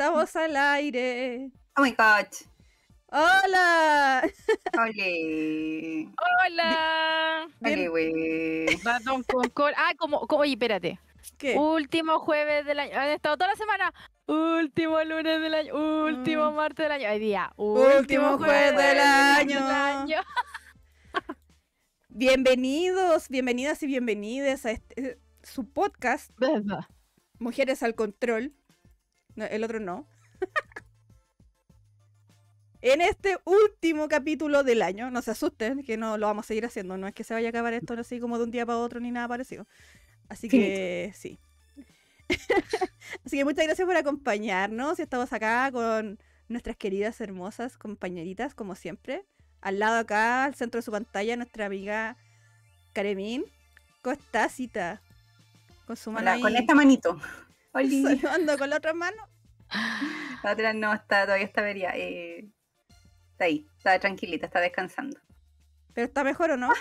Estamos 0.00 0.34
al 0.34 0.56
aire. 0.56 1.50
Oh 1.76 1.82
my 1.82 1.90
god. 1.90 2.24
¡Hola! 3.08 4.22
Ole. 4.78 6.08
Hola. 6.46 7.46
Ole, 7.60 7.88
güey. 7.88 8.66
Ratón 8.82 9.22
con 9.24 9.50
col- 9.50 9.74
Ah, 9.76 9.92
como, 9.98 10.26
como, 10.26 10.40
oye, 10.40 10.52
espérate. 10.52 10.98
¿Qué? 11.36 11.54
Último 11.58 12.18
jueves 12.18 12.64
del 12.64 12.80
año. 12.80 12.98
Han 12.98 13.08
estado 13.10 13.36
toda 13.36 13.50
la 13.50 13.56
semana. 13.56 13.92
Último 14.26 15.04
lunes 15.04 15.38
del 15.38 15.52
año. 15.52 15.74
Último 16.06 16.50
Mm. 16.50 16.54
martes 16.54 16.82
del 16.82 16.92
año. 16.92 17.10
Hoy 17.10 17.18
día. 17.18 17.52
Último 17.58 18.38
jueves 18.38 18.74
del 18.74 19.00
año. 19.00 19.68
año. 19.68 20.20
Bienvenidos, 22.08 23.28
bienvenidas 23.28 23.82
y 23.82 23.86
bienvenides 23.86 24.64
a 24.64 24.70
este, 24.70 25.10
eh, 25.10 25.18
su 25.42 25.70
podcast, 25.70 26.30
Mujeres 27.38 27.82
al 27.82 27.94
Control. 27.94 28.54
No, 29.40 29.46
el 29.46 29.64
otro 29.64 29.80
no. 29.80 30.06
en 32.82 33.00
este 33.00 33.38
último 33.46 34.06
capítulo 34.06 34.64
del 34.64 34.82
año, 34.82 35.10
no 35.10 35.22
se 35.22 35.30
asusten, 35.30 35.82
que 35.82 35.96
no 35.96 36.18
lo 36.18 36.26
vamos 36.26 36.44
a 36.44 36.48
seguir 36.48 36.66
haciendo. 36.66 36.98
No 36.98 37.06
es 37.08 37.14
que 37.14 37.24
se 37.24 37.32
vaya 37.32 37.48
a 37.48 37.50
acabar 37.50 37.72
esto 37.72 37.94
así 37.94 38.20
como 38.20 38.36
de 38.36 38.44
un 38.44 38.50
día 38.50 38.66
para 38.66 38.78
otro 38.78 39.00
ni 39.00 39.10
nada 39.10 39.26
parecido. 39.28 39.66
Así 40.28 40.50
que 40.50 41.10
sí. 41.14 41.38
así 43.24 43.38
que 43.38 43.44
muchas 43.46 43.64
gracias 43.64 43.86
por 43.86 43.96
acompañarnos. 43.96 44.98
Y 44.98 45.02
estamos 45.02 45.32
acá 45.32 45.70
con 45.72 46.18
nuestras 46.48 46.76
queridas, 46.76 47.18
hermosas 47.22 47.78
compañeritas, 47.78 48.54
como 48.54 48.74
siempre. 48.74 49.24
Al 49.62 49.78
lado 49.78 50.00
acá, 50.00 50.44
al 50.44 50.54
centro 50.54 50.80
de 50.80 50.82
su 50.82 50.90
pantalla, 50.90 51.34
nuestra 51.36 51.64
amiga 51.64 52.18
Karemín. 52.92 53.46
¿Cómo 54.02 54.12
estás, 54.12 54.52
Cita? 54.52 55.00
Con 55.86 55.96
su 55.96 56.10
mano 56.10 56.24
Hola, 56.24 56.32
ahí, 56.34 56.42
con 56.42 56.56
esta 56.56 56.74
manito. 56.74 57.18
Oli. 57.72 58.02
saludando 58.02 58.58
con 58.58 58.70
la 58.70 58.76
otra 58.76 58.92
mano. 58.92 59.28
La 60.42 60.52
otra 60.52 60.72
no 60.72 60.92
está, 60.92 61.24
todavía 61.24 61.46
está 61.46 61.62
vería. 61.62 61.90
Eh, 61.94 62.48
está 63.32 63.44
ahí, 63.44 63.66
está 63.76 63.98
tranquilita, 63.98 64.46
está 64.46 64.60
descansando. 64.60 65.18
Pero 65.94 66.06
está 66.06 66.24
mejor 66.24 66.52
o 66.52 66.56
no? 66.56 66.72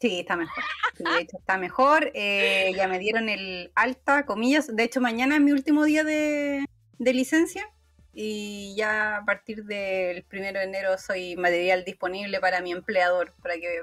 Sí, 0.00 0.20
está 0.20 0.36
mejor. 0.36 0.62
Sí, 0.96 1.04
de 1.04 1.20
hecho, 1.20 1.38
está 1.38 1.56
mejor. 1.58 2.10
Eh, 2.14 2.72
ya 2.76 2.88
me 2.88 2.98
dieron 2.98 3.28
el 3.28 3.72
alta, 3.74 4.26
comillas. 4.26 4.74
De 4.74 4.82
hecho, 4.84 5.00
mañana 5.00 5.36
es 5.36 5.40
mi 5.40 5.52
último 5.52 5.84
día 5.84 6.04
de, 6.04 6.64
de 6.98 7.14
licencia. 7.14 7.68
Y 8.12 8.74
ya 8.76 9.16
a 9.16 9.24
partir 9.24 9.64
del 9.64 10.22
primero 10.24 10.60
de 10.60 10.66
enero 10.66 10.96
soy 10.98 11.34
material 11.36 11.84
disponible 11.84 12.38
para 12.38 12.60
mi 12.60 12.70
empleador 12.70 13.32
para 13.42 13.54
que 13.54 13.82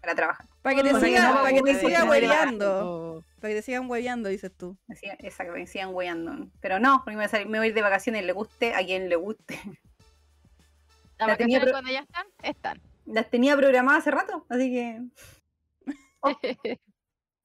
para 0.00 0.14
trabajar. 0.14 0.46
Para 0.62 0.76
que 0.76 0.82
te 0.82 0.90
Cosa 0.90 1.00
que 1.02 1.06
siga, 1.08 1.28
no 1.28 1.34
para 1.34 1.48
que 1.48 1.54
te 1.54 1.60
puede 1.60 1.80
siga 1.80 2.00
ser. 2.00 2.08
hueveando. 2.10 3.24
Para 3.40 3.48
que 3.50 3.54
te 3.56 3.62
sigan 3.62 3.90
hueveando, 3.90 4.28
dices 4.28 4.52
tú. 4.56 4.76
Que 5.00 5.16
me 5.52 5.66
sigan 5.66 5.94
weyando. 5.94 6.48
Pero 6.60 6.78
no, 6.78 6.98
porque 7.04 7.10
me 7.10 7.16
voy, 7.16 7.24
a 7.24 7.28
salir- 7.28 7.48
me 7.48 7.58
voy 7.58 7.66
a 7.66 7.68
ir 7.68 7.74
de 7.74 7.82
vacaciones, 7.82 8.24
le 8.24 8.32
guste 8.32 8.74
a 8.74 8.84
quien 8.84 9.08
le 9.08 9.16
guste. 9.16 9.58
Las 11.18 11.26
La 11.28 11.34
vacaciones 11.34 11.62
pro- 11.62 11.72
cuando 11.72 11.90
ya 11.92 12.00
están, 12.00 12.26
están. 12.42 12.80
Las 13.06 13.28
tenía 13.30 13.56
programadas 13.56 14.00
hace 14.02 14.10
rato, 14.10 14.46
así 14.48 14.70
que 14.70 15.00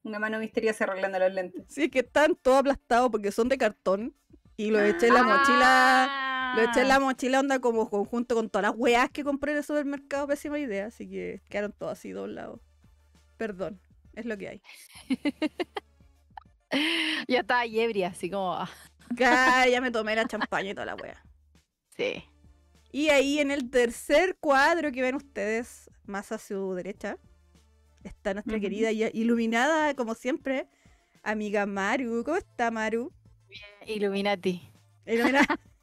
una 0.02 0.18
mano 0.18 0.38
misteriosa 0.38 0.84
arreglando 0.84 1.18
los 1.18 1.32
lentes. 1.32 1.64
Sí, 1.68 1.90
que 1.90 2.00
están 2.00 2.36
todos 2.36 2.60
aplastados 2.60 3.10
porque 3.10 3.32
son 3.32 3.48
de 3.48 3.58
cartón. 3.58 4.14
Y 4.58 4.70
lo 4.70 4.80
eché 4.80 5.08
en 5.08 5.14
la 5.14 5.22
mochila. 5.22 6.08
Lo 6.54 6.62
eché 6.62 6.80
en 6.80 6.86
Ah. 6.86 6.88
la 6.88 7.00
mochila 7.00 7.40
onda 7.40 7.58
como 7.58 7.88
conjunto 7.90 8.34
con 8.34 8.48
todas 8.48 8.70
las 8.70 8.78
weas 8.78 9.10
que 9.10 9.24
compré 9.24 9.52
en 9.52 9.58
el 9.58 9.64
supermercado. 9.64 10.26
Pésima 10.28 10.58
idea. 10.58 10.86
Así 10.86 11.08
que 11.08 11.40
quedaron 11.48 11.72
todos 11.72 11.92
así 11.92 12.10
doblados. 12.12 12.60
Perdón. 13.36 13.80
Es 14.14 14.24
lo 14.26 14.36
que 14.38 14.48
hay. 14.48 14.62
Ya 17.28 17.40
estaba 17.40 17.64
ebria, 17.64 18.08
así 18.08 18.28
como. 18.30 18.52
ah, 18.54 18.68
Ya, 19.16 19.66
ya 19.68 19.80
me 19.80 19.90
tomé 19.90 20.16
la 20.16 20.26
champaña 20.26 20.70
y 20.70 20.74
toda 20.74 20.86
la 20.86 20.94
wea. 20.96 21.22
Sí. 21.96 22.24
Y 22.92 23.08
ahí 23.10 23.38
en 23.38 23.50
el 23.50 23.70
tercer 23.70 24.36
cuadro 24.40 24.90
que 24.92 25.00
ven 25.02 25.14
ustedes, 25.14 25.88
más 26.04 26.32
a 26.32 26.38
su 26.38 26.74
derecha, 26.74 27.18
está 28.04 28.34
nuestra 28.34 28.58
querida 28.58 28.90
y 28.92 29.04
iluminada, 29.14 29.94
como 29.94 30.14
siempre, 30.14 30.68
amiga 31.22 31.66
Maru. 31.66 32.22
¿Cómo 32.24 32.36
está 32.36 32.70
Maru? 32.70 33.12
Illuminati. 33.86 34.70
Ilumina- 35.06 35.46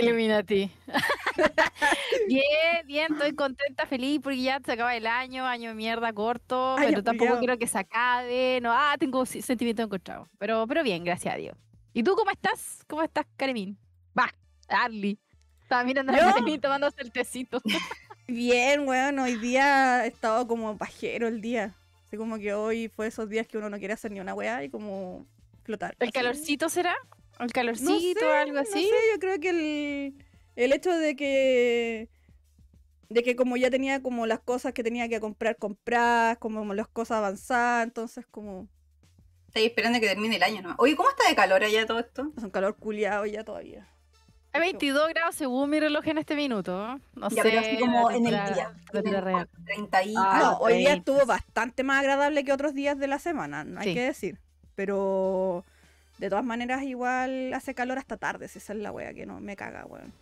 Illuminati. 0.00 0.70
bien, 2.28 2.86
bien, 2.86 3.12
estoy 3.12 3.32
contenta, 3.36 3.86
feliz 3.86 4.20
porque 4.22 4.40
ya 4.42 4.60
se 4.64 4.72
acaba 4.72 4.96
el 4.96 5.06
año, 5.06 5.46
año 5.46 5.70
de 5.70 5.74
mierda 5.74 6.12
corto, 6.12 6.76
Año 6.76 6.88
pero 6.88 7.02
tampoco 7.02 7.34
culiao. 7.34 7.38
quiero 7.38 7.58
que 7.58 7.66
se 7.66 7.78
acabe. 7.78 8.60
No, 8.62 8.72
ah, 8.72 8.96
tengo 8.98 9.24
sentimientos 9.26 9.84
encontrados. 9.84 10.28
Pero, 10.38 10.66
pero 10.66 10.82
bien, 10.82 11.04
gracias 11.04 11.34
a 11.34 11.36
Dios. 11.36 11.56
¿Y 11.92 12.02
tú 12.02 12.14
cómo 12.14 12.30
estás? 12.30 12.84
¿Cómo 12.88 13.02
estás, 13.02 13.26
Karemín? 13.36 13.78
Va, 14.18 14.32
Arly. 14.68 15.18
Estaba 15.62 15.84
mirando 15.84 16.12
a 16.12 16.16
¿Yo? 16.16 16.26
Karemín 16.32 16.60
tomándose 16.60 17.02
el 17.02 17.12
tecito. 17.12 17.60
Bien, 18.26 18.88
weón, 18.88 19.18
hoy 19.18 19.36
día 19.36 20.04
he 20.04 20.08
estado 20.08 20.46
como 20.46 20.78
pajero 20.78 21.28
el 21.28 21.40
día. 21.42 21.74
Así 22.06 22.16
como 22.16 22.38
que 22.38 22.54
hoy 22.54 22.88
fue 22.88 23.06
esos 23.06 23.28
días 23.28 23.46
que 23.46 23.58
uno 23.58 23.68
no 23.68 23.78
quiere 23.78 23.92
hacer 23.94 24.10
ni 24.10 24.20
una 24.20 24.34
weá 24.34 24.64
y 24.64 24.70
como 24.70 25.26
flotar. 25.62 25.94
¿El 25.98 26.08
así. 26.08 26.12
calorcito 26.12 26.68
será? 26.70 26.96
¿El 27.40 27.46
No 27.46 27.52
calorcito 27.52 28.20
sé, 28.20 28.26
o 28.26 28.32
algo 28.32 28.54
No 28.54 28.60
así? 28.60 28.84
sé, 28.84 28.94
yo 29.12 29.18
creo 29.20 29.40
que 29.40 29.48
el, 29.50 30.14
el 30.56 30.72
hecho 30.72 30.90
de 30.92 31.16
que 31.16 32.08
de 33.10 33.22
que 33.22 33.36
como 33.36 33.56
ya 33.56 33.70
tenía 33.70 34.02
como 34.02 34.26
las 34.26 34.40
cosas 34.40 34.72
que 34.72 34.82
tenía 34.82 35.08
que 35.08 35.20
comprar, 35.20 35.56
comprar, 35.56 36.38
como 36.38 36.72
las 36.74 36.88
cosas 36.88 37.18
avanzadas, 37.18 37.84
entonces 37.84 38.26
como 38.30 38.68
Estoy 39.48 39.64
esperando 39.66 40.00
que 40.00 40.08
termine 40.08 40.36
el 40.36 40.42
año 40.42 40.62
¿no? 40.62 40.74
Oye, 40.78 40.96
¿cómo 40.96 41.08
está 41.10 41.28
de 41.28 41.36
calor 41.36 41.62
allá 41.62 41.86
todo 41.86 42.00
esto? 42.00 42.32
es 42.36 42.42
un 42.42 42.50
calor 42.50 42.76
culiado 42.76 43.24
ya 43.26 43.44
todavía. 43.44 43.86
Hay 44.52 44.60
22 44.60 45.08
grados 45.08 45.34
según 45.34 45.68
mi 45.70 45.80
reloj 45.80 46.06
en 46.06 46.18
este 46.18 46.36
minuto. 46.36 47.00
No 47.16 47.28
Ya, 47.30 47.42
sé. 47.42 47.48
pero 47.50 47.60
así 47.60 47.76
como 47.78 48.10
en 48.10 48.26
el 48.26 48.32
día. 48.54 48.72
temperatura 48.92 49.20
real. 49.20 49.48
30 49.64 50.02
y 50.04 50.14
Ah, 50.16 50.38
no, 50.40 50.48
algo. 50.50 50.60
hoy 50.64 50.74
día 50.78 50.90
30, 50.92 50.98
estuvo 51.12 51.26
bastante 51.26 51.82
más 51.82 52.00
agradable 52.00 52.44
que 52.44 52.52
otros 52.52 52.72
días 52.74 52.96
de 52.98 53.08
la 53.08 53.18
semana, 53.18 53.64
no 53.64 53.80
hay 53.80 53.88
Sí. 53.88 53.94
que 53.94 54.02
decir. 54.02 54.38
Pero 54.76 55.64
de 56.18 56.28
todas 56.28 56.44
maneras 56.44 56.82
igual 56.82 57.52
hace 57.54 57.74
calor 57.74 57.98
hasta 57.98 58.16
tarde, 58.16 58.48
si 58.48 58.58
esa 58.58 58.72
es 58.72 58.78
la 58.78 58.92
wea 58.92 59.12
que 59.14 59.26
no 59.26 59.40
me 59.40 59.56
caga, 59.56 59.84
weón. 59.86 60.12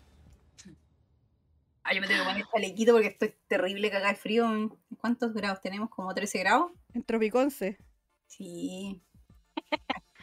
Ay, 1.85 1.97
yo 1.97 2.01
me 2.01 2.07
tengo 2.07 2.23
que 2.23 2.29
poner 2.31 2.47
chalequito 2.53 2.93
porque 2.93 3.09
estoy 3.09 3.35
terrible 3.49 3.91
cagada 3.91 4.13
de 4.13 4.19
frío. 4.19 4.79
¿Cuántos 4.99 5.33
grados 5.35 5.61
tenemos? 5.61 5.91
¿Como 5.91 6.15
13 6.15 6.39
grados? 6.39 6.71
En 6.95 7.03
Tropiconce. 7.03 7.77
Sí. 8.27 9.03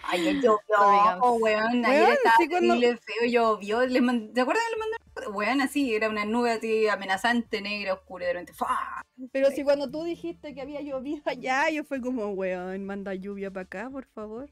Ayer 0.04 0.36
llovió, 0.36 0.58
oh, 1.22 1.34
weón. 1.42 1.84
Ayer 1.86 2.04
Weón, 2.04 2.14
estaba 2.14 2.36
sí, 2.38 2.48
cuando- 2.48 2.74
terrible 2.76 2.98
feo, 2.98 3.30
llovió. 3.30 3.82
Les 3.86 4.34
¿Te 4.34 4.42
acuerdas 4.42 4.64
que 4.64 4.76
les 4.76 4.80
mandé? 4.80 5.38
Weón, 5.38 5.60
así, 5.62 5.94
era 5.94 6.08
una 6.10 6.24
nube 6.24 6.52
así 6.52 6.88
amenazante, 6.88 7.62
negra, 7.62 7.94
oscura, 7.96 8.26
de 8.28 8.34
repente. 8.34 8.54
¡fua! 8.54 9.04
Pero 9.34 9.52
si 9.52 9.64
cuando 9.66 9.92
tú 9.92 10.06
dijiste 10.06 10.56
que 10.56 10.62
había 10.62 10.80
llovido 10.82 11.22
allá, 11.26 11.70
yo 11.70 11.84
fue 11.84 12.00
como, 12.00 12.30
weón, 12.30 12.86
manda 12.86 13.14
lluvia 13.14 13.52
para 13.52 13.64
acá, 13.66 13.90
por 13.90 14.06
favor. 14.06 14.50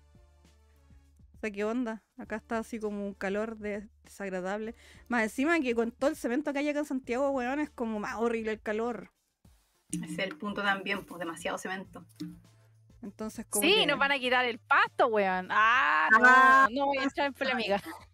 O 1.38 1.40
sea, 1.40 1.52
¿qué 1.52 1.64
onda? 1.64 2.04
Acá 2.18 2.36
está 2.38 2.58
así 2.58 2.80
como 2.80 3.06
un 3.06 3.14
calor 3.14 3.58
de- 3.58 3.88
desagradable. 4.04 4.74
Más 5.08 5.22
encima 5.24 5.60
que 5.60 5.76
con 5.76 5.92
todo 5.92 6.10
el 6.10 6.16
cemento 6.16 6.52
que 6.52 6.60
hay 6.60 6.70
acá 6.70 6.80
en 6.80 6.86
Santiago, 6.86 7.30
weón, 7.30 7.60
es 7.60 7.70
como 7.70 8.00
más 8.00 8.16
horrible 8.16 8.52
el 8.54 8.62
calor. 8.62 9.12
Ese 9.92 10.06
es 10.06 10.20
el 10.20 10.36
punto 10.38 10.64
también, 10.64 11.06
pues 11.06 11.20
demasiado 11.20 11.58
cemento. 11.60 12.04
Entonces, 13.04 13.46
como 13.48 13.64
Sí, 13.66 13.76
que- 13.76 13.86
nos 13.86 14.00
van 14.00 14.12
a 14.12 14.20
quitar 14.20 14.46
el 14.46 14.58
pasto, 14.60 15.08
weón. 15.08 15.48
Ah, 15.52 16.10
no, 16.12 16.20
Ah. 16.26 16.68
no 16.72 16.86
voy 16.88 16.98
a 16.98 17.04
entrar 17.04 17.28
en 17.28 17.34
polémica. 17.34 17.82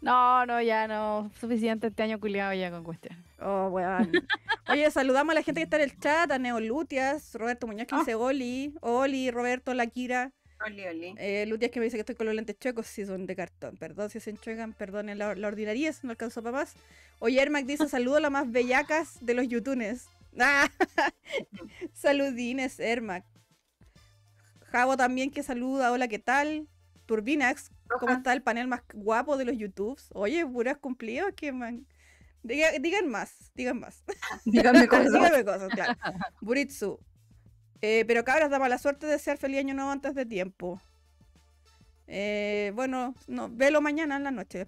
No, 0.00 0.46
no, 0.46 0.60
ya 0.62 0.86
no. 0.88 1.30
Suficiente 1.40 1.86
este 1.88 2.02
año 2.02 2.18
culiado 2.20 2.52
ya 2.54 2.70
con 2.70 2.82
cuestión. 2.84 3.24
Oh, 3.40 3.68
weón. 3.68 4.10
Oye, 4.68 4.90
saludamos 4.90 5.32
a 5.32 5.34
la 5.34 5.42
gente 5.42 5.60
que 5.60 5.64
está 5.64 5.76
en 5.76 5.82
el 5.84 5.98
chat, 5.98 6.30
a 6.30 6.38
Neolutias, 6.38 7.34
Roberto 7.34 7.66
Muñoz 7.66 7.86
que 7.86 7.94
Ah. 7.94 7.98
dice 7.98 8.14
Oli, 8.14 8.74
Oli, 8.80 9.30
Roberto, 9.30 9.74
la 9.74 9.86
Kira. 9.86 10.32
Oli, 10.66 10.86
oli. 10.86 11.14
Eh, 11.18 11.46
Lutias 11.46 11.70
que 11.70 11.78
me 11.80 11.84
dice 11.84 11.96
que 11.96 12.00
estoy 12.00 12.14
con 12.16 12.26
los 12.26 12.34
lentes 12.34 12.58
chuecos, 12.58 12.86
si 12.86 13.06
son 13.06 13.26
de 13.26 13.36
cartón. 13.36 13.76
Perdón 13.76 14.10
si 14.10 14.18
se 14.20 14.30
enchuegan, 14.30 14.72
perdonen 14.72 15.18
la, 15.18 15.34
la 15.34 15.48
ordinariez, 15.48 16.02
no 16.04 16.10
alcanzó 16.10 16.42
para 16.42 16.58
más. 16.58 16.74
Oye, 17.20 17.40
Ermac 17.40 17.64
dice, 17.64 17.88
saludo 17.88 18.16
a 18.16 18.20
las 18.20 18.30
más 18.30 18.50
bellacas 18.50 19.18
de 19.20 19.34
los 19.34 19.46
yutunes. 19.48 20.06
Ah, 20.38 20.68
Saludines, 21.92 22.78
Ermac. 22.80 23.24
Javo 24.70 24.96
también 24.96 25.30
que 25.30 25.42
saluda, 25.42 25.92
hola, 25.92 26.08
¿qué 26.08 26.18
tal? 26.18 26.68
Turbinax, 27.06 27.70
¿cómo 28.00 28.12
está 28.12 28.32
el 28.34 28.42
panel 28.42 28.66
más 28.68 28.82
guapo 28.92 29.36
de 29.38 29.46
los 29.46 29.56
YouTubes? 29.56 30.08
Oye, 30.12 30.44
puras 30.46 30.76
cumplidos, 30.76 31.32
que 31.34 31.52
man... 31.52 31.86
Diga- 32.42 32.78
digan 32.80 33.08
más, 33.08 33.50
digan 33.54 33.80
más. 33.80 34.04
Díganme 34.44 34.86
cosas. 34.88 35.12
Dígame 35.12 35.44
cosas, 35.44 35.68
claro. 35.70 35.98
Buritsu. 36.40 37.00
Eh, 37.80 38.04
pero 38.06 38.24
cabras, 38.24 38.50
da 38.50 38.58
mala 38.58 38.78
suerte 38.78 39.06
de 39.06 39.12
desear 39.12 39.38
feliz 39.38 39.60
año 39.60 39.74
nuevo 39.74 39.90
antes 39.90 40.14
de 40.14 40.26
tiempo. 40.26 40.80
Eh, 42.06 42.72
bueno, 42.74 43.14
no, 43.26 43.48
velo 43.50 43.80
mañana 43.80 44.16
en 44.16 44.24
la 44.24 44.30
noche. 44.30 44.66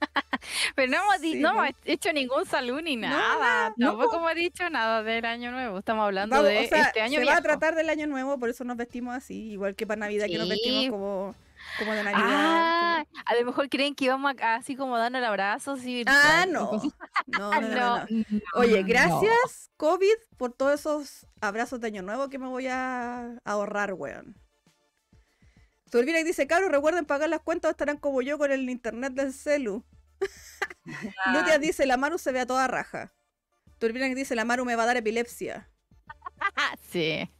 Pero 0.74 0.90
no 0.90 0.98
hemos, 0.98 1.20
Sí, 1.20 1.34
no 1.34 1.50
hemos 1.50 1.76
hecho 1.84 2.12
ningún 2.12 2.46
salud 2.46 2.80
ni 2.82 2.96
nada. 2.96 3.72
no, 3.76 3.90
Tampoco 3.90 4.16
hemos 4.16 4.34
dicho 4.34 4.68
nada 4.70 5.02
del 5.02 5.24
año 5.24 5.52
nuevo. 5.52 5.78
Estamos 5.78 6.04
hablando 6.04 6.36
Vamos, 6.36 6.50
de 6.50 6.58
o 6.58 6.68
sea, 6.68 6.82
este 6.82 7.00
año 7.00 7.20
se 7.20 7.24
va 7.24 7.36
a 7.36 7.42
tratar 7.42 7.74
del 7.74 7.88
año 7.88 8.06
nuevo, 8.06 8.38
por 8.38 8.48
eso 8.48 8.64
nos 8.64 8.76
vestimos 8.76 9.14
así, 9.14 9.52
igual 9.52 9.74
que 9.74 9.86
para 9.86 10.00
Navidad 10.00 10.26
que 10.26 10.38
nos 10.38 10.48
vestimos 10.48 10.90
como 10.90 11.34
como 11.78 11.92
de 11.92 12.04
Navidad. 12.04 12.20
Ah, 12.24 13.04
a 13.26 13.34
lo 13.34 13.44
mejor 13.44 13.68
creen 13.68 13.94
que 13.94 14.04
íbamos 14.06 14.34
a- 14.40 14.54
así 14.56 14.76
como 14.76 14.96
dando 14.98 15.18
el 15.18 15.24
abrazo. 15.24 15.72
Así, 15.72 16.04
Ah, 16.06 16.44
no. 16.48 16.70
No, 17.26 17.60
no, 17.60 18.06
Oye, 18.54 18.82
gracias, 18.82 19.70
COVID, 19.76 20.14
por 20.36 20.52
todos 20.52 20.80
esos 20.80 21.26
abrazos 21.40 21.80
de 21.80 21.88
Año 21.88 22.02
Nuevo 22.02 22.28
que 22.28 22.38
me 22.38 22.46
voy 22.48 22.66
a 22.68 23.38
ahorrar, 23.44 23.94
weón. 23.94 24.36
Turbina 25.90 26.18
dice, 26.24 26.46
Caro, 26.46 26.68
recuerden 26.68 27.04
pagar 27.04 27.28
las 27.28 27.40
cuentas 27.40 27.68
o 27.68 27.72
estarán 27.72 27.98
como 27.98 28.22
yo 28.22 28.38
con 28.38 28.50
el 28.50 28.68
internet 28.70 29.12
del 29.12 29.32
celu. 29.32 29.84
Ah, 31.24 31.32
Lutia 31.34 31.58
dice, 31.58 31.84
la 31.86 31.96
Maru 31.96 32.18
se 32.18 32.32
ve 32.32 32.40
a 32.40 32.46
toda 32.46 32.66
raja. 32.68 33.12
Turbina 33.78 34.06
dice, 34.06 34.34
la 34.34 34.44
Maru 34.44 34.64
me 34.64 34.76
va 34.76 34.84
a 34.84 34.86
dar 34.86 34.96
epilepsia. 34.96 35.68
Sí. 36.90 37.30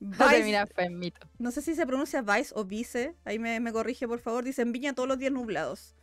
Vice- 0.00 0.28
terminar 0.28 0.68
enfermito. 0.68 1.28
no 1.38 1.50
sé 1.50 1.62
si 1.62 1.74
se 1.74 1.86
pronuncia 1.86 2.22
Vice 2.22 2.52
o 2.56 2.64
Vice, 2.64 3.16
ahí 3.24 3.38
me, 3.38 3.58
me 3.60 3.72
corrige 3.72 4.06
por 4.08 4.20
favor. 4.20 4.44
Dice, 4.44 4.62
en 4.62 4.72
Viña 4.72 4.94
todos 4.94 5.08
los 5.08 5.18
días 5.18 5.32
nublados. 5.32 5.94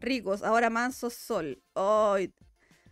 Ricos, 0.00 0.42
ahora 0.42 0.70
manso 0.70 1.10
sol. 1.10 1.62
Ay. 1.74 2.32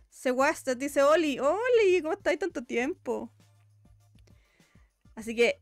Seguastas 0.09 0.77
dice, 0.79 1.03
Oli, 1.03 1.39
Oli, 1.39 2.01
¿cómo 2.01 2.13
estáis 2.13 2.39
tanto 2.39 2.63
tiempo? 2.63 3.31
Así 5.15 5.35
que, 5.35 5.59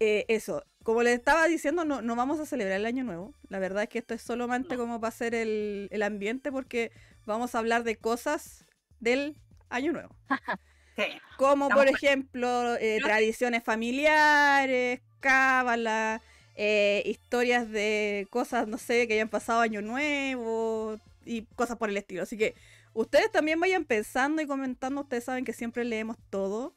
eh, 0.00 0.24
eso, 0.28 0.62
como 0.82 1.02
les 1.02 1.14
estaba 1.18 1.46
diciendo, 1.48 1.84
no, 1.84 2.02
no 2.02 2.16
vamos 2.16 2.38
a 2.40 2.46
celebrar 2.46 2.78
el 2.78 2.86
año 2.86 3.04
nuevo. 3.04 3.34
La 3.48 3.58
verdad 3.58 3.84
es 3.84 3.88
que 3.88 3.98
esto 3.98 4.14
es 4.14 4.22
solamente 4.22 4.76
como 4.76 5.00
para 5.00 5.08
hacer 5.08 5.34
el, 5.34 5.88
el 5.90 6.02
ambiente 6.02 6.52
porque 6.52 6.92
vamos 7.26 7.54
a 7.54 7.58
hablar 7.58 7.82
de 7.84 7.96
cosas 7.96 8.64
del 9.00 9.36
año 9.68 9.92
nuevo. 9.92 10.14
sí. 10.96 11.04
Como 11.36 11.66
Estamos 11.66 11.84
por 11.84 11.88
ejemplo 11.88 12.76
eh, 12.76 12.98
tradiciones 13.02 13.62
familiares, 13.62 15.00
cábala, 15.20 16.22
eh, 16.54 17.02
historias 17.04 17.70
de 17.70 18.26
cosas, 18.30 18.66
no 18.66 18.78
sé, 18.78 19.06
que 19.06 19.14
hayan 19.14 19.28
pasado 19.28 19.60
año 19.60 19.82
nuevo 19.82 20.98
y 21.24 21.42
cosas 21.54 21.76
por 21.76 21.90
el 21.90 21.96
estilo. 21.96 22.22
Así 22.22 22.38
que 22.38 22.54
ustedes 22.94 23.30
también 23.30 23.60
vayan 23.60 23.84
pensando 23.84 24.40
y 24.40 24.46
comentando. 24.46 25.02
Ustedes 25.02 25.24
saben 25.24 25.44
que 25.44 25.52
siempre 25.52 25.84
leemos 25.84 26.16
todo 26.30 26.74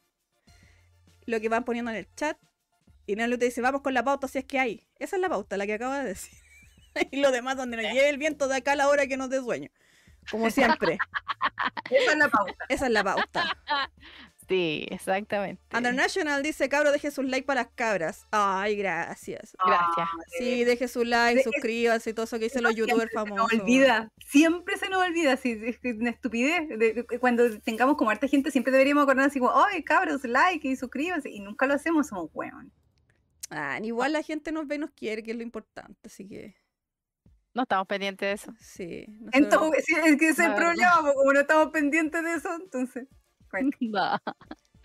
lo 1.26 1.40
que 1.40 1.48
van 1.48 1.64
poniendo 1.64 1.90
en 1.90 1.96
el 1.98 2.14
chat. 2.14 2.36
Y 3.06 3.16
Nelu 3.16 3.38
te 3.38 3.46
dice, 3.46 3.60
vamos 3.60 3.80
con 3.80 3.94
la 3.94 4.04
pauta 4.04 4.28
si 4.28 4.38
es 4.38 4.44
que 4.44 4.58
hay. 4.58 4.86
Esa 4.98 5.16
es 5.16 5.22
la 5.22 5.28
pauta, 5.28 5.56
la 5.56 5.66
que 5.66 5.74
acabo 5.74 5.94
de 5.94 6.04
decir. 6.04 6.38
y 7.10 7.20
lo 7.20 7.30
demás 7.30 7.56
donde 7.56 7.76
nos 7.76 7.92
lleve 7.92 8.08
el 8.08 8.18
viento 8.18 8.48
de 8.48 8.56
acá 8.56 8.72
a 8.72 8.76
la 8.76 8.88
hora 8.88 9.06
que 9.06 9.16
nos 9.16 9.30
dé 9.30 9.38
sueño. 9.40 9.70
Como 10.30 10.50
siempre. 10.50 10.98
Esa 11.90 12.12
es 12.12 12.18
la 12.18 12.28
pauta. 12.28 12.64
Esa 12.68 12.86
es 12.86 12.92
la 12.92 13.04
pauta. 13.04 13.58
Sí, 14.48 14.84
exactamente. 14.90 15.62
Undernational 15.76 16.42
dice, 16.42 16.68
cabro, 16.68 16.90
deje 16.90 17.12
sus 17.12 17.24
like 17.24 17.46
para 17.46 17.62
las 17.62 17.72
cabras. 17.72 18.26
Ay, 18.32 18.74
gracias. 18.74 19.56
Gracias. 19.64 19.96
Ah, 19.98 20.08
Sí, 20.38 20.64
deje 20.64 20.88
su 20.88 21.04
like, 21.04 21.42
suscríbanse 21.44 22.10
y 22.10 22.14
todo 22.14 22.24
eso 22.24 22.36
que 22.38 22.44
dicen 22.46 22.64
los 22.64 22.74
youtubers 22.74 23.10
Se 23.10 23.16
nos 23.16 23.28
famosos. 23.28 23.60
olvida, 23.60 24.10
siempre 24.26 24.76
se 24.76 24.88
nos 24.88 25.02
olvida, 25.06 25.36
sí, 25.36 25.56
es 25.62 25.78
una 25.96 26.10
estupidez. 26.10 26.68
de- 26.68 26.76
de- 26.94 27.18
cuando 27.20 27.60
tengamos 27.60 27.96
como 27.96 28.10
harta 28.10 28.26
gente, 28.26 28.50
siempre 28.50 28.72
deberíamos 28.72 29.04
acordar 29.04 29.26
así 29.28 29.38
como, 29.38 29.52
ay, 29.64 29.84
cabros, 29.84 30.24
like 30.24 30.66
y 30.66 30.74
suscríbanse, 30.74 31.30
y 31.30 31.38
nunca 31.38 31.66
lo 31.66 31.74
hacemos, 31.74 32.08
somos 32.08 32.28
weón. 32.34 32.72
Ah, 33.50 33.78
igual 33.82 34.12
la 34.14 34.22
gente 34.22 34.50
nos 34.50 34.66
ve 34.66 34.76
y 34.76 34.78
nos 34.78 34.90
quiere, 34.90 35.22
que 35.22 35.30
es 35.30 35.36
lo 35.36 35.44
importante, 35.44 36.00
así 36.06 36.26
que 36.26 36.56
No 37.54 37.62
estamos 37.62 37.86
pendientes 37.86 38.26
de 38.28 38.32
eso. 38.32 38.52
sí. 38.60 39.06
Entonces, 39.32 39.84
sí, 39.84 39.94
es 40.04 40.16
que 40.18 40.28
ese 40.28 40.42
es 40.42 40.48
el 40.48 40.54
problema, 40.54 40.98
porque 41.02 41.14
como 41.14 41.32
no 41.32 41.40
estamos 41.40 41.68
pendientes 41.70 42.22
de 42.22 42.34
eso, 42.34 42.54
entonces. 42.54 43.08
bueno. 43.50 43.70
No. 43.80 44.18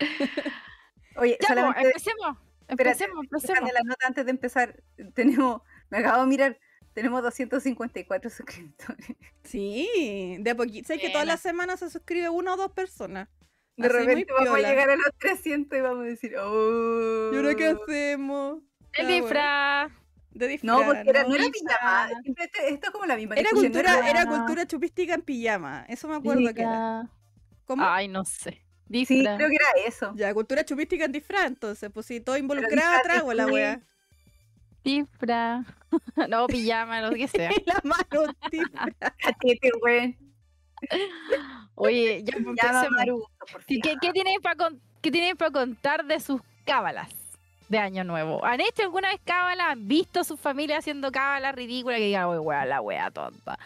Oye, 1.16 1.38
Ya, 1.40 1.48
pues, 1.48 1.48
solamente 1.48 1.80
empecemos. 1.88 2.36
espérate, 2.68 3.04
Empecemos, 3.04 3.24
empecemos. 3.24 3.72
la 3.72 3.80
nota 3.84 4.06
antes 4.06 4.24
de 4.24 4.30
empezar, 4.30 4.82
tenemos, 5.14 5.62
me 5.90 5.98
acabo 5.98 6.22
de 6.22 6.26
mirar, 6.28 6.58
tenemos 6.92 7.22
254 7.22 8.30
suscriptores. 8.30 9.06
Sí, 9.44 10.36
de 10.40 10.50
a 10.50 10.54
poquito. 10.56 10.86
Sé 10.88 10.98
que 10.98 11.10
todas 11.10 11.26
las 11.26 11.40
semanas 11.40 11.80
se 11.80 11.88
suscribe 11.90 12.28
una 12.28 12.54
o 12.54 12.56
dos 12.56 12.72
personas. 12.72 13.28
De 13.76 13.86
Así, 13.86 13.96
muy 13.96 14.06
repente 14.06 14.32
vamos 14.32 14.48
piola. 14.54 14.68
a 14.68 14.70
llegar 14.70 14.90
a 14.90 14.96
los 14.96 15.10
300 15.18 15.78
y 15.78 15.82
vamos 15.82 16.00
a 16.04 16.08
decir, 16.08 16.36
oh. 16.38 17.30
¿Y 17.32 17.36
ahora 17.36 17.54
qué 17.54 17.66
hacemos? 17.68 18.62
El 18.94 19.06
disfraz. 19.08 19.92
De 20.36 20.48
disfraz, 20.48 20.78
No, 20.80 20.84
porque 20.84 21.08
era, 21.10 21.22
¿no? 21.22 21.28
no 21.30 21.34
era 21.34 21.44
Disfraz. 21.44 21.78
pijama. 21.78 22.20
Siempre 22.22 22.44
este- 22.44 22.68
esto 22.74 22.86
es 22.86 22.92
como 22.92 23.06
la 23.06 23.16
misma 23.16 23.34
Era 23.36 23.50
no 23.52 23.60
cultura, 23.60 23.98
era 23.98 24.10
era- 24.22 24.26
cultura 24.26 24.66
chupística 24.66 25.14
en 25.14 25.22
pijama. 25.22 25.86
Eso 25.88 26.08
me 26.08 26.16
acuerdo 26.16 26.52
que 26.54 26.60
era. 26.60 27.08
Ay, 27.78 28.08
no 28.08 28.24
sé. 28.24 28.62
Sí, 28.90 29.04
creo 29.06 29.36
que 29.48 29.56
era 29.56 29.88
eso. 29.88 30.12
Ya, 30.14 30.32
cultura 30.34 30.64
chupística 30.64 31.04
en 31.06 31.12
disfraz, 31.12 31.46
entonces, 31.46 31.90
pues 31.92 32.06
si 32.06 32.20
todo 32.20 32.36
involucrado 32.36 33.02
trago 33.02 33.32
la 33.32 33.46
wea. 33.46 33.80
Disfraz. 34.84 35.66
no, 36.28 36.46
pijama, 36.46 37.00
lo 37.00 37.10
que 37.12 37.26
sea. 37.28 37.50
La 37.66 37.80
mano. 37.82 38.32
Catete, 39.18 39.70
güey. 39.80 40.16
Oye, 41.74 42.22
ya 42.22 42.34
pues, 42.34 42.56
Llama 42.62 42.80
a 42.80 42.84
empecemos. 42.84 43.22
¿Qué, 43.66 43.80
qué, 43.80 44.12
tienen 44.12 44.40
para 44.42 44.68
qué 45.00 45.10
tienen 45.10 45.36
para 45.36 45.50
contar 45.50 46.04
de 46.04 46.20
sus 46.20 46.40
cábalas 46.64 47.08
de 47.68 47.78
Año 47.78 48.04
Nuevo? 48.04 48.44
¿Han 48.44 48.60
hecho 48.60 48.82
alguna 48.82 49.08
vez 49.10 49.20
cábalas? 49.24 49.66
¿Han 49.70 49.88
visto 49.88 50.20
a 50.20 50.24
su 50.24 50.36
familia 50.36 50.78
haciendo 50.78 51.10
cábalas 51.10 51.54
ridículas 51.54 51.98
que 51.98 52.04
digan, 52.06 52.24
"Oye, 52.26 52.38
wea, 52.38 52.64
la 52.66 52.80
wea 52.80 53.10
tonta? 53.10 53.58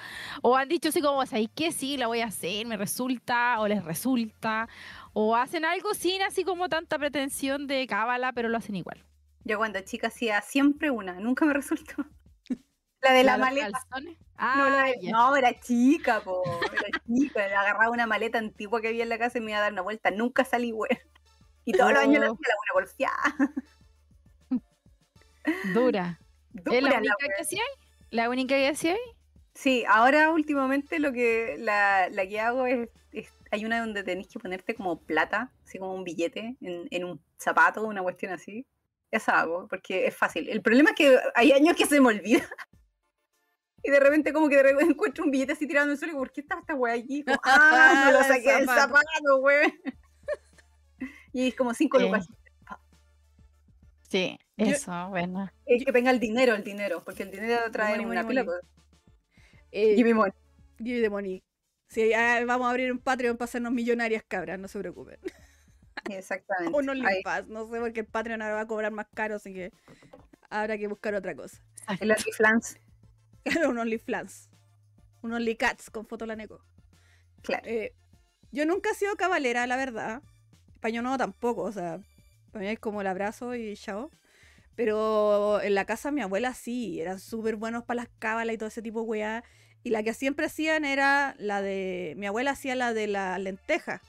¿O 0.42 0.56
han 0.56 0.68
dicho 0.68 0.88
así 0.90 1.00
como, 1.00 1.24
¿sabéis 1.26 1.50
qué? 1.54 1.72
Sí, 1.72 1.96
la 1.96 2.06
voy 2.06 2.20
a 2.20 2.26
hacer, 2.26 2.66
me 2.66 2.76
resulta, 2.76 3.60
o 3.60 3.68
les 3.68 3.84
resulta? 3.84 4.68
¿O 5.12 5.36
hacen 5.36 5.64
algo 5.64 5.92
sin 5.94 6.22
así 6.22 6.44
como 6.44 6.68
tanta 6.68 6.98
pretensión 6.98 7.66
de 7.66 7.86
cábala, 7.86 8.32
pero 8.32 8.48
lo 8.48 8.56
hacen 8.58 8.76
igual? 8.76 9.04
Yo 9.44 9.58
cuando 9.58 9.80
chica 9.80 10.08
hacía 10.08 10.40
siempre 10.42 10.90
una, 10.90 11.14
nunca 11.14 11.44
me 11.44 11.52
resultó. 11.54 12.04
La 13.02 13.12
de 13.12 13.24
la, 13.24 13.38
maleta. 13.38 13.70
calzones? 13.72 14.18
No, 14.18 14.26
Ah, 14.42 14.86
no, 15.02 15.36
era 15.36 15.58
chica, 15.60 16.20
po. 16.20 16.42
Era 16.72 16.98
chica. 17.06 17.44
Agarraba 17.44 17.90
una 17.90 18.06
maleta 18.06 18.38
antigua 18.38 18.80
que 18.80 18.88
había 18.88 19.02
en 19.02 19.08
la 19.10 19.18
casa 19.18 19.38
y 19.38 19.40
me 19.42 19.50
iba 19.50 19.58
a 19.58 19.62
dar 19.62 19.72
una 19.72 19.82
vuelta. 19.82 20.10
Nunca 20.10 20.44
salí, 20.44 20.70
güey. 20.70 20.90
Y 21.66 21.72
todos 21.72 21.92
los 21.92 22.02
años 22.02 22.20
la 22.20 22.30
Oh. 22.30 22.34
hacía 22.34 22.48
la 22.48 22.54
buena 22.56 22.72
golfeada. 22.74 23.22
Dura. 25.74 26.20
Dura 26.52 26.76
¿Es 26.76 26.82
la 26.82 26.98
única 26.98 27.14
que 27.36 27.42
hacía? 27.42 27.62
¿La 28.10 28.28
única 28.28 28.54
que 28.56 28.68
hacía? 28.68 28.96
Sí, 29.54 29.84
ahora 29.88 30.30
últimamente 30.30 30.98
lo 30.98 31.12
que 31.12 31.56
la, 31.58 32.08
la 32.10 32.26
que 32.26 32.40
hago 32.40 32.66
es, 32.66 32.88
es- 33.12 33.32
hay 33.50 33.64
una 33.64 33.80
donde 33.80 34.02
tenés 34.04 34.28
que 34.28 34.38
ponerte 34.38 34.74
como 34.74 35.00
plata, 35.00 35.52
así 35.64 35.78
como 35.78 35.94
un 35.94 36.04
billete 36.04 36.56
en, 36.60 36.86
en 36.90 37.04
un 37.04 37.20
zapato, 37.38 37.82
una 37.84 38.02
cuestión 38.02 38.32
así. 38.32 38.66
Esa 39.10 39.40
hago, 39.40 39.66
porque 39.68 40.06
es 40.06 40.16
fácil. 40.16 40.48
El 40.48 40.62
problema 40.62 40.90
es 40.90 40.96
que 40.96 41.18
hay 41.34 41.50
años 41.52 41.76
que 41.76 41.86
se 41.86 42.00
me 42.00 42.08
olvida. 42.08 42.42
Y 43.82 43.90
de 43.90 43.98
repente 43.98 44.34
como 44.34 44.50
que 44.50 44.56
de 44.56 44.62
repente 44.62 44.92
encuentro 44.92 45.24
un 45.24 45.30
billete 45.30 45.52
así 45.52 45.66
tirado 45.66 45.86
en 45.86 45.92
el 45.92 45.98
suelo 45.98 46.12
y 46.12 46.16
¿por 46.16 46.30
qué 46.30 46.42
estaba 46.42 46.60
esta 46.60 46.74
wea 46.74 46.92
aquí? 46.92 47.24
Como, 47.24 47.40
ah, 47.44 48.02
me 48.08 48.12
lo 48.12 48.22
saqué 48.22 48.52
del 48.56 48.66
zapato. 48.66 49.38
wey. 49.40 49.72
Y 51.32 51.48
es 51.48 51.54
como 51.54 51.72
cinco 51.72 51.98
Sí. 51.98 52.04
lucas. 52.04 52.26
Sí, 54.08 54.38
Yo- 54.66 54.72
eso, 54.76 55.08
bueno. 55.10 55.50
Es 55.66 55.84
que 55.84 55.92
venga 55.92 56.10
el 56.10 56.20
dinero, 56.20 56.54
el 56.54 56.64
dinero, 56.64 57.02
porque 57.04 57.22
el 57.24 57.30
dinero 57.30 57.70
trae 57.70 57.90
money, 57.92 58.06
una 58.06 58.22
money, 58.22 58.28
pila. 58.28 58.44
money. 58.44 58.60
Eh, 59.72 59.94
Jimmy 59.96 60.14
Money. 60.14 60.32
Give 60.78 61.00
the 61.02 61.10
money. 61.10 61.42
Sí, 61.88 62.12
ah, 62.12 62.40
vamos 62.46 62.66
a 62.66 62.70
abrir 62.70 62.90
un 62.92 62.98
Patreon 62.98 63.36
para 63.36 63.44
hacernos 63.46 63.72
millonarias, 63.72 64.22
cabras, 64.26 64.58
no 64.58 64.68
se 64.68 64.78
preocupen. 64.78 65.18
Exactamente. 66.08 66.72
O 66.76 66.78
un 66.80 66.90
Ahí, 66.90 66.98
OnlyFans, 67.00 67.48
no 67.48 67.66
sé, 67.68 67.78
porque 67.80 68.00
el 68.00 68.06
Patreon 68.06 68.42
ahora 68.42 68.54
va 68.54 68.60
a 68.62 68.66
cobrar 68.66 68.92
más 68.92 69.06
caro, 69.14 69.36
así 69.36 69.52
que 69.52 69.72
habrá 70.48 70.78
que 70.78 70.88
buscar 70.88 71.14
otra 71.14 71.34
cosa. 71.34 71.62
el 72.00 72.10
OnlyFans, 72.10 72.78
Claro, 73.44 73.70
un 73.70 73.78
OnlyFans. 73.78 74.50
Un 75.22 75.32
OnlyCats 75.32 75.90
con 75.90 76.06
foto 76.06 76.26
la 76.26 76.36
Neco. 76.36 76.64
claro. 77.42 77.62
Eh, 77.66 77.94
yo 78.52 78.66
nunca 78.66 78.90
he 78.90 78.94
sido 78.94 79.14
cabalera, 79.16 79.66
la 79.66 79.76
verdad. 79.76 80.22
Paño 80.80 81.02
nuevo 81.02 81.18
tampoco, 81.18 81.62
o 81.62 81.72
sea, 81.72 82.00
para 82.52 82.64
mí 82.64 82.70
es 82.70 82.78
como 82.80 83.00
el 83.00 83.06
abrazo 83.06 83.54
y 83.54 83.76
chao. 83.76 84.10
Pero 84.76 85.60
en 85.60 85.74
la 85.74 85.84
casa 85.84 86.08
de 86.08 86.14
mi 86.14 86.20
abuela 86.22 86.54
sí, 86.54 87.00
eran 87.00 87.20
súper 87.20 87.56
buenos 87.56 87.84
para 87.84 88.02
las 88.02 88.10
cábalas 88.18 88.54
y 88.54 88.58
todo 88.58 88.68
ese 88.68 88.82
tipo 88.82 89.02
de 89.02 89.06
weá. 89.06 89.44
Y 89.82 89.90
la 89.90 90.02
que 90.02 90.14
siempre 90.14 90.46
hacían 90.46 90.84
era 90.84 91.34
la 91.38 91.62
de. 91.62 92.14
Mi 92.16 92.26
abuela 92.26 92.52
hacía 92.52 92.74
la 92.74 92.92
de 92.94 93.06
la 93.06 93.38
lenteja. 93.38 94.00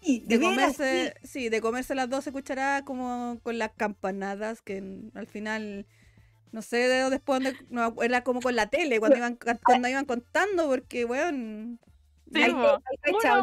Sí, 0.00 0.22
De 0.26 0.38
comerse, 0.38 1.14
sí, 1.22 1.48
de 1.48 1.60
comerse 1.60 1.94
las 1.94 2.10
12 2.10 2.30
cucharadas 2.30 2.82
como 2.82 3.38
con 3.42 3.58
las 3.58 3.72
campanadas, 3.72 4.60
que 4.60 4.76
en- 4.76 5.10
al 5.14 5.26
final, 5.26 5.86
no 6.52 6.60
sé 6.62 6.76
de 6.76 7.08
después 7.10 7.42
dónde, 7.42 7.58
no, 7.70 7.94
era 8.02 8.22
como 8.22 8.42
con 8.42 8.54
la 8.54 8.68
tele, 8.68 9.00
cuando 9.00 9.16
iban, 9.18 9.38
cuando 9.66 9.88
iban 9.88 10.04
contando, 10.04 10.68
porque, 10.68 11.04
weón, 11.06 11.80
Sí, 12.32 12.40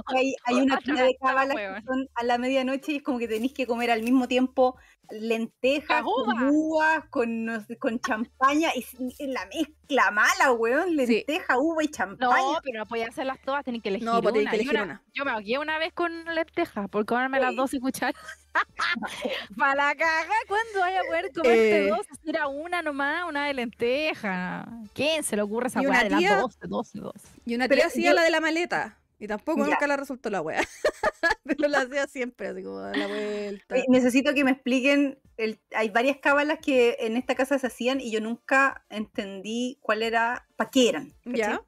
Hay, 0.08 0.36
hay 0.46 0.56
una 0.62 0.78
tira 0.80 1.04
de 1.04 1.16
cábalas 1.16 1.56
que 1.56 1.82
son 1.86 2.10
a 2.16 2.24
la 2.26 2.38
medianoche 2.38 2.92
y 2.92 2.96
es 2.98 3.04
como 3.04 3.20
que 3.20 3.28
tenéis 3.28 3.54
que 3.54 3.66
comer 3.66 3.90
al 3.90 4.04
mismo 4.04 4.28
tiempo 4.28 4.76
lentejas, 5.20 6.04
Las 6.04 6.04
con 6.04 6.50
uvas. 6.50 7.06
con, 7.10 7.46
no 7.46 7.60
sé, 7.62 7.78
con 7.78 8.00
champaña, 8.00 8.70
y 8.76 8.86
y 9.20 9.28
la 9.28 9.46
mezcla 9.48 10.12
mala, 10.12 10.52
weón, 10.54 10.96
lenteja, 10.96 11.58
uva 11.60 11.84
y 11.84 11.88
champaña. 11.90 12.36
No, 12.36 12.60
pero 12.64 12.80
no 12.80 12.86
podía 12.86 13.08
hacerlas 13.08 13.38
todas, 13.44 13.64
tenés 13.66 13.82
que 13.82 13.90
elegir 13.90 14.06
No, 14.06 14.22
pues 14.22 14.34
una. 14.34 14.52
que 14.52 14.58
Yo 14.58 14.62
elegir 14.62 14.72
una- 14.72 14.84
una. 14.84 15.04
Yo 15.14 15.26
me 15.26 15.32
ahogué 15.32 15.58
una 15.60 15.78
vez 15.78 15.94
con 15.94 16.24
lentejas 16.26 16.90
por 16.90 17.06
comerme 17.06 17.40
las 17.40 17.52
Sí. 17.52 17.56
12 17.58 17.80
cucharas. 17.80 18.16
Para 19.58 19.76
la 19.76 19.96
caga, 19.96 20.34
¿cuándo 20.48 20.80
vaya 20.80 21.00
a 21.00 21.04
poder 21.04 21.32
comerte 21.34 21.86
Eh. 21.86 21.90
dos? 21.90 22.06
Si 22.24 22.30
era 22.30 22.48
una 22.48 22.82
nomás, 22.82 23.24
una 23.28 23.46
de 23.48 23.54
lenteja. 23.54 24.68
¿Quién 24.94 25.24
se 25.24 25.36
le 25.36 25.42
ocurre 25.42 25.68
esa 25.68 25.82
weá 25.82 26.04
de 26.04 26.10
las 26.10 26.20
tía- 26.20 26.38
12, 26.38 26.58
12, 26.68 27.00
12? 27.00 27.28
Y 27.46 27.56
una 27.56 27.68
Pero 27.68 27.80
tía 27.80 27.88
hacía 27.88 28.10
yo- 28.10 28.16
la 28.16 28.24
de 28.24 28.30
la 28.30 28.40
maleta. 28.42 28.98
Y 29.22 29.28
tampoco 29.28 29.60
Ya. 29.64 29.70
nunca 29.70 29.86
le 29.86 29.96
resultó 29.98 30.32
la 30.32 30.42
wea. 30.42 30.60
Pero 31.46 31.68
la 31.68 31.82
hacía 31.82 32.08
siempre, 32.08 32.48
así 32.48 32.64
como 32.64 32.80
dar 32.80 32.98
la 32.98 33.06
vuelta. 33.08 33.76
Necesito 33.88 34.34
que 34.34 34.44
me 34.44 34.50
expliquen, 34.52 35.20
el- 35.38 35.62
hay 35.76 35.90
varias 35.90 36.18
cábalas 36.18 36.58
que 36.60 36.98
en 37.00 37.16
esta 37.18 37.36
casa 37.36 37.60
se 37.60 37.68
hacían 37.68 38.02
y 38.02 38.12
yo 38.12 38.20
nunca 38.20 38.84
entendí 38.90 39.78
cuál 39.82 40.02
era, 40.02 40.48
para 40.56 40.72
qué 40.72 40.90
eran. 40.90 41.12
¿cachai? 41.24 41.38
¿Ya? 41.38 41.62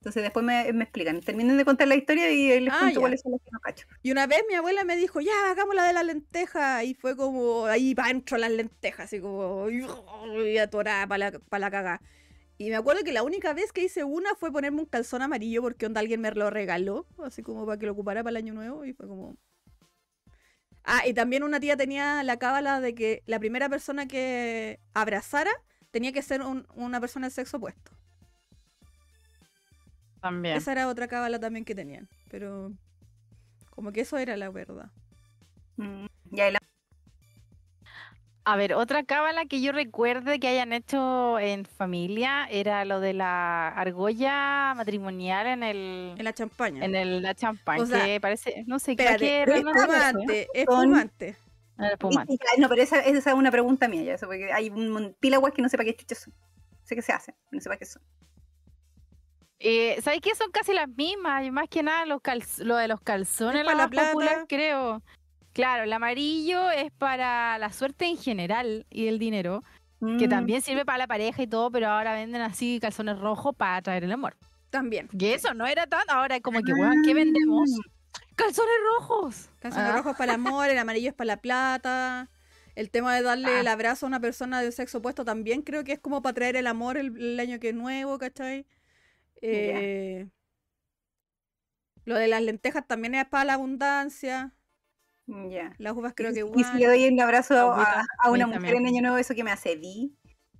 Entonces 0.00 0.22
después 0.22 0.46
me, 0.46 0.72
me 0.72 0.84
explican. 0.84 1.20
Terminen 1.20 1.56
de 1.56 1.64
contar 1.64 1.88
la 1.88 1.96
historia 1.96 2.30
y 2.30 2.60
les 2.60 2.72
Ah, 2.72 2.78
cuento 2.78 2.94
ya. 2.94 3.00
cuáles 3.00 3.20
son 3.22 3.32
las 3.32 3.40
que 3.42 3.50
no 3.50 3.58
cacho. 3.58 3.86
Y 4.04 4.12
una 4.12 4.28
vez 4.28 4.44
mi 4.48 4.54
abuela 4.54 4.84
me 4.84 4.96
dijo, 4.96 5.20
ya, 5.20 5.50
hagamos 5.50 5.74
la 5.74 5.84
de 5.84 5.92
la 5.94 6.04
lenteja. 6.04 6.84
Y 6.84 6.94
fue 6.94 7.16
como, 7.16 7.66
ahí 7.66 7.94
va 7.94 8.06
dentro 8.06 8.38
las 8.38 8.52
lentejas, 8.52 9.06
así 9.06 9.18
como, 9.20 9.68
y 9.68 10.58
atorada 10.58 11.08
para 11.08 11.32
la, 11.32 11.38
pa' 11.40 11.58
la 11.58 11.72
cagá. 11.72 12.00
Y 12.60 12.70
me 12.70 12.76
acuerdo 12.76 13.04
que 13.04 13.12
la 13.12 13.22
única 13.22 13.54
vez 13.54 13.72
que 13.72 13.84
hice 13.84 14.02
una 14.02 14.34
fue 14.34 14.50
ponerme 14.50 14.80
un 14.80 14.86
calzón 14.86 15.22
amarillo 15.22 15.62
porque 15.62 15.86
onda 15.86 16.00
alguien 16.00 16.20
me 16.20 16.30
lo 16.32 16.50
regaló, 16.50 17.06
así 17.22 17.40
como 17.42 17.64
para 17.64 17.78
que 17.78 17.86
lo 17.86 17.92
ocupara 17.92 18.22
para 18.24 18.30
el 18.32 18.36
año 18.44 18.52
nuevo. 18.52 18.84
Y 18.84 18.92
fue 18.92 19.06
como. 19.06 19.36
Ah, 20.82 21.06
y 21.06 21.14
también 21.14 21.44
una 21.44 21.60
tía 21.60 21.76
tenía 21.76 22.22
la 22.24 22.38
cábala 22.38 22.80
de 22.80 22.94
que 22.96 23.22
la 23.26 23.38
primera 23.38 23.68
persona 23.68 24.08
que 24.08 24.80
abrazara 24.92 25.52
tenía 25.92 26.12
que 26.12 26.22
ser 26.22 26.42
un- 26.42 26.66
una 26.74 27.00
persona 27.00 27.26
del 27.28 27.32
sexo 27.34 27.58
opuesto. 27.58 27.92
También. 30.20 30.56
Esa 30.56 30.72
era 30.72 30.88
otra 30.88 31.06
cábala 31.06 31.38
también 31.38 31.64
que 31.64 31.74
tenían. 31.76 32.08
Pero. 32.28 32.72
Como 33.70 33.92
que 33.92 34.00
eso 34.00 34.18
era 34.18 34.36
la 34.36 34.50
verdad. 34.50 34.90
Mm, 35.76 36.06
y 36.32 36.36
la- 36.36 36.57
A 38.50 38.56
ver, 38.56 38.72
otra 38.72 39.02
cábala 39.04 39.44
que 39.44 39.60
yo 39.60 39.72
recuerde 39.72 40.40
que 40.40 40.48
hayan 40.48 40.72
hecho 40.72 41.38
en 41.38 41.66
familia 41.66 42.46
era 42.50 42.86
lo 42.86 42.98
de 42.98 43.12
la 43.12 43.68
argolla 43.68 44.72
matrimonial 44.74 45.46
en 45.48 45.62
el 45.62 46.14
En 46.16 46.24
la 46.24 46.32
champaña. 46.32 46.82
en 46.82 46.94
el 46.94 47.20
la 47.20 47.32
O 47.32 47.84
sea, 47.84 48.06
que 48.06 48.18
parece, 48.22 48.64
no 48.66 48.78
sé, 48.78 48.92
Espérate, 48.92 49.18
qué 49.18 49.40
era 49.42 49.60
no 49.60 49.74
sé, 49.74 49.78
espumante, 49.80 50.48
espumante. 50.54 51.36
el 51.78 51.84
espumante. 51.92 52.32
y- 52.32 52.60
no, 52.60 52.70
pero 52.70 52.80
esa, 52.80 53.00
esa 53.00 53.30
es 53.32 53.36
una 53.36 53.50
pregunta 53.50 53.86
mía, 53.86 54.02
ya, 54.02 54.14
eso, 54.14 54.24
porque 54.26 54.50
hay 54.50 54.70
un 54.70 54.88
mon- 54.88 55.14
pila 55.20 55.36
de 55.36 55.42
weas 55.42 55.54
que 55.54 55.60
no 55.60 55.68
sepa 55.68 55.84
qué 55.84 55.94
chuchas 55.94 56.16
son. 56.20 56.32
Sé 56.84 56.94
que 56.94 57.02
se 57.02 57.12
hacen, 57.12 57.34
no 57.50 57.60
sepa 57.60 57.76
qué 57.76 57.84
son. 57.84 58.00
Eh, 59.58 60.00
¿Sabes 60.00 60.20
qué? 60.22 60.34
Son 60.34 60.50
casi 60.52 60.72
las 60.72 60.88
mismas, 60.88 61.44
y 61.44 61.50
más 61.50 61.68
que 61.68 61.82
nada 61.82 62.06
los 62.06 62.22
calz- 62.22 62.62
lo 62.64 62.76
de 62.76 62.88
los 62.88 63.02
calzones, 63.02 63.60
Es 63.60 63.66
la 63.66 63.72
para 63.72 63.88
la 63.88 63.88
más 63.94 64.06
popular, 64.12 64.46
creo. 64.48 65.02
Claro, 65.58 65.82
el 65.82 65.92
amarillo 65.92 66.70
es 66.70 66.92
para 66.92 67.58
la 67.58 67.72
suerte 67.72 68.04
en 68.06 68.16
general 68.16 68.86
y 68.90 69.08
el 69.08 69.18
dinero, 69.18 69.64
que 69.98 70.26
Mm, 70.28 70.30
también 70.30 70.62
sirve 70.62 70.84
para 70.84 70.98
la 70.98 71.06
pareja 71.08 71.42
y 71.42 71.48
todo, 71.48 71.68
pero 71.72 71.88
ahora 71.88 72.12
venden 72.12 72.40
así 72.42 72.78
calzones 72.80 73.18
rojos 73.18 73.56
para 73.56 73.74
atraer 73.74 74.04
el 74.04 74.12
amor. 74.12 74.36
También. 74.70 75.08
Que 75.08 75.34
eso 75.34 75.54
no 75.54 75.66
era 75.66 75.88
tan, 75.88 76.08
ahora 76.10 76.36
es 76.36 76.42
como 76.42 76.60
que, 76.62 76.72
weón, 76.72 77.02
¿qué 77.04 77.12
vendemos? 77.12 77.68
Calzones 78.36 78.72
rojos. 79.00 79.50
Calzones 79.58 79.88
Ah. 79.90 79.96
rojos 79.96 80.12
para 80.16 80.32
el 80.32 80.36
amor, 80.36 80.68
el 80.68 80.78
amarillo 80.78 81.08
es 81.08 81.14
para 81.16 81.26
la 81.26 81.36
plata. 81.38 82.30
El 82.76 82.88
tema 82.92 83.16
de 83.16 83.22
darle 83.22 83.48
Ah. 83.56 83.60
el 83.60 83.66
abrazo 83.66 84.06
a 84.06 84.08
una 84.08 84.20
persona 84.20 84.60
del 84.62 84.72
sexo 84.72 84.98
opuesto 84.98 85.24
también 85.24 85.62
creo 85.62 85.82
que 85.82 85.90
es 85.90 85.98
como 85.98 86.22
para 86.22 86.34
traer 86.34 86.54
el 86.54 86.68
amor 86.68 86.98
el, 86.98 87.16
el 87.20 87.40
año 87.40 87.58
que 87.58 87.70
es 87.70 87.74
nuevo, 87.74 88.16
¿cachai? 88.18 88.64
Eh, 89.42 90.28
Lo 92.04 92.14
de 92.14 92.28
las 92.28 92.42
lentejas 92.42 92.86
también 92.86 93.16
es 93.16 93.24
para 93.26 93.44
la 93.44 93.54
abundancia. 93.54 94.52
Ya. 95.50 95.74
Las 95.78 95.92
uvas 95.94 96.14
creo 96.16 96.32
que 96.32 96.38
Y 96.40 96.42
igual. 96.42 96.64
si 96.64 96.78
le 96.78 96.86
doy 96.86 97.06
un 97.08 97.20
abrazo 97.20 97.54
a, 97.72 98.06
a 98.22 98.30
una 98.30 98.46
sí, 98.46 98.50
mujer 98.58 98.74
en 98.76 98.86
Año 98.86 99.02
Nuevo, 99.02 99.18
eso 99.18 99.34
que 99.34 99.44
me 99.44 99.50
hace 99.50 99.76
di. 99.76 100.16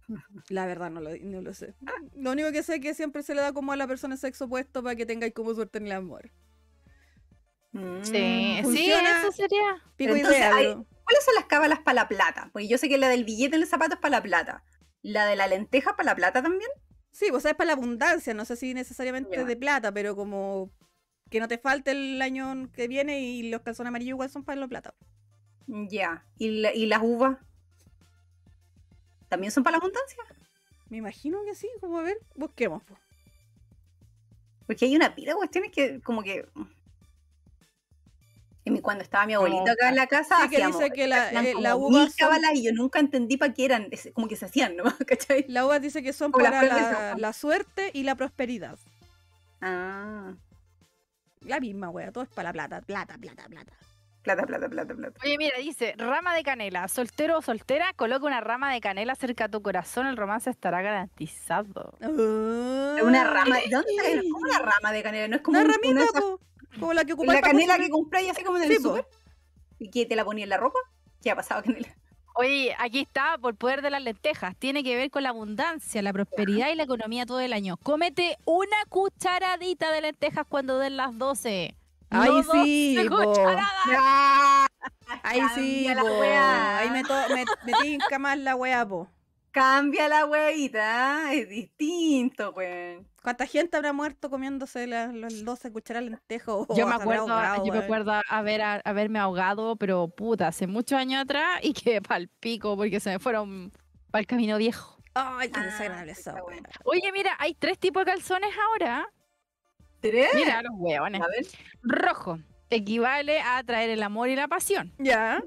La 0.50 0.66
verdad 0.66 0.90
no 0.90 1.00
lo, 1.00 1.10
no 1.22 1.40
lo 1.40 1.54
sé. 1.54 1.74
Lo 2.14 2.32
único 2.32 2.52
que 2.52 2.62
sé 2.62 2.74
es 2.76 2.80
que 2.80 2.94
siempre 2.94 3.22
se 3.22 3.34
le 3.34 3.40
da 3.40 3.52
como 3.52 3.72
a 3.72 3.76
la 3.76 3.86
persona 3.86 4.16
sexo 4.16 4.44
opuesto 4.44 4.82
para 4.82 4.94
que 4.96 5.06
tengáis 5.06 5.32
como 5.34 5.54
suerte 5.54 5.78
en 5.78 5.86
el 5.86 5.92
amor. 5.92 6.30
Mm. 7.72 8.02
Sí, 8.02 8.12
sí, 8.12 8.60
Funciona. 8.62 9.20
eso 9.22 9.32
sería. 9.32 9.82
Pico 9.96 10.14
Entonces, 10.14 10.38
idea, 10.38 10.54
hay- 10.54 10.64
pero- 10.66 10.86
¿Cuáles 11.04 11.24
son 11.24 11.34
las 11.36 11.44
cábalas 11.46 11.78
para 11.80 11.94
la 11.94 12.08
plata? 12.08 12.50
Porque 12.52 12.68
yo 12.68 12.76
sé 12.76 12.86
que 12.90 12.98
la 12.98 13.08
del 13.08 13.24
billete 13.24 13.56
en 13.56 13.62
el 13.62 13.68
zapato 13.68 13.94
es 13.94 14.00
para 14.00 14.18
la 14.18 14.22
plata. 14.22 14.62
¿La 15.00 15.24
de 15.24 15.36
la 15.36 15.46
lenteja 15.46 15.96
para 15.96 16.10
la 16.10 16.16
plata 16.16 16.42
también? 16.42 16.70
Sí, 17.12 17.28
pues 17.30 17.46
es 17.46 17.54
para 17.54 17.68
la 17.68 17.72
abundancia, 17.72 18.34
no 18.34 18.44
sé 18.44 18.56
si 18.56 18.74
necesariamente 18.74 19.36
Ya. 19.36 19.44
de 19.44 19.56
plata, 19.56 19.90
pero 19.92 20.14
como 20.14 20.70
que 21.30 21.40
no 21.40 21.48
te 21.48 21.58
falte 21.58 21.90
el 21.92 22.20
año 22.22 22.70
que 22.72 22.88
viene 22.88 23.20
y 23.20 23.50
los 23.50 23.62
calzones 23.62 23.88
amarillos 23.88 24.10
igual 24.14 24.30
son 24.30 24.44
para 24.44 24.60
la 24.60 24.68
plata. 24.68 24.94
Ya. 25.66 26.24
¿Y, 26.38 26.60
la- 26.60 26.74
y 26.74 26.86
las 26.86 27.00
uvas? 27.02 27.38
¿También 29.28 29.50
son 29.52 29.62
para 29.62 29.72
la 29.76 29.78
abundancia? 29.78 30.22
Me 30.88 30.96
imagino 30.96 31.44
que 31.44 31.54
sí, 31.54 31.68
como 31.80 31.98
a 31.98 32.02
ver, 32.02 32.16
busquemos. 32.34 32.82
po. 32.84 32.96
Porque 34.66 34.86
hay 34.86 34.96
una 34.96 35.14
pila 35.14 35.32
de 35.32 35.36
cuestiones 35.36 35.70
que 35.70 36.00
como 36.00 36.22
que... 36.22 36.46
Y 38.64 38.80
Cuando 38.82 39.02
estaba 39.02 39.24
mi 39.24 39.32
abuelita 39.32 39.60
Como- 39.62 39.72
acá 39.72 39.88
en 39.88 39.96
la 39.96 40.06
casa, 40.06 40.36
Sí, 40.42 40.50
que 40.50 40.66
dice 40.66 40.90
que 40.90 41.06
la, 41.06 41.30
eh, 41.42 41.54
la 41.58 41.74
uva 41.74 42.06
son, 42.10 42.34
y 42.54 42.64
yo 42.64 42.72
nunca 42.74 42.98
entendí 43.00 43.38
para 43.38 43.54
qué 43.54 43.64
eran, 43.64 43.88
como 44.12 44.28
que 44.28 44.36
se 44.36 44.44
hacían, 44.44 44.76
¿no? 44.76 44.84
¿Cachai? 45.06 45.46
la 45.48 45.64
uva 45.64 45.78
dice 45.78 46.02
que 46.02 46.12
son 46.12 46.32
Como 46.32 46.44
para 46.44 46.62
la, 46.62 47.14
la 47.18 47.32
suerte 47.32 47.90
y 47.94 48.02
la 48.02 48.14
prosperidad. 48.14 48.78
Ah, 49.62 50.34
La 51.42 51.60
misma 51.60 51.90
wea, 51.90 52.12
todo 52.12 52.24
es 52.24 52.30
para 52.30 52.48
la 52.48 52.52
plata, 52.52 52.80
plata, 52.82 53.16
plata, 53.18 53.46
plata. 53.48 53.72
plata, 54.22 54.42
plata, 54.46 54.68
plata, 54.68 54.94
plata. 54.94 55.20
Oye, 55.24 55.38
mira, 55.38 55.56
dice, 55.58 55.94
rama 55.96 56.34
de 56.34 56.42
canela. 56.42 56.86
Soltero 56.88 57.38
o 57.38 57.42
soltera, 57.42 57.92
coloca 57.94 58.26
una 58.26 58.40
rama 58.40 58.72
de 58.72 58.80
canela 58.80 59.14
cerca 59.14 59.44
a 59.44 59.48
tu 59.48 59.62
corazón, 59.62 60.06
el 60.06 60.16
romance 60.16 60.50
estará 60.50 60.82
garantizado. 60.82 61.94
Una 62.00 63.24
rama, 63.24 63.56
¿de 63.58 63.68
dónde 63.70 63.92
sale? 64.02 64.22
¿Cómo 64.30 64.44
una 64.44 64.58
rama 64.58 64.92
de 64.92 65.02
canela? 65.02 65.28
No 65.28 65.36
es 65.36 65.42
como 65.42 65.58
Una 65.58 65.66
un- 65.66 65.72
ramita, 65.74 66.02
una 66.10 66.20
po, 66.20 66.40
como 66.78 66.92
la 66.92 67.04
que 67.04 67.12
ocupa 67.14 67.32
la 67.32 67.40
canela 67.40 67.78
que 67.78 67.88
compráis 67.88 68.30
así 68.30 68.42
como 68.44 68.58
en 68.58 68.64
el 68.64 68.76
Sí. 68.76 68.82
¿Y 69.78 69.90
que 69.90 70.06
te 70.06 70.16
la 70.16 70.24
ponía 70.24 70.44
en 70.44 70.50
la 70.50 70.56
ropa? 70.56 70.78
¿Qué 71.22 71.30
ha 71.30 71.36
pasado 71.36 71.62
canela? 71.62 71.88
Oye, 72.40 72.72
aquí 72.78 73.00
está, 73.00 73.36
por 73.36 73.56
poder 73.56 73.82
de 73.82 73.90
las 73.90 74.00
lentejas. 74.00 74.54
Tiene 74.56 74.84
que 74.84 74.94
ver 74.94 75.10
con 75.10 75.24
la 75.24 75.30
abundancia, 75.30 76.02
la 76.02 76.12
prosperidad 76.12 76.70
y 76.70 76.76
la 76.76 76.84
economía 76.84 77.26
todo 77.26 77.40
el 77.40 77.52
año. 77.52 77.76
Cómete 77.78 78.36
una 78.44 78.76
cucharadita 78.88 79.90
de 79.90 80.02
lentejas 80.02 80.46
cuando 80.48 80.78
den 80.78 80.96
las 80.96 81.18
12. 81.18 81.74
Ay, 82.10 82.30
No 82.30 82.42
sí, 82.44 82.94
12 82.94 83.10
po. 83.10 83.24
cucharadas. 83.32 84.68
Ahí 85.24 85.40
sí, 85.56 85.88
po. 85.98 86.06
Ahí 86.22 86.90
me, 86.90 87.02
me, 87.02 87.44
me 87.66 87.72
tinca 87.82 88.20
más 88.20 88.38
la 88.38 88.54
wea, 88.54 88.86
po. 88.86 89.08
Cambia 89.50 90.06
la 90.06 90.24
huevita, 90.24 91.32
es 91.32 91.48
distinto, 91.48 92.52
güey. 92.52 93.00
¿Cuánta 93.28 93.44
gente 93.46 93.76
habrá 93.76 93.92
muerto 93.92 94.30
comiéndose 94.30 94.86
las 94.86 95.12
los 95.12 95.44
12 95.44 95.70
cucharadas 95.70 96.06
de 96.06 96.10
lentejas? 96.12 96.46
Oh, 96.66 96.74
Yo 96.74 96.86
me 96.86 96.94
acuerdo, 96.94 97.24
ahogado, 97.30 97.62
yo 97.66 97.72
me 97.74 97.78
acuerdo 97.80 98.12
haber, 98.26 98.62
haberme 98.62 99.18
ahogado, 99.18 99.76
pero 99.76 100.08
puta, 100.08 100.48
hace 100.48 100.66
muchos 100.66 100.98
años 100.98 101.20
atrás 101.24 101.60
y 101.62 101.74
que 101.74 102.00
pa'l 102.08 102.28
pico 102.40 102.74
porque 102.74 103.00
se 103.00 103.10
me 103.10 103.18
fueron 103.18 103.70
para 104.10 104.20
el 104.20 104.26
camino 104.26 104.56
viejo. 104.56 104.96
Ay, 105.12 105.50
qué 105.50 105.60
Ah, 105.60 105.64
desagradable 105.64 106.14
wea. 106.24 106.42
bueno. 106.42 106.62
Oye, 106.84 107.12
mira, 107.12 107.36
hay 107.38 107.52
tres 107.52 107.78
tipos 107.78 108.02
de 108.06 108.12
calzones 108.12 108.48
ahora. 108.66 109.06
¿Tres? 110.00 110.28
Mira 110.34 110.62
los 110.62 110.72
huevones. 110.78 111.20
A 111.20 111.26
ver. 111.26 111.46
Rojo 111.82 112.38
equivale 112.70 113.40
a 113.40 113.58
atraer 113.58 113.90
el 113.90 114.02
amor 114.02 114.28
y 114.28 114.36
la 114.36 114.48
pasión. 114.48 114.92
Ya. 114.98 115.42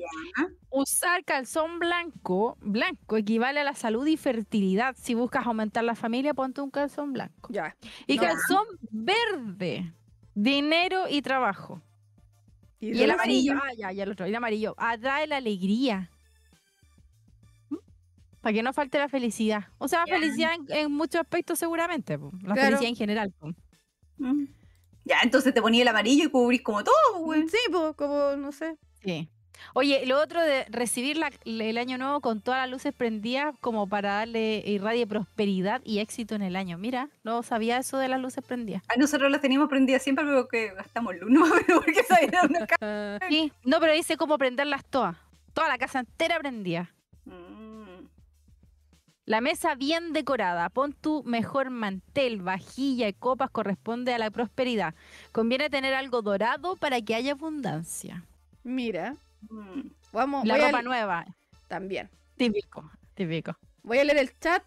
Usar 0.70 1.24
calzón 1.26 1.80
blanco, 1.80 2.58
blanco 2.62 3.18
equivale 3.18 3.60
a 3.60 3.64
la 3.64 3.74
salud 3.76 4.08
y 4.08 4.18
fertilidad. 4.18 4.96
Si 4.98 5.14
buscas 5.14 5.46
aumentar 5.46 5.84
la 5.84 5.96
familia, 5.96 6.34
ponte 6.34 6.62
un 6.62 6.72
calzón 6.72 7.14
blanco. 7.14 7.50
Ya. 7.52 7.76
Y 8.08 8.18
calzón 8.18 8.66
verde, 8.90 9.94
dinero 10.34 11.06
y 11.10 11.22
trabajo. 11.22 11.82
Y, 12.80 13.04
el 13.04 13.12
amarillo, 13.12 13.54
ah, 13.62 13.74
ya, 13.78 13.92
ya 13.92 14.04
el 14.04 14.12
otro, 14.12 14.26
y 14.26 14.30
el 14.30 14.36
amarillo, 14.36 14.74
atrae 14.78 15.28
la 15.28 15.38
alegría. 15.38 16.10
Para 18.42 18.54
que 18.54 18.64
no 18.64 18.74
falte 18.74 18.98
la 18.98 19.08
felicidad. 19.08 19.66
O 19.78 19.88
sea, 19.88 20.04
Ya. 20.08 20.16
felicidad 20.16 20.54
en, 20.56 20.66
en 20.76 20.92
muchos 20.92 21.22
aspectos 21.22 21.60
seguramente. 21.60 22.18
po. 22.18 22.32
La 22.42 22.56
Claro. 22.56 22.62
felicidad 22.70 22.90
en 22.90 22.96
general. 22.96 23.32
po. 23.40 23.52
Mm. 24.18 24.46
Ya, 25.12 25.18
entonces 25.24 25.54
te 25.54 25.62
ponía 25.62 25.82
el 25.82 25.88
amarillo 25.90 26.24
y 26.26 26.30
cubrís 26.30 26.62
como 26.62 26.84
todo, 26.84 27.20
güey. 27.20 27.48
Sí, 27.50 27.58
pues, 27.70 27.96
como, 27.98 28.36
no 28.38 28.52
sé. 28.54 28.78
Sí. 29.04 29.30
Oye, 29.76 30.06
lo 30.08 30.20
otro 30.20 30.42
de 30.42 30.66
recibir 30.70 31.18
la- 31.18 31.30
el 31.46 31.78
año 31.78 31.98
nuevo 32.00 32.20
con 32.22 32.42
todas 32.42 32.62
las 32.62 32.70
luces 32.70 32.94
prendidas 32.94 33.54
como 33.60 33.88
para 33.88 34.14
darle 34.16 34.64
irradie 34.66 35.06
prosperidad 35.06 35.82
y 35.84 36.00
éxito 36.00 36.34
en 36.34 36.42
el 36.42 36.56
año. 36.56 36.78
Mira, 36.80 37.10
no 37.24 37.44
sabía 37.44 37.78
eso 37.78 37.98
de 38.00 38.08
las 38.08 38.20
luces 38.22 38.44
prendidas. 38.44 38.82
A 38.88 38.98
nosotros 38.98 39.30
las 39.30 39.42
teníamos 39.42 39.70
prendidas 39.70 40.02
siempre, 40.02 40.26
pero 40.26 40.48
que 40.48 40.74
gastamos 40.74 41.14
luz, 41.18 41.30
no 41.32 41.46
pero 41.68 41.82
porque 41.82 42.04
ca- 42.68 42.78
Ah, 42.82 43.20
Sí, 43.30 43.52
no, 43.66 43.80
pero 43.80 43.94
dice 43.94 44.18
cómo 44.18 44.38
prenderlas 44.38 44.84
todas. 44.86 45.18
Toda 45.54 45.68
la 45.68 45.78
casa 45.78 46.00
entera 46.00 46.40
prendida. 46.40 46.90
La 49.26 49.40
mesa 49.40 49.76
bien 49.76 50.14
decorada. 50.14 50.70
Pon 50.70 50.94
tu 50.94 51.24
mejor 51.24 51.70
mantel, 51.70 52.42
vajilla 52.42 53.08
y 53.08 53.14
copas 53.14 53.50
corresponde 53.50 54.14
a 54.14 54.18
la 54.18 54.32
prosperidad. 54.32 54.94
Conviene 55.32 55.70
tener 55.70 55.94
algo 55.94 56.22
dorado 56.22 56.76
para 56.76 57.02
que 57.02 57.16
haya 57.16 57.34
abundancia. 57.34 58.24
Mira. 58.64 59.16
Mm. 59.50 59.82
Vamos, 60.12 60.46
La 60.46 60.56
voy 60.56 60.64
a- 60.64 60.68
ropa 60.68 60.82
nueva. 60.82 61.26
También. 61.68 62.10
Típico, 62.36 62.90
típico. 63.14 63.56
Voy 63.84 64.00
a 64.00 64.04
leer 64.04 64.18
el 64.18 64.38
chat 64.40 64.64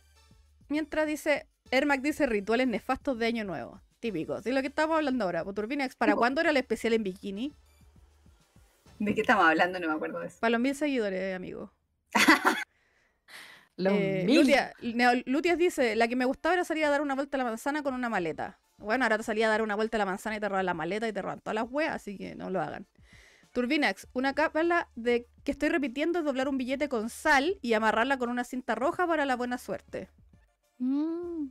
mientras 0.69 1.07
dice, 1.07 1.47
Ermac 1.71 2.01
dice 2.01 2.27
rituales 2.27 2.67
nefastos 2.69 3.19
de 3.19 3.27
Año 3.27 3.45
Nuevo. 3.45 3.81
Típico. 4.01 4.41
Sí, 4.43 4.53
lo 4.53 4.61
que 4.61 4.69
estamos 4.69 4.97
hablando 4.97 5.25
ahora. 5.25 5.45
Turbinex, 5.45 5.97
¿para 5.97 6.13
Tipo. 6.13 6.21
cuándo 6.21 6.41
era 6.41 6.51
el 6.51 6.57
especial 6.57 6.93
en 6.93 7.03
bikini? 7.05 7.53
¿De 8.99 9.15
qué 9.15 9.21
estamos 9.23 9.45
hablando? 9.47 9.79
No 9.81 9.89
me 9.89 9.95
acuerdo 9.95 10.21
de 10.21 10.29
eso. 10.29 10.39
Para 10.41 10.51
los 10.53 10.61
mil 10.61 10.75
seguidores, 10.75 11.35
amigo. 11.35 11.71
Los 13.77 13.93
Eh, 13.95 14.23
mil. 14.27 14.41
Lutia, 14.41 14.73
Neo- 14.83 15.23
Lutias 15.27 15.59
dice, 15.59 15.97
la 15.97 16.07
que 16.09 16.17
me 16.17 16.25
gustaba 16.25 16.55
era 16.55 16.65
salir 16.65 16.85
a 16.85 16.91
dar 16.91 17.01
una 17.03 17.15
vuelta 17.15 17.37
a 17.37 17.39
la 17.39 17.45
manzana 17.45 17.83
con 17.83 17.95
una 17.95 18.09
maleta. 18.09 18.59
Bueno, 18.79 19.05
ahora 19.05 19.17
te 19.19 19.25
salía 19.25 19.47
a 19.47 19.51
dar 19.51 19.63
una 19.63 19.75
vuelta 19.75 19.97
a 19.97 20.01
la 20.01 20.07
manzana 20.07 20.37
y 20.37 20.41
te 20.41 20.49
roban 20.49 20.67
la 20.67 20.75
maleta 20.75 21.09
y 21.09 21.13
te 21.13 21.23
roban 21.23 21.41
todas 21.41 21.55
las 21.55 21.67
weas, 21.71 21.95
así 21.95 22.17
que 22.17 22.35
no 22.35 22.51
lo 22.51 22.61
hagan. 22.61 22.87
Turbinax, 23.53 24.09
una 24.13 24.35
cábala 24.35 24.89
de 24.97 25.29
que 25.45 25.53
estoy 25.53 25.69
repitiendo 25.69 26.19
es 26.19 26.25
doblar 26.25 26.49
un 26.49 26.59
billete 26.59 26.89
con 26.89 27.09
sal 27.09 27.59
y 27.63 27.73
amarrarla 27.75 28.19
con 28.19 28.29
una 28.29 28.43
cinta 28.45 28.75
roja 28.75 29.07
para 29.07 29.25
la 29.27 29.37
buena 29.37 29.59
suerte. 29.59 30.09
Mm, 30.79 31.47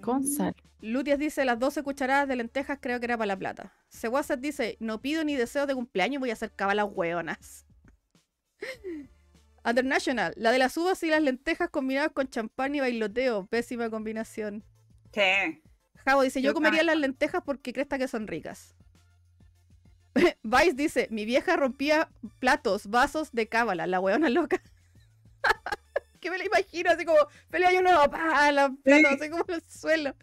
con 0.00 0.24
sal. 0.26 0.54
Lutias 0.80 1.18
dice, 1.18 1.44
las 1.44 1.58
12 1.58 1.82
cucharadas 1.82 2.28
de 2.28 2.36
lentejas 2.36 2.78
creo 2.80 2.98
que 3.00 3.06
era 3.06 3.16
para 3.16 3.28
la 3.28 3.36
plata. 3.38 3.72
Sewasat 3.88 4.40
dice, 4.40 4.76
no 4.80 5.00
pido 5.00 5.24
ni 5.24 5.36
deseo 5.36 5.66
de 5.66 5.74
cumpleaños, 5.74 6.20
voy 6.20 6.30
a 6.30 6.34
hacer 6.34 6.50
cabalas 6.52 6.86
hueonas. 6.92 7.64
International, 9.66 10.32
la 10.36 10.52
de 10.52 10.58
las 10.58 10.76
uvas 10.76 11.02
y 11.02 11.08
las 11.08 11.22
lentejas 11.22 11.70
combinadas 11.70 12.12
con 12.12 12.28
champán 12.28 12.74
y 12.74 12.80
bailoteo, 12.80 13.46
pésima 13.46 13.90
combinación. 13.90 14.64
Sí. 15.12 15.62
Javo 16.04 16.22
dice, 16.22 16.40
yo 16.40 16.50
Yo 16.50 16.54
comería 16.54 16.82
las 16.84 16.96
lentejas 16.96 17.42
porque 17.44 17.72
cresta 17.72 17.98
que 17.98 18.06
son 18.06 18.26
ricas. 18.26 18.76
Vice 20.42 20.74
dice, 20.74 21.08
mi 21.10 21.24
vieja 21.24 21.56
rompía 21.56 22.10
platos, 22.38 22.86
vasos 22.86 23.32
de 23.32 23.48
cábala, 23.48 23.86
la 23.86 24.00
hueona 24.00 24.30
loca. 24.30 24.62
que 26.20 26.30
me 26.30 26.38
la 26.38 26.44
imagino 26.44 26.90
así 26.90 27.04
como, 27.04 27.18
pelea 27.50 27.72
y 27.72 27.78
uno, 27.78 27.90
pa, 28.10 28.52
los 28.52 28.70
platos 28.82 29.12
así 29.20 29.30
como 29.30 29.44
en 29.48 29.54
el 29.54 29.62
suelo. 29.62 30.14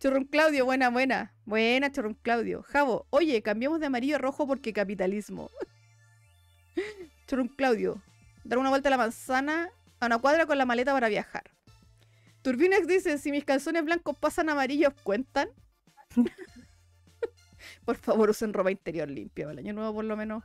Churrón 0.00 0.24
Claudio, 0.24 0.64
buena, 0.64 0.90
buena. 0.90 1.34
Buena, 1.44 1.90
Churrón 1.90 2.14
Claudio. 2.14 2.62
Javo, 2.62 3.06
oye, 3.10 3.42
cambiamos 3.42 3.80
de 3.80 3.86
amarillo 3.86 4.16
a 4.16 4.18
rojo 4.18 4.46
porque 4.46 4.72
capitalismo. 4.72 5.50
Churrón 7.26 7.48
Claudio, 7.48 8.00
dar 8.48 8.58
una 8.58 8.70
vuelta 8.70 8.88
a 8.88 8.90
la 8.90 8.96
manzana 8.96 9.70
a 10.00 10.06
una 10.06 10.18
cuadra 10.18 10.46
con 10.46 10.56
la 10.58 10.64
maleta 10.64 10.92
para 10.92 11.08
viajar. 11.08 11.44
Turbinex 12.42 12.86
dice, 12.86 13.18
si 13.18 13.30
mis 13.30 13.44
calzones 13.44 13.84
blancos 13.84 14.16
pasan 14.16 14.48
amarillos, 14.48 14.94
¿cuentan? 15.02 15.50
por 17.84 17.96
favor, 17.96 18.30
usen 18.30 18.52
ropa 18.54 18.70
interior 18.70 19.08
limpia, 19.10 19.44
para 19.46 19.52
el 19.60 19.66
año 19.66 19.74
nuevo 19.74 19.94
por 19.94 20.04
lo 20.04 20.16
menos. 20.16 20.44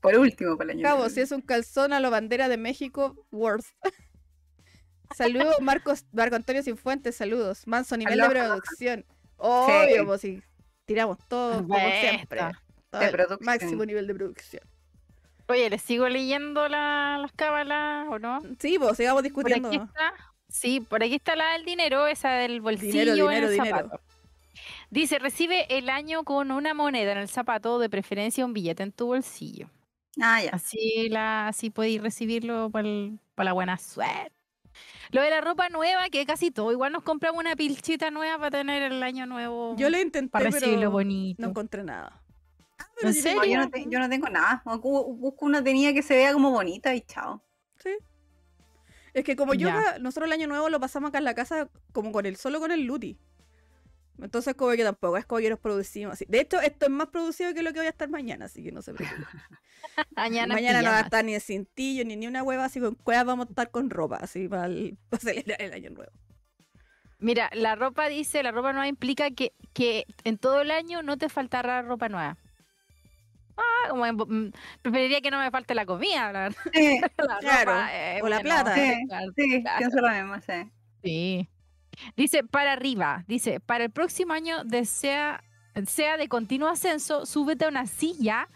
Por 0.00 0.16
último, 0.16 0.56
para 0.56 0.72
el 0.72 0.78
año 0.78 0.82
Cabo, 0.84 1.00
nuevo. 1.00 1.10
si 1.14 1.20
es 1.20 1.30
un 1.30 1.42
calzón 1.42 1.92
a 1.92 2.00
la 2.00 2.08
bandera 2.08 2.48
de 2.48 2.56
México, 2.56 3.26
worth. 3.30 3.66
Saludos, 5.14 5.56
Marcos, 5.60 6.06
Marco 6.12 6.36
Antonio 6.36 6.62
Sinfuentes, 6.62 7.16
saludos. 7.16 7.66
Manso, 7.66 7.96
nivel 7.96 8.16
de 8.16 8.22
Aloha. 8.24 8.46
producción. 8.54 9.04
Obvio, 9.36 9.96
Sí. 10.00 10.06
pues 10.06 10.20
si 10.20 10.42
tiramos 10.86 11.18
todo, 11.28 11.66
como 11.66 11.74
siempre. 12.00 12.40
Todo 12.90 13.00
De 13.00 13.06
el 13.06 13.12
producción. 13.12 13.44
Máximo 13.44 13.84
nivel 13.84 14.06
de 14.06 14.14
producción. 14.14 14.62
Oye, 15.50 15.68
¿les 15.68 15.82
sigo 15.82 16.08
leyendo 16.08 16.68
la- 16.68 17.18
las 17.20 17.32
cábalas 17.32 18.06
o 18.08 18.18
no? 18.18 18.40
Sí, 18.58 18.78
pues 18.78 18.96
sigamos 18.96 19.20
Por 19.22 19.24
discutiendo. 19.24 19.68
aquí 19.68 19.76
está. 19.78 20.12
Sí, 20.48 20.80
por 20.80 21.02
aquí 21.02 21.14
está 21.16 21.36
la 21.36 21.52
del 21.52 21.64
dinero, 21.64 22.06
esa 22.06 22.30
del 22.32 22.60
bolsillo 22.60 22.92
Dinero, 22.92 23.30
en 23.30 23.44
el 23.44 23.50
dinero, 23.50 23.50
dinero. 23.50 23.76
zapato. 23.88 24.00
Dice, 24.90 25.18
recibe 25.18 25.66
el 25.78 25.88
año 25.88 26.24
con 26.24 26.50
una 26.50 26.74
moneda 26.74 27.12
en 27.12 27.18
el 27.18 27.28
zapato, 27.28 27.78
de 27.78 27.88
preferencia 27.88 28.44
un 28.44 28.52
billete 28.52 28.82
en 28.82 28.92
tu 28.92 29.06
bolsillo. 29.06 29.68
Ah, 30.20 30.42
ya. 30.42 30.50
Así, 30.50 31.08
la, 31.08 31.48
así 31.48 31.70
podéis 31.70 32.02
recibirlo 32.02 32.70
para 32.70 32.88
la 33.44 33.52
buena 33.52 33.78
suerte. 33.78 34.32
Lo 35.12 35.22
de 35.22 35.30
la 35.30 35.40
ropa 35.40 35.68
nueva, 35.68 36.08
que 36.10 36.24
casi 36.26 36.50
todo, 36.50 36.72
igual 36.72 36.92
nos 36.92 37.02
compramos 37.04 37.40
una 37.40 37.54
pilchita 37.56 38.10
nueva 38.10 38.38
para 38.38 38.50
tener 38.58 38.82
el 38.82 39.02
año 39.02 39.26
nuevo. 39.26 39.74
Yo 39.76 39.88
lo 39.90 40.00
intenté, 40.00 40.30
para 40.30 40.46
recibirlo 40.50 40.78
pero 40.80 40.90
bonito. 40.90 41.42
no 41.42 41.48
encontré 41.48 41.82
nada. 41.84 42.19
¿En 43.08 43.14
sí 43.14 43.22
serio? 43.22 43.40
No, 43.40 43.44
yo, 43.44 43.50
tengo- 43.52 43.64
no 43.64 43.70
te- 43.70 43.90
yo 43.90 43.98
no 43.98 44.08
tengo 44.08 44.28
nada. 44.28 44.62
Bu- 44.64 45.16
Busco 45.18 45.44
una 45.46 45.62
tenida 45.62 45.92
que 45.92 46.02
se 46.02 46.14
vea 46.16 46.32
como 46.32 46.50
bonita 46.50 46.94
y 46.94 47.00
chao. 47.02 47.42
Es 49.12 49.24
que 49.24 49.34
como 49.34 49.54
yo, 49.54 49.70
nosotros 50.00 50.28
el 50.28 50.32
año 50.32 50.46
nuevo 50.46 50.68
lo 50.68 50.78
pasamos 50.78 51.08
acá 51.08 51.18
en 51.18 51.24
la 51.24 51.34
casa 51.34 51.68
como 51.92 52.12
con 52.12 52.26
el 52.26 52.36
solo 52.36 52.60
con 52.60 52.70
el 52.70 52.82
Luti. 52.84 53.18
Entonces 54.22 54.54
como 54.54 54.70
que 54.72 54.84
tampoco 54.84 55.16
es 55.16 55.24
como 55.24 55.40
que 55.40 55.50
nos 55.50 55.58
producimos 55.58 56.12
así. 56.12 56.26
De 56.28 56.40
hecho, 56.40 56.60
esto 56.60 56.84
es 56.86 56.92
más 56.92 57.08
producido 57.08 57.52
que 57.54 57.62
lo 57.62 57.72
que 57.72 57.78
voy 57.80 57.86
a 57.86 57.90
estar 57.90 58.08
mañana, 58.08 58.44
así 58.44 58.62
que 58.62 58.70
no 58.70 58.82
se 58.82 58.92
preocupen. 58.94 59.24
Mañana, 60.16 60.54
mañana 60.54 60.82
no 60.82 60.90
va 60.90 60.98
a 60.98 61.00
estar 61.00 61.24
ni 61.24 61.32
de 61.32 61.40
cintillo, 61.40 62.04
ni, 62.04 62.14
ni 62.16 62.26
una 62.26 62.42
hueva 62.42 62.66
así 62.66 62.80
con 62.80 62.94
cuevas, 62.94 63.24
vamos 63.24 63.46
a 63.46 63.50
estar 63.50 63.70
con 63.70 63.88
ropa, 63.90 64.16
así 64.16 64.46
para, 64.46 64.66
el- 64.66 64.98
para 65.08 65.20
celebrar 65.22 65.60
el 65.60 65.72
año 65.72 65.90
nuevo. 65.90 66.12
Mira, 67.18 67.50
la 67.54 67.74
ropa 67.74 68.08
dice, 68.08 68.42
la 68.42 68.52
ropa 68.52 68.72
nueva 68.72 68.86
implica 68.88 69.30
que, 69.30 69.52
que 69.72 70.06
en 70.24 70.38
todo 70.38 70.60
el 70.60 70.70
año 70.70 71.02
no 71.02 71.16
te 71.18 71.28
faltará 71.28 71.82
ropa 71.82 72.08
nueva. 72.08 72.36
Ah, 73.60 73.88
como 73.90 74.06
en- 74.06 74.16
mm, 74.16 74.52
preferiría 74.82 75.20
que 75.20 75.30
no 75.30 75.38
me 75.38 75.50
falte 75.50 75.74
la 75.74 75.84
comida, 75.86 76.32
la 76.32 76.40
verdad. 76.40 76.58
Sí, 76.72 77.00
La 77.18 77.38
Claro, 77.38 77.72
ropa, 77.72 77.88
eh, 77.94 78.20
o 78.22 78.28
la 78.28 78.36
bueno, 78.40 78.50
plata. 78.50 78.74
Sí, 78.74 79.04
claro, 79.08 79.32
sí, 79.36 79.62
claro. 79.62 79.78
pienso 79.78 80.00
lo 80.00 80.10
mismo, 80.10 80.34
sí. 80.40 80.70
Sí. 81.02 81.48
Dice, 82.16 82.44
para 82.44 82.72
arriba, 82.72 83.24
dice, 83.26 83.60
para 83.60 83.84
el 83.84 83.90
próximo 83.90 84.32
año 84.32 84.64
desea, 84.64 85.42
sea 85.86 86.16
de 86.16 86.28
continuo 86.28 86.68
ascenso, 86.68 87.26
súbete 87.26 87.64
a 87.66 87.68
una 87.68 87.86
silla 87.86 88.48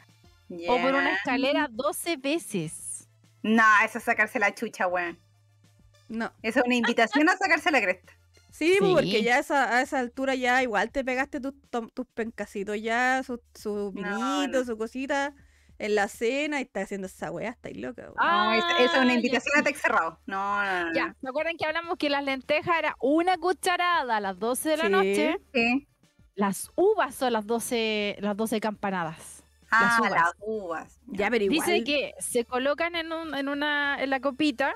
o 0.68 0.80
por 0.80 0.94
una 0.94 1.12
escalera 1.14 1.68
12 1.70 2.16
veces. 2.16 3.08
No, 3.42 3.64
eso 3.84 3.98
es 3.98 4.04
sacarse 4.04 4.38
la 4.38 4.54
chucha, 4.54 4.86
weón. 4.86 5.18
No. 6.08 6.32
Esa 6.42 6.60
es 6.60 6.66
una 6.66 6.74
invitación 6.76 7.28
a 7.28 7.36
sacarse 7.36 7.70
la 7.70 7.80
cresta. 7.82 8.12
Sí, 8.56 8.76
pues, 8.78 8.88
Sí. 8.90 8.94
porque 8.94 9.22
ya 9.24 9.36
a 9.36 9.38
esa, 9.40 9.76
a 9.76 9.82
esa 9.82 9.98
altura 9.98 10.36
ya 10.36 10.62
igual 10.62 10.92
te 10.92 11.04
pegaste 11.04 11.40
tus, 11.40 11.54
tom- 11.70 11.90
tus 11.90 12.06
pencasitos 12.06 12.80
ya, 12.80 13.20
su, 13.24 13.40
su 13.52 13.90
vinito, 13.90 14.58
no. 14.60 14.64
su 14.64 14.78
cosita 14.78 15.34
en 15.80 15.96
la 15.96 16.06
cena 16.06 16.60
y 16.60 16.62
estás 16.62 16.84
haciendo 16.84 17.08
esa 17.08 17.32
weá, 17.32 17.50
estáis 17.50 17.76
loca. 17.78 18.12
Ah, 18.16 18.44
No, 18.46 18.52
esa, 18.54 18.78
es 18.84 18.92
una 18.94 19.06
ya, 19.08 19.14
invitación 19.14 19.58
a 19.58 19.62
tex 19.64 19.80
cerrado. 19.80 20.20
No, 20.26 20.62
no, 20.64 20.84
no. 20.86 20.94
Ya, 20.94 21.16
¿se 21.20 21.28
acuerdan 21.28 21.56
que 21.56 21.66
hablamos 21.66 21.98
que 21.98 22.08
las 22.08 22.22
lentejas 22.22 22.76
era 22.78 22.94
una 23.00 23.36
cucharada 23.38 24.18
a 24.18 24.20
las 24.20 24.38
12 24.38 24.68
de 24.68 24.76
la 24.76 24.84
Sí. 24.84 24.90
noche? 24.90 25.36
Sí. 25.52 25.88
Las 26.36 26.70
uvas 26.76 27.14
son 27.16 27.32
las 27.32 27.44
12, 27.48 28.16
las 28.20 28.36
12 28.36 28.60
campanadas. 28.60 29.42
Ah, 29.72 29.96
uvas. 30.00 30.10
las 30.12 30.32
uvas. 30.40 31.00
Ya, 31.08 31.28
pero 31.28 31.44
igual. 31.44 31.58
Dice 31.58 31.82
que 31.82 32.14
se 32.20 32.44
colocan 32.44 32.94
en, 32.94 33.12
un- 33.12 33.34
en 33.34 33.48
una 33.48 34.00
en 34.00 34.10
la 34.10 34.20
copita 34.20 34.74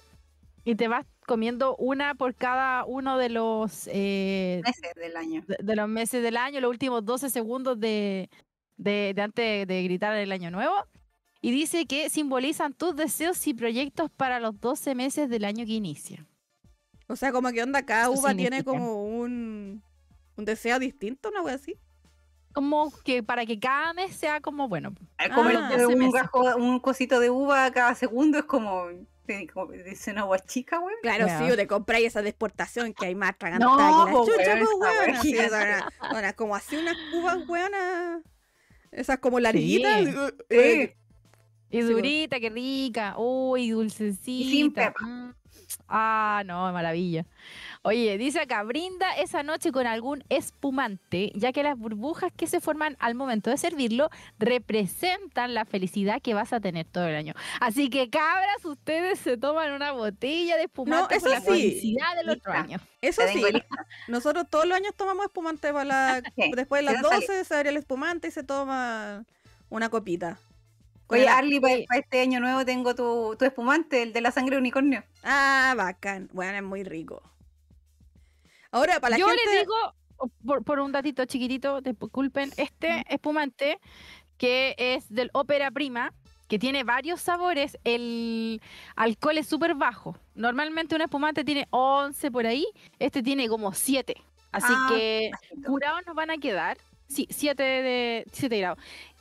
y 0.64 0.74
te 0.74 0.88
vas 0.88 1.06
comiendo 1.28 1.76
una 1.76 2.16
por 2.16 2.34
cada 2.34 2.84
uno 2.84 3.16
de 3.18 3.28
los 3.28 3.88
eh, 3.92 4.60
Meses 4.64 4.94
del 4.96 5.16
año. 5.16 5.44
de, 5.46 5.56
de 5.62 5.76
los 5.76 5.88
meses 5.88 6.20
del 6.24 6.36
año, 6.36 6.58
los 6.60 6.70
últimos 6.70 7.04
12 7.04 7.30
segundos 7.30 7.78
de, 7.78 8.28
de, 8.76 9.12
de 9.14 9.22
antes 9.22 9.68
de 9.68 9.82
gritar 9.84 10.16
el 10.16 10.32
año 10.32 10.50
nuevo. 10.50 10.74
Y 11.40 11.52
dice 11.52 11.86
que 11.86 12.10
simbolizan 12.10 12.72
tus 12.74 12.96
deseos 12.96 13.46
y 13.46 13.54
proyectos 13.54 14.10
para 14.10 14.40
los 14.40 14.58
12 14.60 14.96
meses 14.96 15.28
del 15.30 15.44
año 15.44 15.64
que 15.64 15.72
inicia. 15.72 16.26
O 17.06 17.14
sea, 17.14 17.30
como 17.30 17.50
que 17.52 17.62
onda, 17.62 17.82
cada 17.86 18.10
Eso 18.10 18.20
uva 18.20 18.34
tiene 18.34 18.64
como 18.64 19.04
un, 19.04 19.80
un 20.36 20.44
deseo 20.44 20.78
distinto, 20.80 21.28
una 21.28 21.42
wea 21.42 21.54
así. 21.54 21.76
Como 22.52 22.90
que 23.04 23.22
para 23.22 23.46
que 23.46 23.60
cada 23.60 23.92
mes 23.92 24.16
sea 24.16 24.40
como 24.40 24.68
bueno. 24.68 24.92
Es 25.18 25.28
como 25.28 25.48
Ah. 25.48 25.52
el- 25.72 25.80
12 25.82 25.86
un, 25.86 25.98
meses. 25.98 26.14
gajo- 26.22 26.56
un 26.56 26.80
cosito 26.80 27.20
de 27.20 27.30
uva 27.30 27.70
cada 27.70 27.94
segundo 27.94 28.38
es 28.38 28.44
como, 28.46 28.86
como 29.52 29.72
dice 29.72 30.10
una 30.12 30.22
guachica, 30.22 30.78
güey. 30.78 30.94
Claro, 31.02 31.26
sí, 31.38 31.50
o 31.50 31.56
te 31.56 31.66
compráis 31.66 32.06
esa 32.06 32.22
de 32.22 32.30
exportación 32.30 32.92
que 32.94 33.06
hay 33.06 33.14
más 33.14 33.30
atragantada 33.30 33.74
No, 33.90 34.04
que 34.06 34.12
la 34.12 34.18
chucha, 34.18 34.54
weón, 34.54 34.66
pues, 34.78 34.92
weón. 34.98 35.16
Así, 35.16 35.36
una- 36.16 36.32
como 36.34 36.56
así 36.56 36.76
unas 36.76 36.96
cubas, 37.12 37.48
weonas. 37.48 38.22
Esas 38.90 39.18
como 39.18 39.38
larguitas. 39.40 40.04
Sí. 40.04 40.12
Sí. 40.12 40.16
uh, 40.16 40.88
Y 41.70 41.80
po. 41.82 41.86
durita, 41.88 42.40
qué 42.40 42.50
rica. 42.50 43.14
Uy, 43.18 43.70
dulcecita. 43.70 44.92
pepa. 44.94 45.04
Mm. 45.06 45.34
Ah, 45.88 46.42
no, 46.44 46.70
maravilla. 46.72 47.24
Oye, 47.82 48.18
dice 48.18 48.40
acá, 48.40 48.62
brinda 48.62 49.10
esa 49.16 49.42
noche 49.42 49.72
con 49.72 49.86
algún 49.86 50.24
espumante, 50.28 51.32
ya 51.34 51.52
que 51.52 51.62
las 51.62 51.78
burbujas 51.78 52.32
que 52.36 52.46
se 52.46 52.60
forman 52.60 52.96
al 52.98 53.14
momento 53.14 53.50
de 53.50 53.56
servirlo 53.56 54.10
representan 54.38 55.54
la 55.54 55.64
felicidad 55.64 56.20
que 56.20 56.34
vas 56.34 56.52
a 56.52 56.60
tener 56.60 56.86
todo 56.86 57.06
el 57.06 57.14
año. 57.14 57.34
Así 57.60 57.88
que 57.88 58.10
cabras, 58.10 58.64
ustedes 58.64 59.18
se 59.18 59.36
toman 59.36 59.72
una 59.72 59.92
botella 59.92 60.56
de 60.56 60.64
espumante 60.64 61.16
eso 61.16 61.24
por 61.24 61.30
la 61.30 61.40
sí. 61.40 61.46
felicidad 61.46 62.16
del 62.16 62.30
otro 62.30 62.52
año. 62.52 62.78
Eso 63.00 63.22
sí, 63.32 63.42
nosotros 64.08 64.46
todos 64.50 64.66
los 64.66 64.76
años 64.76 64.94
tomamos 64.96 65.26
espumante 65.26 65.72
para 65.72 65.84
la... 65.84 66.22
Sí, 66.36 66.52
Después 66.54 66.80
de 66.80 66.84
las 66.84 66.94
quiero 66.94 67.08
salir. 67.08 67.28
12 67.28 67.44
se 67.44 67.54
abre 67.54 67.70
el 67.70 67.76
espumante 67.76 68.28
y 68.28 68.30
se 68.30 68.42
toma 68.44 69.24
una 69.70 69.88
copita. 69.88 70.38
Oye, 71.08 71.28
Arly, 71.28 71.60
para 71.60 71.74
este 71.98 72.20
año 72.20 72.38
nuevo 72.40 72.64
tengo 72.64 72.94
tu, 72.94 73.34
tu 73.38 73.44
espumante, 73.44 74.02
el 74.02 74.12
de 74.12 74.20
la 74.20 74.30
sangre 74.30 74.56
de 74.56 74.60
unicornio. 74.60 75.04
Ah, 75.22 75.74
bacán. 75.76 76.28
Bueno, 76.32 76.58
es 76.58 76.62
muy 76.62 76.84
rico. 76.84 77.22
Ahora, 78.70 79.00
para 79.00 79.12
la 79.12 79.18
Yo 79.18 79.26
gente... 79.26 79.42
les 79.46 79.60
digo, 79.60 79.74
por, 80.44 80.64
por 80.64 80.80
un 80.80 80.92
datito 80.92 81.24
chiquitito, 81.24 81.80
disculpen, 81.80 82.52
este 82.56 83.04
espumante 83.08 83.78
que 84.36 84.74
es 84.78 85.08
del 85.08 85.30
ópera 85.32 85.70
prima, 85.70 86.12
que 86.48 86.58
tiene 86.58 86.84
varios 86.84 87.20
sabores, 87.20 87.78
el 87.84 88.60
alcohol 88.96 89.38
es 89.38 89.46
súper 89.46 89.74
bajo. 89.74 90.16
Normalmente 90.34 90.94
un 90.94 91.00
espumante 91.02 91.44
tiene 91.44 91.66
11 91.70 92.30
por 92.30 92.46
ahí, 92.46 92.66
este 92.98 93.22
tiene 93.22 93.48
como 93.48 93.72
7. 93.72 94.14
Así 94.52 94.72
Ah, 94.74 94.86
que 94.90 95.30
curados 95.66 96.02
nos 96.06 96.14
van 96.14 96.30
a 96.30 96.38
quedar. 96.38 96.78
Sí, 97.08 97.26
7 97.30 97.62
de 97.62 98.24
7 98.32 98.58
grados. 98.58 98.78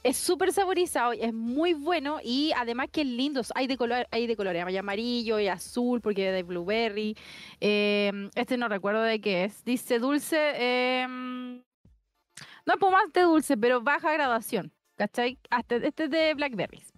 Es 0.07 0.17
súper 0.17 0.53
saborizado, 0.53 1.11
es 1.11 1.33
muy 1.33 1.73
bueno 1.73 2.19
y 2.23 2.51
además 2.55 2.87
que 2.91 3.01
es 3.01 3.07
lindo. 3.07 3.41
Hay 3.55 3.67
de 3.67 3.75
color, 3.77 4.07
hay 4.11 4.25
de 4.27 4.35
colores, 4.37 4.63
hay 4.65 4.77
amarillo 4.77 5.39
y 5.39 5.47
azul 5.47 5.99
porque 6.01 6.29
es 6.29 6.33
de 6.33 6.43
blueberry. 6.43 7.15
Eh, 7.59 8.29
este 8.35 8.57
no 8.57 8.69
recuerdo 8.69 9.01
de 9.01 9.19
qué 9.19 9.43
es. 9.43 9.63
Dice 9.65 9.99
dulce. 9.99 10.37
eh, 10.55 11.05
no 11.09 12.73
es 12.73 12.73
espumante 12.75 13.21
dulce, 13.21 13.57
pero 13.57 13.81
baja 13.81 14.11
graduación. 14.13 14.71
¿Cachai? 14.97 15.39
Hasta 15.49 15.75
este 15.75 16.05
es 16.05 16.09
de 16.09 16.33
blackberries. 16.33 16.91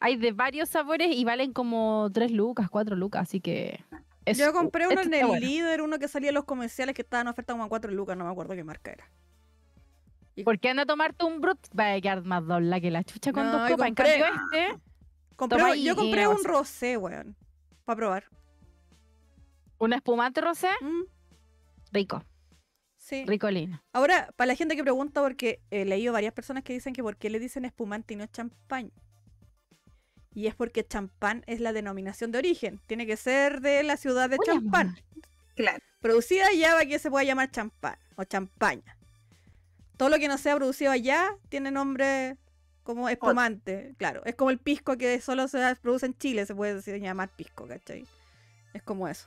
Hay 0.00 0.16
de 0.16 0.32
varios 0.32 0.68
sabores 0.68 1.08
y 1.14 1.24
valen 1.24 1.52
como 1.52 2.08
3 2.12 2.30
lucas, 2.30 2.68
4 2.70 2.96
lucas, 2.96 3.22
así 3.22 3.40
que. 3.40 3.80
es- 4.24 4.38
Yo 4.38 4.52
compré 4.52 4.86
uno 4.86 5.00
este 5.00 5.08
en 5.08 5.14
el 5.22 5.26
bueno. 5.26 5.46
líder, 5.46 5.82
uno 5.82 5.98
que 5.98 6.08
salía 6.08 6.28
en 6.30 6.34
los 6.34 6.44
comerciales 6.44 6.94
que 6.94 7.02
estaba 7.02 7.20
en 7.22 7.28
oferta 7.28 7.52
como 7.52 7.64
a 7.64 7.68
4 7.68 7.90
lucas, 7.92 8.16
no 8.16 8.24
me 8.24 8.30
acuerdo 8.30 8.54
qué 8.54 8.64
marca 8.64 8.92
era. 8.92 9.10
¿Por 10.42 10.58
qué 10.58 10.70
anda 10.70 10.82
a 10.82 10.86
tomarte 10.86 11.24
un 11.24 11.40
brut? 11.40 11.58
Va 11.78 11.92
a 11.94 12.00
quedar 12.00 12.24
más 12.24 12.44
dobla 12.46 12.80
que 12.80 12.90
la 12.90 13.04
chucha 13.04 13.32
con 13.32 13.44
No, 13.46 13.52
dos 13.58 13.70
copas. 13.70 13.88
En 13.88 13.94
cambio, 13.94 14.14
este, 14.26 14.80
Compré- 15.36 15.82
yo 15.82 15.94
compré 15.94 16.26
un 16.28 16.38
sé. 16.40 16.48
rosé, 16.48 16.96
weón. 16.96 17.36
Para 17.84 17.96
probar. 17.96 18.24
un 19.78 19.92
espumante 19.92 20.40
rosé, 20.40 20.68
Mm, 20.80 21.02
rico, 21.92 22.24
sí. 22.96 23.24
ricolino. 23.26 23.82
Ahora, 23.92 24.30
para 24.36 24.46
la 24.46 24.54
gente 24.54 24.76
que 24.76 24.82
pregunta, 24.82 25.20
porque 25.20 25.60
he 25.70 25.84
leído 25.84 26.12
varias 26.14 26.32
personas 26.32 26.62
que 26.62 26.72
dicen 26.72 26.94
que 26.94 27.02
por 27.02 27.16
qué 27.18 27.28
le 27.28 27.38
dicen 27.38 27.64
espumante 27.66 28.14
y 28.14 28.16
no 28.16 28.24
champán. 28.26 28.92
Y 30.32 30.46
es 30.46 30.54
porque 30.54 30.86
champán 30.86 31.42
es 31.46 31.60
la 31.60 31.72
denominación 31.72 32.32
de 32.32 32.38
origen. 32.38 32.80
Tiene 32.86 33.06
que 33.06 33.16
ser 33.18 33.60
de 33.60 33.82
la 33.82 33.96
ciudad 33.98 34.30
de 34.30 34.38
champán. 34.44 34.96
Claro. 35.54 35.78
Producida 36.00 36.46
allá 36.46 36.70
para 36.72 36.86
que 36.86 36.98
se 36.98 37.10
pueda 37.10 37.24
llamar 37.24 37.50
champán 37.50 37.98
o 38.16 38.24
champaña. 38.24 38.96
Todo 39.96 40.08
lo 40.08 40.18
que 40.18 40.28
no 40.28 40.38
sea 40.38 40.56
producido 40.56 40.90
allá 40.92 41.36
tiene 41.48 41.70
nombre 41.70 42.36
como 42.82 43.08
espumante. 43.08 43.94
Claro, 43.96 44.22
es 44.24 44.34
como 44.34 44.50
el 44.50 44.58
pisco 44.58 44.96
que 44.96 45.20
solo 45.20 45.48
se 45.48 45.76
produce 45.76 46.06
en 46.06 46.16
Chile, 46.18 46.46
se 46.46 46.54
puede 46.54 46.74
decir, 46.74 46.96
llamar 47.00 47.28
pisco, 47.30 47.66
¿cachai? 47.66 48.06
Es 48.72 48.82
como 48.82 49.08
eso. 49.08 49.26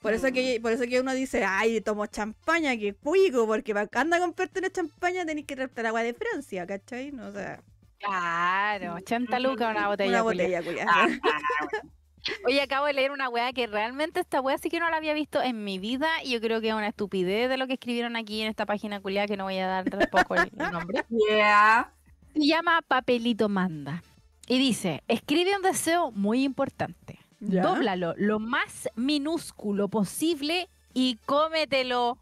Por 0.00 0.12
eso, 0.12 0.32
que, 0.32 0.58
por 0.60 0.72
eso 0.72 0.82
que 0.84 1.00
uno 1.00 1.14
dice, 1.14 1.44
ay, 1.44 1.80
tomo 1.80 2.06
champaña, 2.06 2.76
que 2.76 2.92
cuico, 2.92 3.46
porque 3.46 3.72
para 3.72 3.88
anda 4.00 4.16
a 4.16 4.20
comprarte 4.20 4.58
una 4.58 4.70
champaña 4.70 5.24
tenés 5.24 5.44
que 5.46 5.54
el 5.54 5.86
agua 5.86 6.02
de 6.02 6.12
Francia, 6.14 6.66
¿cachai? 6.66 7.12
No, 7.12 7.28
o 7.28 7.32
sea, 7.32 7.60
Claro, 8.00 8.94
80 8.94 9.38
lucas 9.38 9.70
una 9.70 9.86
botella. 9.86 10.10
una 10.10 10.22
culia. 10.24 10.60
botella, 10.60 10.62
culiá. 10.64 10.86
Ah, 10.88 11.08
Oye, 12.46 12.60
acabo 12.60 12.86
de 12.86 12.92
leer 12.92 13.10
una 13.10 13.28
weá 13.28 13.52
que 13.52 13.66
realmente 13.66 14.20
esta 14.20 14.40
weá 14.40 14.56
sí 14.58 14.68
que 14.68 14.80
no 14.80 14.88
la 14.90 14.96
había 14.96 15.14
visto 15.14 15.42
en 15.42 15.64
mi 15.64 15.78
vida 15.78 16.08
y 16.22 16.30
yo 16.32 16.40
creo 16.40 16.60
que 16.60 16.68
es 16.68 16.74
una 16.74 16.88
estupidez 16.88 17.48
de 17.48 17.56
lo 17.56 17.66
que 17.66 17.74
escribieron 17.74 18.16
aquí 18.16 18.42
en 18.42 18.48
esta 18.48 18.66
página 18.66 19.00
culiada 19.00 19.26
que 19.26 19.36
no 19.36 19.44
voy 19.44 19.58
a 19.58 19.66
dar 19.66 19.84
tampoco 19.84 20.36
el, 20.36 20.50
el 20.56 20.70
nombre. 20.70 21.04
yeah. 21.28 21.92
Se 22.32 22.46
llama 22.46 22.80
Papelito 22.86 23.48
Manda 23.48 24.02
y 24.46 24.58
dice, 24.58 25.02
escribe 25.08 25.56
un 25.56 25.62
deseo 25.62 26.10
muy 26.12 26.44
importante. 26.44 27.18
Ya. 27.40 27.62
Dóblalo 27.62 28.14
lo 28.16 28.38
más 28.38 28.88
minúsculo 28.94 29.88
posible 29.88 30.68
y 30.94 31.16
cómetelo. 31.26 32.18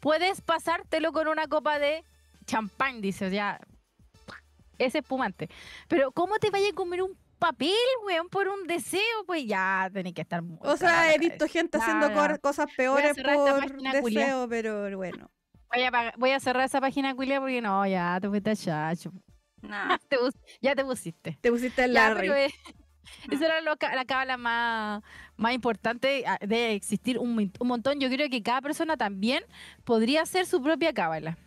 Puedes 0.00 0.42
pasártelo 0.42 1.12
con 1.12 1.28
una 1.28 1.46
copa 1.46 1.78
de 1.78 2.04
champán, 2.44 3.00
dice, 3.00 3.30
ya. 3.30 3.60
Es 4.76 4.94
espumante. 4.94 5.48
Pero 5.88 6.12
¿cómo 6.12 6.38
te 6.38 6.50
vayas 6.50 6.72
a 6.72 6.74
comer 6.74 7.02
un 7.02 7.16
papel, 7.44 7.74
weón, 8.06 8.28
por 8.28 8.48
un 8.48 8.66
deseo? 8.66 9.00
Pues 9.26 9.46
ya 9.46 9.90
tenés 9.92 10.14
que 10.14 10.22
estar 10.22 10.40
muy 10.42 10.56
O 10.60 10.76
sea, 10.76 11.12
he 11.14 11.18
visto 11.18 11.46
gente 11.46 11.78
haciendo 11.78 12.10
cosas 12.40 12.66
peores 12.74 13.16
por 13.16 13.82
deseo, 13.92 14.48
pero 14.48 14.96
bueno. 14.96 15.30
Voy 15.72 15.82
a, 15.82 16.14
voy 16.16 16.30
a 16.30 16.40
cerrar 16.40 16.64
esa 16.64 16.80
página, 16.80 17.14
culia, 17.14 17.40
porque 17.40 17.60
no, 17.60 17.86
ya 17.86 18.18
te 18.20 18.28
fuiste 18.28 18.56
chacho. 18.56 19.12
No. 19.60 19.98
Te 20.08 20.16
ya 20.60 20.74
te 20.74 20.84
pusiste. 20.84 21.38
Te 21.40 21.50
pusiste 21.50 21.84
el 21.84 21.92
Ya, 21.92 22.10
Larry. 22.10 22.28
eh, 22.28 22.50
esa 23.30 23.46
era 23.46 23.60
lo 23.60 23.74
la 23.80 24.04
cábala 24.04 24.36
más, 24.36 25.02
más 25.36 25.52
importante. 25.52 26.24
ah, 26.26 26.38
Debe 26.40 26.74
existir 26.74 27.18
un, 27.18 27.52
un 27.58 27.68
montón. 27.68 27.98
Yo 27.98 28.08
creo 28.08 28.28
que 28.28 28.42
cada 28.42 28.60
persona 28.60 28.96
también 28.96 29.42
podría 29.84 30.22
hacer 30.22 30.46
su 30.46 30.62
propia 30.62 30.92
cábala, 30.92 31.38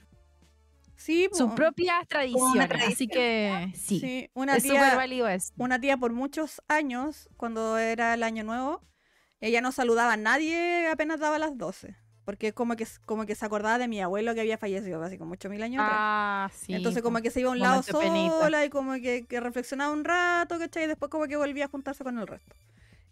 Sí, 0.97 1.29
sus 1.31 1.49
po. 1.49 1.55
propias 1.55 2.05
tradiciones. 2.07 2.69
Así 2.88 3.07
que 3.07 3.71
sí, 3.75 3.99
Sí, 3.99 4.29
una 4.33 4.57
es 4.57 4.63
súper 4.63 4.79
tía, 4.81 4.95
válido 4.95 5.27
eso. 5.29 5.53
una 5.57 5.79
tía 5.79 5.95
por 5.97 6.12
muchos 6.12 6.62
años, 6.67 7.29
cuando 7.38 7.77
era 7.77 8.13
el 8.15 8.23
año 8.23 8.43
nuevo, 8.43 8.81
ella 9.39 9.62
no 9.62 9.71
saludaba 9.71 10.13
a 10.13 10.17
nadie 10.17 10.88
apenas 10.89 11.19
daba 11.19 11.38
las 11.39 11.57
12. 11.57 11.95
Porque 12.25 12.51
como 12.51 12.75
que, 12.75 12.86
como 13.05 13.25
que 13.25 13.36
se 13.36 13.45
acordaba 13.45 13.77
de 13.77 13.88
mi 13.88 14.01
abuelo 14.01 14.33
que 14.33 14.41
había 14.41 14.57
fallecido 14.57 15.01
hace 15.01 15.17
como 15.17 15.36
8.000 15.36 15.63
años 15.63 15.81
atrás. 15.81 15.97
Ah, 15.97 16.49
sí. 16.53 16.73
Entonces 16.73 17.01
como 17.01 17.21
que 17.21 17.29
se 17.29 17.39
iba 17.39 17.49
a 17.49 17.53
un 17.53 17.60
lado 17.60 17.75
momento 17.75 17.99
penita. 18.01 18.39
sola 18.41 18.65
y 18.65 18.69
como 18.69 18.93
que, 18.95 19.25
que 19.25 19.39
reflexionaba 19.39 19.93
un 19.93 20.03
rato, 20.03 20.60
¿cachai? 20.60 20.83
Y 20.83 20.88
después 20.88 21.10
como 21.10 21.27
que 21.27 21.38
volvía 21.38 21.65
a 21.65 21.67
juntarse 21.69 22.03
con 22.03 22.17
el 22.19 22.27
resto. 22.27 22.53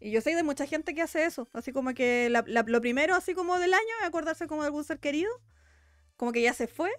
Y 0.02 0.12
yo 0.12 0.20
sé 0.20 0.36
de 0.36 0.44
mucha 0.44 0.66
gente 0.66 0.94
que 0.94 1.02
hace 1.02 1.24
eso. 1.24 1.48
Así 1.54 1.72
como 1.72 1.94
que 1.94 2.30
la- 2.30 2.44
la- 2.46 2.66
lo 2.68 2.82
primero 2.82 3.16
así 3.16 3.34
como 3.34 3.58
del 3.58 3.74
año 3.74 3.84
es 4.02 4.08
acordarse 4.08 4.48
como 4.48 4.64
de 4.64 4.68
algún 4.68 4.84
ser 4.84 5.00
querido. 5.00 5.32
Como 6.18 6.34
que 6.34 6.42
ya 6.42 6.54
se 6.54 6.68
fue. 6.68 6.92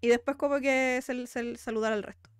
Y 0.00 0.08
después 0.08 0.36
como 0.36 0.60
que 0.60 1.00
se, 1.04 1.26
se- 1.26 1.56
saludar 1.56 1.92
al 1.92 2.02
resto. 2.02 2.30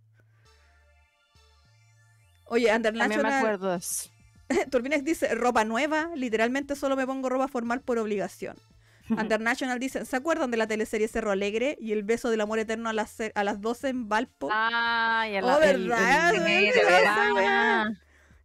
Oye, 2.47 2.67
También 2.81 3.09
me 3.23 3.35
acuerdo 3.35 3.75
eso. 3.75 4.11
Turbinex 4.71 5.05
dice 5.05 5.35
ropa 5.35 5.65
nueva, 5.65 6.11
literalmente 6.17 6.75
solo 6.75 6.97
me 6.97 7.07
pongo 7.07 7.29
ropa 7.29 7.47
formal 7.49 7.81
por 7.83 7.99
obligación. 7.99 8.57
International 9.09 9.79
dice, 9.79 10.05
¿se 10.05 10.17
acuerdan 10.17 10.51
de 10.51 10.57
la 10.57 10.67
teleserie 10.67 11.07
Cerro 11.09 11.31
Alegre 11.31 11.77
y 11.81 11.93
el 11.93 12.03
beso 12.03 12.31
del 12.31 12.41
amor 12.41 12.59
eterno 12.59 12.89
a 12.89 12.93
las, 12.93 13.17
a 13.35 13.45
las 13.45 13.61
12 13.61 13.89
en 13.89 14.09
Valpo? 14.09 14.49
Ay, 14.53 15.37
el- 15.37 15.45
oh, 15.45 15.61
el- 15.63 15.89
¿verdad? 15.89 16.35
el- 16.35 16.41
Me 16.43 16.51
de 16.51 16.57
olvidé 16.71 16.85
verdad. 16.85 17.17
Ah, 17.39 17.91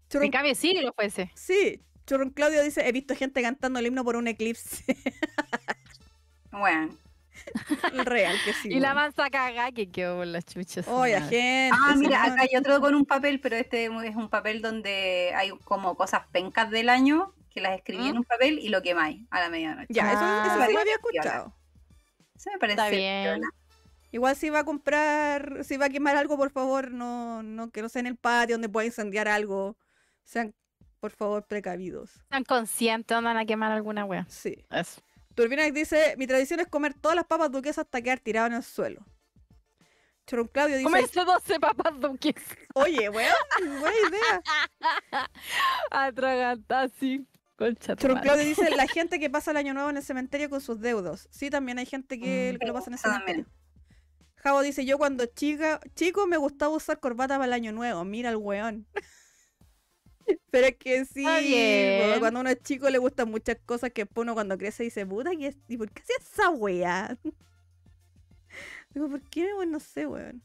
Churrón- 0.10 0.25
En 0.25 0.32
cambio, 0.32 0.54
sí 0.56 0.73
lo 0.82 0.93
fuese. 0.93 1.32
sí, 1.36 1.82
Churrón 2.06 2.30
Claudio 2.30 2.62
dice, 2.62 2.88
he 2.88 2.91
visto 2.91 3.15
gente 3.15 3.41
cantando 3.41 3.80
el 3.80 3.88
himno 3.88 4.04
por 4.04 4.15
un 4.17 4.28
eclipse. 4.28 4.84
Bueno. 6.51 6.95
Real 8.05 8.36
que 8.43 8.53
sí. 8.53 8.69
Y 8.69 8.79
la 8.79 8.93
mansa 8.93 9.29
caga 9.29 9.71
que 9.71 9.89
quedó 9.89 10.17
por 10.17 10.27
las 10.27 10.45
chuchas. 10.45 10.88
Oye, 10.88 11.19
gente. 11.21 11.69
Ah, 11.73 11.91
sí, 11.93 11.99
mira, 11.99 12.23
acá 12.23 12.41
hay 12.41 12.58
otro 12.58 12.79
con 12.81 12.95
un 12.95 13.05
papel, 13.05 13.39
pero 13.39 13.55
este 13.55 13.86
es 13.86 14.15
un 14.15 14.29
papel 14.29 14.62
donde 14.62 15.31
hay 15.36 15.51
como 15.63 15.95
cosas 15.95 16.23
pencas 16.31 16.69
del 16.71 16.89
año 16.89 17.34
que 17.49 17.62
las 17.62 17.77
escribí 17.77 18.08
en 18.08 18.15
¿Mm? 18.15 18.19
un 18.19 18.23
papel 18.25 18.60
y 18.60 18.69
lo 18.69 18.81
quemáis 18.81 19.21
a 19.29 19.39
la 19.39 19.49
medianoche. 19.49 19.88
Ya, 19.89 20.12
eso, 20.12 20.19
Ah, 20.21 20.43
eso 20.45 20.53
sí 20.55 20.60
lo 20.60 20.65
vale. 20.65 20.79
había 20.79 20.93
escuchado. 20.95 21.53
Eso 22.36 22.49
me 22.51 22.58
parece 22.60 22.73
Está 22.81 22.89
bien. 22.89 23.41
Igual 24.12 24.36
si 24.36 24.49
va 24.49 24.60
a 24.60 24.63
comprar, 24.65 25.63
si 25.63 25.77
va 25.77 25.86
a 25.88 25.89
quemar 25.89 26.15
algo, 26.15 26.38
por 26.38 26.49
favor, 26.51 26.91
no, 26.91 27.43
no 27.43 27.69
que 27.69 27.81
no 27.81 27.89
sea 27.89 28.01
en 28.01 28.08
el 28.08 28.15
patio 28.17 28.55
donde 28.55 28.69
pueda 28.69 28.86
incendiar 28.86 29.27
algo. 29.27 29.77
Sean, 30.23 30.53
por 30.99 31.12
favor, 31.12 31.45
precavidos. 31.47 32.15
Están 32.15 32.43
conscientes, 32.43 33.15
andan 33.15 33.38
a 33.38 33.45
quemar 33.45 33.71
alguna 33.71 34.05
wea. 34.05 34.25
Sí. 34.29 34.65
Eso. 34.69 35.01
Turbinax 35.36 35.74
dice, 35.74 36.15
mi 36.17 36.28
tradición 36.28 36.60
es 36.62 36.67
comer 36.67 36.93
todas 36.93 37.15
las 37.15 37.26
papas 37.26 37.52
duquesas 37.52 37.80
hasta 37.86 38.02
quedar 38.02 38.19
tirado 38.19 38.48
en 38.48 38.54
el 38.54 38.63
suelo. 38.63 39.06
Chorón 40.28 40.48
Claudio 40.48 40.78
dice, 40.78 40.86
Comerse 40.86 41.24
12 41.24 41.60
papas 41.60 42.00
duques. 42.00 42.36
oye, 42.74 43.10
weón, 43.10 43.34
buena 43.80 43.95
idea. 44.10 44.41
Atragantar 45.91 46.86
así. 46.86 47.28
Concha 47.58 47.95
Chorón. 47.95 48.19
Claudio 48.21 48.43
dice, 48.43 48.69
la 48.76 48.88
gente 48.88 49.19
que 49.19 49.30
pasa 49.30 49.52
el 49.52 49.58
año 49.58 49.74
nuevo 49.74 49.89
en 49.89 49.98
el 49.98 50.04
cementerio 50.04 50.50
con 50.50 50.62
sus 50.62 50.80
deudos. 50.82 51.28
Sí, 51.32 51.50
también 51.50 51.78
hay 51.80 51.86
gente 51.86 52.19
que, 52.19 52.58
Mm. 52.62 52.65
lo 52.67 52.74
pasa 52.74 52.89
en 52.89 52.93
el 52.93 53.00
cementerio. 53.00 53.45
Javo 54.38 54.62
dice, 54.62 54.86
yo 54.86 54.98
cuando 54.98 55.26
chica, 55.26 55.80
chico 55.95 56.28
me 56.28 56.38
gustaba 56.38 56.76
usar 56.76 57.00
corbata 57.00 57.36
para 57.36 57.45
el 57.45 57.54
año 57.54 57.71
nuevo. 57.71 58.04
Mira 58.04 58.30
el 58.30 58.36
weón. 58.38 58.88
Pero 60.51 60.67
es 60.67 60.75
que 60.77 61.05
sí, 61.05 61.25
bien. 61.41 62.19
cuando 62.19 62.39
uno 62.39 62.49
es 62.49 62.61
chico 62.63 62.89
le 62.89 62.97
gustan 62.97 63.29
muchas 63.29 63.57
cosas 63.65 63.91
que 63.91 64.03
después 64.03 64.23
uno 64.23 64.33
cuando 64.33 64.57
crece 64.57 64.83
dice, 64.83 65.05
puta, 65.05 65.31
¿qué 65.38 65.47
es? 65.47 65.57
¿y 65.67 65.77
por 65.77 65.91
qué 65.91 66.01
hacía 66.01 66.15
esa 66.19 66.49
weá? 66.49 67.17
Digo, 68.93 69.09
¿por 69.09 69.21
qué? 69.29 69.53
Bueno, 69.53 69.73
no 69.73 69.79
sé, 69.79 70.05
weón. 70.07 70.41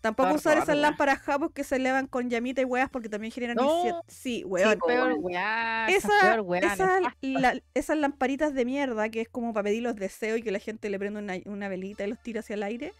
Tampoco 0.00 0.34
usar 0.34 0.56
esas 0.58 0.76
lámparas 0.76 1.18
japos 1.18 1.50
que 1.52 1.64
se 1.64 1.74
elevan 1.76 2.06
con 2.06 2.30
llamita 2.30 2.60
y 2.60 2.64
weas 2.64 2.88
porque 2.88 3.08
también 3.08 3.32
generan 3.32 3.56
No. 3.56 4.04
Sí, 4.06 4.44
weón. 4.44 4.78
po, 4.78 4.86
Peor 4.86 5.14
weá. 5.18 5.88
Esa, 5.88 6.06
Esa- 6.08 6.20
peor 6.20 6.40
weá. 6.42 6.60
esa- 6.60 7.00
nefasta. 7.00 7.16
la- 7.22 7.60
esas 7.74 7.98
lamparitas 7.98 8.54
de 8.54 8.64
mierda 8.64 9.08
que 9.08 9.22
es 9.22 9.28
como 9.28 9.52
para 9.52 9.64
pedir 9.64 9.82
los 9.82 9.96
deseos 9.96 10.38
y 10.38 10.42
que 10.42 10.52
la 10.52 10.60
gente 10.60 10.88
le 10.90 10.98
prende 11.00 11.18
una, 11.18 11.34
una 11.46 11.68
velita 11.68 12.04
y 12.04 12.10
los 12.10 12.22
tira 12.22 12.38
hacia 12.40 12.54
el 12.54 12.62
aire, 12.62 12.92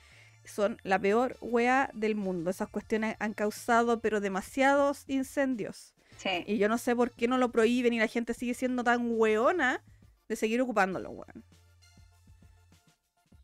son 0.47 0.79
la 0.83 0.99
peor 0.99 1.37
wea 1.41 1.91
del 1.95 2.15
mundo. 2.15 2.51
Esas 2.51 2.69
cuestiones 2.69 3.17
han 3.19 3.35
causado 3.35 4.01
pero 4.01 4.21
demasiados 4.21 5.05
incendios. 5.07 5.95
Sí. 6.19 6.45
Y 6.47 6.59
yo 6.59 6.69
no 6.69 6.79
sé 6.79 6.97
por 6.97 7.13
qué 7.13 7.29
no 7.29 7.39
lo 7.39 7.51
prohíben 7.51 7.93
y 7.93 7.99
la 7.99 8.09
gente 8.09 8.35
sigue 8.35 8.55
siendo 8.55 8.85
tan 8.85 9.19
weona 9.19 9.83
de 10.29 10.37
seguir 10.37 10.61
ocupándolo, 10.61 11.11
weón. 11.11 11.45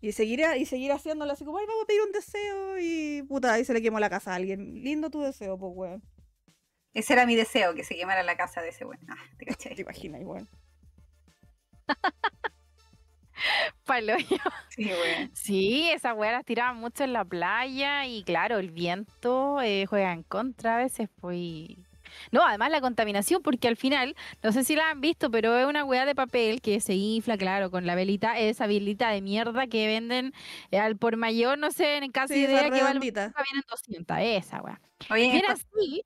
Y 0.01 0.13
seguir, 0.13 0.43
y 0.59 0.67
seguir 0.67 0.91
haciéndolo 0.91 1.33
así 1.33 1.45
como, 1.45 1.59
ay, 1.59 1.67
vamos 1.67 1.85
a 1.85 1.87
pedir 1.87 2.03
un 2.03 2.11
deseo 2.11 2.79
y 2.81 3.23
puta, 3.23 3.53
ahí 3.53 3.65
se 3.65 3.73
le 3.73 3.81
quemó 3.81 4.01
la 4.01 4.11
casa 4.11 4.33
a 4.33 4.35
alguien. 4.35 4.83
Lindo 4.83 5.11
tu 5.11 5.21
deseo, 5.21 5.57
pues, 5.57 5.73
weón. 5.77 6.03
Ese 6.93 7.13
era 7.13 7.25
mi 7.25 7.37
deseo, 7.37 7.75
que 7.75 7.85
se 7.85 7.95
quemara 7.95 8.23
la 8.23 8.37
casa 8.37 8.61
de 8.63 8.71
ese 8.71 8.85
weón. 8.85 8.99
Ah, 9.09 9.17
te 9.39 9.47
caché. 9.47 9.75
Te 9.75 9.83
imaginas, 9.83 10.21
igual. 10.21 10.49
Palo. 13.85 14.15
Sí. 14.71 14.91
Sí, 15.35 15.91
esas 15.91 16.15
weas 16.17 16.33
las 16.33 16.45
tiraban 16.45 16.77
mucho 16.77 17.05
en 17.05 17.13
la 17.13 17.25
playa 17.25 18.07
y 18.07 18.23
claro, 18.25 18.59
el 18.59 18.71
viento 18.71 19.61
eh, 19.61 19.87
juega 19.87 20.13
en 20.13 20.23
contra 20.23 20.75
a 20.77 20.79
veces, 20.79 21.09
pues. 21.21 21.37
y- 21.39 21.79
No, 22.31 22.43
además 22.47 22.71
la 22.71 22.81
contaminación, 22.81 23.43
porque 23.43 23.69
al 23.69 23.77
final, 23.77 24.15
no 24.43 24.53
sé 24.53 24.65
si 24.65 24.77
la 24.77 24.91
han 24.91 25.01
visto, 25.01 25.31
pero 25.31 25.57
es 25.59 25.67
una 25.67 25.85
wea 25.85 26.05
de 26.05 26.15
papel 26.15 26.61
que 26.61 26.81
se 26.81 26.95
infla, 26.95 27.37
claro, 27.39 27.71
con 27.71 27.87
la 27.87 27.95
velita, 27.95 28.39
esa 28.39 28.67
velita 28.67 29.11
de 29.11 29.23
mierda 29.23 29.67
que 29.67 29.87
venden 29.87 30.33
eh, 30.71 30.79
al 30.79 30.97
por 30.97 31.17
mayor, 31.17 31.59
no 31.59 31.71
sé, 31.71 31.97
en 31.99 32.13
casi 32.13 32.35
Sí, 32.35 32.41
idea 32.41 32.65
que 32.65 32.71
vale 32.71 32.81
redondita. 32.85 33.33
vienen 33.51 33.65
200, 33.69 34.17
esa 34.21 34.61
wea. 34.63 34.81
Oye, 35.11 35.37
esto- 35.39 35.53
así, 35.53 36.05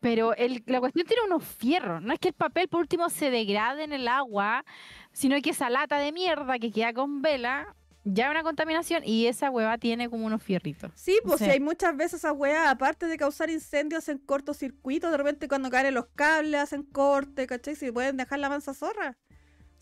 pero 0.00 0.34
el- 0.34 0.62
la 0.66 0.80
cuestión 0.80 1.06
tiene 1.06 1.22
unos 1.26 1.44
fierros. 1.44 2.02
No 2.02 2.12
es 2.12 2.18
que 2.18 2.28
el 2.28 2.34
papel 2.34 2.68
por 2.68 2.80
último 2.80 3.08
se 3.10 3.30
degrade 3.30 3.84
en 3.84 3.92
el 3.92 4.08
agua, 4.08 4.64
sino 5.12 5.40
que 5.42 5.50
esa 5.50 5.70
lata 5.70 5.98
de 5.98 6.12
mierda 6.12 6.58
que 6.58 6.70
queda 6.70 6.92
con 6.92 7.22
vela 7.22 7.74
ya 8.04 8.26
es 8.26 8.30
una 8.30 8.42
contaminación 8.42 9.02
y 9.04 9.26
esa 9.26 9.50
hueva 9.50 9.76
tiene 9.76 10.08
como 10.08 10.24
unos 10.24 10.42
fierritos. 10.42 10.90
Sí, 10.94 11.18
pues 11.24 11.40
si 11.40 11.44
hay 11.50 11.60
muchas 11.60 11.94
veces 11.96 12.20
esas 12.20 12.32
weas, 12.34 12.66
aparte 12.68 13.06
de 13.06 13.16
causar 13.18 13.50
incendios, 13.50 13.98
hacen 14.04 14.18
cortocircuitos, 14.18 15.10
de 15.10 15.16
repente 15.16 15.48
cuando 15.48 15.68
caen 15.68 15.92
los 15.92 16.06
cables 16.14 16.60
hacen 16.60 16.84
corte, 16.84 17.46
¿cachai? 17.46 17.74
Si 17.76 17.90
pueden 17.92 18.16
dejar 18.16 18.38
la 18.38 18.48
mansa 18.48 18.72
zorra. 18.72 19.18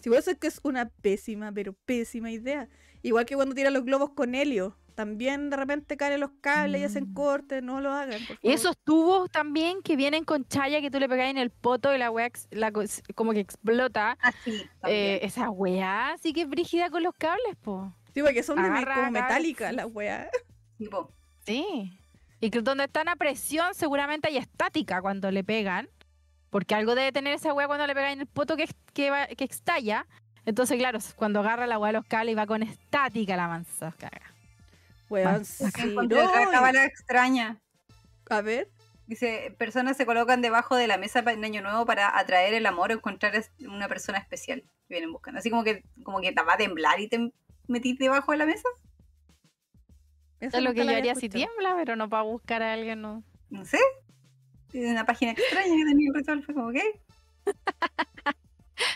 Si 0.00 0.08
por 0.08 0.18
eso 0.18 0.30
es 0.30 0.38
que 0.38 0.46
es 0.48 0.60
una 0.64 0.88
pésima, 0.88 1.52
pero 1.52 1.74
pésima 1.84 2.30
idea. 2.30 2.68
Igual 3.02 3.26
que 3.26 3.36
cuando 3.36 3.54
tiran 3.54 3.74
los 3.74 3.84
globos 3.84 4.10
con 4.10 4.34
helio. 4.34 4.76
También 4.96 5.50
de 5.50 5.56
repente 5.56 5.96
caen 5.96 6.18
los 6.18 6.30
cables 6.40 6.80
y 6.80 6.84
hacen 6.84 7.10
Mm. 7.10 7.14
corte, 7.14 7.62
no 7.62 7.80
lo 7.80 7.92
hagan, 7.92 8.18
por 8.26 8.38
Y 8.42 8.50
esos 8.50 8.76
tubos 8.82 9.30
también 9.30 9.82
que 9.82 9.94
vienen 9.94 10.24
con 10.24 10.44
chaya 10.48 10.80
que 10.80 10.90
tú 10.90 10.98
le 10.98 11.08
pegas 11.08 11.28
en 11.30 11.36
el 11.38 11.50
poto 11.50 11.94
y 11.94 11.98
la 11.98 12.10
ex- 12.24 12.48
la 12.50 12.72
co- 12.72 12.82
como 13.14 13.32
que 13.32 13.40
explota. 13.40 14.16
así. 14.22 14.50
Eh, 14.52 14.66
también. 14.80 15.18
esa 15.22 15.50
hueá 15.50 16.16
sí 16.22 16.32
que 16.32 16.40
es 16.42 16.48
brígida 16.48 16.90
con 16.90 17.02
los 17.04 17.14
cables, 17.14 17.54
po. 17.62 17.92
Sí, 18.14 18.22
porque 18.22 18.42
son 18.42 18.56
de 18.60 18.66
agarra 18.68 18.94
como 18.94 19.10
metálicas 19.12 19.72
las 19.74 19.86
weas. 19.92 20.28
Sí. 21.44 21.98
Y 22.40 22.50
que 22.50 22.60
donde 22.62 22.84
están 22.84 23.08
a 23.08 23.16
presión 23.16 23.74
seguramente 23.74 24.28
hay 24.28 24.36
estática 24.38 25.00
cuando 25.00 25.30
le 25.30 25.44
pegan. 25.44 25.88
Porque 26.50 26.74
algo 26.74 26.94
debe 26.94 27.12
tener 27.12 27.34
esa 27.34 27.52
weá 27.52 27.66
cuando 27.66 27.86
le 27.86 27.94
pegan 27.94 28.12
en 28.12 28.20
el 28.20 28.26
poto 28.26 28.56
que, 28.56 28.66
que, 28.94 29.10
va- 29.10 29.26
que 29.26 29.44
estalla. 29.44 30.06
Entonces, 30.46 30.78
claro, 30.78 30.98
cuando 31.16 31.40
agarra 31.40 31.66
la 31.66 31.78
weá 31.78 31.88
de 31.92 31.98
los 31.98 32.06
cables 32.06 32.32
y 32.32 32.34
va 32.36 32.46
con 32.46 32.62
estática 32.62 33.36
la 33.36 33.48
mansa. 33.48 33.94
caga. 33.98 34.32
Weón, 35.08 35.44
sí, 35.44 35.64
no, 35.94 36.02
otra 36.02 36.42
y- 36.42 36.50
cábala 36.50 36.84
extraña. 36.84 37.60
A 38.30 38.40
ver. 38.40 38.68
Dice, 39.06 39.54
personas 39.56 39.96
se 39.96 40.04
colocan 40.04 40.42
debajo 40.42 40.74
de 40.74 40.88
la 40.88 40.98
mesa 40.98 41.20
en 41.20 41.44
Año 41.44 41.62
Nuevo 41.62 41.86
para 41.86 42.18
atraer 42.18 42.54
el 42.54 42.66
amor 42.66 42.90
o 42.90 42.94
encontrar 42.94 43.40
una 43.60 43.86
persona 43.88 44.18
especial 44.18 44.62
que 44.62 44.94
vienen 44.94 45.12
buscando. 45.12 45.38
Así 45.38 45.48
como 45.48 45.62
que, 45.62 45.84
como 46.02 46.20
que 46.20 46.32
te 46.32 46.42
va 46.42 46.54
a 46.54 46.56
temblar 46.56 46.98
y 46.98 47.08
te 47.08 47.32
metís 47.68 47.96
debajo 47.98 48.32
de 48.32 48.38
la 48.38 48.46
mesa. 48.46 48.68
esa 50.40 50.58
Es 50.58 50.64
lo 50.64 50.74
que 50.74 50.82
la 50.84 50.92
yo 50.92 50.98
haría 50.98 51.14
si 51.14 51.28
tiembla, 51.28 51.74
pero 51.76 51.94
no 51.94 52.08
para 52.08 52.24
buscar 52.24 52.62
a 52.64 52.72
alguien. 52.72 53.00
No. 53.00 53.22
No 53.48 53.64
sé. 53.64 53.78
Es 54.72 54.90
una 54.90 55.06
página 55.06 55.30
extraña 55.32 55.68
que 55.76 55.84
tenía 55.84 56.08
el 56.08 56.14
ritual. 56.14 56.42
Fue 56.42 56.54
como, 56.54 56.72
¿qué? 56.72 56.82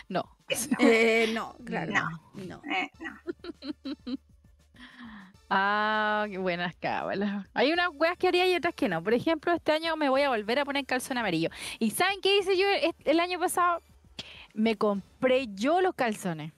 No. 0.09 0.23
No, 0.49 0.77
Eh, 0.79 1.31
no, 1.33 1.55
claro. 1.65 1.93
No. 1.93 2.09
no. 2.45 2.61
eh, 2.71 2.91
no. 2.99 4.17
Ah, 5.53 6.25
qué 6.29 6.37
buenas 6.37 6.75
cábalas. 6.77 7.45
Hay 7.53 7.73
unas 7.73 7.89
weas 7.93 8.17
que 8.17 8.29
haría 8.29 8.47
y 8.47 8.55
otras 8.55 8.73
que 8.73 8.87
no. 8.87 9.03
Por 9.03 9.13
ejemplo, 9.13 9.51
este 9.51 9.73
año 9.73 9.97
me 9.97 10.07
voy 10.07 10.21
a 10.21 10.29
volver 10.29 10.59
a 10.59 10.65
poner 10.65 10.85
calzón 10.85 11.17
amarillo. 11.17 11.49
¿Y 11.77 11.91
saben 11.91 12.21
qué 12.21 12.37
hice 12.37 12.57
yo 12.57 12.65
el- 12.69 12.95
el 13.03 13.19
año 13.19 13.37
pasado? 13.37 13.81
Me 14.53 14.77
compré 14.77 15.47
yo 15.53 15.81
los 15.81 15.93
calzones. 15.93 16.53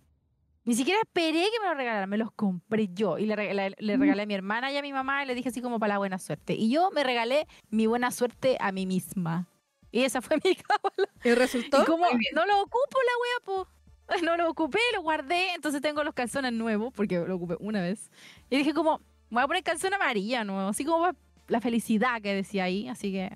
Ni 0.66 0.76
siquiera 0.76 1.00
esperé 1.02 1.42
que 1.52 1.60
me 1.60 1.68
los 1.68 1.76
regalaran, 1.76 2.08
me 2.10 2.18
los 2.18 2.32
compré 2.32 2.88
yo. 2.94 3.18
Y 3.18 3.26
le, 3.26 3.36
regalé- 3.36 3.76
le 3.80 3.98
regalé 3.98 4.22
a 4.24 4.26
mi 4.28 4.34
hermana 4.36 4.72
y 4.72 4.78
a 4.78 4.82
mi 4.82 4.94
mamá 4.94 5.24
y 5.24 5.26
le 5.28 5.36
dije 5.36 5.50
así 5.50 5.62
como 5.62 5.80
para 5.80 5.96
la 5.96 5.98
buena 5.98 6.20
suerte. 6.20 6.54
Y 6.54 6.70
yo 6.72 6.90
me 6.92 7.04
regalé 7.04 7.48
mi 7.70 7.88
buena 7.88 8.12
suerte 8.12 8.58
a 8.60 8.72
mí 8.72 8.86
misma. 8.86 9.48
Y 9.92 10.04
esa 10.04 10.22
fue 10.22 10.38
mi 10.44 10.56
cábala. 10.56 11.10
¿Y 11.24 11.32
resultó? 11.34 11.82
Y 11.82 11.86
como 11.86 12.06
no 12.34 12.46
lo 12.46 12.62
ocupo 12.62 12.98
la 13.06 13.12
wea, 13.22 13.46
po. 13.46 13.68
No 14.24 14.38
lo 14.38 14.50
ocupé, 14.50 14.80
lo 14.94 15.02
guardé, 15.02 15.54
entonces 15.56 15.82
tengo 15.82 16.04
los 16.04 16.14
calzones 16.14 16.54
nuevos, 16.54 16.94
porque 16.94 17.20
lo 17.20 17.36
ocupé 17.36 17.56
una 17.60 17.82
vez. 17.82 18.12
Y 18.50 18.58
dije 18.58 18.74
como, 18.74 19.00
me 19.30 19.36
voy 19.38 19.44
a 19.44 19.48
poner 19.48 19.64
calzón 19.64 19.94
amarilla 19.94 20.44
nuevo, 20.44 20.70
así 20.70 20.86
como 20.86 21.04
pa- 21.04 21.16
la 21.48 21.62
felicidad 21.62 22.22
que 22.22 22.34
decía 22.34 22.66
ahí, 22.66 22.88
así 22.88 23.12
que 23.12 23.36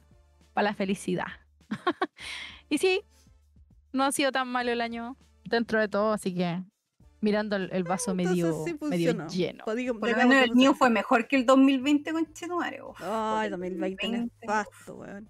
para 0.53 0.69
la 0.69 0.73
felicidad. 0.75 1.25
y 2.69 2.77
sí, 2.77 3.01
no 3.93 4.03
ha 4.03 4.11
sido 4.11 4.31
tan 4.31 4.47
malo 4.47 4.71
el 4.71 4.81
año 4.81 5.15
dentro 5.45 5.79
de 5.79 5.87
todo, 5.87 6.13
así 6.13 6.33
que 6.33 6.61
mirando 7.21 7.55
el, 7.55 7.69
el 7.73 7.83
vaso 7.83 8.13
medio, 8.13 8.63
sí 8.63 8.77
medio 8.81 9.11
funcionó. 9.15 9.27
lleno. 9.27 9.65
Podí- 9.65 9.87
Por 9.97 10.09
lo 10.09 10.17
menos 10.17 10.43
el 10.43 10.53
mío 10.53 10.73
fue 10.75 10.89
mejor 10.89 11.27
que 11.27 11.35
el 11.37 11.45
2020 11.45 12.11
con 12.11 12.31
Chetumare. 12.33 12.79
Ay, 12.99 13.49
2020 13.49 14.07
nefasto, 14.41 14.95
weón. 14.95 15.29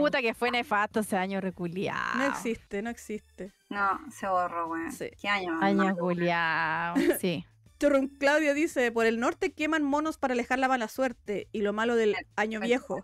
Puta 0.00 0.20
que 0.22 0.32
fue 0.34 0.50
nefasto 0.50 1.00
ese 1.00 1.16
año 1.16 1.40
reculiado. 1.40 2.16
No 2.18 2.24
existe, 2.26 2.80
no 2.82 2.90
existe. 2.90 3.52
No, 3.68 4.00
se 4.10 4.26
borró, 4.26 4.68
weón. 4.68 4.90
Sí. 4.92 5.10
¿Qué 5.20 5.28
año 5.28 5.52
más 5.54 5.62
Año 5.64 5.84
malo? 5.84 5.96
culiao, 5.96 6.94
sí. 7.20 7.44
Chorron 7.78 8.08
Claudio 8.08 8.54
dice, 8.54 8.92
por 8.92 9.06
el 9.06 9.18
norte 9.20 9.52
queman 9.52 9.82
monos 9.82 10.16
para 10.18 10.34
alejar 10.34 10.58
la 10.58 10.68
mala 10.68 10.88
suerte 10.88 11.48
y 11.52 11.62
lo 11.62 11.72
malo 11.72 11.96
del 11.96 12.14
año 12.36 12.60
viejo. 12.60 13.02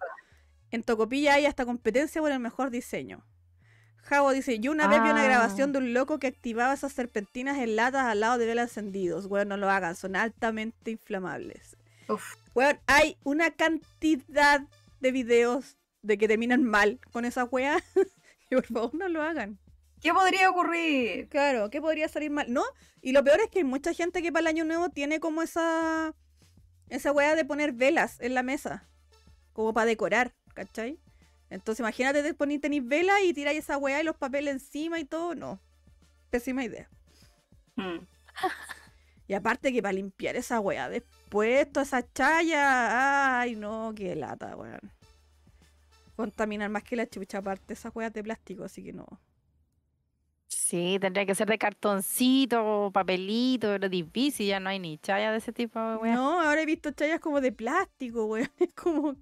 En 0.70 0.82
Tocopilla 0.82 1.34
hay 1.34 1.46
hasta 1.46 1.64
competencia 1.64 2.20
por 2.20 2.30
el 2.30 2.38
mejor 2.38 2.70
diseño. 2.70 3.24
Javo 4.02 4.30
dice, 4.32 4.58
yo 4.60 4.70
una 4.70 4.86
vez 4.86 5.02
vi 5.02 5.10
una 5.10 5.22
Ah. 5.22 5.26
grabación 5.26 5.72
de 5.72 5.78
un 5.80 5.92
loco 5.94 6.18
que 6.18 6.26
activaba 6.28 6.72
esas 6.74 6.92
serpentinas 6.92 7.58
en 7.58 7.74
latas 7.76 8.04
al 8.06 8.20
lado 8.20 8.38
de 8.38 8.46
velas 8.46 8.68
encendidos. 8.76 9.28
Bueno, 9.28 9.56
no 9.56 9.66
lo 9.66 9.70
hagan, 9.70 9.96
son 9.96 10.14
altamente 10.16 10.90
inflamables. 10.92 11.76
Uf, 12.08 12.36
Weón, 12.54 12.78
hay 12.86 13.16
una 13.24 13.50
cantidad 13.50 14.62
de 15.00 15.10
videos 15.12 15.76
de 16.02 16.18
que 16.18 16.28
terminan 16.28 16.64
mal 16.64 17.00
con 17.12 17.24
esa 17.24 17.44
weá. 17.44 17.82
y 18.50 18.54
por 18.54 18.66
favor 18.66 18.94
no 18.94 19.08
lo 19.08 19.22
hagan. 19.22 19.58
¿Qué 20.00 20.12
podría 20.12 20.48
ocurrir? 20.50 21.28
Claro, 21.28 21.70
¿qué 21.70 21.80
podría 21.80 22.08
salir 22.08 22.30
mal? 22.30 22.52
No, 22.52 22.62
y 23.02 23.12
lo 23.12 23.24
peor 23.24 23.40
es 23.40 23.48
que 23.50 23.58
hay 23.58 23.64
mucha 23.64 23.92
gente 23.92 24.22
que 24.22 24.30
para 24.30 24.42
el 24.42 24.46
año 24.46 24.64
nuevo 24.64 24.90
tiene 24.90 25.18
como 25.18 25.42
esa 25.42 26.14
esa 26.88 27.12
weá 27.12 27.34
de 27.34 27.44
poner 27.44 27.72
velas 27.72 28.18
en 28.20 28.34
la 28.34 28.42
mesa, 28.42 28.88
como 29.52 29.74
para 29.74 29.86
decorar, 29.86 30.34
¿cachai? 30.54 30.98
Entonces 31.50 31.80
imagínate 31.80 32.22
te 32.22 32.34
ponéis 32.34 32.60
tenéis 32.60 32.86
velas 32.86 33.16
y 33.24 33.34
tiráis 33.34 33.60
esa 33.60 33.76
weá 33.76 34.00
y 34.00 34.04
los 34.04 34.16
papeles 34.16 34.54
encima 34.54 34.98
y 35.00 35.04
todo, 35.04 35.34
no. 35.34 35.60
Pésima 36.30 36.64
idea. 36.64 36.88
Mm. 37.76 37.98
Y 39.26 39.34
aparte 39.34 39.72
que 39.72 39.82
para 39.82 39.92
limpiar 39.92 40.36
esa 40.36 40.60
weá 40.60 40.88
después, 40.88 41.70
toda 41.70 41.84
esa 41.84 42.12
chaya, 42.12 43.40
ay 43.40 43.56
no, 43.56 43.92
qué 43.94 44.14
lata, 44.14 44.56
weón. 44.56 44.80
Contaminar 46.18 46.68
más 46.68 46.82
que 46.82 46.96
la 46.96 47.06
chucha 47.06 47.38
aparte 47.38 47.74
esas 47.74 47.94
weas 47.94 48.12
de 48.12 48.24
plástico, 48.24 48.64
así 48.64 48.82
que 48.82 48.92
no. 48.92 49.06
Sí, 50.48 50.98
tendría 51.00 51.24
que 51.24 51.36
ser 51.36 51.46
de 51.46 51.58
cartoncito, 51.58 52.90
papelito, 52.92 53.68
pero 53.68 53.88
difícil, 53.88 54.48
ya 54.48 54.58
no 54.58 54.68
hay 54.68 54.80
ni 54.80 54.98
chaya 54.98 55.30
de 55.30 55.38
ese 55.38 55.52
tipo 55.52 55.78
de 55.78 55.96
weá. 55.98 56.16
No, 56.16 56.40
ahora 56.40 56.60
he 56.60 56.66
visto 56.66 56.90
chayas 56.90 57.20
como 57.20 57.40
de 57.40 57.52
plástico, 57.52 58.24
weón. 58.24 58.50
Es 58.58 58.74
como, 58.74 59.14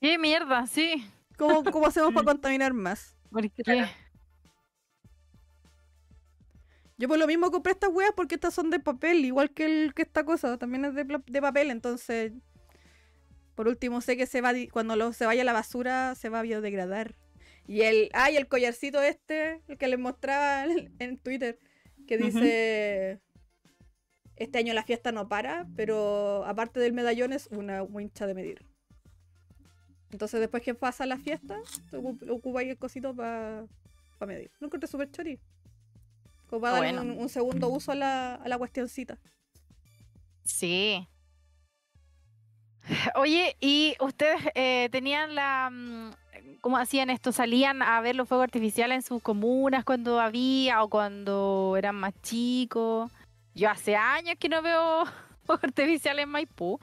¡Qué 0.00 0.16
mierda! 0.16 0.66
Sí. 0.66 1.06
¿cómo, 1.36 1.62
cómo 1.62 1.88
hacemos 1.88 2.14
para 2.14 2.24
contaminar 2.24 2.72
más? 2.72 3.18
¿Por 3.30 3.50
qué? 3.50 3.86
Yo 6.96 7.06
por 7.06 7.18
lo 7.18 7.26
mismo 7.26 7.50
compré 7.50 7.72
estas 7.72 7.90
weas 7.92 8.12
porque 8.16 8.36
estas 8.36 8.54
son 8.54 8.70
de 8.70 8.80
papel, 8.80 9.26
igual 9.26 9.50
que, 9.50 9.66
el, 9.66 9.92
que 9.92 10.00
esta 10.00 10.24
cosa, 10.24 10.56
también 10.56 10.86
es 10.86 10.94
de 10.94 11.42
papel, 11.42 11.70
entonces 11.70 12.32
por 13.54 13.68
último 13.68 14.00
sé 14.00 14.16
que 14.16 14.26
se 14.26 14.40
va 14.40 14.52
cuando 14.72 14.96
lo, 14.96 15.12
se 15.12 15.26
vaya 15.26 15.42
a 15.42 15.44
la 15.44 15.52
basura 15.52 16.14
se 16.14 16.28
va 16.28 16.40
a 16.40 16.42
biodegradar. 16.42 17.14
Y 17.66 17.82
el, 17.82 18.10
ay, 18.12 18.36
el 18.36 18.46
collarcito 18.48 19.00
este, 19.02 19.62
el 19.68 19.78
que 19.78 19.88
les 19.88 19.98
mostraba 19.98 20.64
en, 20.64 20.94
en 20.98 21.18
Twitter, 21.18 21.58
que 22.06 22.18
dice 22.18 23.20
este 24.36 24.58
año 24.58 24.74
la 24.74 24.82
fiesta 24.82 25.12
no 25.12 25.28
para, 25.28 25.66
pero 25.76 26.44
aparte 26.44 26.80
del 26.80 26.92
medallón 26.92 27.32
es 27.32 27.46
una 27.46 27.82
wincha 27.82 28.26
de 28.26 28.34
medir. 28.34 28.66
Entonces 30.10 30.40
después 30.40 30.62
que 30.62 30.74
pasa 30.74 31.06
la 31.06 31.18
fiesta, 31.18 31.58
ocu- 31.92 32.30
ocupa 32.30 32.60
ahí 32.60 32.70
el 32.70 32.76
cosito 32.78 33.14
para 33.16 33.66
medir. 34.26 34.50
Lo 34.60 34.66
encontré 34.66 34.86
súper 34.88 35.10
chori. 35.10 35.40
Como 36.46 36.60
para 36.60 36.74
darle 36.74 36.92
Bueno. 36.92 37.14
un, 37.14 37.20
un 37.22 37.28
segundo 37.28 37.68
uso 37.68 37.92
a 37.92 37.94
la, 37.94 38.34
a 38.34 38.48
la 38.48 38.58
cuestioncita. 38.58 39.18
Sí. 40.44 41.08
Oye, 43.14 43.56
¿y 43.60 43.96
ustedes 44.00 44.40
eh, 44.54 44.88
tenían 44.92 45.34
la... 45.34 45.70
mm, 45.72 46.10
¿Cómo 46.60 46.78
hacían 46.78 47.10
esto? 47.10 47.30
¿Salían 47.32 47.82
a 47.82 48.00
ver 48.00 48.16
los 48.16 48.26
fuegos 48.26 48.44
artificiales 48.44 48.96
en 48.96 49.02
sus 49.02 49.22
comunas 49.22 49.84
cuando 49.84 50.18
había 50.20 50.82
o 50.82 50.88
cuando 50.88 51.74
eran 51.76 51.94
más 51.96 52.14
chicos? 52.22 53.10
Yo 53.54 53.70
hace 53.70 53.96
años 53.96 54.36
que 54.38 54.48
no 54.48 54.62
veo 54.62 55.04
fuegos 55.44 55.64
artificiales 55.64 56.24
en 56.24 56.30
Maipú. 56.30 56.80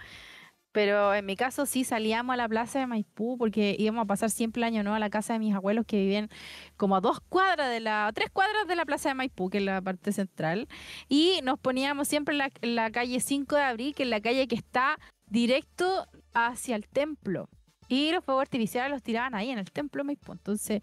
Pero 0.72 1.14
en 1.14 1.26
mi 1.26 1.36
caso 1.36 1.66
sí 1.66 1.84
salíamos 1.84 2.34
a 2.34 2.38
la 2.38 2.48
plaza 2.48 2.80
de 2.80 2.88
Maipú 2.88 3.38
porque 3.38 3.76
íbamos 3.78 4.04
a 4.04 4.06
pasar 4.06 4.30
siempre 4.30 4.62
el 4.62 4.64
año 4.66 4.84
nuevo 4.84 4.96
a 4.96 5.00
la 5.00 5.10
casa 5.10 5.34
de 5.34 5.40
mis 5.40 5.54
abuelos 5.54 5.86
que 5.86 5.98
vivían 5.98 6.30
como 6.78 6.96
a 6.96 7.02
dos 7.02 7.20
cuadras 7.20 7.70
de 7.70 7.82
la, 7.82 8.10
tres 8.14 8.30
cuadras 8.32 8.68
de 8.68 8.78
la 8.78 8.86
plaza 8.86 9.10
de 9.10 9.16
Maipú, 9.16 9.50
que 9.50 9.58
es 9.58 9.66
la 9.66 9.82
parte 9.82 10.14
central. 10.14 10.70
Y 11.10 11.42
nos 11.44 11.60
poníamos 11.60 12.08
siempre 12.08 12.36
en 12.36 12.38
la, 12.38 12.52
en 12.62 12.76
la 12.76 12.90
calle 12.90 13.20
5 13.20 13.56
de 13.56 13.62
abril, 13.64 13.96
que 13.96 14.04
es 14.04 14.10
la 14.10 14.22
calle 14.22 14.48
que 14.48 14.56
está 14.56 14.98
directo 15.32 16.08
hacia 16.34 16.76
el 16.76 16.88
templo. 16.88 17.50
Y 17.88 18.12
los 18.12 18.24
fuegos 18.24 18.44
artificiales 18.44 18.91
los 18.91 19.02
tiraban 19.02 19.34
ahí 19.34 19.50
en 19.50 19.58
el 19.58 19.72
templo. 19.72 20.04
Entonces, 20.08 20.82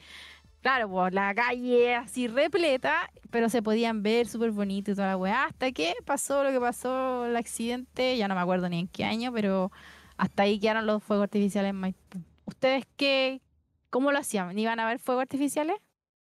claro, 0.60 0.90
pues 0.90 1.12
la 1.14 1.34
calle 1.34 1.94
así 1.94 2.28
repleta, 2.28 3.10
pero 3.30 3.48
se 3.48 3.62
podían 3.62 4.02
ver 4.02 4.26
súper 4.26 4.50
bonito 4.50 4.90
y 4.90 4.94
toda 4.94 5.08
la 5.08 5.16
weá. 5.16 5.44
Hasta 5.44 5.70
que 5.72 5.94
pasó 6.04 6.42
lo 6.42 6.50
que 6.50 6.60
pasó, 6.60 7.26
el 7.26 7.36
accidente, 7.36 8.16
ya 8.16 8.26
no 8.26 8.34
me 8.34 8.40
acuerdo 8.40 8.68
ni 8.68 8.80
en 8.80 8.88
qué 8.88 9.04
año, 9.04 9.32
pero 9.32 9.70
hasta 10.16 10.42
ahí 10.42 10.58
quedaron 10.58 10.86
los 10.86 11.02
fuegos 11.02 11.24
artificiales 11.24 11.70
en 11.70 11.76
Maipú. 11.76 12.18
¿Ustedes 12.44 12.84
qué, 12.96 13.40
cómo 13.90 14.12
lo 14.12 14.18
hacían? 14.18 14.58
¿Iban 14.58 14.80
a 14.80 14.86
ver 14.86 14.98
fuegos 14.98 15.22
artificiales? 15.22 15.76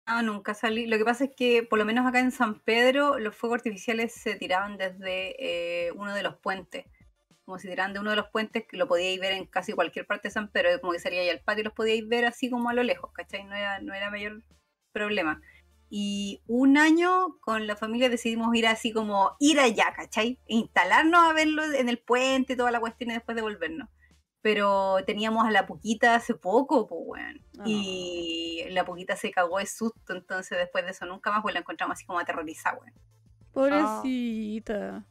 No, 0.08 0.22
nunca 0.24 0.54
salí. 0.54 0.88
Lo 0.88 0.98
que 0.98 1.06
pasa 1.06 1.26
es 1.26 1.32
que, 1.36 1.64
por 1.64 1.80
lo 1.80 1.86
menos 1.86 2.06
acá 2.06 2.20
en 2.20 2.32
San 2.32 2.60
Pedro, 2.60 3.20
los 3.20 3.36
fuegos 3.36 3.58
artificiales 3.58 4.14
se 4.14 4.36
tiraban 4.36 4.78
desde 4.78 5.36
eh, 5.88 5.92
uno 5.94 6.14
de 6.14 6.24
los 6.24 6.36
puentes. 6.36 6.86
Como 7.50 7.58
si 7.58 7.68
tiraran 7.68 7.94
de 7.94 8.00
uno 8.00 8.12
de 8.12 8.16
los 8.16 8.30
puentes, 8.30 8.68
que 8.68 8.78
lo 8.78 8.88
podíais 8.88 9.20
ver 9.20 9.32
en 9.32 9.48
casi 9.48 9.74
cualquier 9.74 10.06
parte 10.06 10.28
de 10.28 10.32
San 10.32 10.52
Pedro, 10.52 10.80
como 10.82 10.94
que 10.94 11.00
salía 11.00 11.22
ahí 11.22 11.30
al 11.30 11.40
patio 11.40 11.62
y 11.62 11.64
los 11.64 11.74
podíais 11.74 12.08
ver 12.08 12.26
así 12.26 12.48
como 12.48 12.70
a 12.70 12.76
lo 12.76 12.84
lejos, 12.84 13.12
¿cachai? 13.12 13.44
No 13.44 13.56
era, 13.56 13.80
no 13.80 13.92
era 13.92 14.12
mayor 14.12 14.44
problema. 14.92 15.42
Y 15.90 16.44
un 16.46 16.78
año 16.78 17.40
con 17.40 17.66
la 17.66 17.76
familia 17.76 18.08
decidimos 18.08 18.56
ir 18.56 18.68
así 18.68 18.94
como 18.94 19.36
ir 19.40 19.60
allá, 19.60 19.92
¿cachai? 19.96 20.40
E 20.46 20.58
instalarnos 20.58 21.28
a 21.28 21.34
verlo 21.34 21.64
en 21.64 21.90
el 21.90 21.98
puente, 21.98 22.56
toda 22.56 22.70
la 22.70 22.80
cuestión 22.80 23.10
y 23.10 23.14
después 23.14 23.36
devolvernos. 23.36 23.90
Pero 24.44 24.98
teníamos 25.08 25.44
a 25.48 25.50
la 25.50 25.66
Puquita 25.66 26.14
hace 26.14 26.36
poco, 26.36 26.88
pues, 26.88 27.02
weón. 27.04 27.42
Y 27.66 28.64
la 28.70 28.86
Puquita 28.86 29.16
se 29.16 29.32
cagó 29.32 29.58
de 29.58 29.66
susto, 29.66 30.14
entonces 30.14 30.56
después 30.56 30.86
de 30.86 30.92
eso 30.92 31.08
nunca 31.08 31.32
más, 31.32 31.42
pues 31.42 31.56
la 31.56 31.62
encontramos 31.62 31.96
así 31.96 32.06
como 32.06 32.20
aterrorizada, 32.20 32.78
weón. 32.78 32.94
Pobrecita. 33.54 35.04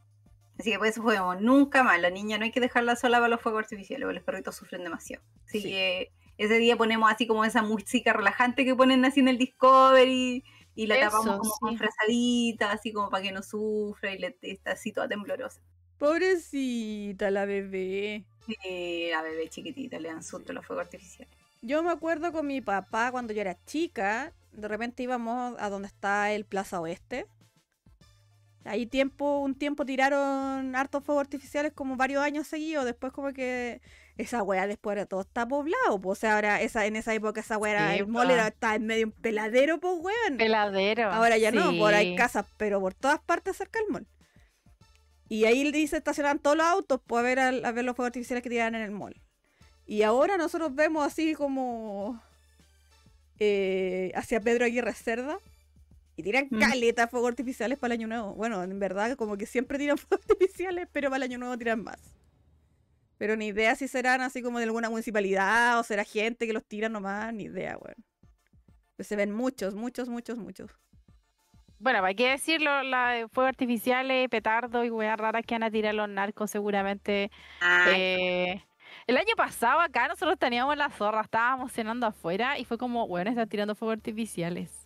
Así 0.59 0.71
que 0.71 0.77
por 0.77 0.87
eso 0.87 1.01
fuimos, 1.01 1.41
nunca 1.41 1.83
más. 1.83 1.99
La 2.01 2.09
niña 2.09 2.37
no 2.37 2.43
hay 2.43 2.51
que 2.51 2.59
dejarla 2.59 2.95
sola 2.97 3.17
para 3.17 3.29
los 3.29 3.41
fuegos 3.41 3.63
artificiales, 3.63 4.05
porque 4.05 4.15
los 4.15 4.23
perritos 4.23 4.55
sufren 4.55 4.83
demasiado. 4.83 5.23
Así 5.47 5.61
Sí. 5.61 5.69
que 5.69 6.11
ese 6.37 6.57
día 6.59 6.75
ponemos 6.77 7.11
así 7.11 7.27
como 7.27 7.45
esa 7.45 7.61
música 7.63 8.13
relajante 8.13 8.65
que 8.65 8.75
ponen 8.75 9.05
así 9.05 9.21
en 9.21 9.29
el 9.29 9.37
Discovery 9.37 10.43
y 10.75 10.87
la 10.87 10.95
Eso, 10.97 11.05
tapamos 11.09 11.39
como 11.39 11.59
con 11.59 11.71
sí. 11.71 11.77
frazadita, 11.77 12.71
así 12.71 12.91
como 12.93 13.09
para 13.09 13.23
que 13.23 13.31
no 13.31 13.41
sufra 13.41 14.13
y 14.13 14.19
le 14.19 14.37
está 14.41 14.73
así 14.73 14.91
toda 14.91 15.07
temblorosa. 15.07 15.61
Pobrecita 15.97 17.31
la 17.31 17.45
bebé. 17.45 18.25
Y 18.47 19.09
la 19.11 19.21
bebé 19.21 19.47
chiquitita 19.49 19.99
le 19.99 20.09
dan 20.09 20.23
susto 20.23 20.53
los 20.53 20.65
fuegos 20.65 20.85
artificiales. 20.85 21.33
Yo 21.61 21.83
me 21.83 21.91
acuerdo 21.91 22.31
con 22.31 22.47
mi 22.47 22.61
papá 22.61 23.11
cuando 23.11 23.33
yo 23.33 23.41
era 23.41 23.63
chica, 23.65 24.33
de 24.51 24.67
repente 24.67 25.03
íbamos 25.03 25.55
a 25.59 25.69
donde 25.69 25.87
está 25.87 26.31
el 26.31 26.45
Plaza 26.45 26.79
Oeste. 26.79 27.27
Ahí 28.65 28.85
tiempo, 28.85 29.39
un 29.39 29.55
tiempo 29.55 29.85
tiraron 29.85 30.75
hartos 30.75 31.03
fuegos 31.03 31.21
artificiales 31.21 31.71
como 31.73 31.95
varios 31.95 32.21
años 32.23 32.45
seguidos. 32.47 32.85
Después 32.85 33.13
como 33.13 33.31
que 33.33 33.81
esa 34.17 34.43
weá 34.43 34.67
después 34.67 34.95
era 34.97 35.05
todo 35.05 35.21
está 35.21 35.47
poblado. 35.47 35.99
pues, 36.01 36.17
O 36.17 36.21
sea, 36.21 36.35
ahora 36.35 36.61
esa, 36.61 36.85
en 36.85 36.95
esa 36.97 37.13
época 37.13 37.39
esa 37.41 37.57
weá 37.57 37.71
era, 37.71 37.93
Sí, 37.93 37.99
el 37.99 38.07
mall 38.07 38.27
pa. 38.27 38.33
era, 38.33 38.47
estaba 38.47 38.75
en 38.75 38.85
medio 38.85 39.05
un 39.07 39.11
peladero, 39.13 39.79
pues 39.79 39.93
weón. 39.99 40.37
Peladero. 40.37 41.09
Ahora 41.11 41.37
ya 41.37 41.51
no, 41.51 41.71
por 41.77 41.93
ahí 41.93 42.11
sí. 42.11 42.15
casas, 42.15 42.45
pero 42.57 42.79
por 42.81 42.93
todas 42.93 43.19
partes 43.21 43.55
cerca 43.57 43.79
del 43.79 43.89
mall. 43.89 44.07
Y 45.29 45.45
ahí 45.45 45.71
dice 45.71 45.97
estacionaban 45.97 46.39
todos 46.39 46.57
los 46.57 46.65
autos 46.65 46.99
pues, 47.05 47.19
a 47.19 47.23
ver, 47.23 47.39
a 47.39 47.71
ver 47.71 47.85
los 47.85 47.95
fuegos 47.95 48.07
artificiales 48.09 48.43
que 48.43 48.49
tiraban 48.49 48.75
en 48.75 48.81
el 48.81 48.91
mall. 48.91 49.15
Y 49.85 50.03
ahora 50.03 50.37
nosotros 50.37 50.75
vemos 50.75 51.05
así 51.05 51.33
como 51.33 52.21
eh, 53.39 54.11
hacia 54.15 54.41
Pedro 54.41 54.65
Aguirre 54.65 54.93
Cerda 54.93 55.39
y 56.19 56.23
tiran 56.23 56.47
Mm. 56.49 56.59
caleta 56.59 57.03
de 57.03 57.07
fuegos 57.07 57.29
artificiales 57.29 57.77
para 57.79 57.93
el 57.93 57.99
año 58.01 58.07
nuevo. 58.07 58.33
Bueno, 58.35 58.61
en 58.63 58.77
verdad 58.79 59.15
como 59.15 59.37
que 59.37 59.45
siempre 59.45 59.77
tiran 59.77 59.97
fuegos 59.97 60.19
artificiales, 60.29 60.87
pero 60.91 61.09
para 61.09 61.17
el 61.17 61.23
año 61.31 61.37
nuevo 61.37 61.57
tiran 61.57 61.83
más. 61.83 61.99
Pero 63.17 63.35
ni 63.35 63.47
idea 63.47 63.75
si 63.75 63.87
serán 63.87 64.21
así 64.21 64.41
como 64.41 64.59
de 64.59 64.65
alguna 64.65 64.89
municipalidad 64.89 65.79
o 65.79 65.83
será 65.83 66.03
gente 66.03 66.47
que 66.47 66.53
los 66.53 66.63
tira 66.63 66.87
nomás, 66.89 67.33
ni 67.33 67.43
idea, 67.43 67.77
weón. 67.77 67.95
Pues 68.95 69.07
se 69.07 69.15
ven 69.15 69.31
muchos, 69.33 69.75
muchos, 69.75 70.07
muchos, 70.09 70.37
muchos. 70.37 70.71
Bueno, 71.79 72.03
hay 72.03 72.15
que 72.15 72.29
decirlo, 72.31 72.83
la 72.83 73.09
de 73.11 73.27
fuegos 73.29 73.49
artificiales, 73.49 74.27
petardos 74.29 74.85
y 74.85 74.89
weas 74.89 75.17
raras 75.17 75.45
que 75.45 75.55
van 75.55 75.63
a 75.63 75.71
tirar 75.71 75.95
los 75.95 76.09
narcos 76.09 76.51
seguramente. 76.51 77.31
Eh, 77.87 78.61
el 79.07 79.17
año 79.17 79.33
pasado 79.37 79.79
acá 79.79 80.07
nosotros 80.09 80.37
teníamos 80.37 80.75
la 80.75 80.89
zorra, 80.89 81.21
estábamos 81.21 81.71
cenando 81.71 82.05
afuera 82.07 82.57
y 82.59 82.65
fue 82.65 82.77
como, 82.77 83.07
bueno, 83.07 83.29
están 83.29 83.47
tirando 83.47 83.75
fuegos 83.75 83.97
artificiales. 83.97 84.78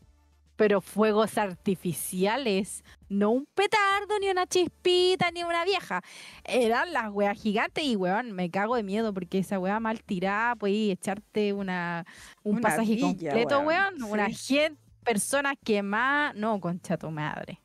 Pero 0.56 0.82
fuegos 0.82 1.38
artificiales, 1.38 2.84
no 3.10 3.32
un 3.32 3.46
petardo, 3.46 4.20
ni 4.20 4.30
una 4.30 4.46
chispita, 4.46 5.32
ni 5.32 5.44
una 5.44 5.66
vieja. 5.66 6.02
Eran 6.44 6.94
las 6.94 7.12
weas 7.12 7.42
gigantes 7.42 7.84
y 7.84 7.96
weón, 7.96 8.32
me 8.32 8.52
cago 8.52 8.76
de 8.76 8.84
miedo 8.84 9.14
porque 9.14 9.40
esa 9.40 9.60
wea 9.60 9.80
mal 9.80 10.04
tirada, 10.04 10.56
puede 10.56 10.92
echarte 10.92 11.54
una, 11.54 12.06
un 12.44 12.58
Una 12.58 12.62
pasaje 12.62 12.96
villa, 12.96 13.08
completo, 13.08 13.60
weón, 13.62 13.96
weón. 13.96 14.12
Una 14.12 14.28
sí. 14.28 14.56
gente, 14.56 14.80
personas 15.04 15.56
quemadas, 15.64 16.36
no, 16.36 16.60
concha 16.60 16.98
tu 16.98 17.10
madre. 17.10 17.60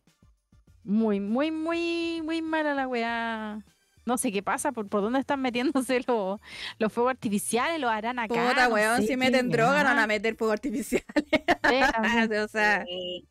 Muy, 0.82 1.20
muy, 1.20 1.50
muy, 1.50 2.22
muy 2.24 2.40
mala 2.40 2.74
la 2.74 2.88
weá. 2.88 3.62
No 4.08 4.16
sé 4.18 4.32
qué 4.32 4.42
pasa, 4.42 4.72
por, 4.72 4.88
por 4.88 5.02
dónde 5.02 5.20
están 5.20 5.40
metiéndose 5.42 6.00
los, 6.08 6.40
los 6.78 6.92
fuegos 6.92 7.10
artificiales, 7.10 7.78
los 7.80 7.90
harán 7.90 8.18
acá. 8.18 8.34
Puta, 8.34 8.68
no 8.68 8.74
weón, 8.74 8.96
sé 8.96 9.02
si 9.02 9.08
qué 9.08 9.16
meten 9.18 9.50
droga, 9.50 9.82
no 9.84 9.90
van 9.90 9.98
a 10.00 10.06
meter 10.06 10.34
fuego 10.34 10.52
artificial. 10.52 11.02
Espérame, 11.14 12.30
o 12.44 12.48
sea, 12.48 12.84
Sí. 12.86 13.26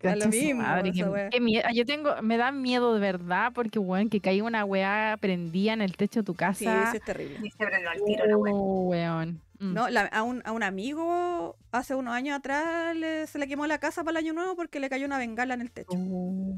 da 0.00 0.14
lo 0.14 0.28
mismo, 0.28 0.62
madre, 0.62 0.90
esa 0.90 1.04
qué- 1.04 1.10
weá. 1.10 1.30
qué 1.30 1.40
mie- 1.40 1.64
Yo 1.74 1.84
tengo, 1.84 2.22
me 2.22 2.36
da 2.36 2.52
miedo 2.52 2.94
de 2.94 3.00
verdad, 3.00 3.50
porque 3.54 3.78
weón, 3.80 4.08
que 4.08 4.20
caiga 4.20 4.44
una 4.44 4.64
weá 4.64 5.16
prendida 5.20 5.72
en 5.72 5.80
el 5.82 5.96
techo 5.96 6.20
de 6.20 6.24
tu 6.24 6.32
sí, 6.32 6.38
casa. 6.38 6.90
sí 6.92 6.96
es 6.98 7.02
terrible. 7.04 7.40
Y 7.42 7.50
se 7.50 7.66
prendió 7.66 7.90
al 7.90 8.04
tiro 8.04 8.24
la. 8.26 8.36
Oh, 8.36 8.82
weón. 8.90 9.40
Mm. 9.58 9.72
No, 9.72 9.88
la- 9.88 10.02
a, 10.02 10.22
un, 10.22 10.42
a 10.44 10.52
un 10.52 10.62
amigo 10.62 11.56
hace 11.72 11.94
unos 11.94 12.14
años 12.14 12.36
atrás 12.38 12.94
le- 12.94 13.26
se 13.26 13.38
le 13.38 13.48
quemó 13.48 13.66
la 13.66 13.78
casa 13.78 14.04
para 14.04 14.18
el 14.20 14.26
año 14.26 14.34
nuevo 14.34 14.54
porque 14.54 14.80
le 14.80 14.90
cayó 14.90 15.06
una 15.06 15.16
bengala 15.18 15.54
en 15.54 15.62
el 15.62 15.70
techo. 15.72 15.96
Oh. 15.96 16.55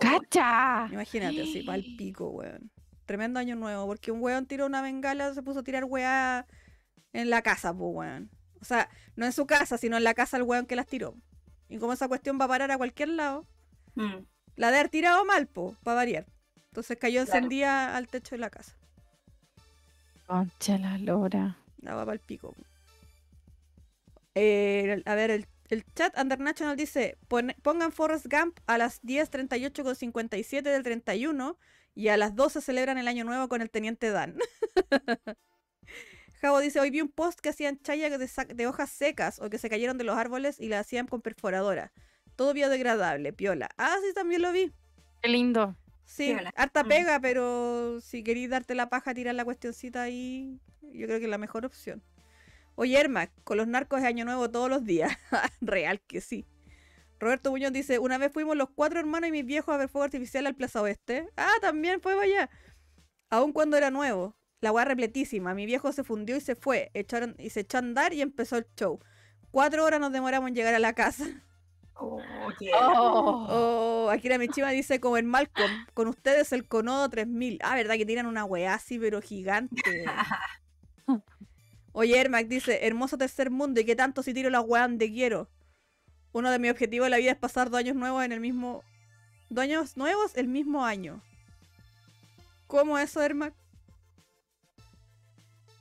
¡Cacha! 0.00 0.88
Imagínate, 0.92 1.42
así, 1.42 1.62
para 1.62 1.76
el 1.78 1.96
pico, 1.96 2.28
weón. 2.30 2.70
Tremendo 3.06 3.40
año 3.40 3.56
nuevo, 3.56 3.86
porque 3.86 4.10
un 4.12 4.20
weón 4.22 4.46
tiró 4.46 4.66
una 4.66 4.82
bengala, 4.82 5.32
se 5.34 5.42
puso 5.42 5.60
a 5.60 5.64
tirar 5.64 5.84
weá 5.84 6.46
en 7.12 7.30
la 7.30 7.42
casa, 7.42 7.72
pues, 7.74 7.90
weón. 7.94 8.30
O 8.60 8.64
sea, 8.64 8.88
no 9.16 9.24
en 9.26 9.32
su 9.32 9.46
casa, 9.46 9.78
sino 9.78 9.96
en 9.96 10.04
la 10.04 10.14
casa 10.14 10.36
del 10.36 10.44
weón 10.46 10.66
que 10.66 10.76
las 10.76 10.86
tiró. 10.86 11.14
Y 11.68 11.78
como 11.78 11.92
esa 11.92 12.08
cuestión 12.08 12.38
va 12.40 12.44
a 12.46 12.48
parar 12.48 12.70
a 12.70 12.76
cualquier 12.78 13.10
lado, 13.10 13.46
Mm. 13.94 14.24
la 14.56 14.70
de 14.70 14.76
haber 14.78 14.90
tirado 14.90 15.24
mal, 15.24 15.46
po, 15.46 15.74
para 15.82 15.96
variar. 15.96 16.26
Entonces 16.70 16.96
cayó 16.98 17.24
Claro. 17.24 17.36
encendida 17.38 17.96
al 17.96 18.06
techo 18.08 18.34
de 18.34 18.38
la 18.40 18.50
casa. 18.50 18.76
Concha 20.26 20.78
la 20.78 20.98
lora. 20.98 21.56
La 21.80 21.94
va 21.94 22.04
para 22.04 22.12
el 22.14 22.20
pico. 22.20 22.54
Eh, 24.34 25.02
a 25.06 25.14
ver, 25.14 25.30
el, 25.30 25.46
el 25.68 25.84
chat 25.94 26.16
Undernational 26.18 26.76
dice: 26.76 27.18
"Pon- 27.28 27.54
pongan 27.62 27.92
Forrest 27.92 28.26
Gump 28.30 28.58
a 28.66 28.78
las 28.78 29.02
10.38 29.02 29.82
con 29.82 29.94
57 29.96 30.68
del 30.68 30.82
31 30.82 31.58
y 31.94 32.08
a 32.08 32.16
las 32.16 32.34
12 32.34 32.60
celebran 32.60 32.98
el 32.98 33.08
año 33.08 33.24
nuevo 33.24 33.48
con 33.48 33.60
el 33.62 33.70
teniente 33.70 34.10
Dan. 34.10 34.36
Javo 36.40 36.60
dice: 36.60 36.80
Hoy 36.80 36.90
vi 36.90 37.00
un 37.00 37.08
post 37.08 37.40
que 37.40 37.48
hacían 37.48 37.80
chaya 37.82 38.08
de, 38.16 38.66
hojas 38.66 38.90
secas 38.90 39.40
o 39.40 39.50
que 39.50 39.58
se 39.58 39.68
cayeron 39.68 39.98
de 39.98 40.04
los 40.04 40.16
árboles 40.16 40.60
y 40.60 40.68
la 40.68 40.78
hacían 40.80 41.06
con 41.06 41.20
perforadora. 41.20 41.92
Todo 42.36 42.54
biodegradable, 42.54 43.32
piola. 43.32 43.68
Ah, 43.76 43.96
sí, 44.06 44.12
también 44.14 44.42
lo 44.42 44.52
vi. 44.52 44.72
Qué 45.20 45.28
lindo. 45.28 45.76
Sí, 46.04 46.32
Piola. 46.32 46.52
harta 46.56 46.84
Mm. 46.84 46.88
pega, 46.88 47.20
pero 47.20 48.00
si 48.00 48.22
queréis 48.22 48.48
darte 48.50 48.74
la 48.76 48.88
paja, 48.88 49.12
tirar 49.12 49.34
la 49.34 49.44
cuestioncita 49.44 50.02
ahí, 50.02 50.60
yo 50.80 51.06
creo 51.06 51.18
que 51.18 51.24
es 51.24 51.30
la 51.30 51.38
mejor 51.38 51.66
opción. 51.66 52.02
Oye, 52.80 52.96
Erma, 53.00 53.26
con 53.42 53.56
los 53.56 53.66
narcos 53.66 53.98
es 53.98 54.04
año 54.04 54.24
nuevo 54.24 54.48
todos 54.52 54.70
los 54.70 54.84
días. 54.84 55.10
Real 55.60 56.00
que 56.06 56.20
sí. 56.20 56.46
Roberto 57.18 57.50
Muñoz 57.50 57.72
dice, 57.72 57.98
una 57.98 58.18
vez 58.18 58.32
fuimos 58.32 58.56
los 58.56 58.70
cuatro 58.70 59.00
hermanos 59.00 59.28
y 59.28 59.32
mis 59.32 59.44
viejos 59.44 59.74
a 59.74 59.78
ver 59.78 59.88
fuego 59.88 60.04
artificial 60.04 60.46
al 60.46 60.54
Plaza 60.54 60.80
Oeste. 60.80 61.28
Ah, 61.36 61.50
también 61.60 62.00
fue 62.00 62.12
allá. 62.22 62.48
Aun 63.30 63.52
cuando 63.52 63.76
era 63.76 63.90
nuevo. 63.90 64.36
La 64.60 64.70
weá 64.70 64.84
repletísima. 64.84 65.54
Mi 65.54 65.66
viejo 65.66 65.90
se 65.92 66.04
fundió 66.04 66.36
y 66.36 66.40
se 66.40 66.54
fue. 66.54 66.92
Echaron, 66.94 67.34
y 67.40 67.50
se 67.50 67.60
echó 67.60 67.78
a 67.78 67.80
andar 67.80 68.12
y 68.12 68.22
empezó 68.22 68.56
el 68.56 68.66
show. 68.76 69.00
Cuatro 69.50 69.84
horas 69.84 69.98
nos 69.98 70.12
demoramos 70.12 70.48
en 70.48 70.54
llegar 70.54 70.74
a 70.74 70.78
la 70.78 70.92
casa. 70.92 71.24
Oh, 71.94 72.20
qué- 72.60 72.70
Oh. 72.74 73.46
Oh, 74.06 74.10
Akira 74.10 74.38
Michima 74.38 74.70
dice 74.70 75.00
como 75.00 75.16
en 75.18 75.26
Malcolm, 75.26 75.72
con 75.94 76.06
ustedes 76.06 76.52
el 76.52 76.68
Conodo 76.68 77.08
3000. 77.08 77.58
Ah, 77.64 77.74
¿verdad 77.74 77.96
que 77.96 78.06
tiran 78.06 78.26
una 78.26 78.44
weá 78.44 78.74
así, 78.74 79.00
pero 79.00 79.20
gigante? 79.20 79.74
Oye, 81.98 82.16
Ermac 82.20 82.46
dice, 82.46 82.86
hermoso 82.86 83.18
tercer 83.18 83.50
mundo, 83.50 83.80
¿y 83.80 83.84
qué 83.84 83.96
tanto 83.96 84.22
si 84.22 84.32
tiro 84.32 84.50
la 84.50 84.60
weá 84.60 84.82
donde 84.82 85.10
quiero? 85.10 85.48
Uno 86.30 86.48
de 86.52 86.60
mis 86.60 86.70
objetivos 86.70 87.06
de 87.06 87.10
la 87.10 87.16
vida 87.16 87.32
es 87.32 87.36
pasar 87.36 87.70
dos 87.70 87.80
años 87.80 87.96
nuevos 87.96 88.24
en 88.24 88.30
el 88.30 88.38
mismo... 88.38 88.84
Dos 89.50 89.64
años 89.64 89.96
nuevos 89.96 90.36
el 90.36 90.46
mismo 90.46 90.84
año. 90.84 91.20
¿Cómo 92.68 92.96
eso, 93.00 93.20
Ermac? 93.20 93.52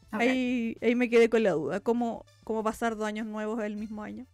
Ahí, 0.09 0.75
ahí 0.81 0.95
me 0.95 1.07
quedé 1.07 1.29
con 1.29 1.43
la 1.43 1.51
duda. 1.51 1.81
¿Cómo, 1.81 2.25
¿Cómo 2.43 2.63
pasar 2.63 2.95
dos 2.95 3.05
años 3.05 3.27
nuevos 3.27 3.63
el 3.63 3.75
mismo 3.75 4.01
año? 4.01 4.25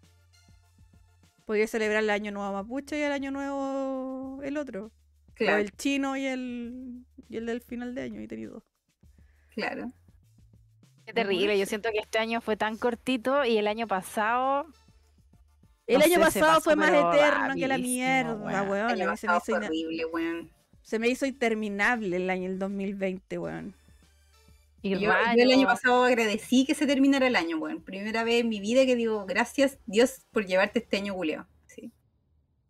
Podría 1.46 1.68
celebrar 1.68 2.02
el 2.02 2.12
año 2.12 2.32
nuevo 2.32 2.54
mapuche 2.54 2.98
y 2.98 3.02
el 3.02 3.12
año 3.12 3.30
nuevo 3.30 4.40
el 4.42 4.56
otro. 4.56 4.86
O 4.86 4.92
Claro, 5.34 5.58
el 5.58 5.76
chino 5.76 6.16
y 6.16 6.28
el, 6.28 7.04
y 7.28 7.36
el 7.36 7.46
del 7.46 7.60
final 7.60 7.94
de 7.94 8.04
año. 8.04 8.22
Y 8.22 8.28
tení 8.30 8.46
dos. 8.46 8.64
claro. 9.50 9.92
Qué 11.06 11.14
terrible. 11.14 11.58
Yo 11.60 11.66
siento 11.66 11.90
que 11.92 12.00
este 12.00 12.18
año 12.20 12.42
fue 12.42 12.56
tan 12.58 12.78
cortito 12.78 13.44
y 13.46 13.58
el 13.58 13.68
año 13.68 13.88
pasado. 13.88 14.68
El 15.86 16.00
No 16.00 16.06
año 16.06 16.14
sé, 16.16 16.20
pasado 16.20 16.62
fue 16.62 16.76
más 16.76 16.92
pero 16.92 17.14
eterno 17.14 17.56
que 17.56 17.68
la 17.68 17.78
mierda, 17.78 18.34
weón. 18.36 18.70
weón. 18.70 18.90
El 18.92 19.02
A 19.02 19.04
año 19.04 19.12
mí 19.12 19.18
se 19.18 19.28
me, 19.28 19.38
hizo 19.38 19.54
horrible, 19.56 20.06
weón. 20.06 20.52
se 20.82 21.00
me 21.00 21.08
hizo 21.10 21.26
interminable 21.26 22.18
el 22.18 22.30
año 22.30 22.50
el 22.50 22.60
2020, 22.60 23.38
weón. 23.38 23.76
Yo, 24.82 24.98
yo 24.98 25.12
el 25.44 25.52
año 25.52 25.66
pasado 25.68 26.04
agradecí 26.04 26.66
que 26.66 26.76
se 26.76 26.86
terminara 26.86 27.28
el 27.28 27.36
año, 27.36 27.58
weón. 27.58 27.82
Primera 27.84 28.24
vez 28.24 28.42
en 28.42 28.50
mi 28.50 28.60
vida 28.60 28.86
que 28.86 28.96
digo, 28.96 29.26
gracias 29.26 29.80
Dios 29.86 30.26
por 30.32 30.46
llevarte 30.46 30.80
este 30.80 30.98
año, 30.98 31.14
Julio. 31.14 31.48
Sí. 31.68 31.92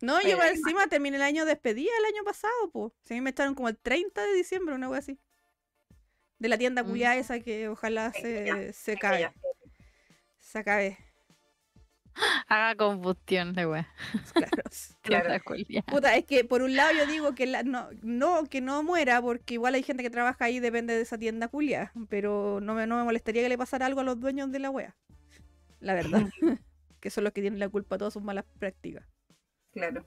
No, 0.02 0.20
Fue 0.20 0.32
yo 0.32 0.38
encima 0.44 0.88
terminé 0.88 1.18
el 1.18 1.24
año 1.24 1.46
despedida 1.46 1.92
el 2.00 2.06
año 2.06 2.24
pasado, 2.24 2.54
pues. 2.72 2.94
Si 3.04 3.14
a 3.14 3.18
mí 3.18 3.22
me 3.22 3.32
echaron 3.32 3.56
como 3.56 3.70
el 3.70 3.78
30 3.78 4.22
de 4.24 4.34
diciembre, 4.34 4.76
una 4.76 4.90
wea 4.90 5.00
así. 5.00 5.20
De 6.40 6.50
la 6.50 6.58
tienda 6.58 6.84
Mm. 6.84 6.88
culiada 6.88 7.16
esa 7.16 7.40
que 7.40 7.70
ojalá 7.70 8.12
se, 8.12 8.46
ya, 8.46 8.74
se 8.74 8.98
cabe. 8.98 9.20
ya. 9.22 9.34
Se 10.40 10.60
acabe. 10.60 10.98
Haga 12.48 12.76
combustión 12.76 13.54
de 13.54 13.66
wea. 13.66 13.88
Claro. 14.34 14.64
Claro. 15.02 15.44
Puta, 15.88 16.16
es 16.16 16.26
que 16.26 16.44
por 16.46 16.62
un 16.62 16.76
lado 16.76 16.92
yo 16.98 17.06
digo 17.08 17.34
que 17.36 17.46
la- 17.46 17.64
no, 17.64 17.90
no, 18.02 18.46
que 18.46 18.62
no 18.62 18.84
muera, 18.84 19.22
porque 19.22 19.56
igual 19.56 19.74
hay 19.76 19.84
gente 19.84 20.04
que 20.04 20.10
trabaja 20.10 20.46
ahí, 20.46 20.60
depende 20.60 20.96
de 20.96 21.02
esa 21.02 21.18
tienda 21.18 21.48
culia. 21.48 21.92
Pero 22.10 22.60
no 22.62 22.74
me, 22.76 22.88
no 22.88 22.98
me 22.98 23.04
molestaría 23.04 23.42
que 23.44 23.50
le 23.50 23.58
pasara 23.58 23.86
algo 23.86 24.02
a 24.02 24.04
los 24.04 24.20
dueños 24.20 24.52
de 24.52 24.60
la 24.60 24.70
wea. 24.70 24.96
La 25.80 25.94
verdad. 25.94 26.22
que 27.00 27.10
son 27.10 27.24
los 27.26 27.34
que 27.34 27.42
tienen 27.42 27.60
la 27.60 27.68
culpa 27.70 27.96
de 27.96 28.00
todas 28.00 28.14
sus 28.14 28.24
malas 28.24 28.46
prácticas. 28.60 29.04
Claro. 29.74 30.06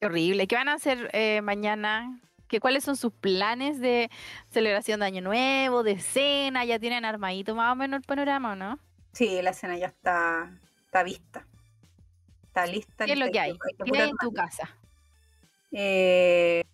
Qué 0.00 0.06
horrible. 0.06 0.46
¿Qué 0.46 0.56
van 0.56 0.68
a 0.68 0.74
hacer 0.74 1.08
eh, 1.14 1.40
mañana? 1.40 2.20
¿Qué, 2.48 2.60
¿Cuáles 2.60 2.84
son 2.84 2.96
sus 2.96 3.12
planes 3.12 3.80
de 3.80 4.10
celebración 4.50 5.00
de 5.00 5.06
Año 5.06 5.20
Nuevo, 5.20 5.82
de 5.82 5.98
cena? 5.98 6.64
¿Ya 6.64 6.78
tienen 6.78 7.04
armadito 7.04 7.54
más 7.54 7.72
o 7.72 7.76
menos 7.76 7.98
el 7.98 8.04
panorama 8.04 8.52
o 8.52 8.56
no? 8.56 8.78
Sí, 9.12 9.40
la 9.42 9.52
cena 9.52 9.76
ya 9.76 9.86
está, 9.86 10.50
está 10.84 11.02
vista. 11.02 11.46
Está 12.44 12.66
lista. 12.66 13.04
¿Qué 13.04 13.12
es 13.12 13.18
lo 13.18 13.30
que 13.30 13.40
hay? 13.40 13.52
que 13.52 13.90
¿Qué 13.90 13.98
hay 13.98 14.10
en 14.10 14.16
tu 14.16 14.32
casa? 14.32 14.76
Eh, 15.72 16.64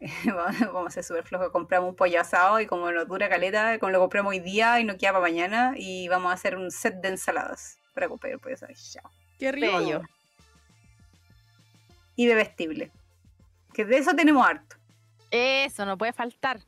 vamos 0.24 0.86
a 0.86 0.90
ser 0.90 1.04
súper 1.04 1.24
flojos. 1.24 1.50
Compramos 1.50 1.90
un 1.90 1.96
pollo 1.96 2.20
asado 2.20 2.60
y 2.60 2.66
como 2.66 2.90
nos 2.90 3.06
dura 3.06 3.28
caleta, 3.28 3.78
como 3.78 3.92
lo 3.92 4.00
compramos 4.00 4.30
hoy 4.30 4.40
día 4.40 4.80
y 4.80 4.84
no 4.84 4.96
queda 4.96 5.12
para 5.12 5.22
mañana, 5.22 5.74
y 5.76 6.08
vamos 6.08 6.30
a 6.30 6.34
hacer 6.34 6.56
un 6.56 6.70
set 6.70 7.00
de 7.00 7.08
ensaladas 7.08 7.78
para 7.94 8.08
comer 8.08 8.32
el 8.32 8.38
pollo 8.40 8.54
asado. 8.54 8.72
Chao. 8.74 9.10
Qué 9.38 9.52
rico. 9.52 9.78
Bello. 9.78 10.02
Y 12.16 12.26
bebestible. 12.26 12.90
Que 13.72 13.84
de 13.84 13.98
eso 13.98 14.14
tenemos 14.14 14.46
harto. 14.46 14.76
Eso, 15.32 15.84
no 15.86 15.98
puede 15.98 16.12
faltar. 16.12 16.60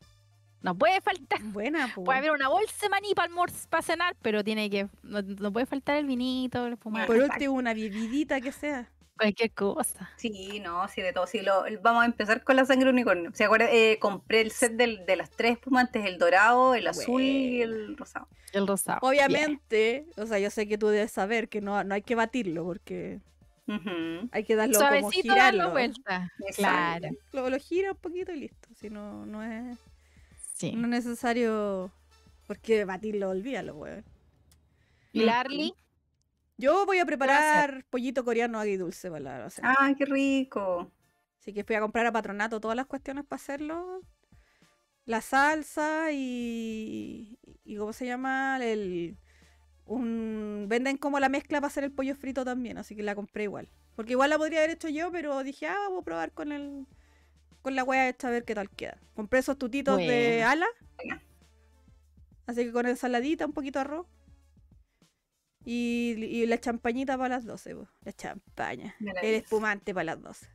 No 0.63 0.75
puede 0.75 1.01
faltar. 1.03 1.43
Buena, 1.43 1.93
pues. 1.95 2.05
Puede 2.07 2.19
haber 2.21 2.31
una 2.31 2.49
bolsa 2.49 2.75
de 2.87 2.89
maní 2.89 3.15
para 3.15 3.31
para 3.69 3.83
cenar, 3.83 4.17
pero 4.23 4.43
tiene 4.43 4.71
que. 4.71 4.89
No, 5.03 5.21
no 5.21 5.53
puede 5.53 5.67
faltar 5.67 5.97
el 5.97 6.07
vinito, 6.07 6.67
el 6.67 6.73
espumante, 6.73 7.07
Por 7.07 7.17
último, 7.23 7.53
una 7.55 7.75
bebidita 7.75 8.41
que 8.41 8.51
sea. 8.51 8.91
cualquier 9.19 9.53
cosa. 9.53 10.11
Sí, 10.17 10.61
no, 10.61 10.89
sí, 10.89 11.03
de 11.03 11.13
todo. 11.13 11.27
Sí, 11.27 11.41
lo, 11.43 11.65
vamos 11.83 12.03
a 12.03 12.07
empezar 12.07 12.43
con 12.43 12.57
la 12.57 12.65
sangre 12.65 12.89
unicornio. 12.89 13.31
¿Se 13.35 13.45
acuerda? 13.45 13.71
Eh, 13.71 13.99
compré 14.01 14.41
el 14.41 14.51
set 14.51 14.73
del- 14.73 15.05
de 15.05 15.17
las 15.17 15.31
tres 15.31 15.53
espumantes, 15.53 16.07
el 16.07 16.17
dorado, 16.19 16.75
el 16.75 16.87
azul 16.87 17.21
y 17.21 17.61
el 17.61 17.97
rosado. 17.99 18.27
El 18.55 18.67
rosado. 18.67 19.01
Obviamente, 19.03 20.07
o 20.17 20.25
sea, 20.27 20.39
yo 20.39 20.49
sé 20.51 20.67
que 20.67 20.79
tú 20.79 20.89
debes 20.89 21.13
saber 21.13 21.49
que 21.51 21.61
no, 21.61 21.85
no 21.85 21.95
hay 21.95 22.03
que 22.03 22.15
batirlo 22.15 22.65
porque 22.65 23.21
Hay 24.33 24.45
que 24.45 24.57
darlo 24.57 24.75
Suavecito 24.79 25.29
como 25.29 25.37
darlo 25.37 25.71
girarlo. 25.71 25.71
vuelta. 25.71 26.31
Claro. 26.57 27.09
Lo, 27.33 27.49
lo 27.51 27.59
gira 27.59 27.93
un 27.93 27.99
poquito 27.99 28.33
y 28.33 28.41
listo. 28.41 28.69
Si 28.75 28.91
no, 28.91 29.25
no 29.27 29.43
es, 29.43 29.79
Sí. 30.55 30.73
no 30.73 30.83
es 30.85 31.05
necesario. 31.05 31.91
Porque 32.47 32.85
batirlo, 32.85 33.31
olvídalo, 33.31 33.75
weón. 33.77 34.05
¿Y 35.13 35.21
Larly? 35.25 35.75
Yo 36.59 36.85
voy 36.87 36.99
a 36.99 37.07
preparar 37.07 37.85
pollito 37.89 38.25
coreano 38.25 38.61
agridulce 38.61 39.11
para 39.11 39.39
la 39.39 39.51
cena. 39.51 39.75
Ah, 39.79 39.93
qué 39.97 40.05
rico. 40.05 40.93
Así 41.41 41.53
que 41.53 41.65
fui 41.65 41.75
a 41.75 41.81
comprar 41.81 42.07
a 42.07 42.13
patronato 42.13 42.61
todas 42.61 42.77
las 42.77 42.87
cuestiones 42.87 43.25
para 43.25 43.41
hacerlo. 43.41 44.01
La 45.07 45.21
salsa 45.21 46.13
y. 46.13 47.39
y 47.65 47.77
¿Cómo 47.77 47.93
se 47.93 48.07
llama? 48.07 48.59
El. 48.63 49.17
Un, 49.87 50.67
venden 50.69 50.97
como 50.97 51.21
la 51.21 51.29
mezcla 51.29 51.61
para 51.61 51.69
hacer 51.69 51.85
el 51.85 51.93
pollo 51.93 52.15
frito 52.15 52.45
también, 52.45 52.79
así 52.79 52.97
que 52.97 53.03
la 53.03 53.15
compré 53.15 53.45
igual. 53.45 53.69
Porque 53.97 54.13
igual 54.13 54.31
la 54.31 54.39
podría 54.39 54.61
haber 54.61 54.71
hecho 54.71 54.89
yo, 54.89 55.13
pero 55.13 55.43
dije, 55.43 55.67
ah, 55.67 55.89
voy 55.89 56.01
a 56.01 56.05
probar 56.05 56.33
con 56.33 56.53
el. 56.53 56.87
Con 57.63 57.75
la 57.75 57.85
wea 57.85 58.09
esta 58.09 58.29
a 58.29 58.31
ver 58.31 58.45
qué 58.45 58.55
tal 58.55 58.69
queda. 58.69 58.99
Compré 59.15 59.39
esos 59.39 59.59
tutitos 59.59 59.97
de 59.97 60.43
ala. 60.43 60.67
Así 62.47 62.65
que 62.65 62.73
con 62.73 62.87
ensaladita, 62.87 63.47
un 63.47 63.53
poquito 63.53 63.79
de 63.79 63.85
arroz. 63.85 64.07
Y, 65.65 66.15
y 66.19 66.47
la 66.47 66.61
champañita 66.61 67.17
para 67.17 67.37
las 67.37 67.47
12, 67.47 67.75
po. 67.75 67.89
la 68.05 68.13
champaña. 68.13 68.95
El 69.23 69.35
espumante 69.37 69.95
para 69.95 70.05
las 70.05 70.21
12. 70.21 70.47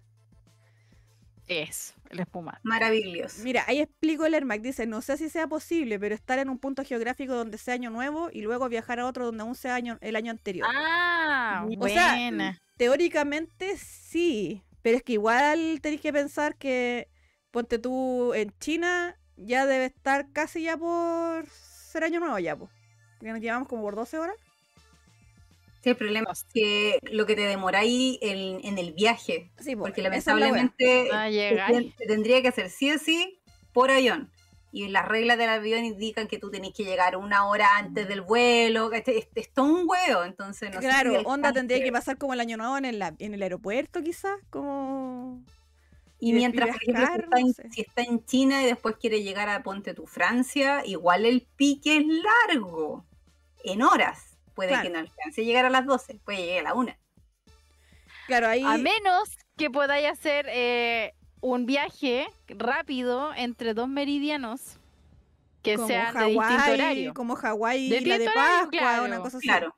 Eso, 1.50 1.95
el 2.12 2.20
espumante. 2.20 2.62
Maravilloso. 2.64 3.41
Mira, 3.43 3.64
ahí 3.68 3.80
explico 3.80 4.24
el 4.26 4.36
Ermac. 4.36 4.62
Dice, 4.62 4.86
no 4.86 5.02
sé 5.02 5.18
si 5.18 5.30
sea 5.30 5.47
posible, 5.47 6.00
pero 6.00 6.14
estar 6.14 6.38
en 6.38 6.47
un 6.47 6.60
punto 6.60 6.84
geográfico 6.86 7.34
donde 7.34 7.58
sea 7.58 7.74
año 7.74 7.89
nuevo 7.89 8.30
y 8.32 8.41
luego 8.41 8.70
viajar 8.70 9.00
a 9.00 9.08
otro 9.08 9.26
donde 9.26 9.41
aún 9.41 9.56
sea 9.56 9.74
año, 9.74 9.97
el 10.02 10.16
año 10.16 10.30
anterior. 10.30 10.68
Ah, 10.72 11.66
O 11.66 11.88
sea, 11.88 12.14
buena. 12.14 12.62
Teóricamente 12.78 13.78
sí, 13.78 14.64
pero 14.84 14.97
es 14.97 15.04
que 15.04 15.14
igual 15.14 15.80
tenéis 15.82 16.02
que 16.02 16.14
pensar 16.14 16.56
que, 16.56 17.10
ponte 17.50 17.80
tú, 17.80 18.34
en 18.36 18.54
China 18.60 19.18
ya 19.36 19.66
debe 19.66 19.86
estar 19.86 20.32
casi 20.32 20.62
ya 20.64 20.78
por 20.78 21.47
ser 21.50 22.04
año 22.04 22.20
nuevo 22.20 22.38
ya, 22.38 22.56
pues. 22.56 22.70
Porque 23.18 23.32
nos 23.32 23.41
llevamos 23.41 23.68
como 23.68 23.82
por 23.82 23.95
12 23.95 24.20
horas. 24.20 24.36
Sí, 25.82 25.91
el 25.91 25.95
problema 25.95 26.32
es 26.32 26.43
que 26.53 26.99
lo 27.03 27.25
que 27.25 27.36
te 27.36 27.41
demoráis 27.41 28.17
en, 28.21 28.59
en 28.65 28.77
el 28.77 28.91
viaje, 28.93 29.51
Sí, 29.59 29.75
porque 29.75 30.01
es 30.01 30.03
lamentablemente 30.03 31.09
te, 31.97 32.05
tendría 32.05 32.41
que 32.41 32.49
hacer 32.49 32.69
sí 32.69 32.91
o 32.91 32.97
sí 32.97 33.39
por 33.71 33.89
avión. 33.91 34.30
Y 34.71 34.88
las 34.89 35.07
reglas 35.07 35.38
del 35.38 35.49
avión 35.49 35.84
indican 35.84 36.27
que 36.27 36.38
tú 36.38 36.51
tenés 36.51 36.73
que 36.73 36.84
llegar 36.84 37.15
una 37.15 37.47
hora 37.47 37.77
antes 37.77 38.07
del 38.07 38.21
vuelo. 38.21 38.89
¿cachai? 38.89 39.17
Es, 39.17 39.27
es 39.34 39.51
todo 39.51 39.65
un 39.65 39.88
huevo, 39.88 40.23
entonces 40.23 40.69
no 40.69 40.82
sé 40.82 40.88
Claro, 40.88 41.19
si 41.19 41.25
onda 41.25 41.53
tendría 41.53 41.82
que 41.84 41.91
pasar 41.91 42.17
como 42.17 42.34
el 42.34 42.39
año 42.39 42.57
nuevo 42.57 42.77
en 42.77 42.86
el, 42.86 43.01
en 43.01 43.34
el 43.34 43.41
aeropuerto 43.41 44.03
quizás, 44.03 44.38
como... 44.49 45.43
Y 46.21 46.34
mientras, 46.34 46.75
está, 46.86 47.17
no 47.17 47.53
sé. 47.53 47.69
si 47.71 47.82
está 47.82 48.01
en 48.01 48.25
China 48.25 48.61
y 48.61 48.65
después 48.65 48.97
quiere 48.99 49.23
llegar 49.23 49.47
a 49.47 49.63
Ponte 49.63 49.93
tu 49.93 50.05
Francia, 50.05 50.84
igual 50.86 51.25
el 51.25 51.47
pique 51.55 51.95
es 51.95 52.03
largo, 52.05 53.05
en 53.63 53.82
horas. 53.82 54.28
Puede 54.60 54.70
Claro. 54.70 54.84
que 54.84 54.89
no 54.89 54.99
alcance 54.99 55.41
a 55.41 55.43
llegar 55.43 55.66
a 55.66 55.70
las 55.70 55.86
12, 55.86 56.20
puede 56.26 56.45
llegar 56.45 56.60
a 56.66 56.70
la 56.70 56.74
1. 56.76 56.95
Claro, 58.28 58.47
ahí... 58.47 58.64
A 58.64 58.78
menos 58.78 59.30
que 59.57 59.70
podáis 59.70 60.07
hacer 60.07 60.45
eh, 60.49 61.14
un 61.41 61.66
viaje 61.66 62.28
rápido 62.47 63.34
entre 63.36 63.74
dos 63.74 63.88
meridianos 63.88 64.78
que 65.62 65.76
como 65.76 65.88
sean 65.88 66.14
de 66.14 66.26
distinto 66.26 66.41
Hawái, 66.47 66.74
horario. 66.74 67.14
como 67.14 67.36
Hawái, 67.36 67.89
De 67.89 67.97
Isla 67.97 68.18
de 68.18 68.26
Pascua, 68.30 68.70
claro, 68.70 69.05
una 69.05 69.20
cosa 69.20 69.38
así. 69.38 69.47
Claro, 69.47 69.76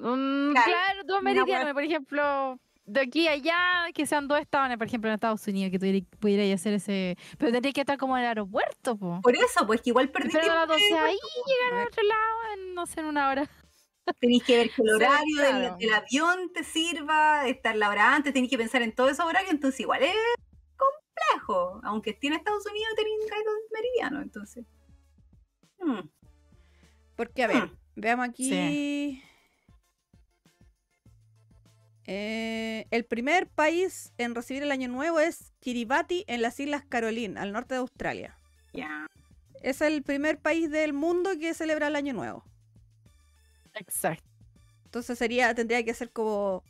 Mm, 0.00 0.52
Claro, 0.52 0.64
claro, 0.66 1.00
dos 1.06 1.22
meridianos, 1.22 1.72
por 1.72 1.82
ejemplo, 1.82 2.60
de 2.86 3.00
aquí 3.00 3.26
a 3.26 3.32
allá, 3.32 3.58
que 3.92 4.06
sean 4.06 4.28
dos 4.28 4.38
estados, 4.38 4.76
por 4.76 4.86
ejemplo, 4.86 5.10
en 5.10 5.14
Estados 5.14 5.44
Unidos, 5.48 5.72
que 5.72 5.78
tuviera- 5.80 6.06
pudierais 6.20 6.54
hacer 6.54 6.74
ese. 6.74 7.16
Pero 7.36 7.50
tendría 7.50 7.72
que 7.72 7.80
estar 7.80 7.98
como 7.98 8.16
en 8.16 8.22
el 8.22 8.28
aeropuerto, 8.28 8.96
po. 8.96 9.20
por 9.22 9.34
eso, 9.34 9.66
pues 9.66 9.80
que 9.82 9.90
igual 9.90 10.08
perdí 10.10 10.28
Esperando 10.28 10.52
a 10.54 10.58
las 10.66 10.68
12 10.68 10.84
ahí, 10.98 11.16
A 11.16 11.48
llegar 11.48 11.80
al 11.80 11.86
otro 11.88 12.02
lado 12.04 12.38
en, 12.54 12.74
no 12.74 12.86
sé, 12.86 13.00
en 13.00 13.06
una 13.06 13.28
hora. 13.28 13.48
Tenéis 14.20 14.42
que 14.44 14.56
ver 14.56 14.70
que 14.70 14.82
el 14.82 14.90
horario 14.90 15.36
del- 15.36 15.50
claro. 15.58 15.76
del, 15.78 15.94
avión 15.94 16.52
te 16.52 16.64
sirva, 16.64 17.46
estar 17.48 17.76
la 17.76 17.88
hora 17.90 18.14
antes, 18.14 18.32
tenéis 18.32 18.50
que 18.50 18.58
pensar 18.58 18.82
en 18.82 18.92
todo 18.94 19.08
esos 19.08 19.24
horarios, 19.26 19.52
entonces 19.52 19.80
igual 19.80 20.02
es 20.02 20.14
complejo. 20.76 21.80
Aunque 21.84 22.10
esté 22.10 22.28
en 22.28 22.34
Estados 22.34 22.64
Unidos, 22.66 22.88
tenéis 22.96 23.18
dos 23.44 23.54
meridianos, 23.72 24.22
entonces. 24.22 24.64
Hmm. 25.80 26.08
Porque, 27.16 27.42
a 27.44 27.46
ver, 27.48 27.64
Hmm. 27.64 27.76
veamos 27.96 28.28
aquí. 28.28 29.22
Eh, 32.10 32.86
el 32.90 33.04
primer 33.04 33.48
país 33.48 34.12
en 34.16 34.34
recibir 34.34 34.62
el 34.62 34.70
año 34.70 34.88
nuevo 34.88 35.20
es 35.20 35.52
Kiribati 35.60 36.24
en 36.26 36.40
las 36.40 36.58
Islas 36.58 36.82
Carolina, 36.88 37.42
al 37.42 37.52
norte 37.52 37.74
de 37.74 37.80
Australia. 37.80 38.38
Ya. 38.72 39.06
Es 39.62 39.80
el 39.82 40.02
primer 40.02 40.38
país 40.38 40.70
del 40.70 40.92
mundo 40.94 41.30
que 41.38 41.52
celebra 41.52 41.88
el 41.88 41.96
año 41.96 42.14
nuevo. 42.14 42.44
Exacto. 43.78 44.24
Entonces 44.84 45.18
sería, 45.18 45.54
tendría 45.54 45.84
que 45.84 45.94
ser 45.94 46.10
como 46.10 46.62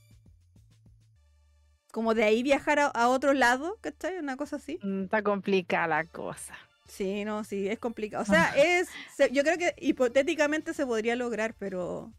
como 1.93 2.15
de 2.15 2.25
ahí 2.25 2.43
viajar 2.43 2.79
a, 2.79 2.87
a 2.87 3.09
otro 3.09 3.33
lado, 3.33 3.77
¿cachai? 3.81 4.19
Una 4.19 4.37
cosa 4.37 4.57
así. 4.57 4.79
Mm, 4.83 5.05
Está 5.05 5.23
complicada 5.23 5.87
la 5.87 6.05
cosa. 6.05 6.55
Sí, 6.87 7.25
no, 7.25 7.45
sí, 7.45 7.69
es 7.69 7.79
complicado. 7.79 8.23
O 8.23 8.27
sea, 8.27 8.53
es, 8.57 8.89
se- 9.15 9.31
yo 9.33 9.43
creo 9.43 9.59
que 9.59 9.75
hipotéticamente 9.79 10.75
se 10.75 10.87
podría 10.87 11.17
lograr, 11.17 11.55
pero 11.59 12.13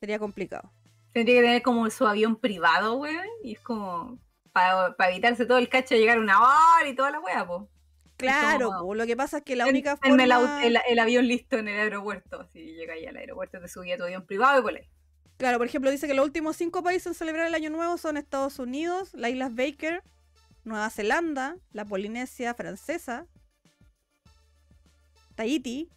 sería 0.00 0.18
complicado. 0.18 0.70
Tendría 1.12 1.36
que 1.36 1.42
tener 1.46 1.62
como 1.62 1.88
su 1.90 2.06
avión 2.06 2.36
privado, 2.36 2.96
weón. 2.96 3.26
Y 3.42 3.52
es 3.54 3.60
como 3.60 4.18
para 4.52 4.94
evitarse 5.10 5.46
todo 5.46 5.58
el 5.58 5.68
cacho 5.68 5.94
de 5.94 6.00
llegar 6.00 6.18
una 6.18 6.40
hora 6.40 6.88
y 6.88 6.94
toda 6.94 7.10
la 7.10 7.20
wea, 7.20 7.46
po. 7.46 7.68
Claro, 8.18 8.72
como- 8.78 8.94
lo 8.94 9.06
que 9.06 9.16
pasa 9.16 9.38
es 9.38 9.44
que 9.44 9.56
la 9.56 9.64
Ten- 9.64 9.74
única 9.74 9.96
tenme 9.96 10.24
el, 10.24 10.32
forma... 10.32 10.64
el- 10.66 10.78
el 10.88 10.98
avión 10.98 11.26
listo 11.26 11.56
en 11.58 11.68
el 11.68 11.78
aeropuerto. 11.78 12.46
Si 12.52 12.60
llega 12.74 12.94
ahí 12.94 13.06
al 13.06 13.16
aeropuerto, 13.16 13.60
te 13.60 13.68
subí 13.68 13.92
a 13.92 13.96
tu 13.96 14.04
avión 14.04 14.26
privado 14.26 14.58
y 14.58 14.62
volé. 14.62 14.88
Claro, 15.36 15.58
por 15.58 15.66
ejemplo, 15.68 15.90
dice 15.90 16.06
que 16.08 16.14
los 16.14 16.24
últimos 16.26 16.56
cinco 16.56 16.82
países 16.82 17.06
en 17.06 17.14
celebrar 17.14 17.46
el 17.46 17.54
Año 17.54 17.70
Nuevo 17.70 17.96
son 17.96 18.16
Estados 18.16 18.58
Unidos, 18.58 19.10
las 19.14 19.30
Islas 19.30 19.54
Baker, 19.54 20.02
Nueva 20.64 20.90
Zelanda, 20.90 21.56
la 21.72 21.84
Polinesia 21.84 22.54
Francesa, 22.54 23.24
Tahití, 25.36 25.88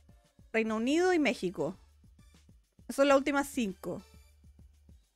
Reino 0.54 0.76
Unido 0.76 1.14
y 1.14 1.20
México. 1.20 1.76
Esas 2.84 2.98
son 2.98 3.08
las 3.08 3.18
últimas 3.18 3.48
cinco. 3.48 4.02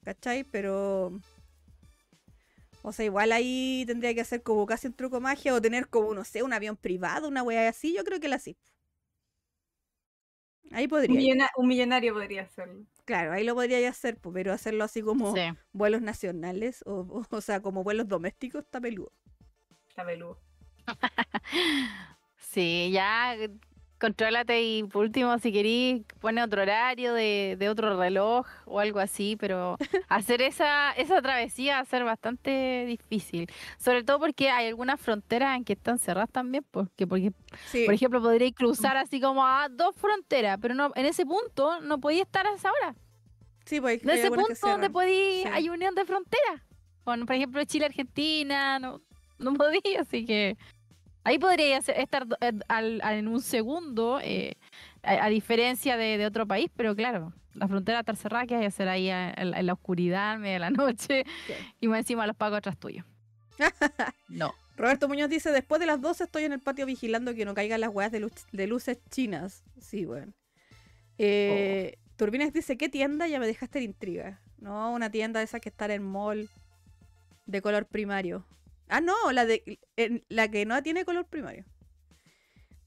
¿Cachai? 0.04 0.44
Pero... 0.44 1.12
O 2.86 2.92
sea, 2.94 3.06
igual 3.06 3.32
ahí 3.32 3.84
tendría 3.88 4.14
que 4.14 4.22
hacer 4.22 4.44
como 4.44 4.66
casi 4.66 4.88
un 4.88 4.94
truco 4.94 5.20
magia 5.22 5.54
o 5.54 5.62
tener 5.62 5.88
como, 5.90 6.14
no 6.14 6.24
sé, 6.24 6.44
un 6.44 6.54
avión 6.54 6.78
privado, 6.78 7.28
una 7.28 7.44
wea 7.44 7.68
así. 7.70 7.94
Yo 7.96 8.04
creo 8.04 8.20
que 8.20 8.28
la 8.30 8.40
sí. 8.40 8.58
Ahí 10.72 10.86
Un, 10.86 10.90
podría. 10.90 11.12
ir. 11.14 11.18
millona- 11.18 11.50
un 11.58 11.68
millonario 11.68 12.14
podría 12.14 12.44
hacerlo. 12.44 12.86
Claro, 13.06 13.32
ahí 13.34 13.44
lo 13.44 13.54
podría 13.54 13.88
hacer, 13.88 14.18
po, 14.18 14.32
pero 14.34 14.52
hacerlo 14.52 14.84
así 14.84 15.02
como 15.02 15.34
Sí. 15.36 15.42
vuelos 15.74 16.02
nacionales 16.02 16.82
o, 16.88 17.02
o, 17.02 17.26
o 17.30 17.42
sea, 17.42 17.62
como 17.62 17.84
vuelos 17.84 18.08
domésticos 18.08 18.64
está 18.66 18.82
peludo. 18.82 19.12
Está 19.90 20.06
peludo. 20.06 20.40
Sí, 22.38 22.92
ya 22.94 23.36
contrólate 24.06 24.62
y 24.62 24.84
por 24.84 25.04
último, 25.06 25.38
si 25.40 25.52
querís, 25.52 26.04
pone 26.20 26.44
otro 26.44 26.62
horario 26.62 27.14
de, 27.14 27.56
de 27.58 27.70
otro 27.70 27.98
reloj 28.00 28.46
o 28.66 28.80
algo 28.80 29.00
así, 29.00 29.36
pero 29.40 29.78
hacer 30.10 30.42
esa, 30.44 30.92
esa 30.92 31.22
travesía 31.24 31.76
va 31.76 31.80
a 31.82 31.86
ser 31.86 32.04
bastante 32.04 32.86
difícil. 32.86 33.48
Sobre 33.80 34.04
todo 34.04 34.20
porque 34.20 34.52
hay 34.52 34.68
algunas 34.68 35.02
fronteras 35.02 35.58
en 35.58 35.64
que 35.64 35.74
están 35.74 35.98
cerradas 35.98 36.30
también, 36.30 36.64
porque, 36.70 37.08
porque 37.08 37.32
Sí, 37.72 37.86
por 37.86 37.96
ejemplo, 37.96 38.22
podréis 38.22 38.54
cruzar 38.54 38.96
así 38.98 39.20
como 39.20 39.44
a 39.46 39.70
dos 39.70 39.96
fronteras, 39.96 40.60
pero 40.62 40.76
no 40.76 40.92
en 40.96 41.06
ese 41.08 41.26
punto 41.26 41.82
no 41.82 42.00
podía 42.00 42.22
estar 42.22 42.46
a 42.46 42.54
esa 42.54 42.70
hora. 42.72 42.96
sí, 43.66 43.82
pues 43.82 44.04
En 44.04 44.10
ese 44.12 44.30
punto 44.30 44.54
donde 44.62 44.90
Sí. 45.44 45.50
hay 45.52 45.70
unión 45.70 45.96
de 45.96 46.06
frontera. 46.06 46.64
Con, 47.04 47.26
por 47.26 47.36
ejemplo, 47.36 47.64
Chile-Argentina, 47.64 48.78
no, 48.80 49.02
no 49.40 49.54
podía, 49.54 50.02
así 50.02 50.26
que 50.26 50.58
ahí 51.26 51.38
podría 51.38 51.82
ser- 51.82 52.00
estar 52.00 52.26
en- 52.40 52.64
al- 52.70 53.02
al- 53.04 53.16
en 53.18 53.28
un 53.28 53.42
segundo, 53.42 54.20
eh, 54.24 54.56
a, 55.04 55.26
a 55.26 55.30
diferencia 55.30 55.98
de, 55.98 56.18
de 56.18 56.26
otro 56.26 56.48
país, 56.48 56.70
pero 56.76 56.96
claro, 56.96 57.34
la 57.54 57.68
frontera 57.68 58.00
está 58.00 58.16
cerrada, 58.16 58.46
¿qué 58.46 58.56
hay 58.56 58.62
que 58.62 58.68
hacer 58.68 58.88
ahí 58.88 59.10
a- 59.10 59.32
en, 59.36 59.52
la- 59.52 59.60
en 59.60 59.66
la 59.66 59.74
oscuridad, 59.74 60.36
en 60.36 60.42
medio 60.42 60.54
de 60.54 60.60
la 60.60 60.70
noche? 60.70 61.26
Sí. 61.48 61.54
Y 61.82 61.88
más 61.90 62.00
encima 62.00 62.26
los 62.26 62.36
pagos 62.38 62.58
atrás 62.60 62.78
tuyo. 62.78 63.04
no. 64.30 64.54
Roberto 64.78 65.08
Muñoz 65.08 65.30
dice, 65.30 65.52
después 65.52 65.80
de 65.80 65.86
las 65.86 66.02
12 66.02 66.26
estoy 66.26 66.44
en 66.44 66.52
el 66.52 66.60
patio 66.60 66.86
vigilando 66.86 67.34
que 67.34 67.46
no 67.46 67.54
caigan 67.54 67.80
las 67.80 67.90
weas 67.94 68.12
de, 68.12 68.68
luces 68.68 69.00
chinas. 69.10 69.64
Sí, 69.80 70.06
bueno. 70.06 70.34
Eh, 71.18 71.96
Oh. 71.98 72.02
Turbines 72.18 72.54
dice, 72.54 72.78
¿qué 72.78 72.88
tienda? 72.88 73.28
Ya 73.28 73.40
me 73.40 73.48
dejaste 73.48 73.80
la 73.80 73.86
intriga. 73.86 74.40
No, 74.58 74.92
una 74.94 75.10
tienda 75.10 75.40
de 75.42 75.44
esas 75.46 75.60
que 75.60 75.68
está 75.68 75.86
en 75.94 76.02
mall 76.04 76.50
de 77.46 77.62
color 77.62 77.86
primario. 77.86 78.46
Ah, 78.88 79.02
no, 79.02 79.32
la, 79.32 79.46
de, 79.46 79.80
en- 79.98 80.24
la 80.30 80.48
que 80.50 80.66
no 80.66 80.82
tiene 80.84 81.06
color 81.06 81.26
primario. 81.26 81.66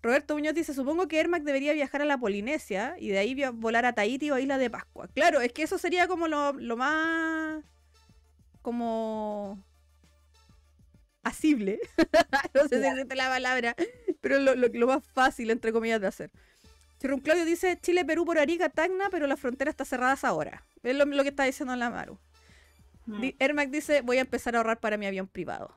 Roberto 0.01 0.34
Muñoz 0.34 0.55
dice, 0.55 0.74
supongo 0.74 1.09
que 1.09 1.18
Ermac 1.18 1.42
debería 1.42 1.72
viajar 1.72 2.03
a 2.03 2.05
la 2.05 2.18
Polinesia 2.18 2.94
y 2.99 3.09
de 3.09 3.18
ahí 3.18 3.34
volar 3.55 3.84
a 3.84 3.94
Tahiti 3.94 4.30
o 4.30 4.34
a 4.36 4.40
Isla 4.40 4.57
de 4.59 4.70
Pascua. 4.70 5.09
Claro, 5.09 5.40
es 5.40 5.53
que 5.53 5.64
eso 5.64 5.76
sería 5.76 6.07
como 6.07 6.28
lo, 6.28 6.53
lo 6.53 6.76
más... 6.76 7.64
como... 8.62 9.64
asible. 11.22 11.80
no 12.55 12.68
sé 12.68 12.80
si 12.80 12.86
existe 12.86 13.16
la 13.16 13.28
palabra, 13.28 13.74
pero 14.20 14.38
lo, 14.38 14.55
lo- 14.55 14.68
lo 14.68 14.86
más 14.86 15.05
fácil, 15.05 15.51
entre 15.51 15.72
comillas, 15.72 16.01
de 16.01 16.07
hacer. 16.07 16.30
Chirrun 17.01 17.20
Claudio 17.20 17.44
dice 17.44 17.78
Chile, 17.80 18.05
Perú 18.05 18.24
por 18.24 18.38
Arica, 18.38 18.68
Tacna, 18.68 19.09
pero 19.11 19.26
la 19.26 19.36
frontera 19.36 19.70
está 19.70 19.84
cerrada 19.84 20.16
ahora. 20.22 20.64
Es 20.82 20.96
lo, 20.96 21.07
que 21.22 21.28
está 21.28 21.44
diciendo 21.44 21.74
la 21.76 21.90
Maru. 21.90 22.18
Mm. 23.07 23.30
Ermac 23.38 23.70
dice, 23.70 24.01
voy 24.03 24.18
a 24.18 24.22
empezar 24.22 24.55
a 24.55 24.59
ahorrar 24.59 24.80
para 24.80 24.96
mi 24.96 25.07
avión 25.07 25.28
privado. 25.28 25.74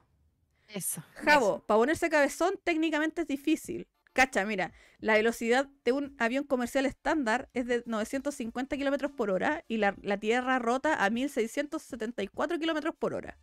Eso. 0.73 1.03
Javo, 1.15 1.59
para 1.65 1.77
ponerse 1.79 2.09
cabezón 2.09 2.59
técnicamente 2.63 3.21
es 3.21 3.27
difícil. 3.27 3.87
Cacha, 4.13 4.45
mira, 4.45 4.73
la 4.99 5.13
velocidad 5.13 5.69
de 5.85 5.93
un 5.93 6.15
avión 6.19 6.43
comercial 6.43 6.85
estándar 6.85 7.49
es 7.53 7.65
de 7.65 7.83
950 7.85 8.75
kilómetros 8.75 9.11
por 9.11 9.29
hora 9.29 9.63
y 9.67 9.77
la, 9.77 9.95
la 10.01 10.17
tierra 10.17 10.59
rota 10.59 11.03
a 11.03 11.09
1674 11.09 12.59
kilómetros 12.59 12.93
por 12.95 13.13
hora. 13.13 13.37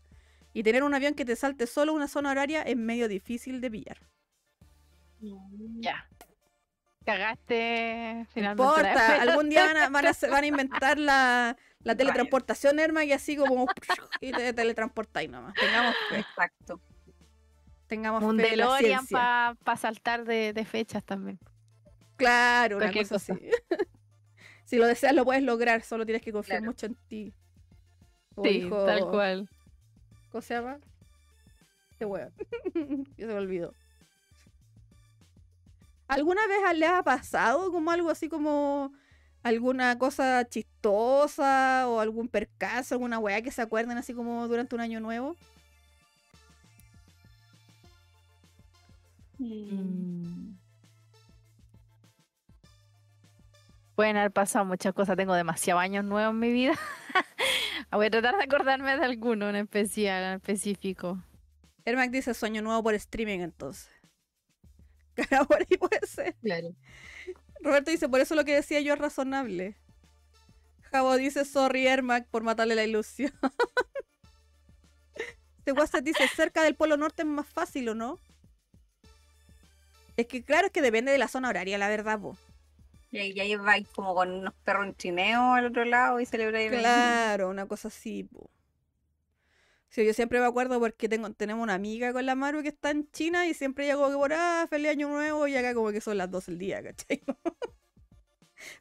Y 0.52 0.62
tener 0.62 0.82
un 0.82 0.94
avión 0.94 1.14
que 1.14 1.24
te 1.24 1.36
salte 1.36 1.66
solo 1.66 1.92
una 1.94 2.08
zona 2.08 2.30
horaria 2.30 2.62
es 2.62 2.76
medio 2.76 3.08
difícil 3.08 3.60
de 3.60 3.70
pillar. 3.70 3.98
Mm. 5.20 5.80
Ya. 5.80 6.08
Cagaste 7.04 8.14
No 8.18 8.26
finalmente. 8.26 8.82
la 8.82 8.90
importa, 8.90 9.22
algún 9.22 9.48
día 9.48 9.64
van 9.64 9.76
a, 9.78 9.88
van 9.88 10.06
a 10.06 10.12
van 10.30 10.44
a 10.44 10.46
inventar 10.46 10.98
la, 10.98 11.56
la 11.82 11.96
teletransportación, 11.96 12.78
Herma, 12.78 13.04
y 13.04 13.12
así 13.12 13.36
como 13.36 13.66
y 14.20 14.32
te 14.32 14.52
teletransportáis 14.52 15.30
nomás. 15.30 15.54
Tengamos 15.54 15.94
fe, 16.10 16.18
Exacto. 16.18 16.80
Tengamos 17.88 18.22
Un 18.22 18.36
DeLorean 18.36 19.06
para 19.06 19.76
saltar 19.76 20.24
de, 20.24 20.52
de 20.52 20.64
fechas 20.64 21.02
también. 21.04 21.38
Claro, 22.16 22.76
una 22.76 22.92
cosa, 22.92 23.14
cosa. 23.16 23.32
así. 23.34 23.50
si 24.64 24.76
lo 24.76 24.86
deseas, 24.86 25.14
lo 25.14 25.24
puedes 25.24 25.42
lograr, 25.42 25.82
solo 25.82 26.04
tienes 26.04 26.22
que 26.22 26.32
confiar 26.32 26.58
Claro. 26.58 26.70
mucho 26.72 26.86
en 26.86 26.94
ti. 27.08 27.34
Sí, 28.42 28.48
dijo- 28.60 28.84
tal 28.86 29.00
cual. 29.10 29.48
¿Cómo 30.30 30.42
se 30.42 30.54
llama? 30.54 30.78
Qué 31.98 32.04
weón. 32.04 32.32
Ya 33.16 33.26
se 33.26 33.32
me 33.32 33.34
olvidó. 33.34 33.72
¿Alguna 36.06 36.40
vez 36.46 36.78
les 36.78 36.88
ha 36.88 37.02
pasado 37.02 37.70
como 37.70 37.90
algo 37.90 38.10
así 38.10 38.28
como 38.28 38.92
alguna 39.42 39.98
cosa 39.98 40.46
chistosa 40.48 41.86
o 41.88 42.00
algún 42.00 42.28
percazo, 42.28 42.94
alguna 42.94 43.18
weá 43.18 43.42
que 43.42 43.50
se 43.50 43.62
acuerden 43.62 43.98
así 43.98 44.14
como 44.14 44.46
durante 44.48 44.74
un 44.74 44.80
año 44.80 45.00
nuevo? 45.00 45.36
Mm. 49.38 50.56
Pueden 53.94 54.16
haber 54.16 54.30
pasado 54.30 54.64
muchas 54.64 54.94
cosas. 54.94 55.16
Tengo 55.16 55.34
demasiados 55.34 55.82
años 55.82 56.04
nuevos 56.04 56.32
en 56.32 56.38
mi 56.38 56.52
vida. 56.52 56.78
Voy 57.90 58.06
a 58.06 58.10
tratar 58.10 58.36
de 58.36 58.44
acordarme 58.44 58.96
de 58.96 59.04
alguno 59.04 59.48
en 59.48 59.56
especial, 59.56 60.22
en 60.22 60.32
específico. 60.34 61.22
Ermac 61.84 62.10
dice 62.10 62.34
sueño 62.34 62.62
nuevo 62.62 62.82
por 62.82 62.94
streaming 62.94 63.40
entonces. 63.40 63.90
Cara, 65.14 65.44
por 65.44 65.58
ahí 65.58 65.76
puede 65.78 66.06
ser. 66.06 66.36
Claro. 66.42 66.74
Roberto 67.60 67.90
dice, 67.90 68.08
por 68.08 68.20
eso 68.20 68.34
lo 68.34 68.44
que 68.44 68.54
decía 68.54 68.80
yo 68.80 68.94
es 68.94 69.00
razonable. 69.00 69.76
Javo 70.92 71.16
dice, 71.16 71.44
sorry 71.44 71.86
Ermac 71.86 72.28
por 72.28 72.42
matarle 72.42 72.74
la 72.74 72.84
ilusión. 72.84 73.32
Este 75.58 75.72
WhatsApp 75.78 76.02
dice, 76.02 76.26
cerca 76.28 76.62
del 76.62 76.76
Polo 76.76 76.96
Norte 76.96 77.22
es 77.22 77.28
más 77.28 77.46
fácil, 77.46 77.90
¿o 77.90 77.94
no? 77.94 78.18
Es 80.18 80.26
que 80.26 80.42
claro, 80.44 80.66
es 80.66 80.72
que 80.72 80.82
depende 80.82 81.12
de 81.12 81.18
la 81.18 81.28
zona 81.28 81.48
horaria, 81.48 81.78
la 81.78 81.88
verdad, 81.88 82.18
po. 82.20 82.36
Y 83.12 83.18
ahí, 83.18 83.32
y 83.34 83.40
ahí 83.40 83.54
vais 83.56 83.86
como 83.94 84.14
con 84.14 84.30
unos 84.32 84.52
perros 84.64 84.86
en 84.86 84.94
trineo 84.94 85.54
al 85.54 85.66
otro 85.66 85.84
lado 85.84 86.18
y 86.20 86.26
celebráis. 86.26 86.72
el- 86.72 86.80
Claro, 86.80 87.48
una 87.48 87.66
cosa 87.66 87.86
así, 87.86 88.24
po. 88.24 88.50
Sí, 89.90 90.04
yo 90.04 90.12
siempre 90.12 90.40
me 90.40 90.46
acuerdo 90.46 90.80
porque 90.80 91.08
tengo, 91.08 91.30
tenemos 91.32 91.62
una 91.62 91.74
amiga 91.74 92.12
con 92.12 92.26
la 92.26 92.34
Maru 92.34 92.62
que 92.62 92.68
está 92.68 92.90
en 92.90 93.08
China 93.12 93.46
y 93.46 93.54
siempre 93.54 93.84
ella 93.86 93.94
como 93.94 94.08
que 94.10 94.16
por, 94.16 94.32
ah, 94.34 94.66
feliz 94.68 94.90
año 94.90 95.08
nuevo 95.08 95.46
y 95.46 95.56
acá 95.56 95.72
como 95.72 95.92
que 95.92 96.00
son 96.00 96.18
las 96.18 96.28
12 96.30 96.50
del 96.50 96.58
día, 96.58 96.82
¿cachai? 96.82 97.22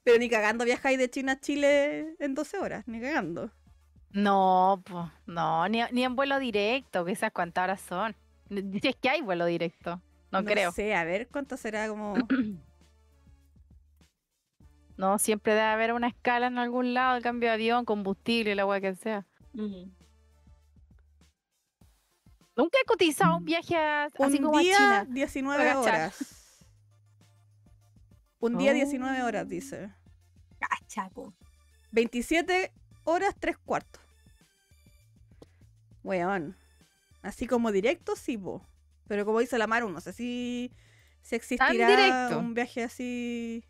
Pero 0.03 0.17
ni 0.17 0.27
cagando 0.29 0.65
viajáis 0.65 0.97
de 0.97 1.09
China 1.09 1.33
a 1.33 1.39
Chile 1.39 2.15
en 2.19 2.33
12 2.33 2.57
horas, 2.57 2.83
ni 2.87 2.99
cagando. 2.99 3.51
No, 4.11 4.81
pues, 4.85 5.05
no, 5.27 5.69
ni, 5.69 5.81
ni 5.91 6.03
en 6.03 6.15
vuelo 6.15 6.39
directo, 6.39 7.05
que 7.05 7.11
esas 7.11 7.31
cuántas 7.31 7.63
horas 7.63 7.81
son. 7.81 8.15
Ni- 8.49 8.61
Si 8.81 8.87
es 8.87 8.95
que 8.95 9.09
hay 9.09 9.21
vuelo 9.21 9.45
directo, 9.45 10.01
no, 10.31 10.43
creo. 10.45 10.71
sé, 10.71 10.95
a 10.95 11.03
ver 11.03 11.27
cuánto 11.29 11.57
será 11.57 11.87
como. 11.87 12.15
No, 14.97 15.19
siempre 15.19 15.53
debe 15.53 15.65
haber 15.67 15.93
una 15.93 16.07
escala 16.07 16.47
en 16.47 16.57
algún 16.57 16.95
lado, 16.95 17.21
cambio 17.21 17.49
de 17.49 17.53
avión, 17.53 17.85
combustible, 17.85 18.55
la 18.55 18.63
agua 18.63 18.81
que 18.81 18.95
sea. 18.95 19.27
Nunca 19.53 19.91
he 22.81 22.85
cotizado 22.87 23.37
un 23.37 23.45
viaje 23.45 23.75
a- 23.75 24.05
así 24.05 24.37
Un 24.37 24.43
como 24.45 24.57
a 24.57 24.61
día, 24.61 24.75
China. 24.75 25.05
19 25.09 25.69
Agachar. 25.69 25.93
horas. 25.93 26.65
Un 28.39 28.57
día, 28.57 28.71
Oh. 28.71 28.73
19 28.73 29.21
horas, 29.21 29.47
dice. 29.47 29.93
Cacha, 30.59 31.09
po. 31.09 31.31
27 31.91 32.71
horas, 33.03 33.35
3 33.39 33.55
cuartos. 33.59 34.01
Weón. 36.03 36.57
Así 37.21 37.45
como 37.45 37.71
directo, 37.71 38.15
sí, 38.15 38.35
po. 38.37 38.65
Pero 39.07 39.25
como 39.25 39.39
dice 39.39 39.57
la 39.57 39.67
Maru, 39.67 39.89
no 39.89 40.01
sé 40.01 40.13
si, 40.13 40.71
si 41.21 41.35
existirá 41.35 42.37
un 42.37 42.53
viaje 42.53 42.83
así 42.83 43.63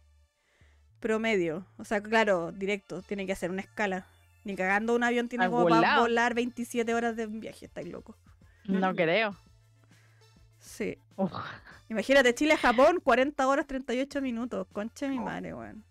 promedio. 0.99 1.65
O 1.77 1.85
sea, 1.85 2.01
claro, 2.01 2.51
directo, 2.51 3.01
tiene 3.01 3.25
que 3.25 3.33
hacer 3.33 3.51
una 3.51 3.61
escala. 3.61 4.07
Ni 4.43 4.55
cagando 4.55 4.95
un 4.95 5.03
avión 5.03 5.27
tiene 5.27 5.49
como 5.49 5.67
para 5.67 5.99
volar 5.99 6.33
27 6.33 6.93
horas 6.93 7.15
de 7.15 7.27
un 7.27 7.39
viaje, 7.39 7.65
estáis 7.65 7.87
loco. 7.89 8.17
No 8.65 8.93
creo. 8.95 9.35
Sí. 10.59 10.97
Uf. 11.15 11.31
Imagínate, 11.89 12.33
Chile-Japón, 12.33 12.99
40 13.03 13.47
horas 13.47 13.67
38 13.67 14.21
minutos. 14.21 14.67
Concha 14.73 15.07
mi 15.07 15.17
Oh. 15.17 15.21
madre, 15.21 15.53
weón. 15.53 15.83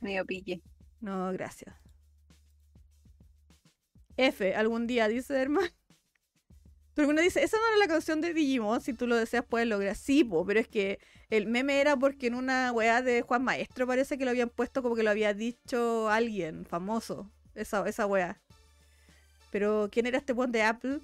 Medio 0.00 0.24
pique. 0.24 0.60
No, 1.00 1.32
gracias. 1.32 1.74
F, 4.16 4.54
algún 4.54 4.86
día, 4.86 5.08
dice 5.08 5.40
hermano. 5.40 5.68
Pero 6.96 7.10
uno 7.10 7.20
dice, 7.20 7.44
esa 7.44 7.58
no 7.58 7.62
era 7.68 7.76
la 7.76 7.88
canción 7.88 8.22
de 8.22 8.32
Digimon, 8.32 8.80
si 8.80 8.94
tú 8.94 9.06
lo 9.06 9.16
deseas 9.16 9.44
puedes 9.44 9.68
lograr. 9.68 9.94
Sí, 9.94 10.24
po, 10.24 10.46
pero 10.46 10.60
es 10.60 10.66
que 10.66 10.98
el 11.28 11.46
meme 11.46 11.78
era 11.78 11.94
porque 11.94 12.28
en 12.28 12.34
una 12.34 12.72
weá 12.72 13.02
de 13.02 13.20
Juan 13.20 13.44
Maestro 13.44 13.86
parece 13.86 14.16
que 14.16 14.24
lo 14.24 14.30
habían 14.30 14.48
puesto 14.48 14.82
como 14.82 14.96
que 14.96 15.02
lo 15.02 15.10
había 15.10 15.34
dicho 15.34 16.08
alguien 16.08 16.64
famoso, 16.64 17.30
esa, 17.54 17.86
esa 17.86 18.06
weá. 18.06 18.40
Pero, 19.50 19.90
¿quién 19.92 20.06
era 20.06 20.16
este 20.16 20.32
buen 20.32 20.50
de 20.52 20.62
Apple? 20.62 21.00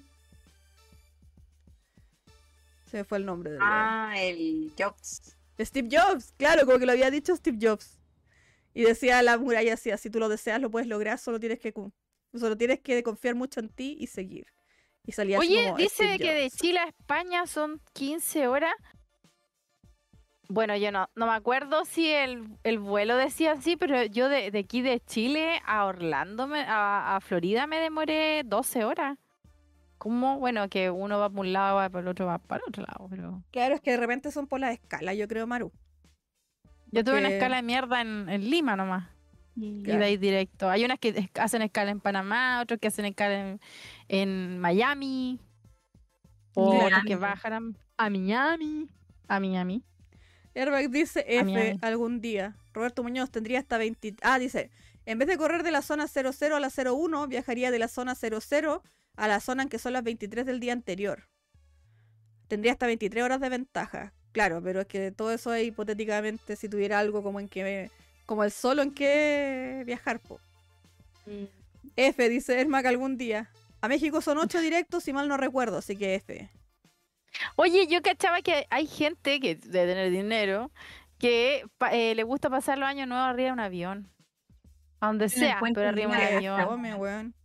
Se 2.89 2.97
me 2.97 3.03
fue 3.03 3.19
el 3.19 3.25
nombre 3.27 3.51
weón. 3.51 3.61
Ah, 3.63 4.15
el 4.17 4.73
Jobs. 4.75 5.37
Steve 5.59 5.95
Jobs, 5.95 6.33
claro, 6.37 6.65
como 6.65 6.79
que 6.79 6.87
lo 6.87 6.93
había 6.93 7.11
dicho 7.11 7.35
Steve 7.35 7.59
Jobs. 7.61 7.99
Y 8.73 8.81
decía 8.81 9.21
la 9.21 9.37
muralla 9.37 9.75
así, 9.75 9.91
si 9.99 10.09
tú 10.09 10.17
lo 10.17 10.27
deseas 10.27 10.59
lo 10.59 10.71
puedes 10.71 10.87
lograr, 10.87 11.19
solo 11.19 11.39
tienes 11.39 11.59
que 11.59 11.71
solo 12.33 12.57
tienes 12.57 12.79
que 12.79 13.03
confiar 13.03 13.35
mucho 13.35 13.59
en 13.59 13.69
ti 13.69 13.95
y 13.99 14.07
seguir. 14.07 14.47
Y 15.05 15.11
salía 15.11 15.39
así 15.39 15.47
Oye, 15.49 15.65
como 15.65 15.77
dice 15.77 15.95
Steve 16.15 16.19
que 16.19 16.33
de. 16.33 16.49
Chile 16.49 16.79
a 16.79 16.85
España 16.87 17.45
son 17.45 17.81
15 17.93 18.47
horas. 18.47 18.73
Bueno, 20.49 20.75
yo 20.75 20.91
no, 20.91 21.09
no 21.15 21.25
me 21.25 21.33
acuerdo 21.33 21.83
si 21.85 22.09
el, 22.11 22.47
el 22.63 22.77
vuelo 22.79 23.15
decía 23.17 23.53
así, 23.53 23.75
pero 23.75 24.03
yo 24.03 24.29
de, 24.29 24.51
de 24.51 24.59
aquí 24.59 24.81
de 24.81 24.99
Chile 24.99 25.61
a 25.65 25.85
Orlando, 25.85 26.47
me- 26.47 26.61
a, 26.67 27.15
a 27.15 27.21
Florida 27.21 27.65
me 27.65 27.79
demoré 27.79 28.43
12 28.45 28.83
horas. 28.83 29.17
¿Cómo? 29.97 30.37
Bueno, 30.39 30.67
que 30.69 30.89
uno 30.89 31.17
va 31.17 31.29
para 31.29 31.39
un 31.41 31.53
lado, 31.53 31.77
va 31.77 31.89
para 31.89 32.01
el 32.01 32.07
otro, 32.09 32.25
va 32.25 32.37
para 32.37 32.61
el 32.63 32.69
otro 32.69 32.83
lado. 32.83 33.07
Pero... 33.09 33.41
Claro, 33.51 33.75
es 33.75 33.81
que 33.81 33.91
de 33.91 33.97
repente 33.97 34.31
son 34.31 34.47
por 34.47 34.59
la 34.59 34.73
escala, 34.73 35.13
yo 35.13 35.27
creo, 35.29 35.47
Maru. 35.47 35.71
Yo 36.91 37.03
tuve 37.03 37.19
una 37.19 37.29
escala 37.29 37.55
de 37.55 37.63
mierda 37.63 38.01
en, 38.01 38.27
en 38.29 38.49
Lima 38.49 38.75
nomás. 38.75 39.09
Y 39.55 39.83
Claro. 39.83 39.99
de 39.99 40.05
ahí 40.05 40.17
directo. 40.17 40.69
Hay 40.69 40.83
unas 40.83 40.99
que 40.99 41.29
hacen 41.35 41.61
escala 41.61 41.91
en 41.91 41.99
Panamá, 41.99 42.61
otros 42.61 42.79
que 42.79 42.87
hacen 42.87 43.05
escala 43.05 43.39
en, 43.39 43.59
en 44.07 44.59
Miami. 44.59 45.39
O 46.55 46.85
otros 46.85 47.03
que 47.05 47.15
bajan 47.15 47.53
a, 47.97 48.05
a 48.05 48.09
Miami. 48.09 48.87
A 49.27 49.39
Miami. 49.39 49.83
Airbag 50.55 50.89
dice 50.89 51.25
F 51.27 51.77
algún 51.81 52.21
día. 52.21 52.55
Roberto 52.73 53.03
Muñoz 53.03 53.31
tendría 53.31 53.59
hasta 53.59 53.77
20. 53.77 54.15
Ah, 54.21 54.37
dice, 54.37 54.69
en 55.05 55.17
vez 55.17 55.27
de 55.27 55.37
correr 55.37 55.63
de 55.63 55.71
la 55.71 55.81
zona 55.81 56.07
00 56.07 56.55
a 56.55 56.59
la 56.59 56.69
01, 56.69 57.27
viajaría 57.27 57.71
de 57.71 57.79
la 57.79 57.87
zona 57.87 58.13
00 58.15 58.83
a 59.15 59.27
la 59.27 59.39
zona 59.39 59.63
en 59.63 59.69
que 59.69 59.79
son 59.79 59.93
las 59.93 60.03
23 60.03 60.45
del 60.45 60.59
día 60.59 60.73
anterior. 60.73 61.27
Tendría 62.47 62.73
hasta 62.73 62.85
23 62.87 63.23
horas 63.23 63.39
de 63.39 63.49
ventaja. 63.49 64.13
Claro, 64.31 64.61
pero 64.63 64.81
es 64.81 64.87
que 64.87 65.11
todo 65.11 65.31
eso 65.31 65.53
es 65.53 65.65
hipotéticamente 65.65 66.55
si 66.55 66.69
tuviera 66.69 66.99
algo 66.99 67.23
como 67.23 67.39
en 67.39 67.47
que 67.47 67.89
como 68.25 68.43
el 68.43 68.51
solo 68.51 68.81
en 68.81 68.93
que 68.93 69.83
viajar, 69.85 70.19
po. 70.19 70.39
F 71.95 72.29
dice 72.29 72.59
Ermac 72.59 72.85
algún 72.85 73.17
día. 73.17 73.49
A 73.81 73.87
México 73.87 74.21
son 74.21 74.37
8 74.37 74.61
directos, 74.61 75.03
si 75.03 75.13
mal 75.13 75.27
no 75.27 75.37
recuerdo, 75.37 75.77
así 75.77 75.97
que 75.97 76.15
F. 76.15 76.49
Oye, 77.55 77.87
yo 77.87 78.01
cachaba 78.01 78.41
que 78.41 78.65
hay 78.69 78.87
gente 78.87 79.39
que 79.39 79.55
de 79.55 79.85
tener 79.85 80.11
dinero 80.11 80.71
que 81.19 81.63
eh, 81.91 82.15
le 82.15 82.23
gusta 82.23 82.49
pasar 82.49 82.77
los 82.77 82.87
años 82.87 83.07
nuevos 83.07 83.27
arriba 83.27 83.47
de 83.47 83.53
un 83.53 83.59
avión. 83.59 84.09
A 84.99 85.07
donde 85.07 85.29
sea, 85.29 85.59
pero 85.73 85.89
arriba 85.89 86.15
de 86.17 86.17
un 86.17 86.35
avión. 86.35 87.35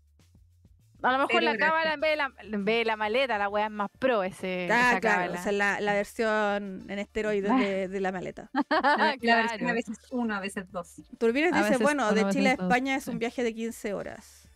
A 1.03 1.13
lo 1.13 1.19
mejor 1.19 1.43
la 1.45 1.57
cábala 1.57 1.95
en 1.95 2.01
vez, 2.01 2.11
de 2.11 2.17
la, 2.17 2.33
en 2.41 2.65
vez 2.65 2.79
de 2.79 2.85
la 2.85 2.97
maleta, 2.97 3.39
la 3.39 3.49
weá 3.49 3.67
es 3.67 3.71
más 3.71 3.89
pro 4.01 4.25
ese, 4.25 4.69
Ah, 4.71 4.91
esa 4.93 5.01
claro, 5.01 5.17
cábala. 5.23 5.41
o 5.41 5.43
sea, 5.43 5.53
la, 5.53 5.81
la 5.81 5.93
versión 5.93 6.85
en 6.91 6.99
esteroides 6.99 7.57
de, 7.57 7.87
de 7.89 8.01
la 8.01 8.11
maleta. 8.11 8.51
La, 8.71 9.17
la 9.21 9.37
versión 9.37 9.59
Claro. 9.59 9.69
a 9.69 9.73
veces 9.73 9.99
uno, 10.11 10.35
a 10.35 10.41
veces 10.41 10.71
dos. 10.73 10.95
Turbines 11.19 11.53
A 11.53 11.63
dice, 11.63 11.77
bueno, 11.83 12.09
uno, 12.11 12.15
de 12.15 12.29
Chile 12.33 12.51
a 12.51 12.57
dos, 12.57 12.65
España 12.65 12.97
es 12.97 13.07
un 13.07 13.19
viaje 13.21 13.45
de 13.45 13.55
15 13.55 13.95
horas. 13.95 14.49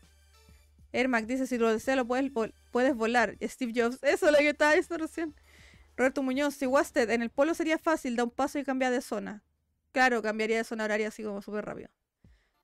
Ermac 0.93 1.26
dice, 1.26 1.47
si 1.47 1.59
lo 1.59 1.70
deseas 1.72 1.97
lo 1.97 2.07
puedes, 2.07 2.30
vol- 2.32 2.53
puedes 2.70 2.95
volar. 2.95 3.36
Steve 3.43 3.72
Jobs, 3.74 3.99
eso 4.03 4.26
es 4.26 4.32
lo 4.32 4.38
que 4.38 4.49
estaba 4.49 4.72
diciendo 4.74 5.05
recién. 5.07 5.34
Roberto 5.97 6.22
Muñoz, 6.22 6.55
si 6.55 6.66
Wasted 6.66 7.11
en 7.11 7.22
el 7.22 7.30
polo 7.30 7.55
sería 7.55 7.78
fácil, 7.78 8.16
da 8.16 8.24
un 8.24 8.30
paso 8.30 8.59
y 8.59 8.64
cambia 8.64 8.90
de 8.90 9.01
zona. 9.01 9.43
Claro, 9.93 10.22
cambiaría 10.22 10.57
de 10.57 10.64
zona 10.64 10.84
horaria 10.84 11.09
así 11.09 11.22
como 11.22 11.40
súper 11.43 11.64
rápido. 11.66 11.88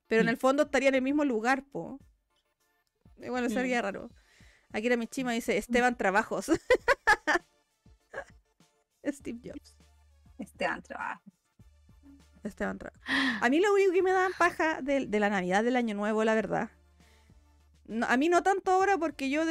Pero 0.08 0.22
en 0.22 0.26
Mm. 0.26 0.30
el 0.30 0.36
fondo 0.38 0.62
estaría 0.64 0.88
en 0.88 0.94
el 0.96 1.02
mismo 1.02 1.24
lugar, 1.24 1.62
po. 1.70 2.00
Bueno, 3.18 3.48
sería 3.48 3.82
raro. 3.82 4.10
Aquí 4.72 4.86
era 4.86 4.96
mi 4.96 5.06
chima, 5.06 5.32
dice 5.32 5.56
Esteban 5.56 5.96
Trabajos. 5.96 6.46
Steve 9.04 9.40
Jobs. 9.42 9.76
Esteban 10.38 10.82
trabajo. 10.82 11.22
Esteban 12.44 12.78
Trabajos. 12.78 13.02
A 13.40 13.48
mí 13.48 13.60
lo 13.60 13.72
único 13.72 13.92
que 13.92 14.02
me 14.02 14.12
da 14.12 14.28
paja 14.38 14.80
de, 14.82 15.06
de 15.06 15.20
la 15.20 15.30
Navidad 15.30 15.64
del 15.64 15.76
Año 15.76 15.94
Nuevo, 15.94 16.22
la 16.24 16.34
verdad. 16.34 16.70
No, 17.86 18.06
a 18.06 18.16
mí 18.18 18.28
no 18.28 18.42
tanto 18.42 18.70
ahora 18.70 18.98
porque 18.98 19.30
yo, 19.30 19.42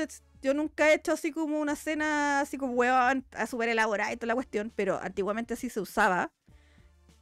yo 0.42 0.54
nunca 0.54 0.92
he 0.92 0.94
hecho 0.96 1.14
así 1.14 1.32
como 1.32 1.60
una 1.60 1.76
cena 1.76 2.42
así 2.42 2.58
como 2.58 2.74
huevón, 2.74 3.26
a 3.32 3.48
súper 3.48 3.70
elaborada 3.70 4.14
y 4.14 4.18
toda 4.18 4.28
la 4.28 4.36
cuestión, 4.36 4.72
pero 4.76 5.02
antiguamente 5.02 5.56
así 5.56 5.70
se 5.70 5.82
usaba. 5.82 6.32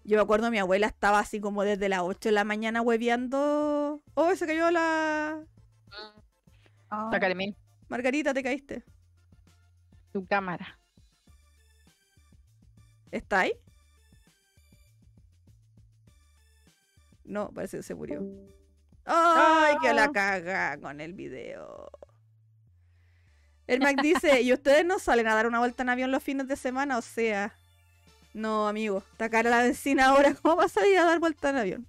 Yo 0.04 0.18
me 0.18 0.22
acuerdo 0.22 0.52
mi 0.52 0.60
abuela 0.60 0.88
estaba 0.88 1.20
así 1.20 1.40
como 1.40 1.64
desde 1.64 1.90
las 1.90 2.02
8 2.02 2.30
de 2.30 2.34
la 2.34 2.44
mañana 2.44 2.82
hueveando. 2.82 4.04
Oh, 4.14 4.36
se 4.36 4.46
cayó 4.46 4.70
la... 4.70 5.44
Oh, 6.98 7.12
Carmen, 7.20 7.56
Margarita, 7.90 8.34
te 8.34 8.44
caíste. 8.44 8.84
tu 10.12 10.26
cámara. 10.26 10.80
¿Está 13.12 13.42
ahí? 13.42 13.54
No, 17.24 17.50
parece 17.50 17.78
que 17.78 17.84
se 17.84 17.96
murió. 17.96 18.22
¡Ay, 19.06 19.76
que 19.82 19.94
la 19.94 20.06
Ah. 20.06 20.12
caga 20.14 20.78
con 20.80 21.02
el 21.02 21.14
video! 21.14 21.90
El 23.68 23.80
Mac 23.80 24.00
dice, 24.02 24.42
¿y 24.42 24.54
ustedes 24.54 24.86
no 24.86 25.00
salen 25.00 25.28
a 25.28 25.34
dar 25.36 25.48
una 25.48 25.60
vuelta 25.60 25.84
en 25.84 25.90
avión 25.90 26.12
los 26.12 26.22
fines 26.24 26.48
de 26.48 26.56
semana? 26.56 26.98
O 26.98 27.02
sea, 27.02 27.54
no, 28.34 28.68
amigo, 28.68 29.00
está 29.12 29.30
cara 29.30 29.50
la 29.50 29.64
vecina 29.64 30.08
ahora. 30.08 30.36
¿Cómo 30.42 30.56
vas 30.58 30.78
a 30.78 30.88
ir 30.88 30.98
a 31.00 31.06
dar 31.06 31.20
vuelta 31.20 31.50
en 31.50 31.58
avión? 31.58 31.88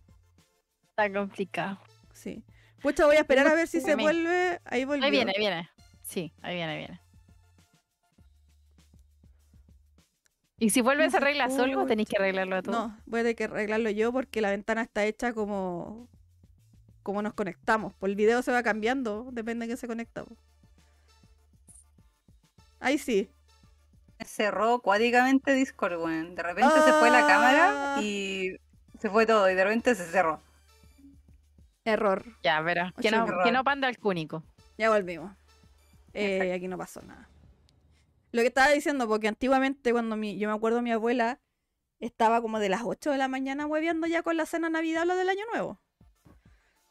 Está 0.90 1.12
complicado. 1.12 1.78
Sí. 2.12 2.42
Pucha, 2.86 3.04
voy 3.04 3.16
a 3.16 3.20
esperar 3.20 3.48
a 3.48 3.54
ver 3.54 3.66
si 3.66 3.80
se 3.80 3.96
vuelve. 3.96 4.60
Ahí 4.64 4.84
volvió. 4.84 5.04
Ahí 5.04 5.10
viene, 5.10 5.32
ahí 5.34 5.40
viene. 5.40 5.68
Sí, 6.02 6.32
ahí 6.40 6.54
viene, 6.54 6.72
ahí 6.72 6.78
viene. 6.78 7.00
Y 10.60 10.70
si 10.70 10.82
vuelves 10.82 11.08
a 11.08 11.10
se 11.10 11.16
arreglar 11.16 11.50
solo, 11.50 11.84
tenéis 11.86 12.08
que 12.08 12.16
arreglarlo 12.16 12.62
tú. 12.62 12.70
No, 12.70 12.96
voy 13.06 13.18
a 13.18 13.22
tener 13.24 13.34
que 13.34 13.44
arreglarlo 13.44 13.90
yo 13.90 14.12
porque 14.12 14.40
la 14.40 14.50
ventana 14.50 14.82
está 14.82 15.04
hecha 15.04 15.32
como 15.32 16.08
como 17.02 17.22
nos 17.22 17.34
conectamos. 17.34 17.92
Pues 17.98 18.10
el 18.10 18.14
video 18.14 18.40
se 18.42 18.52
va 18.52 18.62
cambiando, 18.62 19.30
depende 19.32 19.66
de 19.66 19.72
qué 19.72 19.76
se 19.76 19.88
conecta. 19.88 20.24
po. 20.24 20.36
Ahí 22.78 22.98
sí. 22.98 23.28
Cerró 24.24 24.78
cuádicamente 24.78 25.54
Discord, 25.54 25.98
weón. 26.00 26.36
De 26.36 26.42
repente 26.44 26.72
se 26.84 26.92
fue 26.92 27.10
la 27.10 27.24
Ah. 27.24 27.26
cámara 27.26 27.96
y 28.00 28.56
se 29.00 29.10
fue 29.10 29.26
todo. 29.26 29.50
Y 29.50 29.56
de 29.56 29.64
repente 29.64 29.92
se 29.96 30.04
cerró. 30.06 30.40
Error. 31.86 32.24
Ya, 32.42 32.62
pero 32.64 32.92
que 33.00 33.10
no, 33.10 33.26
que 33.44 33.52
no 33.52 33.64
panda 33.64 33.88
el 33.88 33.98
cúnico. 33.98 34.42
Ya 34.76 34.90
volvimos. 34.90 35.32
Eh, 36.12 36.52
aquí 36.52 36.68
no 36.68 36.76
pasó 36.76 37.00
nada. 37.02 37.28
Lo 38.32 38.42
que 38.42 38.48
estaba 38.48 38.68
diciendo, 38.70 39.06
porque 39.08 39.28
antiguamente 39.28 39.92
cuando 39.92 40.16
mi, 40.16 40.38
yo 40.38 40.48
me 40.48 40.54
acuerdo 40.54 40.82
mi 40.82 40.92
abuela 40.92 41.40
estaba 42.00 42.42
como 42.42 42.58
de 42.58 42.68
las 42.68 42.82
8 42.84 43.10
de 43.12 43.18
la 43.18 43.28
mañana 43.28 43.66
hueveando 43.66 44.06
ya 44.06 44.22
con 44.22 44.36
la 44.36 44.44
cena 44.46 44.68
navidad 44.68 45.04
lo 45.06 45.16
del 45.16 45.28
año 45.28 45.44
nuevo. 45.52 45.80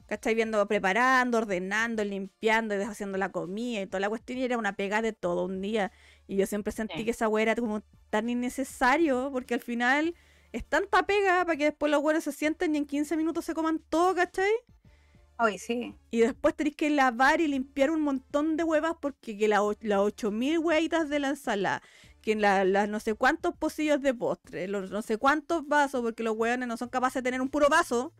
¿Cachai? 0.07 0.35
Viendo, 0.35 0.65
preparando, 0.67 1.39
ordenando, 1.39 2.03
limpiando 2.03 2.77
y 2.77 2.81
haciendo 2.83 3.17
la 3.17 3.29
comida 3.31 3.81
y 3.81 3.87
toda 3.87 3.99
la 4.01 4.09
cuestión. 4.09 4.37
Y 4.39 4.43
era 4.43 4.57
una 4.57 4.75
pega 4.75 5.01
de 5.01 5.13
todo 5.13 5.45
un 5.45 5.61
día. 5.61 5.91
Y 6.27 6.37
yo 6.37 6.45
siempre 6.45 6.71
sentí 6.71 6.99
Sí. 6.99 7.05
que 7.05 7.11
esa 7.11 7.27
hueá 7.27 7.41
era 7.43 7.55
como 7.55 7.81
tan 8.11 8.29
innecesario, 8.29 9.29
porque 9.31 9.55
al 9.55 9.61
final 9.61 10.13
es 10.51 10.63
tanta 10.63 11.03
pega 11.07 11.43
para 11.43 11.57
que 11.57 11.65
después 11.65 11.91
los 11.91 12.01
buenos 12.03 12.23
se 12.23 12.31
sienten 12.31 12.75
y 12.75 12.77
en 12.77 12.85
15 12.85 13.17
minutos 13.17 13.45
se 13.45 13.53
coman 13.55 13.79
todo, 13.89 14.13
¿cachai? 14.15 14.51
Hoy 15.37 15.57
sí. 15.57 15.95
Y 16.11 16.21
después 16.21 16.55
tenéis 16.55 16.75
que 16.75 16.89
lavar 16.89 17.41
y 17.41 17.47
limpiar 17.47 17.91
un 17.91 18.01
montón 18.01 18.55
de 18.57 18.63
huevas 18.63 18.93
porque 19.01 19.37
que 19.37 19.47
la 19.47 19.61
las 19.81 19.99
8000 19.99 20.59
hueitas 20.59 21.09
de 21.09 21.19
la 21.19 21.29
ensalada, 21.29 21.81
que 22.21 22.35
la- 22.35 22.63
las 22.63 22.87
no 22.89 22.99
sé 22.99 23.15
cuántos 23.15 23.55
pocillos 23.55 24.01
de 24.01 24.13
postre, 24.13 24.67
los 24.67 24.91
no 24.91 25.01
sé 25.01 25.17
cuántos 25.17 25.67
vasos, 25.67 26.01
porque 26.01 26.23
los 26.23 26.35
hueones 26.37 26.67
no 26.67 26.77
son 26.77 26.89
capaces 26.89 27.15
de 27.21 27.27
tener 27.27 27.41
un 27.41 27.49
puro 27.49 27.67
vaso, 27.69 28.13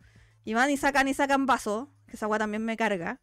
y 0.44 0.54
van 0.54 0.70
y 0.70 0.76
sacan 0.76 1.08
y 1.08 1.14
sacan 1.14 1.46
vasos, 1.46 1.88
que 2.06 2.16
esa 2.16 2.26
hueá 2.28 2.38
también 2.38 2.64
me 2.64 2.76
carga. 2.76 3.20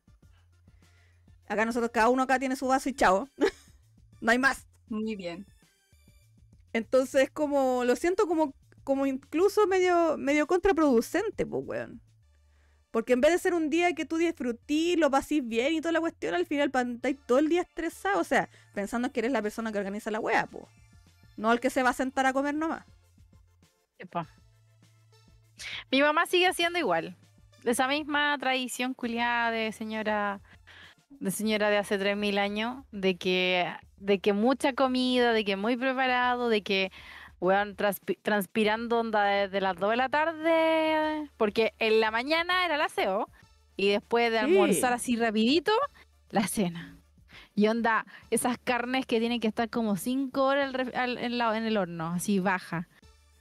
Acá 1.47 1.65
nosotros, 1.65 1.91
cada 1.93 2.09
uno 2.09 2.23
acá 2.23 2.39
tiene 2.39 2.55
su 2.55 2.67
vaso 2.67 2.89
y 2.89 2.93
chao. 2.93 3.27
No 4.21 4.31
hay 4.31 4.39
más. 4.39 4.67
Muy 4.89 5.15
bien. 5.17 5.45
Entonces, 6.73 7.29
como, 7.31 7.83
lo 7.85 7.95
siento 7.95 8.27
como, 8.27 8.53
como 8.83 9.05
incluso 9.05 9.67
medio, 9.67 10.17
medio 10.17 10.47
contraproducente, 10.47 11.45
pues, 11.45 11.63
weón. 11.65 12.01
Porque 12.93 13.13
en 13.13 13.21
vez 13.21 13.31
de 13.31 13.39
ser 13.39 13.55
un 13.55 13.71
día 13.71 13.95
que 13.95 14.05
tú 14.05 14.17
disfrutís, 14.17 14.99
lo 14.99 15.09
pasís 15.09 15.43
bien 15.43 15.73
y 15.73 15.81
toda 15.81 15.93
la 15.93 15.99
cuestión, 15.99 16.35
al 16.35 16.45
final 16.45 16.71
estáis 16.93 17.17
todo 17.25 17.39
el 17.39 17.49
día 17.49 17.61
estresado. 17.61 18.21
O 18.21 18.23
sea, 18.23 18.49
pensando 18.75 19.11
que 19.11 19.21
eres 19.21 19.31
la 19.31 19.41
persona 19.41 19.71
que 19.71 19.79
organiza 19.79 20.11
la 20.11 20.19
wea, 20.19 20.45
pues. 20.45 20.65
No 21.35 21.51
el 21.51 21.59
que 21.59 21.71
se 21.71 21.81
va 21.81 21.89
a 21.89 21.93
sentar 21.93 22.27
a 22.27 22.33
comer 22.33 22.53
nomás. 22.53 22.85
Epa. 23.97 24.27
Mi 25.89 26.03
mamá 26.03 26.27
sigue 26.27 26.45
haciendo 26.45 26.77
igual. 26.77 27.17
Esa 27.63 27.87
misma 27.87 28.37
tradición 28.37 28.93
culiada 28.93 29.49
de 29.49 29.71
señora 29.71 30.39
de 31.09 31.31
señora 31.31 31.71
de 31.71 31.77
hace 31.77 31.97
3000 31.97 32.37
años, 32.37 32.85
de 32.91 33.15
que, 33.15 33.73
de 33.97 34.19
que 34.19 34.33
mucha 34.33 34.73
comida, 34.73 35.33
de 35.33 35.43
que 35.43 35.55
muy 35.55 35.77
preparado, 35.77 36.47
de 36.47 36.61
que 36.61 36.91
weón, 37.43 37.75
transpi- 37.75 38.17
transpirando 38.21 38.99
onda 38.99 39.23
desde 39.25 39.59
las 39.59 39.75
2 39.75 39.89
de 39.91 39.95
la 39.97 40.07
tarde, 40.09 41.29
porque 41.37 41.73
en 41.79 41.99
la 41.99 42.09
mañana 42.09 42.63
era 42.65 42.75
el 42.75 42.81
aseo 42.81 43.27
y 43.75 43.89
después 43.89 44.31
de 44.31 44.39
Sí. 44.39 44.45
almorzar 44.45 44.93
así 44.93 45.15
rapidito, 45.17 45.71
la 46.29 46.47
cena. 46.47 46.95
Y 47.55 47.67
onda, 47.67 48.05
esas 48.31 48.57
carnes 48.57 49.05
que 49.05 49.19
tienen 49.19 49.39
que 49.39 49.47
estar 49.49 49.69
como 49.69 49.97
5 49.97 50.43
horas 50.43 50.73
en, 50.93 51.37
la- 51.37 51.57
en 51.57 51.63
el 51.65 51.77
horno, 51.77 52.07
así 52.13 52.39
baja. 52.39 52.87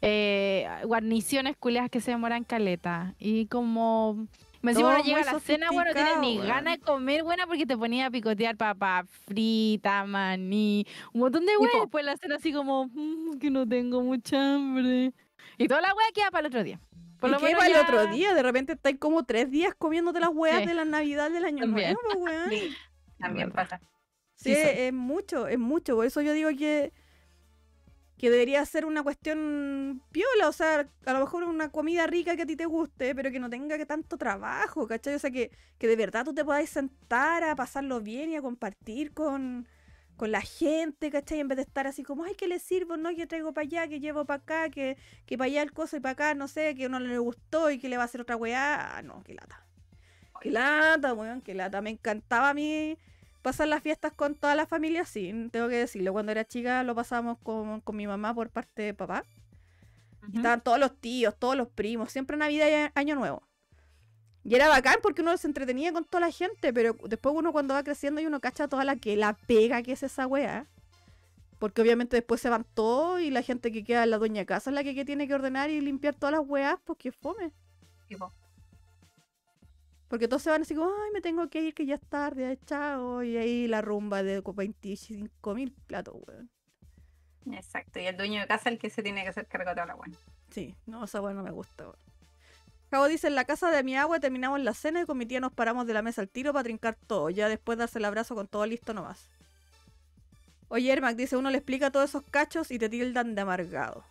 Eh, 0.03 0.69
guarniciones 0.85 1.57
culiadas 1.57 1.89
que 1.89 2.01
se 2.01 2.11
demoran 2.11 2.43
caleta. 2.45 3.15
Y 3.21 3.47
como... 3.47 4.27
Me 4.63 4.71
encima 4.73 4.97
no 4.99 5.03
llega 5.05 5.25
la 5.25 5.41
cena, 5.41 5.71
bueno, 5.73 5.91
no 5.91 5.95
tienes 5.95 6.19
ni 6.21 6.39
ganas 6.39 6.65
de 6.65 6.71
weón. 6.71 6.81
comer, 6.99 7.23
buena, 7.25 7.47
porque 7.47 7.67
te 7.67 7.77
ponía 7.77 8.07
a 8.07 8.11
picotear 8.11 8.57
papa 8.57 9.05
frita, 9.27 10.05
maní, 10.05 10.87
un 11.13 11.21
montón 11.23 11.45
de 11.45 11.57
weas. 11.57 11.73
Después 11.81 12.05
la 12.05 12.17
cena 12.17 12.37
así 12.37 12.53
como, 12.53 12.87
"Mm, 12.93 13.39
que 13.41 13.51
no 13.51 13.67
tengo 13.69 14.03
mucha 14.03 14.55
hambre. 14.55 15.13
Y 15.59 15.67
toda 15.69 15.81
la 15.81 15.89
wea 15.95 16.07
queda 16.15 16.31
para 16.31 16.41
el 16.43 16.47
otro 16.47 16.63
día. 16.63 16.81
Por 17.21 17.31
¿Y 17.31 17.33
lo 17.35 17.41
menos 17.41 17.59
para 17.61 17.81
el 17.81 17.85
otro 17.85 18.07
día? 18.13 18.35
De 18.35 18.43
repente 18.43 18.73
estáis 18.73 18.99
como 18.99 19.25
tres 19.25 19.51
días 19.51 19.75
comiéndote 19.77 20.21
las 20.21 20.31
weas 20.33 20.61
Sí. 20.61 20.67
de 20.67 20.75
la 20.75 20.85
Navidad 20.85 21.31
del 21.31 21.45
año 21.45 21.67
nuevo, 21.67 21.99
weón. 22.19 22.51
Sí, 22.51 22.71
también 23.19 23.51
pasa. 23.51 23.81
Sí, 24.35 24.55
Sí, 24.55 24.61
es 24.61 24.93
mucho, 24.93 25.47
es 25.47 25.59
mucho. 25.59 25.95
Por 25.97 26.07
eso 26.07 26.21
yo 26.21 26.33
digo 26.33 26.51
que, 26.57 26.93
que 28.23 28.31
debería 28.31 28.65
ser 28.65 28.85
una 28.87 29.03
cuestión 29.03 30.01
piola. 30.13 30.49
O 30.49 30.53
sea, 30.53 30.89
a 31.07 31.13
lo 31.13 31.19
mejor 31.19 31.43
una 31.43 31.73
comida 31.73 32.07
rica 32.07 32.37
que 32.37 32.43
a 32.43 32.47
ti 32.47 32.55
te 32.55 32.67
guste, 32.67 33.17
pero 33.17 33.33
que 33.33 33.41
no 33.41 33.51
tenga 33.51 33.77
que 33.77 33.85
tanto 33.85 34.17
trabajo, 34.17 34.87
¿cachai? 34.87 35.17
O 35.17 35.19
sea, 35.19 35.33
que, 35.33 35.51
que 35.77 35.89
de 35.89 35.97
verdad 35.97 36.25
tú 36.25 36.33
te 36.33 36.45
podáis 36.45 36.71
sentar 36.71 37.43
a 37.43 37.57
pasarlo 37.57 38.01
bien 38.01 38.31
y 38.31 38.37
a 38.37 38.41
compartir 38.41 39.13
con, 39.13 39.67
con 40.17 40.31
la 40.31 40.41
gente, 40.41 41.11
¿cachai? 41.11 41.41
En 41.41 41.49
vez 41.49 41.57
de 41.57 41.63
estar 41.63 41.89
así 41.89 42.05
como, 42.05 42.23
ay, 42.23 42.37
¿qué 42.37 42.47
le 42.47 42.61
sirvo? 42.61 42.97
No, 42.97 43.13
que 43.13 43.27
traigo 43.27 43.53
para 43.53 43.65
allá, 43.65 43.89
que 43.89 43.99
llevo 43.99 44.25
para 44.25 44.41
acá, 44.41 44.71
que, 44.71 44.97
que 45.27 45.37
para 45.37 45.47
allá 45.47 45.63
el 45.63 45.73
coso 45.73 45.97
y 45.97 46.01
para 46.01 46.13
acá, 46.13 46.35
no 46.37 46.47
sé, 46.47 46.77
que 46.77 46.87
uno 46.87 47.01
no 47.01 47.07
le 47.09 47.19
gustó 47.19 47.73
y 47.73 47.81
que 47.81 47.89
le 47.89 47.97
va 47.97 48.05
a 48.05 48.07
hacer 48.07 48.21
otra 48.21 48.37
weá. 48.37 48.99
Ah, 48.99 49.03
no, 49.03 49.25
qué 49.25 49.35
lata. 49.35 49.67
Qué 50.41 50.53
lata, 50.53 51.13
weón, 51.13 51.41
qué 51.41 51.55
lata. 51.55 51.83
Me 51.83 51.91
encantaba 51.91 52.51
a 52.51 52.55
mí 52.55 52.97
pasar 53.43 53.69
las 53.69 53.83
fiestas 53.83 54.13
con 54.13 54.35
toda 54.35 54.55
la 54.55 54.67
familia, 54.67 55.05
sí, 55.05 55.49
tengo 55.51 55.69
que 55.69 55.77
decirlo. 55.77 56.13
Cuando 56.13 56.33
era 56.33 56.45
chica 56.45 56.83
lo 56.85 56.95
pasábamos 56.95 57.39
con, 57.43 57.81
con 57.81 57.97
mi 57.97 58.07
mamá 58.07 58.35
por 58.35 58.49
parte 58.51 58.83
de 58.83 58.95
papá. 58.95 59.25
Ujú. 60.23 60.37
Estaban 60.37 60.63
todos 60.63 60.79
los 60.79 60.97
tíos, 60.97 61.35
todos 61.39 61.57
los 61.57 61.69
primos, 61.69 62.13
siempre 62.13 62.37
Navidad 62.37 62.69
y 62.69 62.99
Año 62.99 63.17
Nuevo. 63.17 63.43
Y 64.45 64.55
era 64.55 64.69
bacán 64.69 64.97
porque 65.03 65.23
uno 65.23 65.37
se 65.37 65.47
entretenía 65.47 65.93
con 65.93 66.05
toda 66.05 66.21
la 66.21 66.33
gente, 66.33 66.73
pero 66.73 66.97
después 67.05 67.35
uno 67.37 67.53
cuando 67.53 67.75
va 67.75 67.85
creciendo 67.85 68.21
y 68.21 68.27
uno 68.27 68.41
cacha 68.41 68.67
toda 68.67 68.85
la 68.85 68.97
que 68.97 69.17
la 69.17 69.35
pega 69.35 69.83
que 69.83 69.93
es 69.93 70.03
esa 70.03 70.27
weá. 70.27 70.67
Porque 71.59 71.81
obviamente 71.81 72.17
después 72.17 72.41
se 72.41 72.49
van 72.49 72.65
todos 72.75 73.21
y 73.21 73.31
la 73.31 73.43
gente 73.43 73.71
que 73.71 73.85
queda 73.85 74.03
en 74.03 74.11
la 74.11 74.19
dueña 74.19 74.41
de 74.41 74.47
casa 74.47 74.71
es 74.71 74.75
la 74.75 74.83
que, 74.83 74.97
que 74.97 75.05
tiene 75.05 75.29
que 75.29 75.35
ordenar 75.35 75.71
y 75.71 75.81
limpiar 75.81 76.15
todas 76.15 76.33
las 76.33 76.43
weas, 76.45 76.77
porque 76.85 77.13
fome. 77.13 77.53
Tipo, 78.09 78.33
Porque 80.13 80.29
todos 80.29 80.43
se 80.43 80.51
van 80.51 80.61
así 80.61 80.75
como, 80.75 80.91
ay, 80.91 81.11
me 81.15 81.23
tengo 81.23 81.49
que 81.49 81.63
ir, 81.63 81.73
que 81.73 81.87
ya 81.87 81.95
es 81.95 82.03
tarde, 82.03 82.59
chao. 82.67 83.23
Y 83.23 83.39
ahí 83.39 83.67
la 83.67 83.81
rumba 83.81 84.23
de 84.23 84.43
25 84.43 85.55
mil 85.55 85.73
platos, 85.87 86.17
weón. 86.27 86.51
exacto. 87.51 87.99
Y 87.99 88.05
el 88.05 88.19
dueño 88.19 88.43
de 88.43 88.47
casa 88.47 88.69
es 88.69 88.75
el 88.75 88.79
que 88.79 88.91
se 88.91 89.03
tiene 89.03 89.23
que 89.23 89.31
hacer 89.31 89.47
cargo 89.47 89.71
de 89.71 89.75
toda 89.75 89.87
la 89.87 89.95
buena. 89.95 90.15
Sí, 90.51 90.75
no, 90.85 91.05
esa 91.05 91.23
weá 91.23 91.33
no 91.33 91.43
me 91.43 91.51
gusta, 91.51 91.85
weón. 91.85 91.97
Cabo 92.91 93.09
dice, 93.09 93.29
en 93.29 93.35
la 93.35 93.47
casa 93.47 93.71
de 93.71 93.83
mi 93.83 93.97
agua 93.97 94.21
terminamos 94.21 94.61
la 94.61 94.75
cena 94.75 95.01
y 95.01 95.07
con 95.07 95.17
mi 95.17 95.25
tía 95.25 95.41
nos 95.41 95.55
paramos 95.55 95.87
de 95.87 95.95
la 95.95 96.03
mesa 96.03 96.21
al 96.21 96.29
tiro 96.29 96.53
para 96.53 96.65
trincar 96.65 96.95
todo. 97.07 97.31
Ya 97.31 97.49
después 97.49 97.79
darse 97.79 97.99
el 97.99 98.05
abrazo 98.05 98.35
con 98.35 98.47
todo 98.47 98.67
listo 98.67 98.93
nomás. 98.93 99.31
Oye, 100.69 100.93
Ermac 100.93 101.17
dice, 101.17 101.39
uno 101.39 101.49
le 101.49 101.57
explica 101.57 101.91
todos 101.91 102.11
esos 102.11 102.23
cachos 102.25 102.71
y 102.71 102.79
te 102.79 102.91
tildan 102.91 103.35
de 103.35 103.41
amargado. 103.41 104.05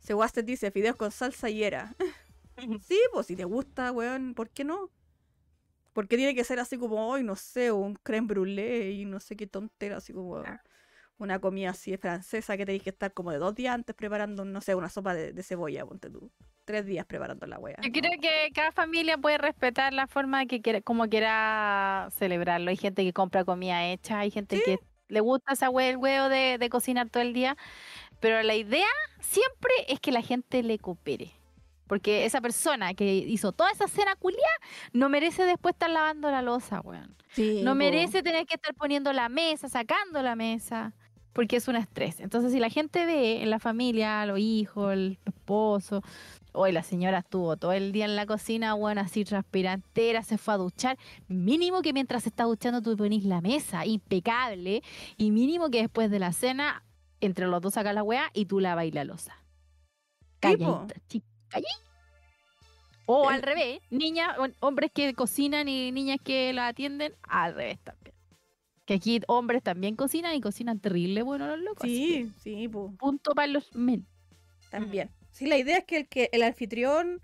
Seguaste 0.00 0.42
dice, 0.42 0.70
fideos 0.70 0.96
con 0.96 1.10
salsa 1.10 1.50
y 1.50 1.62
era. 1.62 1.94
Sí, 2.82 3.00
pues 3.12 3.26
si 3.26 3.36
te 3.36 3.44
gusta, 3.44 3.92
weón, 3.92 4.34
¿por 4.34 4.50
qué 4.50 4.64
no? 4.64 4.90
Porque 5.92 6.16
tiene 6.16 6.34
que 6.34 6.44
ser 6.44 6.58
así 6.58 6.76
como, 6.76 7.08
hoy 7.08 7.22
no 7.22 7.36
sé, 7.36 7.70
un 7.70 7.94
creme 7.94 8.26
brûlée 8.26 8.90
y 8.92 9.04
no 9.04 9.20
sé 9.20 9.36
qué 9.36 9.46
tontera, 9.46 9.98
así 9.98 10.12
como 10.12 10.42
una 11.18 11.38
comida 11.38 11.70
así 11.70 11.96
francesa 11.96 12.56
que 12.56 12.66
tenéis 12.66 12.82
que 12.82 12.90
estar 12.90 13.12
como 13.12 13.30
de 13.30 13.38
dos 13.38 13.54
días 13.54 13.74
antes 13.74 13.94
preparando, 13.94 14.44
no 14.44 14.60
sé, 14.60 14.74
una 14.74 14.88
sopa 14.88 15.14
de, 15.14 15.32
de 15.32 15.42
cebolla, 15.44 15.86
ponte 15.86 16.10
tú. 16.10 16.30
Tres 16.64 16.84
días 16.86 17.06
preparando 17.06 17.46
la 17.46 17.58
wea. 17.58 17.76
Yo 17.82 17.88
¿no? 17.88 17.92
creo 17.92 18.20
que 18.20 18.50
cada 18.54 18.72
familia 18.72 19.18
puede 19.18 19.38
respetar 19.38 19.92
la 19.92 20.06
forma 20.08 20.46
que 20.46 20.60
quiera, 20.62 20.80
como 20.80 21.08
quiera 21.08 22.08
celebrarlo. 22.18 22.70
Hay 22.70 22.76
gente 22.76 23.04
que 23.04 23.12
compra 23.12 23.44
comida 23.44 23.86
hecha, 23.86 24.20
hay 24.20 24.30
gente 24.30 24.60
que 24.64 24.78
le 25.08 25.20
gusta 25.20 25.52
esa 25.52 25.68
hue- 25.70 25.90
el 25.90 25.96
huevo 25.98 26.28
de, 26.28 26.58
de 26.58 26.70
cocinar 26.70 27.10
todo 27.10 27.22
el 27.22 27.34
día. 27.34 27.56
Pero 28.20 28.42
la 28.42 28.54
idea 28.56 28.86
siempre 29.20 29.72
es 29.88 30.00
que 30.00 30.10
la 30.12 30.22
gente 30.22 30.62
le 30.62 30.78
coopere. 30.78 31.32
Porque 31.86 32.24
esa 32.24 32.40
persona 32.40 32.94
que 32.94 33.14
hizo 33.14 33.52
toda 33.52 33.70
esa 33.70 33.88
cena 33.88 34.16
culia 34.16 34.38
no 34.92 35.08
merece 35.08 35.44
después 35.44 35.74
estar 35.74 35.90
lavando 35.90 36.30
la 36.30 36.42
losa, 36.42 36.80
weón. 36.80 37.14
Sí, 37.32 37.60
No 37.62 37.72
po. 37.72 37.76
merece 37.76 38.22
tener 38.22 38.46
que 38.46 38.54
estar 38.54 38.74
poniendo 38.74 39.12
la 39.12 39.28
mesa, 39.28 39.68
sacando 39.68 40.22
la 40.22 40.34
mesa, 40.36 40.94
porque 41.32 41.56
es 41.56 41.68
un 41.68 41.76
estrés. 41.76 42.20
Entonces, 42.20 42.52
si 42.52 42.60
la 42.60 42.70
gente 42.70 43.04
ve 43.04 43.42
en 43.42 43.50
la 43.50 43.58
familia, 43.58 44.24
los 44.24 44.38
hijos, 44.38 44.92
el 44.92 45.18
esposo, 45.26 46.02
hoy 46.52 46.72
la 46.72 46.82
señora 46.84 47.18
estuvo 47.18 47.56
todo 47.56 47.72
el 47.72 47.92
día 47.92 48.04
en 48.04 48.14
la 48.16 48.24
cocina, 48.24 48.74
bueno, 48.74 49.00
así 49.00 49.24
transpirantera, 49.24 50.22
se 50.22 50.38
fue 50.38 50.54
a 50.54 50.56
duchar, 50.58 50.96
mínimo 51.28 51.82
que 51.82 51.92
mientras 51.92 52.22
se 52.22 52.28
está 52.28 52.44
duchando 52.44 52.80
tú 52.80 52.96
ponís 52.96 53.24
la 53.24 53.40
mesa, 53.40 53.84
impecable, 53.84 54.82
y 55.16 55.32
mínimo 55.32 55.68
que 55.70 55.80
después 55.82 56.10
de 56.10 56.20
la 56.20 56.32
cena, 56.32 56.84
entre 57.20 57.46
los 57.46 57.60
dos 57.60 57.74
sacas 57.74 57.94
la 57.94 58.02
weá 58.02 58.30
y 58.32 58.46
tú 58.46 58.60
lavas 58.60 58.86
la 58.94 59.04
losa. 59.04 59.36
Sí, 61.08 61.22
calladita. 61.48 61.80
O 63.06 63.28
al 63.28 63.42
revés, 63.42 63.80
niñas, 63.90 64.36
hom- 64.38 64.54
hombres 64.60 64.90
que 64.92 65.12
cocinan 65.14 65.68
y 65.68 65.92
niñas 65.92 66.18
que 66.24 66.52
la 66.54 66.68
atienden, 66.68 67.14
al 67.22 67.54
revés 67.54 67.78
también. 67.84 68.14
Que 68.86 68.94
aquí 68.94 69.20
hombres 69.28 69.62
también 69.62 69.94
cocinan 69.96 70.34
y 70.34 70.40
cocinan 70.40 70.78
terrible 70.78 71.22
bueno 71.22 71.46
los 71.48 71.58
locos. 71.58 71.82
Sí, 71.86 72.30
sí, 72.42 72.68
po, 72.68 72.94
punto 72.98 73.34
para 73.34 73.46
los 73.48 73.74
men. 73.74 74.06
también. 74.70 75.10
Sí, 75.30 75.46
la 75.46 75.58
idea 75.58 75.78
es 75.78 75.84
que 75.84 75.96
el, 75.98 76.08
que 76.08 76.28
el 76.32 76.42
anfitrión 76.42 77.20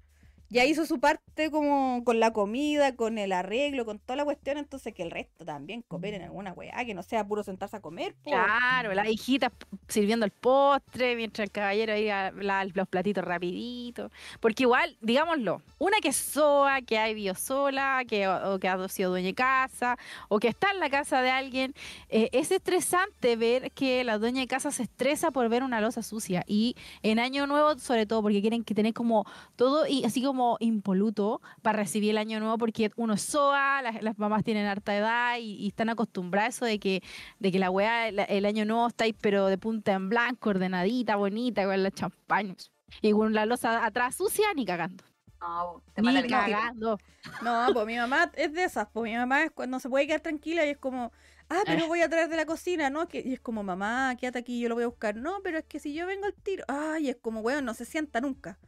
ya 0.51 0.64
hizo 0.64 0.84
su 0.84 1.01
parte 1.01 1.51
como 1.51 2.03
con 2.05 2.20
la 2.20 2.32
comida, 2.32 2.94
con 2.96 3.16
el 3.18 3.32
arreglo, 3.32 3.84
con 3.84 3.98
toda 4.01 4.16
la 4.16 4.24
cuestión, 4.24 4.59
entonces 4.59 4.92
que 4.92 5.03
el 5.03 5.11
resto 5.11 5.44
también 5.44 5.82
cooperen 5.82 6.20
en 6.22 6.26
alguna 6.26 6.53
weá, 6.53 6.84
que 6.84 6.92
no 6.92 7.03
sea 7.03 7.26
puro 7.26 7.42
sentarse 7.42 7.76
a 7.76 7.80
comer, 7.80 8.14
po. 8.22 8.30
Claro, 8.32 8.92
las 8.92 9.09
hijitas 9.09 9.53
sirviendo 9.88 10.26
el 10.26 10.32
postre, 10.32 11.14
mientras 11.16 11.44
el 11.46 11.53
caballero 11.53 11.92
ahí 11.92 12.09
a- 12.11 12.32
la- 12.32 12.64
los 12.64 12.88
platitos 12.88 13.24
rapidito. 13.24 14.11
Porque 14.40 14.64
igual, 14.64 14.96
digámoslo, 15.01 15.62
una 15.78 15.98
que 16.03 16.09
es 16.09 16.16
soa, 16.16 16.82
que 16.82 16.98
ha 16.98 17.07
vivido 17.07 17.34
sola, 17.36 18.03
que, 18.07 18.26
o, 18.26 18.55
o 18.55 18.59
que 18.59 18.68
ha 18.68 18.88
sido 18.88 19.11
dueña 19.11 19.28
de 19.28 19.34
casa, 19.34 19.96
o 20.28 20.38
que 20.40 20.48
está 20.48 20.72
en 20.72 20.80
la 20.80 20.90
casa 20.90 21.22
de 21.22 21.30
alguien, 21.30 21.74
eh, 22.09 22.28
es 22.32 22.51
estresante 22.51 23.36
ver 23.36 23.70
que 23.70 24.03
la 24.05 24.18
dueña 24.18 24.40
de 24.40 24.46
casa 24.48 24.72
se 24.72 24.82
estresa 24.82 25.30
por 25.30 25.48
ver 25.48 25.62
una 25.62 25.80
losa 25.80 26.03
sucia. 26.03 26.42
Y 26.46 26.74
en 27.03 27.18
Año 27.20 27.46
Nuevo, 27.46 27.78
sobre 27.78 28.05
todo, 28.07 28.20
porque 28.22 28.40
quieren 28.40 28.64
que 28.64 28.74
tener 28.74 28.94
como 28.94 29.24
todo 29.55 29.86
y 29.86 30.05
así 30.05 30.22
como 30.22 30.39
impoluto 30.61 31.41
para 31.62 31.78
recibir 31.78 32.11
el 32.11 32.18
Año 32.18 32.41
Nuevo, 32.41 32.59
porque 32.59 32.91
uno 32.97 33.14
es 33.14 33.22
soa, 33.22 33.82
las, 33.82 34.03
las 34.03 34.18
mamás 34.18 34.45
tienen 34.45 34.66
harta 34.66 34.97
edad 34.97 35.38
y, 35.38 35.55
y 35.57 35.68
están 35.68 35.88
acostumbradas 35.91 36.47
a 36.55 36.57
eso 36.57 36.64
de 36.66 36.78
que 36.78 37.03
de 37.38 37.53
que 37.53 37.59
la 37.59 37.70
weá, 37.70 38.09
el, 38.09 38.18
el 38.20 38.45
año 38.47 38.64
nuevo 38.64 38.86
está 38.88 39.05
ahí, 39.05 39.12
pero 39.12 39.47
de 39.47 39.59
punta 39.59 39.93
en 39.93 40.09
blanco, 40.09 40.51
ordenadita, 40.51 41.16
bonita, 41.16 41.64
con 41.64 41.82
la 41.82 41.91
champaña. 41.91 42.55
Y 43.03 43.12
con 43.12 43.32
la 43.34 43.47
losa 43.47 43.84
atrás 43.86 44.16
sucia, 44.16 44.47
ni 44.55 44.64
cagando. 44.66 45.05
No, 45.41 45.82
te 45.95 46.03
Ni 46.03 46.26
cagando. 46.26 46.99
No, 47.43 47.68
pues 47.72 47.86
mi 47.86 47.97
mamá 47.97 48.30
es 48.34 48.53
de 48.53 48.64
esas, 48.64 48.88
pues 48.93 49.11
mi 49.11 49.16
mamá 49.16 49.45
es 49.45 49.51
cuando 49.53 49.78
se 49.80 49.88
puede 49.88 50.07
quedar 50.07 50.20
tranquila 50.20 50.66
y 50.66 50.70
es 50.70 50.78
como, 50.78 51.12
ah, 51.49 51.62
pero 51.66 51.84
Eh. 51.84 51.88
voy 51.88 52.03
a 52.03 52.09
traer 52.09 52.28
de 52.28 52.36
la 52.36 52.47
cocina, 52.47 52.91
¿no? 52.91 53.09
Que, 53.09 53.20
y 53.24 53.32
es 53.34 53.41
como, 53.41 53.62
mamá, 53.62 54.14
quédate 54.16 54.38
aquí, 54.41 54.61
yo 54.61 54.68
lo 54.68 54.74
voy 54.74 54.84
a 54.84 54.88
buscar. 54.88 55.16
No, 55.16 55.38
pero 55.43 55.59
es 55.59 55.64
que 55.64 55.78
si 55.80 55.95
yo 55.95 56.07
vengo 56.07 56.26
al 56.26 56.34
tiro, 56.34 56.64
ay, 56.68 57.09
es 57.11 57.16
como, 57.16 57.41
weón, 57.41 57.64
no 57.64 57.74
se 57.74 57.84
sienta 57.86 58.20
nunca. 58.20 58.59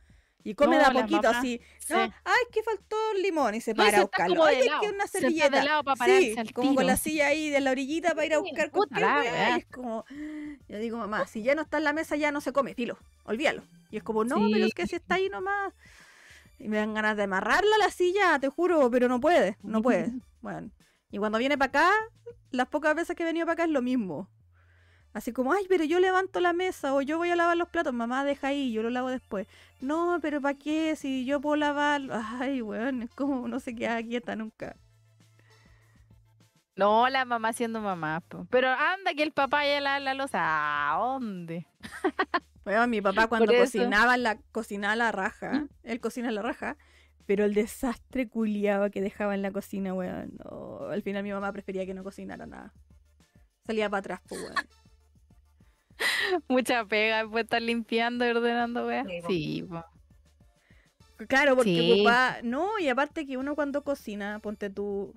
Y 0.45 0.55
come 0.55 0.76
No, 0.76 0.82
de 0.82 0.84
a 0.86 0.93
poquito, 1.03 1.28
así. 1.28 1.61
sí. 1.78 1.93
No, 1.93 1.99
ay, 2.01 2.43
que 2.53 2.62
faltó 2.62 2.97
el 3.14 3.22
limón 3.22 3.55
y 3.55 3.61
se 3.61 3.74
No, 3.74 3.76
para 3.84 3.88
a 3.88 4.01
se 4.01 4.05
está 4.05 4.26
buscarlo. 4.26 4.45
Ay, 4.45 4.57
es 4.59 4.72
que 4.80 4.88
una 4.95 5.07
se 5.07 5.20
servilleta. 5.20 5.64
lado 5.64 5.84
para 5.84 6.05
sí, 6.18 6.34
como 6.53 6.74
con 6.74 6.76
tiro. 6.76 6.86
la 6.86 6.97
silla 6.97 7.26
ahí 7.28 7.51
de 7.51 7.61
la 7.61 7.70
orillita 7.70 8.09
para 8.14 8.26
ir 8.26 8.34
a 8.34 8.38
Sí, 8.38 8.43
buscar 8.43 8.70
puta 8.70 9.01
cualquier 9.01 9.32
la 9.32 9.57
es 9.59 9.66
como, 9.66 10.05
yo 10.68 10.78
digo, 10.78 10.99
mamá, 10.99 11.26
si 11.26 11.43
ya 11.43 11.55
no 11.55 11.62
está 11.62 11.78
en 11.78 11.84
la 11.84 11.93
mesa 11.93 12.16
ya 12.16 12.32
no 12.32 12.40
se 12.40 12.53
come, 12.53 12.74
filo, 12.74 12.99
olvídalo. 13.24 13.62
Y 13.90 13.99
es 13.99 14.03
como, 14.03 14.24
no, 14.24 14.51
pero 14.51 14.66
es 14.66 14.74
que 14.74 14.86
si 14.86 14.97
está 14.97 15.16
ahí 15.16 15.28
nomás. 15.28 15.72
Y 16.59 16.68
me 16.68 16.76
dan 16.78 16.95
ganas 16.95 17.16
de 17.16 17.24
amarrarla 17.24 17.76
a 17.76 17.78
la 17.78 17.90
silla, 17.90 18.38
te 18.40 18.49
juro, 18.49 18.90
pero 18.90 19.09
no 19.09 19.20
puede, 19.20 19.57
no 19.62 19.82
puede. 19.82 20.12
Bueno, 20.43 20.72
y 21.12 21.18
cuando 21.18 21.38
viene 21.38 21.57
para 21.57 21.68
acá, 21.68 21.90
las 22.51 22.66
pocas 22.66 22.97
veces 22.97 23.14
que 23.14 23.22
he 23.22 23.26
venido 23.26 23.47
para 23.47 23.53
acá 23.55 23.64
es 23.64 23.70
lo 23.70 23.80
mismo. 23.80 24.28
Así 25.12 25.32
como, 25.32 25.52
ay, 25.52 25.66
pero 25.68 25.84
yo 25.84 26.00
levanto 26.00 26.40
la 26.40 26.52
mesa 26.52 26.94
o 26.94 27.02
yo 27.02 27.18
voy 27.18 27.30
a 27.30 27.36
lavar 27.36 27.56
los 27.56 27.68
platos, 27.68 27.92
mamá 27.92 28.24
deja 28.24 28.48
ahí, 28.48 28.72
yo 28.72 28.82
lo 28.82 28.90
lavo 28.90 29.10
después. 29.10 29.46
No, 29.80 30.18
pero 30.22 30.40
¿para 30.40 30.58
qué? 30.58 30.96
Si 30.96 31.24
yo 31.24 31.40
puedo 31.40 31.56
lavar. 31.56 32.00
Ay, 32.40 32.62
weón, 32.62 33.02
es 33.02 33.10
como 33.14 33.46
no 33.48 33.60
se 33.60 33.74
queda 33.74 34.02
quieta 34.02 34.36
nunca. 34.36 34.76
No, 36.76 37.08
la 37.10 37.24
mamá 37.26 37.52
siendo 37.52 37.80
mamá. 37.80 38.22
Pero 38.48 38.68
anda 38.68 39.12
que 39.14 39.22
el 39.22 39.32
papá 39.32 39.66
ya 39.66 39.80
la, 39.80 40.00
la 40.00 40.14
losa. 40.14 40.40
¿A 40.94 40.98
dónde? 40.98 41.66
Bueno, 42.64 42.86
mi 42.86 43.00
papá 43.00 43.26
cuando 43.26 43.52
cocinaba 43.52 44.16
la, 44.16 44.38
cocinaba 44.52 44.94
la 44.94 45.10
raja, 45.10 45.66
él 45.82 46.00
cocina 46.00 46.30
la 46.30 46.42
raja, 46.42 46.76
pero 47.26 47.44
el 47.44 47.54
desastre 47.54 48.28
culiado 48.28 48.88
que 48.90 49.00
dejaba 49.00 49.34
en 49.34 49.42
la 49.42 49.50
cocina, 49.50 49.92
weón. 49.92 50.38
no, 50.38 50.86
al 50.88 51.02
final 51.02 51.24
mi 51.24 51.32
mamá 51.32 51.52
prefería 51.52 51.84
que 51.86 51.94
no 51.94 52.04
cocinara 52.04 52.46
nada. 52.46 52.72
Salía 53.66 53.90
para 53.90 53.98
atrás, 53.98 54.20
pues, 54.28 54.42
weón. 54.42 54.54
Mucha 56.48 56.84
pega 56.84 57.22
después 57.22 57.44
estar 57.44 57.62
limpiando 57.62 58.26
y 58.26 58.30
ordenando, 58.30 58.86
wea. 58.86 59.04
Sí, 59.04 59.20
po. 59.22 59.28
Sí, 59.28 59.66
po. 59.68 59.84
Claro, 61.28 61.54
porque 61.56 61.80
Sí. 61.80 62.02
papá, 62.04 62.38
no, 62.42 62.78
y 62.78 62.88
aparte 62.88 63.26
que 63.26 63.36
uno 63.36 63.54
cuando 63.54 63.84
cocina, 63.84 64.40
ponte 64.40 64.70
tú. 64.70 65.14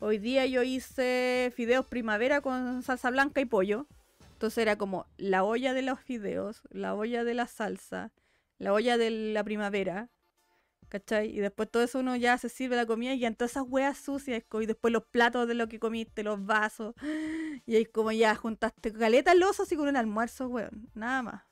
Hoy 0.00 0.18
día 0.18 0.46
yo 0.46 0.64
hice 0.64 1.52
fideos 1.54 1.86
primavera 1.86 2.40
con 2.40 2.82
salsa 2.82 3.10
blanca 3.10 3.40
y 3.40 3.44
pollo. 3.44 3.86
Entonces 4.32 4.58
era 4.58 4.76
como 4.76 5.06
la 5.16 5.44
olla 5.44 5.72
de 5.72 5.82
los 5.82 6.00
fideos, 6.00 6.62
la 6.70 6.94
olla 6.94 7.22
de 7.22 7.34
la 7.34 7.46
salsa, 7.46 8.10
la 8.58 8.72
olla 8.72 8.98
de 8.98 9.10
la 9.10 9.44
primavera. 9.44 10.08
¿Cachai? 10.92 11.34
Y 11.34 11.40
después 11.40 11.70
todo 11.70 11.82
eso 11.82 12.00
uno 12.00 12.16
ya 12.16 12.36
se 12.36 12.50
sirve 12.50 12.76
la 12.76 12.84
comida 12.84 13.14
y 13.14 13.20
ya 13.20 13.28
en 13.28 13.34
todas 13.34 13.52
esas 13.52 13.64
hueas 13.66 13.96
sucias, 13.96 14.44
y 14.60 14.66
después 14.66 14.92
los 14.92 15.04
platos 15.04 15.48
de 15.48 15.54
lo 15.54 15.66
que 15.66 15.78
comiste, 15.78 16.22
los 16.22 16.44
vasos. 16.44 16.94
Y 17.64 17.76
ahí 17.76 17.86
como 17.86 18.12
ya 18.12 18.34
juntaste 18.34 18.92
caleta 18.92 19.34
losa 19.34 19.62
así 19.62 19.74
con 19.74 19.88
un 19.88 19.96
almuerzo, 19.96 20.48
weón. 20.48 20.90
Nada 20.94 21.22
más. 21.22 21.42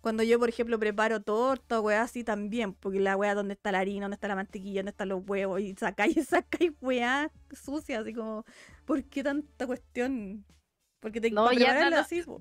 Cuando 0.00 0.22
yo, 0.22 0.38
por 0.38 0.48
ejemplo, 0.48 0.78
preparo 0.78 1.20
torta 1.20 1.82
weá 1.82 2.00
así 2.00 2.24
también, 2.24 2.72
porque 2.72 2.98
la 2.98 3.14
weá 3.14 3.34
donde 3.34 3.54
está 3.54 3.72
la 3.72 3.80
harina, 3.80 4.04
donde 4.04 4.14
está 4.14 4.28
la 4.28 4.36
mantequilla, 4.36 4.80
donde 4.80 4.90
están 4.92 5.10
los 5.10 5.22
huevos, 5.28 5.60
y 5.60 5.74
sacáis 5.74 6.16
y 6.16 6.22
sacáis 6.24 6.72
weá 6.80 7.30
sucia, 7.52 8.00
así 8.00 8.14
como, 8.14 8.46
¿por 8.86 9.04
qué 9.04 9.22
tanta 9.22 9.66
cuestión? 9.66 10.46
Porque 11.00 11.20
te 11.20 11.30
No, 11.30 11.52
ya 11.52 11.90
no, 11.90 11.98
así, 11.98 12.22
po. 12.22 12.40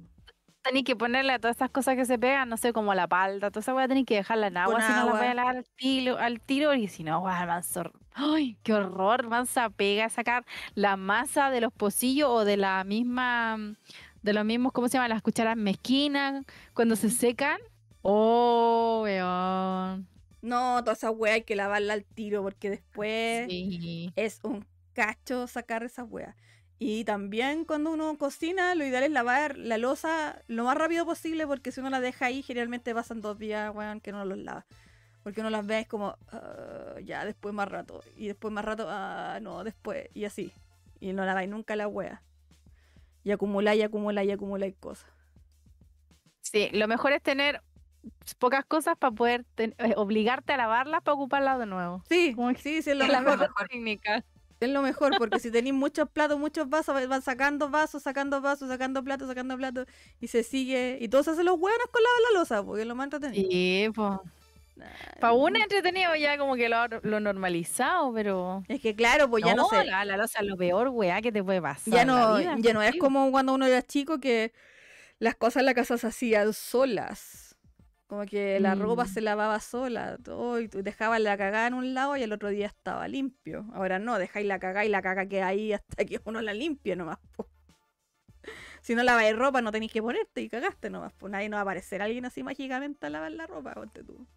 Tenéis 0.64 0.86
que 0.86 0.95
ponerle 0.95 1.34
a 1.34 1.39
todas 1.39 1.57
esas 1.57 1.70
cosas 1.72 1.95
que 1.97 2.05
se 2.05 2.18
pegan, 2.18 2.47
no 2.47 2.55
sé, 2.55 2.72
como 2.72 2.93
la 2.93 3.05
palta, 3.07 3.51
toda 3.51 3.59
esa 3.59 3.74
weá 3.76 3.86
tenéis 3.88 4.05
que 4.05 4.16
dejarla 4.16 4.47
en 4.47 4.55
agua, 4.55 4.80
si 4.82 4.93
no 4.93 5.05
la 5.07 5.11
voy 5.11 5.26
a 5.28 5.34
lavar 5.34 5.57
al 5.57 5.66
tiro, 5.76 6.18
al 6.18 6.39
tiro, 6.39 6.74
y 6.74 6.88
si 6.88 7.03
no, 7.03 7.20
weá, 7.20 7.45
manso. 7.45 7.91
¡Ay, 8.14 8.57
qué 8.64 8.74
horror! 8.74 9.28
Mansa 9.28 9.70
pega 9.70 10.07
sacar 10.07 10.45
la 10.74 10.95
masa 10.95 11.49
de 11.49 11.59
los 11.59 11.74
pocillos 11.74 12.30
o 12.30 12.45
de 12.45 12.55
la 12.55 12.82
misma, 12.86 13.76
de 14.22 14.34
los 14.34 14.45
mismos, 14.45 14.72
¿cómo 14.72 14.88
se 14.88 14.93
llama? 14.93 15.09
Las 15.09 15.22
cucharas 15.22 15.57
mezquinas, 15.57 16.45
cuando 16.74 16.95
se 16.95 17.09
secan. 17.09 17.59
¡Oh, 18.01 19.01
weón! 19.03 20.07
No, 20.41 20.80
toda 20.82 20.93
esa 20.93 21.11
weá 21.11 21.34
hay 21.34 21.43
que 21.43 21.57
lavarla 21.57 21.93
al 21.93 22.05
tiro, 22.05 22.41
porque 22.41 22.70
después 22.70 23.47
Sí. 23.49 24.11
es 24.16 24.39
un 24.43 24.66
cacho 24.93 25.45
sacar 25.47 25.84
esa 25.84 26.03
weá. 26.05 26.36
Y 26.80 27.05
también 27.05 27.65
cuando 27.65 27.91
uno 27.91 28.17
cocina, 28.17 28.76
lo 28.76 28.86
ideal 28.86 29.03
es 29.03 29.11
lavar 29.11 29.57
la 29.57 29.78
losa 29.78 30.41
lo 30.47 30.65
más 30.65 30.78
rápido 30.78 31.05
posible, 31.05 31.47
porque 31.47 31.71
si 31.71 31.80
uno 31.80 31.89
la 31.89 32.01
deja 32.01 32.26
ahí, 32.26 32.43
generalmente 32.43 32.93
pasan 32.93 33.21
dos 33.21 33.39
días, 33.39 33.74
weón, 33.74 34.01
que 34.01 34.11
no 34.11 34.26
los 34.26 34.38
lava. 34.38 34.65
Porque 35.24 35.41
uno 35.41 35.49
las 35.49 35.65
ve 35.65 35.80
es 35.82 35.88
como, 35.88 36.17
"Ah, 36.32 36.95
ya, 37.03 37.26
después 37.26 37.53
más 37.55 37.69
rato. 37.69 38.01
Y 38.17 38.28
después 38.28 38.53
más 38.53 38.65
rato, 38.65 38.88
ah, 38.89 39.39
no, 39.41 39.63
después. 39.63 40.09
Y 40.13 40.26
así. 40.26 40.53
Y 40.99 41.13
no 41.13 41.26
laváis 41.26 41.49
nunca 41.49 41.76
la 41.76 41.88
wea. 41.88 42.24
Y 43.24 43.32
acumuláis, 43.32 43.80
y 43.80 43.84
acumuláis, 43.84 44.30
y 44.30 44.32
acumuláis 44.34 44.76
cosas. 44.80 45.09
Sí, 46.41 46.69
lo 46.74 46.88
mejor 46.88 47.13
es 47.13 47.21
tener 47.21 47.61
pocas 48.39 48.65
cosas 48.65 48.97
para 48.97 49.13
poder 49.13 49.45
eh, 49.57 49.93
obligarte 49.97 50.53
a 50.53 50.57
lavarlas 50.57 51.01
para 51.03 51.15
ocuparlas 51.15 51.59
de 51.59 51.65
nuevo. 51.65 52.03
Sí, 52.09 52.36
sí, 52.59 52.82
sí, 52.82 52.91
es 52.91 52.97
lo 52.97 53.05
es 53.05 53.09
la 53.09 53.21
mejor. 53.21 53.47
técnica. 53.69 54.24
Es 54.60 54.70
lo 54.70 54.82
mejor, 54.82 55.18
porque 55.18 55.39
si 55.39 55.51
tenéis 55.51 55.76
muchos 55.76 56.10
platos, 56.10 56.39
muchos 56.39 56.70
vasos, 56.70 57.08
van 57.08 57.22
sacando 57.22 57.70
vasos, 57.70 58.04
sacando 58.04 58.41
vasos, 58.41 58.70
sacando 58.70 59.04
platos, 59.04 59.28
sacando 59.28 59.58
platos, 59.58 59.88
y 60.22 60.28
se 60.28 60.43
sigue. 60.43 60.97
Y 61.01 61.10
todos 61.10 61.28
hacen 61.28 61.45
los 61.45 61.60
hueones 61.60 61.88
con 61.91 62.01
lavar 62.01 62.32
la 62.32 62.39
losa, 62.39 62.64
porque 62.64 62.82
es 62.84 62.88
lo 62.88 62.95
más 62.95 63.06
entretenido. 63.06 63.49
Sí, 63.51 63.89
pues. 63.93 64.20
Para 65.20 65.34
uno 65.34 65.60
entretenido 65.60 66.16
ya 66.16 66.38
como 66.38 66.56
que 66.56 66.68
lo, 66.68 66.88
lo 66.88 67.20
normalizado, 67.20 68.14
pero. 68.14 68.64
Es 68.68 68.82
que 68.82 68.95
claro, 68.95 69.30
pues 69.30 69.43
ya 69.43 69.54
no, 69.54 69.68
sé. 69.68 69.84
La, 69.86 70.04
la 70.06 70.18
losa 70.18 70.39
es 70.39 70.47
lo 70.47 70.58
peor, 70.58 70.89
weá, 70.89 71.22
que 71.22 71.32
te 71.32 71.43
puede 71.43 71.62
pasar. 71.62 71.93
Ya 71.93 72.06
la 72.06 72.06
no, 72.06 72.38
vida, 72.38 72.56
ya 72.60 72.74
no 72.74 72.82
es 72.82 72.95
como 72.97 73.32
cuando 73.32 73.54
uno 73.54 73.66
era 73.66 73.82
chico 73.82 74.20
que 74.20 74.51
las 75.20 75.36
cosas 75.36 75.62
en 75.62 75.66
la 75.68 75.74
casa 75.74 75.97
se 75.97 76.08
hacían 76.08 76.54
solas. 76.54 77.53
Como 78.14 78.28
que 78.28 78.59
la 78.59 78.76
ropa 78.76 79.05
Mm. 79.05 79.07
se 79.07 79.22
lavaba 79.22 79.59
sola. 79.59 80.20
Todo, 80.24 80.59
y 80.59 80.68
tú 80.70 80.84
dejabas 80.84 81.20
la 81.20 81.36
cagada 81.36 81.66
en 81.66 81.74
un 81.74 81.95
lado 81.95 82.16
y 82.16 82.22
el 82.22 82.32
otro 82.32 82.49
día 82.49 82.68
estaba 82.68 83.07
limpio. 83.07 83.66
Ahora 83.74 83.97
no, 83.97 84.20
dejáis 84.20 84.45
la 84.45 84.59
cagada 84.59 84.86
y 84.86 84.89
la 84.89 85.01
caga 85.01 85.26
queda 85.26 85.47
ahí 85.47 85.74
hasta 85.74 86.05
que 86.05 86.22
uno 86.24 86.39
la 86.43 86.53
limpie 86.53 86.95
nomás. 86.95 87.18
po. 87.36 87.49
Si 88.82 88.93
no 88.93 89.01
laváis 89.01 89.36
ropa, 89.36 89.64
no 89.64 89.72
tenéis 89.72 89.91
que 89.91 89.99
ponerte 90.03 90.41
y 90.41 90.47
cagaste 90.49 90.91
nomás. 90.91 91.11
Pues 91.14 91.32
nadie 91.32 91.49
no 91.49 91.55
va 91.55 91.61
a 91.61 91.64
aparecer 91.64 92.03
alguien 92.03 92.24
así 92.26 92.43
mágicamente 92.43 93.07
a 93.07 93.09
lavar 93.09 93.32
la 93.32 93.47
ropa, 93.47 93.74
ponte 93.74 94.03
tú. 94.03 94.28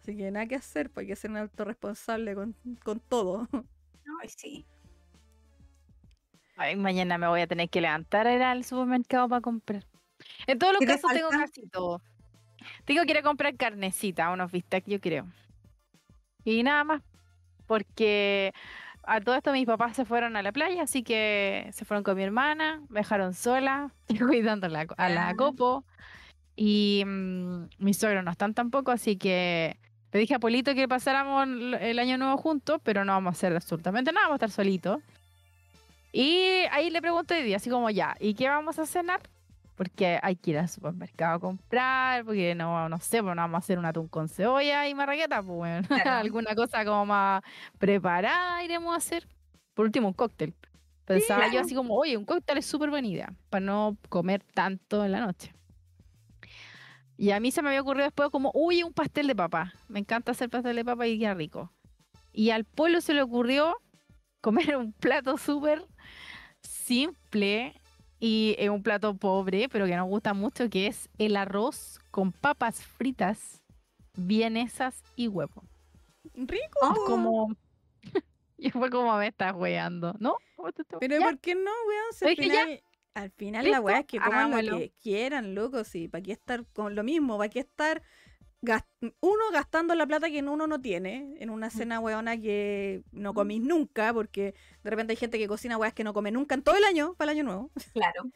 Así 0.00 0.16
que 0.16 0.30
nada 0.30 0.46
que 0.46 0.54
hacer, 0.54 0.90
pues 0.90 1.02
hay 1.02 1.08
que 1.08 1.16
ser 1.16 1.32
un 1.32 1.38
autorresponsable 1.38 2.36
con, 2.36 2.54
con 2.84 3.00
todo. 3.00 3.48
Ay, 4.22 4.28
sí. 4.28 4.64
Ay, 6.56 6.76
mañana 6.76 7.18
me 7.18 7.26
voy 7.26 7.40
a 7.40 7.48
tener 7.48 7.68
que 7.68 7.80
levantar 7.80 8.28
a 8.28 8.34
ir 8.36 8.42
al 8.42 8.62
supermercado 8.64 9.28
para 9.28 9.40
comprar. 9.40 9.84
En 10.46 10.56
todos 10.58 10.74
los 10.74 10.80
¿Qué 10.80 10.86
te 10.86 10.92
casos 10.92 11.10
tengo 11.12 11.30
casi 11.30 11.66
todo. 11.68 12.00
Tengo 12.84 13.02
que 13.04 13.10
ir 13.12 13.18
a 13.18 13.22
comprar 13.22 13.54
carnecita, 13.56 14.30
unos 14.30 14.50
bistecs, 14.52 14.86
yo 14.86 15.00
creo. 15.00 15.26
Y 16.44 16.62
nada 16.62 16.84
más. 16.84 17.02
Porque 17.66 18.52
a 19.02 19.20
todo 19.20 19.34
esto 19.34 19.52
mis 19.52 19.66
papás 19.66 19.94
se 19.96 20.04
fueron 20.04 20.36
a 20.36 20.42
la 20.42 20.52
playa, 20.52 20.82
así 20.82 21.02
que 21.02 21.68
se 21.72 21.84
fueron 21.84 22.02
con 22.02 22.16
mi 22.16 22.22
hermana, 22.22 22.80
me 22.88 23.00
dejaron 23.00 23.34
sola, 23.34 23.90
cuidando 24.18 24.66
a 24.66 24.70
la, 24.70 24.86
a 24.96 25.08
la 25.08 25.28
Ah. 25.30 25.34
copo. 25.34 25.84
Y 26.56 27.04
mm, 27.06 27.64
mis 27.78 27.98
suegros 27.98 28.24
no 28.24 28.30
están 28.30 28.54
tampoco, 28.54 28.90
así 28.90 29.16
que 29.16 29.76
le 30.12 30.18
dije 30.20 30.34
a 30.34 30.38
Polito 30.38 30.74
que 30.74 30.88
pasáramos 30.88 31.46
el 31.80 31.98
año 31.98 32.16
nuevo 32.18 32.36
juntos, 32.38 32.80
pero 32.82 33.04
no 33.04 33.12
vamos 33.12 33.32
a 33.34 33.36
hacer 33.36 33.54
absolutamente 33.54 34.10
nada, 34.12 34.26
vamos 34.28 34.40
a 34.42 34.46
estar 34.46 34.50
solitos. 34.50 35.00
Y 36.10 36.62
ahí 36.70 36.88
le 36.90 37.02
pregunto 37.02 37.34
hoy 37.34 37.42
día, 37.42 37.56
así 37.58 37.68
como 37.68 37.90
ya, 37.90 38.16
¿y 38.18 38.32
qué 38.34 38.48
vamos 38.48 38.78
a 38.78 38.86
cenar? 38.86 39.20
Porque 39.78 40.18
hay 40.22 40.34
que 40.34 40.50
ir 40.50 40.58
al 40.58 40.68
supermercado 40.68 41.36
a 41.36 41.38
comprar, 41.40 42.24
porque 42.24 42.54
no, 42.56 42.88
no 42.88 42.98
sé, 42.98 43.22
pues 43.22 43.34
no 43.36 43.42
vamos 43.42 43.54
a 43.54 43.58
hacer 43.58 43.78
un 43.78 43.86
atún 43.86 44.08
con 44.08 44.28
cebolla 44.28 44.88
y 44.88 44.94
marraqueta, 44.94 45.40
pues 45.40 45.56
bueno, 45.56 45.88
Claro. 46.02 46.10
alguna 46.18 46.54
cosa 46.56 46.84
como 46.84 47.06
más 47.06 47.42
preparada 47.78 48.62
iremos 48.64 48.92
a 48.92 48.96
hacer. 48.96 49.26
Por 49.74 49.86
último, 49.86 50.08
un 50.08 50.14
cóctel. 50.14 50.52
Pensaba 51.04 51.44
yo 51.46 51.50
claro. 51.52 51.64
así 51.64 51.74
como, 51.76 51.94
oye, 51.94 52.16
un 52.16 52.24
cóctel 52.24 52.58
es 52.58 52.66
súper 52.66 52.90
buena 52.90 53.06
idea, 53.06 53.32
para 53.50 53.64
no 53.64 53.96
comer 54.08 54.42
tanto 54.52 55.04
en 55.04 55.12
la 55.12 55.20
noche. 55.20 55.54
Y 57.16 57.30
a 57.30 57.40
mí 57.40 57.50
se 57.52 57.62
me 57.62 57.68
había 57.68 57.80
ocurrido 57.80 58.04
después 58.04 58.30
como, 58.30 58.50
uy, 58.54 58.82
un 58.82 58.92
pastel 58.92 59.26
de 59.28 59.34
papa. 59.36 59.72
Me 59.88 60.00
encanta 60.00 60.32
hacer 60.32 60.50
pastel 60.50 60.76
de 60.76 60.84
papa 60.84 61.06
y 61.06 61.18
queda 61.18 61.34
rico. 61.34 61.72
Y 62.32 62.50
al 62.50 62.64
pueblo 62.64 63.00
se 63.00 63.14
le 63.14 63.22
ocurrió 63.22 63.76
comer 64.40 64.76
un 64.76 64.92
plato 64.92 65.38
súper 65.38 65.84
simple 66.62 67.74
y 68.20 68.56
es 68.58 68.68
un 68.70 68.82
plato 68.82 69.16
pobre, 69.16 69.68
pero 69.68 69.86
que 69.86 69.96
nos 69.96 70.08
gusta 70.08 70.34
mucho, 70.34 70.68
que 70.68 70.86
es 70.86 71.08
el 71.18 71.36
arroz 71.36 72.00
con 72.10 72.32
papas 72.32 72.82
fritas, 72.82 73.62
vienesas 74.16 75.02
y 75.16 75.28
huevo. 75.28 75.62
Rico. 76.34 76.78
Oh. 76.82 77.04
Como... 77.06 77.56
y 78.58 78.70
fue 78.70 78.90
como 78.90 79.16
me 79.16 79.28
estás 79.28 79.54
weando, 79.54 80.14
¿no? 80.18 80.36
¿Cómo 80.56 80.72
te 80.72 80.82
estás- 80.82 80.98
Pero 81.00 81.18
Ya. 81.18 81.24
¿por 81.24 81.38
qué 81.38 81.54
no, 81.54 81.70
weón? 81.86 82.12
Si 82.12 82.24
al 82.26 82.36
final, 82.36 82.82
al 83.14 83.30
final 83.30 83.70
la 83.70 83.80
weá 83.80 84.00
es 84.00 84.06
que 84.06 84.18
coman 84.20 84.66
lo 84.66 84.78
que 84.78 84.92
quieran, 85.00 85.54
loco, 85.54 85.84
sí. 85.84 86.08
¿Para 86.08 86.22
qué 86.22 86.32
estar 86.32 86.64
con 86.72 86.94
lo 86.94 87.04
mismo? 87.04 87.38
¿Para 87.38 87.48
qué 87.48 87.60
estar 87.60 88.02
uno 89.20 89.42
gastando 89.52 89.94
la 89.94 90.06
plata 90.06 90.30
que 90.30 90.40
uno 90.40 90.66
no 90.66 90.80
tiene 90.80 91.36
en 91.38 91.50
una 91.50 91.70
cena 91.70 92.00
weona 92.00 92.40
que 92.40 93.04
no 93.12 93.34
comís 93.34 93.60
nunca? 93.62 94.12
Porque 94.12 94.54
de 94.82 94.90
repente 94.90 95.12
hay 95.12 95.16
gente 95.16 95.38
que 95.38 95.48
cocina 95.48 95.76
weas 95.78 95.94
que 95.94 96.04
no 96.04 96.12
come 96.14 96.30
nunca 96.32 96.54
en 96.54 96.62
todo 96.62 96.76
el 96.76 96.84
año, 96.84 97.14
para 97.16 97.32
el 97.32 97.38
año 97.38 97.44
nuevo. 97.44 97.72
Claro. 97.94 98.30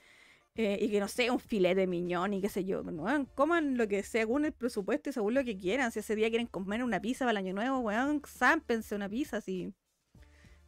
eh, 0.54 0.78
y 0.80 0.90
que 0.90 1.00
no 1.00 1.08
sé, 1.08 1.30
un 1.30 1.40
filete 1.40 1.82
de 1.82 1.86
miñón 1.86 2.34
y 2.34 2.40
qué 2.42 2.48
sé 2.48 2.64
yo. 2.64 2.82
Weón, 2.82 3.26
coman 3.34 3.76
lo 3.78 3.88
que 3.88 4.02
sea, 4.02 4.22
según 4.22 4.44
el 4.44 4.52
presupuesto 4.52 5.10
y 5.10 5.12
según 5.12 5.34
lo 5.34 5.44
que 5.44 5.56
quieran. 5.58 5.92
Si 5.92 6.00
ese 6.00 6.14
día 6.16 6.28
quieren 6.30 6.46
comer 6.46 6.84
una 6.84 7.00
pizza 7.00 7.24
para 7.24 7.32
el 7.32 7.38
año 7.46 7.54
nuevo, 7.54 7.78
weón, 7.80 8.22
zámpense 8.26 8.94
una 8.94 9.08
pizza 9.08 9.38
así. 9.38 9.74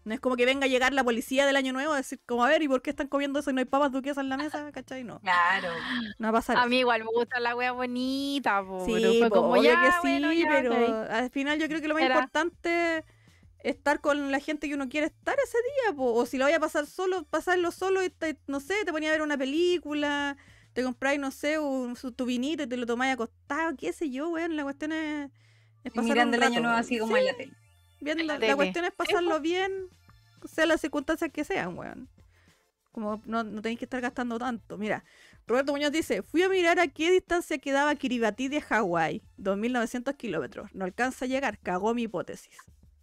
No 0.04 0.12
es 0.14 0.20
como 0.20 0.36
que 0.36 0.44
venga 0.44 0.66
a 0.66 0.68
llegar 0.68 0.92
la 0.92 1.02
policía 1.02 1.46
del 1.46 1.56
año 1.56 1.72
nuevo 1.72 1.92
a 1.94 1.96
decir, 1.96 2.20
como 2.26 2.44
a 2.44 2.48
ver, 2.48 2.62
¿y 2.62 2.68
por 2.68 2.82
qué 2.82 2.90
están 2.90 3.08
comiendo 3.08 3.38
eso 3.40 3.50
y 3.50 3.54
no 3.54 3.60
hay 3.60 3.64
papas 3.64 3.90
duquesas 3.90 4.22
en 4.22 4.28
la 4.28 4.36
mesa? 4.36 4.70
¿Cachai? 4.72 5.02
No. 5.04 5.20
Claro. 5.20 5.68
No 6.18 6.26
va 6.26 6.38
a 6.38 6.40
pasar. 6.40 6.56
A 6.58 6.66
mí 6.66 6.78
igual 6.80 7.02
me 7.04 7.10
gusta 7.10 7.40
la 7.40 7.56
wea 7.56 7.72
bonita, 7.72 8.62
po, 8.64 8.84
Sí, 8.84 8.92
pero 8.94 9.14
fue 9.14 9.28
po, 9.30 9.36
como 9.36 9.62
ya, 9.62 9.80
que 9.80 9.90
sí, 9.92 9.98
bueno, 10.00 10.32
ya, 10.32 10.46
pero 10.48 10.74
al 11.10 11.30
final 11.30 11.58
yo 11.58 11.68
creo 11.68 11.80
que 11.80 11.88
lo 11.88 11.94
más 11.94 12.02
Era. 12.02 12.14
importante 12.16 12.98
es 12.98 13.04
estar 13.76 14.00
con 14.02 14.30
la 14.30 14.40
gente 14.40 14.68
que 14.68 14.74
uno 14.74 14.88
quiere 14.90 15.06
estar 15.06 15.36
ese 15.42 15.56
día, 15.86 15.96
po. 15.96 16.12
o 16.14 16.26
si 16.26 16.36
lo 16.36 16.44
vaya 16.44 16.58
a 16.58 16.60
pasar 16.60 16.86
solo, 16.86 17.24
pasarlo 17.24 17.70
solo 17.70 18.02
y 18.04 18.10
te- 18.10 18.38
no 18.46 18.60
sé, 18.60 18.74
te 18.84 18.92
ponía 18.92 19.08
a 19.08 19.12
ver 19.12 19.22
una 19.22 19.38
película, 19.38 20.36
te 20.74 20.82
compráis, 20.82 21.18
no 21.18 21.30
sé, 21.30 21.58
un, 21.58 21.94
tu 21.96 22.26
vinito 22.26 22.64
y 22.64 22.66
te 22.66 22.76
lo 22.76 22.84
tomáis 22.86 23.14
acostado, 23.14 23.74
qué 23.76 23.92
sé 23.94 24.10
yo, 24.10 24.28
weón, 24.28 24.56
la 24.56 24.64
cuestión 24.64 24.92
es, 24.92 25.30
es 25.82 25.92
Y 25.92 25.96
pasar 25.96 26.04
mirando 26.04 26.36
un 26.36 26.42
el 26.42 26.42
año 26.42 26.60
nuevo 26.60 26.76
así 26.76 26.98
como 26.98 27.16
Sí, 27.16 27.20
en 27.20 27.26
la 27.26 27.34
tele. 27.36 27.52
Bien, 28.04 28.18
la 28.26 28.56
cuestión 28.56 28.84
es 28.84 28.92
pasarlo 28.92 29.40
bien, 29.40 29.72
sea 30.46 30.66
las 30.66 30.80
circunstancias 30.80 31.30
que 31.32 31.44
sean, 31.44 31.76
weón. 31.76 32.08
Como 32.92 33.20
no, 33.26 33.42
no 33.42 33.60
tenéis 33.60 33.78
que 33.80 33.86
estar 33.86 34.00
gastando 34.00 34.38
tanto. 34.38 34.78
Mira, 34.78 35.04
Roberto 35.46 35.72
Muñoz 35.72 35.90
dice, 35.90 36.22
fui 36.22 36.42
a 36.42 36.48
mirar 36.48 36.78
a 36.78 36.86
qué 36.86 37.10
distancia 37.10 37.58
quedaba 37.58 37.94
Kiribati 37.96 38.48
de 38.48 38.60
Hawái, 38.60 39.22
2.900 39.38 40.16
kilómetros. 40.16 40.72
No 40.74 40.84
alcanza 40.84 41.24
a 41.24 41.28
llegar, 41.28 41.58
cagó 41.58 41.92
mi 41.92 42.02
hipótesis. 42.02 42.56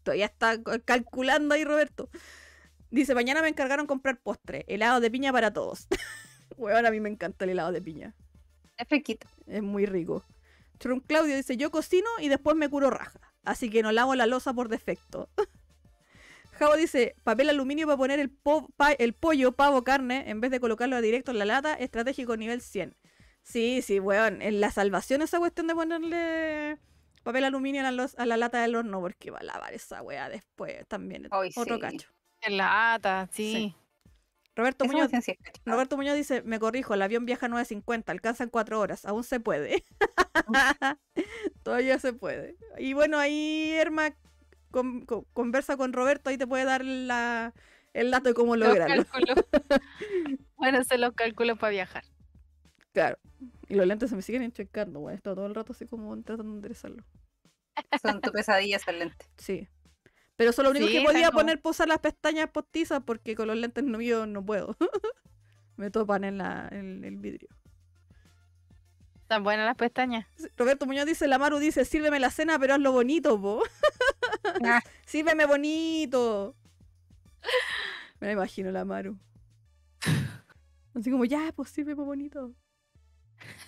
Todavía 0.04 0.26
está 0.26 0.62
ca- 0.64 0.80
calculando 0.80 1.54
ahí 1.56 1.66
Roberto. 1.66 2.10
Dice, 2.90 3.14
mañana 3.16 3.42
me 3.42 3.50
encargaron 3.50 3.86
comprar 3.86 4.20
postre, 4.20 4.66
helado 4.68 5.00
de 5.02 5.12
piña 5.12 5.32
para 5.32 5.52
todos. 5.52 5.88
Weón, 6.58 6.86
a 6.86 6.92
mí 6.92 7.00
me 7.00 7.10
encanta 7.10 7.46
el 7.46 7.52
helado 7.52 7.72
de 7.72 7.82
piña. 7.82 8.16
Es. 8.78 8.88
Es 9.48 9.62
muy 9.62 9.86
rico. 9.86 10.26
Chorón 10.80 11.02
Claudio 11.02 11.36
dice, 11.36 11.58
yo 11.58 11.70
cocino 11.70 12.08
y 12.20 12.30
después 12.30 12.56
me 12.56 12.70
curo 12.70 12.90
raja. 12.90 13.20
Así 13.44 13.70
que 13.70 13.82
no 13.84 13.92
lavo 13.92 14.16
la 14.16 14.26
losa 14.28 14.54
por 14.54 14.70
defecto. 14.70 15.30
Javo 16.60 16.76
dice, 16.76 17.16
papel 17.24 17.50
aluminio 17.50 17.88
para 17.88 17.98
poner 17.98 18.20
el, 18.20 18.30
po- 18.30 18.68
pa- 18.78 18.92
el 18.92 19.14
pollo, 19.14 19.54
pavo, 19.54 19.84
carne, 19.84 20.30
en 20.30 20.42
vez 20.42 20.52
de 20.52 20.60
colocarlo 20.60 21.02
directo 21.02 21.32
en 21.32 21.40
la 21.40 21.46
lata, 21.46 21.74
estratégico 21.74 22.38
nivel 22.38 22.62
100. 22.62 22.96
Sí, 23.42 23.82
sí, 23.82 24.00
weón. 24.00 24.42
En 24.44 24.62
la 24.62 24.70
salvación 24.70 25.22
esa 25.24 25.40
cuestión 25.40 25.66
de 25.68 25.74
ponerle 25.74 26.78
papel 27.24 27.44
aluminio 27.46 27.86
a 27.86 27.92
la, 27.92 28.08
a 28.16 28.26
la 28.26 28.38
lata 28.38 28.62
del 28.62 28.76
horno, 28.76 29.00
porque 29.02 29.32
va 29.32 29.40
a 29.40 29.44
lavar 29.44 29.74
esa 29.74 30.02
weá 30.04 30.30
después 30.30 30.86
también. 30.88 31.28
Ay, 31.32 31.50
Otro 31.56 31.76
sí. 31.76 31.82
cacho. 31.82 32.10
En 32.42 32.58
lata, 32.58 33.28
sí. 33.32 33.54
Sí. 33.54 33.76
Roberto 34.62 34.86
Muñoz. 34.86 35.12
Roberto 35.66 35.98
dice, 35.98 36.44
me 36.44 36.60
corrijo, 36.60 36.94
el 36.94 37.02
avión 37.02 37.26
viaja 37.26 37.48
a 37.48 37.50
9.50, 37.50 38.10
alcanza 38.10 38.44
en 38.44 38.52
4 38.52 38.80
horas, 38.80 39.06
aún 39.06 39.24
se 39.24 39.40
puede. 39.40 39.84
Todavía 41.64 41.98
se 42.00 42.14
puede. 42.14 42.58
Y 42.78 42.94
bueno, 42.94 43.18
ahí 43.18 43.72
Erma 43.72 44.16
con- 44.70 45.06
con- 45.06 45.26
conversa 45.34 45.78
con 45.78 45.94
Roberto, 45.94 46.30
ahí 46.30 46.38
te 46.38 46.46
puede 46.46 46.64
dar 46.64 46.86
la, 46.86 47.54
el 47.94 48.12
dato 48.12 48.30
de 48.30 48.36
cómo 48.36 48.56
Los 48.56 48.70
lograrlo. 48.70 49.04
bueno, 50.58 50.80
hacer 50.80 51.00
los 51.00 51.14
cálculos 51.14 51.58
para 51.58 51.72
viajar. 51.72 52.04
Claro. 52.94 53.18
Y 53.68 53.76
los 53.76 53.88
lentes 53.88 54.10
se 54.10 54.16
me 54.16 54.22
siguen 54.22 54.44
enchecando, 54.44 55.00
güey. 55.00 55.14
He 55.14 55.18
estado 55.18 55.38
todo 55.38 55.48
el 55.48 55.56
rato 55.56 55.72
así 55.74 55.86
como 55.88 56.14
tratando 56.22 56.52
de 56.52 56.58
enderezarlo. 56.58 57.04
Son 58.02 58.22
tu 58.22 58.32
pesadilla 58.32 58.78
esos 58.78 58.94
lentes. 58.94 59.28
Sí. 59.38 59.68
Pero 60.42 60.50
eso 60.50 60.64
es 60.64 60.66
lo 60.66 60.72
único 60.72 60.88
Sí, 60.88 60.94
que 60.94 61.04
podía 61.04 61.28
como- 61.28 61.38
poner 61.42 61.62
posar 61.62 61.88
las 61.88 62.00
pestañas 62.00 62.50
postizas 62.50 63.04
porque 63.06 63.36
con 63.36 63.46
los 63.48 63.56
lentes 63.56 63.84
no 63.84 64.00
no 64.26 64.44
puedo. 64.44 64.76
me 65.78 65.92
topan 65.92 66.24
en 66.24 66.40
la, 66.40 66.68
en 66.72 67.04
el 67.04 67.18
vidrio. 67.18 67.48
Tan 69.28 69.44
buenas 69.44 69.68
las 69.68 69.76
pestañas. 69.76 70.26
Roberto 70.58 70.88
Muñoz 70.88 71.06
dice, 71.06 71.28
la 71.28 71.38
Maru 71.38 71.60
dice, 71.60 71.86
sírveme 71.86 72.20
la 72.20 72.32
cena, 72.32 72.58
pero 72.58 72.74
hazlo 72.74 72.92
bonito, 72.92 73.40
po. 73.40 73.62
Ah, 74.66 74.82
Sírveme 75.06 75.46
bonito. 75.46 76.56
Me 78.20 78.28
la 78.28 78.34
imagino 78.34 78.72
la 78.72 78.84
Maru. 78.84 79.16
Así 80.96 81.12
como, 81.12 81.26
ya, 81.26 81.52
pues 81.56 81.70
sírveme 81.70 82.04
bonito. 82.04 82.52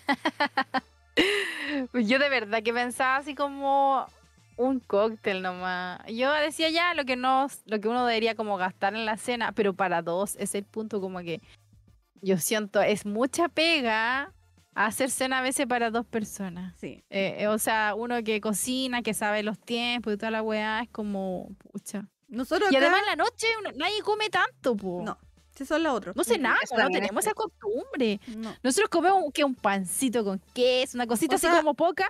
Yo 1.93 2.17
de 2.17 2.29
verdad 2.29 2.63
que 2.63 2.73
pensaba 2.73 3.17
así 3.17 3.35
como 3.35 4.07
un 4.57 4.79
cóctel 4.79 5.41
nomás. 5.41 6.01
Yo 6.07 6.31
decía 6.33 6.69
ya 6.69 6.93
lo 6.93 7.05
que 7.05 7.15
no, 7.15 7.47
lo 7.65 7.79
que 7.79 7.87
uno 7.87 8.05
debería 8.05 8.35
como 8.35 8.57
gastar 8.57 8.95
en 8.95 9.05
la 9.05 9.17
cena, 9.17 9.51
pero 9.51 9.73
para 9.73 10.01
dos 10.01 10.35
es 10.37 10.55
el 10.55 10.63
punto 10.65 11.01
como 11.01 11.19
que 11.19 11.41
yo 12.21 12.37
siento 12.37 12.81
es 12.81 13.05
mucha 13.05 13.49
pega 13.49 14.31
hacer 14.75 15.09
cena 15.11 15.39
a 15.39 15.41
veces 15.41 15.67
para 15.67 15.91
dos 15.91 16.05
personas. 16.05 16.73
Sí. 16.79 17.03
Eh, 17.09 17.35
eh, 17.39 17.47
o 17.47 17.59
sea, 17.59 17.93
uno 17.95 18.23
que 18.23 18.41
cocina, 18.41 19.01
que 19.03 19.13
sabe 19.13 19.43
los 19.43 19.59
tiempos 19.59 20.13
y 20.13 20.17
toda 20.17 20.31
la 20.31 20.41
weá, 20.41 20.81
es 20.81 20.89
como, 20.89 21.49
pucha. 21.71 22.07
Nosotros 22.27 22.71
Y 22.71 22.75
acá... 22.77 22.85
además 22.87 23.01
en 23.01 23.05
la 23.17 23.23
noche 23.23 23.47
uno- 23.59 23.71
nadie 23.75 24.01
come 24.01 24.29
tanto, 24.29 24.75
po. 24.75 25.03
No, 25.05 25.17
si 25.55 25.65
son 25.65 25.83
las 25.83 25.93
otras. 25.93 26.15
No 26.15 26.23
cenamos, 26.23 26.63
Eso 26.63 26.75
no 26.75 26.81
también 26.81 27.03
es 27.03 27.07
tenemos 27.09 27.25
esa 27.25 27.35
costumbre. 27.35 28.19
No. 28.35 28.55
Nosotros 28.63 28.89
comemos 28.89 29.23
que 29.31 29.43
un 29.43 29.53
pancito 29.53 30.23
con 30.23 30.39
queso, 30.53 30.97
una 30.97 31.05
cosita 31.05 31.35
O 31.35 31.37
así 31.37 31.45
sea, 31.45 31.57
como 31.57 31.75
poca. 31.75 32.09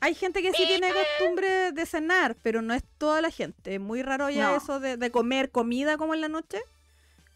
Hay 0.00 0.14
gente 0.14 0.42
que 0.42 0.52
sí 0.52 0.64
tiene 0.66 0.88
costumbre 0.92 1.72
de 1.72 1.86
cenar, 1.86 2.36
pero 2.42 2.60
no 2.62 2.74
es 2.74 2.82
toda 2.98 3.20
la 3.22 3.30
gente. 3.30 3.74
Es 3.76 3.80
muy 3.80 4.02
raro 4.02 4.28
ya 4.30 4.50
No. 4.50 4.56
eso 4.56 4.78
de, 4.80 4.96
de 4.96 5.10
comer 5.10 5.50
comida 5.50 5.96
como 5.96 6.14
en 6.14 6.20
la 6.20 6.28
noche. 6.28 6.60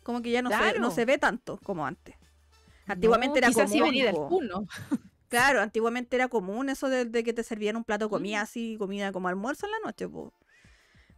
Como 0.03 0.21
que 0.23 0.31
ya 0.31 0.43
no, 0.43 0.51
se, 0.51 0.79
no 0.79 0.91
se 0.91 1.05
ve 1.05 1.19
tanto 1.19 1.59
como 1.63 1.87
antes. 1.87 2.15
Antiguamente 2.87 3.41
No, 3.41 3.47
era 3.47 3.49
quizás 3.49 3.71
sí 3.71 3.79
común. 3.79 3.91
venía 3.95 4.07
del. 4.07 4.17
Claro, 5.29 5.61
antiguamente 5.61 6.17
era 6.17 6.29
común 6.29 6.71
eso 6.71 6.89
de, 6.89 7.05
de 7.05 7.23
que 7.23 7.35
te 7.35 7.43
servían 7.43 7.77
un 7.77 7.85
plato 7.85 8.07
de 8.07 8.11
comida 8.11 8.41
así, 8.41 8.77
comida 8.79 9.13
como 9.13 9.29
almuerzo 9.29 9.67
en 9.67 9.73
la 9.73 9.79
noche, 9.85 10.09
po. 10.09 10.33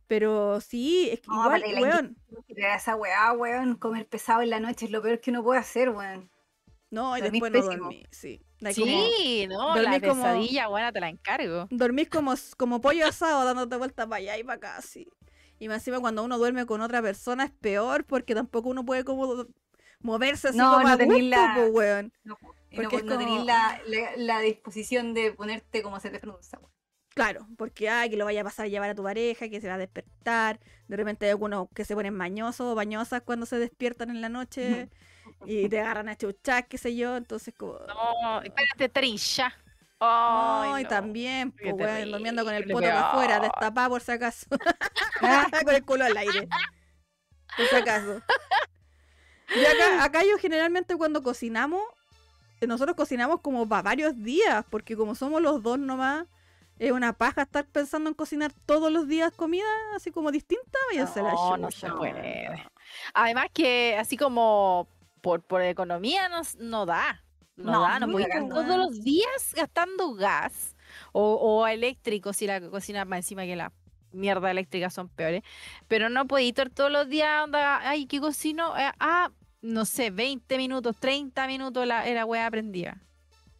Pero 0.09 0.61
sí, 0.61 1.09
es 1.13 1.21
que 1.21 1.29
No, 1.29 1.45
igual, 1.45 1.63
la 1.75 1.81
weón. 1.81 2.17
Esa 2.49 2.97
weá, 2.97 3.33
weón, 3.33 3.77
comer 3.77 4.09
pesado 4.09 4.43
en 4.43 4.51
la 4.51 4.59
noche 4.59 4.87
es 4.87 4.91
lo 4.91 5.01
peor 5.01 5.21
que 5.21 5.31
uno 5.31 5.45
puede 5.45 5.61
hacer, 5.61 5.91
weón. 5.91 6.29
No, 6.91 7.17
y 7.17 7.21
dormís 7.21 7.41
después 7.43 7.53
no 7.65 7.71
dormí, 7.71 8.05
sí. 8.11 8.43
Como- 8.61 8.73
Sí, 8.75 9.47
no, 9.49 9.77
la 9.77 10.01
como- 10.01 10.23
pesadilla, 10.23 10.67
buena, 10.69 10.93
te 10.93 11.01
la 11.01 11.09
encargo. 11.09 11.69
dormís 11.71 12.09
como, 12.25 12.35
como 12.57 12.81
pollo 12.81 13.07
asado 13.07 13.45
dándote 13.45 13.77
vueltas 13.77 14.07
para 14.07 14.17
allá 14.17 14.39
y 14.39 14.43
para 14.45 14.57
acá, 14.57 14.77
así. 14.77 15.09
Y 15.59 15.69
más 15.69 15.79
encima 15.79 16.01
cuando 16.01 16.25
uno 16.25 16.37
duerme 16.39 16.67
con 16.67 16.81
otra 16.81 17.01
persona 17.03 17.45
es 17.45 17.51
peor 17.53 18.05
porque 18.05 18.35
tampoco 18.35 18.71
uno 18.71 18.85
puede 18.85 19.05
como 19.05 19.47
moverse 20.01 20.49
así 20.49 20.59
No, 20.59 20.73
como 20.73 20.83
no 20.83 20.89
a 20.89 20.97
gusto, 20.97 21.19
la- 21.21 21.55
po, 21.57 21.67
weón. 21.67 22.13
No, 22.25 22.37
Porque 22.75 22.97
es 22.97 23.05
no 23.05 23.19
tenés 23.19 23.35
como- 23.35 23.45
la, 23.45 23.81
la, 23.87 24.11
la 24.17 24.41
disposición 24.41 25.15
de 25.15 25.33
ponerte 25.33 25.83
como 25.83 26.01
se 26.01 26.11
te 26.11 26.19
pronuncia, 26.19 26.59
weón. 26.59 26.71
Claro, 27.15 27.47
porque 27.59 27.89
ay, 27.91 28.09
que 28.09 28.17
lo 28.17 28.25
vaya 28.25 28.41
a 28.41 28.45
pasar 28.45 28.67
a 28.67 28.69
llevar 28.69 28.89
a 28.91 28.95
tu 28.95 29.03
pareja, 29.03 29.49
que 29.49 29.61
se 29.61 29.69
va 29.69 29.75
a 29.75 29.79
despertar. 29.79 30.61
De 30.87 30.97
repente 30.97 31.27
hay 31.27 31.31
algunos 31.33 31.69
que 31.75 31.85
se 31.85 31.95
ponen 31.95 32.15
mañosos 32.15 32.67
o 32.69 32.75
bañosas 32.75 33.21
cuando 33.23 33.47
se 33.47 33.59
despiertan 33.59 34.11
en 34.11 34.21
la 34.21 34.29
noche 34.29 34.89
y 35.47 35.69
te 35.69 35.81
agarran 35.81 36.09
a 36.09 36.17
chuchar, 36.17 36.67
qué 36.69 36.79
sé 36.79 36.95
yo. 36.97 37.17
Entonces, 37.17 37.55
como. 37.57 37.79
No, 37.87 38.43
espérate. 38.43 38.91
No, 40.01 40.63
Ay, 40.63 40.81
y 40.81 40.85
no. 40.85 40.89
también, 40.89 41.53
Qué 41.53 41.75
pues, 41.75 41.95
weón, 41.95 42.13
durmiendo 42.13 42.43
con 42.43 42.55
el 42.55 42.65
poto 42.65 42.87
de 42.87 42.91
afuera, 42.91 43.39
destapado 43.39 43.91
por 43.91 44.01
si 44.01 44.13
acaso. 44.13 44.47
Ah, 45.21 45.47
con 45.65 45.75
el 45.75 45.85
culo 45.85 46.05
al 46.05 46.17
aire. 46.17 46.49
Por 47.57 47.67
si 47.67 47.77
acaso. 47.77 48.23
Y 49.55 49.65
acá, 49.65 50.05
acá 50.05 50.23
yo 50.23 50.39
generalmente 50.39 50.97
cuando 50.97 51.23
cocinamos, 51.23 51.83
eh, 52.61 52.67
nosotros 52.67 52.97
cocinamos 52.97 53.41
como 53.43 53.69
para 53.69 53.83
varios 53.83 54.17
días, 54.17 54.65
porque 54.71 54.97
como 54.97 55.15
somos 55.15 55.43
los 55.43 55.63
dos 55.63 55.79
nomás, 55.79 56.27
es 56.79 56.93
una 56.93 57.13
paja 57.13 57.43
estar 57.43 57.67
pensando 57.67 58.09
en 58.09 58.15
cocinar 58.15 58.53
todos 58.65 58.91
los 58.91 59.07
días 59.07 59.33
comida 59.33 59.67
así 59.95 60.11
como 60.11 60.33
distinta. 60.33 60.79
Váyanse 60.91 61.21
a 61.21 61.25
la 61.25 61.33
No, 61.33 61.57
no 61.59 61.71
se 61.71 61.91
puede. 61.91 62.49
Además 63.13 63.47
que 63.53 63.99
así 63.99 64.17
como 64.17 64.89
por, 65.21 65.43
por 65.43 65.63
economía 65.63 66.29
no, 66.29 66.43
no 66.59 66.87
da. 66.87 67.25
No, 67.57 67.73
No, 67.73 67.81
da, 67.83 68.01
no 68.01 68.19
estar 68.19 68.43
cagando. 68.43 68.55
todos 68.55 68.77
los 68.79 69.03
días 69.03 69.53
gastando 69.55 70.15
gas 70.15 70.77
o, 71.13 71.35
o 71.35 71.67
eléctrico 71.67 72.33
si 72.33 72.47
la 72.47 72.61
cocina 72.71 73.05
más 73.05 73.19
encima 73.19 73.45
que 73.45 73.57
la 73.57 73.73
mierda 74.13 74.51
eléctrica 74.51 74.91
son 74.91 75.09
peores. 75.09 75.43
Pero 75.89 76.09
no 76.09 76.27
podéis 76.27 76.51
estar 76.51 76.71
todos 76.71 76.91
los 76.91 77.09
días, 77.09 77.45
onda, 77.45 77.81
ay, 77.89 78.07
¿qué 78.07 78.19
cocino? 78.21 78.77
Eh, 78.79 78.91
ah, 78.99 79.31
no 79.63 79.85
sé, 79.85 80.11
20 80.11 80.57
minutos, 80.57 80.97
30 80.99 81.47
minutos 81.47 81.87
la, 81.87 82.05
la 82.07 82.25
wea 82.25 82.47
aprendía. 82.47 83.03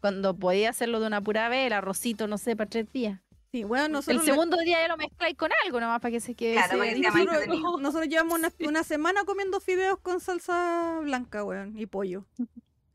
Cuando 0.01 0.35
podía 0.35 0.71
hacerlo 0.71 0.99
de 1.01 1.07
una 1.09 1.21
pura 1.21 1.49
vez, 1.51 1.67
el 1.67 1.75
arrocito, 1.75 2.27
no 2.27 2.39
sé, 2.39 2.57
para 2.57 2.71
tres 2.71 2.91
días. 2.91 3.21
Sí, 3.53 3.65
bueno, 3.65 3.87
El 3.87 3.93
nosotros, 3.93 4.25
segundo 4.25 4.57
día 4.59 4.81
ya 4.81 4.89
lo 4.89 4.97
mezcláis 4.97 5.37
con 5.37 5.51
algo 5.65 5.81
nomás 5.81 6.01
para 6.01 6.13
que 6.13 6.21
se 6.21 6.37
quede. 6.37 6.55
Claro, 6.55 6.85
líquido. 6.85 7.19
entretenido. 7.19 7.79
nosotros 7.79 8.09
llevamos 8.09 8.39
una, 8.39 8.53
una 8.61 8.85
semana 8.85 9.25
comiendo 9.25 9.59
fideos 9.59 9.99
con 9.99 10.21
salsa 10.21 11.01
blanca, 11.03 11.43
weón, 11.43 11.77
y 11.77 11.87
pollo. 11.87 12.27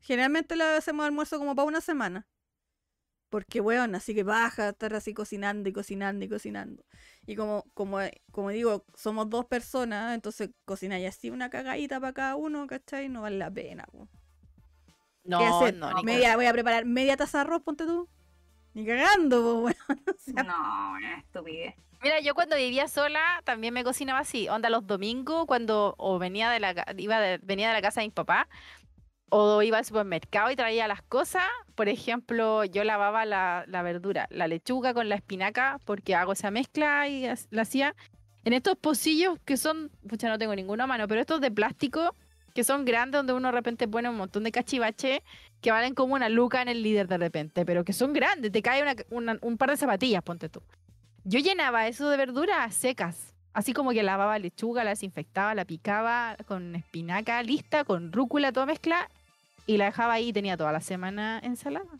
Generalmente 0.00 0.56
le 0.56 0.64
hacemos 0.64 1.04
almuerzo 1.04 1.38
como 1.38 1.54
para 1.54 1.68
una 1.68 1.80
semana. 1.82 2.26
Porque, 3.28 3.60
weón, 3.60 3.94
así 3.94 4.14
que 4.14 4.22
baja 4.22 4.70
estar 4.70 4.94
así 4.94 5.12
cocinando 5.12 5.68
y 5.68 5.72
cocinando 5.72 6.24
y 6.24 6.28
cocinando. 6.28 6.84
Y 7.26 7.34
como, 7.34 7.64
como, 7.74 7.98
como 8.30 8.50
digo, 8.50 8.86
somos 8.94 9.28
dos 9.28 9.44
personas, 9.46 10.14
entonces 10.14 10.50
cocináis 10.64 11.08
así 11.08 11.28
una 11.28 11.50
cagadita 11.50 12.00
para 12.00 12.12
cada 12.12 12.36
uno, 12.36 12.66
¿cachai? 12.66 13.08
No 13.08 13.22
vale 13.22 13.36
la 13.36 13.50
pena, 13.50 13.84
po. 13.92 14.08
No, 15.24 15.38
¿Qué 15.38 15.44
hacer? 15.44 15.74
no, 15.74 15.92
ni 15.94 16.04
media, 16.04 16.36
voy 16.36 16.46
a 16.46 16.52
preparar 16.52 16.86
media 16.86 17.16
taza 17.16 17.38
de 17.38 17.42
arroz, 17.42 17.62
ponte 17.62 17.84
tú. 17.84 18.08
Ni 18.76 18.84
cagando, 18.84 19.40
po, 19.42 19.52
weón. 19.62 19.74
O 20.06 20.18
sea, 20.18 20.42
No, 20.42 20.92
una 20.92 21.18
estupidez. 21.18 21.74
Mira, 22.02 22.20
yo 22.20 22.34
cuando 22.34 22.56
vivía 22.56 22.88
sola 22.88 23.40
también 23.44 23.72
me 23.72 23.82
cocinaba 23.84 24.18
así. 24.18 24.50
Onda 24.50 24.68
los 24.68 24.86
domingos 24.86 25.46
cuando 25.46 25.94
o 25.96 26.18
venía 26.18 26.50
de 26.50 26.60
la 26.60 26.74
iba 26.98 27.18
de- 27.18 27.38
venía 27.42 27.68
de 27.68 27.72
la 27.74 27.80
casa 27.80 28.02
de 28.02 28.08
mis 28.08 28.14
papás 28.14 28.46
o 29.30 29.62
iba 29.62 29.78
al 29.78 29.84
supermercado 29.86 30.50
y 30.50 30.56
traía 30.56 30.86
las 30.88 31.00
cosas. 31.00 31.42
Por 31.74 31.88
ejemplo, 31.88 32.64
yo 32.66 32.84
lavaba 32.84 33.24
la, 33.24 33.64
la 33.66 33.80
verdura, 33.80 34.26
la 34.30 34.46
lechuga 34.46 34.92
con 34.92 35.08
la 35.08 35.14
espinaca 35.14 35.80
porque 35.86 36.14
hago 36.14 36.32
esa 36.34 36.50
mezcla 36.50 37.08
y 37.08 37.26
la 37.50 37.62
hacía 37.62 37.94
en 38.44 38.52
estos 38.52 38.76
pocillos 38.76 39.38
que 39.46 39.56
son, 39.56 39.90
pucha, 40.06 40.28
no 40.28 40.38
tengo 40.38 40.54
ninguno 40.54 40.84
a 40.84 40.86
mano, 40.86 41.08
pero 41.08 41.22
estos 41.22 41.40
de 41.40 41.50
plástico 41.50 42.14
que 42.54 42.62
son 42.62 42.84
grandes 42.84 43.18
donde 43.18 43.32
uno 43.32 43.48
de 43.48 43.52
repente 43.52 43.88
pone 43.88 44.08
un 44.08 44.16
montón 44.16 44.44
de 44.44 44.52
cachivache 44.52 45.22
que 45.66 45.72
valen 45.72 45.96
como 45.96 46.14
una 46.14 46.28
luca 46.28 46.62
en 46.62 46.68
el 46.68 46.80
líder 46.80 47.08
de 47.08 47.18
repente, 47.18 47.66
pero 47.66 47.84
que 47.84 47.92
son 47.92 48.12
grandes, 48.12 48.52
te 48.52 48.62
cae 48.62 48.82
una- 48.82 48.94
una- 49.10 49.36
un 49.42 49.58
par 49.58 49.70
de 49.70 49.76
zapatillas, 49.76 50.22
ponte 50.22 50.48
tú. 50.48 50.62
Yo 51.24 51.40
llenaba 51.40 51.88
eso 51.88 52.08
de 52.08 52.16
verduras 52.16 52.72
secas. 52.72 53.34
Así 53.52 53.72
como 53.72 53.90
que 53.90 54.04
lavaba 54.04 54.38
lechuga, 54.38 54.84
la 54.84 54.90
desinfectaba, 54.90 55.56
la 55.56 55.64
picaba 55.64 56.36
con 56.46 56.76
espinaca 56.76 57.42
lista, 57.42 57.82
con 57.82 58.12
rúcula, 58.12 58.52
toda 58.52 58.66
mezcla, 58.66 59.10
y 59.66 59.76
la 59.76 59.86
dejaba 59.86 60.12
ahí 60.12 60.28
y 60.28 60.32
tenía 60.32 60.56
toda 60.56 60.70
la 60.70 60.80
semana 60.80 61.40
ensalada. 61.42 61.90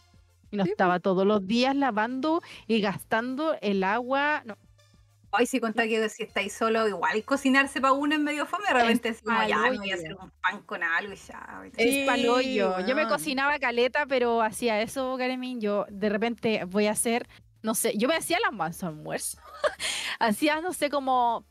Y 0.53 0.57
no 0.59 0.63
Sí, 0.63 0.71
estaba 0.71 1.01
todos 1.01 1.27
los 1.27 1.45
días 1.49 1.75
lavando 1.75 2.43
y 2.69 2.81
gastando 2.81 3.57
el 3.63 3.83
agua. 3.83 4.43
No, 4.45 4.57
Hoy 5.31 5.47
si 5.47 5.61
contá 5.61 5.87
que 5.87 6.09
si 6.09 6.23
estáis 6.23 6.53
solo, 6.53 6.87
igual 6.89 7.23
cocinarse 7.25 7.81
para 7.81 7.93
uno 7.93 8.15
en 8.15 8.25
medio 8.25 8.47
fome, 8.47 8.65
de 8.69 8.75
repente 8.75 9.17
como 9.25 9.43
ya 9.47 9.59
me 9.59 9.77
voy 9.77 9.91
a 9.91 9.95
hacer 9.95 10.15
un 10.15 10.31
pan 10.41 10.63
con 10.63 10.83
algo 10.83 11.13
y 11.13 11.17
ya. 11.17 11.63
es 11.77 11.95
Sí, 11.95 12.05
palollo. 12.07 12.81
Yo 12.87 12.95
me 12.95 13.07
cocinaba 13.07 13.59
caleta, 13.59 14.07
pero 14.07 14.43
hacía 14.43 14.81
eso, 14.81 15.17
Karemin. 15.19 15.61
Yo 15.61 15.87
de 15.91 16.09
repente 16.09 16.65
voy 16.65 16.87
a 16.87 16.93
hacer, 16.93 17.29
no 17.63 17.75
sé, 17.75 17.97
yo 17.97 18.09
me 18.09 18.17
hacía 18.17 18.39
las 18.41 18.83
almuerzo. 18.83 19.39
hacía, 20.19 20.61
no 20.61 20.73
sé, 20.73 20.91
como. 20.91 21.45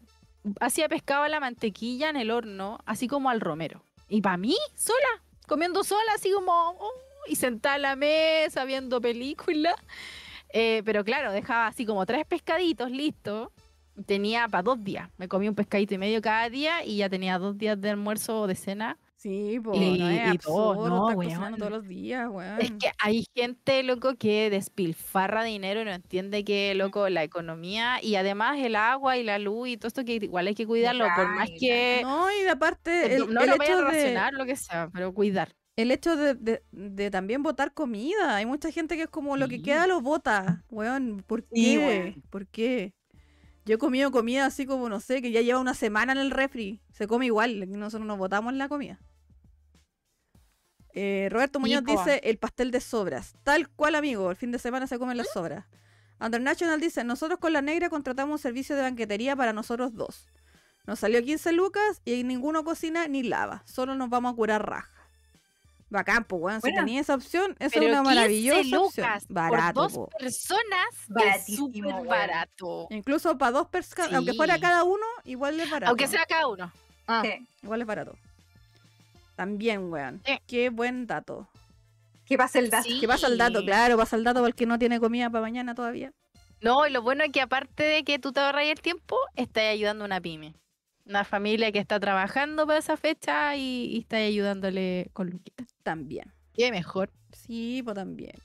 Hacía 0.59 0.87
pescado 0.87 1.23
a 1.23 1.29
la 1.29 1.39
mantequilla 1.39 2.09
en 2.09 2.17
el 2.17 2.29
horno, 2.29 2.77
así 2.85 3.07
como 3.07 3.29
al 3.29 3.41
romero. 3.41 3.83
Y 4.07 4.21
para 4.21 4.37
mí, 4.37 4.55
sola, 4.75 5.23
comiendo 5.47 5.83
sola, 5.83 6.11
así 6.15 6.31
como. 6.31 6.51
oh, 6.51 6.91
y 7.27 7.35
sentada 7.35 7.75
en 7.75 7.81
la 7.81 7.95
mesa, 7.95 8.65
viendo 8.65 9.01
películas. 9.01 9.75
Eh, 10.49 10.83
pero 10.85 11.03
claro, 11.03 11.31
dejaba 11.31 11.67
así 11.67 11.85
como 11.85 12.05
tres 12.05 12.25
pescaditos 12.25 12.91
listos. 12.91 13.49
Tenía 14.05 14.47
para 14.47 14.63
dos 14.63 14.83
días. 14.83 15.09
Me 15.17 15.27
comí 15.27 15.47
un 15.47 15.55
pescadito 15.55 15.93
y 15.93 15.97
medio 15.97 16.21
cada 16.21 16.49
día 16.49 16.83
y 16.83 16.97
ya 16.97 17.09
tenía 17.09 17.37
dos 17.39 17.57
días 17.57 17.79
de 17.79 17.89
almuerzo 17.91 18.41
o 18.41 18.47
de 18.47 18.55
cena. 18.55 18.97
Sí, 19.17 19.59
po, 19.63 19.73
Y- 19.73 19.97
no 19.97 20.09
es 20.09 20.33
y 20.35 20.37
todo, 20.37 20.71
absurdo 20.71 20.89
no, 20.89 20.95
estar 21.09 21.17
weón. 21.17 21.29
cocinando 21.31 21.57
todos 21.57 21.71
los 21.71 21.87
días, 21.87 22.27
weón. 22.29 22.61
Es 22.61 22.71
que 22.71 22.91
hay 22.99 23.25
gente, 23.33 23.81
loco, 23.83 24.15
que 24.17 24.49
despilfarra 24.51 25.43
dinero 25.43 25.81
y 25.81 25.85
no 25.85 25.91
entiende 25.91 26.43
que, 26.43 26.75
loco, 26.75 27.09
la 27.09 27.23
economía 27.23 27.97
y 28.03 28.15
además 28.17 28.59
el 28.59 28.75
agua 28.75 29.17
y 29.17 29.23
la 29.23 29.39
luz 29.39 29.69
y 29.69 29.77
todo 29.77 29.87
esto 29.87 30.05
que 30.05 30.15
igual 30.15 30.47
hay 30.47 30.53
que 30.55 30.67
cuidarlo, 30.67 31.07
por 31.15 31.27
más 31.29 31.49
que 31.59 32.01
No, 32.03 32.27
y 32.31 32.47
aparte, 32.47 33.15
el, 33.15 33.33
no 33.33 33.41
el 33.41 33.49
lo 33.49 33.55
hecho 33.55 33.73
a 33.73 33.77
de, 33.77 33.81
racionar, 33.83 34.33
lo 34.33 34.45
que 34.45 34.55
sea, 34.57 34.89
pero 34.93 35.11
cuidar. 35.13 35.55
el 35.77 35.91
hecho 35.91 36.15
de, 36.17 36.35
de- 36.35 36.63
de 36.71 37.09
también 37.09 37.41
botar 37.41 37.73
comida. 37.73 38.35
Hay 38.35 38.45
mucha 38.45 38.69
gente 38.71 38.95
que 38.95 39.03
es 39.03 39.09
como 39.09 39.37
lo 39.37 39.47
que 39.47 39.57
Sí. 39.57 39.63
queda 39.63 39.87
lo 39.87 40.01
bota, 40.01 40.63
weón. 40.69 41.23
¿Por 41.25 41.43
qué? 41.43 41.49
Sí, 41.55 41.77
weón. 41.77 42.23
¿Por 42.29 42.47
qué? 42.47 42.93
Yo 43.65 43.75
he 43.75 43.77
comido 43.79 44.11
comida 44.11 44.45
así 44.45 44.65
como, 44.65 44.89
no 44.89 44.99
sé, 44.99 45.21
que 45.21 45.31
ya 45.31 45.41
lleva 45.41 45.59
una 45.59 45.73
semana 45.73 46.11
en 46.11 46.19
el 46.19 46.31
refri. 46.31 46.81
Se 46.91 47.07
come 47.07 47.25
igual, 47.25 47.69
nosotros 47.71 48.07
nos 48.07 48.17
botamos 48.17 48.53
la 48.53 48.69
comida. 48.69 48.99
Eh, 50.93 51.27
Roberto 51.29 51.59
Muñoz 51.59 51.83
dice 51.83 52.21
el 52.23 52.37
pastel 52.37 52.71
de 52.71 52.79
sobras. 52.79 53.35
Tal 53.43 53.67
cual, 53.69 53.95
amigo. 53.95 54.29
El 54.31 54.37
fin 54.37 54.51
de 54.51 54.59
semana 54.59 54.87
se 54.87 54.97
comen 54.97 55.17
las 55.17 55.29
sobras. 55.33 55.65
National 56.19 56.79
dice, 56.79 57.03
nosotros 57.03 57.39
con 57.39 57.53
la 57.53 57.61
negra 57.61 57.89
contratamos 57.89 58.33
un 58.33 58.39
servicio 58.39 58.75
de 58.75 58.83
banquetería 58.83 59.35
para 59.35 59.51
nosotros 59.51 59.93
dos. 59.93 60.27
Nos 60.87 60.99
salió 60.99 61.21
15 61.21 61.51
lucas 61.51 62.01
y 62.05 62.23
ninguno 62.23 62.63
cocina 62.63 63.07
ni 63.07 63.23
lava. 63.23 63.63
Solo 63.65 63.95
nos 63.95 64.09
vamos 64.09 64.33
a 64.33 64.35
curar 64.35 64.67
raja. 64.69 64.94
Bacán, 65.95 66.23
pues, 66.23 66.41
weón. 66.41 66.61
Si 66.61 66.73
tenía 66.73 67.01
esa 67.01 67.15
opción, 67.15 67.55
esa 67.59 67.79
es 67.79 67.85
una 67.85 68.01
15 68.01 68.03
maravillosa 68.03 68.79
opción. 68.79 69.07
Barato, 69.29 69.73
por 69.73 69.73
dos 69.73 69.93
po. 69.93 70.09
personas 70.19 70.87
es 71.35 71.55
súper 71.55 72.05
barato. 72.05 72.87
Incluso 72.89 73.37
para 73.37 73.51
dos 73.51 73.67
personas, 73.67 74.13
aunque 74.13 74.33
fuera 74.33 74.59
cada 74.59 74.83
uno, 74.83 75.05
igual 75.23 75.59
es 75.59 75.69
barato. 75.69 75.89
Aunque 75.89 76.07
sea 76.07 76.25
cada 76.25 76.47
uno. 76.47 76.71
Ah. 77.07 77.21
Sí. 77.23 77.47
Igual 77.63 77.81
es 77.81 77.87
barato. 77.87 78.15
También, 79.35 79.91
weón. 79.91 80.21
Sí. 80.25 80.39
Qué 80.47 80.69
buen 80.69 81.07
dato. 81.07 81.47
¿Qué 82.25 82.37
pasa 82.37 82.59
el 82.59 82.69
dato? 82.69 82.87
Sí. 82.87 82.99
Que 82.99 83.07
pasa 83.07 83.27
el 83.27 83.37
dato, 83.37 83.63
claro, 83.63 83.97
pasa 83.97 84.15
el 84.15 84.23
dato 84.23 84.41
porque 84.41 84.65
no 84.65 84.79
tiene 84.79 84.99
comida 84.99 85.29
para 85.29 85.41
mañana 85.41 85.75
todavía. 85.75 86.11
No, 86.61 86.87
y 86.87 86.91
lo 86.91 87.01
bueno 87.01 87.23
es 87.23 87.31
que 87.31 87.41
aparte 87.41 87.83
de 87.83 88.03
que 88.03 88.17
tú 88.17 88.31
te 88.31 88.39
ahorras 88.39 88.65
el 88.65 88.81
tiempo, 88.81 89.15
estás 89.35 89.65
ayudando 89.65 90.03
a 90.03 90.07
una 90.07 90.21
pyme. 90.21 90.55
Una 91.05 91.23
familia 91.23 91.71
que 91.71 91.79
está 91.79 91.99
trabajando 91.99 92.65
para 92.65 92.79
esa 92.79 92.97
fecha 92.97 93.55
y, 93.55 93.85
y 93.91 93.99
estás 93.99 94.21
ayudándole 94.21 95.09
con 95.13 95.29
Luquita. 95.29 95.65
También. 95.83 96.33
Qué 96.53 96.71
mejor. 96.71 97.11
Sí, 97.31 97.81
pues 97.83 97.95
también. 97.95 98.35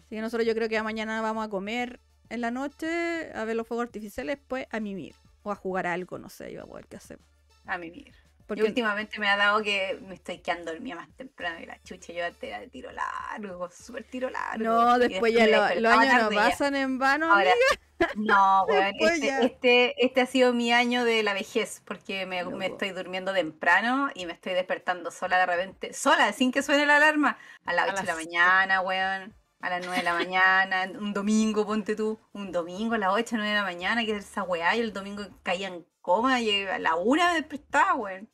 Así 0.00 0.16
que 0.16 0.20
nosotros 0.20 0.46
yo 0.46 0.54
creo 0.54 0.68
que 0.68 0.82
mañana 0.82 1.20
vamos 1.20 1.46
a 1.46 1.48
comer 1.48 2.00
en 2.30 2.40
la 2.40 2.50
noche, 2.50 3.32
a 3.34 3.44
ver 3.44 3.56
los 3.56 3.66
fuegos 3.66 3.84
artificiales, 3.84 4.38
pues 4.48 4.66
a 4.70 4.80
mimir. 4.80 5.14
O 5.42 5.50
a 5.52 5.54
jugar 5.54 5.86
algo, 5.86 6.18
no 6.18 6.28
sé, 6.28 6.52
yo 6.52 6.62
a 6.62 6.74
ver 6.74 6.86
qué 6.86 6.96
hacemos. 6.96 7.24
A 7.66 7.78
mimir. 7.78 8.14
Porque 8.50 8.64
últimamente 8.64 9.20
me 9.20 9.28
ha 9.28 9.36
dado 9.36 9.62
que 9.62 9.96
me 10.02 10.14
estoy 10.16 10.38
quedando 10.38 10.72
dormida 10.72 10.96
más 10.96 11.08
temprano 11.16 11.60
y 11.60 11.66
la 11.66 11.80
chucha 11.84 12.12
yo 12.12 12.24
era 12.42 12.58
de 12.58 12.66
tiro 12.66 12.90
largo, 12.90 13.70
súper 13.70 14.02
tiro 14.02 14.28
largo. 14.28 14.64
no, 14.64 14.98
después 14.98 15.32
ya 15.32 15.46
lo- 15.46 15.80
los 15.80 15.92
años 15.92 16.22
no 16.24 16.30
pasan 16.30 16.74
en 16.74 16.98
vano, 16.98 17.32
Ahora, 17.32 17.52
amiga. 17.52 18.12
no, 18.16 18.66
ya. 18.68 18.88
este, 18.88 19.44
este, 19.44 20.04
este 20.04 20.20
ha 20.20 20.26
sido 20.26 20.52
mi 20.52 20.72
año 20.72 21.04
de 21.04 21.22
la 21.22 21.32
vejez, 21.32 21.80
porque 21.84 22.26
me, 22.26 22.40
estoy 22.66 22.90
durmiendo 22.90 23.32
temprano 23.32 24.10
y 24.14 24.26
me 24.26 24.32
estoy 24.32 24.54
despertando 24.54 25.12
sola 25.12 25.38
de 25.38 25.46
repente, 25.46 25.92
sola, 25.92 26.32
sin 26.32 26.50
que 26.50 26.62
suene 26.62 26.86
la 26.86 26.96
alarma, 26.96 27.38
a 27.66 27.72
las 27.72 27.88
A 27.88 27.92
8 27.92 28.00
de 28.00 28.06
la 28.08 28.14
mañana, 28.16 28.80
weón, 28.80 29.36
a 29.60 29.70
las 29.70 29.80
9 29.86 29.98
de 29.98 30.02
la 30.02 30.14
mañana, 30.14 30.90
un 30.98 31.12
domingo, 31.12 31.64
ponte 31.64 31.94
tú, 31.94 32.18
un 32.32 32.50
domingo 32.50 32.96
a 32.96 32.98
las 32.98 33.10
8, 33.12 33.36
9 33.36 33.50
de 33.50 33.54
la 33.54 33.62
mañana, 33.62 34.04
que 34.04 34.16
es 34.16 34.24
esa 34.24 34.42
weá, 34.42 34.74
y 34.74 34.80
el 34.80 34.92
domingo 34.92 35.22
caía 35.44 35.68
en 35.68 35.86
coma 36.00 36.40
y 36.40 36.64
a 36.66 36.78
la 36.80 36.96
una 36.96 37.28
me 37.28 37.34
despertaba, 37.34 37.94
weón. 37.94 38.28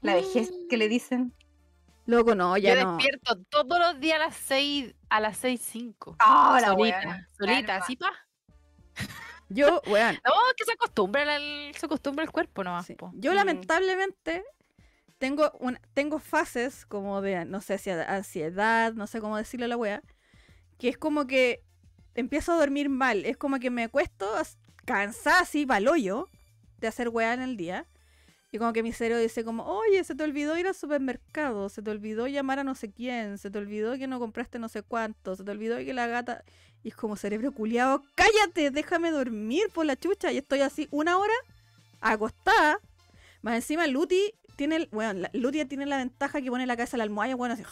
La 0.00 0.14
vejez 0.14 0.50
que 0.68 0.76
le 0.76 0.88
dicen. 0.88 1.32
Loco, 2.06 2.34
no, 2.34 2.56
ya 2.56 2.74
Yo 2.74 2.84
no. 2.84 2.96
despierto 2.96 3.36
todos 3.50 3.78
los 3.78 4.00
días 4.00 4.16
a 4.16 4.26
las 4.26 4.36
6, 4.36 4.94
a 5.10 5.20
las 5.20 5.36
6, 5.36 5.60
5. 5.62 6.16
Ah, 6.20 6.58
la 6.60 6.68
solita, 6.68 7.00
weá. 7.04 7.26
solita, 7.36 7.64
Claro, 7.66 7.84
así 7.84 7.96
pa. 7.96 8.12
Yo, 9.50 9.80
weón, 9.86 10.14
No, 10.24 10.32
que 10.56 10.64
se 10.64 10.72
acostumbra 10.72 11.36
el, 11.36 11.74
se 11.74 11.86
acostumbra 11.86 12.24
el 12.24 12.30
cuerpo 12.30 12.64
nomás, 12.64 12.86
Sí. 12.86 12.96
Yo 13.14 13.32
Mm. 13.32 13.34
lamentablemente 13.34 14.44
tengo 15.18 15.50
una, 15.60 15.80
tengo 15.94 16.18
fases 16.18 16.86
como 16.86 17.20
de, 17.20 17.44
no 17.44 17.60
sé 17.60 17.78
si 17.78 17.90
ansiedad, 17.90 18.92
no 18.94 19.06
sé 19.06 19.20
cómo 19.20 19.36
decirle 19.36 19.66
a 19.66 19.68
la 19.68 19.76
wea, 19.76 20.02
que 20.78 20.88
es 20.88 20.96
como 20.98 21.26
que 21.26 21.62
empiezo 22.14 22.52
a 22.52 22.56
dormir 22.58 22.88
mal. 22.88 23.24
Es 23.24 23.36
como 23.36 23.58
que 23.58 23.70
me 23.70 23.84
acuesto 23.84 24.26
cansada 24.84 25.40
así, 25.40 25.66
hoyo 25.88 26.28
de 26.78 26.86
hacer 26.88 27.08
wea 27.08 27.34
en 27.34 27.42
el 27.42 27.56
día. 27.56 27.86
Y 28.50 28.58
como 28.58 28.72
que 28.72 28.82
mi 28.82 28.92
cerebro 28.92 29.20
dice 29.22 29.44
como, 29.44 29.64
oye, 29.64 30.02
se 30.04 30.14
te 30.14 30.24
olvidó 30.24 30.56
ir 30.56 30.66
al 30.66 30.74
supermercado, 30.74 31.68
se 31.68 31.82
te 31.82 31.90
olvidó 31.90 32.26
llamar 32.28 32.58
a 32.60 32.64
no 32.64 32.74
sé 32.74 32.90
quién, 32.90 33.36
se 33.38 33.50
te 33.50 33.58
olvidó 33.58 33.98
que 33.98 34.06
no 34.06 34.18
compraste 34.18 34.58
no 34.58 34.68
sé 34.70 34.82
cuánto, 34.82 35.36
se 35.36 35.44
te 35.44 35.50
olvidó 35.50 35.76
que 35.78 35.92
la 35.92 36.06
gata... 36.06 36.44
Y 36.84 36.90
es 36.90 36.94
como 36.96 37.16
cerebro 37.16 37.50
culiado, 37.52 38.04
cállate, 38.14 38.70
déjame 38.70 39.10
dormir 39.10 39.64
por 39.74 39.84
la 39.84 39.96
chucha. 39.96 40.30
Y 40.32 40.38
estoy 40.38 40.60
así 40.60 40.86
una 40.92 41.18
hora 41.18 41.34
acostada. 42.00 42.78
Más 43.42 43.54
encima 43.56 43.86
Luti 43.86 44.32
tiene, 44.56 44.76
el- 44.76 44.88
bueno, 44.92 45.12
la- 45.20 45.30
Luti 45.32 45.64
tiene 45.64 45.86
la 45.86 45.96
ventaja 45.98 46.40
que 46.40 46.50
pone 46.50 46.66
la 46.66 46.76
cabeza 46.76 46.96
en 46.96 46.98
la 46.98 47.04
almohada 47.04 47.32
y 47.32 47.34
bueno, 47.34 47.54
así, 47.58 47.64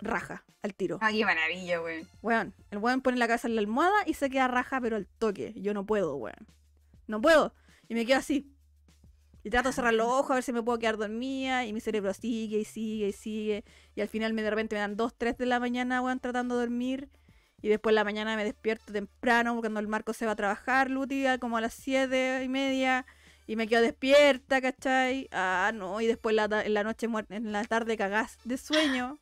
raja 0.00 0.44
al 0.62 0.74
tiro. 0.74 0.98
Ah, 1.00 1.10
qué 1.12 1.24
maravilla, 1.24 1.80
weón. 1.80 2.08
Weón, 2.22 2.54
el 2.70 2.78
weón 2.78 3.00
pone 3.00 3.16
la 3.16 3.26
cabeza 3.28 3.48
en 3.48 3.54
la 3.54 3.60
almohada 3.60 3.96
y 4.06 4.14
se 4.14 4.28
queda 4.30 4.48
raja, 4.48 4.80
pero 4.80 4.96
al 4.96 5.06
toque. 5.06 5.52
Yo 5.56 5.72
no 5.74 5.86
puedo, 5.86 6.16
weón. 6.16 6.36
No 7.06 7.20
puedo. 7.20 7.54
Y 7.88 7.94
me 7.94 8.04
quedo 8.06 8.18
así. 8.18 8.52
Y 9.48 9.50
trato 9.50 9.70
de 9.70 9.72
cerrar 9.72 9.94
los 9.94 10.06
ojos 10.06 10.32
a 10.32 10.34
ver 10.34 10.42
si 10.42 10.52
me 10.52 10.62
puedo 10.62 10.78
quedar 10.78 10.98
dormida. 10.98 11.64
Y 11.64 11.72
mi 11.72 11.80
cerebro 11.80 12.12
sigue 12.12 12.58
y 12.58 12.66
sigue 12.66 13.08
y 13.08 13.12
sigue. 13.12 13.64
Y 13.94 14.02
al 14.02 14.08
final 14.08 14.34
me, 14.34 14.42
de 14.42 14.50
repente 14.50 14.76
me 14.76 14.80
dan 14.80 14.94
2, 14.94 15.14
3 15.16 15.38
de 15.38 15.46
la 15.46 15.58
mañana, 15.58 16.02
weón, 16.02 16.20
tratando 16.20 16.56
de 16.56 16.66
dormir. 16.66 17.08
Y 17.62 17.68
después 17.68 17.92
en 17.92 17.94
la 17.94 18.04
mañana 18.04 18.36
me 18.36 18.44
despierto 18.44 18.92
temprano 18.92 19.58
cuando 19.58 19.80
el 19.80 19.88
Marco 19.88 20.12
se 20.12 20.26
va 20.26 20.32
a 20.32 20.36
trabajar, 20.36 20.90
Luti, 20.90 21.26
a 21.26 21.38
como 21.38 21.56
a 21.56 21.62
las 21.62 21.72
7 21.72 22.42
y 22.44 22.48
media. 22.50 23.06
Y 23.46 23.56
me 23.56 23.66
quedo 23.66 23.80
despierta, 23.80 24.60
¿cachai? 24.60 25.30
Ah, 25.32 25.70
no. 25.72 25.98
Y 26.02 26.06
después 26.06 26.36
la 26.36 26.44
en 26.62 26.74
la 26.74 26.84
noche, 26.84 27.08
en 27.30 27.50
la 27.50 27.64
tarde 27.64 27.96
cagás 27.96 28.36
de 28.44 28.58
sueño. 28.58 29.18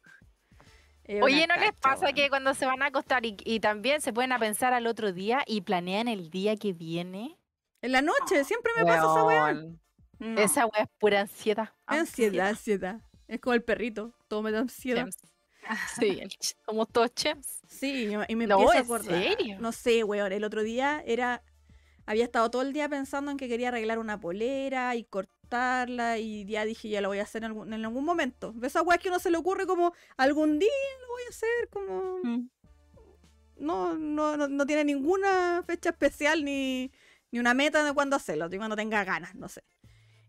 Oye, 1.22 1.46
¿no 1.46 1.54
les 1.54 1.72
pasa 1.74 2.12
que 2.12 2.28
cuando 2.30 2.52
se 2.54 2.66
van 2.66 2.82
a 2.82 2.86
acostar 2.86 3.24
y, 3.24 3.36
y 3.44 3.60
también 3.60 4.00
se 4.00 4.12
pueden 4.12 4.32
a 4.32 4.40
pensar 4.40 4.72
al 4.74 4.88
otro 4.88 5.12
día 5.12 5.44
y 5.46 5.60
planean 5.60 6.08
el 6.08 6.30
día 6.30 6.56
que 6.56 6.72
viene? 6.72 7.38
En 7.80 7.92
la 7.92 8.02
noche, 8.02 8.42
siempre 8.42 8.72
me 8.76 8.84
pasa 8.84 9.02
esa. 9.02 9.24
Weón, 9.24 9.80
No. 10.18 10.40
Esa 10.40 10.66
weá 10.66 10.82
es 10.84 10.88
pura 10.98 11.20
ansiedad. 11.22 11.70
Ansiedad, 11.86 12.48
ansiedad. 12.48 13.00
Es 13.28 13.40
como 13.40 13.54
el 13.54 13.62
perrito, 13.62 14.14
todo 14.28 14.42
me 14.42 14.50
da 14.52 14.60
ansiedad. 14.60 15.06
Sí. 16.00 16.20
Sí, 16.38 16.54
somos 16.64 16.86
todos 16.92 17.12
chefs. 17.12 17.60
Sí, 17.66 18.08
y 18.28 18.36
me- 18.36 18.46
No, 18.46 18.54
empiezo 18.54 18.70
a 18.72 18.76
¿en 18.76 18.84
acordar. 18.84 19.20
serio? 19.22 19.56
No 19.60 19.72
sé, 19.72 20.04
weón. 20.04 20.30
El 20.32 20.44
otro 20.44 20.62
día 20.62 21.02
era. 21.04 21.42
Había 22.08 22.22
estado 22.22 22.48
todo 22.52 22.62
el 22.62 22.72
día 22.72 22.88
pensando 22.88 23.32
en 23.32 23.36
que 23.36 23.48
quería 23.48 23.68
arreglar 23.68 23.98
una 23.98 24.20
polera 24.20 24.94
y 24.94 25.02
cortarla. 25.02 26.18
Y 26.18 26.44
ya 26.44 26.64
dije, 26.64 26.88
ya 26.88 27.00
lo 27.00 27.08
voy 27.08 27.18
a 27.18 27.24
hacer 27.24 27.42
en 27.42 27.46
algún, 27.46 27.72
en 27.72 27.84
algún 27.84 28.04
momento. 28.04 28.54
Esa 28.62 28.80
weá 28.82 28.98
que 28.98 29.08
uno 29.08 29.18
se 29.18 29.28
le 29.32 29.38
ocurre 29.38 29.66
como 29.66 29.92
algún 30.16 30.60
día 30.60 30.70
lo 31.00 31.08
voy 31.08 31.22
a 31.26 31.30
hacer, 31.30 31.68
como. 31.68 32.20
Mm. 32.22 32.48
No, 33.58 33.94
no, 33.98 34.36
no, 34.36 34.46
no 34.46 34.66
tiene 34.66 34.84
ninguna 34.84 35.64
fecha 35.66 35.90
especial 35.90 36.44
ni, 36.44 36.92
ni 37.32 37.40
una 37.40 37.54
meta 37.54 37.82
de 37.82 37.92
cuándo 37.92 38.14
hacerlo, 38.14 38.48
de 38.48 38.56
cuando 38.58 38.76
tenga 38.76 39.02
ganas, 39.02 39.34
no 39.34 39.48
sé. 39.48 39.64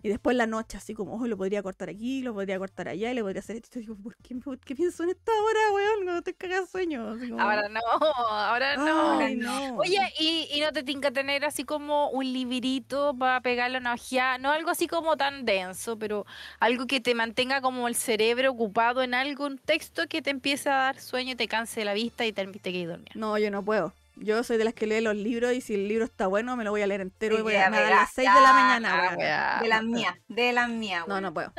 Y 0.07 0.09
después 0.09 0.37
la 0.37 0.47
noche, 0.47 0.77
así 0.77 0.93
como, 0.93 1.15
oh, 1.15 1.27
lo 1.27 1.35
podría 1.35 1.61
cortar 1.61 1.89
aquí, 1.89 2.21
lo 2.21 2.33
podría 2.33 2.57
cortar 2.57 2.87
allá, 2.87 3.11
y 3.11 3.13
le 3.13 3.21
podría 3.21 3.41
hacer 3.41 3.57
esto. 3.57 3.77
Y 3.77 3.81
digo, 3.81 3.97
¿por 3.97 4.15
qué, 4.15 4.35
por 4.35 4.57
qué 4.57 4.73
pienso 4.73 5.03
en 5.03 5.09
esta 5.09 5.33
hora, 5.33 5.59
weón? 5.73 6.05
No 6.05 6.21
te 6.21 6.33
cagas 6.33 6.69
sueño. 6.69 7.09
Así 7.09 7.27
como, 7.29 7.41
Ahora 7.41 7.67
no, 7.67 7.81
ahora 7.81 8.77
no. 8.77 9.19
Ay, 9.19 9.35
no. 9.35 9.75
Oye, 9.75 9.99
¿y, 10.17 10.47
y 10.53 10.61
no 10.61 10.71
te 10.71 10.83
tinca 10.83 11.11
tener 11.11 11.43
así 11.43 11.65
como 11.65 12.09
un 12.11 12.23
librito 12.31 13.13
para 13.19 13.41
pegarle 13.41 13.79
una 13.79 13.95
ojeada? 13.95 14.37
No 14.37 14.49
algo 14.51 14.69
así 14.69 14.87
como 14.87 15.17
tan 15.17 15.43
denso, 15.43 15.99
pero 15.99 16.25
algo 16.61 16.87
que 16.87 17.01
te 17.01 17.13
mantenga 17.13 17.59
como 17.59 17.89
el 17.89 17.95
cerebro 17.95 18.51
ocupado 18.51 19.03
en 19.03 19.13
algo, 19.13 19.45
un 19.45 19.57
texto 19.57 20.07
que 20.07 20.21
te 20.21 20.29
empiece 20.29 20.69
a 20.69 20.75
dar 20.75 21.01
sueño, 21.01 21.35
te 21.35 21.49
canse 21.49 21.83
la 21.83 21.93
vista 21.93 22.25
y 22.25 22.31
te, 22.31 22.47
te 22.47 22.71
quedes 22.71 22.87
dormida. 22.87 23.11
No, 23.13 23.37
yo 23.37 23.51
no 23.51 23.61
puedo. 23.61 23.93
Yo 24.19 24.43
soy 24.43 24.57
de 24.57 24.63
las 24.65 24.73
que 24.73 24.87
lee 24.87 25.01
los 25.01 25.15
libros 25.15 25.53
y 25.53 25.61
si 25.61 25.75
el 25.75 25.87
libro 25.87 26.03
está 26.05 26.27
bueno 26.27 26.55
me 26.57 26.63
lo 26.63 26.71
voy 26.71 26.81
a 26.81 26.87
leer 26.87 27.01
entero 27.01 27.35
Sí, 27.35 27.39
y 27.39 27.43
voy 27.43 27.55
a, 27.55 27.69
me 27.69 27.77
verás, 27.79 28.01
las 28.01 28.11
6 28.13 28.29
de 28.33 28.41
la 28.41 28.53
mañana, 28.53 28.89
Ah, 28.93 29.15
weón. 29.17 29.63
De 29.63 29.67
las 29.69 29.83
mías, 29.83 30.15
de 30.27 30.53
las 30.53 30.69
mías, 30.69 31.03
No, 31.07 31.13
weón. 31.15 31.23
no 31.23 31.33
puedo. 31.33 31.53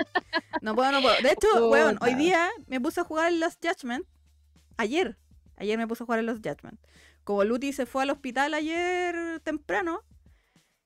No 0.62 0.74
puedo, 0.74 0.90
no 0.92 1.00
puedo. 1.00 1.14
De 1.22 1.30
hecho, 1.32 1.68
weón, 1.68 1.98
hoy 2.00 2.14
día 2.14 2.48
me 2.66 2.80
puse 2.80 3.00
a 3.00 3.04
jugar 3.04 3.32
en 3.32 3.40
Lost 3.40 3.64
Judgment. 3.64 4.04
Ayer. 4.76 5.16
Ayer 5.56 5.76
me 5.78 5.86
puse 5.86 6.02
a 6.02 6.06
jugar 6.06 6.18
en 6.20 6.26
Lost 6.26 6.44
Judgment. 6.46 6.80
Como 7.24 7.44
Luti 7.44 7.72
se 7.72 7.84
fue 7.86 8.02
al 8.02 8.10
hospital 8.10 8.54
ayer 8.54 9.40
temprano. 9.40 10.02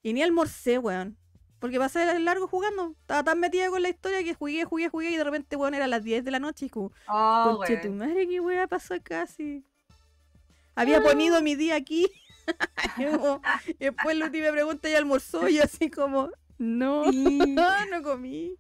Y 0.02 0.12
ni 0.12 0.22
almorcé, 0.22 0.78
weón. 0.78 1.16
Porque 1.58 1.78
pasé 1.78 2.02
el 2.10 2.24
largo 2.24 2.48
jugando. 2.48 2.96
Estaba 3.00 3.22
tan 3.22 3.38
metida 3.38 3.68
con 3.70 3.80
la 3.82 3.88
historia 3.88 4.24
que 4.24 4.34
jugué, 4.34 4.64
jugué, 4.64 4.88
jugué. 4.88 5.10
Y 5.10 5.16
de 5.16 5.24
repente, 5.24 5.56
weón, 5.56 5.74
era 5.74 5.86
las 5.86 6.02
10 6.02 6.24
de 6.24 6.30
la 6.32 6.40
noche. 6.40 6.66
Y 6.66 6.68
como, 6.70 6.90
Oh, 7.08 7.54
conche 7.58 7.76
tu 7.76 7.88
weón. 7.88 7.98
madre, 7.98 8.26
qué 8.28 8.40
weá 8.40 8.66
pasó 8.66 8.94
casi. 9.02 9.64
Había 10.74 11.02
ponido 11.02 11.40
mi 11.42 11.54
día 11.54 11.76
aquí. 11.76 12.10
y, 12.98 13.04
como- 13.04 13.40
y 13.68 13.84
después 13.84 14.16
Luti 14.16 14.40
me 14.40 14.52
pregunta 14.52 14.88
y 14.88 14.94
almorzó. 14.94 15.48
Y 15.48 15.58
así 15.60 15.90
como, 15.90 16.30
no, 16.58 17.04
no 17.90 18.02
comí. 18.02 18.56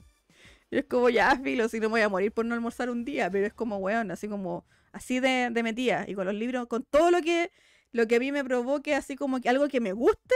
Y 0.70 0.78
es 0.78 0.84
como, 0.86 1.08
ya, 1.10 1.38
filo, 1.38 1.68
si 1.68 1.78
no 1.80 1.88
me 1.88 1.92
voy 1.94 2.00
a 2.02 2.08
morir 2.08 2.32
por 2.32 2.44
no 2.44 2.54
almorzar 2.54 2.90
un 2.90 3.04
día. 3.04 3.30
Pero 3.30 3.46
es 3.46 3.52
como, 3.54 3.76
weón, 3.78 4.10
así 4.10 4.28
como, 4.28 4.66
así 4.92 5.20
de, 5.20 5.48
de 5.50 5.62
metida. 5.62 6.04
Y 6.08 6.14
con 6.14 6.26
los 6.26 6.34
libros, 6.34 6.66
con 6.66 6.82
todo 6.84 7.10
lo 7.10 7.20
que, 7.22 7.50
lo 7.92 8.06
que 8.06 8.16
a 8.16 8.20
mí 8.20 8.32
me 8.32 8.44
provoque, 8.44 8.94
así 8.94 9.16
como 9.16 9.40
que 9.40 9.48
algo 9.48 9.68
que 9.68 9.80
me 9.80 9.92
guste, 9.92 10.34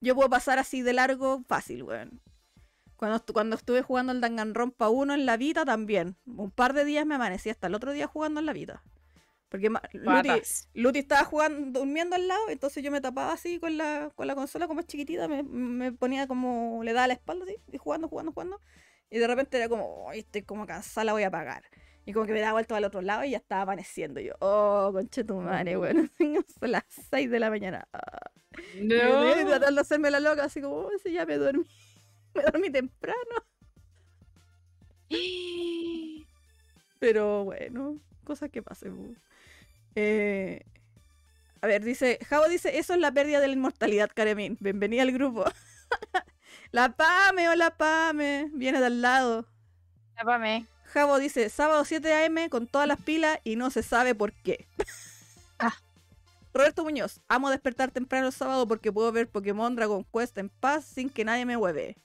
yo 0.00 0.14
puedo 0.14 0.28
pasar 0.30 0.58
así 0.58 0.82
de 0.82 0.92
largo 0.92 1.42
fácil, 1.48 1.82
weón. 1.82 2.20
Cuando, 2.96 3.24
cuando 3.32 3.56
estuve 3.56 3.82
jugando 3.82 4.12
el 4.12 4.20
Danganronpa 4.20 4.88
1 4.88 5.14
en 5.14 5.26
la 5.26 5.36
Vita 5.36 5.64
también. 5.64 6.16
Un 6.26 6.50
par 6.50 6.72
de 6.72 6.84
días 6.84 7.06
me 7.06 7.14
amanecí 7.14 7.48
hasta 7.48 7.68
el 7.68 7.74
otro 7.74 7.92
día 7.92 8.06
jugando 8.08 8.40
en 8.40 8.46
la 8.46 8.52
Vita. 8.52 8.82
Porque 9.48 9.70
Luti. 9.92 10.30
Luti 10.74 10.98
estaba 10.98 11.24
jugando, 11.24 11.80
durmiendo 11.80 12.16
al 12.16 12.28
lado, 12.28 12.50
entonces 12.50 12.82
yo 12.82 12.90
me 12.90 13.00
tapaba 13.00 13.32
así 13.32 13.58
con 13.58 13.76
la, 13.78 14.10
con 14.14 14.26
la 14.26 14.34
consola 14.34 14.66
como 14.68 14.80
es 14.80 14.86
chiquitita, 14.86 15.26
me, 15.26 15.42
me 15.42 15.92
ponía 15.92 16.26
como, 16.26 16.82
le 16.84 16.92
daba 16.92 17.06
la 17.06 17.14
espalda 17.14 17.44
así, 17.46 17.56
y 17.72 17.78
jugando, 17.78 18.08
jugando, 18.08 18.32
jugando. 18.32 18.60
Y 19.10 19.18
de 19.18 19.26
repente 19.26 19.56
era 19.56 19.68
como, 19.68 20.08
"Ay, 20.10 20.20
estoy 20.20 20.42
como 20.42 20.66
cansada, 20.66 21.06
la 21.06 21.12
voy 21.12 21.22
a 21.22 21.28
apagar. 21.28 21.64
Y 22.04 22.12
como 22.12 22.26
que 22.26 22.32
me 22.32 22.40
daba 22.40 22.52
vuelta 22.52 22.76
al 22.76 22.84
otro 22.84 23.02
lado 23.02 23.24
y 23.24 23.30
ya 23.30 23.36
estaba 23.36 23.62
amaneciendo. 23.62 24.18
Y 24.20 24.26
yo, 24.26 24.34
oh, 24.40 24.90
conche 24.94 25.24
tu 25.24 25.36
madre, 25.40 25.76
bueno, 25.76 26.08
son 26.60 26.72
las 26.72 26.84
6 27.10 27.30
de 27.30 27.38
la 27.38 27.50
mañana. 27.50 27.86
Ah. 27.92 28.30
Y 28.74 28.84
y 28.84 29.44
tratando 29.44 29.74
de 29.74 29.80
hacerme 29.80 30.10
la 30.10 30.20
loca, 30.20 30.44
así 30.44 30.60
como, 30.60 30.76
oh, 30.76 30.90
sí, 31.02 31.12
ya 31.12 31.26
me 31.26 31.36
dormí. 31.36 31.64
Me 32.34 32.42
dormí 32.42 32.70
temprano. 32.70 33.18
Pero 36.98 37.44
bueno, 37.44 38.00
cosas 38.24 38.50
que 38.50 38.62
pasen. 38.62 39.18
Eh, 40.00 40.64
a 41.60 41.66
ver, 41.66 41.82
dice, 41.82 42.20
Javo 42.28 42.48
dice, 42.48 42.78
eso 42.78 42.94
es 42.94 43.00
la 43.00 43.10
pérdida 43.10 43.40
de 43.40 43.48
la 43.48 43.54
inmortalidad, 43.54 44.08
Karemín. 44.14 44.56
Bienvenida 44.60 45.02
al 45.02 45.10
grupo. 45.10 45.44
la 46.70 46.94
Pame, 46.96 47.48
hola 47.48 47.76
Pame, 47.76 48.48
viene 48.54 48.78
de 48.78 48.86
al 48.86 49.02
lado. 49.02 49.44
Tápame. 50.14 50.66
Javo 50.84 51.18
dice, 51.18 51.48
sábado 51.48 51.84
7 51.84 52.12
a.m. 52.12 52.48
con 52.48 52.68
todas 52.68 52.86
las 52.86 53.00
pilas 53.00 53.40
y 53.42 53.56
no 53.56 53.70
se 53.70 53.82
sabe 53.82 54.14
por 54.14 54.32
qué. 54.32 54.68
Ah. 55.60 55.74
Roberto 56.54 56.84
Muñoz, 56.84 57.20
amo 57.26 57.50
despertar 57.50 57.90
temprano 57.90 58.28
el 58.28 58.32
sábado 58.32 58.68
porque 58.68 58.92
puedo 58.92 59.10
ver 59.10 59.28
Pokémon 59.28 59.74
Dragon 59.74 60.04
Quest 60.04 60.38
en 60.38 60.48
paz 60.48 60.84
sin 60.84 61.10
que 61.10 61.24
nadie 61.24 61.44
me 61.44 61.56
hueve. 61.56 61.96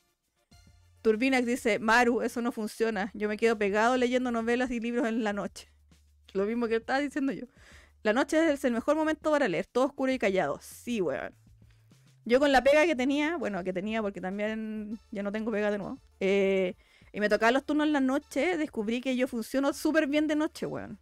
Turbinax 1.04 1.46
dice, 1.46 1.78
Maru, 1.78 2.24
eso 2.24 2.42
no 2.42 2.52
funciona. 2.52 3.12
Yo 3.14 3.30
me 3.30 3.38
quedo 3.38 3.56
pegado 3.60 3.96
leyendo 3.96 4.32
novelas 4.32 4.72
y 4.72 4.80
libros 4.80 5.06
en 5.06 5.24
la 5.24 5.34
noche. 5.34 5.70
Lo 6.34 6.46
mismo 6.46 6.68
que 6.68 6.78
estaba 6.78 6.98
diciendo 6.98 7.32
yo. 7.32 7.46
La 8.04 8.14
noche 8.14 8.54
es 8.54 8.64
el 8.66 8.74
mejor 8.74 8.96
momento 8.96 9.32
para 9.32 9.48
leer, 9.48 9.66
todo 9.66 9.86
oscuro 9.86 10.12
y 10.12 10.20
callado. 10.20 10.60
Sí, 10.62 11.02
weón. 11.02 11.34
Yo 12.26 12.40
con 12.40 12.52
la 12.52 12.64
pega 12.64 12.86
que 12.86 12.96
tenía, 12.96 13.38
bueno, 13.38 13.64
que 13.64 13.74
tenía 13.74 14.02
porque 14.02 14.22
también 14.22 14.98
ya 15.12 15.24
no 15.24 15.32
tengo 15.32 15.52
pega 15.52 15.72
de 15.72 15.78
nuevo, 15.78 15.98
eh, 16.22 16.76
y 17.12 17.20
me 17.20 17.28
tocaba 17.30 17.52
los 17.52 17.66
turnos 17.66 17.88
en 17.88 17.94
la 17.94 18.00
noche, 18.00 18.58
descubrí 18.58 19.02
que 19.02 19.16
yo 19.16 19.28
funciono 19.28 19.74
súper 19.74 20.08
bien 20.08 20.28
de 20.28 20.36
noche, 20.36 20.66
weón. 20.66 21.00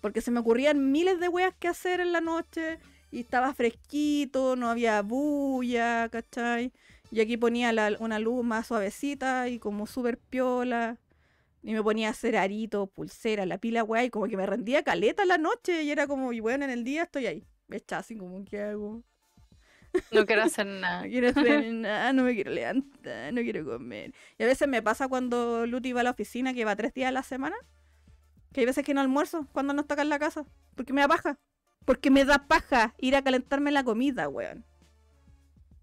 Porque 0.00 0.20
se 0.20 0.30
me 0.30 0.40
ocurrían 0.40 0.92
miles 0.92 1.18
de 1.18 1.28
weas 1.28 1.54
que 1.58 1.68
hacer 1.68 2.00
en 2.00 2.12
la 2.12 2.20
noche 2.20 2.78
y 3.10 3.20
estaba 3.20 3.54
fresquito, 3.54 4.54
no 4.54 4.68
había 4.70 5.00
bulla, 5.02 6.08
¿cachai? 6.10 6.72
Y 7.10 7.20
aquí 7.20 7.36
ponía 7.36 7.72
la- 7.72 7.96
una 7.98 8.18
luz 8.18 8.44
más 8.44 8.66
suavecita 8.66 9.48
y 9.48 9.58
como 9.58 9.86
súper 9.86 10.18
piola. 10.18 10.98
Y 11.66 11.74
me 11.74 11.82
ponía 11.82 12.06
a 12.06 12.10
hacer 12.12 12.36
aritos, 12.36 12.88
pulsera, 12.90 13.44
la 13.44 13.58
pila, 13.58 13.82
weá, 13.82 14.04
y 14.04 14.10
como 14.10 14.28
que 14.28 14.36
me 14.36 14.46
rendía 14.46 14.84
caleta 14.84 15.24
la 15.24 15.36
noche. 15.36 15.82
Y 15.82 15.90
era 15.90 16.06
como, 16.06 16.32
y 16.32 16.38
bueno, 16.38 16.64
en 16.64 16.70
el 16.70 16.84
día 16.84 17.02
estoy 17.02 17.26
ahí. 17.26 17.44
Hecha 17.68 17.98
así 17.98 18.16
como, 18.16 18.44
¿qué 18.44 18.62
hago? 18.62 19.02
No 20.12 20.24
quiero 20.26 20.42
hacer 20.44 20.64
nada. 20.64 21.02
No 21.02 21.08
quiero 21.08 21.28
hacer 21.30 21.64
nada, 21.74 22.12
no 22.12 22.22
me 22.22 22.34
quiero 22.34 22.52
levantar, 22.52 23.32
no 23.32 23.40
quiero 23.42 23.64
comer. 23.64 24.14
Y 24.38 24.44
a 24.44 24.46
veces 24.46 24.68
me 24.68 24.80
pasa 24.80 25.08
cuando 25.08 25.66
Luti 25.66 25.92
va 25.92 26.02
a 26.02 26.04
la 26.04 26.12
oficina, 26.12 26.54
que 26.54 26.64
va 26.64 26.76
tres 26.76 26.94
días 26.94 27.08
a 27.08 27.12
la 27.12 27.24
semana, 27.24 27.56
que 28.52 28.60
hay 28.60 28.66
veces 28.66 28.84
que 28.84 28.94
no 28.94 29.00
almuerzo 29.00 29.48
cuando 29.50 29.72
no 29.74 29.80
está 29.80 29.94
acá 29.94 30.02
en 30.04 30.10
la 30.10 30.20
casa, 30.20 30.44
porque 30.76 30.92
me 30.92 31.00
da 31.00 31.08
paja. 31.08 31.36
Porque 31.84 32.12
me 32.12 32.24
da 32.24 32.46
paja 32.46 32.94
ir 32.98 33.16
a 33.16 33.22
calentarme 33.22 33.72
la 33.72 33.82
comida, 33.82 34.28
weón. 34.28 34.64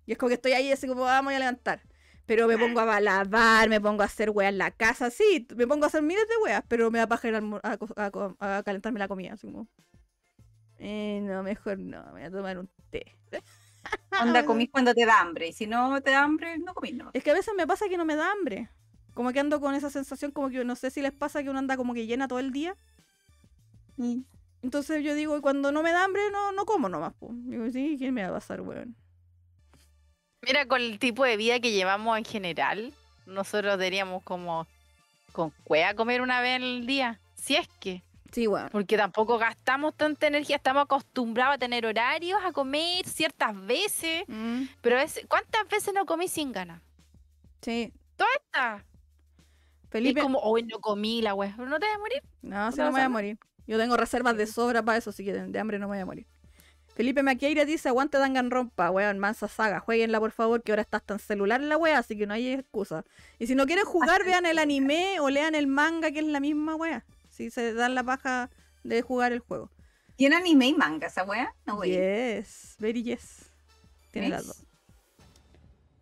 Y 0.06 0.14
es 0.14 0.18
como 0.18 0.30
que 0.30 0.36
estoy 0.36 0.54
ahí 0.54 0.72
así 0.72 0.88
como, 0.88 1.06
"Ah, 1.10 1.22
me 1.22 1.26
voy 1.26 1.36
a 1.36 1.40
levantar. 1.40 1.82
Pero 2.26 2.48
me 2.48 2.58
pongo 2.58 2.80
a 2.80 3.00
lavar, 3.02 3.68
me 3.70 3.82
pongo 3.82 4.02
a 4.02 4.06
hacer 4.06 4.30
weas 4.30 4.52
en 4.52 4.58
la 4.58 4.72
casa, 4.72 5.10
sí, 5.10 5.46
me 5.56 5.68
pongo 5.68 5.84
a 5.84 5.88
hacer 5.88 6.02
miles 6.02 6.26
de 6.28 6.38
weas, 6.44 6.64
pero 6.68 6.90
me 6.90 7.00
da 7.00 7.08
paja 7.08 7.28
ir 7.28 7.36
a, 7.36 7.42
a 7.42 8.58
a 8.58 8.64
calentarme 8.64 9.00
la 9.00 9.08
comida, 9.10 9.34
así 9.34 9.48
como... 9.48 9.68
Eh, 10.80 11.22
no, 11.24 11.44
mejor 11.44 11.80
no, 11.80 12.04
me 12.08 12.12
voy 12.12 12.22
a 12.24 12.32
tomar 12.32 12.58
un 12.58 12.70
té. 12.90 13.06
Onda, 14.22 14.46
comís 14.46 14.70
cuando 14.70 14.94
te 14.94 15.06
da 15.06 15.22
hambre. 15.22 15.48
Y 15.48 15.54
si 15.54 15.68
no 15.68 16.02
te 16.02 16.12
da 16.12 16.24
hambre, 16.24 16.58
no 16.58 16.74
comís, 16.74 16.94
no. 16.96 17.10
Es 17.14 17.24
que 17.24 17.32
a 17.32 17.34
veces 17.34 17.54
me 17.56 17.68
pasa 17.68 17.88
que 17.88 17.98
no 17.98 18.06
me 18.06 18.16
da 18.16 18.32
hambre. 18.32 18.70
Como 19.14 19.32
que 19.32 19.40
ando 19.40 19.62
con 19.62 19.76
esa 19.76 19.90
sensación, 19.90 20.32
como 20.32 20.50
que 20.50 20.64
no 20.66 20.76
sé 20.76 20.90
si 20.90 21.02
les 21.02 21.12
pasa 21.12 21.44
que 21.44 21.50
uno 21.50 21.60
anda 21.60 21.78
como 21.78 21.94
que 21.94 22.08
llena 22.08 22.28
todo 22.28 22.40
el 22.40 22.52
día. 22.52 22.76
Entonces 24.62 25.04
yo 25.04 25.14
digo, 25.14 25.42
cuando 25.42 25.72
no 25.72 25.84
me 25.84 25.92
da 25.92 26.04
hambre, 26.04 26.22
no, 26.32 26.52
no 26.52 26.66
como 26.66 26.90
nomás. 26.90 27.14
po. 27.14 27.30
Digo, 27.32 27.70
sí, 27.70 27.96
¿quién 27.98 28.14
me 28.14 28.24
va 28.24 28.30
a 28.30 28.34
pasar, 28.34 28.62
weón? 28.62 28.96
Mira, 30.46 30.66
con 30.68 30.82
el 30.82 31.00
tipo 31.00 31.24
de 31.24 31.38
vida 31.38 31.60
que 31.60 31.72
llevamos 31.72 32.18
en 32.18 32.26
general, 32.26 32.94
nosotros 33.26 33.78
deberíamos 33.78 34.24
como 34.24 34.68
con 35.32 35.52
cueva 35.64 35.94
comer 35.94 36.22
una 36.22 36.42
vez 36.42 36.62
al 36.62 36.86
día. 36.86 37.20
Si 37.36 37.56
es 37.56 37.68
que. 37.80 38.02
Sí, 38.32 38.48
weón. 38.48 38.70
Porque 38.72 38.98
tampoco 38.98 39.38
gastamos 39.38 39.96
tanta 39.96 40.26
energía, 40.28 40.56
estamos 40.56 40.84
acostumbrados 40.84 41.56
a 41.56 41.58
tener 41.60 41.86
horarios, 41.86 42.40
a 42.44 42.52
comer 42.52 43.06
ciertas 43.06 43.54
veces. 43.66 44.24
Mm, 44.28 44.64
Pero 44.82 44.98
es, 45.00 45.22
¿cuántas 45.28 45.68
veces 45.70 45.94
no 45.94 46.06
comí 46.06 46.28
sin 46.28 46.52
ganas? 46.52 46.82
sí. 47.62 47.94
esta. 48.36 48.84
Y 49.86 49.88
Felipe. 49.90 50.20
es 50.22 50.24
como, 50.24 50.40
hoy 50.40 50.64
no 50.64 50.80
comí 50.80 51.22
la 51.22 51.36
wea. 51.36 51.56
¿No 51.58 51.80
te 51.80 51.86
vas 51.86 51.96
a 51.96 52.00
morir? 52.00 52.24
No, 52.42 52.72
¿Te 52.72 52.78
no 52.78 52.86
me 52.86 52.92
voy 52.92 53.02
a 53.02 53.10
morir. 53.10 53.38
Yo 53.68 53.78
tengo 53.78 53.96
reservas 53.96 54.36
de 54.36 54.48
sobra 54.48 54.82
para 54.82 54.98
eso, 54.98 55.12
así 55.12 55.24
que 55.24 55.34
de 55.34 55.60
hambre 55.60 55.78
no 55.78 55.88
me 55.88 55.96
voy 55.96 56.02
a 56.02 56.06
morir. 56.06 56.26
Felipe 56.96 57.24
Maqueira 57.24 57.66
dice, 57.66 57.90
aguante 57.90 58.18
Danganronpa, 58.18 58.92
weón, 58.92 59.18
mansa 59.18 59.48
saga, 59.48 59.80
jueguenla 59.80 60.20
por 60.20 60.32
favor, 60.32 60.62
que 60.62 60.72
ahora 60.72 60.84
estás 60.84 61.02
tan 61.04 61.20
celular 61.20 61.62
en 61.62 61.70
la 61.70 61.78
wea, 61.78 61.98
así 61.98 62.16
que 62.16 62.28
no 62.28 62.36
hay 62.36 62.54
excusa. 62.54 63.04
Y 63.40 63.48
si 63.48 63.56
no 63.56 63.66
quieren 63.66 63.86
jugar, 63.86 64.24
vean 64.24 64.46
el 64.46 64.60
anime 64.60 65.20
o 65.20 65.30
lean 65.30 65.56
el 65.56 65.68
manga, 65.68 66.12
que 66.12 66.20
es 66.20 66.26
la 66.26 66.40
misma 66.40 66.76
wea. 66.76 67.04
Si 67.30 67.50
se 67.50 67.74
dan 67.74 67.96
la 67.96 68.04
paja 68.04 68.52
de 68.84 69.02
jugar 69.02 69.32
el 69.32 69.40
juego. 69.40 69.72
¿Tiene 70.16 70.36
anime 70.36 70.68
y 70.68 70.74
manga 70.76 71.08
esa 71.08 71.24
wea? 71.24 71.56
No, 71.66 71.78
güey. 71.78 71.92
Yes, 71.92 72.76
very 72.78 73.02
yes. 73.02 73.50
Tiene 74.12 74.30
las 74.30 74.46
dos. 74.46 74.64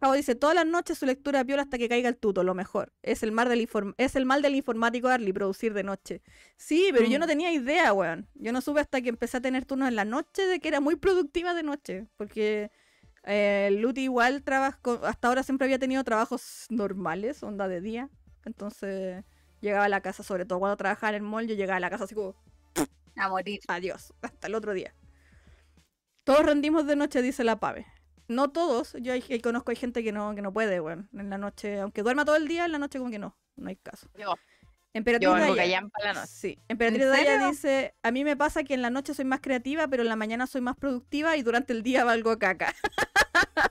Pavo 0.02 0.14
dice, 0.15 0.34
todas 0.34 0.56
las 0.56 0.65
noches 0.65 0.98
su 0.98 1.06
lectura 1.06 1.45
piola 1.45 1.61
hasta 1.61 1.78
que 1.78 1.88
caiga 1.88 2.10
el 2.10 2.18
tuto, 2.18 2.44
lo 2.44 2.56
mejor. 2.56 2.91
Es 3.03 3.22
el, 3.22 3.32
mar 3.32 3.48
del 3.49 3.61
inform- 3.61 3.94
es 3.99 4.15
el 4.15 4.26
mal 4.26 4.41
del 4.41 4.56
informático 4.56 5.07
Arly, 5.10 5.32
producir 5.32 5.76
de 5.76 5.84
noche. 5.84 6.23
Sí, 6.57 6.90
pero 6.91 7.06
yo 7.07 7.19
no 7.19 7.26
Mm. 7.26 7.30
tenía 7.30 7.52
idea, 7.53 7.94
weón. 7.94 8.28
Yo 8.34 8.52
no 8.52 8.61
supe 8.61 8.80
hasta 8.80 8.99
que 9.03 9.10
empecé 9.10 9.38
a 9.38 9.41
tener 9.41 9.64
turnos 9.65 9.88
en 9.90 9.95
la 9.95 10.03
noche 10.03 10.48
de 10.48 10.60
que 10.60 10.69
era 10.69 10.80
muy 10.80 10.95
productiva 10.95 11.53
de 11.53 11.61
noche. 11.61 12.07
Porque 12.18 12.72
eh, 13.26 13.69
Luti 13.80 14.02
igual 14.02 14.41
trabajo, 14.41 15.02
hasta 15.03 15.28
ahora 15.28 15.44
siempre 15.44 15.65
había 15.65 15.78
tenido 15.78 16.03
trabajos 16.03 16.65
normales, 16.69 17.44
onda 17.44 17.68
de 17.68 17.80
día. 17.80 18.10
Entonces 18.44 19.23
llegaba 19.60 19.86
a 19.86 19.90
la 19.90 20.02
casa, 20.02 20.23
sobre 20.23 20.45
todo 20.45 20.57
cuando 20.57 20.78
trabajaba 20.78 21.10
en 21.11 21.15
el 21.18 21.22
mall, 21.30 21.45
yo 21.45 21.53
llegaba 21.53 21.78
a 21.78 21.80
la 21.80 21.91
casa 21.91 22.06
así 22.06 22.15
como, 22.15 22.34
A 23.18 23.30
morir. 23.30 23.60
adiós, 23.68 24.15
hasta 24.23 24.48
el 24.48 24.56
otro 24.56 24.73
día. 24.73 24.95
Todos 26.23 26.44
rendimos 26.44 26.88
de 26.88 26.95
noche, 26.95 27.22
dice 27.22 27.44
la 27.44 27.60
Pave. 27.60 27.86
No 28.32 28.49
todos, 28.49 28.94
yo 29.02 29.14
hay- 29.14 29.41
conozco 29.41 29.72
hay 29.72 29.76
gente 29.78 30.03
que 30.03 30.12
no, 30.12 30.34
que 30.36 30.41
no 30.41 30.53
puede, 30.53 30.80
weón. 30.80 31.10
En 31.14 31.30
la 31.30 31.38
noche, 31.38 31.80
aunque 31.82 32.02
duerma 32.02 32.24
todo 32.26 32.38
el 32.38 32.48
día, 32.48 32.66
en 32.66 32.72
la 32.72 32.80
noche 32.80 32.98
como 32.98 33.12
que 33.12 33.20
no, 33.20 33.38
no 33.58 33.68
hay 33.70 33.76
caso. 33.76 34.08
Yo, 34.18 34.34
Emperatriz 34.94 35.26
yo 35.30 35.36
Daya- 35.36 35.56
callampa 35.56 35.99
la 36.03 36.14
noche. 36.14 36.28
Sí, 36.28 36.60
Emperatriz 36.68 37.03
¿En 37.03 37.12
Daya 37.12 37.48
dice, 37.48 37.94
a 38.03 38.12
mí 38.12 38.24
me 38.24 38.36
pasa 38.36 38.64
que 38.64 38.74
en 38.74 38.82
la 38.82 38.90
noche 38.90 39.14
soy 39.14 39.26
más 39.26 39.40
creativa, 39.41 39.88
pero 39.88 40.03
en 40.03 40.10
la 40.10 40.16
mañana 40.16 40.48
soy 40.48 40.62
más 40.62 40.76
productiva 40.78 41.36
y 41.38 41.44
durante 41.44 41.74
el 41.74 41.84
día 41.84 42.03
valgo 42.06 42.38
caca. 42.40 42.74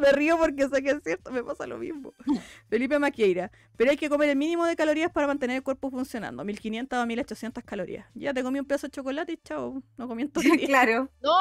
me 0.00 0.12
río 0.12 0.36
porque 0.38 0.68
sé 0.68 0.82
que 0.82 0.90
es 0.90 1.02
cierto, 1.02 1.30
me 1.30 1.42
pasa 1.42 1.66
lo 1.66 1.78
mismo. 1.78 2.12
Felipe 2.68 2.98
Maquieira, 2.98 3.50
pero 3.76 3.90
hay 3.90 3.96
que 3.96 4.08
comer 4.08 4.30
el 4.30 4.36
mínimo 4.36 4.66
de 4.66 4.76
calorías 4.76 5.10
para 5.12 5.26
mantener 5.26 5.56
el 5.56 5.62
cuerpo 5.62 5.90
funcionando, 5.90 6.44
1500 6.44 6.98
a 6.98 7.06
1800 7.06 7.64
calorías. 7.64 8.06
Ya 8.14 8.34
te 8.34 8.42
comí 8.42 8.58
un 8.58 8.64
pedazo 8.66 8.88
de 8.88 8.92
chocolate 8.92 9.32
y 9.32 9.36
chao, 9.38 9.82
no 9.96 10.08
comí 10.08 10.22
en 10.22 10.30
todo 10.30 10.44
el 10.44 10.50
día. 10.58 10.66
claro. 10.66 11.10
No, 11.22 11.36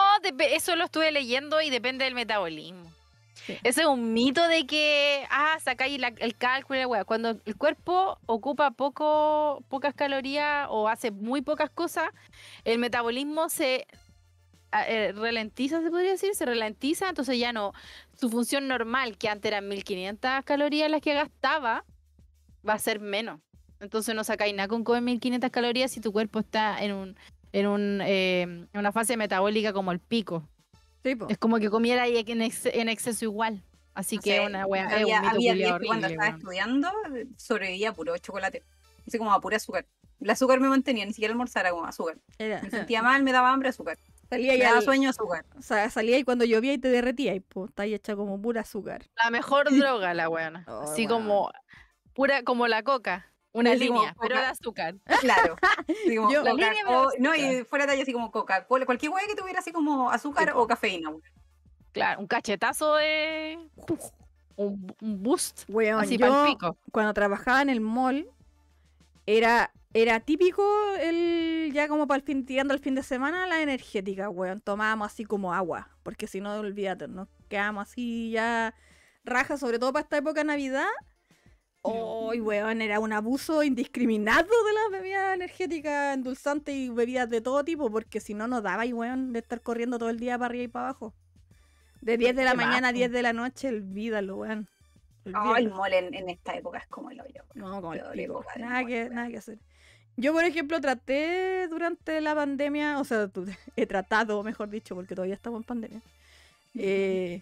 eso 0.52 0.76
lo 0.76 0.86
estuve 0.86 1.12
leyendo 1.12 1.62
y 1.62 1.70
depende 1.70 2.06
del 2.06 2.16
metabolismo. 2.16 2.92
Sí. 3.46 3.58
Ese 3.64 3.82
es 3.82 3.88
un 3.88 4.14
mito 4.14 4.48
de 4.48 4.66
que, 4.66 5.26
ah, 5.30 5.58
sacáis 5.64 6.02
el 6.18 6.36
cálculo, 6.36 6.80
y 6.80 6.82
la 6.82 6.88
wea. 6.88 7.06
Cuando 7.06 7.40
el 7.46 7.56
cuerpo 7.56 8.20
ocupa 8.26 8.72
poco, 8.72 9.64
pocas 9.70 9.94
calorías 9.94 10.68
o 10.70 10.90
hace 10.90 11.12
muy 11.12 11.42
pocas 11.42 11.70
cosas, 11.70 12.10
el 12.66 12.80
metabolismo 12.80 13.48
se 13.50 13.86
ah, 13.94 13.98
eh, 14.88 15.12
ralentiza, 15.16 15.82
se 15.82 15.90
podría 15.90 16.12
decir, 16.12 16.36
se 16.36 16.46
ralentiza, 16.46 17.10
entonces 17.10 17.38
ya 17.40 17.54
no, 17.54 17.74
su 18.20 18.30
función 18.30 18.68
normal, 18.68 19.18
que 19.18 19.30
antes 19.30 19.50
eran 19.50 19.68
1500 19.68 20.44
calorías 20.46 20.90
las 20.90 21.02
que 21.02 21.14
gastaba, 21.14 21.84
va 22.68 22.74
a 22.74 22.80
ser 22.80 23.00
menos. 23.00 23.40
Entonces 23.80 24.16
no 24.16 24.24
sacáis 24.24 24.56
nada 24.56 24.68
con 24.68 24.84
comer 24.84 25.04
1500 25.04 25.52
calorías 25.52 25.92
si 25.92 26.02
tu 26.02 26.12
cuerpo 26.12 26.40
está 26.40 26.84
en 26.84 26.94
un 26.94 27.16
en 27.54 27.66
un, 27.68 28.02
eh, 28.04 28.42
en 28.42 28.68
una 28.74 28.92
fase 28.92 29.16
metabólica 29.18 29.72
como 29.72 29.92
el 29.92 30.00
pico. 30.00 30.48
Es 31.30 31.38
como 31.38 31.58
que 31.60 31.70
comiera 31.70 32.04
ahí 32.04 32.18
en, 32.28 32.42
ex- 32.42 32.66
en 32.66 32.90
exceso 32.90 33.24
igual. 33.26 33.64
Así 33.94 34.18
que 34.20 34.36
sé, 34.36 34.46
una 34.46 34.66
wea, 34.66 34.86
es 34.88 34.92
había, 34.94 35.22
un 35.22 35.28
cuando 35.88 36.08
estaba 36.08 36.28
estudiando 36.38 36.92
sobrevivía 37.38 37.90
a 37.90 37.94
puro 37.94 38.18
chocolate. 38.18 38.64
Así 39.08 39.18
como 39.18 39.32
a 39.32 39.40
pura 39.40 39.58
azúcar. 39.58 39.86
El 40.20 40.30
azúcar 40.30 40.60
me 40.60 40.68
mantenía, 40.68 41.06
ni 41.06 41.14
siquiera 41.14 41.32
almorzara 41.32 41.72
como 41.72 41.86
azúcar. 41.86 42.18
Era- 42.38 42.62
Me 42.62 42.70
sentía 42.70 43.02
mal, 43.02 43.24
me 43.24 43.32
daba 43.32 43.52
hambre, 43.52 43.70
azúcar. 43.70 43.98
Salía 44.30 44.56
y 44.56 44.60
daba 44.60 44.78
al- 44.78 44.84
sueño, 44.84 45.10
azúcar. 45.10 45.46
o 45.58 45.62
sea, 45.62 45.90
salía 45.90 46.18
y 46.18 46.24
cuando 46.24 46.46
llovía 46.46 46.74
y 46.74 46.78
te 46.78 46.90
derretía 46.90 47.34
y 47.36 47.40
pues 47.40 47.70
está 47.70 47.84
ahí 47.84 47.94
hecha 47.94 48.16
como 48.16 48.42
pura 48.42 48.62
azúcar. 48.62 49.06
La 49.24 49.30
mejor 49.30 49.66
droga, 49.72 50.14
la 50.14 50.30
weona. 50.30 50.64
Oh, 50.68 50.82
Así 50.84 51.08
como 51.08 51.52
pura, 52.14 52.44
como 52.44 52.68
la 52.68 52.84
coca. 52.84 53.26
Una 53.54 53.74
línea, 53.74 54.16
pero 54.22 54.36
de 54.36 54.42
coca. 54.42 54.50
azúcar. 54.52 54.96
Claro. 55.22 55.56
Así 55.88 56.16
como 56.16 56.32
Yo- 56.32 56.44
La 56.44 56.52
Coca- 56.52 56.70
línea 56.72 56.90
o- 56.90 57.12
no, 57.20 57.34
y 57.36 57.64
fuera 57.64 57.86
de 57.88 57.94
ahí 57.94 58.02
así 58.02 58.14
como 58.14 58.30
Coca-Cola. 58.32 58.86
Cualquier 58.86 59.12
hueá 59.12 59.26
que 59.28 59.36
tuviera 59.36 59.60
así 59.60 59.72
como 59.72 60.12
azúcar 60.12 60.46
Sí, 60.50 60.52
o 60.56 60.68
cafeína. 60.68 61.10
weón. 61.10 61.24
Claro, 61.94 62.20
un 62.20 62.28
cachetazo 62.28 62.96
de. 62.96 63.58
Un, 64.60 64.92
un 65.02 65.22
boost. 65.22 65.66
Weón, 65.70 66.02
Así 66.02 66.18
yo 66.18 66.28
para 66.28 66.42
el 66.48 66.52
pico. 66.54 66.78
cuando 66.92 67.14
trabajaba 67.14 67.62
en 67.62 67.70
el 67.70 67.80
mall 67.80 68.28
era 69.28 69.72
era 69.94 70.20
típico 70.20 70.64
el 71.00 71.72
ya 71.74 71.88
como 71.88 72.08
para 72.08 72.18
el 72.18 72.24
fin 72.24 72.46
tirando 72.46 72.74
el 72.74 72.80
fin 72.80 72.96
de 72.96 73.04
semana 73.04 73.48
la 73.48 73.62
energética, 73.62 74.30
weón, 74.30 74.62
tomábamos 74.62 75.08
así 75.08 75.26
como 75.26 75.54
agua, 75.54 75.90
porque 76.04 76.28
si 76.28 76.42
no 76.42 76.54
olvídate, 76.56 77.08
nos 77.08 77.28
quedamos 77.50 77.90
así 77.90 78.32
ya 78.32 78.74
rajas, 79.24 79.60
sobre 79.60 79.80
todo 79.80 79.94
para 79.94 80.04
esta 80.04 80.18
época 80.18 80.42
de 80.42 80.46
Navidad. 80.46 80.88
Hoy, 81.82 82.42
weón, 82.42 82.82
era 82.82 83.00
un 83.00 83.14
abuso 83.14 83.64
indiscriminado 83.64 84.44
de 84.44 84.74
las 84.74 84.92
bebidas 84.92 85.36
energéticas, 85.36 86.16
endulzantes 86.16 86.76
y 86.76 86.90
bebidas 86.90 87.30
de 87.30 87.40
todo 87.42 87.64
tipo, 87.64 87.90
porque 87.90 88.20
si 88.20 88.34
no 88.34 88.48
nos 88.48 88.64
daba, 88.64 88.86
y 88.86 88.94
weón, 88.94 89.32
de 89.32 89.40
estar 89.40 89.62
corriendo 89.62 89.98
todo 89.98 90.10
el 90.10 90.20
día 90.20 90.38
para 90.38 90.48
arriba 90.48 90.64
y 90.66 90.68
para 90.68 90.90
abajo. 90.90 91.16
De 92.02 92.18
10 92.18 92.36
de 92.36 92.44
la 92.44 92.54
mañana 92.56 92.90
a 92.90 92.92
bajo. 92.92 92.94
10 92.94 93.12
de 93.12 93.22
la 93.22 93.34
noche, 93.34 93.70
olvídalo, 93.70 94.38
weón. 94.38 94.70
Oh, 95.34 95.56
el 95.56 95.70
Olvídalo. 95.70 95.76
mall 95.76 95.94
en, 95.94 96.14
en 96.14 96.30
esta 96.30 96.56
época 96.56 96.80
es 96.80 96.88
como 96.88 97.12
el 97.12 97.22
hoyo. 97.22 97.44
No, 97.54 97.82
como 97.82 97.94
el 97.94 98.06
pico. 98.12 98.46
Nada 98.56 98.86
que, 98.86 99.10
nada 99.10 99.30
que 99.30 99.38
hacer. 99.38 99.60
Yo, 100.18 100.34
por 100.34 100.44
ejemplo, 100.44 100.82
traté 100.82 101.68
durante 101.68 102.20
la 102.22 102.34
pandemia, 102.34 103.00
o 103.00 103.04
sea, 103.04 103.30
he 103.76 103.86
tratado, 103.86 104.44
mejor 104.44 104.70
dicho, 104.70 104.96
porque 104.96 105.16
todavía 105.16 105.36
estamos 105.36 105.60
en 105.60 105.64
pandemia, 105.64 106.02
eh, 106.76 107.42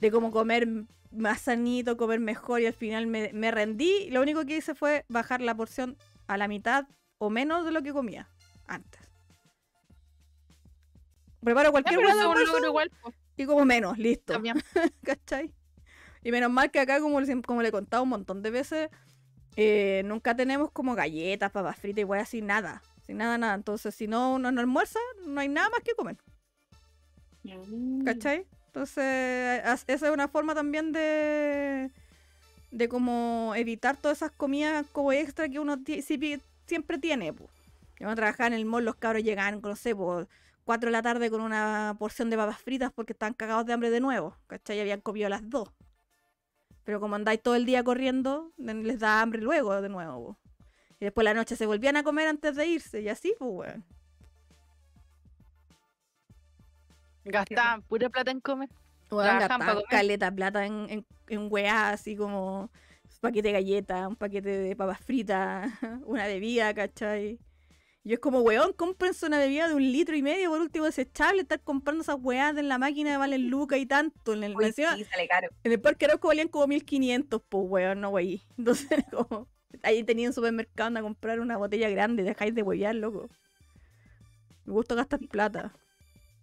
de 0.00 0.10
como 0.10 0.30
comer 0.30 0.66
más 1.12 1.42
sanito, 1.42 1.96
comer 1.96 2.20
mejor 2.20 2.60
y 2.60 2.66
al 2.66 2.74
final 2.74 3.06
me, 3.06 3.30
me 3.32 3.50
rendí. 3.50 4.08
Lo 4.10 4.22
único 4.22 4.44
que 4.44 4.56
hice 4.56 4.74
fue 4.74 5.04
bajar 5.08 5.40
la 5.40 5.54
porción 5.54 5.96
a 6.26 6.36
la 6.36 6.48
mitad 6.48 6.86
o 7.18 7.30
menos 7.30 7.64
de 7.64 7.70
lo 7.70 7.82
que 7.82 7.92
comía 7.92 8.28
antes. 8.66 9.00
Preparo 11.42 11.70
cualquier 11.70 12.00
pues, 12.00 13.14
y 13.36 13.44
como 13.44 13.64
menos, 13.64 13.98
listo. 13.98 14.34
¿cachai? 15.04 15.52
Y 16.22 16.32
menos 16.32 16.50
mal 16.50 16.70
que 16.70 16.80
acá, 16.80 16.98
como, 16.98 17.20
como 17.46 17.62
le 17.62 17.68
he 17.68 17.72
contado 17.72 18.02
un 18.02 18.08
montón 18.08 18.42
de 18.42 18.50
veces, 18.50 18.88
eh, 19.56 20.02
nunca 20.04 20.36
tenemos 20.36 20.70
como 20.70 20.94
galletas, 20.94 21.50
papas 21.50 21.78
fritas 21.78 22.02
y 22.02 22.04
wey 22.04 22.20
así, 22.20 22.42
nada. 22.42 22.82
Sin 23.06 23.18
nada, 23.18 23.38
nada. 23.38 23.54
Entonces, 23.54 23.94
si 23.94 24.06
no 24.06 24.34
uno 24.34 24.50
no 24.52 24.60
almuerza, 24.60 24.98
no 25.26 25.40
hay 25.40 25.48
nada 25.48 25.68
más 25.70 25.80
que 25.80 25.94
comer, 25.94 26.16
Mm. 27.44 28.04
¿cachai? 28.04 28.46
Entonces, 28.66 29.04
esa 29.86 30.06
es 30.06 30.12
una 30.12 30.28
forma 30.28 30.54
también 30.54 30.92
de 30.92 31.90
de 32.70 32.88
como 32.88 33.54
evitar 33.56 33.96
todas 33.96 34.18
esas 34.18 34.32
comidas 34.32 34.86
como 34.92 35.12
extra 35.12 35.48
que 35.48 35.58
uno 35.58 35.78
siempre 36.66 36.98
tiene. 36.98 37.32
Pues. 37.32 37.48
Yo 37.98 38.08
a 38.10 38.14
trabajar 38.14 38.48
en 38.48 38.54
el 38.54 38.66
mall, 38.66 38.84
los 38.84 38.96
cabros 38.96 39.22
llegaban, 39.22 39.60
no 39.62 39.76
sé, 39.76 39.94
por 39.94 40.28
4 40.64 40.88
de 40.88 40.92
la 40.92 41.00
tarde 41.02 41.30
con 41.30 41.40
una 41.40 41.96
porción 41.98 42.28
de 42.28 42.36
papas 42.36 42.60
fritas 42.60 42.92
porque 42.92 43.12
estaban 43.14 43.32
cagados 43.34 43.64
de 43.66 43.72
hambre 43.72 43.90
de 43.90 44.00
nuevo, 44.00 44.36
¿cachai? 44.46 44.80
Habían 44.80 45.00
comido 45.00 45.28
las 45.28 45.48
2. 45.48 45.68
Pero 46.86 47.00
como 47.00 47.16
andáis 47.16 47.42
todo 47.42 47.56
el 47.56 47.66
día 47.66 47.82
corriendo, 47.84 48.52
le- 48.56 48.72
les 48.74 48.98
da 49.00 49.20
hambre 49.20 49.42
luego 49.42 49.82
de 49.82 49.88
nuevo. 49.90 50.24
po. 50.24 50.38
Y 50.98 51.04
después 51.04 51.24
la 51.26 51.34
noche 51.34 51.56
se 51.56 51.66
volvían 51.66 51.96
a 51.96 52.02
comer 52.02 52.28
antes 52.28 52.56
de 52.56 52.66
irse, 52.66 53.02
y 53.02 53.08
así, 53.10 53.34
pues, 53.38 53.50
weón. 53.52 53.84
Gastaban 57.24 57.82
pura 57.82 58.08
plata 58.08 58.30
en 58.30 58.40
comer. 58.40 58.68
Trabajan 59.08 59.38
gastaban 59.40 59.82
caleta 59.90 60.30
plata 60.30 60.64
en, 60.66 60.86
en, 60.88 61.06
en 61.28 61.48
weá, 61.50 61.90
así 61.90 62.16
como 62.16 62.62
un 62.62 62.70
paquete 63.20 63.48
de 63.48 63.52
galletas, 63.54 64.06
un 64.06 64.16
paquete 64.16 64.48
de 64.48 64.76
papas 64.76 65.00
fritas, 65.00 65.70
una 66.06 66.26
bebida, 66.26 66.72
¿cachai? 66.72 67.38
Y 68.06 68.12
es 68.12 68.20
como, 68.20 68.38
weón, 68.42 68.72
cómprense 68.72 69.26
una 69.26 69.38
bebida 69.38 69.66
de 69.66 69.74
un 69.74 69.82
litro 69.82 70.14
y 70.14 70.22
medio, 70.22 70.50
por 70.50 70.60
último 70.60 70.84
desechable, 70.84 71.42
estar 71.42 71.60
comprando 71.60 72.02
esas 72.02 72.14
weas 72.20 72.56
en 72.56 72.68
la 72.68 72.78
máquina 72.78 73.18
valen 73.18 73.50
lucas 73.50 73.80
y 73.80 73.86
tanto. 73.86 74.32
En 74.32 74.44
el, 74.44 74.54
Uy, 74.54 74.66
encima, 74.66 74.94
sí, 74.94 75.02
sale 75.02 75.26
caro. 75.26 75.48
en 75.64 75.72
el 75.72 75.80
Parque 75.80 76.04
Arauco 76.04 76.28
valían 76.28 76.46
como 76.46 76.68
1500, 76.68 77.42
pues, 77.48 77.64
weón, 77.66 78.00
no, 78.00 78.10
wey. 78.10 78.44
Entonces, 78.58 79.04
como, 79.10 79.48
ahí 79.82 80.04
tenía 80.04 80.28
un 80.28 80.32
supermercado 80.32 80.86
anda 80.86 81.00
a 81.00 81.02
comprar 81.02 81.40
una 81.40 81.56
botella 81.56 81.90
grande, 81.90 82.22
dejáis 82.22 82.54
de 82.54 82.62
huevear, 82.62 82.94
loco. 82.94 83.28
Me 84.66 84.72
gusta 84.72 84.94
gastar 84.94 85.18
plata. 85.28 85.74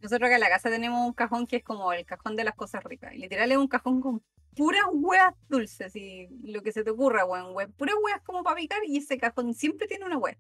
Nosotros 0.02 0.28
acá 0.28 0.36
en 0.36 0.42
la 0.42 0.50
casa 0.50 0.70
tenemos 0.70 1.08
un 1.08 1.14
cajón 1.14 1.48
que 1.48 1.56
es 1.56 1.64
como 1.64 1.94
el 1.94 2.06
cajón 2.06 2.36
de 2.36 2.44
las 2.44 2.56
cosas 2.56 2.84
ricas. 2.84 3.14
Y 3.14 3.20
literal 3.20 3.50
es 3.50 3.58
un 3.58 3.70
cajón 3.70 4.02
con 4.02 4.22
puras 4.54 4.84
huevas 4.92 5.34
dulces 5.48 5.96
y 5.96 6.28
lo 6.44 6.62
que 6.62 6.74
se 6.74 6.84
te 6.84 6.90
ocurra, 6.90 7.24
weón, 7.24 7.56
weón. 7.56 7.72
Puras 7.72 7.96
huevas 8.04 8.22
como 8.24 8.44
para 8.44 8.58
picar 8.58 8.80
y 8.86 8.98
ese 8.98 9.18
cajón 9.18 9.54
siempre 9.54 9.88
tiene 9.88 10.04
una 10.04 10.18
hueá. 10.18 10.38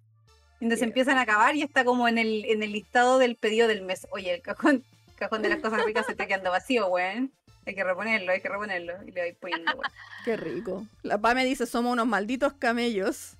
Entonces 0.63 0.79
Qué 0.79 0.85
empiezan 0.85 1.17
a 1.17 1.21
acabar 1.23 1.57
y 1.57 1.61
está 1.61 1.83
como 1.83 2.07
en 2.07 2.17
el, 2.17 2.45
en 2.45 2.63
el 2.63 2.71
listado 2.71 3.19
del 3.19 3.35
pedido 3.35 3.67
del 3.67 3.81
mes. 3.81 4.07
Oye, 4.11 4.33
el 4.33 4.41
cajón, 4.41 4.81
cajón 5.15 5.41
de 5.41 5.49
las 5.49 5.59
cosas 5.59 5.83
ricas 5.83 6.05
se 6.05 6.13
está 6.13 6.25
quedando 6.25 6.51
vacío, 6.51 6.87
weón. 6.87 7.33
Hay 7.65 7.75
que 7.75 7.83
reponerlo, 7.83 8.31
hay 8.31 8.41
que 8.41 8.47
reponerlo. 8.47 8.93
Y 9.05 9.11
le 9.11 9.21
voy 9.23 9.33
poniendo, 9.33 9.71
weón. 9.73 9.91
Qué 10.23 10.37
rico. 10.37 10.85
La 11.01 11.17
Pame 11.17 11.43
dice, 11.43 11.65
somos 11.65 11.91
unos 11.91 12.07
malditos 12.07 12.53
camellos. 12.53 13.35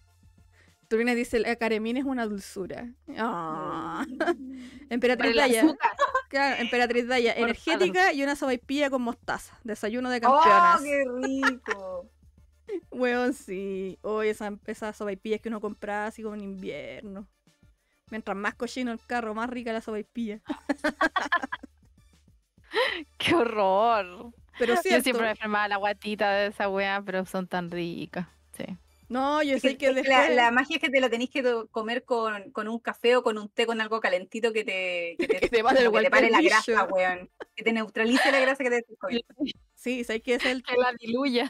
Turina 0.90 1.16
dice, 1.16 1.40
la 1.40 1.56
Caremín 1.56 1.96
es 1.96 2.04
una 2.04 2.26
dulzura. 2.26 2.90
Por 3.08 3.16
Emperatriz 4.90 5.32
el 5.32 5.38
Daya. 5.38 5.64
Claro, 6.28 6.62
Emperatriz 6.62 7.08
Daya. 7.08 7.34
Energética 7.34 8.12
y 8.12 8.22
una 8.22 8.36
sopaipilla 8.36 8.90
con 8.90 9.02
mostaza. 9.02 9.58
Desayuno 9.64 10.10
de 10.10 10.18
¡Oh, 10.18 10.22
campeonas. 10.22 10.82
qué 10.82 11.06
rico! 11.22 12.10
Weón, 12.92 13.34
sí. 13.34 13.98
Hoy 14.02 14.30
esa, 14.30 14.58
esas 14.68 14.96
sopaipillas 14.98 15.42
que 15.42 15.50
uno 15.50 15.62
compraba 15.62 16.08
así 16.08 16.22
como 16.24 16.36
en 16.36 16.42
invierno. 16.42 17.28
Mientras 18.10 18.38
más 18.38 18.54
cochino 18.56 18.92
el 18.92 19.00
carro, 19.06 19.34
más 19.34 19.50
rica 19.50 19.74
la 19.74 19.82
sopaipilla. 19.82 20.40
Qué 23.18 23.36
horror. 23.36 24.32
Pero 24.60 24.76
Yo 24.76 24.82
cierto. 24.82 25.04
siempre 25.04 25.26
me 25.26 25.32
enfermaba 25.32 25.68
la 25.68 25.78
guatita 25.78 26.32
de 26.34 26.48
esa 26.48 26.70
wea, 26.70 27.02
pero 27.04 27.26
son 27.26 27.48
tan 27.48 27.72
ricas. 27.72 28.28
Sí. 28.56 28.66
No, 29.10 29.44
yo 29.44 29.56
Es 29.56 29.62
sé 29.62 29.78
que 29.78 29.88
es 29.88 29.92
que 29.96 30.02
después... 30.02 30.30
la, 30.30 30.30
la 30.30 30.52
magia 30.52 30.76
es 30.78 30.82
que 30.82 30.90
te 30.90 31.02
lo 31.02 31.10
tenéis 31.10 31.30
que 31.30 31.44
to- 31.44 31.68
comer 31.70 32.04
con, 32.04 32.52
con 32.52 32.68
un 32.68 32.80
café 32.80 33.16
o 33.16 33.24
con 33.24 33.38
un 33.38 33.50
té 33.50 33.66
con 33.66 33.82
algo 33.82 34.00
calentito 34.00 34.54
que 34.54 34.64
te, 34.64 35.16
que 35.20 35.28
te, 35.28 35.40
Que 35.42 35.50
te 35.50 35.64
pare 35.64 35.80
el 35.80 35.86
como 35.88 35.98
que 36.00 36.06
te 36.06 36.12
pare 36.12 36.30
la 36.30 36.42
grasa, 36.42 36.86
weón. 36.86 37.30
Que 37.56 37.64
te 37.64 37.74
neutralice 37.74 38.32
la 38.32 38.40
grasa 38.40 38.64
que 38.64 38.70
te 38.70 38.86
comiendo. 38.98 39.26
Sí, 39.76 40.06
sé 40.06 40.22
que 40.22 40.36
es 40.36 40.46
el... 40.46 40.64
Que 40.64 40.78
la 40.78 40.94
diluya. 40.94 41.50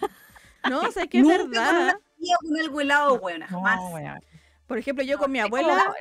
No, 0.69 0.91
sé 0.91 1.07
que 1.07 1.19
es 1.19 1.23
Nunca 1.23 1.38
con 1.40 1.52
verdad. 1.52 1.99
una 2.18 2.35
o 2.35 2.48
con 2.48 2.57
algo 2.60 2.81
helado, 2.81 3.14
weón, 3.15 3.41
jamás. 3.41 3.80
No. 3.80 4.19
Por 4.68 4.77
ejemplo, 4.77 5.03
yo 5.03 5.18
con 5.18 5.31
mi 5.31 5.40
abuela... 5.40 5.94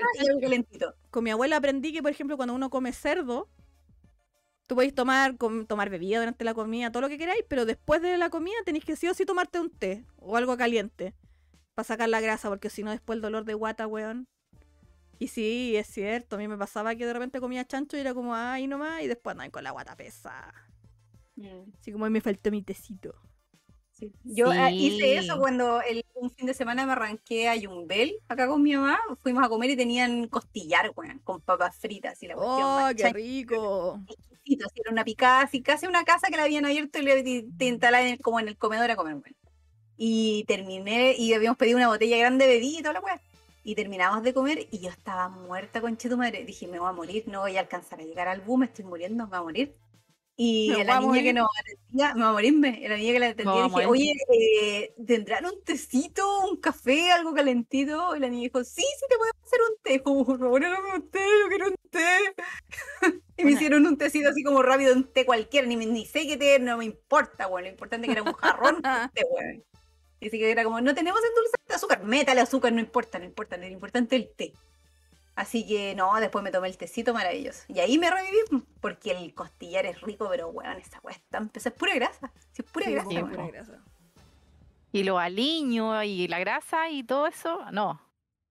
con 1.10 1.24
mi 1.24 1.30
abuela 1.30 1.56
aprendí 1.56 1.92
que, 1.92 2.02
por 2.02 2.10
ejemplo, 2.12 2.36
cuando 2.36 2.54
uno 2.54 2.70
come 2.70 2.92
cerdo, 2.92 3.48
tú 4.66 4.76
podéis 4.76 4.94
tomar, 4.94 5.36
com- 5.36 5.66
tomar 5.66 5.90
bebida 5.90 6.20
durante 6.20 6.44
la 6.44 6.54
comida, 6.54 6.90
todo 6.92 7.02
lo 7.02 7.08
que 7.08 7.18
queráis, 7.18 7.44
pero 7.48 7.66
después 7.66 8.00
de 8.02 8.16
la 8.18 8.30
comida 8.30 8.54
tenéis 8.64 8.84
que 8.84 8.96
sí 8.96 9.08
o 9.08 9.14
sí 9.14 9.26
tomarte 9.26 9.58
un 9.60 9.68
té 9.70 10.04
o 10.16 10.36
algo 10.36 10.56
caliente 10.56 11.14
para 11.74 11.84
sacar 11.84 12.08
la 12.08 12.20
grasa, 12.20 12.48
porque 12.48 12.70
si 12.70 12.82
no, 12.82 12.90
después 12.92 13.16
el 13.16 13.22
dolor 13.22 13.44
de 13.44 13.54
guata, 13.54 13.86
weón. 13.86 14.26
Y 15.18 15.28
sí, 15.28 15.76
es 15.76 15.86
cierto, 15.88 16.36
a 16.36 16.38
mí 16.38 16.48
me 16.48 16.56
pasaba 16.58 16.94
que 16.94 17.06
de 17.06 17.12
repente 17.12 17.40
comía 17.40 17.64
chancho 17.64 17.96
y 17.96 18.00
era 18.00 18.14
como, 18.14 18.34
ay, 18.34 18.66
nomás, 18.66 19.02
y 19.02 19.06
después 19.08 19.32
andaba 19.32 19.50
con 19.50 19.64
la 19.64 19.70
guata 19.72 19.96
pesada. 19.96 20.52
Así 21.80 21.92
como 21.92 22.08
me 22.10 22.20
faltó 22.20 22.50
mi 22.50 22.62
tecito. 22.62 23.14
Sí. 24.02 24.12
Yo 24.24 24.52
eh, 24.52 24.72
hice 24.72 25.16
eso 25.16 25.38
cuando 25.38 25.80
el- 25.82 26.04
un 26.14 26.30
fin 26.30 26.46
de 26.46 26.54
semana 26.54 26.86
me 26.86 26.92
arranqué 26.92 27.48
a 27.48 27.56
Yumbel, 27.56 28.14
acá 28.28 28.48
con 28.48 28.62
mi 28.62 28.74
mamá, 28.74 28.98
fuimos 29.22 29.44
a 29.44 29.48
comer 29.48 29.70
y 29.70 29.76
tenían 29.76 30.26
costillar, 30.28 30.92
weón, 30.96 31.18
con 31.20 31.40
papas 31.40 31.76
fritas 31.76 32.22
y 32.22 32.26
la 32.28 32.34
cuestión 32.34 32.68
¡Oh, 32.68 32.90
qué 32.96 33.12
rico! 33.12 34.00
exquisito, 34.08 34.66
así, 34.66 34.80
era 34.80 34.90
una 34.92 35.04
picada, 35.04 35.42
así 35.42 35.62
casi 35.62 35.86
una 35.86 36.04
casa 36.04 36.28
que 36.28 36.36
la 36.36 36.44
habían 36.44 36.64
abierto 36.64 36.98
y 36.98 37.02
le 37.02 37.44
instalaban 37.66 38.16
como 38.18 38.40
en 38.40 38.48
el 38.48 38.56
comedor 38.56 38.90
a 38.90 38.96
comer, 38.96 39.14
weón. 39.14 39.36
Y 39.96 40.44
terminé, 40.48 41.14
y 41.16 41.32
habíamos 41.34 41.58
pedido 41.58 41.76
una 41.76 41.88
botella 41.88 42.16
grande 42.16 42.46
de 42.46 42.54
bebida 42.54 42.78
y 42.80 42.82
toda 42.82 42.94
la 42.94 43.00
weá. 43.00 43.20
Y 43.64 43.76
terminamos 43.76 44.22
de 44.24 44.34
comer 44.34 44.66
y 44.72 44.80
yo 44.80 44.90
estaba 44.90 45.28
muerta 45.28 45.80
con 45.80 45.96
madre. 46.16 46.44
Dije, 46.44 46.66
me 46.66 46.80
voy 46.80 46.88
a 46.88 46.92
morir, 46.92 47.24
no 47.28 47.40
voy 47.40 47.56
a 47.56 47.60
alcanzar 47.60 48.00
a 48.00 48.04
llegar 48.04 48.26
al 48.26 48.42
me 48.58 48.66
estoy 48.66 48.84
muriendo, 48.84 49.24
me 49.24 49.30
voy 49.30 49.38
a 49.38 49.42
morir. 49.42 49.74
Y 50.44 50.72
a 50.80 50.84
la 50.84 50.96
a 50.96 51.00
niña 51.00 51.22
que 51.22 51.32
nos 51.32 51.48
atendía, 51.60 52.14
me 52.14 52.20
voy 52.20 52.28
a 52.28 52.32
morirme, 52.32 52.82
a 52.84 52.88
la 52.88 52.96
niña 52.96 53.12
que 53.12 53.18
la 53.20 53.28
atendía 53.28 53.64
dije, 53.64 53.86
oye, 53.86 54.14
eh, 54.34 54.94
¿tendrán 55.06 55.46
un 55.46 55.62
tecito, 55.62 56.46
un 56.50 56.56
café, 56.56 57.12
algo 57.12 57.32
calentito? 57.32 58.16
Y 58.16 58.18
la 58.18 58.28
niña 58.28 58.44
dijo, 58.44 58.64
sí, 58.64 58.82
sí, 58.82 59.06
te 59.08 59.16
podemos 59.16 59.42
hacer 59.44 59.60
un 59.60 59.76
té. 59.82 60.02
Como, 60.02 60.26
por 60.26 60.40
favor, 60.40 60.64
hágame 60.64 60.94
un 60.96 61.10
té, 61.10 61.20
yo 61.20 61.48
quiero 61.48 61.68
un 61.68 61.76
té. 61.90 62.00
y 63.36 63.44
me 63.44 63.52
hicieron 63.52 63.86
un 63.86 63.96
tecito 63.96 64.30
así 64.30 64.42
como 64.42 64.62
rápido, 64.62 64.94
un 64.94 65.04
té 65.04 65.24
cualquiera, 65.24 65.66
ni, 65.66 65.76
ni 65.76 66.06
sé 66.06 66.26
qué 66.26 66.36
té, 66.36 66.58
no 66.58 66.78
me 66.78 66.86
importa, 66.86 67.46
bueno, 67.46 67.66
lo 67.66 67.72
importante 67.72 68.08
es 68.08 68.14
que 68.14 68.20
era 68.20 68.28
un 68.28 68.36
jarrón 68.36 68.82
con 68.82 69.10
té. 69.10 69.62
Y 70.18 70.26
así 70.28 70.38
que 70.38 70.50
era 70.50 70.64
como, 70.64 70.80
no 70.80 70.94
tenemos 70.94 71.20
endulzante 71.22 71.68
de 71.68 71.74
azúcar, 71.74 72.04
métale 72.04 72.40
azúcar, 72.40 72.72
no 72.72 72.80
importa, 72.80 73.18
no 73.18 73.24
importa, 73.24 73.56
lo 73.56 73.66
importante 73.66 74.16
es 74.16 74.22
el 74.22 74.28
té. 74.34 74.52
Así 75.34 75.66
que 75.66 75.94
no, 75.94 76.14
después 76.20 76.44
me 76.44 76.50
tomé 76.50 76.68
el 76.68 76.76
tecito 76.76 77.14
maravilloso. 77.14 77.64
Y 77.68 77.80
ahí 77.80 77.96
me 77.98 78.10
reviví, 78.10 78.64
porque 78.80 79.12
el 79.12 79.34
costillar 79.34 79.86
es 79.86 80.00
rico, 80.02 80.28
pero 80.30 80.48
weón, 80.48 80.76
esa 80.78 81.00
weá 81.02 81.16
está, 81.16 81.42
es 81.54 81.72
pura 81.72 81.94
grasa. 81.94 82.30
Sí, 82.52 82.62
es 82.64 82.70
pura 82.70 82.86
Sí, 82.86 82.92
grasa, 82.92 83.08
weón. 83.08 83.30
pura 83.30 83.46
grasa. 83.46 83.82
Y 84.92 85.04
los 85.04 85.18
aliños 85.18 86.04
y 86.04 86.28
la 86.28 86.38
grasa 86.38 86.90
y 86.90 87.02
todo 87.02 87.26
eso, 87.26 87.60
no. 87.72 88.00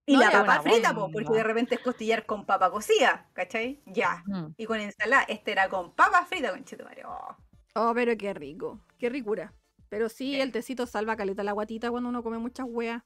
Y 0.08 0.14
No, 0.14 0.22
la 0.22 0.26
es 0.30 0.32
papa 0.34 0.62
frita, 0.64 0.96
po, 0.96 1.12
porque 1.12 1.32
de 1.32 1.44
repente 1.44 1.76
es 1.76 1.82
costillar 1.82 2.26
con 2.26 2.46
papa 2.46 2.72
cocida, 2.72 3.30
¿cachai? 3.34 3.84
Ya. 3.86 4.24
Mm. 4.26 4.48
Y 4.58 4.66
con 4.66 4.80
ensalada, 4.80 5.24
este 5.28 5.52
era 5.52 5.70
con 5.70 5.94
papa 5.94 6.26
frita, 6.26 6.50
con 6.50 6.64
chetumare. 6.66 7.04
Oh. 7.06 7.36
Oh, 7.76 7.92
pero 7.94 8.18
qué 8.18 8.34
rico, 8.34 8.80
qué 8.98 9.10
ricura. 9.10 9.54
Pero 9.88 10.10
sí, 10.10 10.34
Sí. 10.34 10.42
el 10.42 10.52
tecito 10.52 10.88
salva 10.88 11.16
caleta 11.16 11.44
la 11.44 11.52
guatita 11.52 11.92
cuando 11.92 12.10
uno 12.10 12.24
come 12.24 12.40
muchas 12.40 12.66
weas. 12.68 13.04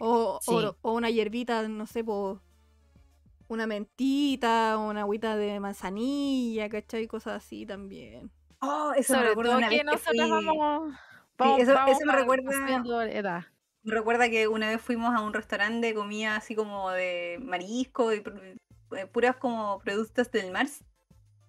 O, 0.00 0.38
Sí. 0.42 0.52
o, 0.54 0.76
o 0.82 0.92
una 0.92 1.08
hierbita, 1.08 1.66
no 1.66 1.86
sé, 1.86 2.04
po, 2.04 2.42
una 3.48 3.66
mentita, 3.66 4.76
una 4.78 5.00
agüita 5.00 5.36
de 5.36 5.58
manzanilla, 5.60 6.68
¿cachai? 6.68 7.06
Cosas 7.06 7.44
así 7.44 7.66
también. 7.66 8.30
Oh, 8.60 8.92
eso 8.96 9.14
me 9.14 9.22
recuerda 9.28 9.50
todo 9.52 9.58
una 9.58 9.68
que 9.68 9.76
vez 9.76 9.84
vamos, 11.38 11.60
eso- 11.62 11.74
vamos 11.74 11.96
eso 11.96 12.06
me 12.06 12.12
recuerda- 12.12 13.10
edad. 13.12 13.44
Me 13.84 13.94
recuerda 13.94 14.28
que 14.28 14.48
una 14.48 14.68
vez 14.68 14.80
fuimos 14.82 15.14
a 15.14 15.20
un 15.22 15.32
restaurante 15.32 15.86
de 15.86 15.94
comida 15.94 16.36
así 16.36 16.54
como 16.54 16.90
de 16.90 17.38
marisco 17.40 18.12
y 18.12 18.22
eh, 18.96 19.06
puras 19.06 19.36
como 19.36 19.78
productos 19.80 20.30
del 20.30 20.50
mar. 20.50 20.66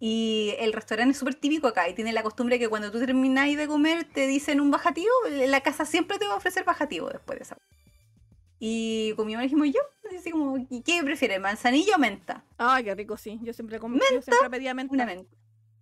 Y 0.01 0.53
el 0.59 0.71
restaurante 0.71 1.11
es 1.11 1.17
súper 1.17 1.35
típico 1.35 1.67
acá 1.67 1.89
y 1.89 1.93
tiene 1.93 2.13
la 2.13 2.23
costumbre 2.23 2.57
que 2.59 2.69
cuando 2.69 2.89
tú 2.91 2.99
termináis 2.99 3.57
de 3.57 3.67
comer 3.67 4.05
te 4.05 4.27
dicen 4.27 4.61
un 4.61 4.71
bajativo. 4.71 5.09
La 5.47 5.59
casa 5.61 5.83
siempre 5.85 6.17
te 6.19 6.25
va 6.27 6.33
a 6.33 6.37
ofrecer 6.37 6.63
bajativo 6.63 7.09
después 7.09 7.39
de 7.39 7.43
esa. 7.43 7.57
Y 8.59 9.13
con 9.15 9.25
mi 9.25 9.33
mamá 9.33 9.43
dijimos 9.43 9.67
yo, 9.67 9.79
así 10.17 10.31
como, 10.31 10.57
¿y 10.69 10.81
qué 10.81 11.01
prefieres, 11.03 11.39
manzanilla 11.39 11.95
o 11.95 11.99
menta? 11.99 12.43
Ay, 12.57 12.83
qué 12.83 12.93
rico, 12.95 13.15
sí. 13.17 13.39
Yo 13.41 13.53
siempre, 13.53 13.79
com- 13.79 13.95
yo 13.97 14.21
siempre 14.21 14.49
pedía 14.49 14.73
menta. 14.73 14.93
Una 14.93 15.05
menta. 15.05 15.33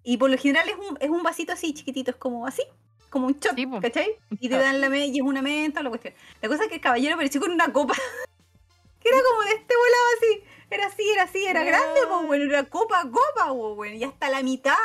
Y 0.04 0.18
por 0.18 0.30
lo 0.30 0.38
general 0.38 0.70
es 0.70 0.76
un, 0.76 0.98
es 1.02 1.10
un 1.10 1.24
vasito 1.24 1.54
así 1.54 1.74
chiquitito, 1.74 2.12
es 2.12 2.18
como 2.18 2.46
así, 2.46 2.64
como 3.10 3.28
un 3.28 3.40
shot, 3.40 3.56
Sí. 3.56 3.68
¿cachai? 3.82 4.16
Y 4.40 4.48
te 4.48 4.58
dan 4.58 4.80
la 4.80 4.90
menta 4.90 5.08
y 5.08 5.18
es 5.18 5.24
una 5.24 5.42
menta 5.42 5.80
o 5.80 5.84
la 5.84 5.90
cuestión. 5.90 6.14
La 6.42 6.48
cosa 6.50 6.64
es 6.64 6.70
que 6.70 6.76
el 6.76 6.82
caballero 6.82 7.16
apareció 7.16 7.42
con 7.42 7.52
una 7.52 7.74
copa 7.74 7.94
que 9.02 9.10
era 9.10 9.18
como 9.30 9.42
de 9.44 9.52
este 9.56 9.74
volado 9.76 10.06
así. 10.18 10.44
Era 10.70 10.86
así, 10.88 11.04
era 11.10 11.24
así, 11.24 11.46
era 11.46 11.64
grande, 11.64 12.02
pues 12.10 12.28
bueno, 12.28 12.44
era 12.46 12.64
copa, 12.66 13.02
copa, 13.04 13.48
po, 13.48 13.76
bueno, 13.76 13.96
y 13.96 14.04
hasta 14.04 14.30
la 14.30 14.44
mitad. 14.44 14.76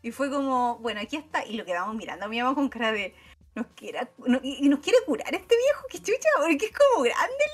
Y 0.00 0.12
fue 0.12 0.30
como, 0.30 0.78
bueno, 0.78 1.00
aquí 1.00 1.16
está. 1.16 1.44
Y 1.44 1.54
lo 1.56 1.64
quedamos 1.64 1.94
mirando 1.96 2.24
a 2.26 2.28
mi 2.28 2.40
mamá 2.40 2.54
con 2.54 2.68
cara 2.68 2.92
de, 2.92 3.14
nos 3.58 3.66
quiere, 3.74 4.08
no- 4.18 4.40
y 4.42 4.64
y 4.64 4.68
nos 4.68 4.80
quiere 4.80 4.98
curar 5.06 5.34
este 5.34 5.56
viejo, 5.56 5.86
que 5.90 5.98
chucha, 5.98 6.28
porque 6.40 6.66
es 6.66 6.72
como 6.76 7.02
grande. 7.02 7.44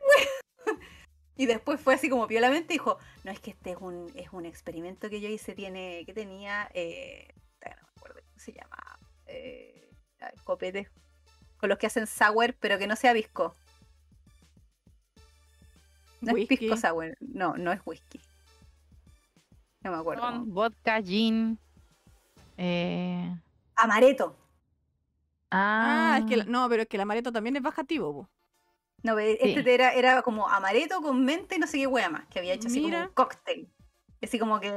el 0.00 0.06
weón". 0.08 0.80
Y 1.36 1.46
después 1.46 1.80
fue 1.80 1.94
así 1.94 2.08
como 2.08 2.28
piolamente 2.28 2.74
y 2.74 2.78
dijo, 2.78 2.96
no, 3.24 3.32
es 3.32 3.40
que 3.40 3.50
este 3.50 3.72
es 3.72 3.76
un, 3.80 4.08
es 4.14 4.28
un 4.32 4.46
experimento 4.46 5.10
que 5.10 5.20
yo 5.20 5.28
hice, 5.28 5.52
tiene, 5.56 6.04
que 6.06 6.14
tenía, 6.14 6.70
eh, 6.74 7.26
no 7.64 7.70
me 7.82 7.88
acuerdo 7.96 8.20
cómo 8.24 8.38
se 8.38 8.52
llama, 8.52 8.78
eh, 9.26 9.90
ay, 10.20 10.30
copete, 10.44 10.88
con 11.56 11.68
los 11.70 11.78
que 11.78 11.88
hacen 11.88 12.06
sour, 12.06 12.54
pero 12.60 12.78
que 12.78 12.86
no 12.86 12.94
sea 12.94 13.12
visco. 13.12 13.52
No 16.20 16.34
Whisky. 16.34 16.54
es 16.54 16.60
pisco 16.60 16.76
sour, 16.76 17.16
no, 17.20 17.56
no 17.56 17.72
es 17.72 17.80
whisky. 17.84 18.20
No 19.82 19.90
me 19.90 19.96
acuerdo. 19.98 20.22
Con 20.22 20.54
vodka, 20.54 21.02
gin. 21.02 21.58
Eh, 22.56 23.28
Amareto. 23.74 24.36
Ah, 25.54 26.14
ah, 26.14 26.18
es 26.18 26.24
que 26.26 26.36
la- 26.36 26.44
no, 26.44 26.68
pero 26.68 26.82
es 26.82 26.88
que 26.88 26.96
el 26.96 27.02
amaretto 27.02 27.32
también 27.32 27.56
es 27.56 27.62
bajativo, 27.62 28.12
po. 28.12 28.30
No, 29.02 29.14
ve, 29.14 29.38
Sí. 29.40 29.48
este 29.50 29.62
te 29.62 29.74
era, 29.74 29.92
era 29.92 30.22
como 30.22 30.48
amareto 30.48 31.00
con 31.02 31.24
menta 31.24 31.54
y 31.54 31.58
no 31.58 31.66
sé 31.66 31.78
qué 31.78 31.86
wea 31.86 32.08
más, 32.08 32.26
que 32.28 32.38
había 32.38 32.54
hecho 32.54 32.68
así 32.68 32.82
como 32.82 32.98
un 32.98 33.08
cóctel. 33.08 33.68
Así 34.22 34.38
como 34.38 34.58
que 34.58 34.70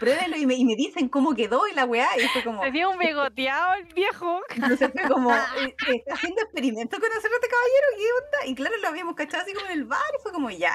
pruébenlo 0.00 0.36
y 0.38 0.46
me, 0.46 0.54
y 0.54 0.64
me 0.64 0.74
dicen 0.76 1.10
cómo 1.10 1.34
quedó 1.34 1.68
y 1.68 1.74
la 1.74 1.84
weá, 1.84 2.08
y 2.18 2.26
fue 2.28 2.42
como, 2.42 2.62
Se 2.64 2.70
dio 2.70 2.88
un 2.90 2.96
bigoteado 2.98 3.74
el 3.74 3.84
viejo. 3.92 4.40
entonces 4.54 4.90
fue 4.90 5.02
como, 5.02 5.30
eh, 5.58 5.76
eh, 5.88 5.96
está 5.96 6.14
haciendo 6.14 6.40
experimentos 6.40 6.98
con 6.98 7.10
hacer 7.12 7.30
este 7.34 7.48
caballero, 7.48 7.86
¿qué 7.98 8.04
onda? 8.24 8.46
Y 8.50 8.54
claro, 8.54 8.74
lo 8.80 8.88
habíamos 8.88 9.14
cachado 9.14 9.42
así 9.42 9.52
como 9.52 9.66
en 9.66 9.72
el 9.72 9.84
bar, 9.84 10.00
y 10.18 10.22
fue 10.22 10.32
como, 10.32 10.48
ya, 10.50 10.74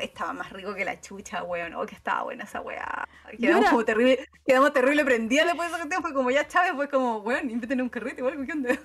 estaba 0.00 0.32
más 0.32 0.50
rico 0.50 0.74
que 0.74 0.84
la 0.84 1.00
chucha, 1.00 1.42
weón, 1.42 1.74
oh, 1.74 1.86
que 1.86 1.94
estaba 1.94 2.24
buena 2.24 2.44
esa 2.44 2.60
weá. 2.60 3.08
Quedamos 3.38 3.70
como 3.70 3.84
terrible, 3.84 4.28
quedamos 4.46 4.72
terrible 4.72 5.04
prendidas 5.04 5.46
después 5.46 5.70
de 5.70 5.76
cuestión, 5.76 6.02
fue 6.02 6.12
como, 6.12 6.30
ya 6.30 6.46
Chávez, 6.46 6.72
fue 6.74 6.88
como, 6.88 7.18
weón, 7.18 7.50
invítenle 7.50 7.82
un 7.82 7.88
carrete 7.88 8.22
o 8.22 8.28
algo, 8.28 8.44
¿qué 8.44 8.52
onda? 8.52 8.78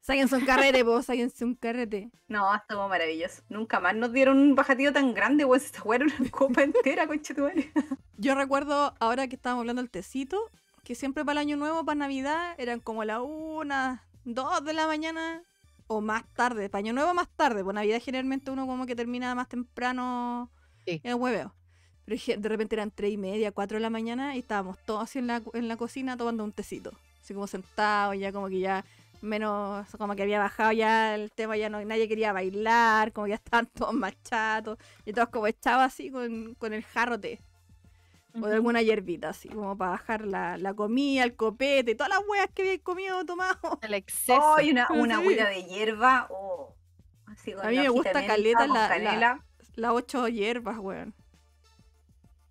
Sáquense 0.00 0.36
un 0.36 0.44
carrete, 0.44 0.84
po, 0.84 1.02
sáquense 1.02 1.44
un 1.44 1.54
carrete. 1.54 2.10
No, 2.28 2.54
estuvo 2.54 2.88
maravilloso. 2.88 3.42
Nunca 3.48 3.80
más 3.80 3.94
nos 3.94 4.12
dieron 4.12 4.38
un 4.38 4.54
bajativo 4.54 4.92
tan 4.92 5.14
grande, 5.14 5.44
weón. 5.44 5.62
Weá 5.84 5.96
era 5.96 6.06
una 6.06 6.30
copa 6.30 6.62
entera, 6.62 7.06
concha 7.08 7.34
tu 7.34 7.42
madre. 7.42 7.72
Yo 8.16 8.34
recuerdo, 8.34 8.94
ahora 9.00 9.28
que 9.28 9.36
estábamos 9.36 9.62
hablando 9.62 9.82
del 9.82 9.90
tecito, 9.90 10.50
que 10.84 10.94
siempre 10.94 11.24
para 11.24 11.40
el 11.40 11.46
año 11.46 11.56
nuevo, 11.56 11.84
para 11.84 11.96
Navidad, 11.96 12.54
eran 12.58 12.80
como 12.80 13.04
la 13.04 13.22
una, 13.22 14.06
dos 14.24 14.64
de 14.64 14.74
la 14.74 14.86
mañana 14.86 15.42
o 15.86 16.00
más 16.00 16.24
tarde. 16.34 16.68
Para 16.68 16.80
año 16.80 16.92
nuevo 16.92 17.14
más 17.14 17.28
tarde, 17.36 17.62
pues 17.62 17.74
Navidad 17.74 18.00
generalmente 18.02 18.50
uno 18.50 18.66
como 18.66 18.86
que 18.86 18.96
termina 18.96 19.34
más 19.34 19.48
temprano 19.48 20.50
Sí. 20.86 21.00
el 21.02 21.14
hueveo. 21.14 21.54
Pero 22.04 22.40
de 22.40 22.48
repente 22.48 22.74
eran 22.74 22.90
tres 22.90 23.12
y 23.12 23.16
media, 23.16 23.52
cuatro 23.52 23.76
de 23.76 23.80
la 23.80 23.90
mañana 23.90 24.36
y 24.36 24.40
estábamos 24.40 24.76
todos 24.84 25.02
así 25.04 25.18
en 25.18 25.26
la, 25.26 25.42
en 25.54 25.68
la 25.68 25.76
cocina 25.76 26.16
tomando 26.16 26.44
un 26.44 26.52
tecito. 26.52 26.92
Así 27.22 27.32
como 27.32 27.46
sentados, 27.46 28.18
ya 28.18 28.30
como 28.32 28.48
que 28.48 28.60
ya 28.60 28.84
menos, 29.22 29.86
como 29.96 30.14
que 30.14 30.22
había 30.22 30.38
bajado 30.38 30.72
ya 30.72 31.14
el 31.14 31.32
tema, 31.32 31.56
ya 31.56 31.70
no, 31.70 31.82
nadie 31.82 32.06
quería 32.06 32.34
bailar, 32.34 33.12
como 33.12 33.24
que 33.24 33.30
ya 33.30 33.36
estaban 33.36 33.66
todos 33.74 33.94
más 33.94 34.12
chatos. 34.22 34.78
Y 35.06 35.12
todos 35.14 35.30
como 35.30 35.46
echados 35.46 35.82
así 35.82 36.10
con, 36.10 36.54
con 36.56 36.74
el 36.74 36.84
O 38.40 38.46
de 38.48 38.54
alguna 38.54 38.82
hierbita, 38.82 39.28
así, 39.28 39.48
como 39.48 39.76
para 39.78 39.92
bajar 39.92 40.26
la, 40.26 40.58
la 40.58 40.74
comida, 40.74 41.22
el 41.22 41.36
copete, 41.36 41.94
todas 41.94 42.10
las 42.10 42.20
hueas 42.28 42.48
que 42.52 42.62
habéis 42.62 42.80
comido 42.82 43.18
o 43.18 43.24
tomado. 43.24 43.78
El 43.82 43.94
exceso. 43.94 44.56
Ay, 44.56 44.70
una, 44.72 44.88
una 44.90 45.20
Sí. 45.20 45.34
de 45.34 45.64
hierba. 45.64 46.26
Oh. 46.30 46.74
Así 47.26 47.52
con 47.52 47.64
A 47.66 47.70
mí 47.70 47.78
me 47.78 47.88
gusta 47.88 48.26
caleta 48.26 48.66
la- 48.66 48.98
la-. 48.98 49.44
Las 49.76 49.90
ocho 49.92 50.28
hierbas, 50.28 50.78
weón. 50.78 51.14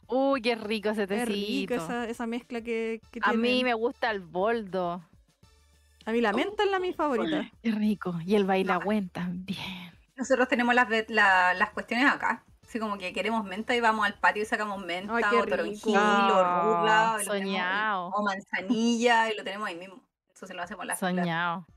Uy, 0.07 0.41
qué 0.41 0.55
rico 0.55 0.89
ese 0.89 1.03
Es 1.03 1.07
tecito. 1.09 1.31
rico 1.31 1.73
esa, 1.75 2.07
esa 2.09 2.27
mezcla 2.27 2.61
que, 2.61 3.01
que 3.11 3.19
A 3.23 3.33
mí 3.33 3.41
tiene. 3.47 3.63
me 3.63 3.73
gusta 3.73 4.11
el 4.11 4.19
boldo. 4.21 5.01
A 6.05 6.11
mí 6.11 6.19
la 6.21 6.33
menta 6.33 6.63
es 6.63 6.69
la 6.71 6.79
mi 6.79 6.93
favorita. 6.93 7.49
Qué 7.61 7.71
rico. 7.71 8.19
Y 8.25 8.35
el 8.35 8.45
bailagüen 8.45 9.09
también. 9.09 9.91
Nosotros 10.17 10.47
tenemos 10.49 10.75
las, 10.75 10.87
la- 11.09 11.53
las 11.53 11.69
cuestiones 11.71 12.05
acá. 12.11 12.43
Así 12.73 12.79
como 12.79 12.97
que 12.97 13.13
queremos 13.13 13.43
menta 13.45 13.75
y 13.75 13.81
vamos 13.81 14.03
al 14.03 14.15
patio 14.15 14.41
y 14.41 14.47
sacamos 14.47 14.83
menta 14.83 15.15
Ay, 15.15 15.23
qué 15.29 15.35
o 15.35 15.45
toronjil 15.45 15.95
o 15.95 17.19
soñado. 17.23 18.07
o 18.07 18.23
manzanilla 18.23 19.31
y 19.31 19.37
lo 19.37 19.43
tenemos 19.43 19.67
ahí 19.67 19.75
mismo. 19.75 20.01
Eso 20.33 20.47
se 20.47 20.55
lo 20.55 20.63
hacemos 20.63 20.81
a 20.81 20.85
la 20.87 20.95
Soñado. 20.95 21.67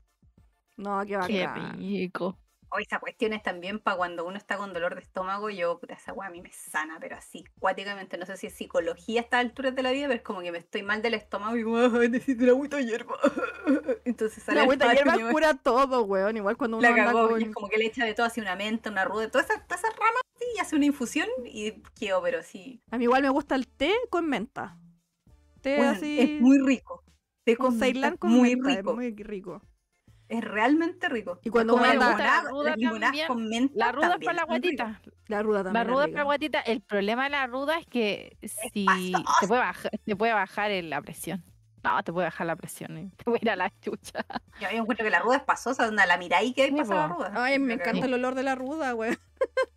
No, 0.75 1.01
qué 1.01 1.19
Qué 1.27 1.45
bacán. 1.45 1.77
rico. 1.77 2.35
O 2.69 2.79
esa 2.79 2.99
cuestión 2.99 3.33
es 3.33 3.41
también 3.43 3.79
para 3.79 3.95
cuando 3.97 4.25
uno 4.25 4.37
está 4.37 4.57
con 4.57 4.73
dolor 4.73 4.95
de 4.95 5.01
estómago. 5.01 5.49
Yo, 5.49 5.79
puta, 5.79 5.93
esa 5.93 6.11
weá 6.13 6.27
a 6.27 6.31
mí 6.31 6.41
me 6.41 6.51
sana, 6.51 6.97
pero 6.99 7.15
así, 7.15 7.45
cuáticamente. 7.59 8.17
No 8.17 8.25
sé 8.25 8.35
si 8.37 8.47
es 8.47 8.53
psicología 8.53 9.21
a 9.21 9.23
estas 9.23 9.39
alturas 9.39 9.73
de 9.75 9.83
la 9.83 9.91
vida, 9.91 10.07
pero 10.07 10.17
es 10.17 10.21
como 10.23 10.41
que 10.41 10.51
me 10.51 10.57
estoy 10.57 10.83
mal 10.83 11.01
del 11.01 11.13
estómago 11.13 11.55
y 11.55 11.61
"Ay, 12.01 12.09
necesito 12.09 12.43
una 12.43 12.51
agüita 12.51 12.77
de 12.77 12.85
hierba. 12.85 13.17
Entonces 14.05 14.43
sale 14.43 14.57
La 14.57 14.63
agüita 14.63 14.85
patio 14.85 15.03
hierba 15.05 15.25
me- 15.27 15.31
cura 15.31 15.53
todo, 15.53 16.03
weón. 16.03 16.35
Igual 16.37 16.57
cuando 16.57 16.77
uno 16.77 16.87
la 16.87 16.93
anda 16.93 17.05
cagó. 17.13 17.29
con... 17.29 17.41
Y 17.41 17.45
es 17.45 17.53
como 17.53 17.69
que 17.69 17.77
le 17.77 17.85
echa 17.85 18.05
de 18.05 18.13
todo 18.13 18.25
así 18.25 18.41
una 18.41 18.55
menta, 18.55 18.89
una 18.89 19.05
ruda, 19.05 19.29
todas 19.31 19.49
esas, 19.49 19.65
todas 19.67 19.83
esas 19.83 19.95
ramas 19.95 20.21
así, 20.35 20.45
y 20.55 20.59
hace 20.59 20.75
una 20.75 20.85
infusión 20.85 21.27
y 21.45 21.71
quedo, 21.99 22.21
pero 22.21 22.43
sí. 22.43 22.81
A 22.91 22.97
mí 22.97 23.05
igual 23.05 23.21
me 23.23 23.29
gusta 23.29 23.55
el 23.55 23.67
té 23.67 23.93
con 24.09 24.27
menta. 24.27 24.77
Té 25.61 25.77
Bueno, 25.77 25.91
así... 25.91 26.19
es 26.19 26.41
muy 26.41 26.59
rico. 26.59 27.03
Té 27.45 27.55
con 27.55 27.67
con 27.67 27.79
Ceilán 27.79 28.11
menta, 28.11 28.17
con 28.19 28.31
muy 28.31 28.55
menta, 28.57 28.69
rico. 28.77 28.89
Es 28.91 28.95
muy 28.95 29.15
rico. 29.23 29.61
Es 30.29 30.43
realmente 30.43 31.07
rico. 31.09 31.39
Y 31.43 31.49
cuando 31.49 31.75
uno 31.75 31.85
la 31.85 31.91
anda- 31.91 32.17
La 32.17 32.41
ruda 32.49 32.75
también. 32.75 33.27
con 33.27 33.47
menta 33.47 33.73
La 33.75 33.91
ruda 33.91 34.17
es 34.19 34.25
para 34.25 34.33
la 34.37 34.43
guatita. 34.45 35.01
La 35.27 35.41
ruda 35.43 35.63
también 35.63 35.73
La 35.73 35.83
ruda 35.91 36.03
es 36.05 36.09
para 36.11 36.19
la 36.19 36.23
guatita. 36.25 36.59
El 36.61 36.81
problema 36.81 37.23
de 37.25 37.29
la 37.29 37.47
ruda 37.47 37.77
es 37.79 37.85
que 37.87 38.37
si 38.43 38.85
te 39.41 39.47
puede 39.47 39.61
bajar, 39.61 39.91
te 40.03 40.15
puede 40.15 40.33
bajar 40.33 40.71
el- 40.71 40.89
la 40.89 41.01
presión. 41.01 41.43
No, 41.87 42.03
te 42.03 42.11
puede 42.13 42.27
bajar 42.27 42.47
la 42.47 42.55
presión. 42.55 42.97
y 42.97 43.09
Te 43.09 43.23
puede 43.23 43.39
ir 43.41 43.49
a 43.49 43.55
la 43.55 43.71
chucha. 43.81 44.25
Yo 44.59 44.67
encuentro 44.69 45.03
que 45.03 45.09
la 45.09 45.19
ruda 45.19 45.37
es 45.37 45.43
pasosa, 45.43 45.85
donde 45.85 46.05
la 46.05 46.17
miráis 46.17 46.53
que 46.53 46.67
Sí, 46.67 46.71
pasa 46.71 46.95
la 46.95 47.07
ruda. 47.07 47.31
Ay, 47.35 47.59
me 47.59 47.75
encanta 47.75 48.05
el 48.05 48.13
olor 48.13 48.35
de 48.35 48.43
la 48.43 48.55
ruda, 48.55 48.93
weón. 48.95 49.17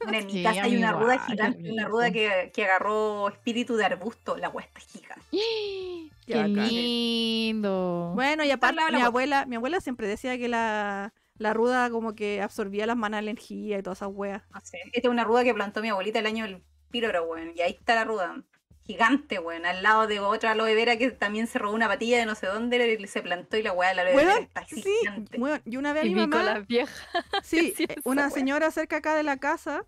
Bueno, 0.02 0.18
en 0.18 0.26
mi 0.26 0.32
Sí, 0.32 0.42
casa 0.42 0.62
a 0.62 0.64
hay 0.64 0.76
una 0.76 0.92
ruda 0.92 1.14
igual, 1.14 1.26
gigante, 1.28 1.70
una 1.70 1.86
ruda 1.86 2.10
que, 2.10 2.50
que 2.54 2.64
agarró 2.64 3.28
espíritu 3.28 3.76
de 3.76 3.84
arbusto. 3.84 4.36
La 4.36 4.48
hueá 4.48 4.66
está 4.66 4.80
gigante. 4.80 5.24
Qué, 6.26 6.44
lindo. 6.46 8.12
Bueno, 8.14 8.44
y 8.44 8.50
aparte, 8.50 8.82
de 8.84 8.92
mi 8.96 9.02
abuela, 9.02 9.46
mi 9.46 9.56
abuela 9.56 9.80
siempre 9.80 10.06
decía 10.06 10.38
que 10.38 10.48
la, 10.48 11.12
la 11.36 11.52
ruda 11.54 11.90
como 11.90 12.14
que 12.14 12.40
absorbía 12.40 12.86
las 12.86 12.96
malas 12.96 13.20
energía 13.20 13.78
y 13.78 13.82
todas 13.82 13.98
esas 13.98 14.10
weas. 14.12 14.42
No 14.52 14.60
sé. 14.62 14.78
Esta 14.92 15.08
es 15.08 15.12
una 15.12 15.24
ruda 15.24 15.44
que 15.44 15.54
plantó 15.54 15.82
mi 15.82 15.88
abuelita 15.88 16.18
el 16.20 16.26
año 16.26 16.44
del 16.44 16.62
píloro, 16.90 17.24
weón. 17.24 17.52
Y 17.56 17.60
ahí 17.62 17.72
está 17.72 17.94
la 17.94 18.04
ruda. 18.04 18.42
Gigante, 18.92 19.38
weón. 19.38 19.66
Al 19.66 19.82
lado 19.82 20.06
de 20.06 20.20
otra 20.20 20.52
aloe 20.52 20.74
vera 20.74 20.96
que 20.96 21.10
también 21.10 21.46
se 21.46 21.58
robó 21.58 21.74
una 21.74 21.88
patilla 21.88 22.18
de 22.18 22.26
no 22.26 22.34
sé 22.34 22.46
dónde 22.46 22.98
y 23.00 23.06
se 23.06 23.22
plantó 23.22 23.56
y 23.56 23.62
la 23.62 23.72
weá 23.72 23.90
de 23.90 23.94
la 23.96 24.02
aloe 24.02 24.16
vera 24.16 24.30
Weón, 24.32 24.42
está 24.44 24.66
sí, 24.66 24.82
gigante. 24.82 25.38
weón, 25.38 25.62
y 25.64 25.76
una 25.76 25.92
vez 25.92 26.02
a 26.02 26.06
mi 26.06 26.14
mamá, 26.14 26.42
las 26.42 26.66
viejas. 26.66 26.96
sí, 27.44 27.74
eh, 27.78 27.96
una 28.04 28.30
señora 28.30 28.70
cerca 28.70 28.96
acá 28.96 29.14
de 29.14 29.22
la 29.22 29.36
casa 29.36 29.84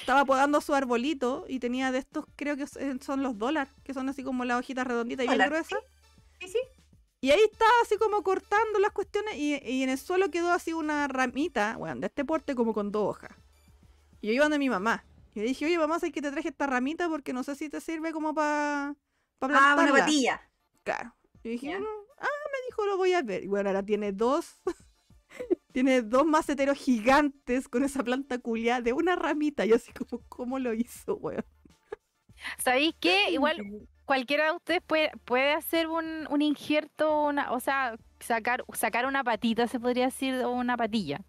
estaba 0.00 0.24
podando 0.24 0.60
su 0.60 0.74
arbolito 0.74 1.44
y 1.48 1.58
tenía 1.58 1.90
de 1.92 1.98
estos, 1.98 2.26
creo 2.36 2.56
que 2.56 2.66
son- 2.66 3.22
los 3.22 3.38
dólares, 3.38 3.72
que 3.84 3.94
son 3.94 4.08
así 4.08 4.22
como 4.22 4.44
las 4.44 4.58
hojitas 4.58 4.86
redonditas 4.86 5.24
y 5.26 5.28
bien 5.28 5.46
gruesas. 5.48 5.78
Sí, 6.40 6.48
sí. 6.48 6.58
Y 7.20 7.30
ahí 7.30 7.40
estaba 7.50 7.70
así 7.84 7.96
como 7.98 8.22
cortando 8.22 8.78
las 8.80 8.90
cuestiones 8.92 9.34
y, 9.36 9.54
y 9.64 9.82
en 9.84 9.90
el 9.90 9.98
suelo 9.98 10.30
quedó 10.30 10.50
así 10.50 10.72
una 10.72 11.06
ramita, 11.08 11.76
bueno, 11.78 12.00
de 12.00 12.08
este 12.08 12.24
porte 12.24 12.54
como 12.54 12.74
con 12.74 12.90
dos 12.90 13.10
hojas. 13.16 13.30
Y 14.20 14.28
yo 14.28 14.32
iba 14.34 14.48
de 14.48 14.58
mi 14.58 14.68
mamá. 14.68 15.04
Y 15.34 15.40
le 15.40 15.46
dije, 15.46 15.64
oye 15.66 15.78
mamá, 15.78 15.98
sé 15.98 16.12
que 16.12 16.20
te 16.22 16.30
traje 16.30 16.48
esta 16.48 16.66
ramita 16.66 17.08
porque 17.08 17.32
no 17.32 17.42
sé 17.42 17.54
si 17.56 17.68
te 17.68 17.80
sirve 17.80 18.12
como 18.12 18.34
para 18.34 18.94
pa 19.38 19.46
Ah, 19.46 19.74
plantarla. 19.74 19.92
una 19.92 19.98
patilla. 20.00 20.50
Claro. 20.84 21.14
Y 21.42 21.48
dije, 21.50 21.66
Ya. 21.68 21.80
"Mm, 21.80 21.84
ah, 22.18 22.26
me 22.52 22.66
dijo, 22.66 22.86
lo 22.86 22.96
voy 22.96 23.12
a 23.14 23.22
ver. 23.22 23.42
Y 23.44 23.46
bueno, 23.48 23.70
ahora 23.70 23.82
tiene 23.82 24.12
dos, 24.12 24.58
tiene 25.72 26.02
dos 26.02 26.26
maceteros 26.26 26.76
gigantes 26.78 27.68
con 27.68 27.82
esa 27.84 28.02
planta 28.04 28.38
culia 28.38 28.80
de 28.80 28.92
una 28.92 29.16
ramita. 29.16 29.64
Y 29.64 29.72
así 29.72 29.90
como, 29.92 30.22
¿cómo 30.28 30.58
lo 30.58 30.74
hizo, 30.74 31.16
weón? 31.16 31.44
¿Sabéis 32.58 32.94
qué? 33.00 33.30
Igual 33.30 33.88
cualquiera 34.04 34.46
de 34.46 34.52
ustedes 34.52 34.82
puede, 34.86 35.10
puede 35.24 35.54
hacer 35.54 35.86
un, 35.88 36.26
un 36.28 36.42
injerto, 36.42 37.22
una, 37.22 37.52
o 37.52 37.60
sea, 37.60 37.96
sacar, 38.20 38.64
sacar 38.74 39.06
una 39.06 39.24
patita, 39.24 39.66
se 39.66 39.80
podría 39.80 40.06
decir, 40.06 40.34
o 40.44 40.50
una 40.50 40.76
patilla. 40.76 41.20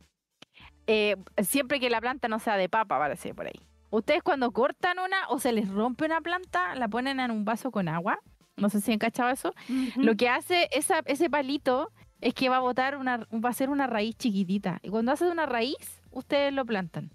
Eh, 0.87 1.15
siempre 1.41 1.79
que 1.79 1.89
la 1.89 2.01
planta 2.01 2.27
no 2.27 2.39
sea 2.39 2.57
de 2.57 2.67
papa, 2.67 2.99
parece 2.99 3.33
por 3.33 3.47
ahí. 3.47 3.67
Ustedes 3.93 4.23
cuando 4.23 4.51
cortan 4.51 4.97
una 4.97 5.27
o 5.29 5.37
se 5.39 5.51
les 5.51 5.69
rompe 5.69 6.05
una 6.05 6.19
planta, 6.19 6.73
la 6.73 6.87
ponen 6.87 7.19
en 7.19 7.29
un 7.29 7.45
vaso 7.45 7.69
con 7.69 7.87
agua. 7.87 8.17
No 8.57 8.69
sé 8.69 8.81
si 8.81 8.91
han 8.91 8.97
cachado 8.97 9.29
eso. 9.29 9.53
Lo 9.97 10.15
que 10.15 10.29
hace 10.29 10.67
esa, 10.71 11.03
ese 11.05 11.29
palito 11.29 11.91
es 12.19 12.33
que 12.33 12.49
va 12.49 12.57
a 12.57 12.61
botar 12.61 12.97
una, 12.97 13.27
va 13.31 13.49
a 13.49 13.53
ser 13.53 13.69
una 13.69 13.85
raíz 13.85 14.15
chiquitita. 14.17 14.79
Y 14.81 14.89
cuando 14.89 15.11
hace 15.11 15.25
una 15.29 15.45
raíz, 15.45 16.01
ustedes 16.09 16.51
lo 16.53 16.65
plantan. 16.65 17.11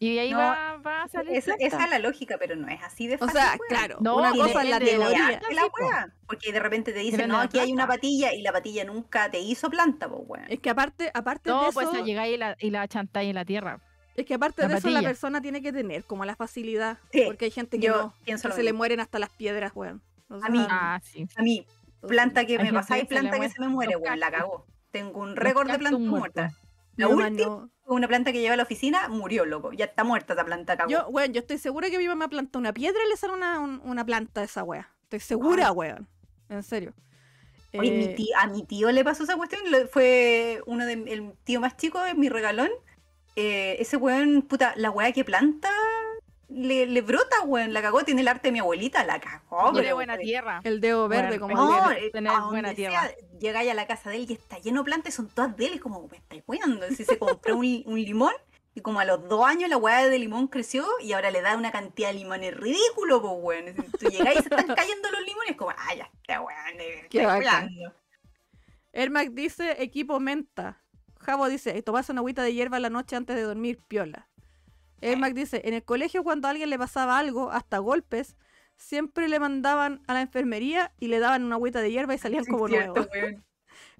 Y 0.00 0.18
ahí 0.18 0.32
No, 0.32 0.38
va, 0.38 0.76
va 0.78 1.02
a 1.02 1.08
salir. 1.08 1.36
Esa, 1.36 1.54
es 1.56 1.72
la 1.72 1.98
lógica, 2.00 2.36
pero 2.36 2.56
no 2.56 2.66
es 2.66 2.82
así 2.82 3.06
de 3.06 3.14
O 3.14 3.18
fácil. 3.18 3.34
sea, 3.34 3.50
weón. 3.50 3.60
claro, 3.68 3.98
No, 4.00 4.16
una 4.16 4.32
cosa 4.32 4.62
es 4.64 4.70
la 4.70 4.78
depende 4.80 4.92
de 4.92 4.98
la 4.98 5.06
teoría. 5.06 5.40
la 5.52 5.62
wea. 5.66 6.14
Porque 6.26 6.52
de 6.52 6.58
repente 6.58 6.92
te 6.92 6.98
dicen, 6.98 7.28
no, 7.28 7.38
aquí 7.38 7.60
hay 7.60 7.72
una 7.72 7.86
patilla 7.86 8.32
y 8.34 8.42
la 8.42 8.50
patilla 8.50 8.84
nunca 8.84 9.30
te 9.30 9.38
hizo 9.38 9.70
planta, 9.70 10.08
pues 10.08 10.22
weón. 10.26 10.46
Es 10.48 10.58
que 10.58 10.70
aparte, 10.70 11.12
aparte 11.14 11.50
No, 11.50 11.66
de 11.66 11.72
pues 11.72 11.86
eso, 11.88 11.98
a 11.98 12.04
llegáis 12.04 12.34
y 12.34 12.38
la, 12.38 12.56
y 12.58 12.70
la 12.70 12.88
chantáis 12.88 13.28
en 13.28 13.34
la 13.36 13.44
tierra. 13.44 13.78
Es 14.20 14.26
que 14.26 14.34
aparte 14.34 14.62
la 14.62 14.68
de 14.68 14.74
eso 14.78 14.90
la 14.90 15.02
persona 15.02 15.40
tiene 15.40 15.60
que 15.62 15.72
tener 15.72 16.04
como 16.04 16.24
la 16.24 16.36
facilidad. 16.36 16.98
Sí, 17.12 17.22
porque 17.26 17.46
hay 17.46 17.50
gente 17.50 17.78
que 17.78 17.86
yo 17.86 17.96
no, 17.96 18.14
pienso 18.24 18.42
que 18.42 18.48
lo 18.50 18.54
se 18.56 18.62
le 18.62 18.72
mueren 18.72 19.00
hasta 19.00 19.18
las 19.18 19.30
piedras, 19.30 19.72
weón. 19.74 20.02
O 20.28 20.34
A 20.42 20.48
mí- 20.48 20.64
Ah, 20.70 21.00
sí. 21.02 21.26
A 21.36 21.42
mí, 21.42 21.66
planta 22.06 22.44
que 22.46 22.58
Hay 22.58 22.70
me 22.72 22.82
se 22.82 22.96
le 22.96 23.04
planta 23.04 23.38
que 23.40 23.48
se 23.48 23.60
me 23.60 23.68
muere, 23.68 23.96
weón, 23.96 24.20
la 24.20 24.30
cagó. 24.30 24.66
Tengo 24.90 25.20
un 25.20 25.36
récord 25.36 25.70
de 25.70 25.78
plantas 25.78 26.00
muertas. 26.00 26.54
La 26.96 27.08
última, 27.08 27.30
no. 27.48 27.70
una 27.86 28.06
planta 28.08 28.30
que 28.32 28.40
lleva 28.40 28.54
a 28.54 28.56
la 28.56 28.62
oficina, 28.64 29.08
murió, 29.08 29.46
loco. 29.46 29.72
Ya 29.72 29.86
está 29.86 30.04
muerta 30.04 30.34
esa 30.34 30.44
planta, 30.44 30.76
cagó. 30.76 30.90
Yo, 30.90 31.08
weón, 31.08 31.32
yo 31.32 31.40
estoy 31.40 31.58
segura 31.58 31.88
que 31.90 31.98
mi 31.98 32.06
mamá 32.08 32.28
plantó 32.28 32.58
una 32.58 32.72
piedra 32.72 32.98
y 33.06 33.08
le 33.08 33.16
sale 33.16 33.32
una, 33.32 33.58
un- 33.60 33.80
una 33.84 34.04
planta 34.04 34.42
a 34.42 34.44
esa 34.44 34.62
wea. 34.64 34.90
Estoy 35.04 35.20
segura, 35.20 35.68
Ay. 35.68 35.72
weón. 35.74 36.08
En 36.48 36.62
serio. 36.62 36.92
Oye, 37.72 37.90
mi 37.92 38.04
Eh, 38.06 38.14
tío- 38.16 38.36
a 38.38 38.46
mi 38.48 38.64
tío 38.64 38.90
le 38.90 39.04
pasó 39.04 39.22
esa 39.22 39.36
cuestión, 39.36 39.62
fue 39.92 40.60
uno 40.66 40.84
de 40.84 40.92
el 40.94 41.32
tío 41.44 41.60
más 41.60 41.76
chico 41.76 42.02
de 42.02 42.14
mi 42.14 42.28
regalón. 42.28 42.68
Eh, 43.36 43.76
ese 43.80 43.96
weón, 43.96 44.42
puta, 44.42 44.72
la 44.76 44.90
weá 44.90 45.12
que 45.12 45.24
planta 45.24 45.70
le, 46.48 46.84
le 46.86 47.00
brota, 47.00 47.42
weón, 47.44 47.72
la 47.72 47.80
cagó, 47.80 48.02
tiene 48.04 48.22
el 48.22 48.28
arte 48.28 48.48
de 48.48 48.52
mi 48.52 48.58
abuelita, 48.58 49.04
la 49.04 49.20
cagó, 49.20 49.70
Tiene 49.72 49.82
pero- 49.86 49.94
buena 49.96 50.18
tierra. 50.18 50.60
el 50.64 50.80
dedo 50.80 51.06
verde, 51.08 51.38
Bueno, 51.38 51.54
como 51.56 51.70
no, 51.70 51.88
dedo. 51.90 51.90
eh, 51.92 52.10
tener 52.10 52.32
a 52.32 52.40
buena 52.46 52.68
donde 52.70 52.74
tierra. 52.74 53.02
sea, 53.02 53.16
llegáis 53.38 53.70
a 53.70 53.74
la 53.74 53.86
casa 53.86 54.10
de 54.10 54.16
él 54.16 54.26
y 54.28 54.32
está 54.32 54.58
lleno 54.58 54.80
de 54.80 54.84
plantas 54.84 55.14
y 55.14 55.16
son 55.16 55.28
todas 55.28 55.56
de 55.56 55.66
él, 55.66 55.74
y 55.74 55.78
como, 55.78 56.08
me 56.08 56.16
estáis 56.16 56.42
weando. 56.48 56.86
Si 56.88 57.04
se 57.04 57.18
compró 57.18 57.56
un, 57.56 57.82
un 57.86 58.00
limón 58.02 58.34
y 58.74 58.80
como 58.82 58.98
a 59.00 59.04
los 59.04 59.28
dos 59.28 59.44
años 59.46 59.70
la 59.70 59.76
weá 59.76 60.08
de 60.08 60.18
limón 60.18 60.48
creció 60.48 60.84
y 61.00 61.12
ahora 61.12 61.30
le 61.30 61.40
da 61.40 61.56
una 61.56 61.70
cantidad 61.70 62.08
de 62.08 62.14
limones 62.14 62.56
ridículo, 62.56 63.20
pues 63.22 63.34
weón. 63.38 63.74
Si 63.76 64.06
Tú 64.06 64.10
llegáis 64.10 64.40
y 64.40 64.42
se 64.42 64.48
están 64.48 64.74
cayendo 64.74 65.08
los 65.10 65.20
limones, 65.24 65.56
como, 65.56 65.70
ah, 65.70 65.94
ya, 65.96 66.10
está 66.20 66.40
weón, 66.40 67.08
Qué 67.10 67.26
weando". 67.26 67.94
Ermac 68.92 69.28
dice 69.30 69.80
equipo 69.82 70.18
menta. 70.18 70.82
Javo 71.20 71.48
dice, 71.48 71.80
tomarse 71.82 72.12
una 72.12 72.20
agüita 72.20 72.42
de 72.42 72.54
hierba 72.54 72.80
la 72.80 72.90
noche 72.90 73.16
antes 73.16 73.36
de 73.36 73.42
dormir, 73.42 73.78
piola. 73.86 74.28
Ermac 75.00 75.34
dice, 75.34 75.62
en 75.64 75.74
el 75.74 75.84
colegio 75.84 76.22
cuando 76.22 76.48
a 76.48 76.50
alguien 76.50 76.70
le 76.70 76.78
pasaba 76.78 77.18
algo, 77.18 77.50
hasta 77.50 77.78
golpes, 77.78 78.36
siempre 78.76 79.28
le 79.28 79.38
mandaban 79.38 80.02
a 80.06 80.14
la 80.14 80.22
enfermería 80.22 80.92
y 80.98 81.08
le 81.08 81.18
daban 81.18 81.44
una 81.44 81.56
agüita 81.56 81.80
de 81.80 81.90
hierba 81.90 82.14
y 82.14 82.18
salían 82.18 82.44
como 82.44 82.68
nuevos. 82.68 83.08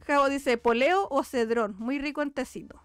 Javo 0.06 0.28
dice, 0.28 0.56
poleo 0.56 1.06
o 1.10 1.22
cedrón, 1.24 1.76
muy 1.78 1.98
rico 1.98 2.22
en 2.22 2.30
tecito. 2.30 2.82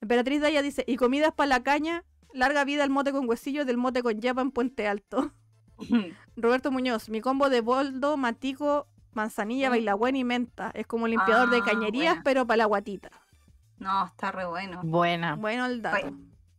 Emperatriz 0.00 0.40
Daya 0.42 0.62
dice, 0.62 0.84
y 0.86 0.96
comidas 0.96 1.32
para 1.32 1.48
la 1.48 1.62
caña, 1.62 2.04
larga 2.34 2.64
vida 2.64 2.84
el 2.84 2.90
mote 2.90 3.12
con 3.12 3.28
huesillo 3.28 3.64
del 3.64 3.78
mote 3.78 4.02
con 4.02 4.20
yapa 4.20 4.42
en 4.42 4.50
Puente 4.50 4.86
Alto. 4.86 5.32
Roberto 6.36 6.70
Muñoz, 6.70 7.08
mi 7.08 7.20
combo 7.20 7.48
de 7.48 7.62
boldo, 7.62 8.16
matico, 8.16 8.86
manzanilla, 9.14 9.68
Mm. 9.68 9.72
bailagüen 9.72 10.16
y 10.16 10.24
menta. 10.24 10.70
Es 10.74 10.86
como 10.86 11.06
limpiador 11.06 11.50
de 11.50 11.58
Ah, 11.58 11.64
cañerías, 11.64 12.14
buena. 12.14 12.22
pero 12.24 12.46
para 12.46 12.58
la 12.58 12.64
guatita. 12.66 13.10
No, 13.78 14.06
está 14.06 14.30
re 14.32 14.46
bueno. 14.46 14.80
Buena. 14.84 15.36
Bueno 15.36 15.66
el 15.66 15.82
dato. 15.82 16.12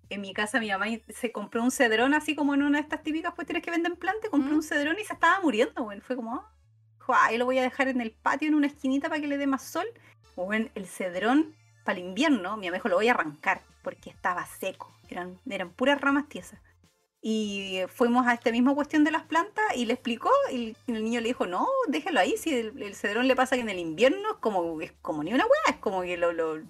En 0.09 0.21
mi 0.21 0.33
casa 0.33 0.59
mi 0.59 0.69
mamá 0.69 0.85
se 1.09 1.31
compró 1.31 1.63
un 1.63 1.71
cedrón 1.71 2.13
así 2.13 2.35
como 2.35 2.53
en 2.53 2.61
una 2.63 2.77
de 2.77 2.83
estas 2.83 3.01
típicas 3.01 3.33
cuestiones 3.33 3.63
que 3.63 3.71
venden 3.71 3.95
plantas, 3.95 4.29
compró 4.29 4.51
Mm. 4.51 4.55
un 4.57 4.63
cedrón 4.63 4.97
y 4.99 5.03
se 5.03 5.13
estaba 5.13 5.39
muriendo, 5.41 5.83
weón. 5.83 6.01
Fue 6.01 6.15
como, 6.15 6.35
ah, 6.35 6.51
dijo, 6.99 7.13
ahí 7.15 7.37
lo 7.37 7.45
voy 7.45 7.57
a 7.57 7.63
dejar 7.63 7.87
en 7.87 8.01
el 8.01 8.11
patio 8.11 8.47
en 8.47 8.55
una 8.55 8.67
esquinita 8.67 9.09
para 9.09 9.19
que 9.19 9.27
le 9.27 9.37
dé 9.37 9.47
más 9.47 9.63
sol. 9.63 9.85
Bueno, 10.35 10.67
el 10.75 10.85
cedrón 10.85 11.55
para 11.83 11.97
el 11.99 12.05
invierno, 12.05 12.57
mi 12.57 12.69
dijo, 12.69 12.87
lo 12.89 12.95
voy 12.97 13.07
a 13.07 13.11
arrancar 13.13 13.61
porque 13.83 14.09
estaba 14.09 14.45
seco, 14.45 14.91
eran, 15.09 15.39
eran 15.49 15.69
puras 15.69 15.99
ramas 16.01 16.27
tiesas. 16.27 16.59
Y 17.27 17.81
fuimos 17.87 18.27
a 18.27 18.35
esta 18.35 18.51
misma 18.51 18.75
cuestión 18.75 19.03
de 19.03 19.09
las 19.09 19.23
plantas 19.23 19.65
y 19.75 19.87
le 19.87 19.93
explicó 19.93 20.29
y 20.51 20.75
el 20.85 21.03
niño 21.03 21.21
le 21.21 21.29
dijo, 21.29 21.47
no, 21.47 21.67
déjalo 21.87 22.19
ahí, 22.19 22.37
si 22.37 22.53
el, 22.53 22.79
el 22.83 22.93
cedrón 22.93 23.27
le 23.27 23.35
pasa 23.35 23.55
que 23.55 23.63
en 23.63 23.69
el 23.69 23.79
invierno 23.79 24.33
es 24.33 24.37
como, 24.39 24.79
es 24.79 24.91
como 25.01 25.23
ni 25.23 25.33
una 25.33 25.43
hueá, 25.43 25.73
es 25.75 25.77
como 25.77 26.03
que 26.03 26.17
lo, 26.17 26.31
lo- 26.33 26.61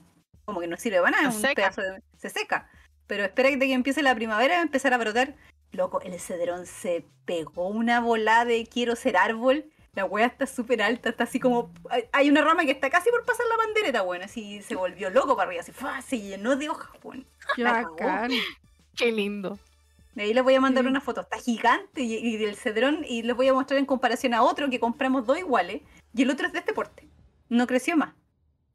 como 0.45 0.61
que 0.61 0.68
no 0.68 0.77
sirve 0.77 0.99
para 1.02 1.11
nada, 1.11 1.23
Se 1.23 1.30
es 1.30 1.36
un 1.36 1.41
seca. 1.41 1.56
pedazo 1.56 1.82
de- 1.82 2.02
se 2.18 2.30
seca. 2.30 2.69
Pero 3.06 3.26
espera 3.26 3.49
que, 3.49 3.60
que 3.60 3.73
empiece 3.73 4.02
la 4.02 4.15
primavera 4.15 4.53
va 4.56 4.60
a 4.61 4.64
empezar 4.64 4.94
a 4.94 4.98
brotar. 4.98 5.36
Loco, 5.73 5.99
el 5.99 6.18
cedrón 6.22 6.65
se 6.65 7.03
pegó 7.26 7.68
una 7.68 7.99
bola 7.99 8.45
de 8.45 8.65
quiero 8.65 8.95
ser 8.95 9.18
árbol. 9.18 9.65
La 9.94 10.06
wea 10.06 10.26
está 10.26 10.48
súper 10.48 10.82
alta, 10.82 11.10
está 11.10 11.26
así 11.26 11.38
como. 11.38 11.69
hay- 12.14 12.30
una 12.30 12.41
rama 12.41 12.64
que 12.64 12.72
está 12.72 12.90
casi 12.90 13.10
por 13.10 13.26
pasar 13.26 13.45
la 13.49 13.57
bandereta, 13.57 14.03
bueno, 14.03 14.23
así 14.23 14.61
se 14.61 14.76
volvió 14.76 15.10
loco 15.10 15.36
para 15.36 15.48
arriba, 15.49 15.64
así, 15.64 15.73
¡fua! 15.73 16.02
se 16.02 16.18
llenó 16.22 16.56
de 16.56 16.69
hojas, 16.69 16.91
weón. 17.03 17.26
Qué 17.57 17.64
bacán. 17.65 18.32
Qué 18.95 19.11
lindo. 19.11 19.60
De 20.15 20.23
ahí 20.23 20.33
les 20.33 20.43
voy 20.43 20.55
a 20.55 20.61
mandar 20.61 20.83
Sí. 20.85 20.89
una 20.89 21.01
foto, 21.01 21.21
está 21.21 21.37
gigante 21.37 22.01
y, 22.01 22.15
y 22.15 22.37
del 22.37 22.55
cedrón 22.55 23.05
y 23.07 23.21
les 23.23 23.35
voy 23.35 23.47
a 23.49 23.53
mostrar 23.53 23.77
en 23.79 23.85
comparación 23.85 24.33
a 24.33 24.41
otro 24.43 24.69
que 24.69 24.79
compramos 24.79 25.25
dos 25.25 25.37
iguales 25.37 25.81
y 26.13 26.21
el 26.23 26.29
otro 26.31 26.47
es 26.47 26.53
de 26.53 26.59
este 26.59 26.73
porte. 26.73 27.07
No 27.49 27.67
creció 27.67 27.95
más, 27.97 28.13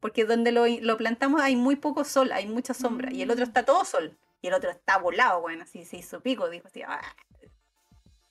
porque 0.00 0.24
donde 0.26 0.52
lo, 0.52 0.66
lo 0.66 0.96
plantamos 0.98 1.40
hay 1.40 1.56
muy 1.56 1.76
poco 1.76 2.04
sol, 2.04 2.30
hay 2.32 2.46
mucha 2.46 2.74
sombra 2.74 3.10
y 3.12 3.22
el 3.22 3.30
otro 3.30 3.44
Mm. 3.44 3.48
está 3.48 3.64
todo 3.64 3.84
sol 3.84 4.16
y 4.42 4.48
el 4.48 4.54
otro 4.54 4.70
está 4.70 4.98
volado, 4.98 5.40
bueno, 5.40 5.62
así 5.64 5.84
se 5.84 5.96
hizo 5.96 6.20
pico, 6.20 6.48
dijo 6.50 6.68
así, 6.68 6.82
"Ah, 6.82 7.00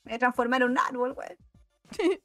me 0.03 0.11
voy 0.11 0.14
a 0.14 0.19
transformar 0.19 0.61
en 0.61 0.69
un 0.72 0.77
árbol, 0.80 1.14
weón. 1.18 1.38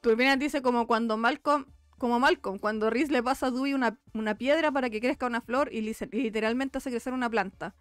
Turbinas 0.00 0.38
dice 0.38 0.62
como 0.62 0.86
cuando 0.86 1.16
Malcolm, 1.16 1.66
como 1.98 2.18
Malcolm, 2.18 2.58
cuando 2.58 2.90
Riz 2.90 3.10
le 3.10 3.22
pasa 3.22 3.46
a 3.46 3.50
Dewey 3.50 3.74
una, 3.74 3.98
una 4.14 4.36
piedra 4.36 4.70
para 4.72 4.90
que 4.90 5.00
crezca 5.00 5.26
una 5.26 5.40
flor 5.40 5.68
y 5.72 5.80
literalmente 5.82 6.78
hace 6.78 6.90
crecer 6.90 7.12
una 7.12 7.30
planta. 7.30 7.74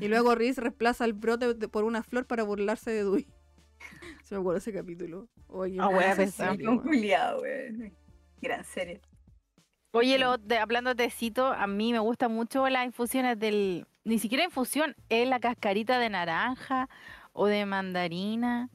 Y 0.00 0.08
luego 0.08 0.34
Riz 0.34 0.58
reemplaza 0.58 1.04
el 1.04 1.12
brote 1.12 1.54
por 1.68 1.84
una 1.84 2.02
flor 2.02 2.26
para 2.26 2.42
burlarse 2.42 2.90
de 2.90 3.04
Dewey. 3.04 3.26
Se 4.24 4.34
me 4.34 4.40
acuerdo 4.40 4.58
ese 4.58 4.72
capítulo. 4.72 5.28
Oye, 5.48 5.78
Ah, 5.80 5.90
esa 6.00 6.16
pensaba. 6.16 6.50
serie, 6.52 6.68
Un 6.68 6.78
culiao, 6.78 7.40
weón. 7.40 7.92
Gran 8.40 8.64
serie. 8.64 9.00
Oye, 9.92 10.18
lo 10.18 10.38
de, 10.38 10.56
hablando 10.58 10.90
de 10.94 11.04
tecito, 11.04 11.46
a 11.48 11.66
mí 11.66 11.92
me 11.92 11.98
gustan 11.98 12.32
mucho 12.32 12.68
las 12.68 12.86
infusiones 12.86 13.38
del. 13.38 13.86
Ni 14.04 14.18
siquiera 14.18 14.42
infusión, 14.44 14.96
es 15.10 15.28
la 15.28 15.38
cascarita 15.38 15.98
de 15.98 16.08
naranja 16.10 16.88
o 17.32 17.46
de 17.46 17.66
mandarina 17.66 18.68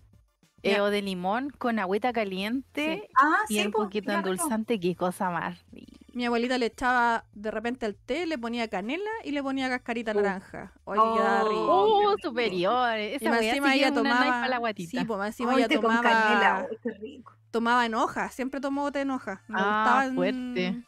eh, 0.63 0.79
o 0.79 0.89
de 0.89 1.01
limón 1.01 1.49
con 1.49 1.79
agüita 1.79 2.13
caliente 2.13 3.09
Ah, 3.15 3.38
y 3.49 3.55
sí, 3.59 3.65
un 3.65 3.71
po, 3.71 3.84
poquito 3.84 4.11
endulzante. 4.11 4.79
Qué 4.79 4.95
cosa 4.95 5.29
más 5.29 5.59
rica. 5.71 5.97
Mi 6.18 6.26
abuelita 6.26 6.57
le 6.57 6.65
echaba 6.65 7.26
de 7.34 7.52
repente 7.52 7.85
al 7.85 7.94
té, 7.95 8.26
le 8.26 8.39
ponía 8.39 8.68
canela 8.68 9.11
y 9.23 9.30
le 9.34 9.44
ponía 9.44 9.69
cascarita 9.69 10.14
Uh. 10.14 10.15
naranja. 10.15 10.73
Oye, 10.85 10.99
quedaba 10.99 11.44
Oh. 11.44 11.49
rico. 11.49 11.84
¡Uh, 11.85 11.99
qué 12.02 12.15
rico. 12.15 12.27
superior! 12.30 12.98
Y 12.99 13.03
Esa 13.14 13.30
más 13.30 13.39
weá 13.41 13.49
encima 13.49 13.76
ella 13.76 13.88
es 13.89 13.94
tomaba. 13.94 14.26
para 14.26 14.48
la 14.48 14.57
guatita. 14.57 14.89
Sí, 14.99 15.06
pues 15.06 15.18
más 15.19 15.27
encima 15.27 15.53
ella 15.56 15.68
con 15.68 15.81
tomaba. 15.81 16.02
canela, 16.02 16.68
uy, 16.72 16.77
qué 16.81 16.89
rico. 16.98 17.34
tomaba 17.52 17.85
en 17.85 17.94
hoja, 17.94 18.30
siempre 18.30 18.60
tomó 18.60 18.91
té 18.91 19.02
en 19.02 19.11
hoja. 19.11 19.44
No 19.48 19.57
le 19.57 19.64
Ah, 19.64 19.68
gustaba 19.84 20.06
en- 20.07 20.15
fuerte. 20.15 20.84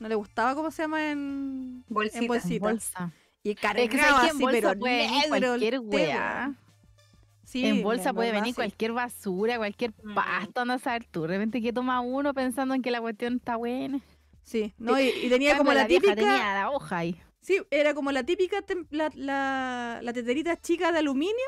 No 0.00 0.08
le 0.08 0.14
gustaba 0.16 0.54
cómo 0.56 0.70
se 0.72 0.82
llama 0.82 1.10
en 1.12 1.84
Bolsita. 1.88 2.18
en 2.18 2.58
bolsa. 2.60 3.12
Y 3.44 3.50
Es 3.50 3.56
que 3.60 3.88
que 3.88 3.98
en 3.98 4.00
así, 4.04 4.42
bolsa 4.42 4.60
pero 4.70 4.80
puede 4.80 5.08
negro 5.08 5.28
cualquier. 5.28 5.80
Sí, 7.44 7.66
en 7.66 7.82
bolsa 7.84 8.12
puede 8.12 8.30
verdad, 8.30 8.40
venir 8.42 8.54
sí. 8.54 8.56
cualquier 8.56 8.92
basura, 8.92 9.58
cualquier 9.58 9.92
Mm. 10.02 10.14
pasto, 10.14 10.64
no 10.64 10.78
sabes 10.80 11.06
tú. 11.10 11.22
De 11.22 11.28
repente 11.28 11.60
que 11.62 11.72
toma 11.72 12.00
uno 12.00 12.34
pensando 12.34 12.74
en 12.74 12.82
que 12.82 12.90
la 12.90 13.00
cuestión 13.00 13.36
está 13.36 13.54
buena. 13.56 14.00
Sí, 14.42 14.74
no, 14.78 14.98
y, 15.00 15.08
y 15.08 15.28
tenía 15.28 15.56
como 15.56 15.72
la, 15.72 15.86
típica. 15.86 16.14
tenía 16.14 16.54
la 16.54 16.70
hoja 16.70 16.98
ahí. 16.98 17.20
Sí, 17.40 17.60
era 17.70 17.94
como 17.94 18.12
la 18.12 18.22
típica 18.24 18.64
tem- 18.64 18.86
la, 18.90 19.10
la, 19.14 20.00
la 20.02 20.12
teterita 20.12 20.60
chica 20.60 20.92
de 20.92 20.98
aluminio 20.98 21.44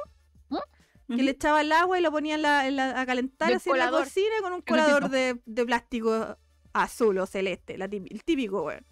que 1.06 1.22
le 1.22 1.32
echaba 1.32 1.60
el 1.60 1.70
agua 1.70 1.98
y 1.98 2.02
lo 2.02 2.10
ponía 2.10 2.36
en 2.36 2.42
la, 2.42 2.66
en 2.66 2.76
la- 2.76 2.98
a 2.98 3.04
calentar 3.04 3.48
Del 3.48 3.58
así 3.58 3.68
en 3.68 3.76
la 3.76 3.90
cocina 3.90 4.34
con 4.40 4.54
un 4.54 4.62
colador 4.62 5.10
de, 5.10 5.38
de 5.44 5.66
plástico 5.66 6.38
azul 6.72 7.18
o 7.18 7.26
celeste, 7.26 7.76
la 7.76 7.88
típi- 7.88 8.08
el 8.10 8.24
típico, 8.24 8.62
weón. 8.62 8.86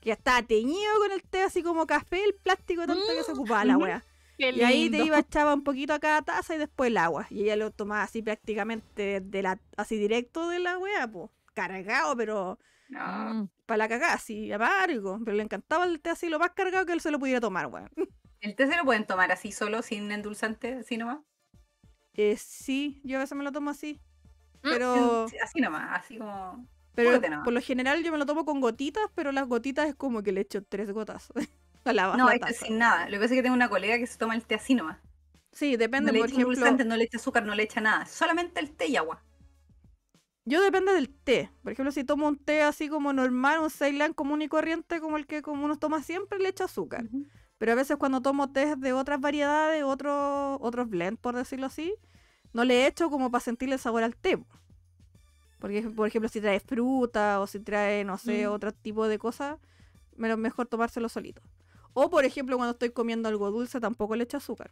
Que 0.00 0.12
estaba 0.12 0.40
teñido 0.42 0.92
con 0.98 1.10
el 1.10 1.22
té 1.24 1.42
así 1.42 1.62
como 1.64 1.84
café, 1.86 2.22
el 2.24 2.34
plástico 2.36 2.86
tanto 2.86 3.02
que 3.16 3.24
se 3.24 3.32
ocupaba 3.32 3.64
la 3.64 3.76
weá. 3.76 4.04
Y 4.38 4.62
ahí 4.62 4.88
te 4.88 5.04
iba, 5.04 5.18
echaba 5.18 5.52
un 5.52 5.64
poquito 5.64 5.92
a 5.92 5.98
cada 5.98 6.22
taza 6.22 6.54
y 6.54 6.58
después 6.58 6.88
el 6.90 6.96
agua. 6.96 7.26
Y 7.28 7.42
ella 7.42 7.56
lo 7.56 7.72
tomaba 7.72 8.04
así 8.04 8.22
prácticamente 8.22 9.20
de 9.20 9.42
la, 9.42 9.58
así 9.76 9.98
directo 9.98 10.48
de 10.48 10.60
la 10.60 10.78
weá, 10.78 11.08
pues. 11.10 11.28
Cargado, 11.54 12.16
pero 12.16 12.60
No. 12.88 13.34
Mm. 13.34 13.48
para 13.66 13.78
la 13.78 13.88
cagada, 13.88 14.14
así, 14.14 14.50
amargo. 14.52 15.20
Pero 15.24 15.36
le 15.36 15.42
encantaba 15.42 15.84
el 15.84 16.00
té 16.00 16.10
así 16.10 16.28
lo 16.28 16.38
más 16.38 16.50
cargado 16.52 16.86
que 16.86 16.92
él 16.92 17.00
se 17.00 17.10
lo 17.10 17.18
pudiera 17.18 17.40
tomar, 17.40 17.66
weón. 17.66 17.90
¿El 18.40 18.54
té 18.54 18.66
se 18.66 18.76
lo 18.76 18.84
pueden 18.84 19.06
tomar 19.06 19.30
así 19.32 19.52
solo, 19.52 19.82
sin 19.82 20.10
endulzante, 20.12 20.74
así 20.74 20.96
nomás? 20.96 21.18
Eh, 22.14 22.36
sí, 22.38 23.00
yo 23.04 23.16
a 23.18 23.20
veces 23.20 23.36
me 23.36 23.44
lo 23.44 23.52
tomo 23.52 23.70
así. 23.70 24.00
Mm, 24.62 24.70
Pero, 24.70 25.28
Sí, 25.28 25.36
Así 25.42 25.60
nomás, 25.60 26.00
así 26.00 26.18
como... 26.18 26.66
pero 26.94 27.20
nomás. 27.20 27.44
por 27.44 27.52
lo 27.52 27.60
general 27.60 28.02
yo 28.02 28.10
me 28.10 28.18
lo 28.18 28.26
tomo 28.26 28.44
con 28.44 28.60
gotitas, 28.60 29.04
pero 29.14 29.30
las 29.32 29.46
gotitas 29.46 29.88
es 29.88 29.94
como 29.94 30.22
que 30.22 30.32
le 30.32 30.40
echo 30.40 30.62
tres 30.64 30.90
gotas 30.90 31.32
a 31.84 31.92
la, 31.92 32.16
No, 32.16 32.26
la 32.26 32.34
esto 32.34 32.46
es 32.48 32.56
sin 32.58 32.78
nada. 32.78 33.04
Lo 33.06 33.12
que 33.12 33.18
pasa 33.18 33.34
es 33.34 33.38
que 33.38 33.42
tengo 33.42 33.54
una 33.54 33.68
colega 33.68 33.98
que 33.98 34.06
se 34.06 34.18
toma 34.18 34.34
el 34.34 34.44
té 34.44 34.54
así 34.56 34.74
nomás. 34.74 34.98
Sí, 35.52 35.76
depende, 35.76 36.10
No 36.10 36.12
le 36.14 36.18
por 36.20 36.28
echa 36.28 36.34
ejemplo. 36.36 36.54
endulzante, 36.54 36.84
no 36.84 36.96
le 36.96 37.04
echa 37.04 37.18
azúcar, 37.18 37.44
no 37.44 37.54
le 37.54 37.62
echa 37.64 37.80
nada. 37.80 38.06
Solamente 38.06 38.60
el 38.60 38.70
té 38.72 38.86
y 38.86 38.96
agua. 38.96 39.22
Yo 40.48 40.62
depende 40.62 40.92
del 40.92 41.08
té. 41.10 41.50
Por 41.62 41.72
ejemplo, 41.72 41.92
si 41.92 42.04
tomo 42.04 42.26
un 42.26 42.36
té 42.38 42.62
así 42.62 42.88
como 42.88 43.12
normal, 43.12 43.60
un 43.60 43.70
Ceilán 43.70 44.14
común 44.14 44.40
y 44.42 44.48
corriente, 44.48 45.00
como 45.00 45.16
el 45.16 45.26
que 45.26 45.42
como 45.42 45.64
uno 45.64 45.76
toma 45.78 46.02
siempre, 46.02 46.38
le 46.38 46.48
echo 46.48 46.64
azúcar. 46.64 47.04
Pero 47.58 47.72
a 47.72 47.74
veces 47.74 47.96
cuando 47.96 48.22
tomo 48.22 48.50
té 48.50 48.76
de 48.76 48.92
otras 48.92 49.20
variedades, 49.20 49.82
otros 49.84 50.58
otros 50.60 50.88
blends, 50.88 51.20
por 51.20 51.34
decirlo 51.36 51.66
así, 51.66 51.94
no 52.52 52.64
le 52.64 52.86
echo 52.86 53.10
como 53.10 53.30
para 53.30 53.44
sentirle 53.44 53.74
el 53.74 53.80
sabor 53.80 54.02
al 54.02 54.16
té. 54.16 54.38
po. 54.38 54.46
Porque, 55.58 55.82
por 55.82 56.06
ejemplo, 56.06 56.28
si 56.28 56.40
trae 56.40 56.60
fruta 56.60 57.40
o 57.40 57.46
si 57.46 57.58
trae, 57.60 58.04
no 58.04 58.16
sé, 58.16 58.46
Mm. 58.46 58.52
otro 58.52 58.72
tipo 58.72 59.08
de 59.08 59.18
cosas, 59.18 59.58
mejor 60.16 60.66
tomárselo 60.66 61.08
solito. 61.08 61.42
O, 61.94 62.08
por 62.10 62.24
ejemplo, 62.24 62.56
cuando 62.56 62.72
estoy 62.72 62.90
comiendo 62.90 63.28
algo 63.28 63.50
dulce, 63.50 63.80
tampoco 63.80 64.14
le 64.14 64.22
echo 64.24 64.36
azúcar. 64.36 64.70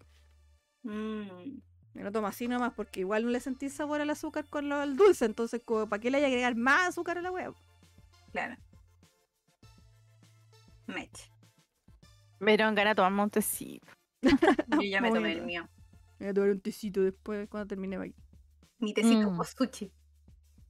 Mm. 0.84 1.58
Me 1.96 2.02
lo 2.04 2.12
tomo 2.12 2.26
así 2.26 2.46
nomás 2.46 2.74
porque 2.74 3.00
igual 3.00 3.24
no 3.24 3.30
le 3.30 3.40
sentí 3.40 3.70
sabor 3.70 4.02
al 4.02 4.10
azúcar 4.10 4.44
con 4.50 4.68
lo, 4.68 4.82
el 4.82 4.96
dulce. 4.98 5.24
Entonces, 5.24 5.62
¿para 5.64 5.98
qué 5.98 6.10
le 6.10 6.18
hay 6.18 6.24
que 6.24 6.26
agregar 6.26 6.54
más 6.54 6.88
azúcar 6.90 7.16
a 7.16 7.22
la 7.22 7.32
hueá? 7.32 7.54
Claro. 8.32 8.54
Mech. 10.86 11.30
Me 12.38 12.52
dieron 12.52 12.74
ganas 12.74 12.90
de 12.90 12.96
tomarme 12.96 13.22
un 13.22 13.30
tecito. 13.30 13.86
Yo 14.22 14.82
ya 14.82 15.00
me 15.00 15.10
tomé 15.10 15.32
el 15.32 15.42
mío. 15.42 15.66
Me 16.18 16.26
voy 16.26 16.28
a 16.28 16.34
tomar 16.34 16.50
un 16.50 16.60
tecito 16.60 17.00
después 17.00 17.48
cuando 17.48 17.66
termine 17.66 17.96
aquí. 17.96 18.14
Mi 18.78 18.92
tecito 18.92 19.30
Mm. 19.30 19.36
postuchi. 19.38 19.90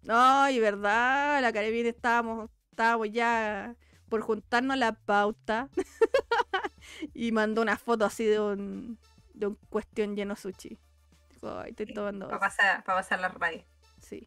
Ay, 0.08 0.60
verdad, 0.60 1.42
la 1.42 1.52
Caribbean 1.52 1.86
estábamos, 1.86 2.50
estábamos 2.70 3.10
ya 3.10 3.74
por 4.08 4.20
juntarnos 4.20 4.74
a 4.74 4.76
la 4.76 4.92
pauta. 4.92 5.68
y 7.14 7.32
mandó 7.32 7.62
una 7.62 7.76
foto 7.76 8.04
así 8.04 8.24
de 8.24 8.38
un, 8.38 8.96
de 9.34 9.48
un 9.48 9.56
cuestión 9.68 10.14
lleno 10.14 10.34
de 10.34 10.40
sushi. 10.40 10.78
Ay, 11.42 11.70
estoy 11.70 11.92
tomando. 11.94 12.26
Para 12.28 12.40
pasar, 12.40 12.84
pa 12.84 12.94
pasar 12.94 13.20
la 13.20 13.28
radio. 13.28 13.64
Sí. 14.00 14.26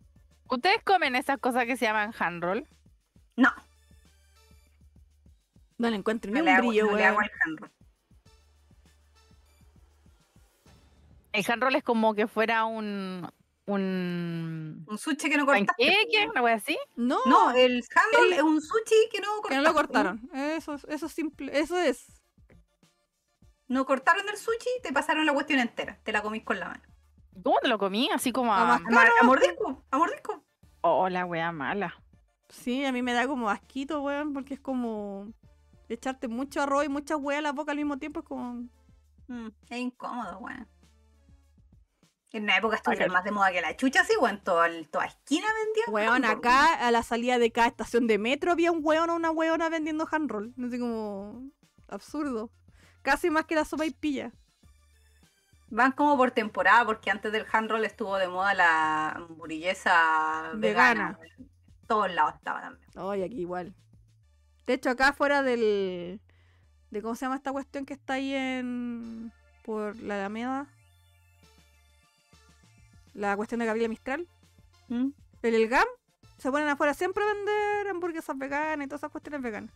¿Ustedes 0.50 0.82
comen 0.84 1.16
esas 1.16 1.38
cosas 1.40 1.66
que 1.66 1.78
se 1.78 1.86
llaman 1.86 2.14
hand 2.18 2.44
roll? 2.44 2.68
No, 3.36 3.54
No 5.78 5.90
le 5.90 5.96
encuentro 5.96 6.30
ni 6.32 6.38
no 6.40 6.44
un 6.44 6.50
hago, 6.50 6.68
brillo, 6.68 6.86
no 6.88 6.98
le 6.98 7.06
hago 7.06 7.18
weón. 7.20 7.30
al 7.32 7.40
handroll. 7.46 7.72
El 11.32 11.46
hand 11.48 11.64
roll 11.64 11.76
es 11.76 11.84
como 11.84 12.14
que 12.16 12.28
fuera 12.28 12.66
un. 12.66 13.30
un. 13.66 14.84
Un 14.88 14.98
sushi 14.98 15.30
que 15.30 15.38
no 15.38 15.46
cortaste. 15.46 15.96
po. 16.26 16.32
una 16.32 16.42
wea 16.42 16.56
así. 16.56 16.78
No, 16.96 17.20
No, 17.26 17.52
el 17.52 17.84
handroll 17.96 18.28
el- 18.28 18.34
es 18.34 18.42
un 18.42 18.62
sushi 18.62 19.10
que 19.12 19.20
no 19.22 19.28
que 19.28 19.42
cortaste. 19.42 19.56
no 19.58 19.62
lo 19.62 19.74
cortaron. 19.74 20.30
Eso, 20.34 20.74
es- 20.74 20.86
eso 20.86 21.06
es 21.06 21.12
simple, 21.12 21.58
eso 21.58 21.78
es. 21.80 22.22
No 23.68 23.86
cortaron 23.86 24.28
el 24.28 24.36
sushi, 24.38 24.70
te 24.82 24.92
pasaron 24.92 25.26
la 25.28 25.34
cuestión 25.34 25.60
entera. 25.60 26.00
Te 26.04 26.12
la 26.12 26.24
comís 26.24 26.44
con 26.44 26.60
la 26.60 26.70
mano. 26.70 26.84
¿Cómo 27.44 27.58
te 27.62 27.68
lo 27.68 27.78
comí? 27.80 28.10
Así 28.14 28.32
como 28.32 28.54
A 28.54 28.62
a. 28.62 28.66
mascar. 28.66 28.92
A, 28.92 28.96
ma- 28.96 29.10
a 29.22 29.24
mordisco, 29.26 29.84
a 29.92 29.98
mordisco. 29.98 30.44
Oh, 30.82 31.10
la 31.10 31.26
wea 31.26 31.52
mala. 31.52 31.94
Sí, 32.50 32.84
a 32.86 32.92
mí 32.92 33.02
me 33.02 33.14
da 33.14 33.28
como 33.28 33.50
asquito, 33.50 34.02
weón, 34.02 34.34
porque 34.34 34.56
es 34.56 34.60
como 34.60 35.32
echarte 35.88 36.28
mucho 36.28 36.62
arroz 36.62 36.86
y 36.86 36.90
mucha 36.90 37.16
hueá 37.18 37.40
a 37.40 37.42
la 37.42 37.52
boca 37.52 37.72
al 37.72 37.78
mismo 37.78 37.98
tiempo. 37.98 38.20
Es 38.22 38.26
como. 38.26 38.68
Mm, 39.28 39.48
es 39.70 39.78
incómodo, 39.80 40.40
weón. 40.40 40.68
En 42.32 42.44
una 42.44 42.58
época 42.58 42.76
estuvieron 42.76 43.08
Bacán. 43.08 43.14
más 43.14 43.24
de 43.24 43.32
moda 43.32 43.52
que 43.52 43.62
la 43.62 43.76
chucha, 43.76 44.04
sí, 44.04 44.14
weón. 44.22 44.40
Toda, 44.44 44.68
toda 44.92 45.06
esquina 45.06 45.48
vendían. 45.66 45.94
Weón, 45.94 46.26
acá 46.26 46.76
a 46.76 46.92
la 46.92 47.02
salida 47.04 47.40
de 47.40 47.52
cada 47.52 47.68
estación 47.68 48.06
de 48.06 48.20
metro 48.20 48.52
había 48.52 48.72
un 48.72 48.80
weón 48.84 49.10
o 49.10 49.16
una 49.16 49.32
weona 49.32 49.68
vendiendo 49.70 50.08
handroll. 50.12 50.54
No 50.56 50.70
sé 50.70 50.80
como. 50.80 51.42
Absurdo. 51.88 52.52
Casi 53.02 53.30
más 53.32 53.46
que 53.46 53.56
la 53.56 53.66
sopa 53.66 53.86
y 53.86 53.92
pilla. 53.92 54.32
Van 55.72 55.92
como 55.92 56.18
por 56.18 56.32
temporada, 56.32 56.86
porque 56.86 57.12
antes 57.12 57.32
del 57.32 57.46
handroll 57.52 57.86
estuvo 57.86 58.18
de 58.18 58.28
moda 58.28 58.54
la 58.54 59.10
hamburguesa 59.10 60.52
vegana. 60.56 61.18
Vegana. 61.20 61.20
Todos 61.88 62.12
lados 62.12 62.36
estaba 62.36 62.62
también. 62.62 62.90
Ay, 62.96 63.24
aquí 63.24 63.42
igual. 63.42 63.76
De 64.66 64.74
hecho, 64.74 64.90
acá 64.90 65.14
fuera 65.14 65.44
del. 65.44 66.22
de 66.90 67.02
¿Cómo 67.02 67.16
se 67.16 67.26
llama 67.26 67.36
esta 67.36 67.52
cuestión 67.52 67.86
que 67.86 67.94
está 67.94 68.14
ahí 68.14 68.34
en. 68.34 69.32
por 69.64 69.96
la 69.98 70.16
Alameda? 70.16 70.68
La 73.14 73.36
cuestión 73.36 73.60
de 73.60 73.66
Gabriela 73.66 73.90
Mistral. 73.90 74.28
¿Mm? 74.88 75.10
El, 75.44 75.56
el 75.56 75.68
GAM. 75.68 75.88
Se 76.38 76.50
ponen 76.52 76.70
afuera 76.70 76.94
siempre 76.94 77.24
a 77.24 77.34
vender 77.34 77.88
hamburguesas 77.90 78.38
veganas 78.38 78.86
y 78.86 78.88
todas 78.88 79.02
esas 79.02 79.12
cuestiones 79.12 79.42
veganas. 79.42 79.72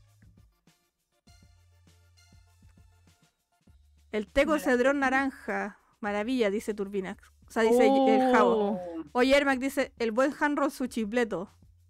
El 4.11 4.27
té 4.27 4.45
con 4.45 4.59
cedrón 4.59 4.99
naranja. 4.99 5.79
Maravilla, 6.03 6.51
dice 6.51 6.73
Turbinax. 6.73 7.23
O 7.47 7.51
sea, 7.51 7.63
dice 7.63 7.87
el 7.87 8.31
Javo. 8.33 8.71
Oh, 8.71 9.03
Oye, 9.13 9.35
Ermac 9.35 9.57
dice, 9.57 9.93
el 9.97 10.11
buen 10.11 10.33
hand 10.37 10.59
roll 10.59 10.69
su 10.69 10.87
chipleto. 10.87 11.49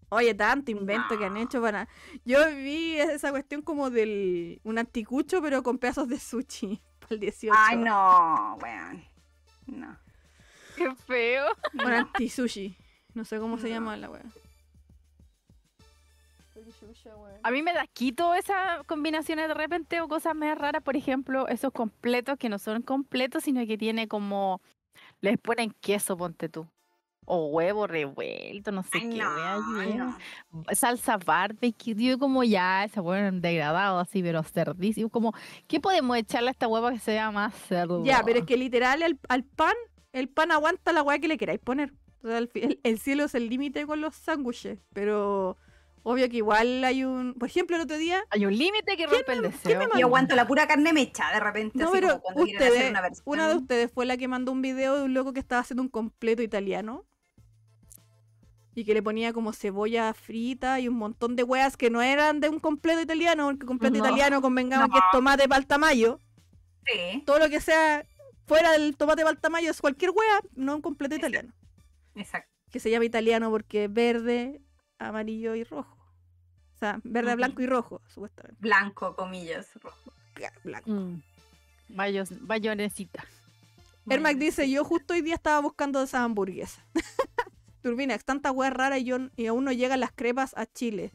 Oye, 0.10 0.36
tanto 0.36 0.70
invento 0.70 1.18
que 1.18 1.26
han 1.26 1.36
hecho 1.38 1.60
para... 1.62 1.90
Yo 2.24 2.38
vi 2.56 3.00
esa 3.00 3.32
cuestión 3.32 3.64
como 3.64 3.90
del... 3.90 4.62
Un 4.64 4.78
anticucho, 4.78 5.42
pero 5.42 5.64
con 5.64 5.80
pedazos 5.80 6.08
de 6.08 6.20
sushi. 6.20 6.80
Para 7.00 7.16
el 7.16 7.20
18. 7.20 7.58
Ay, 7.58 7.78
no, 7.78 8.58
weón. 8.62 9.04
No. 9.66 9.98
Qué 10.78 10.94
feo. 11.08 11.46
Un 11.74 11.82
anti-sushi. 11.92 12.78
No 13.16 13.26
sé 13.26 13.40
cómo 13.40 13.58
se 13.58 13.70
llama 13.70 13.98
la 13.98 14.10
A 17.44 17.52
mí 17.52 17.62
me 17.62 17.74
da 17.74 17.86
quito 17.88 18.34
esas 18.34 18.84
combinaciones 18.86 19.48
de 19.48 19.54
repente 19.54 20.02
o 20.02 20.08
cosas 20.08 20.36
más 20.36 20.58
raras, 20.58 20.82
por 20.84 20.96
ejemplo, 20.96 21.48
esos 21.48 21.72
completos 21.72 22.38
que 22.38 22.50
no 22.50 22.60
son 22.60 22.82
completos, 22.82 23.44
sino 23.44 23.66
que 23.66 23.78
tiene 23.78 24.08
como 24.08 24.62
les 25.22 25.38
ponen 25.38 25.74
queso, 25.82 26.18
ponte 26.18 26.50
tú. 26.50 26.68
O 27.26 27.48
huevo 27.48 27.88
revuelto, 27.88 28.74
no 28.74 28.84
sé 28.84 28.90
Ay, 28.96 29.10
qué. 29.12 29.18
no, 29.18 29.34
wea 29.36 29.58
lleva. 29.86 30.18
no. 30.52 30.64
Salsa 30.74 31.18
barbecue, 31.18 31.96
digo 31.96 32.20
como 32.20 32.44
ya, 32.44 32.84
ese 32.84 33.00
huevo 33.00 33.38
degradado 33.40 34.00
así, 34.00 34.22
pero 34.22 34.44
cerdísimo. 34.44 35.10
Como, 35.10 35.34
¿qué 35.68 35.80
podemos 35.80 36.18
echarle 36.18 36.50
a 36.50 36.52
esta 36.52 36.68
hueva 36.68 36.92
que 36.92 37.00
sea 37.00 37.32
más 37.32 37.54
cerdo? 37.56 38.04
Ya, 38.04 38.22
pero 38.26 38.40
es 38.40 38.46
que 38.46 38.58
literal 38.58 39.02
al, 39.04 39.18
al 39.30 39.44
pan, 39.46 39.74
el 40.12 40.28
pan 40.28 40.52
aguanta 40.52 40.92
la 40.92 41.02
weá 41.02 41.18
que 41.20 41.30
le 41.30 41.38
queráis 41.38 41.62
poner. 41.62 41.94
O 42.24 42.28
sea, 42.28 42.40
el, 42.40 42.50
el 42.84 43.00
cielo 43.00 43.24
es 43.24 43.36
el 43.36 43.48
límite 43.48 43.86
con 43.86 44.02
los 44.02 44.16
sándwiches. 44.16 44.80
Pero 44.94 45.58
obvio 46.04 46.30
que 46.30 46.38
igual 46.38 46.84
hay 46.84 47.04
un. 47.04 47.34
Por 47.34 47.48
ejemplo, 47.50 47.76
el 47.76 47.82
otro 47.84 47.98
día. 47.98 48.24
Hay 48.30 48.46
un 48.46 48.56
límite 48.58 48.96
que 48.98 49.08
rompe 49.08 49.34
el 49.34 49.42
deseo. 49.42 49.80
me 49.94 50.00
Yo 50.00 50.08
aguanto 50.08 50.36
la 50.36 50.46
pura 50.48 50.68
carne 50.68 50.94
mecha 50.94 51.32
de 51.34 51.40
repente. 51.40 51.78
No, 51.80 51.86
así 51.86 51.94
pero 51.94 52.08
como 52.10 52.22
cuando 52.22 52.44
quieren 52.44 52.62
hacer 52.62 52.72
ustedes, 52.74 52.92
una 52.92 53.02
versión. 53.02 53.24
una 53.26 53.48
de 53.50 53.56
ustedes 53.56 53.92
fue 53.92 54.06
la 54.06 54.18
que 54.18 54.28
mandó 54.28 54.52
un 54.52 54.62
video 54.62 54.96
de 54.98 55.04
un 55.04 55.14
loco 55.14 55.34
que 55.34 55.40
estaba 55.40 55.62
haciendo 55.62 55.82
un 55.84 55.90
completo 55.90 56.42
italiano. 56.42 57.06
Y 58.76 58.86
que 58.86 58.96
le 58.96 59.04
ponía 59.04 59.34
como 59.34 59.54
cebolla 59.54 60.12
frita 60.16 60.80
y 60.80 60.88
un 60.88 60.96
montón 60.96 61.36
de 61.36 61.44
weas 61.44 61.78
que 61.78 61.92
no 61.92 62.02
eran 62.02 62.40
de 62.40 62.50
un 62.50 62.60
completo 62.60 63.02
italiano, 63.02 63.46
porque 63.46 63.68
completo 63.68 63.98
No, 64.00 64.04
italiano 64.04 64.42
convengamos 64.42 64.88
no. 64.88 64.94
que 64.94 64.98
es 64.98 65.04
tomate 65.12 65.48
paltamayo. 65.48 66.20
Sí, 66.86 67.22
Todo 67.24 67.38
lo 67.38 67.50
que 67.50 67.62
sea 67.62 68.04
fuera 68.48 68.72
del 68.72 68.98
tomate 68.98 69.24
paltamayo 69.24 69.70
es 69.70 69.80
cualquier 69.80 70.10
wea, 70.10 70.42
no 70.56 70.76
un 70.76 70.82
completo 70.82 71.16
italiano. 71.16 71.54
exacto. 72.16 72.50
Que 72.72 72.80
se 72.80 72.90
llama 72.90 73.06
italiano 73.06 73.52
porque 73.52 73.84
es 73.84 73.94
verde, 73.94 74.60
amarillo 75.00 75.56
y 75.56 75.64
rojo. 75.64 75.98
O 76.76 76.78
sea, 76.78 77.00
verde, 77.04 77.36
blanco 77.36 77.62
y 77.62 77.66
rojo, 77.68 78.02
supuestamente. 78.08 78.58
Blanco, 78.60 79.16
comillas, 79.16 79.70
rojo. 79.76 80.12
Blanco. 80.64 80.90
Mm. 80.92 81.22
Bayos- 81.90 82.38
Bayonesita. 82.42 83.24
Ermac 84.10 84.38
dice, 84.38 84.70
yo 84.70 84.84
justo 84.84 85.14
hoy 85.14 85.22
día 85.22 85.36
estaba 85.36 85.60
buscando 85.62 86.02
esas 86.04 86.22
hamburguesas. 86.22 86.84
Turbinax, 87.84 88.26
tanta 88.26 88.52
wea 88.52 88.70
rara 88.70 88.98
y, 88.98 89.06
yo, 89.06 89.18
y 89.38 89.46
aún 89.48 89.64
no 89.66 89.72
llegan 89.72 90.00
las 90.00 90.12
crepas 90.12 90.54
a 90.58 90.66
Chile. 90.66 91.12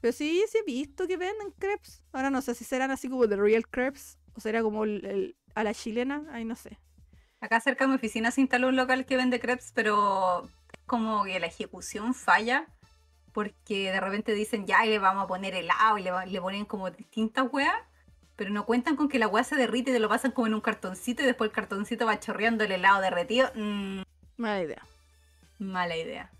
Pero 0.00 0.12
sí, 0.12 0.44
sí 0.50 0.58
he 0.58 0.62
visto 0.64 1.06
que 1.06 1.16
venden 1.16 1.50
crepes. 1.58 2.02
Ahora 2.12 2.30
no 2.30 2.40
sé 2.42 2.54
si 2.54 2.64
serán 2.64 2.90
así 2.90 3.08
como 3.08 3.26
de 3.26 3.36
real 3.36 3.66
crepes 3.68 4.18
o 4.34 4.40
será 4.40 4.62
como 4.62 4.84
el- 4.84 5.04
el- 5.06 5.36
a 5.54 5.64
la 5.64 5.74
chilena, 5.74 6.24
ahí 6.32 6.44
no 6.44 6.54
sé. 6.54 6.78
Acá 7.40 7.60
cerca 7.60 7.84
de 7.84 7.88
mi 7.90 7.96
oficina 7.96 8.30
se 8.30 8.40
instaló 8.40 8.68
un 8.68 8.76
local 8.76 9.06
que 9.06 9.16
vende 9.16 9.40
crepes, 9.40 9.72
pero 9.74 10.48
como 10.88 11.22
que 11.24 11.38
la 11.38 11.46
ejecución 11.46 12.14
falla 12.14 12.66
porque 13.32 13.92
de 13.92 14.00
repente 14.00 14.32
dicen 14.34 14.66
ya 14.66 14.84
y 14.84 14.88
le 14.88 14.98
vamos 14.98 15.22
a 15.24 15.28
poner 15.28 15.54
helado 15.54 15.98
y 15.98 16.02
le, 16.02 16.10
va- 16.10 16.26
le 16.26 16.40
ponen 16.40 16.64
como 16.64 16.90
distintas 16.90 17.46
weas, 17.52 17.76
pero 18.34 18.50
no 18.50 18.64
cuentan 18.66 18.96
con 18.96 19.08
que 19.08 19.18
la 19.20 19.28
wea 19.28 19.44
se 19.44 19.54
derrite 19.54 19.90
y 19.90 19.94
te 19.94 20.00
lo 20.00 20.08
pasan 20.08 20.32
como 20.32 20.48
en 20.48 20.54
un 20.54 20.60
cartoncito 20.60 21.22
y 21.22 21.26
después 21.26 21.50
el 21.50 21.54
cartoncito 21.54 22.06
va 22.06 22.18
chorreando 22.18 22.64
el 22.64 22.72
helado 22.72 23.00
derretido. 23.00 23.50
Mm, 23.54 24.02
Mala 24.38 24.62
idea. 24.62 24.82
mala 25.58 25.96
idea. 25.96 26.30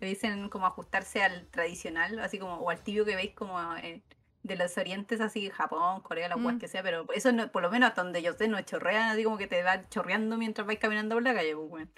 Le 0.00 0.08
dicen 0.08 0.48
como 0.48 0.66
ajustarse 0.66 1.22
al 1.22 1.46
tradicional, 1.46 2.18
así 2.18 2.38
como, 2.38 2.54
o 2.56 2.70
al 2.70 2.82
tibio 2.82 3.04
que 3.04 3.14
veis 3.16 3.32
como 3.34 3.58
eh, 3.76 4.02
de 4.42 4.56
los 4.56 4.76
orientes, 4.76 5.20
así 5.20 5.48
Japón, 5.50 6.00
Corea, 6.02 6.28
las 6.28 6.38
weas 6.38 6.56
Mm. 6.56 6.58
que 6.58 6.68
sea, 6.68 6.82
pero 6.82 7.06
eso 7.14 7.30
no, 7.32 7.50
por 7.52 7.62
lo 7.62 7.70
menos 7.70 7.90
hasta 7.90 8.02
donde 8.02 8.20
yo 8.20 8.32
sé, 8.32 8.48
no 8.48 8.60
chorrean, 8.62 9.10
así 9.10 9.22
como 9.24 9.38
que 9.38 9.46
te 9.46 9.62
va 9.62 9.88
chorreando 9.88 10.36
mientras 10.36 10.66
vais 10.66 10.80
caminando 10.80 11.14
por 11.14 11.22
la 11.22 11.32
calle, 11.34 11.54
pues 11.54 11.70
weón. 11.70 11.90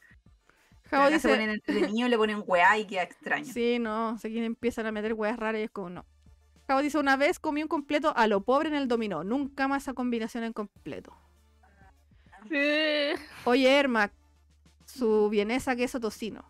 Javo 0.97 1.07
acá 1.07 1.19
se 1.19 1.29
dice, 1.29 1.39
ponen 1.39 1.51
entretenidos, 1.51 2.11
le 2.11 2.17
ponen 2.17 2.43
weá 2.47 2.79
y 2.79 2.87
queda 2.87 3.03
extraño. 3.03 3.53
sí, 3.53 3.79
no, 3.79 4.17
quién 4.21 4.45
empiezan 4.45 4.87
a 4.87 4.93
meter 4.93 5.13
weas 5.15 5.37
raras 5.37 5.61
y 5.61 5.65
es 5.65 5.71
como 5.71 5.91
no. 5.91 6.05
Javo 6.67 6.81
dice, 6.83 6.99
una 6.99 7.17
vez 7.17 7.39
comí 7.39 7.63
un 7.63 7.69
completo 7.69 8.13
a 8.17 8.27
lo 8.27 8.41
pobre 8.43 8.69
en 8.69 8.75
el 8.75 8.89
dominó. 8.89 9.23
Nunca 9.25 9.69
más 9.69 9.83
esa 9.83 9.93
combinación 9.95 10.45
en 10.45 10.53
completo. 10.55 11.15
Oye, 13.45 13.79
Ermac, 13.79 14.13
su 14.87 15.29
vienesa 15.31 15.77
queso 15.77 16.01
tocino. 16.01 16.45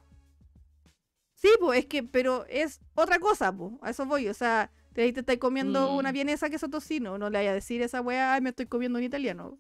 Sí, 1.35 1.49
pues 1.61 1.81
es 1.81 1.87
que, 1.87 2.03
pero 2.03 2.47
es 2.49 2.81
otra 2.95 3.19
cosa, 3.19 3.53
pues. 3.53 3.73
A 3.83 3.91
eso 3.91 4.07
voy. 4.07 4.29
O 4.29 4.35
sea, 4.35 4.71
te, 4.93 5.03
ahí 5.03 5.13
te 5.13 5.21
estás 5.21 5.37
comiendo 5.39 5.91
Mm. 5.93 5.97
una 5.97 6.13
vienesa 6.13 6.49
queso 6.49 6.69
tocino. 6.69 7.19
No 7.19 7.29
le 7.31 7.39
vayas 7.39 7.51
a 7.53 7.55
decir 7.55 7.83
esa 7.83 8.01
weá, 8.01 8.41
me 8.41 8.51
estoy 8.51 8.67
comiendo 8.67 8.99
un 8.99 9.05
italiano. 9.05 9.59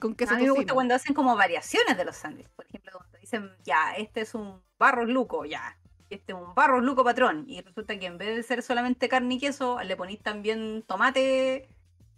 Con 0.00 0.14
queso 0.14 0.34
A 0.34 0.38
mí 0.38 0.44
me 0.44 0.50
gusta 0.50 0.74
cuando 0.74 0.94
hacen 0.94 1.14
como 1.14 1.36
variaciones 1.36 1.96
de 1.96 2.04
los 2.04 2.16
sándwiches. 2.16 2.52
Por 2.52 2.66
ejemplo, 2.66 2.92
cuando 2.96 3.18
dicen, 3.18 3.50
ya, 3.64 3.94
este 3.96 4.20
es 4.20 4.34
un 4.34 4.62
barros 4.78 5.08
luco, 5.08 5.44
ya. 5.44 5.76
Este 6.08 6.32
es 6.32 6.38
un 6.38 6.54
barros 6.54 6.84
luco 6.84 7.02
patrón. 7.04 7.44
Y 7.48 7.60
resulta 7.60 7.98
que 7.98 8.06
en 8.06 8.16
vez 8.16 8.36
de 8.36 8.42
ser 8.42 8.62
solamente 8.62 9.08
carne 9.08 9.34
y 9.34 9.38
queso, 9.38 9.80
le 9.82 9.96
ponís 9.96 10.22
también 10.22 10.84
tomate, 10.86 11.68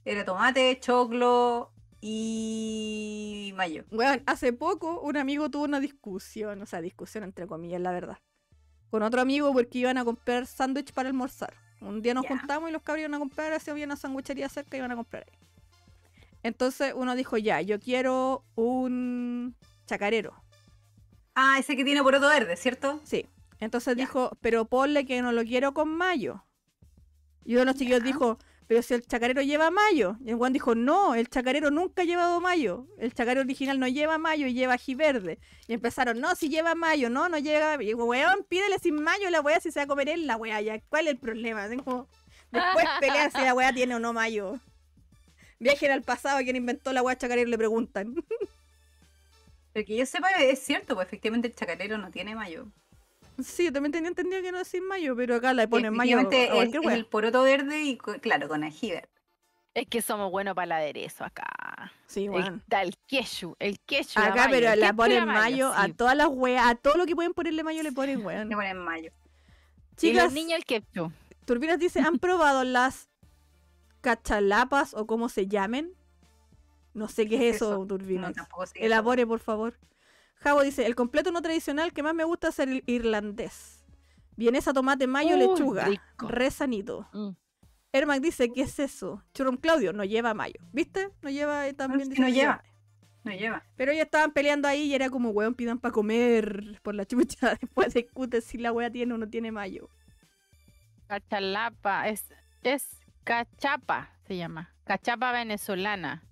era 0.05 0.24
tomate, 0.24 0.78
choclo 0.78 1.73
y 2.01 3.52
mayo. 3.57 3.85
Weón, 3.90 4.23
hace 4.27 4.52
poco 4.52 5.01
un 5.01 5.16
amigo 5.16 5.51
tuvo 5.51 5.65
una 5.65 5.81
discusión, 5.81 6.61
o 6.62 6.66
sea, 6.66 6.81
discusión 6.81 7.24
entre 7.24 7.47
comillas, 7.47 7.81
la 7.81 7.93
verdad. 7.93 8.19
Con 8.90 9.02
otro 9.02 9.20
amigo 9.20 9.52
porque 9.52 9.78
iban 9.78 9.98
a 9.98 10.05
comprar 10.05 10.47
sándwich 10.47 10.93
para 10.93 11.09
almorzar. 11.09 11.55
Un 11.81 12.02
día 12.02 12.12
nos 12.12 12.27
juntamos 12.27 12.69
y 12.69 12.73
los 12.73 12.82
cabros 12.82 13.01
iban 13.01 13.15
a 13.15 13.19
comprar, 13.19 13.52
así 13.52 13.70
había 13.70 13.86
una 13.86 13.97
sandwichería 13.97 14.48
cerca 14.51 14.77
y 14.77 14.81
iban 14.81 14.93
a 14.93 14.97
comprar 14.97 15.24
ahí. 15.27 15.39
Entonces 16.42 16.92
uno 16.96 17.14
dijo, 17.16 17.36
ya, 17.36 17.60
yo 17.60 17.78
quiero 17.78 18.44
un 18.54 19.56
chacarero. 19.86 20.34
Ah, 21.34 21.56
ese 21.58 21.76
que 21.76 21.84
tiene 21.84 22.02
poroto 22.02 22.28
verde, 22.28 22.56
¿cierto? 22.56 23.00
Sí. 23.04 23.26
Entonces 23.58 23.96
Ya. 23.96 24.02
dijo, 24.04 24.36
pero 24.40 24.64
ponle 24.64 25.04
que 25.06 25.20
no 25.22 25.32
lo 25.32 25.42
quiero 25.44 25.74
con 25.74 25.88
mayo. 25.88 26.44
Y 27.44 27.52
uno 27.52 27.60
de 27.60 27.66
los 27.66 27.76
chiquillos 27.76 28.02
dijo, 28.02 28.38
pero 28.66 28.82
si 28.82 28.94
el 28.94 29.04
chacarero 29.06 29.42
lleva 29.42 29.70
mayo. 29.70 30.16
Y 30.24 30.30
el 30.30 30.36
Juan 30.36 30.52
dijo, 30.52 30.74
no, 30.74 31.14
el 31.14 31.28
chacarero 31.28 31.70
nunca 31.70 32.02
ha 32.02 32.04
llevado 32.04 32.40
mayo. 32.40 32.86
El 32.98 33.12
chacarero 33.12 33.40
original 33.42 33.80
no 33.80 33.88
lleva 33.88 34.16
mayo 34.16 34.46
y 34.46 34.54
lleva 34.54 34.74
ají 34.74 34.94
verde. 34.94 35.38
Y 35.66 35.74
empezaron, 35.74 36.20
no, 36.20 36.34
si 36.36 36.48
lleva 36.48 36.74
mayo, 36.74 37.10
no, 37.10 37.28
no 37.28 37.38
lleva. 37.38 37.74
Y 37.82 37.86
digo, 37.86 38.04
weón, 38.04 38.46
pídele 38.48 38.78
sin 38.78 39.02
mayo 39.02 39.28
la 39.28 39.40
weá 39.40 39.60
si 39.60 39.72
se 39.72 39.80
va 39.80 39.84
a 39.84 39.88
comer 39.88 40.08
él 40.10 40.26
la 40.26 40.36
weá. 40.36 40.60
Ya, 40.60 40.80
¿cuál 40.88 41.08
es 41.08 41.14
el 41.14 41.18
problema? 41.18 41.68
Como, 41.84 42.06
después 42.52 42.86
pelean 43.00 43.32
si 43.32 43.38
la 43.40 43.54
weá 43.54 43.72
tiene 43.72 43.96
o 43.96 43.98
no 43.98 44.12
mayo. 44.12 44.60
Viajen 45.61 45.93
al 45.93 46.03
pasado 46.03 46.39
a 46.39 46.43
quien 46.43 46.57
inventó 46.57 46.93
la 46.93 47.03
weá 47.03 47.16
chacarero 47.16 47.47
y 47.47 47.51
le 47.51 47.59
preguntan. 47.59 48.15
Pero 49.73 49.87
que 49.87 49.97
yo 49.97 50.05
sepa, 50.07 50.28
es 50.41 50.59
cierto, 50.59 50.95
pues 50.97 51.07
efectivamente 51.07 51.47
el 51.49 51.55
chacarero 51.55 51.97
no 51.99 52.11
tiene 52.11 52.35
mayo. 52.35 52.66
sí, 53.43 53.66
yo 53.66 53.73
también 53.73 53.93
tenía 53.93 54.09
entendido 54.09 54.43
que 54.43 54.51
no 54.51 54.59
es 54.59 54.66
sin 54.69 54.85
mayo, 54.87 55.15
pero 55.15 55.37
acá 55.37 55.55
le 55.55 55.69
ponen 55.69 55.95
mayo 55.95 56.19
a 56.19 56.23
Efectivamente, 56.23 56.49
es, 56.49 56.55
cualquier 56.55 56.81
es 56.81 56.87
weá. 56.87 56.97
el 56.97 57.07
poroto 57.07 57.43
verde 57.45 57.82
y, 57.82 57.97
claro, 57.97 58.49
con 58.49 58.65
ají 58.65 58.91
verde. 58.91 59.09
Es 59.74 59.87
que 59.87 60.03
somos 60.03 60.32
buenos 60.32 60.55
para 60.57 60.65
el 60.65 60.73
aderezo 60.73 61.23
acá. 61.24 61.93
Sí, 62.07 62.24
El, 62.24 62.31
weón. 62.31 62.62
da 62.66 62.82
el 62.82 62.97
queso, 63.07 63.57
el 63.61 63.78
queso. 63.81 64.19
la 64.19 64.27
Acá, 64.27 64.49
mayo, 64.49 64.51
pero 64.51 64.70
el 64.73 64.81
la 64.81 64.89
y 64.89 64.93
ponen 64.95 65.27
mayo 65.27 65.73
a 65.73 65.89
todas 65.91 66.16
las 66.16 66.27
weas, 66.28 66.66
a 66.66 66.74
todo 66.74 66.97
lo 66.97 67.07
que 67.07 67.15
pueden 67.15 67.32
ponerle 67.35 67.62
mayo 67.62 67.82
le 67.85 67.93
ponen 67.93 68.27
weón. 68.27 68.49
Le 68.49 68.57
ponen 68.57 68.78
mayo. 68.78 69.12
Y 69.93 69.97
Chicas, 69.97 70.24
los 70.24 70.32
niños 70.32 70.59
el 70.59 70.65
ketchup. 70.65 71.12
Turbinas 71.45 71.78
dice, 71.78 72.01
¿han 72.01 72.19
probado 72.19 72.65
las 72.65 73.10
cachalapas 74.01 74.94
o 74.94 75.06
cómo 75.06 75.28
se 75.28 75.47
llamen? 75.47 75.93
No 76.94 77.09
sé 77.09 77.28
qué 77.28 77.48
es 77.51 77.56
eso, 77.56 77.78
No, 77.78 77.86
Turbinas. 77.86 78.35
tampoco 78.35 78.66
sé 78.66 78.74
qué 78.74 78.81
es 78.81 78.86
Elabore, 78.86 79.27
por 79.27 79.40
favor. 79.40 79.78
Javo 80.36 80.62
dice, 80.62 80.86
el 80.86 80.94
completo 80.94 81.31
no 81.32 81.43
tradicional 81.43 81.93
que 81.93 82.02
más 82.02 82.14
me 82.14 82.24
gusta 82.24 82.48
es 82.48 82.59
el 82.59 82.82
irlandés. 82.86 83.85
Vienesa, 84.36 84.72
tomate, 84.72 85.06
mayo, 85.06 85.35
Uy, 85.35 85.40
lechuga. 85.40 85.85
rico. 85.85 86.28
Re 86.28 86.51
sanito. 86.51 87.09
Mm. 87.12 87.31
Ermac 87.93 88.20
dice, 88.20 88.51
¿qué 88.52 88.62
es 88.62 88.78
eso? 88.78 89.22
Churrum 89.35 89.56
Claudio, 89.56 89.93
no 89.93 90.05
lleva 90.05 90.32
mayo. 90.32 90.60
¿Viste? 90.72 91.10
No 91.22 91.28
lleva, 91.31 91.66
eh, 91.68 91.74
también 91.74 92.09
no 92.09 92.28
lleva. 92.28 92.62
No 93.24 93.32
lleva. 93.32 93.62
Pero 93.77 93.93
ellos 93.93 94.05
estaban 94.05 94.31
peleando 94.32 94.66
ahí 94.68 94.82
y 94.85 94.94
era 94.94 95.10
como, 95.10 95.31
weón, 95.31 95.55
pidan 95.55 95.78
para 95.78 95.93
comer 95.93 96.81
por 96.82 96.94
la 96.94 97.05
chucha. 97.05 97.55
Después 97.60 97.93
discute 97.93 98.40
si 98.40 98.59
la 98.59 98.72
wea 98.72 98.90
tiene 98.90 99.12
o 99.14 99.18
no 99.18 99.28
tiene 99.28 99.52
mayo. 99.52 99.90
Cachalapa, 101.09 102.09
es, 102.09 102.24
es 102.62 102.99
cachapa, 103.24 104.10
se 104.26 104.36
llama. 104.36 104.72
Cachapa 104.84 105.32
venezolana. 105.32 106.24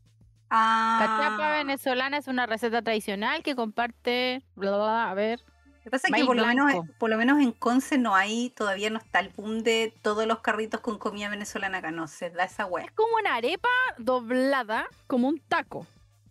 Ah, 0.50 0.98
Cachapa 1.00 1.52
venezolana 1.52 2.16
es 2.16 2.26
una 2.26 2.46
receta 2.46 2.82
tradicional 2.82 3.42
que 3.42 3.54
comparte, 3.54 4.42
bla, 4.54 4.70
bla, 4.70 4.78
bla, 4.78 5.10
a 5.10 5.14
ver, 5.14 5.40
Lo 5.40 5.82
que 5.84 5.90
pasa 5.90 6.08
es 6.08 6.14
que 6.14 6.24
por 6.24 6.36
lo, 6.36 6.46
menos, 6.46 6.72
por 6.98 7.10
lo 7.10 7.18
menos 7.18 7.38
en 7.40 7.52
Conce 7.52 7.98
no 7.98 8.14
hay, 8.14 8.50
todavía 8.50 8.88
no 8.88 8.98
está 8.98 9.20
el 9.20 9.28
boom 9.28 9.62
de 9.62 9.92
todos 10.02 10.26
los 10.26 10.40
carritos 10.40 10.80
con 10.80 10.98
comida 10.98 11.28
venezolana 11.28 11.78
acá, 11.78 11.90
no 11.90 12.08
se 12.08 12.30
da 12.30 12.44
esa 12.44 12.64
wea. 12.64 12.86
es 12.86 12.92
como 12.92 13.14
una 13.20 13.34
arepa 13.34 13.68
doblada, 13.98 14.86
como 15.06 15.28
un 15.28 15.38
taco. 15.38 15.86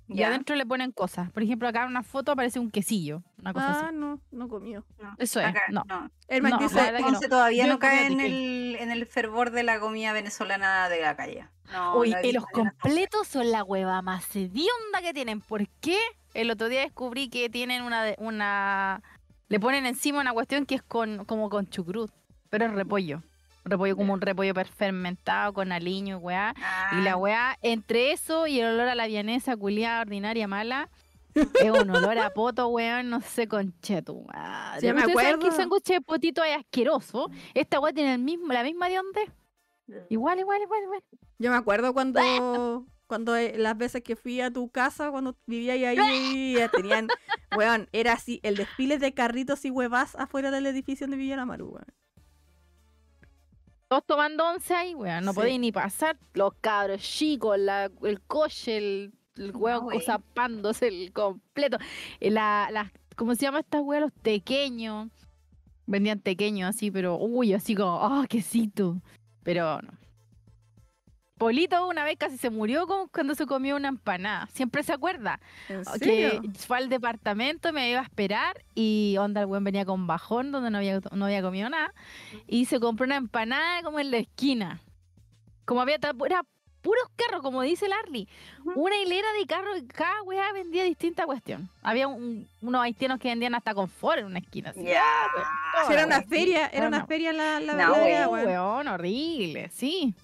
Y 0.10 0.16
Ya. 0.18 0.28
adentro 0.28 0.56
le 0.56 0.66
ponen 0.66 0.92
cosas. 0.92 1.30
Por 1.32 1.44
ejemplo, 1.44 1.68
acá 1.68 1.84
en 1.84 1.90
una 1.90 2.04
foto 2.04 2.32
aparece 2.32 2.60
un 2.60 2.72
quesillo. 2.72 3.24
Una 3.40 3.52
cosa 3.54 3.68
Ah, 3.70 3.86
así. 3.88 3.96
no, 3.96 4.22
no 4.32 4.48
comió. 4.48 4.86
No, 5.02 5.16
Eso 5.18 5.40
es, 5.42 5.48
acá 5.48 5.62
no. 5.70 5.84
no. 5.88 6.10
El 6.30 6.44
No, 6.44 6.58
dice. 6.60 6.94
Conce 7.02 7.28
todavía 7.28 7.66
Yo 7.66 7.74
no 7.74 7.80
cae 7.80 8.06
en 8.08 8.20
el, 8.22 8.76
en 8.80 8.92
el 8.92 9.06
fervor 9.06 9.52
de 9.52 9.64
la 9.64 9.80
comida 9.80 10.14
venezolana 10.14 10.88
de 10.90 11.02
la 11.02 11.16
calle. 11.18 11.48
No, 11.74 11.98
Uy, 11.98 12.16
y 12.24 12.32
los 12.32 12.46
completos 12.46 13.28
son 13.28 13.52
la 13.52 13.64
hueva 13.64 14.02
más 14.02 14.34
hedionda 14.36 15.02
que 15.02 15.14
tienen. 15.14 15.42
¿Por 15.42 15.68
qué? 15.82 15.98
El 16.34 16.52
otro 16.52 16.70
día 16.70 16.82
descubrí 16.82 17.30
que 17.30 17.50
tienen 17.50 17.82
una, 17.84 18.14
una... 18.20 19.02
Le 19.50 19.60
ponen 19.60 19.86
encima 19.86 20.22
una 20.22 20.32
cuestión 20.34 20.66
que 20.66 20.76
es 20.76 20.84
con 20.84 21.26
como 21.26 21.50
con 21.50 21.68
chucrut, 21.68 22.12
pero 22.50 22.66
es 22.66 22.72
repollo. 22.72 23.22
Repollo 23.68 23.96
como 23.96 24.14
un 24.14 24.22
repollo 24.22 24.54
fermentado 24.76 25.54
con 25.54 25.72
aliño, 25.72 26.18
weá. 26.18 26.54
Y 26.94 27.02
la 27.02 27.14
Ah, 27.14 27.18
weá, 27.18 27.58
entre 27.62 28.12
eso 28.12 28.48
y 28.48 28.60
el 28.60 28.74
olor 28.74 28.88
a 28.90 28.96
la 28.96 29.08
vianesa 29.08 29.56
culiada, 29.58 30.02
ordinaria, 30.02 30.48
mala, 30.48 30.90
es 31.62 31.72
un 31.72 31.90
olor 31.90 32.18
a 32.18 32.34
poto, 32.34 32.68
weón, 32.70 33.10
no 33.10 33.22
sé, 33.22 33.48
conchetu. 33.48 34.26
madre. 34.34 34.82
Sí, 34.82 34.88
me 34.94 35.00
¿Ustedes 35.02 35.14
saben 35.16 35.40
que 35.40 35.48
el 35.48 35.52
acuerdo. 35.52 35.52
sándwich 35.56 35.84
de 35.88 36.02
potito 36.02 36.44
es 36.44 36.58
asqueroso. 36.58 37.30
Esta 37.54 37.80
weá 37.80 37.94
tiene 37.94 38.14
el 38.16 38.20
mismo, 38.22 38.52
la 38.54 38.64
misma 38.64 38.90
de? 38.90 38.96
Igual, 40.10 40.40
igual, 40.40 40.62
igual, 40.62 40.84
igual. 40.84 41.02
yo 41.40 41.50
me 41.52 41.56
acuerdo 41.58 41.94
cuando, 41.94 42.20
cuando 43.08 43.36
eh, 43.36 43.54
las 43.58 43.78
veces 43.78 44.02
que 44.04 44.16
fui 44.16 44.42
a 44.42 44.52
tu 44.52 44.70
casa, 44.70 45.12
cuando 45.12 45.38
vivía 45.46 45.74
ahí, 45.74 45.86
ahí 45.86 46.56
tenían, 46.74 47.08
weón, 47.56 47.88
era 47.94 48.14
así, 48.14 48.40
el 48.44 48.56
desfile 48.58 48.98
de 48.98 49.14
carritos 49.14 49.64
y 49.64 49.70
huevas 49.70 50.16
afuera 50.16 50.52
del 50.52 50.66
edificio 50.66 51.06
donde 51.08 51.18
vivía 51.18 51.38
la 51.38 51.46
Maru, 51.46 51.68
weón. 51.68 51.86
Todos 53.88 54.06
tomando 54.06 54.46
once 54.46 54.74
ahí, 54.74 54.94
weón. 54.96 55.24
No 55.24 55.32
Sí. 55.32 55.36
podéis 55.36 55.60
ni 55.60 55.72
pasar. 55.72 56.18
Los 56.34 56.54
cabros 56.62 57.02
chicos, 57.02 57.58
la- 57.58 57.90
el 58.04 58.22
coche, 58.22 58.78
el, 58.78 59.14
el 59.38 59.56
weón 59.56 59.88
zapándose 60.02 60.88
el 60.90 61.14
completo. 61.14 61.78
Eh, 62.20 62.32
La, 62.32 62.68
las- 62.72 62.92
¿Cómo 63.16 63.34
se 63.34 63.42
llama 63.44 63.62
estas 63.62 63.82
weas? 63.82 64.02
Los 64.02 64.14
tequeños. 64.22 65.10
Vendían 65.86 66.20
tequeños 66.20 66.70
así, 66.70 66.92
pero 66.92 67.18
uy, 67.18 67.54
así 67.54 67.74
como, 67.76 68.00
ah, 68.04 68.26
quesito. 68.28 69.02
Pero 69.44 69.82
no. 69.82 69.90
Polito 71.38 71.88
una 71.88 72.04
vez 72.04 72.18
casi 72.18 72.38
se 72.38 72.50
murió 72.50 72.88
como 72.88 73.08
cuando 73.10 73.36
se 73.36 73.46
comió 73.46 73.76
una 73.76 73.90
empanada. 73.90 74.48
Siempre 74.54 74.82
se 74.84 74.94
acuerda 74.94 75.40
¿En 75.70 75.84
que 76.00 76.42
fue 76.58 76.78
al 76.78 76.90
departamento, 76.90 77.72
me 77.72 77.90
iba 77.92 78.00
a 78.00 78.04
esperar 78.04 78.64
y 78.74 79.16
onda 79.20 79.42
el 79.42 79.48
buen 79.48 79.64
venía 79.64 79.86
con 79.86 80.08
bajón 80.08 80.52
donde 80.52 80.72
no 80.72 80.80
había, 80.80 81.00
no 81.12 81.26
había 81.26 81.42
comido 81.42 81.70
nada 81.70 81.94
y 82.48 82.66
se 82.66 82.80
compró 82.80 83.06
una 83.06 83.18
empanada 83.18 83.84
como 83.84 84.00
en 84.00 84.10
la 84.12 84.18
esquina. 84.18 84.80
Como 85.66 85.82
había 85.82 85.96
era 85.96 86.44
puros 86.82 87.10
carros, 87.18 87.42
como 87.42 87.62
dice 87.64 87.88
Larry. 87.90 88.28
Ujú. 88.66 88.80
Una 88.82 88.96
hilera 88.98 89.28
de 89.40 89.46
carros 89.46 89.78
y 89.80 89.86
cada 89.88 90.22
weá 90.24 90.54
vendía 90.54 90.86
distinta 90.86 91.26
cuestión. 91.26 91.70
Había 91.84 92.08
un- 92.08 92.48
unos 92.62 92.82
haitianos 92.82 93.20
que 93.20 93.28
vendían 93.28 93.54
hasta 93.56 93.74
confort 93.76 94.20
en 94.20 94.26
una 94.28 94.40
esquina. 94.40 94.70
así, 94.70 94.84
Ya. 94.84 95.04
ah, 95.04 95.82
weón, 95.82 95.92
era 95.94 96.02
la 96.02 96.08
una 96.08 96.22
feria, 96.24 96.68
era 96.68 96.84
No, 96.84 96.88
una 96.88 97.00
no. 97.00 97.08
feria 97.08 97.34
la, 97.34 97.60
la 97.60 97.74
No, 97.74 97.94
güey. 97.96 98.14
weón. 98.14 98.46
Weón, 98.48 98.88
horrible, 98.88 99.70
sí. 99.70 100.16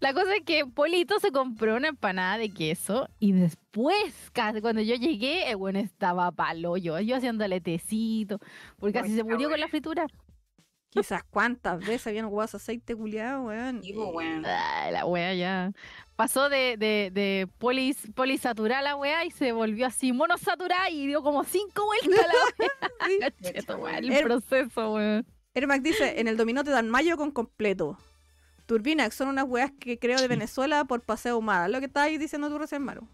La 0.00 0.12
cosa 0.12 0.34
es 0.36 0.42
que 0.44 0.66
Polito 0.66 1.18
se 1.20 1.32
compró 1.32 1.76
una 1.76 1.88
empanada 1.88 2.36
de 2.38 2.50
queso 2.50 3.08
y 3.18 3.32
después, 3.32 4.30
casi 4.32 4.60
cuando 4.60 4.82
yo 4.82 4.94
llegué, 4.94 5.48
el 5.50 5.56
bueno 5.56 5.78
estaba 5.78 6.30
palo 6.32 6.76
yo, 6.76 7.00
yo 7.00 7.16
haciéndole 7.16 7.60
tecito, 7.62 8.38
porque 8.78 9.00
casi 9.00 9.14
se 9.16 9.24
murió 9.24 9.48
con 9.48 9.58
la 9.58 9.68
fritura. 9.68 10.06
Quizás 10.90 11.22
cuántas 11.28 11.78
veces 11.80 12.06
habían 12.06 12.26
huevos 12.26 12.54
aceite 12.54 12.94
culiado, 12.94 13.44
weón. 13.44 13.80
Pues, 13.80 13.94
weón. 14.14 14.44
Ay, 14.46 14.92
la 14.92 15.04
wea 15.04 15.34
ya. 15.34 15.72
Pasó 16.14 16.48
de, 16.48 16.76
de, 16.78 17.10
de 17.12 17.48
polis, 17.58 17.98
polisaturada 18.14 18.80
la 18.82 18.96
wea 18.96 19.24
y 19.24 19.30
se 19.30 19.52
volvió 19.52 19.86
así 19.86 20.12
monosaturada 20.12 20.88
y 20.88 21.06
dio 21.06 21.22
como 21.22 21.44
cinco 21.44 21.84
vueltas 21.84 22.26
la 22.26 22.66
Sí. 23.06 23.18
wea. 23.20 23.30
Cheto, 23.52 23.76
weón, 23.76 23.96
el 23.96 24.12
Er- 24.12 24.24
proceso, 24.24 24.94
weón. 24.94 25.26
Ermac 25.54 25.82
dice, 25.82 26.20
en 26.20 26.28
el 26.28 26.36
dominó 26.36 26.64
te 26.64 26.70
dan 26.70 26.88
mayo 26.88 27.16
con 27.16 27.30
completo. 27.30 27.98
Turbinax 28.66 29.14
son 29.14 29.28
unas 29.28 29.44
weas 29.46 29.70
que 29.78 29.98
creo 29.98 30.18
de 30.20 30.28
Venezuela 30.28 30.84
por 30.84 31.00
paseo 31.02 31.38
humada. 31.38 31.68
Lo 31.68 31.78
que 31.80 31.86
estabas 31.86 32.10
diciendo 32.18 32.48
tú 32.50 32.58
recién, 32.58 32.82
Maru. 32.82 33.06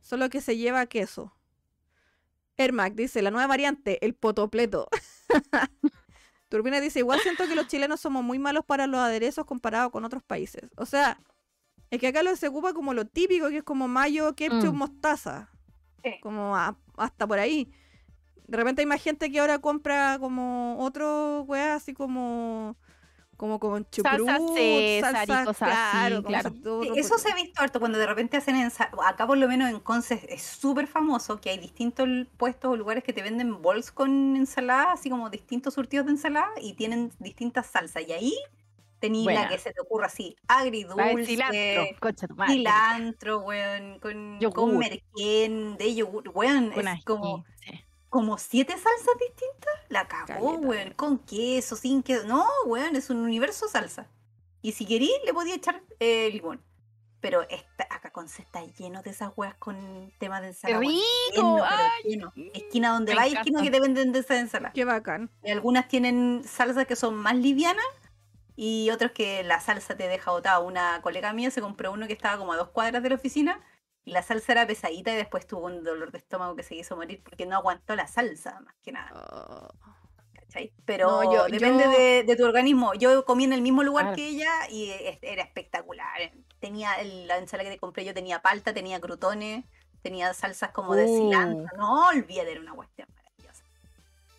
Solo 0.00 0.30
que 0.30 0.40
se 0.40 0.56
lleva 0.56 0.86
queso. 0.86 1.32
Ermac 2.56 2.94
dice, 2.94 3.22
la 3.22 3.30
nueva 3.30 3.46
variante, 3.46 4.04
el 4.04 4.14
potopleto. 4.14 4.88
Turbina 6.48 6.80
dice, 6.80 7.00
igual 7.00 7.20
siento 7.20 7.46
que 7.46 7.54
los 7.54 7.66
chilenos 7.68 8.00
somos 8.00 8.24
muy 8.24 8.38
malos 8.38 8.64
para 8.64 8.86
los 8.86 9.00
aderezos 9.00 9.44
comparado 9.44 9.90
con 9.90 10.04
otros 10.04 10.22
países. 10.22 10.62
O 10.76 10.86
sea, 10.86 11.20
es 11.90 12.00
que 12.00 12.08
acá 12.08 12.22
lo 12.22 12.34
se 12.36 12.48
ocupa 12.48 12.72
como 12.72 12.94
lo 12.94 13.04
típico, 13.06 13.48
que 13.50 13.58
es 13.58 13.62
como 13.64 13.86
mayo, 13.86 14.34
ketchup, 14.34 14.72
Mm. 14.72 14.76
mostaza. 14.78 15.50
Sí. 16.02 16.12
Como 16.22 16.56
a- 16.56 16.76
hasta 16.96 17.26
por 17.26 17.38
ahí. 17.38 17.70
De 18.46 18.56
repente 18.56 18.80
hay 18.80 18.86
más 18.86 19.02
gente 19.02 19.30
que 19.30 19.40
ahora 19.40 19.58
compra 19.58 20.16
como 20.18 20.78
otro 20.80 21.42
weá, 21.42 21.74
así 21.74 21.92
como 21.92 22.76
como 23.38 23.58
con 23.58 23.88
chucrut, 23.88 24.26
Salsa 24.28 24.54
César 24.54 25.24
y 25.24 25.44
cosas 25.46 25.62
así, 25.72 25.90
claro, 25.96 26.16
como 26.16 26.28
claro. 26.28 26.52
todo- 26.62 26.94
Eso 26.94 27.16
se 27.18 27.30
ha 27.32 27.34
visto 27.34 27.62
harto 27.62 27.78
cuando 27.80 27.96
de 27.96 28.06
repente 28.06 28.36
hacen 28.36 28.56
ensa- 28.56 28.90
acá 29.06 29.26
por 29.26 29.38
lo 29.38 29.48
menos 29.48 29.70
en 29.70 29.80
Conce 29.80 30.20
es 30.28 30.42
súper 30.42 30.86
famoso 30.88 31.40
que 31.40 31.50
hay 31.50 31.58
distintos 31.58 32.06
puestos 32.36 32.72
o 32.72 32.76
lugares 32.76 33.02
que 33.04 33.12
te 33.14 33.22
venden 33.22 33.62
bols 33.62 33.92
con 33.92 34.36
ensalada, 34.36 34.92
así 34.92 35.08
como 35.08 35.30
distintos 35.30 35.72
surtidos 35.74 36.04
de 36.06 36.12
ensalada 36.12 36.50
y 36.60 36.74
tienen 36.74 37.12
distintas 37.20 37.66
salsas 37.68 38.02
y 38.06 38.12
ahí 38.12 38.34
la 39.00 39.08
Buena. 39.22 39.48
que 39.48 39.58
se 39.58 39.72
te 39.72 39.80
ocurra 39.80 40.06
así, 40.06 40.34
agridulce, 40.48 41.24
cilantro, 41.24 42.16
cilantro, 42.48 43.38
weón, 43.42 44.00
con, 44.00 44.40
Yogur. 44.40 44.54
con 44.70 44.78
merquén, 44.78 45.76
de 45.76 45.94
yogur, 45.94 46.28
weón, 46.34 46.70
Con 46.72 46.80
es 46.88 46.94
ají, 46.94 47.02
como, 47.04 47.44
sí. 47.64 47.80
Como 48.08 48.38
siete 48.38 48.72
salsas 48.72 49.14
distintas, 49.20 49.74
la 49.88 50.08
cagó, 50.08 50.52
weón, 50.54 50.92
con 50.94 51.18
queso, 51.18 51.76
sin 51.76 52.02
queso, 52.02 52.26
no, 52.26 52.46
weón, 52.66 52.96
es 52.96 53.10
un 53.10 53.18
universo 53.18 53.68
salsa. 53.68 54.08
Y 54.62 54.72
si 54.72 54.86
querí, 54.86 55.10
le 55.24 55.34
podía 55.34 55.54
echar 55.54 55.82
eh, 56.00 56.30
limón. 56.30 56.62
Pero 57.20 57.42
esta, 57.48 57.84
acá 57.90 58.10
Conce 58.10 58.42
está 58.42 58.64
lleno 58.64 59.02
de 59.02 59.10
esas 59.10 59.32
weas 59.36 59.56
con 59.56 60.12
temas 60.18 60.40
de 60.40 60.48
¡Qué 60.48 60.72
ensalada. 60.72 60.80
weón, 60.80 62.32
rico! 62.34 62.34
Esquina 62.54 62.90
donde 62.90 63.14
va, 63.14 63.26
esquina 63.26 63.62
que 63.62 63.70
te 63.70 63.80
venden 63.80 64.12
de 64.12 64.20
esa 64.20 64.38
ensalada. 64.38 64.72
Qué 64.72 64.84
bacán. 64.84 65.30
Y 65.42 65.50
algunas 65.50 65.88
tienen 65.88 66.42
salsas 66.44 66.86
que 66.86 66.96
son 66.96 67.16
más 67.16 67.36
livianas 67.36 67.84
y 68.54 68.90
otras 68.90 69.12
que 69.12 69.42
la 69.42 69.60
salsa 69.60 69.96
te 69.96 70.06
deja 70.08 70.30
botada. 70.30 70.60
Una 70.60 71.00
colega 71.02 71.32
mía 71.32 71.50
se 71.50 71.60
compró 71.60 71.92
uno 71.92 72.06
que 72.06 72.12
estaba 72.12 72.38
como 72.38 72.52
a 72.52 72.56
dos 72.56 72.68
cuadras 72.68 73.02
de 73.02 73.08
la 73.08 73.16
oficina 73.16 73.60
y 74.08 74.12
la 74.12 74.22
salsa 74.22 74.52
era 74.52 74.66
pesadita 74.66 75.12
y 75.12 75.16
después 75.16 75.46
tuvo 75.46 75.66
un 75.66 75.84
dolor 75.84 76.10
de 76.10 76.18
estómago 76.18 76.56
que 76.56 76.62
se 76.62 76.74
quiso 76.74 76.96
morir 76.96 77.22
porque 77.22 77.44
no 77.44 77.56
aguantó 77.56 77.94
la 77.94 78.06
salsa, 78.06 78.58
más 78.60 78.74
que 78.82 78.92
nada. 78.92 79.10
Oh. 79.14 79.68
¿cachai? 80.32 80.72
Pero 80.86 81.08
No, 81.22 81.32
yo- 81.34 81.44
depende 81.46 81.84
yo- 81.84 81.90
De, 81.90 82.22
de 82.24 82.36
tu 82.36 82.44
organismo. 82.46 82.94
Yo 82.94 83.24
comí 83.26 83.44
en 83.44 83.52
el 83.52 83.60
mismo 83.60 83.82
lugar 83.82 84.04
Claro. 84.04 84.16
que 84.16 84.28
ella 84.28 84.50
y 84.70 84.90
es- 84.90 85.18
era 85.20 85.42
espectacular. 85.42 86.32
Tenía 86.58 86.94
el- 86.94 87.26
la 87.26 87.36
ensalada 87.36 87.68
que 87.68 87.74
te 87.74 87.78
compré 87.78 88.04
yo, 88.06 88.14
tenía 88.14 88.40
palta, 88.40 88.72
tenía 88.72 88.98
crutones, 88.98 89.64
tenía 90.00 90.32
salsas 90.32 90.70
como 90.70 90.94
de 90.94 91.04
Uh. 91.04 91.18
cilantro. 91.30 91.76
No 91.76 92.08
olvídate, 92.08 92.52
era 92.52 92.60
una 92.62 92.72
cuestión 92.72 93.08
maravillosa. 93.14 93.62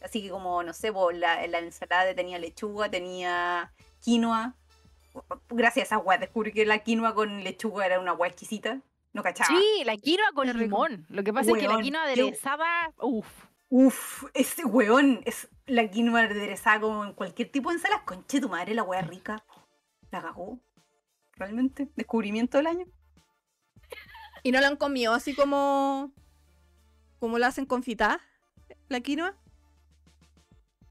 Así 0.03 0.23
que 0.23 0.29
como, 0.31 0.63
no 0.63 0.73
sé, 0.73 0.91
po, 0.91 1.11
la, 1.11 1.45
la 1.45 1.59
ensalada 1.59 2.15
tenía 2.15 2.39
lechuga, 2.39 2.89
tenía 2.89 3.71
quinoa. 4.01 4.55
Gracias 5.49 5.91
a 5.91 5.95
esa 5.95 5.97
weá 5.99 6.17
descubrí 6.17 6.51
que 6.53 6.65
la 6.65 6.79
quinoa 6.79 7.13
con 7.13 7.43
lechuga 7.43 7.85
era 7.85 7.99
una 7.99 8.13
weá 8.13 8.29
exquisita. 8.29 8.79
No 9.13 9.23
cachaba. 9.23 9.49
Sí, 9.59 9.83
la 9.85 9.97
quinoa 9.97 10.31
con 10.33 10.47
limón. 10.47 11.05
Lo 11.09 11.23
que 11.23 11.33
pasa 11.33 11.51
es 11.51 11.57
que 11.57 11.67
la 11.67 11.79
quinoa 11.81 12.03
aderezada, 12.03 12.93
uff. 13.01 13.27
Uf, 13.71 14.23
ese 14.33 14.65
weón 14.65 15.21
es 15.25 15.47
la 15.67 15.87
quinoa 15.89 16.21
aderezada 16.21 16.79
como 16.81 17.03
en 17.05 17.13
cualquier 17.13 17.51
tipo 17.51 17.69
de 17.69 17.75
ensalada. 17.75 18.03
Conche 18.05 18.39
tu 18.41 18.49
madre, 18.49 18.73
la 18.73 18.83
weá 18.83 19.01
rica. 19.01 19.43
La 20.11 20.21
cagó. 20.21 20.59
Realmente. 21.33 21.87
Descubrimiento 21.95 22.57
del 22.57 22.67
año. 22.67 22.85
¿Y 24.43 24.51
no 24.51 24.59
lo 24.59 24.67
han 24.67 24.75
comido 24.77 25.13
así 25.13 25.35
como 25.35 26.11
como 27.19 27.37
la 27.37 27.47
hacen 27.47 27.65
confitada? 27.65 28.19
¿La 28.87 29.01
quinoa? 29.01 29.35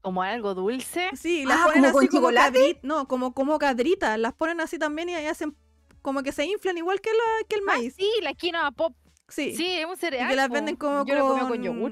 Como 0.01 0.21
algo 0.23 0.53
dulce. 0.53 1.09
Sí, 1.15 1.43
las 1.45 1.57
Ah, 1.59 1.63
ponen 1.65 1.83
¿como 1.83 1.99
así 1.99 2.07
con 2.07 2.17
como 2.17 2.21
chocolate? 2.29 2.59
cadri- 2.59 2.79
No, 2.83 3.07
como, 3.07 3.33
como 3.33 3.59
cadritas. 3.59 4.17
Las 4.17 4.33
ponen 4.33 4.61
así 4.61 4.79
también 4.79 5.09
y 5.09 5.15
ahí 5.15 5.25
hacen 5.25 5.57
como 6.01 6.23
que 6.23 6.31
se 6.31 6.45
inflan 6.45 6.77
igual 6.77 7.01
que, 7.01 7.09
la, 7.11 7.47
que 7.47 7.55
el 7.55 7.61
Ah, 7.61 7.77
maíz. 7.77 7.95
sí, 7.95 8.09
la 8.21 8.33
quinoa 8.33 8.71
pop. 8.71 8.95
Sí. 9.27 9.55
Sí, 9.55 9.65
es 9.77 9.85
un 9.85 9.93
Y 9.93 9.97
cereal. 9.97 10.29
que 10.29 10.35
las 10.35 10.49
venden 10.49 10.75
como 10.75 11.05
Yo 11.05 11.15
lo 11.15 11.27
con... 11.27 11.47
con 11.47 11.63
yogur. 11.63 11.91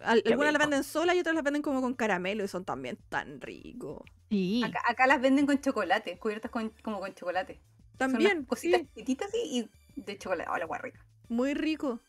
Al- 0.00 0.22
algunas 0.26 0.52
las 0.52 0.60
venden 0.60 0.84
solas 0.84 1.16
y 1.16 1.20
otras 1.20 1.34
las 1.34 1.42
venden 1.42 1.62
como 1.62 1.80
con 1.80 1.94
caramelo 1.94 2.44
y 2.44 2.48
son 2.48 2.64
también 2.64 2.98
tan 3.08 3.40
ricos. 3.40 4.02
Sí. 4.30 4.62
Acá, 4.64 4.80
acá 4.86 5.06
las 5.06 5.20
venden 5.20 5.46
con 5.46 5.60
chocolate, 5.60 6.18
cubiertas 6.18 6.50
con, 6.50 6.70
como 6.82 7.00
con 7.00 7.14
chocolate. 7.14 7.54
Son 7.98 8.12
También, 8.12 8.38
unas 8.38 8.48
cositas 8.48 8.80
sí, 8.82 8.86
chiquititas 8.94 9.28
así 9.28 9.68
y 9.96 10.00
de 10.00 10.18
chocolate. 10.18 10.50
Oh, 10.50 10.56
la 10.58 10.78
rica. 10.78 11.00
muy 11.28 11.54
rico. 11.54 12.00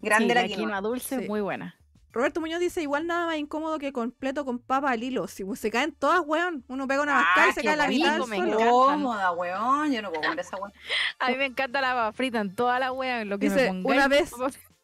Grande 0.00 0.28
Sí, 0.30 0.34
la, 0.34 0.40
la 0.42 0.46
quinoa. 0.48 0.58
quinoa 0.66 0.80
dulce, 0.80 1.20
Sí. 1.20 1.28
muy 1.28 1.40
buena. 1.40 1.78
Roberto 2.12 2.40
Muñoz 2.40 2.60
dice, 2.60 2.82
igual 2.82 3.06
nada 3.06 3.26
más 3.26 3.36
incómodo 3.38 3.78
que 3.78 3.92
completo 3.92 4.44
con 4.44 4.58
papa 4.58 4.90
al 4.90 5.02
hilo. 5.02 5.26
Si 5.28 5.44
pues, 5.44 5.58
se 5.60 5.70
caen 5.70 5.92
todas, 5.92 6.20
weón. 6.26 6.62
Uno 6.68 6.86
pega 6.86 7.02
una 7.02 7.18
Ah, 7.18 7.22
mascada 7.22 7.48
y 7.48 7.52
se 7.54 7.60
qué 7.62 7.66
cae 7.68 7.76
la 7.76 7.88
mitad 7.88 8.18
me 8.26 8.36
suelo. 8.36 8.52
encanta. 8.52 8.70
Cómoda, 8.70 9.32
weón. 9.32 9.92
Yo 9.92 10.02
no 10.02 10.10
puedo 10.10 10.22
comer 10.22 10.40
esa 10.40 10.56
weón. 10.56 10.72
A 11.18 11.30
mí 11.30 11.36
me 11.36 11.46
encanta 11.46 11.80
la 11.80 11.94
papa 11.94 12.12
frita 12.12 12.40
en 12.40 12.54
toda 12.54 12.78
la 12.78 12.92
wea, 12.92 13.22
en 13.22 13.30
lo 13.30 13.38
que 13.38 13.48
Dice, 13.48 13.72
me 13.72 13.82
pongáis. 13.82 13.96
una 13.96 14.08
vez- 14.08 14.32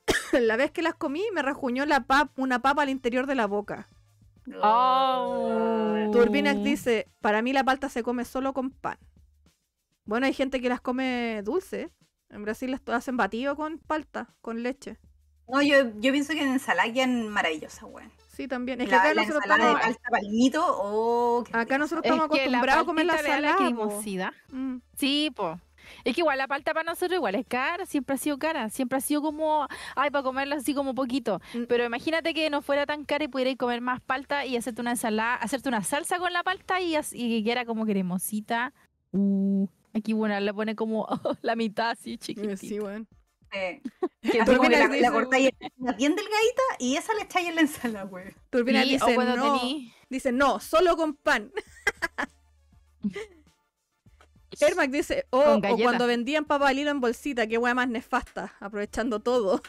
la 0.32 0.56
vez 0.56 0.70
que 0.70 0.80
las 0.82 0.94
comí, 0.94 1.22
me 1.34 1.42
rajuñó 1.42 1.84
la 1.84 2.00
pap 2.06 2.30
una 2.38 2.60
papa 2.60 2.82
al 2.82 2.88
interior 2.88 3.26
de 3.26 3.34
la 3.34 3.46
boca. 3.46 3.88
Oh. 4.62 6.09
Turbinac 6.12 6.56
Uh. 6.56 6.62
dice, 6.64 7.09
para 7.20 7.42
mí 7.42 7.52
la 7.52 7.64
palta 7.64 7.88
se 7.88 8.02
come 8.02 8.24
solo 8.24 8.52
con 8.55 8.70
pan. 8.70 8.98
Bueno, 10.05 10.26
hay 10.26 10.32
gente 10.32 10.60
que 10.60 10.68
las 10.70 10.80
come 10.80 11.42
dulce. 11.44 11.90
En 12.30 12.42
Brasil 12.42 12.70
las 12.70 12.80
hacen 12.88 13.16
batido 13.16 13.56
con 13.56 13.78
palta, 13.78 14.34
con 14.40 14.62
leche. 14.62 14.96
No, 15.49 15.62
yo, 15.62 15.91
yo 15.99 16.12
pienso 16.12 16.35
que 16.35 16.43
en 16.43 16.53
ensalada 16.53 16.93
quedan 16.93 17.29
maravillosas, 17.29 17.83
weón. 17.85 18.11
Sí, 18.39 18.47
también. 18.47 18.81
Es 18.81 18.87
que 18.87 18.93
La, 18.93 19.01
acá 19.01 19.15
la 19.15 19.23
nosotros 19.23 19.45
ensalada 19.45 19.65
de 19.65 19.75
estamos, 19.75 19.97
palta 19.97 20.11
palmito, 20.11 20.65
oh, 20.69 21.45
acá 21.53 21.79
nosotros 21.79 22.05
Es 22.05 22.12
estamos 22.12 22.31
que 22.31 22.37
la 22.37 22.59
acostumbrados 22.59 22.83
a 22.83 22.87
comer 22.87 23.07
la 23.07 23.16
salada. 23.16 23.41
la 23.41 23.57
po. 23.57 23.65
cremosidad. 23.65 24.33
Mm. 24.51 24.77
Sí, 24.97 25.33
po. 25.35 25.59
Es 26.05 26.15
que 26.15 26.20
igual 26.20 26.39
la 26.39 26.47
palta 26.47 26.73
para 26.75 26.85
nosotros 26.85 27.16
igual 27.16 27.35
es 27.35 27.47
cara, 27.47 27.87
siempre 27.87 28.15
ha 28.15 28.19
sido 28.19 28.39
cara, 28.39 28.70
siempre 28.70 28.99
ha 28.99 29.01
sido 29.01 29.23
como, 29.23 29.66
ay, 29.97 30.11
para 30.11 30.23
comerla 30.23 30.57
así 30.57 30.75
como 30.75 30.95
poquito. 30.95 31.41
Mm. 31.55 31.65
Pero 31.69 31.85
imagínate 31.85 32.35
que 32.35 32.49
no 32.51 32.62
fuera 32.62 32.87
tan 32.87 33.05
cara 33.05 33.25
y 33.25 33.29
pudierais 33.29 33.57
comer 33.57 33.81
más 33.81 34.01
palta 34.01 34.47
y 34.47 34.57
hacerte 34.57 34.83
una 34.83 34.93
ensalada, 34.93 35.35
hacerte 35.37 35.69
una 35.69 35.83
salsa 35.83 36.19
con 36.19 36.33
la 36.33 36.43
palta 36.45 36.81
y, 36.81 36.93
que 37.43 37.51
era 37.51 37.65
como 37.65 37.87
cremosita. 37.87 38.73
Uh, 39.11 39.66
aquí 39.95 40.12
bueno, 40.12 40.39
le 40.39 40.55
pone 40.55 40.77
como 40.77 41.09
la 41.43 41.57
mitad 41.57 41.91
así 41.91 42.19
chiquitita. 42.19 42.57
Sí, 42.57 42.79
bueno. 42.79 43.07
Eh, 43.53 43.81
Que 44.23 44.41
así 44.43 44.57
como 44.57 44.69
la, 44.69 45.11
cortáis 45.11 45.51
en- 45.61 45.97
bien 45.97 46.15
delgadita 46.15 46.62
y 46.79 46.97
esa 46.97 47.15
le 47.15 47.23
echáis 47.23 47.49
en 47.49 47.55
la 47.55 47.61
ensalada, 47.62 48.05
weón. 48.05 48.35
Turbina 48.51 48.83
Sí, 48.83 48.91
dice, 48.91 49.16
no. 49.16 49.59
tení- 49.61 49.95
Dice, 50.11 50.33
no, 50.33 50.59
solo 50.61 50.97
con 50.97 51.15
pan. 51.15 51.53
Ermac 54.61 54.91
dice, 54.91 55.27
oh, 55.31 55.61
o 55.70 55.77
cuando 55.79 56.07
vendían 56.07 56.45
papa 56.45 56.69
al 56.69 56.79
hilo 56.79 56.91
en 56.91 57.01
bolsita, 57.01 57.47
qué 57.47 57.59
hueá 57.59 57.75
más 57.75 57.89
nefasta, 57.89 58.55
aprovechando 58.61 59.20
todo. 59.20 59.62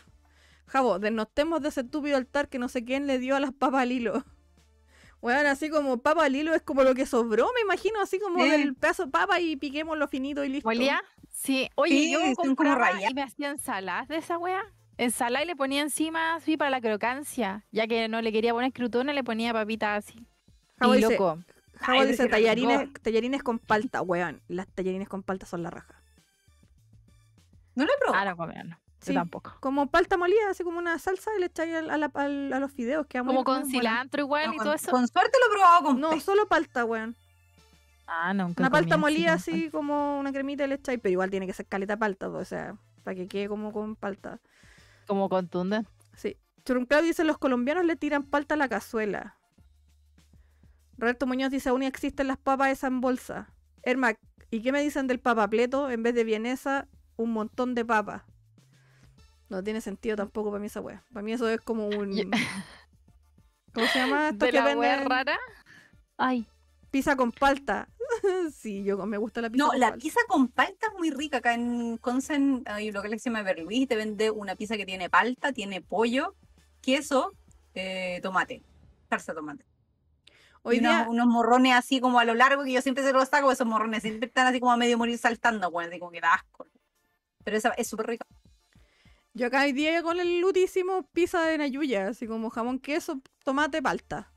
Jabo, 0.65 0.97
desnotemos 0.99 1.61
de 1.61 1.69
ese 1.69 1.81
estúpido 1.81 2.17
altar 2.17 2.49
que 2.49 2.57
no 2.59 2.69
sé 2.69 2.83
quién 2.85 3.05
le 3.05 3.19
dio 3.19 3.35
a 3.35 3.39
las 3.39 3.53
papas 3.53 3.81
al 3.83 3.91
hilo. 3.91 4.23
Weón, 5.21 5.45
así 5.47 5.69
como 5.69 5.97
papa 6.01 6.25
al 6.25 6.35
hilo 6.35 6.53
es 6.53 6.61
como 6.61 6.83
lo 6.83 6.95
que 6.95 7.05
sobró, 7.05 7.49
me 7.53 7.61
imagino, 7.61 8.01
así 8.01 8.19
como 8.19 8.41
Sí. 8.43 8.49
del 8.49 8.73
pedazo 8.75 9.05
de 9.05 9.11
papa 9.11 9.39
y 9.39 9.57
piquémoslo 9.57 10.07
finito 10.07 10.43
y 10.43 10.49
listo. 10.49 10.67
¿Molía? 10.69 11.03
Sí. 11.31 11.69
Oye, 11.75 11.91
Sí, 11.95 12.11
yo 12.11 12.19
como 12.35 12.55
y 13.09 13.13
me 13.13 13.21
hacía 13.23 13.49
ensaladas 13.49 14.07
de 14.07 14.17
esa 14.17 14.37
wea. 14.37 14.61
Ensalada 14.97 15.43
y 15.43 15.47
le 15.47 15.55
ponía 15.55 15.81
encima 15.81 16.35
así 16.35 16.57
para 16.57 16.69
la 16.69 16.81
crocancia. 16.81 17.63
Ya 17.71 17.87
que 17.87 18.07
no 18.09 18.21
le 18.21 18.31
quería 18.33 18.53
poner 18.53 18.73
crutones, 18.73 19.15
le 19.15 19.23
ponía 19.23 19.53
papitas 19.53 20.05
así. 20.05 20.25
Jabo 20.77 20.93
y 20.95 20.97
dice, 20.97 21.11
loco. 21.13 21.39
Jabo 21.75 22.01
Ay, 22.01 22.07
dice 22.07 22.17
qué 22.17 22.23
rico. 22.23 22.31
tallarines, 22.35 22.93
tallarines 23.01 23.43
con 23.43 23.59
palta, 23.59 24.01
weón. 24.01 24.41
Las 24.49 24.67
tallarines 24.67 25.07
con 25.07 25.23
palta 25.23 25.45
son 25.45 25.63
la 25.63 25.69
raja. 25.69 25.95
No 27.75 27.85
lo 27.85 27.91
he 27.93 27.97
probado. 27.97 28.21
Ah, 28.21 28.29
no 28.31 28.35
comía, 28.37 28.63
no. 28.63 28.77
Sí. 28.99 29.13
Yo 29.13 29.19
tampoco. 29.21 29.55
Como 29.61 29.87
palta 29.87 30.17
molida, 30.17 30.49
así 30.49 30.65
como 30.65 30.77
una 30.79 30.99
salsa 30.99 31.31
y 31.37 31.39
le 31.39 31.45
echáis 31.45 31.73
a, 31.75 31.81
la- 31.97 32.11
al- 32.13 32.51
a 32.51 32.59
los 32.59 32.73
fideos. 32.73 33.07
Como 33.09 33.45
con 33.45 33.65
cilantro 33.65 34.23
igual 34.23 34.47
No, 34.47 34.53
y 34.53 34.57
con, 34.57 34.65
todo 34.65 34.73
eso. 34.73 34.91
con 34.91 35.07
suerte 35.07 35.31
lo 35.39 35.47
he 35.47 35.57
probado 35.57 35.83
con 35.83 35.99
No, 36.01 36.19
solo 36.19 36.47
palta, 36.49 36.83
weón. 36.83 37.15
Ah, 38.11 38.33
nunca 38.33 38.63
Una 38.63 38.71
palta 38.71 38.97
molida 38.97 39.33
así 39.33 39.69
como 39.69 40.19
una 40.19 40.31
cremita 40.33 40.65
y 40.65 40.67
le 40.67 40.75
echáis, 40.75 40.99
pero 41.01 41.11
igual 41.11 41.29
tiene 41.29 41.45
que 41.45 41.53
ser 41.53 41.67
caleta 41.67 41.95
palta, 41.95 42.27
o 42.27 42.43
sea, 42.43 42.75
para 43.03 43.13
que 43.13 43.27
quede 43.27 43.47
como 43.47 43.71
con 43.71 43.95
palta. 43.95 44.39
Como 45.05 45.29
contundente. 45.29 45.89
Sí. 46.15 46.35
Churunclao 46.65 47.03
dice, 47.03 47.23
los 47.23 47.37
colombianos 47.37 47.85
le 47.85 47.95
tiran 47.95 48.23
palta 48.23 48.55
a 48.55 48.57
la 48.57 48.67
cazuela. 48.67 49.37
Roberto 50.97 51.27
Muñoz 51.27 51.51
dice, 51.51 51.69
aún 51.69 51.83
existen 51.83 52.27
las 52.27 52.37
papas 52.37 52.71
esas 52.71 52.89
en 52.89 52.99
bolsa. 52.99 53.53
Ermac, 53.83 54.19
¿y 54.49 54.61
qué 54.61 54.71
me 54.71 54.81
dicen 54.81 55.05
del 55.05 55.19
papapleto? 55.19 55.91
En 55.91 56.01
vez 56.01 56.15
de 56.15 56.23
vienesa, 56.23 56.87
un 57.15 57.31
montón 57.31 57.75
de 57.75 57.85
papas. 57.85 58.23
No 59.49 59.63
tiene 59.63 59.81
sentido 59.81 60.15
tampoco 60.15 60.49
para 60.49 60.59
mí 60.59 60.67
esa 60.67 60.81
wea. 60.81 61.03
Para 61.13 61.23
mí 61.23 61.31
eso 61.31 61.47
es 61.47 61.61
como 61.61 61.87
un... 61.87 62.31
¿Cómo 63.73 63.87
se 63.87 63.99
llama? 63.99 64.29
Esto 64.29 64.45
De 64.45 64.51
que 64.51 64.57
la 64.57 64.75
wea 64.75 64.95
venden 64.95 65.09
rara. 65.09 65.37
Ay. 66.17 66.47
Pizza 66.91 67.15
con 67.15 67.31
palta. 67.31 67.87
sí, 68.53 68.83
yo 68.83 68.97
me 69.05 69.17
gusta 69.17 69.41
la 69.41 69.49
pizza 69.49 69.63
No, 69.65 69.71
con 69.71 69.79
la 69.79 69.91
palta. 69.91 70.03
pizza 70.03 70.19
con 70.27 70.47
palta 70.49 70.87
es 70.87 70.93
muy 70.97 71.11
rica. 71.11 71.37
Acá 71.37 71.53
en 71.53 71.97
Consen 71.97 72.63
hay 72.65 72.89
un 72.89 72.93
local 72.95 73.11
que 73.11 73.19
se 73.19 73.29
llama 73.29 73.43
Berluis 73.43 73.87
te 73.87 73.95
vende 73.95 74.31
una 74.31 74.55
pizza 74.55 74.77
que 74.77 74.85
tiene 74.85 75.09
palta, 75.09 75.51
tiene 75.53 75.81
pollo, 75.81 76.35
queso, 76.81 77.33
eh, 77.73 78.19
tomate, 78.23 78.63
salsa 79.09 79.33
de 79.33 79.37
tomate. 79.37 79.65
Hoy 80.61 80.77
y 80.77 80.79
unos, 80.79 80.91
día, 80.91 81.07
unos 81.09 81.27
morrones 81.27 81.73
así 81.73 82.01
como 82.01 82.19
a 82.19 82.25
lo 82.25 82.33
largo 82.35 82.63
que 82.63 82.73
yo 82.73 82.81
siempre 82.81 83.03
se 83.03 83.13
los 83.13 83.29
saco, 83.29 83.51
esos 83.51 83.65
morrones 83.67 84.01
siempre 84.03 84.27
están 84.27 84.47
así 84.47 84.59
como 84.59 84.71
a 84.73 84.77
medio 84.77 84.97
morir 84.97 85.17
saltando, 85.17 85.71
bueno, 85.71 85.89
así 85.89 85.99
como 85.99 86.11
que 86.11 86.19
da 86.21 86.33
asco. 86.33 86.67
Pero 87.43 87.57
esa 87.57 87.69
es 87.77 87.87
súper 87.87 88.07
rica. 88.07 88.25
yo 89.33 89.47
acá 89.47 89.61
hoy 89.63 89.71
día 89.71 90.03
con 90.03 90.19
el 90.19 90.41
Luti 90.41 90.63
hicimos 90.63 91.05
pizza 91.13 91.41
de 91.43 91.57
Nayuya, 91.57 92.09
así 92.09 92.27
como 92.27 92.49
jamón, 92.49 92.79
queso, 92.79 93.21
tomate, 93.45 93.81
palta. 93.81 94.28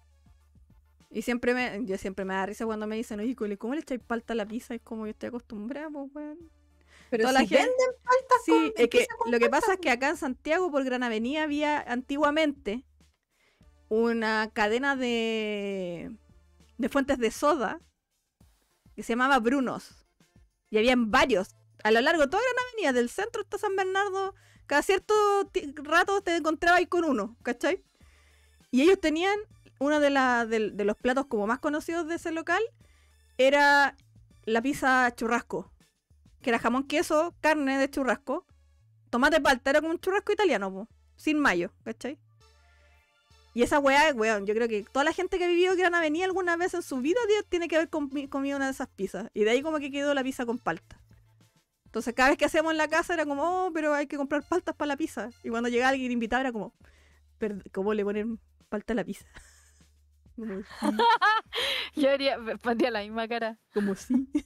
Y 1.15 1.23
siempre 1.23 1.53
me, 1.55 1.85
yo 1.85 1.99
siempre 1.99 2.25
me 2.25 2.33
da 2.35 2.47
risa 2.47 2.65
cuando 2.65 2.87
me 2.87 2.97
dicen, 2.97 3.21
oye, 3.21 3.37
¿cómo 3.59 3.75
le 3.75 3.81
echáis 3.81 4.01
palta 4.01 4.33
a 4.33 4.37
la 4.37 4.47
pizza? 4.47 4.75
Es 4.75 4.81
como 4.81 5.07
yo 5.07 5.11
estoy 5.11 5.29
acostumbrada, 5.29 5.91
pues, 5.91 6.11
weón. 6.15 6.39
Pero 7.11 7.25
Toda 7.25 7.33
la 7.35 7.41
si 7.41 7.49
gente- 7.49 7.65
venden 7.67 8.03
palta 8.03 8.35
Sí, 8.47 8.51
con 8.53 8.73
es 8.77 8.89
que 8.89 9.07
lo 9.31 9.39
que 9.39 9.51
pasa 9.51 9.75
es 9.75 9.79
que 9.81 9.91
acá 9.91 10.09
en 10.09 10.17
Santiago, 10.17 10.71
por 10.71 10.83
Gran 10.85 11.03
Avenida, 11.03 11.43
había 11.43 11.79
antiguamente 11.81 12.87
una 13.91 14.51
cadena 14.55 14.97
de, 14.97 16.17
de 16.79 16.89
fuentes 16.89 17.19
de 17.19 17.31
soda 17.31 17.81
que 18.97 19.03
se 19.03 19.13
llamaba 19.13 19.39
Brunos. 19.39 20.07
Y 20.71 20.79
habían 20.79 21.11
varios. 21.11 21.51
A 21.85 21.91
lo 21.91 22.01
largo 22.01 22.23
de 22.23 22.29
toda 22.29 22.43
Gran 22.43 22.67
Avenida, 22.73 22.93
del 22.95 23.11
centro 23.11 23.43
hasta 23.43 23.59
San 23.59 23.77
Bernardo, 23.77 24.35
cada 24.67 24.81
cierto 24.81 25.13
rato 25.75 26.23
te 26.23 26.37
encontrabas 26.37 26.79
ahí 26.79 26.87
con 26.87 27.05
uno, 27.05 27.37
¿cachai? 27.43 27.85
Y 28.71 28.81
ellos 28.81 28.99
tenían 28.99 29.39
uno 29.83 30.01
de, 30.01 30.11
la, 30.11 30.47
de, 30.47 30.85
los 30.85 30.97
platos 30.97 31.27
como 31.27 31.47
más 31.47 31.59
conocidos 31.59 32.07
de 32.07 32.15
ese 32.17 32.33
local, 32.33 32.63
era 33.39 33.97
la 34.45 34.63
pizza 34.63 35.11
churrasco 35.15 35.71
que 36.43 36.51
era 36.51 36.59
jamón, 36.59 36.85
queso, 36.89 37.35
carne 37.41 37.79
de 37.79 37.89
churrasco, 37.89 38.45
tomate 39.11 39.41
palta, 39.41 39.71
era 39.71 39.81
como 39.81 39.93
un 39.93 40.01
churrasco 40.01 40.33
italiano, 40.33 40.89
sin 41.17 41.39
mayo, 41.39 41.71
¿cachai? 41.85 42.19
Y 43.55 43.63
esa 43.63 43.79
weá, 43.79 44.13
weón, 44.15 44.45
yo 44.47 44.55
creo 44.55 44.67
que 44.67 44.83
toda 44.83 45.05
la 45.05 45.13
gente 45.13 45.39
que 45.39 45.45
ha 45.45 45.49
vivido 45.49 45.77
Gran 45.77 45.95
Avenida 45.95 46.25
alguna 46.25 46.57
vez 46.57 46.75
en 46.75 46.83
su 46.83 46.97
vida 46.97 47.21
tiene 47.49 47.69
que 47.69 47.77
haber 47.77 47.91
comi- 47.91 48.29
comido 48.29 48.57
una 48.57 48.65
de 48.67 48.73
esas 48.73 48.89
pizzas. 48.89 49.29
Y 49.35 49.45
de 49.45 49.51
ahí 49.51 49.63
como 49.63 49.79
que 49.79 49.91
quedó 49.91 50.15
la 50.15 50.25
pizza 50.25 50.47
con 50.47 50.59
palta. 50.59 50.99
Entonces 51.85 52.15
cada 52.15 52.31
vez 52.31 52.39
que 52.39 52.47
hacíamos 52.47 52.73
en 52.73 52.79
la 52.79 52.89
casa 52.89 53.13
era 53.15 53.27
como, 53.27 53.67
oh, 53.67 53.71
pero 53.73 53.93
hay 53.95 54.07
que 54.07 54.17
comprar 54.17 54.43
paltas 54.49 54.75
para 54.75 54.89
la 54.89 54.97
pizza. 54.97 55.29
Y 55.45 55.51
cuando 55.51 55.69
llegaba 55.69 55.91
alguien 55.91 56.11
invitado 56.11 56.41
era 56.41 56.51
como, 56.53 56.73
"Per- 57.39 57.71
¿cómo 57.73 57.93
le 57.95 58.03
ponen 58.05 58.41
palta 58.71 58.95
a 58.95 58.97
la 58.97 59.05
pizza? 59.05 59.27
Como, 60.37 60.61
sí, 60.61 60.67
Yo 62.01 62.11
haría, 62.11 62.39
me 62.39 62.57
pondría 62.57 62.91
la 62.91 63.01
misma 63.01 63.29
cara. 63.29 63.59
como 63.75 63.95
sí. 63.95 64.29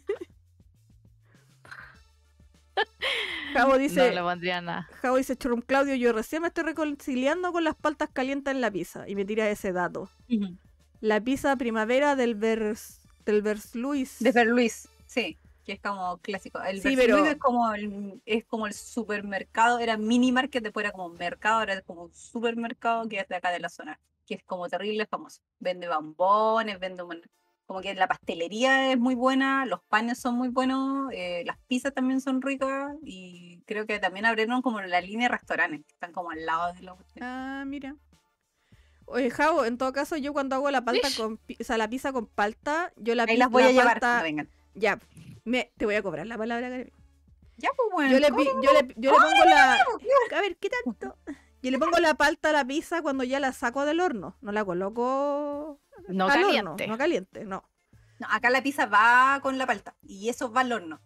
Javo 3.55 3.79
dice, 3.79 4.09
no 4.09 4.15
le 4.15 4.21
pondría 4.21 4.61
nada. 4.61 4.89
Javo 5.01 5.17
dice, 5.17 5.37
Chorum 5.37 5.63
Claudio, 5.63 5.95
yo 5.95 6.13
recién 6.13 6.43
me 6.43 6.49
estoy 6.49 6.65
reconciliando 6.65 7.53
con 7.53 7.65
las 7.65 7.75
paltas 7.75 8.11
calientes 8.13 8.53
en 8.53 8.61
la 8.61 8.71
pizza. 8.71 9.09
Y 9.09 9.15
me 9.15 9.25
tira 9.25 9.49
ese 9.49 9.73
dato. 9.73 10.11
La 11.01 11.21
pizza 11.23 11.57
primavera 11.57 12.17
del 12.17 12.35
Vers, 12.35 13.01
del 13.25 13.41
Vers 13.43 13.75
Luis. 13.75 14.19
De 14.21 14.45
Luis, 14.45 14.89
sí, 15.07 15.39
que 15.65 15.73
es 15.75 15.81
como 15.81 16.19
clásico. 16.19 16.61
El 16.63 16.83
Sí, 16.83 16.91
sí, 16.91 16.97
pero- 16.97 17.25
es 17.25 17.37
como 17.37 17.73
el, 17.73 18.21
es 18.27 18.45
como 18.45 18.67
el 18.67 18.75
supermercado, 18.75 19.79
era 19.79 19.97
mini 19.97 20.33
market, 20.33 20.63
después 20.63 20.85
era 20.85 20.93
como 20.93 21.09
mercado, 21.11 21.61
ahora 21.61 21.75
es 21.75 21.83
como 21.83 22.03
un 22.05 22.15
supermercado 22.15 23.09
que 23.09 23.21
es 23.21 23.29
de 23.29 23.37
acá 23.37 23.51
de 23.53 23.61
la 23.61 23.71
zona, 23.71 23.99
que 24.27 24.35
es 24.35 24.43
como 24.45 24.69
terrible 24.69 25.07
famoso. 25.07 25.41
Vende 25.59 25.89
bombones, 25.89 26.79
vende 26.81 27.03
como 27.67 27.81
que 27.81 27.95
la 27.95 28.07
pastelería 28.07 28.93
es 28.93 28.99
muy 28.99 29.15
buena, 29.17 29.67
los 29.67 29.81
panes 29.89 30.21
son 30.21 30.37
muy 30.37 30.49
buenos, 30.49 31.11
eh, 31.13 31.43
las 31.47 31.59
pizzas 31.67 31.93
también 31.93 32.21
son 32.21 32.41
ricas 32.41 32.95
y 33.03 33.61
creo 33.67 33.87
que 33.87 33.99
también 33.99 34.25
abrieron 34.25 34.63
como 34.63 34.81
la 34.81 35.01
línea 35.01 35.29
de 35.29 35.37
restaurantes, 35.37 35.81
que 35.85 35.93
están 35.93 36.13
como 36.13 36.31
al 36.31 36.47
lado 36.47 36.73
de 36.75 36.83
los... 36.83 36.97
Ah, 37.21 37.65
mira. 37.67 37.97
Oye, 39.07 39.31
Javo, 39.31 39.65
en 39.65 39.79
todo 39.79 39.93
caso, 39.93 40.17
yo 40.17 40.33
cuando 40.33 40.55
hago 40.57 40.71
la 40.71 40.85
palta 40.85 41.09
con, 41.17 41.35
o 41.61 41.65
sea, 41.65 41.77
la 41.79 41.89
pizza 41.89 42.13
con 42.13 42.27
palta, 42.27 42.93
yo 42.97 43.15
la 43.15 43.25
Ahí 43.25 43.37
las 43.37 43.51
voy 43.51 43.63
la 43.63 43.69
a 43.69 43.73
llevar 43.73 43.87
palta- 43.95 44.01
cuando 44.09 44.23
vengan. 44.25 44.49
Ya, 44.75 44.99
me, 45.45 45.73
te 45.77 45.87
voy 45.87 45.95
a 45.95 46.03
cobrar 46.03 46.27
la 46.27 46.37
palabra, 46.37 46.69
Karen. 46.69 46.93
Ya, 47.57 47.71
pues 47.77 47.89
bueno. 47.93 48.13
Yo 48.13 48.19
le, 48.21 48.29
yo 48.29 48.73
le, 48.73 48.95
yo 48.97 49.11
le 49.13 49.17
pongo 49.17 49.45
la... 49.45 49.79
¿cómo? 49.87 49.99
A 50.37 50.41
ver, 50.41 50.57
¿qué 50.57 50.69
tanto? 50.85 51.17
Yo 51.63 51.71
le 51.71 51.79
pongo 51.79 51.99
la 51.99 52.15
palta 52.15 52.51
a 52.51 52.53
la 52.53 52.65
pizza 52.65 53.03
cuando 53.03 53.25
ya 53.25 53.41
la 53.41 53.53
saco 53.53 53.85
del 53.85 54.01
horno. 54.01 54.37
No 54.41 54.53
la 54.53 54.65
coloco 54.65 55.81
No 56.09 56.29
al 56.29 56.45
horno, 56.45 56.47
caliente. 56.77 56.87
no 56.87 56.99
caliente, 56.99 57.45
no. 57.45 57.65
No, 58.19 58.27
acá 58.31 58.51
la 58.51 58.63
pizza 58.63 58.87
va 58.87 59.41
con 59.43 59.59
la 59.59 59.67
palta 59.67 59.95
y 60.03 60.29
eso 60.29 60.51
va 60.53 60.61
al 60.63 60.73
horno. 60.73 61.01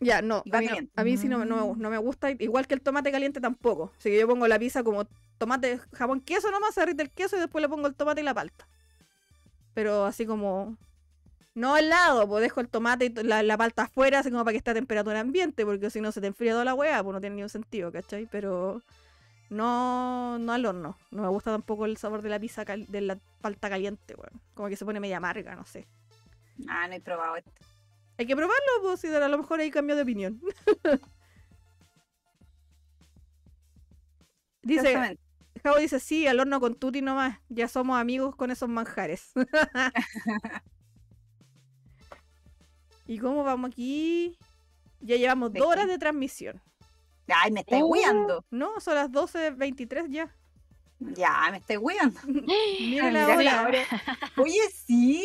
Ya, 0.00 0.22
no. 0.22 0.42
A 0.52 0.58
mí, 0.60 0.68
a 0.96 1.04
mí 1.04 1.16
sí 1.16 1.28
no, 1.28 1.38
me- 1.38 1.46
no, 1.46 1.74
me- 1.74 1.80
no 1.82 1.90
me 1.90 1.98
gusta. 1.98 2.30
Igual 2.30 2.66
que 2.66 2.74
el 2.74 2.80
tomate 2.82 3.10
caliente 3.12 3.40
tampoco. 3.40 3.92
Así 3.98 4.10
que 4.10 4.18
yo 4.18 4.26
pongo 4.28 4.46
la 4.48 4.58
pizza 4.58 4.82
como 4.82 5.04
tomate, 5.38 5.80
jamón, 5.92 6.20
queso 6.20 6.50
nomás, 6.50 6.74
se 6.74 6.80
derrite 6.80 7.02
el 7.02 7.10
queso 7.10 7.36
y 7.36 7.40
después 7.40 7.60
le 7.62 7.68
pongo 7.68 7.86
el 7.86 7.94
tomate 7.94 8.20
y 8.20 8.24
la 8.24 8.34
palta. 8.34 8.66
Pero 9.74 10.04
así 10.04 10.26
como. 10.26 10.76
No 11.54 11.76
al 11.76 11.88
lado, 11.88 12.26
pues 12.28 12.42
dejo 12.42 12.60
el 12.60 12.68
tomate 12.68 13.06
y 13.06 13.10
la, 13.22 13.42
la 13.44 13.56
palta 13.56 13.82
afuera, 13.84 14.18
así 14.18 14.30
como 14.30 14.42
para 14.42 14.52
que 14.52 14.58
esté 14.58 14.72
a 14.72 14.74
temperatura 14.74 15.20
ambiente, 15.20 15.64
porque 15.64 15.88
si 15.88 16.00
no 16.00 16.10
se 16.10 16.20
te 16.20 16.26
enfría 16.26 16.50
toda 16.52 16.64
la 16.64 16.74
weá, 16.74 17.00
pues 17.02 17.14
no 17.14 17.20
tiene 17.20 17.36
ningún 17.36 17.48
sentido, 17.48 17.92
¿cachai? 17.92 18.26
Pero 18.30 18.82
no, 19.54 20.38
no 20.38 20.52
al 20.52 20.66
horno. 20.66 20.96
No 21.10 21.22
me 21.22 21.28
gusta 21.28 21.50
tampoco 21.52 21.86
el 21.86 21.96
sabor 21.96 22.22
de 22.22 22.28
la 22.30 22.38
pizza, 22.40 22.64
cal- 22.64 22.86
de 22.88 23.00
la 23.00 23.18
palta 23.40 23.68
caliente, 23.70 24.14
weón. 24.16 24.40
Como 24.54 24.68
que 24.68 24.76
se 24.76 24.84
pone 24.84 25.00
media 25.00 25.18
amarga, 25.18 25.54
no 25.56 25.64
sé. 25.64 25.86
Ah, 26.68 26.86
no 26.88 26.94
he 26.94 27.00
probado 27.00 27.36
esto. 27.36 27.50
Hay 28.18 28.26
que 28.26 28.36
probarlo, 28.36 28.64
pues 28.82 29.00
si 29.00 29.08
a 29.08 29.28
lo 29.28 29.38
mejor 29.38 29.60
ahí 29.60 29.70
cambio 29.70 29.96
de 29.96 30.02
opinión. 30.02 30.40
Dice. 34.62 35.18
Javo 35.62 35.78
dice, 35.78 36.00
sí, 36.00 36.26
al 36.26 36.40
horno 36.40 36.60
con 36.60 36.74
tutti 36.74 37.00
nomás. 37.00 37.38
Ya 37.48 37.68
somos 37.68 37.98
amigos 37.98 38.34
con 38.36 38.50
esos 38.50 38.68
manjares. 38.68 39.32
¿Y 43.06 43.18
cómo 43.18 43.44
vamos 43.44 43.70
aquí? 43.70 44.36
Ya 45.00 45.16
llevamos 45.16 45.52
¿De 45.52 45.60
dos 45.60 45.68
horas 45.68 45.86
de 45.88 45.98
transmisión. 45.98 46.60
Ay, 47.28 47.50
me 47.52 47.60
estáis 47.60 47.82
Uh. 47.82 47.86
hueando. 47.86 48.44
No, 48.50 48.80
son 48.80 48.94
las 48.96 49.10
12.23 49.10 50.08
ya. 50.10 50.34
Ya, 51.00 51.48
me 51.50 51.58
estáis 51.58 51.80
hueando. 51.82 52.20
Mira 52.26 53.10
la 53.10 53.36
Mira 53.36 53.36
hora. 53.36 53.42
la 53.42 53.62
hora. 53.62 53.78
Oye, 54.36 54.60
sí. 54.72 55.24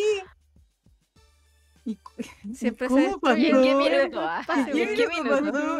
¿Y 1.85 1.95
cu- 1.95 2.11
Siempre 2.53 2.87
¿Cómo 2.87 3.01
se 3.13 3.17
pasó? 3.19 3.37
¿Y 3.37 3.45
en 3.47 3.61
qué 3.63 3.75
minuto? 3.75 4.19
ah? 4.21 4.43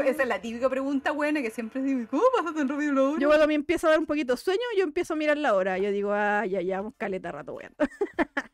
Esa 0.05 0.21
es 0.23 0.27
la 0.27 0.41
típica 0.41 0.69
pregunta 0.69 1.11
buena 1.11 1.41
que 1.41 1.51
siempre 1.51 1.81
digo, 1.83 2.07
¿cómo 2.09 2.23
pasa 2.35 2.53
tan 2.53 2.67
rápido 2.67 2.93
la 2.93 3.01
hora? 3.03 3.19
Yo 3.19 3.27
cuando 3.27 3.47
me 3.47 3.53
empiezo 3.53 3.87
a 3.87 3.91
dar 3.91 3.99
un 3.99 4.05
poquito 4.05 4.33
de 4.33 4.37
sueño, 4.37 4.61
yo 4.77 4.83
empiezo 4.83 5.13
a 5.13 5.17
mirar 5.17 5.37
la 5.37 5.53
hora. 5.53 5.77
Yo 5.77 5.91
digo, 5.91 6.11
ah, 6.13 6.45
ya 6.45 6.61
llevamos 6.61 6.93
caleta 6.97 7.31
rato, 7.31 7.53
weón. 7.53 7.73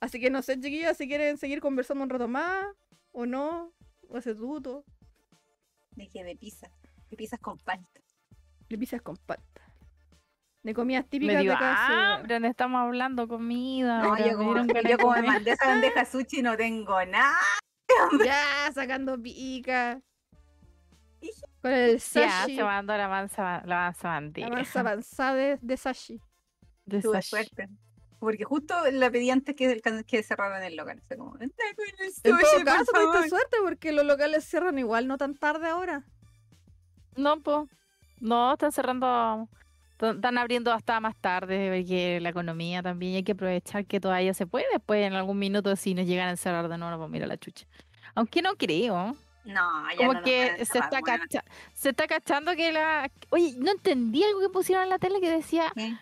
Así 0.00 0.20
que 0.20 0.30
no 0.30 0.42
sé, 0.42 0.60
chiquillos, 0.60 0.96
si 0.96 1.08
quieren 1.08 1.38
seguir 1.38 1.60
conversando 1.60 2.04
un 2.04 2.10
rato 2.10 2.28
más, 2.28 2.66
o 3.12 3.24
no, 3.26 3.72
o 4.08 4.16
hace 4.16 4.34
tuto. 6.06 6.12
Dije 6.12 6.24
de 6.24 6.36
pizza. 6.36 6.70
De 7.10 7.16
pizzas 7.16 7.40
con 7.40 7.58
palta. 7.58 8.00
Le 8.68 8.78
pisas 8.78 9.00
con 9.02 9.16
palta. 9.16 9.62
De 10.62 10.74
comidas 10.74 11.04
Me 11.04 11.08
típicas 11.08 11.40
dio 11.42 11.52
de 11.52 11.58
cada 11.58 11.86
ciudad. 11.86 12.12
hambre, 12.14 12.40
no 12.40 12.48
estamos 12.48 12.80
hablando 12.80 13.28
comida. 13.28 14.02
No, 14.02 14.18
yo 14.18 14.24
me 14.26 14.34
como, 14.34 14.56
yo 14.56 14.82
de 14.82 14.96
como 14.98 15.12
me 15.12 15.22
mandé 15.22 15.50
esa 15.52 15.66
bandeja 15.68 16.04
sushi 16.04 16.42
no 16.42 16.56
tengo 16.56 17.04
nada. 17.06 17.36
Ya, 18.24 18.70
sacando 18.74 19.20
pica. 19.20 20.00
Con 21.62 21.72
el 21.72 21.98
Ya, 21.98 22.00
sashi. 22.00 22.56
se 22.56 22.62
mandó 22.62 22.96
la 22.96 23.08
mansa, 23.08 23.62
la 23.64 23.76
mansa 23.76 24.20
la 24.38 24.90
avanzada 24.90 25.34
de, 25.34 25.58
de 25.62 25.76
sashi. 25.76 26.20
de 26.84 27.00
Tuve 27.00 27.14
sashi. 27.22 27.28
suerte. 27.30 27.68
Porque 28.20 28.44
justo 28.44 28.74
la 28.92 29.10
pedí 29.10 29.30
antes 29.30 29.54
que, 29.54 29.80
que 30.06 30.22
cerraran 30.22 30.62
el 30.64 30.74
local. 30.76 31.00
Fue 31.06 31.16
como, 31.16 31.34
"Entra 31.40 31.64
con 31.76 31.84
el 31.86 32.12
En 32.24 32.32
todo 32.38 32.64
caso, 32.64 32.84
favor". 32.92 33.12
tuviste 33.12 33.28
suerte 33.28 33.56
porque 33.62 33.92
los 33.92 34.04
locales 34.04 34.44
cierran 34.44 34.78
igual, 34.78 35.06
no 35.06 35.16
tan 35.18 35.34
tarde 35.36 35.68
ahora. 35.68 36.04
No, 37.16 37.40
pues. 37.40 37.68
No, 38.20 38.52
están 38.52 38.72
cerrando. 38.72 39.48
Están 40.00 40.38
abriendo 40.38 40.72
hasta 40.72 41.00
más 41.00 41.16
tarde, 41.16 41.76
porque 41.76 42.20
la 42.20 42.28
economía 42.28 42.82
también 42.82 43.12
y 43.12 43.16
hay 43.16 43.22
que 43.24 43.32
aprovechar 43.32 43.84
que 43.84 43.98
todavía 44.00 44.32
se 44.32 44.46
puede. 44.46 44.66
Después, 44.72 45.04
en 45.04 45.14
algún 45.14 45.38
minuto, 45.40 45.74
si 45.74 45.94
nos 45.94 46.06
llegan 46.06 46.28
a 46.28 46.30
encerrar 46.30 46.68
de 46.68 46.78
nuevo, 46.78 46.98
pues 46.98 47.10
mira 47.10 47.26
la 47.26 47.36
chucha. 47.36 47.66
Aunque 48.14 48.40
no 48.42 48.54
creo. 48.56 49.16
No, 49.44 49.90
ya 49.90 49.96
Como 49.96 50.14
no 50.14 50.22
que 50.22 50.54
se 50.58 50.64
cerrar, 50.66 50.92
está, 50.92 51.00
cacha- 51.02 51.44
se 51.72 51.88
está 51.90 52.06
cachando 52.06 52.54
que 52.54 52.70
la. 52.72 53.10
Oye, 53.30 53.54
no 53.58 53.70
entendí 53.72 54.22
algo 54.22 54.40
que 54.40 54.48
pusieron 54.50 54.84
en 54.84 54.90
la 54.90 54.98
tele 54.98 55.20
que 55.20 55.30
decía 55.30 55.72
¿Qué? 55.74 55.96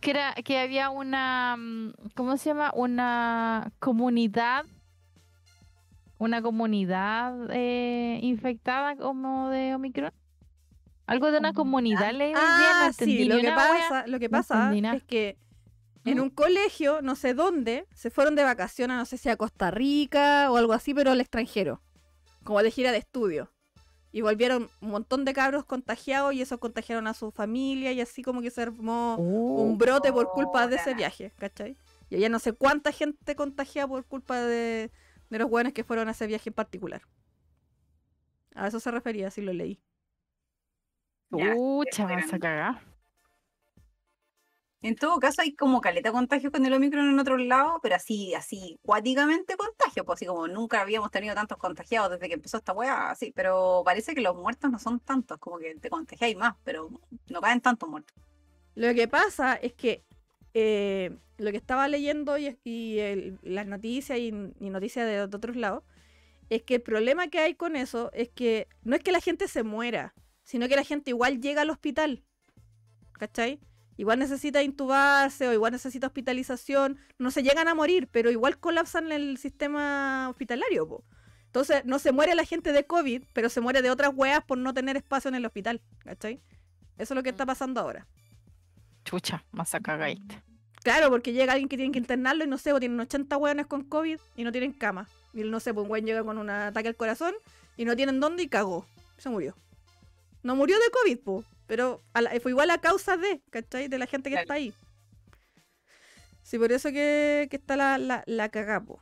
Que 0.00 0.10
era 0.10 0.34
que 0.34 0.58
había 0.58 0.90
una. 0.90 1.56
mm, 1.56 1.92
¿Cómo 2.14 2.36
se 2.36 2.50
llama? 2.50 2.72
Una 2.74 3.72
comunidad. 3.78 4.64
Una 6.18 6.40
comunidad 6.40 7.50
eh, 7.50 8.20
infectada 8.22 8.96
como 8.96 9.50
de 9.50 9.74
Omicron. 9.74 10.12
Algo 11.06 11.32
de 11.32 11.38
una 11.38 11.52
comunidad 11.52 12.12
no 12.12 12.24
Ah, 12.36 12.92
sí, 12.96 13.24
lo 13.24 13.40
que 13.40 13.50
pasa, 13.50 14.06
lo 14.06 14.18
que 14.20 14.30
pasa 14.30 14.72
es 14.72 15.02
que 15.02 15.36
en 16.04 16.18
¿Mm? 16.18 16.22
un 16.22 16.30
colegio, 16.30 17.02
no 17.02 17.16
sé 17.16 17.34
dónde, 17.34 17.86
se 17.94 18.10
fueron 18.10 18.34
de 18.34 18.44
vacaciones, 18.44 18.96
no 18.96 19.04
sé 19.04 19.18
si 19.18 19.28
a 19.28 19.36
Costa 19.36 19.70
Rica 19.70 20.50
o 20.50 20.56
algo 20.56 20.72
así, 20.72 20.94
pero 20.94 21.10
al 21.10 21.20
extranjero, 21.20 21.80
como 22.44 22.62
de 22.62 22.70
gira 22.70 22.92
de 22.92 22.98
estudio. 22.98 23.50
Y 24.12 24.20
volvieron 24.20 24.70
un 24.80 24.90
montón 24.90 25.24
de 25.24 25.32
cabros 25.32 25.64
contagiados 25.64 26.34
y 26.34 26.42
esos 26.42 26.58
contagiaron 26.58 27.06
a 27.06 27.14
su 27.14 27.30
familia 27.30 27.92
y 27.92 28.00
así 28.00 28.22
como 28.22 28.42
que 28.42 28.50
se 28.50 28.62
armó 28.62 29.16
un 29.16 29.78
brote 29.78 30.12
por 30.12 30.30
culpa 30.30 30.66
de 30.66 30.76
ese 30.76 30.90
Puta. 30.90 30.96
viaje, 30.96 31.32
¿cachai? 31.38 31.76
Y 32.10 32.18
ya 32.18 32.28
no 32.28 32.38
sé 32.38 32.52
cuánta 32.52 32.92
gente 32.92 33.34
contagiada 33.34 33.88
por 33.88 34.04
culpa 34.04 34.38
de, 34.38 34.90
de 35.30 35.38
los 35.38 35.48
buenos 35.48 35.72
que 35.72 35.82
fueron 35.82 36.08
a 36.08 36.10
ese 36.10 36.26
viaje 36.26 36.50
en 36.50 36.54
particular. 36.54 37.02
A 38.54 38.68
eso 38.68 38.80
se 38.80 38.90
refería, 38.90 39.30
si 39.30 39.40
lo 39.40 39.52
leí. 39.54 39.80
Ya, 41.30 41.54
Pucha, 41.54 42.04
vas 42.04 42.32
a 42.34 42.38
cagar. 42.38 42.91
En 44.82 44.96
todo 44.96 45.20
caso, 45.20 45.42
hay 45.42 45.54
como 45.54 45.80
caleta 45.80 46.10
contagio 46.10 46.50
con 46.50 46.66
el 46.66 46.72
Omicron 46.72 47.08
en 47.08 47.18
otros 47.18 47.40
lados, 47.40 47.74
pero 47.80 47.94
así, 47.94 48.34
así, 48.34 48.80
cuáticamente 48.82 49.56
contagio, 49.56 50.04
pues 50.04 50.18
así 50.18 50.26
como 50.26 50.48
nunca 50.48 50.80
habíamos 50.80 51.12
tenido 51.12 51.36
tantos 51.36 51.56
contagiados 51.56 52.10
desde 52.10 52.26
que 52.26 52.34
empezó 52.34 52.56
esta 52.56 52.72
weá, 52.72 53.10
así, 53.10 53.32
pero 53.34 53.82
parece 53.84 54.12
que 54.12 54.20
los 54.20 54.34
muertos 54.34 54.70
no 54.72 54.80
son 54.80 54.98
tantos, 54.98 55.38
como 55.38 55.58
que 55.58 55.76
te 55.76 55.88
contagiáis 55.88 56.36
más, 56.36 56.56
pero 56.64 56.90
no 57.28 57.40
caen 57.40 57.60
tantos 57.60 57.88
muertos. 57.88 58.16
Lo 58.74 58.92
que 58.92 59.06
pasa 59.06 59.54
es 59.54 59.72
que 59.72 60.02
eh, 60.52 61.16
lo 61.38 61.52
que 61.52 61.58
estaba 61.58 61.86
leyendo 61.86 62.36
y, 62.36 62.58
y 62.64 62.98
las 63.42 63.66
noticias 63.66 64.18
y, 64.18 64.32
y 64.58 64.70
noticias 64.70 65.06
de, 65.06 65.28
de 65.28 65.36
otros 65.36 65.54
lados 65.54 65.84
es 66.50 66.62
que 66.64 66.74
el 66.76 66.82
problema 66.82 67.28
que 67.28 67.38
hay 67.38 67.54
con 67.54 67.76
eso 67.76 68.10
es 68.12 68.30
que 68.30 68.66
no 68.82 68.96
es 68.96 69.02
que 69.02 69.12
la 69.12 69.20
gente 69.20 69.46
se 69.46 69.62
muera, 69.62 70.12
sino 70.42 70.68
que 70.68 70.76
la 70.76 70.84
gente 70.84 71.10
igual 71.10 71.40
llega 71.40 71.62
al 71.62 71.70
hospital. 71.70 72.24
¿Cachai? 73.12 73.60
Igual 73.96 74.18
necesita 74.18 74.62
intubarse 74.62 75.48
o 75.48 75.52
igual 75.52 75.72
necesita 75.72 76.06
hospitalización. 76.06 76.98
No 77.18 77.30
se 77.30 77.42
llegan 77.42 77.68
a 77.68 77.74
morir, 77.74 78.08
pero 78.10 78.30
igual 78.30 78.58
colapsan 78.58 79.12
el 79.12 79.38
sistema 79.38 80.28
hospitalario. 80.30 80.88
po. 80.88 81.04
Entonces, 81.46 81.84
no 81.84 81.98
se 81.98 82.12
muere 82.12 82.34
la 82.34 82.44
gente 82.44 82.72
de 82.72 82.86
COVID, 82.86 83.24
pero 83.32 83.50
se 83.50 83.60
muere 83.60 83.82
de 83.82 83.90
otras 83.90 84.12
weas 84.14 84.42
por 84.42 84.56
no 84.56 84.72
tener 84.72 84.96
espacio 84.96 85.28
en 85.28 85.34
el 85.34 85.44
hospital. 85.44 85.82
¿Cachai? 85.98 86.40
Eso 86.96 87.14
es 87.14 87.16
lo 87.16 87.22
que 87.22 87.30
está 87.30 87.44
pasando 87.44 87.80
ahora. 87.80 88.06
Chucha, 89.04 89.44
más 89.50 89.74
a 89.74 89.80
cagadiste. 89.80 90.42
Claro, 90.82 91.10
porque 91.10 91.32
llega 91.32 91.52
alguien 91.52 91.68
que 91.68 91.76
tiene 91.76 91.92
que 91.92 91.98
internarlo 91.98 92.44
y 92.44 92.48
no 92.48 92.58
sé, 92.58 92.72
o 92.72 92.80
tienen 92.80 92.98
80 92.98 93.36
hueones 93.36 93.66
con 93.66 93.84
COVID 93.84 94.18
y 94.36 94.44
no 94.44 94.50
tienen 94.50 94.72
cama. 94.72 95.08
Y 95.32 95.44
no 95.44 95.60
sé, 95.60 95.72
pues 95.72 95.84
un 95.84 95.90
hueón 95.90 96.06
llega 96.06 96.24
con 96.24 96.38
un 96.38 96.50
ataque 96.50 96.88
al 96.88 96.96
corazón 96.96 97.34
y 97.76 97.84
no 97.84 97.94
tienen 97.96 98.18
dónde 98.18 98.42
y 98.42 98.48
cagó. 98.48 98.86
Se 99.18 99.28
murió. 99.28 99.54
No 100.42 100.56
murió 100.56 100.76
de 100.78 100.90
COVID, 100.90 101.18
po, 101.20 101.44
pero 101.66 102.00
a 102.12 102.20
la- 102.22 102.30
fue 102.40 102.50
igual 102.50 102.70
a 102.70 102.78
causa 102.80 103.16
de, 103.16 103.40
¿cachai? 103.50 103.88
De 103.88 103.98
la 103.98 104.06
gente 104.06 104.28
que 104.30 104.34
Claro. 104.34 104.42
está 104.42 104.54
ahí. 104.54 104.74
Sí, 106.42 106.58
por 106.58 106.72
eso 106.72 106.90
que, 106.90 107.46
que 107.50 107.56
está 107.56 107.76
la, 107.76 107.98
la, 107.98 108.24
la 108.26 108.48
cagá, 108.48 108.80
po. 108.80 109.00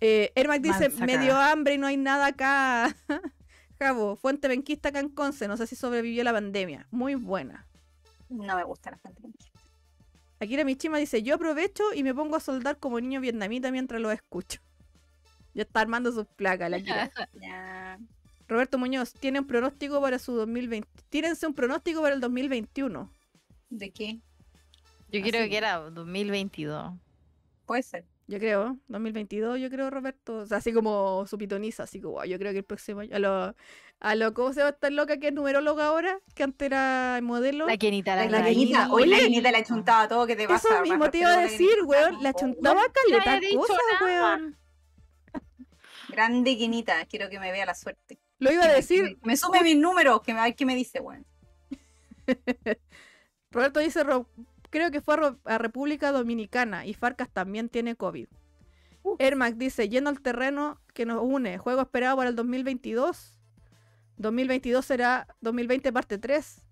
Eh, 0.00 0.32
Ermac 0.34 0.60
dice, 0.62 0.88
Mansa 0.88 1.06
me 1.06 1.18
dio 1.18 1.36
hambre 1.36 1.74
y 1.74 1.78
no 1.78 1.86
hay 1.86 1.96
nada 1.96 2.26
acá. 2.28 2.94
Jabo, 3.78 4.16
fuente 4.16 4.48
benquista 4.48 4.90
acá 4.90 5.00
en 5.00 5.08
Conce, 5.08 5.48
no 5.48 5.56
sé 5.56 5.66
si 5.66 5.76
sobrevivió 5.76 6.22
la 6.24 6.32
pandemia. 6.32 6.86
Muy 6.90 7.14
buena. 7.14 7.66
No 8.28 8.54
me 8.56 8.64
gusta 8.64 8.90
la 8.90 8.98
gente 8.98 9.20
con 9.22 9.32
chiste. 9.32 9.58
Akira 10.38 10.64
Michima 10.64 10.96
dice, 10.98 11.22
yo 11.22 11.34
aprovecho 11.34 11.84
y 11.94 12.02
me 12.02 12.14
pongo 12.14 12.36
a 12.36 12.40
soldar 12.40 12.78
como 12.78 13.00
niño 13.00 13.20
vietnamita 13.20 13.70
mientras 13.70 14.00
lo 14.00 14.10
escucho. 14.10 14.60
Ya 15.52 15.62
está 15.62 15.80
armando 15.80 16.12
sus 16.12 16.26
placas, 16.28 16.70
la 16.70 16.76
Akira. 16.76 17.10
Roberto 18.50 18.78
Muñoz, 18.78 19.12
tiene 19.14 19.38
un 19.38 19.46
pronóstico 19.46 20.00
para 20.00 20.18
su 20.18 20.32
2020. 20.32 20.88
Tírense 21.08 21.46
un 21.46 21.54
pronóstico 21.54 22.02
para 22.02 22.16
el 22.16 22.20
2021. 22.20 23.08
¿De 23.68 23.90
qué? 23.92 24.18
Yo 25.08 25.22
creo 25.22 25.48
que 25.48 25.56
era 25.56 25.78
2022. 25.78 26.94
Puede 27.64 27.82
ser. 27.84 28.04
Yo 28.26 28.38
creo, 28.38 28.76
2022, 28.88 29.60
yo 29.60 29.70
creo, 29.70 29.88
Roberto. 29.88 30.38
O 30.38 30.46
sea, 30.46 30.58
así 30.58 30.72
como 30.72 31.24
su 31.28 31.38
pitoniza, 31.38 31.84
así 31.84 32.00
como, 32.00 32.24
yo 32.24 32.38
creo 32.38 32.50
que 32.50 32.58
el 32.58 32.64
próximo 32.64 33.00
año. 33.00 33.14
A 33.14 33.20
lo, 33.20 33.54
a 34.00 34.14
lo 34.16 34.34
¿cómo 34.34 34.52
se 34.52 34.60
llama 34.60 34.70
esta 34.70 34.90
loca 34.90 35.18
que 35.18 35.28
es 35.28 35.32
numeróloga 35.32 35.86
ahora? 35.86 36.18
Que 36.34 36.42
antes 36.42 36.66
era 36.66 37.20
modelo. 37.22 37.68
La 37.68 37.76
Kenita, 37.76 38.16
la, 38.16 38.26
La, 38.26 38.42
Kenita. 38.42 38.90
hoy 38.90 39.06
la 39.06 39.16
Oye, 39.16 39.24
Kenita 39.26 39.52
la 39.52 39.62
chuntaba 39.62 40.08
todo, 40.08 40.26
¿qué 40.26 40.34
te 40.34 40.48
pasa? 40.48 40.74
Eso 40.74 40.82
mismo 40.82 41.08
te 41.08 41.18
iba 41.18 41.34
a 41.34 41.40
decir, 41.40 41.70
weón. 41.84 42.20
La 42.20 42.32
chuntaba 42.32 42.82
caleta 42.92 43.40
cosas, 43.56 43.78
weón. 44.00 44.56
Grande 46.08 46.58
Kenita, 46.58 47.04
quiero 47.06 47.30
que 47.30 47.38
me 47.38 47.52
vea 47.52 47.64
la 47.64 47.74
suerte. 47.76 48.18
Lo 48.40 48.52
iba 48.52 48.64
a 48.64 48.68
Que 48.68 48.74
decir, 48.76 49.04
que 49.04 49.14
me, 49.22 49.32
me 49.32 49.36
sume 49.36 49.62
mis 49.62 49.76
números, 49.76 50.20
que 50.22 50.34
me, 50.34 50.54
¿qué 50.56 50.66
me 50.66 50.74
dice, 50.74 51.00
weón? 51.00 51.24
Roberto 53.50 53.80
dice, 53.80 54.02
Ro- 54.04 54.28
creo 54.70 54.90
que 54.90 55.00
fue 55.00 55.16
a, 55.44 55.58
República 55.58 56.12
Dominicana 56.12 56.86
y 56.86 56.94
Farcas 56.94 57.30
también 57.30 57.68
tiene 57.68 57.96
COVID. 57.96 58.28
Ermac 59.18 59.54
dice, 59.56 59.88
yendo 59.88 60.10
al 60.10 60.20
terreno 60.20 60.80
que 60.94 61.06
nos 61.06 61.22
une, 61.22 61.58
juego 61.58 61.82
esperado 61.82 62.16
para 62.16 62.28
el 62.30 62.36
2022. 62.36 63.38
2022 64.16 64.84
será 64.84 65.26
2020 65.40 65.92
parte 65.92 66.18
3. 66.18 66.62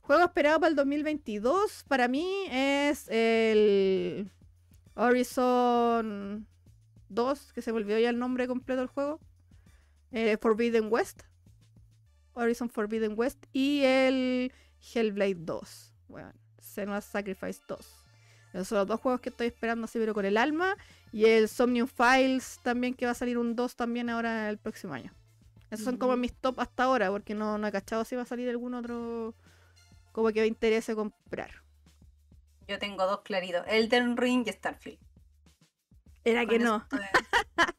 Juego 0.00 0.24
esperado 0.24 0.58
para 0.60 0.70
el 0.70 0.76
2022 0.76 1.84
para 1.88 2.08
mí 2.08 2.28
es 2.50 3.08
el 3.08 4.30
Horizon 4.96 6.46
2, 7.08 7.52
que 7.52 7.62
se 7.62 7.72
me 7.72 7.78
olvidó 7.78 7.98
ya 7.98 8.10
el 8.10 8.18
nombre 8.18 8.46
completo 8.46 8.80
del 8.80 8.88
juego. 8.88 9.20
Eh, 10.14 10.38
Forbidden 10.40 10.86
West. 10.90 11.22
Horizon 12.34 12.70
Forbidden 12.70 13.14
West. 13.16 13.44
Y 13.52 13.82
el 13.84 14.52
Hellblade 14.94 15.34
2. 15.38 15.94
Bueno, 16.08 16.32
Senua's 16.58 17.04
Sacrifice 17.04 17.60
2. 17.66 18.04
Esos 18.52 18.68
son 18.68 18.78
los 18.78 18.86
dos 18.86 19.00
juegos 19.00 19.20
que 19.20 19.30
estoy 19.30 19.48
esperando 19.48 19.86
así, 19.86 19.98
pero 19.98 20.14
con 20.14 20.24
el 20.24 20.36
alma. 20.36 20.76
Y 21.12 21.24
el 21.26 21.48
Somnium 21.48 21.88
Files 21.88 22.60
también, 22.62 22.94
que 22.94 23.04
va 23.04 23.10
a 23.10 23.16
salir 23.16 23.36
un 23.36 23.56
2 23.56 23.74
también 23.74 24.08
ahora 24.08 24.48
el 24.48 24.58
próximo 24.58 24.94
año. 24.94 25.12
Esos 25.70 25.84
son 25.84 25.96
como 25.96 26.16
mis 26.16 26.32
top 26.32 26.60
hasta 26.60 26.84
ahora, 26.84 27.10
porque 27.10 27.34
no, 27.34 27.58
no 27.58 27.66
he 27.66 27.72
cachado 27.72 28.04
si 28.04 28.14
va 28.14 28.22
a 28.22 28.26
salir 28.26 28.48
algún 28.48 28.74
otro 28.74 29.34
como 30.12 30.30
que 30.30 30.42
me 30.42 30.46
interese 30.46 30.94
comprar. 30.94 31.50
Yo 32.68 32.78
tengo 32.78 33.04
dos 33.04 33.22
claritos, 33.22 33.64
Elden 33.66 34.16
Ring 34.16 34.46
y 34.46 34.52
Starfield. 34.52 35.00
Era 36.22 36.46
que 36.46 36.60
no. 36.60 36.86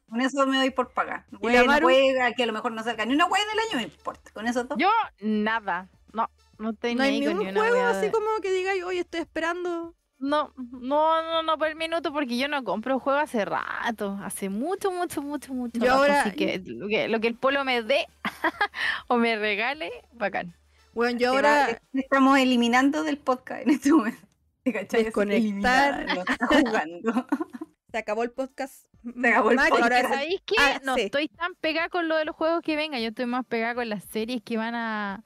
Con 0.08 0.20
eso 0.20 0.46
me 0.46 0.56
doy 0.58 0.70
por 0.70 0.90
pagar. 0.92 1.24
la 1.30 1.38
Bueno, 1.38 1.64
Maru? 1.66 1.86
juega, 1.86 2.32
que 2.32 2.42
a 2.44 2.46
lo 2.46 2.52
mejor 2.52 2.72
no 2.72 2.82
salga 2.82 3.04
ni 3.06 3.14
una 3.14 3.26
wea 3.26 3.42
del 3.44 3.58
año, 3.58 3.76
me 3.76 3.82
importa. 3.94 4.30
Con 4.32 4.46
eso 4.46 4.64
dos. 4.64 4.78
Yo, 4.78 4.88
nada. 5.20 5.88
No, 6.12 6.30
no 6.58 6.70
estoy 6.70 6.94
No 6.94 7.02
hay 7.02 7.12
ni 7.12 7.20
ni 7.20 7.26
con 7.26 7.38
un 7.38 7.42
ni 7.44 7.50
una 7.50 7.60
juego 7.60 7.82
así 7.86 8.06
de- 8.06 8.12
como 8.12 8.26
que 8.40 8.52
diga, 8.52 8.72
oye, 8.86 9.00
estoy 9.00 9.20
esperando. 9.20 9.94
No, 10.18 10.54
no, 10.56 11.22
no, 11.22 11.42
no 11.42 11.58
por 11.58 11.68
el 11.68 11.76
minuto, 11.76 12.10
porque 12.12 12.38
yo 12.38 12.48
no 12.48 12.64
compro 12.64 12.98
juegos 12.98 13.24
hace 13.24 13.44
rato, 13.44 14.18
hace 14.24 14.48
mucho, 14.48 14.90
mucho, 14.90 15.20
mucho, 15.20 15.52
mucho. 15.52 15.78
Yo 15.78 15.84
rato, 15.86 15.96
ahora- 15.98 16.22
Así 16.22 16.30
que 16.36 16.62
lo, 16.64 16.88
que 16.88 17.08
lo 17.08 17.20
que 17.20 17.26
el 17.28 17.34
polo 17.34 17.64
me 17.64 17.82
dé 17.82 18.06
o 19.08 19.16
me 19.18 19.36
regale, 19.36 19.90
bacán. 20.12 20.54
Bueno, 20.94 21.18
yo 21.18 21.30
ahora 21.32 21.66
va- 21.72 21.78
te 21.92 22.00
estamos 22.00 22.38
eliminando 22.38 23.02
del 23.02 23.18
podcast 23.18 23.62
en 23.66 23.70
este 23.70 23.92
momento. 23.92 24.26
¿Te 24.64 24.72
Desconectar. 25.04 26.06
no 26.14 26.22
está 26.22 26.46
jugando. 26.46 27.26
se 27.96 28.00
acabó 28.00 28.22
el 28.24 28.30
podcast. 28.30 28.84
Se 29.22 29.28
acabó 29.28 29.50
el 29.52 29.56
podcast. 29.56 29.82
ahora. 29.82 30.02
¿sabéis 30.08 30.42
qué? 30.44 30.56
Ah, 30.58 30.80
no 30.84 30.94
sí. 30.96 31.02
estoy 31.02 31.28
tan 31.28 31.54
pegada 31.54 31.88
con 31.88 32.08
lo 32.08 32.16
de 32.16 32.26
los 32.26 32.36
juegos 32.36 32.60
que 32.62 32.76
vengan, 32.76 33.00
yo 33.00 33.08
estoy 33.08 33.24
más 33.26 33.46
pegada 33.46 33.74
con 33.74 33.88
las 33.88 34.04
series 34.04 34.42
que 34.42 34.56
van 34.58 34.74
a 34.74 35.24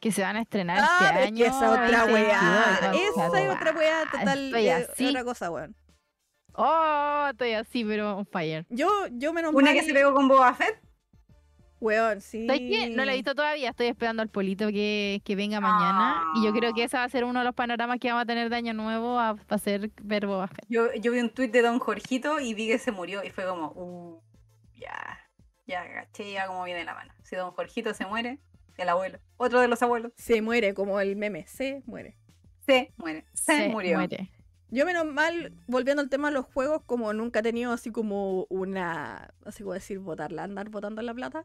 que 0.00 0.12
se 0.12 0.22
van 0.22 0.36
a 0.36 0.42
estrenar 0.42 0.78
Ah, 0.80 0.86
este 1.00 1.04
pero 1.08 1.20
es 1.20 1.26
año. 1.26 1.44
esa 1.46 1.70
otra 1.70 1.98
2022, 2.00 2.12
weá. 2.12 2.78
Esa 3.08 3.28
tu 3.28 3.34
es 3.36 3.50
otra 3.50 3.72
weá 3.72 4.04
total. 4.10 4.54
Estoy 4.54 4.68
eh, 5.06 5.08
otra 5.10 5.24
cosa, 5.24 5.50
weón. 5.50 5.76
Oh, 6.54 7.26
estoy 7.30 7.52
así, 7.52 7.84
pero 7.84 8.16
on 8.18 8.26
fire. 8.26 8.64
Yo, 8.70 8.88
yo 9.10 9.32
menos 9.32 9.52
Una 9.52 9.66
mal, 9.66 9.74
que 9.74 9.82
se 9.82 9.92
pegó 9.92 10.14
con 10.14 10.28
Boba 10.28 10.54
Fett. 10.54 10.80
Weón, 11.80 12.20
sí. 12.22 12.46
No 12.46 13.04
la 13.04 13.12
he 13.12 13.16
visto 13.16 13.34
todavía, 13.34 13.70
estoy 13.70 13.88
esperando 13.88 14.22
al 14.22 14.28
polito 14.28 14.68
que, 14.68 15.20
que 15.24 15.36
venga 15.36 15.60
mañana. 15.60 16.22
Y 16.36 16.44
yo 16.44 16.52
creo 16.52 16.72
que 16.72 16.84
ese 16.84 16.96
va 16.96 17.04
a 17.04 17.08
ser 17.08 17.24
uno 17.24 17.40
de 17.40 17.44
los 17.44 17.54
panoramas 17.54 17.98
que 18.00 18.08
vamos 18.08 18.22
a 18.22 18.26
tener 18.26 18.48
de 18.48 18.56
año 18.56 18.72
nuevo 18.72 19.18
a, 19.18 19.36
a 19.48 19.58
ser 19.58 19.90
ver 20.02 20.26
Boba 20.26 20.48
Fett. 20.48 20.64
Yo, 20.68 20.92
yo 20.94 21.12
vi 21.12 21.20
un 21.20 21.30
tuit 21.30 21.52
de 21.52 21.62
Don 21.62 21.78
Jorgito 21.78 22.40
y 22.40 22.54
vi 22.54 22.66
que 22.68 22.78
se 22.78 22.92
murió 22.92 23.22
y 23.22 23.30
fue 23.30 23.44
como, 23.44 23.72
uh, 23.76 24.22
ya, 24.78 25.18
ya 25.66 25.84
caché 25.92 26.32
ya 26.32 26.46
como 26.46 26.64
viene 26.64 26.84
la 26.84 26.94
mano. 26.94 27.12
Si 27.22 27.36
Don 27.36 27.50
Jorgito 27.52 27.92
se 27.92 28.06
muere, 28.06 28.38
el 28.78 28.88
abuelo, 28.88 29.18
otro 29.36 29.60
de 29.60 29.68
los 29.68 29.82
abuelos, 29.82 30.12
Se 30.16 30.40
muere, 30.42 30.72
como 30.74 30.98
el 31.00 31.16
meme, 31.16 31.46
se 31.46 31.82
muere. 31.86 32.16
se 32.66 32.92
muere, 32.96 33.26
se, 33.34 33.56
Se 33.56 33.68
murió. 33.68 33.98
muere. 33.98 34.30
Yo 34.68 34.84
menos 34.84 35.06
mal, 35.06 35.52
volviendo 35.68 36.02
al 36.02 36.08
tema 36.08 36.28
de 36.28 36.34
los 36.34 36.44
juegos, 36.46 36.82
como 36.86 37.12
nunca 37.12 37.38
he 37.38 37.42
tenido 37.42 37.72
así 37.72 37.92
como 37.92 38.46
una, 38.48 39.32
así 39.44 39.62
como 39.62 39.74
decir, 39.74 39.98
botarla, 40.00 40.42
andar 40.42 40.70
botando 40.70 41.02
la 41.02 41.14
plata. 41.14 41.44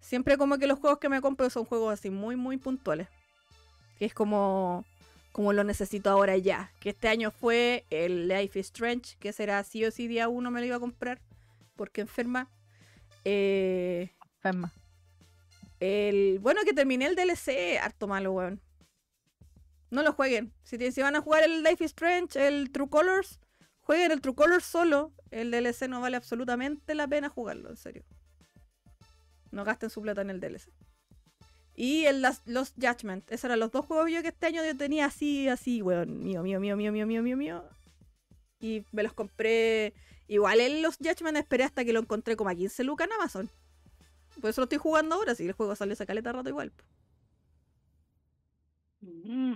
Siempre 0.00 0.36
como 0.38 0.58
que 0.58 0.66
los 0.66 0.78
juegos 0.78 0.98
que 0.98 1.08
me 1.08 1.20
compro 1.20 1.50
son 1.50 1.64
juegos 1.64 1.92
así 1.92 2.10
muy, 2.10 2.36
muy 2.36 2.56
puntuales. 2.56 3.08
Que 3.98 4.04
es 4.06 4.14
como, 4.14 4.84
como 5.32 5.52
lo 5.52 5.64
necesito 5.64 6.08
ahora 6.10 6.36
ya. 6.36 6.70
Que 6.80 6.90
este 6.90 7.08
año 7.08 7.30
fue 7.30 7.84
el 7.90 8.28
Life 8.28 8.58
is 8.58 8.66
Strange, 8.66 9.16
que 9.18 9.32
será 9.32 9.62
sí 9.64 9.84
o 9.84 9.90
sí 9.90 10.06
día 10.08 10.28
uno 10.28 10.50
me 10.50 10.60
lo 10.60 10.66
iba 10.66 10.76
a 10.76 10.80
comprar, 10.80 11.20
porque 11.76 12.00
enferma. 12.00 12.48
Eh, 13.24 14.10
Enferma. 14.36 14.72
el, 15.80 16.38
bueno, 16.40 16.60
que 16.64 16.72
terminé 16.72 17.06
el 17.06 17.16
DLC, 17.16 17.78
harto 17.80 18.06
malo, 18.06 18.32
weón. 18.32 18.60
No 19.90 20.02
lo 20.02 20.12
jueguen. 20.12 20.52
Si, 20.64 20.78
te- 20.78 20.92
si 20.92 21.02
van 21.02 21.16
a 21.16 21.20
jugar 21.22 21.42
el 21.42 21.62
Life 21.62 21.84
is 21.84 21.90
Strange, 21.90 22.46
el 22.46 22.70
True 22.70 22.88
Colors, 22.88 23.40
jueguen 23.80 24.12
el 24.12 24.20
True 24.20 24.34
Colors 24.34 24.64
solo. 24.64 25.12
El 25.30 25.50
DLC 25.50 25.88
no 25.88 26.00
vale 26.00 26.16
absolutamente 26.16 26.94
la 26.94 27.06
pena 27.08 27.28
jugarlo, 27.28 27.68
en 27.70 27.76
serio. 27.76 28.04
No 29.50 29.64
gasten 29.64 29.90
su 29.90 30.02
plata 30.02 30.20
en 30.20 30.30
el 30.30 30.40
DLC. 30.40 30.70
Y 31.74 32.06
el 32.06 32.22
Lost 32.46 32.74
Judgment. 32.76 33.30
Esos 33.30 33.44
eran 33.44 33.60
los 33.60 33.70
dos 33.70 33.86
juegos 33.86 34.10
yo 34.10 34.20
que 34.20 34.28
este 34.28 34.46
año 34.46 34.64
yo 34.64 34.76
tenía 34.76 35.06
así, 35.06 35.48
así, 35.48 35.80
weón. 35.80 36.24
Mío, 36.24 36.42
mío, 36.42 36.58
mío, 36.58 36.76
mío, 36.76 36.92
mío, 36.92 37.06
mío, 37.06 37.22
mío, 37.22 37.36
mío. 37.36 37.64
Y 38.60 38.84
me 38.90 39.04
los 39.04 39.12
compré. 39.12 39.94
Igual 40.26 40.60
el 40.60 40.82
Lost 40.82 41.00
Judgment 41.00 41.36
esperé 41.36 41.64
hasta 41.64 41.84
que 41.84 41.92
lo 41.92 42.00
encontré 42.00 42.36
como 42.36 42.50
a 42.50 42.54
15 42.54 42.82
lucas 42.84 43.06
en 43.06 43.12
Amazon. 43.12 43.50
Por 44.40 44.50
eso 44.50 44.60
lo 44.60 44.64
estoy 44.64 44.78
jugando 44.78 45.14
ahora, 45.14 45.34
si 45.34 45.46
el 45.46 45.52
juego 45.52 45.74
salió 45.76 45.92
esa 45.92 46.04
caleta 46.04 46.32
rato 46.32 46.48
igual. 46.48 46.72
Mm. 49.00 49.54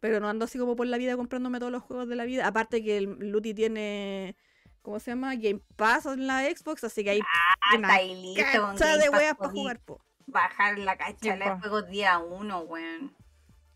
Pero 0.00 0.18
no 0.20 0.28
ando 0.28 0.46
así 0.46 0.58
como 0.58 0.76
por 0.76 0.86
la 0.86 0.96
vida 0.96 1.16
comprándome 1.16 1.58
todos 1.58 1.72
los 1.72 1.82
juegos 1.82 2.08
de 2.08 2.16
la 2.16 2.24
vida. 2.24 2.46
Aparte 2.46 2.82
que 2.82 2.96
el 2.96 3.30
Luti 3.30 3.52
tiene, 3.54 4.34
¿cómo 4.82 4.98
se 5.00 5.10
llama? 5.12 5.34
Game 5.36 5.60
Pass 5.76 6.06
en 6.06 6.26
la 6.26 6.42
Xbox, 6.44 6.84
así 6.84 7.04
que 7.04 7.10
hay 7.10 7.20
Ah, 7.20 7.76
una 7.76 7.88
está 7.88 7.94
ahí 8.00 8.14
listo. 8.34 8.60
con 8.62 8.72
cacha 8.76 8.86
Game 8.96 9.02
de 9.04 9.08
weas 9.10 9.36
para 9.36 9.50
jugar, 9.50 9.80
po. 9.80 10.00
Bajar 10.26 10.78
la 10.78 10.96
cacha 10.96 11.36
de 11.36 11.50
juegos 11.60 11.88
día 11.88 12.18
uno, 12.18 12.60
weón. 12.60 13.14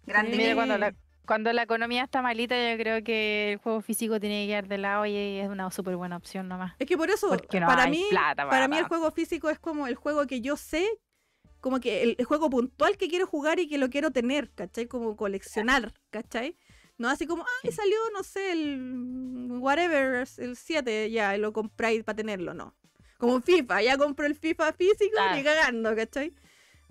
Grande. 0.07 0.33
Sí. 0.33 0.37
Mira, 0.39 0.55
cuando 0.55 0.79
la, 0.79 0.95
cuando 1.27 1.53
la 1.53 1.63
economía 1.63 2.05
está 2.05 2.23
malita, 2.23 2.55
yo 2.71 2.77
creo 2.79 3.03
que 3.03 3.53
el 3.53 3.59
juego 3.59 3.81
físico 3.81 4.21
tiene 4.21 4.45
que 4.45 4.51
quedar 4.53 4.69
de 4.69 4.79
lado 4.79 5.07
y 5.07 5.17
es 5.17 5.49
una 5.49 5.71
súper 5.71 5.97
buena 5.97 6.17
opción 6.17 6.47
nomás. 6.49 6.75
Es 6.79 6.87
que 6.87 6.97
por 6.97 7.11
eso, 7.11 7.35
no 7.35 7.67
para 7.67 7.87
mí, 7.89 8.05
plata 8.11 8.49
para 8.49 8.69
mí 8.69 8.77
el 8.77 8.85
juego 8.85 9.11
físico 9.11 9.51
es 9.51 9.59
como 9.59 9.87
el 9.87 9.95
juego 9.95 10.27
que 10.27 10.41
yo 10.43 10.57
sé, 10.57 10.87
como 11.61 11.81
que 11.81 12.03
el, 12.03 12.17
el 12.19 12.25
juego 12.27 12.51
puntual 12.51 12.97
que 12.99 13.09
quiero 13.09 13.27
jugar 13.27 13.59
y 13.59 13.67
que 13.69 13.79
lo 13.79 13.89
quiero 13.89 14.11
tener, 14.11 14.53
¿cachai? 14.53 14.87
Como 14.87 15.17
coleccionar, 15.17 15.93
¿cachai? 16.11 16.57
No 16.97 17.09
así 17.09 17.27
como, 17.27 17.45
Sí. 17.63 17.73
salió, 17.73 17.97
no 18.13 18.23
sé, 18.23 18.53
el 18.53 19.49
whatever, 19.61 20.27
el 20.39 20.57
7, 20.57 21.11
ya, 21.11 21.37
lo 21.39 21.53
compráis 21.53 22.05
para 22.05 22.17
tenerlo, 22.17 22.55
no. 22.55 22.75
Como 23.19 23.41
FIFA, 23.41 23.83
ya 23.83 23.97
compro 23.99 24.27
el 24.27 24.35
FIFA 24.35 24.73
físico 24.75 25.13
Claro. 25.15 25.39
y 25.41 25.43
cagando, 25.45 25.97
¿cachai? 25.97 26.33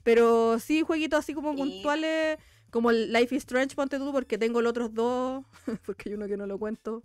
Pero 0.04 0.60
sí, 0.60 0.82
jueguitos 0.82 1.20
así 1.20 1.34
como 1.34 1.52
Sí. 1.54 1.58
puntuales, 1.58 2.38
como 2.70 2.90
el 2.90 3.14
Life 3.14 3.36
is 3.36 3.44
Strange, 3.44 3.76
ponte 3.76 3.98
tú, 3.98 4.12
porque 4.12 4.38
tengo 4.38 4.62
los 4.62 4.72
otros 4.72 4.94
dos, 4.94 5.46
porque 5.86 6.10
hay 6.10 6.16
uno 6.16 6.28
que 6.28 6.36
no 6.38 6.48
lo 6.48 6.58
cuento. 6.58 7.04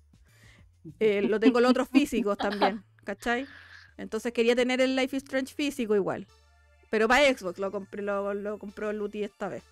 Eh, 0.99 1.23
lo 1.23 1.39
tengo 1.39 1.61
los 1.61 1.71
otros 1.71 1.89
físicos 1.89 2.37
también, 2.79 2.83
¿cachai? 3.05 3.47
Entonces 3.97 4.33
quería 4.33 4.57
tener 4.57 4.81
el 4.81 4.97
Life 4.97 5.17
is 5.17 5.23
Strange 5.23 5.55
físico 5.55 5.95
igual. 5.95 6.27
Pero 6.91 7.07
para 7.07 7.27
Xbox 7.37 7.59
lo 7.59 7.71
compré, 7.71 8.03
lo, 8.03 8.33
lo 8.35 8.59
compró 8.59 8.93
Luti 8.93 9.23
esta 9.23 9.49
vez. 9.49 9.63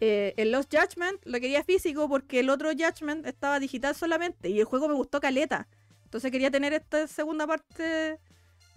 Eh, 0.00 0.32
el 0.38 0.50
Lost 0.50 0.74
Judgment 0.74 1.20
lo 1.24 1.38
quería 1.40 1.62
físico 1.62 2.08
porque 2.08 2.40
el 2.40 2.48
otro 2.48 2.70
Judgment 2.70 3.26
estaba 3.26 3.60
digital 3.60 3.94
solamente 3.94 4.48
y 4.48 4.58
el 4.58 4.64
juego 4.64 4.88
me 4.88 4.94
gustó 4.94 5.20
caleta. 5.20 5.68
Entonces 6.04 6.30
quería 6.30 6.50
tener 6.50 6.72
esta 6.72 7.06
segunda 7.06 7.46
parte 7.46 8.18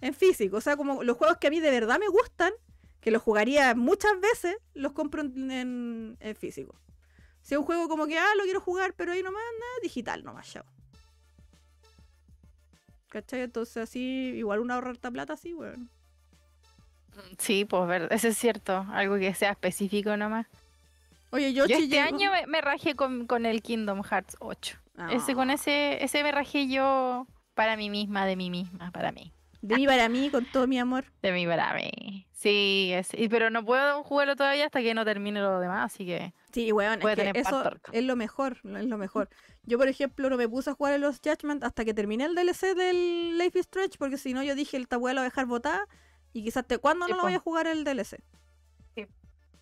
en 0.01 0.13
físico. 0.13 0.57
O 0.57 0.61
sea, 0.61 0.75
como 0.75 1.01
los 1.01 1.17
juegos 1.17 1.37
que 1.37 1.47
a 1.47 1.49
mí 1.49 1.61
de 1.61 1.71
verdad 1.71 1.97
me 1.97 2.09
gustan, 2.09 2.51
que 2.99 3.09
los 3.09 3.21
jugaría 3.21 3.73
muchas 3.73 4.19
veces, 4.19 4.57
los 4.73 4.91
compro 4.91 5.21
en, 5.21 6.17
físico. 6.37 6.75
Si 7.41 7.53
es 7.53 7.59
un 7.59 7.65
juego 7.65 7.87
como 7.87 8.05
que, 8.05 8.17
ah, 8.17 8.35
lo 8.37 8.43
quiero 8.43 8.61
jugar, 8.61 8.93
pero 8.95 9.13
ahí 9.13 9.23
nomás, 9.23 9.41
nada, 9.41 9.73
digital 9.81 10.23
nomás, 10.23 10.49
chao. 10.51 10.65
¿Cachai? 13.09 13.41
Entonces 13.41 13.77
así, 13.77 14.33
igual 14.35 14.59
una 14.59 14.75
ahorrar 14.75 14.93
esta 14.93 15.11
plata, 15.11 15.37
sí, 15.37 15.53
weón. 15.53 15.89
Sí, 17.37 17.65
pues 17.65 17.87
ver, 17.87 18.07
eso 18.11 18.27
es 18.27 18.37
cierto. 18.37 18.85
Algo 18.91 19.17
que 19.17 19.33
sea 19.33 19.51
específico 19.51 20.15
nomás. 20.17 20.47
Oye, 21.33 21.51
yo, 21.53 21.65
Yo 21.65 21.77
este 21.77 21.99
año 21.99 22.31
me, 22.31 22.45
me 22.45 22.61
rajé 22.61 22.93
con, 22.95 23.25
con 23.25 23.45
el 23.47 23.61
Kingdom 23.63 24.03
Hearts 24.03 24.37
8. 24.39 24.77
Ese, 25.11 25.33
con 25.33 25.49
Ah, 25.49 25.53
ese, 25.53 26.03
ese 26.03 26.21
me 26.21 26.31
rajé 26.31 26.67
yo 26.67 27.25
para 27.55 27.75
mí 27.75 27.89
misma, 27.89 28.27
de 28.27 28.35
mí 28.35 28.51
misma, 28.51 28.91
para 28.91 29.11
mí. 29.11 29.33
De 29.61 29.75
mí 29.75 29.87
para 29.87 30.09
mí, 30.09 30.29
con 30.29 30.45
todo 30.45 30.67
mi 30.67 30.77
amor. 30.77 31.05
De 31.23 31.31
mí 31.31 31.47
para 31.47 31.73
mí. 31.73 32.27
Sí, 32.33 32.91
es- 32.93 33.09
pero 33.31 33.49
no 33.49 33.65
puedo 33.65 34.03
jugarlo 34.03 34.35
todavía 34.35 34.65
hasta 34.65 34.81
que 34.81 34.93
no 34.93 35.05
termine 35.05 35.39
lo 35.39 35.59
demás, 35.59 35.91
así 35.93 36.05
que... 36.05 36.33
Sí, 36.51 36.71
weón, 36.71 36.99
es 36.99 37.05
que 37.05 37.15
tener 37.15 37.37
eso 37.37 37.71
es 37.91 38.03
lo 38.03 38.15
mejor, 38.15 38.59
lo- 38.63 38.77
es 38.77 38.85
lo 38.85 38.97
mejor. 38.99 39.29
Yo, 39.63 39.79
por 39.79 39.87
ejemplo, 39.87 40.29
no 40.29 40.37
me 40.37 40.47
puse 40.47 40.69
a 40.69 40.73
jugar 40.73 40.93
en 40.93 41.01
los 41.01 41.19
Judgment 41.23 41.63
hasta 41.63 41.83
que 41.83 41.93
terminé 41.95 42.25
el 42.25 42.35
DLC 42.35 42.75
del 42.75 43.37
Life 43.39 43.57
is 43.57 43.65
Strange, 43.65 43.97
porque 43.97 44.17
si 44.17 44.33
no 44.35 44.43
yo 44.43 44.53
dije, 44.53 44.77
esta 44.77 44.97
weá 44.99 45.15
la 45.15 45.21
voy 45.21 45.25
a 45.27 45.29
dejar 45.29 45.47
botada, 45.47 45.87
y 46.33 46.43
quizás 46.43 46.67
te 46.67 46.77
cuándo 46.77 47.05
Sí, 47.07 47.11
no 47.11 47.17
lo 47.17 47.23
voy 47.23 47.33
a 47.33 47.39
jugar 47.39 47.65
el 47.67 47.83
DLC. 47.85 48.17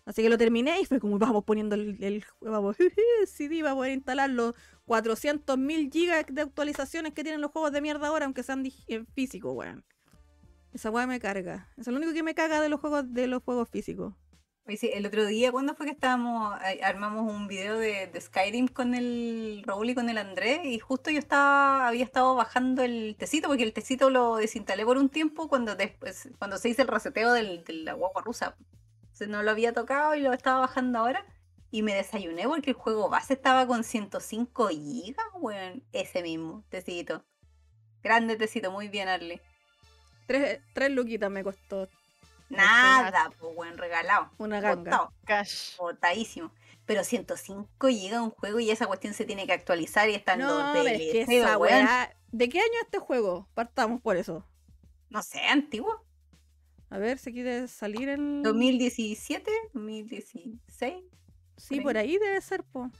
Sí. 0.04 0.10
Así 0.10 0.22
que 0.22 0.28
lo 0.28 0.38
terminé 0.38 0.80
y 0.80 0.84
fue 0.84 0.98
como, 1.00 1.18
vamos 1.18 1.44
poniendo 1.44 1.74
el, 1.76 1.96
el 2.02 2.24
vamos, 2.40 2.76
CD, 3.26 3.62
va 3.62 3.70
a 3.72 3.74
poder 3.74 3.92
instalar 3.92 4.30
los 4.30 4.54
400.000 4.86 5.90
gigas 5.92 6.24
de 6.28 6.42
actualizaciones 6.42 7.12
que 7.12 7.22
tienen 7.22 7.40
los 7.40 7.50
juegos 7.52 7.72
de 7.72 7.80
mierda 7.80 8.08
ahora, 8.08 8.24
aunque 8.24 8.42
sean 8.42 8.64
dig- 8.64 8.84
en 8.88 9.06
físico, 9.06 9.52
weón. 9.52 9.84
Esa 10.72 10.90
weá 10.90 11.06
me 11.06 11.20
carga. 11.20 11.68
Eso 11.76 11.90
es 11.90 11.94
lo 11.94 11.98
único 11.98 12.14
que 12.14 12.22
me 12.22 12.34
caga 12.34 12.60
de 12.60 12.68
los 12.68 12.80
juegos 12.80 13.12
de 13.12 13.26
los 13.26 13.42
juegos 13.42 13.68
físicos. 13.68 14.14
Sí, 14.76 14.90
el 14.94 15.04
otro 15.04 15.26
día, 15.26 15.50
¿cuándo 15.50 15.74
fue 15.74 15.86
que 15.86 15.92
estábamos, 15.92 16.56
eh, 16.62 16.80
armamos 16.84 17.30
un 17.30 17.48
video 17.48 17.78
de, 17.78 18.06
de 18.06 18.20
Skyrim 18.20 18.68
con 18.68 18.94
el 18.94 19.62
Raúl 19.66 19.90
y 19.90 19.94
con 19.94 20.08
el 20.08 20.16
Andrés? 20.18 20.60
Y 20.64 20.78
justo 20.78 21.10
yo 21.10 21.18
estaba, 21.18 21.88
había 21.88 22.04
estado 22.04 22.34
bajando 22.36 22.82
el 22.82 23.16
tecito, 23.18 23.48
porque 23.48 23.64
el 23.64 23.72
tecito 23.72 24.08
lo 24.08 24.36
desinstalé 24.36 24.84
por 24.84 24.98
un 24.98 25.08
tiempo 25.08 25.48
cuando 25.48 25.74
después, 25.74 26.28
cuando 26.38 26.58
se 26.58 26.68
hizo 26.68 26.80
el 26.82 26.88
reseteo 26.88 27.32
del, 27.32 27.64
de 27.64 27.72
la 27.72 27.94
guagua 27.94 28.22
rusa. 28.22 28.56
No 29.28 29.42
lo 29.42 29.50
había 29.50 29.72
tocado 29.72 30.14
y 30.14 30.20
lo 30.20 30.32
estaba 30.32 30.60
bajando 30.60 30.98
ahora. 31.00 31.24
Y 31.70 31.82
me 31.82 31.94
desayuné 31.94 32.46
porque 32.46 32.70
el 32.70 32.76
juego 32.76 33.08
base 33.08 33.32
estaba 33.34 33.66
con 33.66 33.82
105 33.84 34.68
gigas, 34.68 35.26
weón. 35.34 35.82
Ese 35.92 36.22
mismo, 36.22 36.64
tecito. 36.68 37.24
Grande 38.02 38.36
tecito, 38.36 38.70
muy 38.70 38.88
bien, 38.88 39.08
Arly. 39.08 39.40
Tres, 40.26 40.60
tres 40.74 40.90
luquitas 40.90 41.30
me 41.30 41.42
costó 41.42 41.88
Nada, 42.48 43.30
pues, 43.38 43.52
weón, 43.56 43.78
regalado. 43.78 44.30
una 44.38 44.60
ganga. 44.60 44.90
Botado. 44.90 45.12
Cash. 45.24 45.76
botadísimo. 45.78 46.52
Pero 46.84 47.04
105 47.04 47.88
llega 47.88 48.20
un 48.22 48.30
juego 48.30 48.60
y 48.60 48.70
esa 48.70 48.86
cuestión 48.86 49.14
se 49.14 49.24
tiene 49.24 49.46
que 49.46 49.52
actualizar 49.52 50.08
y 50.10 50.14
está 50.14 50.34
en 50.34 50.40
No, 50.40 50.52
dos 50.52 50.70
pero 50.74 50.88
es 50.88 50.98
que 50.98 51.24
DLC, 51.24 51.32
esa 51.38 51.56
weón. 51.58 51.84
weá... 51.86 52.14
¿De 52.32 52.48
qué 52.48 52.58
año 52.58 52.72
es 52.80 52.84
este 52.86 52.98
juego? 52.98 53.48
Partamos 53.54 54.00
por 54.02 54.16
eso. 54.16 54.44
No 55.08 55.22
sé, 55.22 55.40
antiguo. 55.40 56.04
A 56.92 56.98
ver 56.98 57.16
si 57.16 57.32
quiere 57.32 57.68
salir 57.68 58.10
el... 58.10 58.42
2017, 58.42 59.50
2016, 59.72 61.02
Sí, 61.56 61.76
por 61.76 61.84
por 61.84 61.96
ahí 61.96 62.18
debe 62.18 62.38
ser, 62.42 62.64
po. 62.64 62.90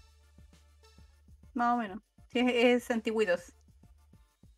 más 1.52 1.74
o 1.74 1.76
menos. 1.76 2.00
Sí, 2.32 2.38
es, 2.38 2.84
es 2.84 2.90
antiguitos. 2.90 3.52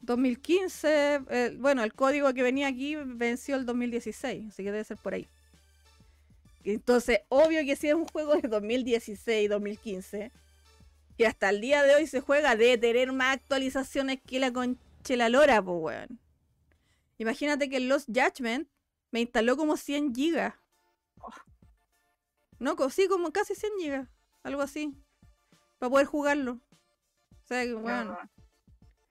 2015, 0.02 1.20
eh, 1.30 1.56
bueno, 1.58 1.82
el 1.82 1.94
código 1.94 2.32
que 2.32 2.44
venía 2.44 2.68
aquí 2.68 2.94
venció 2.94 3.56
el 3.56 3.66
2016, 3.66 4.50
así 4.50 4.62
que 4.62 4.70
debe 4.70 4.84
ser 4.84 4.98
por 4.98 5.14
ahí. 5.14 5.26
Entonces, 6.62 7.22
obvio 7.28 7.64
que 7.64 7.74
si 7.74 7.88
es 7.88 7.94
un 7.94 8.06
juego 8.06 8.36
de 8.36 8.46
2016, 8.46 9.50
2015, 9.50 10.30
que 11.18 11.26
hasta 11.26 11.50
el 11.50 11.60
día 11.60 11.82
de 11.82 11.96
hoy 11.96 12.06
se 12.06 12.20
juega, 12.20 12.54
de 12.54 12.78
tener 12.78 13.10
más 13.10 13.34
actualizaciones 13.34 14.20
que 14.24 14.38
la 14.38 14.52
conche 14.52 15.16
la 15.16 15.28
lora, 15.28 15.60
pues 15.60 15.76
weón. 15.80 16.20
Imagínate 17.18 17.68
que 17.68 17.78
el 17.78 17.88
Lost 17.88 18.08
Judgment 18.08 18.68
me 19.14 19.20
instaló 19.20 19.56
como 19.56 19.76
100 19.76 20.12
gigas. 20.12 20.54
No, 22.58 22.74
sí, 22.90 23.06
como 23.06 23.30
casi 23.30 23.54
100 23.54 23.72
gigas, 23.78 24.08
algo 24.42 24.60
así, 24.60 24.92
para 25.78 25.88
poder 25.88 26.06
jugarlo. 26.08 26.54
O 26.54 27.46
sea, 27.46 27.62
que, 27.62 27.74
bueno, 27.74 28.18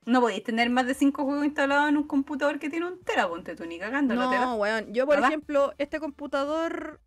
No 0.04 0.20
podéis 0.20 0.44
tener 0.44 0.68
más 0.68 0.86
de 0.86 0.92
5 0.92 1.24
juegos 1.24 1.46
instalados 1.46 1.88
en 1.88 1.96
un 1.96 2.06
computador 2.06 2.58
que 2.58 2.68
tiene 2.68 2.86
un 2.86 3.02
tera, 3.02 3.26
ponte 3.26 3.56
tú 3.56 3.64
ni 3.64 3.78
cagando, 3.78 4.14
no, 4.14 4.56
weón. 4.56 4.92
Yo, 4.92 5.06
por 5.06 5.14
¿Verdad? 5.14 5.30
ejemplo, 5.30 5.72
este 5.78 5.98
computador. 5.98 7.00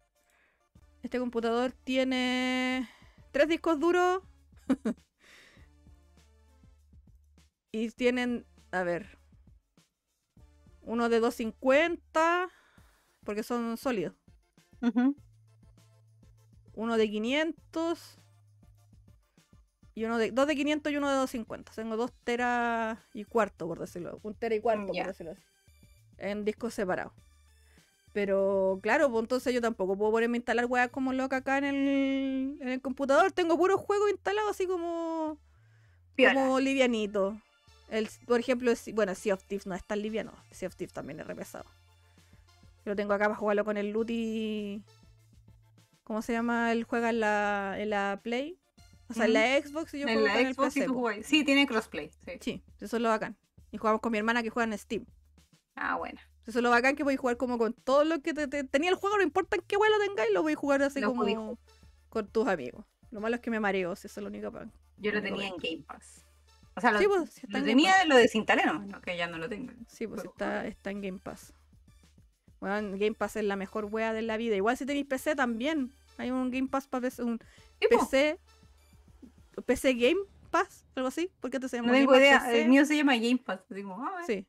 Este 1.03 1.19
computador 1.19 1.74
tiene 1.84 2.90
tres 3.30 3.48
discos 3.48 3.80
duros. 3.80 4.24
y 7.72 7.91
tienen, 7.91 8.48
a 8.72 8.82
ver. 8.82 9.19
Uno 10.82 11.10
de 11.10 11.19
250. 11.19 12.49
Porque 13.28 13.44
son 13.44 13.76
sólidos. 13.76 14.14
Uno 16.76 16.98
de 16.98 17.10
500. 17.10 18.20
Y 19.95 20.06
uno 20.06 20.18
de. 20.18 20.32
Dos 20.32 20.48
de 20.48 20.56
500 20.56 20.91
y 20.94 20.95
uno 20.95 21.10
de 21.10 21.16
250. 21.16 21.74
Tengo 21.74 21.98
dos 21.98 22.12
teras 22.24 22.98
y 23.14 23.26
cuarto, 23.26 23.68
por 23.68 23.80
decirlo. 23.80 24.20
Un 24.24 24.34
tera 24.34 24.56
y 24.56 24.62
cuarto, 24.62 24.88
por 24.88 25.08
decirlo 25.08 25.34
así. 25.34 25.41
En 26.20 26.45
discos 26.45 26.74
separados. 26.74 27.12
Pero 28.14 28.80
claro, 28.82 29.12
pues 29.12 29.24
entonces 29.24 29.54
yo 29.54 29.60
tampoco 29.62 29.98
puedo 29.98 30.12
ponerme 30.12 30.38
a 30.38 30.40
instalar 30.40 30.66
weas 30.68 30.90
como 30.90 31.12
loca 31.12 31.36
acá 31.38 31.58
en 31.58 31.66
el, 31.66 32.58
en 32.62 32.68
el 32.70 32.82
computador. 32.82 33.32
Tengo 33.34 33.58
puros 33.58 33.80
juegos 33.82 34.10
instalados 34.10 34.52
así 34.52 34.66
como, 34.66 35.38
Piola. 36.16 36.34
como 36.34 36.60
livianito. 36.62 37.40
El, 37.90 38.08
por 38.26 38.40
ejemplo, 38.40 38.72
el- 38.72 38.94
bueno, 38.94 39.14
Sea 39.16 39.34
of 39.36 39.44
Thieves 39.44 39.68
no 39.68 39.76
es 39.76 39.84
tan 39.86 40.02
liviano. 40.02 40.32
Sea 40.52 40.68
of 40.70 40.76
Thieves 40.76 40.94
también 40.94 41.20
es 41.20 41.28
re 41.28 41.36
pesado. 41.36 41.66
Yo 42.88 42.91
lo 42.91 42.95
tengo 42.95 43.11
acá 43.11 43.26
para 43.26 43.35
jugarlo 43.35 43.65
con 43.65 43.76
el 43.76 43.89
Luti. 43.91 44.81
¿Cómo 46.05 46.22
se 46.22 46.31
llama? 46.31 46.72
Él 46.72 46.85
juega 46.85 47.09
en 47.09 47.19
la, 47.19 47.76
en 47.77 47.89
la 47.89 48.22
Play. 48.23 48.57
O 49.09 49.14
sea, 49.14 49.26
en 49.26 49.34
la 49.34 49.61
Xbox 49.61 49.93
y 49.93 49.99
yo 49.99 50.07
en 50.07 50.14
juego 50.14 50.27
la 50.34 50.39
el 50.39 50.53
Xbox 50.53 50.77
y 50.77 50.80
PC. 50.80 50.85
tú 50.88 50.93
jugáis. 50.93 51.26
Sí, 51.26 51.43
tiene 51.43 51.68
crossplay. 51.68 52.09
Sí. 52.26 52.31
Sí, 52.39 52.64
eso 52.80 52.95
es 52.95 53.01
lo 53.01 53.09
bacán. 53.09 53.35
Y 53.72 53.77
jugamos 53.77 53.99
con 53.99 54.14
mi 54.14 54.19
hermana 54.19 54.41
que 54.41 54.49
juega 54.51 54.72
en 54.72 54.80
Steam. 54.80 55.05
Ah, 55.76 55.97
bueno. 55.97 56.18
Eso 56.45 56.59
es 56.59 56.64
lo 56.64 56.69
bacán 56.69 56.95
que 56.95 57.03
podéis 57.03 57.19
jugar 57.19 57.35
como 57.35 57.57
con 57.57 57.73
todo 57.73 58.05
lo 58.05 58.22
que 58.22 58.34
te, 58.34 58.47
te- 58.47 58.64
tenía 58.64 58.89
el 58.89 58.95
juego, 58.95 59.18
no 59.18 59.23
importa 59.23 59.57
en 59.57 59.64
qué 59.68 59.76
vuelo 59.76 59.95
tengáis, 59.99 60.31
lo 60.31 60.43
voy 60.43 60.53
a 60.53 60.55
jugar 60.55 60.81
así 60.81 61.01
Lo 61.01 61.14
podéis 61.14 61.35
como 61.35 61.59
con 62.07 62.26
tus 62.30 62.47
amigos. 62.47 62.85
Lo 63.11 63.19
malo 63.19 63.35
es 63.35 63.41
que 63.41 63.51
me 63.51 63.59
mareo, 63.59 63.97
si 63.97 64.07
eso 64.07 64.22
es 64.22 64.23
lo 64.23 64.30
único 64.30 64.49
pa- 64.49 64.65
Yo 64.95 65.11
lo 65.11 65.18
Lo 65.18 65.23
tenía 65.23 65.47
en. 65.49 65.57
Game 65.57 65.84
Pass. 65.85 66.23
O 66.73 66.80
sea, 66.80 66.93
lo, 66.93 66.99
Sí, 66.99 67.07
pues, 67.09 67.30
si 67.31 67.47
lo 67.47 67.57
en 67.59 67.65
tenía, 67.65 68.05
lo 68.05 68.15
desinstalé 68.15 68.64
nomás, 68.65 68.88
no, 68.88 69.01
que 69.01 69.18
ya 69.18 69.27
no 69.27 69.38
lo 69.39 69.49
tengo. 69.49 69.73
Sí, 69.89 70.07
pues 70.07 70.23
está, 70.23 70.65
está 70.65 70.89
en 70.91 71.01
Game 71.01 71.19
Pass. 71.19 71.51
Bueno, 72.60 72.98
Game 72.98 73.14
Pass 73.14 73.36
es 73.36 73.44
la 73.44 73.56
mejor 73.56 73.86
wea 73.86 74.14
de 74.14 74.22
la 74.22 74.38
vida. 74.38 74.56
Igual 74.56 74.78
si 74.78 74.86
tenéis 74.86 75.06
PC 75.06 75.36
también. 75.36 75.92
Hay 76.18 76.32
un 76.32 76.50
Game 76.50 76.68
Pass 76.68 76.88
para 76.88 77.02
PC, 77.02 77.24
un. 77.24 77.40
PC, 77.90 78.40
PC 79.66 79.94
Game 79.94 80.22
Pass, 80.50 80.86
algo 80.96 81.10
así. 81.10 81.32
¿Por 81.40 81.52
qué 81.52 81.60
te 81.60 81.70
se 81.70 81.78
llama 81.78 81.88
No 81.90 81.94
Game 81.94 82.06
tengo 82.06 82.14
Pass 82.14 82.22
idea. 82.22 82.40
PC? 82.40 82.62
El 82.62 82.70
mío 82.70 82.86
se 82.86 82.98
llama 82.98 83.16
Game 83.16 83.38
Pass. 83.38 83.62
ah. 83.70 84.24
Sí. 84.26 84.48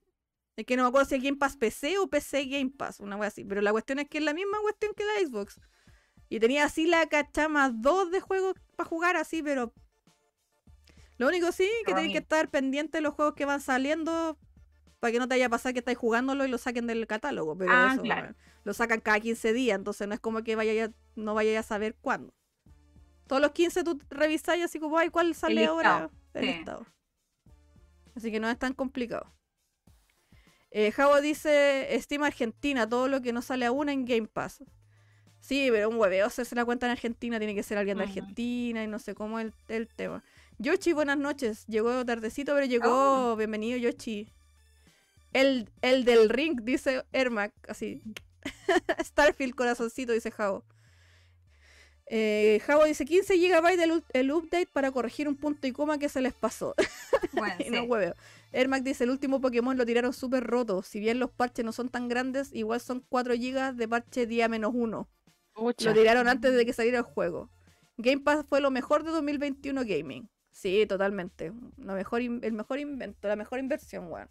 Es 0.57 0.67
que 0.67 0.77
no 0.77 0.83
me 0.83 0.89
acuerdo 0.89 1.09
si 1.09 1.15
es 1.15 1.23
Game 1.23 1.37
Pass 1.37 1.57
PC 1.57 1.99
o 1.99 2.09
PC 2.09 2.47
Game 2.47 2.73
Pass, 2.77 3.01
una 3.01 3.17
wea 3.17 3.29
así. 3.29 3.45
Pero 3.45 3.61
la 3.61 3.71
cuestión 3.71 3.99
es 3.99 4.09
que 4.09 4.19
es 4.19 4.25
la 4.25 4.35
misma 4.35 4.59
cuestión 4.63 4.93
que 4.97 5.05
la 5.05 5.29
Xbox. 5.29 5.61
Y 6.31 6.41
tenía 6.41 6.65
así 6.65 6.87
la 6.87 7.07
cachama 7.07 7.71
dos 7.71 8.11
de 8.11 8.21
juegos 8.21 8.55
para 8.77 8.89
jugar 8.89 9.17
así, 9.17 9.43
pero. 9.43 9.73
Lo 11.17 11.29
único 11.29 11.53
sí, 11.53 11.69
que 11.85 11.95
tenéis 11.95 12.13
que 12.13 12.19
estar 12.19 12.49
pendiente 12.49 12.99
de 12.99 13.03
los 13.03 13.15
juegos 13.15 13.35
que 13.35 13.45
van 13.45 13.61
saliendo 13.61 14.39
para 15.01 15.13
que 15.13 15.19
no 15.19 15.29
te 15.29 15.35
vaya 15.35 15.47
a 15.47 15.51
pasar 15.51 15.73
que 15.73 15.79
estáis 15.81 15.99
jugándolo 15.99 16.45
y 16.45 16.49
lo 16.49 16.59
saquen 16.59 16.87
del 16.87 17.07
catálogo. 17.07 17.57
Pero 17.57 17.71
Ah, 17.73 17.91
eso, 17.93 18.03
claro. 18.03 18.35
lo 18.65 18.75
sacan 18.75 19.01
cada 19.01 19.21
15 19.21 19.53
días, 19.53 19.79
entonces 19.79 20.07
no 20.09 20.15
es 20.15 20.21
como 20.21 20.43
que 20.43 20.57
vaya 20.57 20.73
ya, 20.75 20.91
no 21.17 21.35
vaya 21.35 21.59
a 21.61 21.63
saber 21.63 21.97
cuándo. 22.01 22.35
Todos 23.27 23.43
los 23.43 23.53
15 23.53 23.85
tú 23.85 24.01
revisáis 24.11 24.65
así 24.65 24.79
como, 24.81 24.99
ay, 24.99 25.11
¿cuál 25.11 25.35
sale 25.35 25.67
ahora? 25.67 26.11
El 26.35 26.41
sí. 26.45 26.53
listado. 26.55 26.87
Así 28.15 28.31
que 28.33 28.41
no 28.41 28.49
es 28.51 28.59
tan 28.59 28.73
complicado. 28.73 29.33
Eh, 30.71 30.91
Javo 30.93 31.21
dice 31.21 31.89
Steam 32.01 32.23
Argentina, 32.25 32.89
todo 32.89 33.09
lo 33.09 33.23
que 33.23 33.33
no 33.33 33.41
sale 33.43 33.67
aún 33.67 33.89
en 33.89 34.05
Game 34.05 34.27
Pass. 34.27 34.63
Sí, 35.41 35.69
pero 35.71 35.89
un 35.89 35.97
hueveo 35.97 36.27
hacerse 36.27 36.55
la 36.57 36.65
cuenta 36.65 36.87
en 36.87 36.93
Argentina, 36.93 37.39
tiene 37.39 37.55
que 37.55 37.63
ser 37.63 37.79
alguien 37.79 37.99
de. 37.99 38.05
Argentina 38.05 38.83
y 38.83 38.87
no 38.87 38.99
sé 38.99 39.15
cómo 39.15 39.39
es 39.39 39.47
el, 39.47 39.55
el 39.69 39.89
tema. 39.89 40.25
Yoshi, 40.59 40.93
buenas 40.93 41.17
noches. 41.17 41.65
Llegó 41.69 42.05
tardecito, 42.05 42.55
pero 42.55 42.67
llegó. 42.67 43.37
Bienvenido, 43.37 43.79
Yoshi. 43.79 44.33
El, 45.33 45.69
el 45.83 46.05
del 46.05 46.29
ring, 46.29 46.61
dice 46.63 47.05
Ermac, 47.13 47.53
así. 47.69 48.03
Starfield, 49.05 49.55
corazoncito, 49.55 50.13
dice 50.13 50.31
Javo. 50.31 50.65
Eh, 52.11 52.61
Javo 52.65 52.85
dice 52.85 53.05
15 53.05 53.37
GB 53.37 53.77
ul- 53.91 54.05
el 54.15 54.31
update 54.33 54.67
para 54.73 54.91
corregir 54.91 55.29
un 55.29 55.37
punto 55.37 55.67
y 55.67 55.73
coma 55.73 55.99
que 55.99 56.09
se 56.09 56.21
les 56.21 56.33
pasó. 56.33 56.75
Bueno, 57.33 57.57
Y 57.59 57.71
no 57.71 57.83
sí. 57.83 57.87
hueveo. 57.87 58.15
Ermac 58.53 58.83
dice, 58.83 59.05
el 59.05 59.11
último 59.11 59.41
Pokémon 59.41 59.77
lo 59.77 59.85
tiraron 59.85 60.13
súper 60.13 60.45
roto. 60.45 60.83
Si 60.83 60.99
bien 60.99 61.19
los 61.19 61.31
parches 61.31 61.65
no 61.65 61.73
son 61.73 61.89
tan 61.89 62.09
grandes, 62.09 62.53
igual 62.55 62.81
son 62.81 63.05
4 63.09 63.35
GB 63.35 63.75
de 63.75 63.87
parche 63.89 64.27
día 64.27 64.49
menos 64.49 64.73
1. 64.75 65.09
Pucha. 65.53 65.91
Lo 65.91 65.95
tiraron 65.95 66.27
antes 66.29 66.55
de 66.55 66.65
que 66.65 66.73
saliera 66.73 66.99
el 66.99 67.05
juego. 67.05 67.51
Game 67.99 68.23
Pass 68.23 68.47
fue 68.49 68.61
lo 68.61 68.71
mejor 68.71 69.05
de 69.05 69.11
2021 69.11 69.83
gaming. 69.85 70.29
Sí, 70.51 70.87
totalmente. 70.87 71.53
Lo 71.77 71.93
mejor 71.95 72.23
el 72.23 72.53
mejor 72.53 72.79
invento, 72.81 73.29
la 73.29 73.37
mejor 73.37 73.59
inversión, 73.59 74.11
weón. 74.11 74.29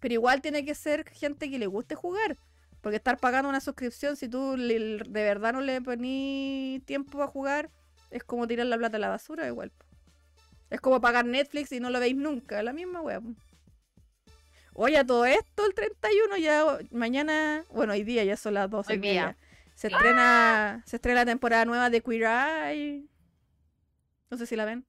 Pero 0.00 0.14
igual 0.14 0.40
tiene 0.40 0.64
que 0.64 0.74
ser 0.74 1.08
gente 1.10 1.50
que 1.50 1.58
le 1.58 1.66
guste 1.66 1.94
jugar. 1.94 2.36
Porque 2.80 2.96
estar 2.96 3.18
pagando 3.18 3.48
una 3.48 3.60
suscripción, 3.60 4.16
si 4.16 4.28
tú 4.28 4.56
le- 4.56 4.98
de 4.98 5.22
verdad 5.24 5.52
no 5.52 5.60
le 5.60 5.80
ponís 5.82 6.84
tiempo 6.84 7.22
a 7.22 7.26
jugar, 7.26 7.70
es 8.10 8.22
como 8.22 8.46
tirar 8.46 8.66
la 8.66 8.78
plata 8.78 8.96
a 8.96 9.00
la 9.00 9.08
basura, 9.08 9.46
igual. 9.46 9.72
Es 10.70 10.80
como 10.80 11.00
pagar 11.00 11.24
Netflix 11.24 11.72
y 11.72 11.80
no 11.80 11.90
lo 11.90 11.98
veis 11.98 12.14
nunca, 12.16 12.62
la 12.62 12.72
misma 12.72 13.00
weá. 13.00 13.20
po. 13.20 13.34
Oye, 14.74 14.96
a 14.96 15.04
todo 15.04 15.24
esto, 15.24 15.66
el 15.66 15.74
31 15.74 16.36
ya, 16.36 16.78
mañana, 16.92 17.64
bueno, 17.70 17.94
hoy 17.94 18.04
día 18.04 18.22
ya 18.22 18.36
son 18.36 18.54
las 18.54 18.70
12 18.70 18.92
Hoy 18.92 18.98
día. 19.00 19.36
Se 19.74 19.88
estrena, 19.88 20.82
se 20.86 20.96
estrena 20.96 21.20
la 21.20 21.26
temporada 21.26 21.64
nueva 21.64 21.90
de 21.90 22.00
Queer 22.00 22.22
Eye. 22.22 23.04
No 24.30 24.36
sé 24.36 24.46
si 24.46 24.54
la 24.54 24.64
ven. 24.64 24.86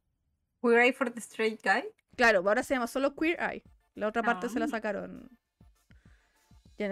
We 0.61 0.75
Ride 0.75 0.93
for 0.93 1.09
the 1.11 1.19
Straight 1.19 1.61
Guy. 1.63 1.85
Claro, 2.15 2.39
ahora 2.39 2.61
se 2.61 2.75
llama 2.75 2.85
solo 2.87 3.15
Queer 3.15 3.39
Eye. 3.41 3.63
La 3.95 4.07
otra 4.07 4.23
parte 4.23 4.49
se 4.49 4.59
la 4.59 4.65
Ah. 4.65 4.69
sacaron. 4.69 5.29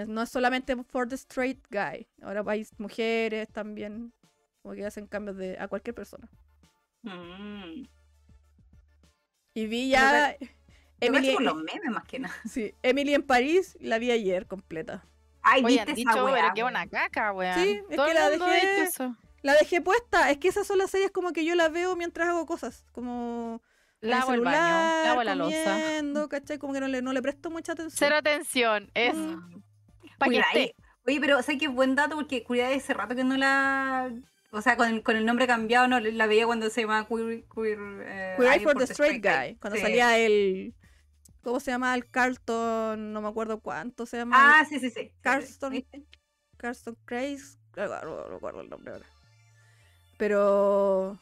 No 0.07 0.21
es 0.21 0.29
solamente 0.29 0.75
for 0.83 1.07
the 1.07 1.15
straight 1.15 1.65
guy. 1.69 2.07
Ahora 2.21 2.43
hay 2.47 2.67
mujeres 2.77 3.47
también. 3.49 4.13
Como 4.61 4.75
que 4.75 4.85
hacen 4.85 5.07
cambios 5.07 5.37
de, 5.37 5.57
a 5.59 5.67
cualquier 5.69 5.95
persona. 5.95 6.27
Mm. 7.03 7.83
Y 9.53 9.67
vi 9.67 9.89
Yo 9.89 9.93
ya. 9.93 10.35
Emily, 10.99 11.33
por 11.33 11.41
los 11.43 11.55
memes 11.55 11.91
más 11.91 12.03
que 12.05 12.19
nada. 12.19 12.33
sí, 12.49 12.73
Emily 12.83 13.13
en 13.13 13.23
París 13.23 13.77
la 13.79 13.97
vi 13.99 14.11
ayer 14.11 14.45
completa. 14.47 15.05
Ay, 15.41 15.63
Oye, 15.63 15.79
han 15.79 15.85
viste 15.85 15.99
dicho, 16.01 16.09
esa 16.09 16.25
pero 16.25 16.53
weón? 16.53 16.67
una 16.73 16.87
caca, 16.87 17.31
weón. 17.31 17.53
Sí, 17.55 17.81
es 17.89 17.95
Todo 17.95 18.07
que 18.07 18.13
la 18.13 18.29
dejé- 18.29 18.81
eso. 18.83 19.15
La 19.43 19.53
dejé 19.53 19.79
puesta. 19.79 20.29
Es 20.31 20.37
que 20.39 20.47
esas 20.49 20.67
son 20.67 20.79
las 20.79 20.89
series 20.91 21.11
como 21.11 21.31
que 21.31 21.45
yo 21.45 21.55
las 21.55 21.71
veo 21.71 21.95
mientras 21.95 22.27
hago 22.27 22.45
cosas. 22.45 22.83
Como. 22.91 23.61
Lavo 24.01 24.33
el 24.33 24.41
baño, 24.41 24.57
celular, 24.57 25.05
lavo 25.05 25.23
la 25.23 25.35
losa. 25.35 25.63
comiendo, 25.73 26.29
¿cachai? 26.29 26.57
Como 26.59 26.73
que 26.73 26.79
no 26.79 26.87
le, 26.87 27.01
no 27.01 27.13
le 27.13 27.21
presto 27.21 27.49
mucha 27.49 27.71
atención. 27.73 27.97
Cero 27.97 28.15
atención, 28.17 28.91
es 28.93 29.15
Mm. 29.15 29.61
para 30.19 30.31
que 30.31 30.39
esté. 30.39 30.75
Oye, 31.07 31.19
pero 31.21 31.41
sé 31.41 31.57
que 31.57 31.65
es 31.65 31.71
buen 31.71 31.95
dato 31.95 32.15
porque 32.15 32.43
cuidado 32.43 32.75
hace 32.75 32.93
rato 32.93 33.15
que 33.15 33.23
no 33.23 33.37
la. 33.37 34.11
O 34.51 34.61
sea, 34.61 34.77
con, 34.77 35.01
con 35.01 35.15
el 35.15 35.25
nombre 35.25 35.47
cambiado 35.47 35.87
no 35.87 35.99
la 35.99 36.27
veía 36.27 36.45
cuando 36.45 36.69
se 36.69 36.81
llamaba 36.81 37.07
Queer. 37.07 37.43
Queer, 37.53 37.79
eh, 38.05 38.35
Queer 38.37 38.53
Eye 38.53 38.63
for 38.63 38.77
the 38.77 38.83
Straight 38.85 39.23
Guy. 39.23 39.55
Cuando 39.57 39.77
Sí. 39.77 39.81
salía 39.83 40.17
el. 40.19 40.73
¿Cómo 41.41 41.59
se 41.59 41.71
llama? 41.71 41.95
El 41.95 42.09
Carlton. 42.09 43.13
No 43.13 43.21
me 43.21 43.27
acuerdo 43.29 43.61
cuánto 43.61 44.05
se 44.05 44.17
llama. 44.17 44.59
Ah, 44.59 44.65
sí, 44.65 44.79
sí, 44.79 44.89
sí. 44.89 45.11
sí, 45.23 45.41
sí. 45.59 45.69
¿Viste? 45.69 46.03
Carlton 46.57 46.97
Craze. 47.05 47.57
No, 47.75 47.87
no 48.03 48.23
recuerdo 48.29 48.61
el 48.61 48.69
nombre 48.69 48.93
ahora. 48.93 49.05
Pero. 50.17 51.19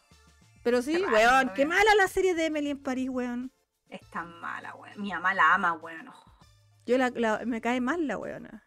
Pero 0.66 0.82
sí, 0.82 0.98
weón. 0.98 1.52
Qué 1.54 1.62
weón. 1.62 1.70
mala 1.70 1.94
la 1.96 2.08
serie 2.08 2.34
de 2.34 2.48
Emily 2.48 2.72
en 2.72 2.80
París, 2.82 3.08
weón. 3.10 3.52
Es 3.88 4.02
tan 4.10 4.40
mala, 4.42 4.74
weón. 4.76 5.00
Mi 5.00 5.12
mamá 5.12 5.34
la 5.36 5.54
ama, 5.54 5.74
weón. 5.74 6.08
Oh, 6.10 6.24
Yo 6.88 6.98
la, 6.98 7.12
la- 7.12 7.46
me 7.46 7.62
cae 7.62 7.80
mal 7.80 8.08
la 8.08 8.18
weona. 8.18 8.64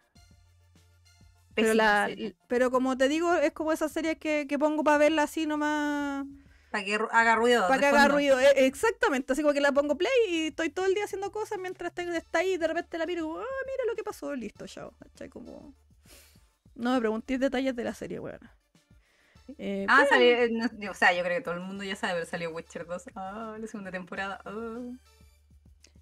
Pero, 1.55 1.73
la, 1.73 2.05
serie. 2.07 2.37
pero 2.47 2.71
como 2.71 2.97
te 2.97 3.09
digo, 3.09 3.33
es 3.33 3.51
como 3.51 3.73
esa 3.73 3.89
serie 3.89 4.17
que, 4.17 4.47
que 4.47 4.57
pongo 4.57 4.81
para 4.81 4.97
verla 4.97 5.23
así 5.23 5.45
nomás. 5.45 6.25
Para 6.71 6.85
que 6.85 6.95
haga 7.11 7.35
ruido. 7.35 7.67
Para 7.67 7.79
que 7.81 7.85
haga 7.87 8.01
fondo. 8.03 8.15
ruido. 8.15 8.39
Eh, 8.39 8.65
Exactamente. 8.65 9.33
Así 9.33 9.41
como 9.41 9.53
que 9.53 9.59
la 9.59 9.73
pongo 9.73 9.97
play 9.97 10.11
y 10.29 10.47
estoy 10.47 10.69
todo 10.69 10.85
el 10.85 10.93
día 10.93 11.03
haciendo 11.03 11.33
cosas 11.33 11.59
mientras 11.59 11.89
está, 11.89 12.03
está 12.15 12.39
ahí 12.39 12.53
y 12.53 12.57
de 12.57 12.67
repente 12.67 12.97
la 12.97 13.05
miro 13.05 13.19
y 13.19 13.23
como, 13.23 13.39
ah, 13.39 13.43
mira 13.65 13.83
lo 13.89 13.95
que 13.97 14.03
pasó, 14.05 14.33
listo, 14.35 14.65
chao. 14.67 14.93
Como. 15.31 15.73
No 16.75 16.93
me 16.93 16.99
preguntéis 16.99 17.41
detalles 17.41 17.75
de 17.75 17.83
la 17.83 17.93
serie, 17.93 18.19
weón. 18.21 18.39
Eh, 19.57 19.85
Ah, 19.89 19.97
pero- 20.03 20.09
salió. 20.09 20.31
eh, 20.31 20.49
no- 20.51 20.91
o 20.91 20.93
sea, 20.93 21.13
yo 21.13 21.23
creo 21.23 21.37
que 21.37 21.43
todo 21.43 21.55
el 21.55 21.61
mundo 21.61 21.83
ya 21.83 21.95
sabe, 21.95 22.13
pero 22.13 22.25
salió 22.25 22.51
Witcher 22.51 22.85
2. 22.85 23.03
Ah, 23.15 23.57
la 23.59 23.67
segunda 23.67 23.91
temporada. 23.91 24.41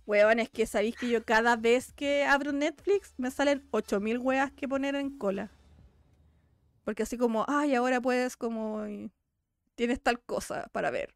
Weón, 0.05 0.39
es 0.39 0.49
que 0.49 0.65
sabéis 0.65 0.95
que 0.95 1.09
yo 1.09 1.23
cada 1.23 1.55
vez 1.57 1.91
que 1.93 2.23
abro 2.25 2.51
Netflix 2.53 3.13
me 3.17 3.29
salen 3.29 3.67
8000 3.71 4.17
weas 4.19 4.51
que 4.51 4.67
poner 4.67 4.95
en 4.95 5.17
cola. 5.17 5.49
Porque 6.85 7.03
así 7.03 7.17
como, 7.17 7.43
ay, 7.47 7.75
ahora 7.75 7.99
puedes 7.99 8.37
como. 8.37 8.85
Tienes 9.75 10.01
tal 10.01 10.19
cosa 10.21 10.67
para 10.71 10.89
ver. 10.91 11.13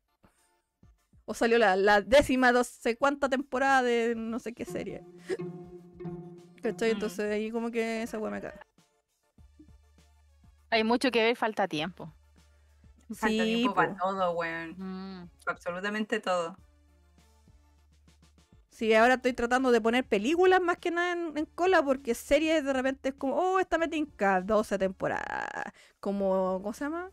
O 1.26 1.34
salió 1.34 1.58
la, 1.58 1.76
la 1.78 2.02
décima, 2.02 2.52
no 2.52 2.64
sé 2.66 2.98
cuánta 2.98 3.30
temporada 3.30 3.82
de 3.82 4.14
no 4.16 4.40
sé 4.40 4.54
qué 4.54 4.66
serie. 4.66 5.02
¿Cachai? 6.62 6.90
Mm. 6.90 6.94
Entonces 6.96 7.32
ahí 7.32 7.50
como 7.52 7.72
que 7.72 8.04
esa 8.04 8.20
wea 8.20 8.30
me 8.32 8.42
caga. 8.42 8.60
Hay 10.70 10.84
mucho 10.84 11.10
que 11.12 11.22
ver, 11.24 11.36
falta 11.38 11.68
tiempo. 11.68 12.14
Falta 13.16 13.28
Sí, 13.44 13.56
tiempo 13.56 13.74
para 13.74 13.96
todo, 13.96 14.32
weón. 14.32 14.76
Mm. 14.78 15.30
Absolutamente 15.46 16.20
todo. 16.20 16.56
Sí, 18.70 18.94
ahora 18.94 19.16
estoy 19.16 19.34
tratando 19.34 19.72
de 19.72 19.82
poner 19.82 20.06
películas 20.08 20.62
más 20.62 20.78
que 20.78 20.92
nada 20.92 21.12
en, 21.14 21.38
en 21.38 21.46
cola 21.46 21.84
porque 21.84 22.16
series 22.16 22.64
de 22.64 22.74
repente 22.74 23.10
es 23.10 23.16
como, 23.16 23.36
oh, 23.36 23.60
esta 23.60 23.78
me 23.78 23.88
tinca 23.88 24.42
12 24.42 24.78
temporadas. 24.80 25.72
Como, 26.00 26.60
¿cómo 26.62 26.74
se 26.74 26.86
llama? 26.86 27.12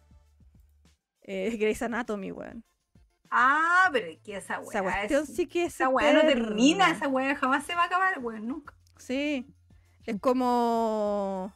Eh, 1.23 1.51
Grey's 1.59 1.83
Anatomy, 1.83 2.33
weón. 2.33 2.65
Ah, 3.31 3.91
pero 3.93 4.07
es 4.07 4.19
que 4.20 4.37
esa 4.37 4.61
weá. 4.61 4.70
Esa 4.70 4.83
cuestión 4.83 5.23
es- 5.25 5.35
sí 5.37 5.47
que 5.47 5.65
es 5.65 5.75
Esa 5.75 5.89
weá 5.89 6.12
no 6.15 6.20
termina, 6.23 6.91
esa 6.91 7.09
weá 7.09 7.35
jamás 7.37 7.65
se 7.66 7.75
va 7.75 7.83
a 7.83 7.87
acabar, 7.87 8.19
weón, 8.20 8.47
nunca. 8.47 8.75
Sí. 8.97 9.47
Es 10.07 10.19
como... 10.20 11.53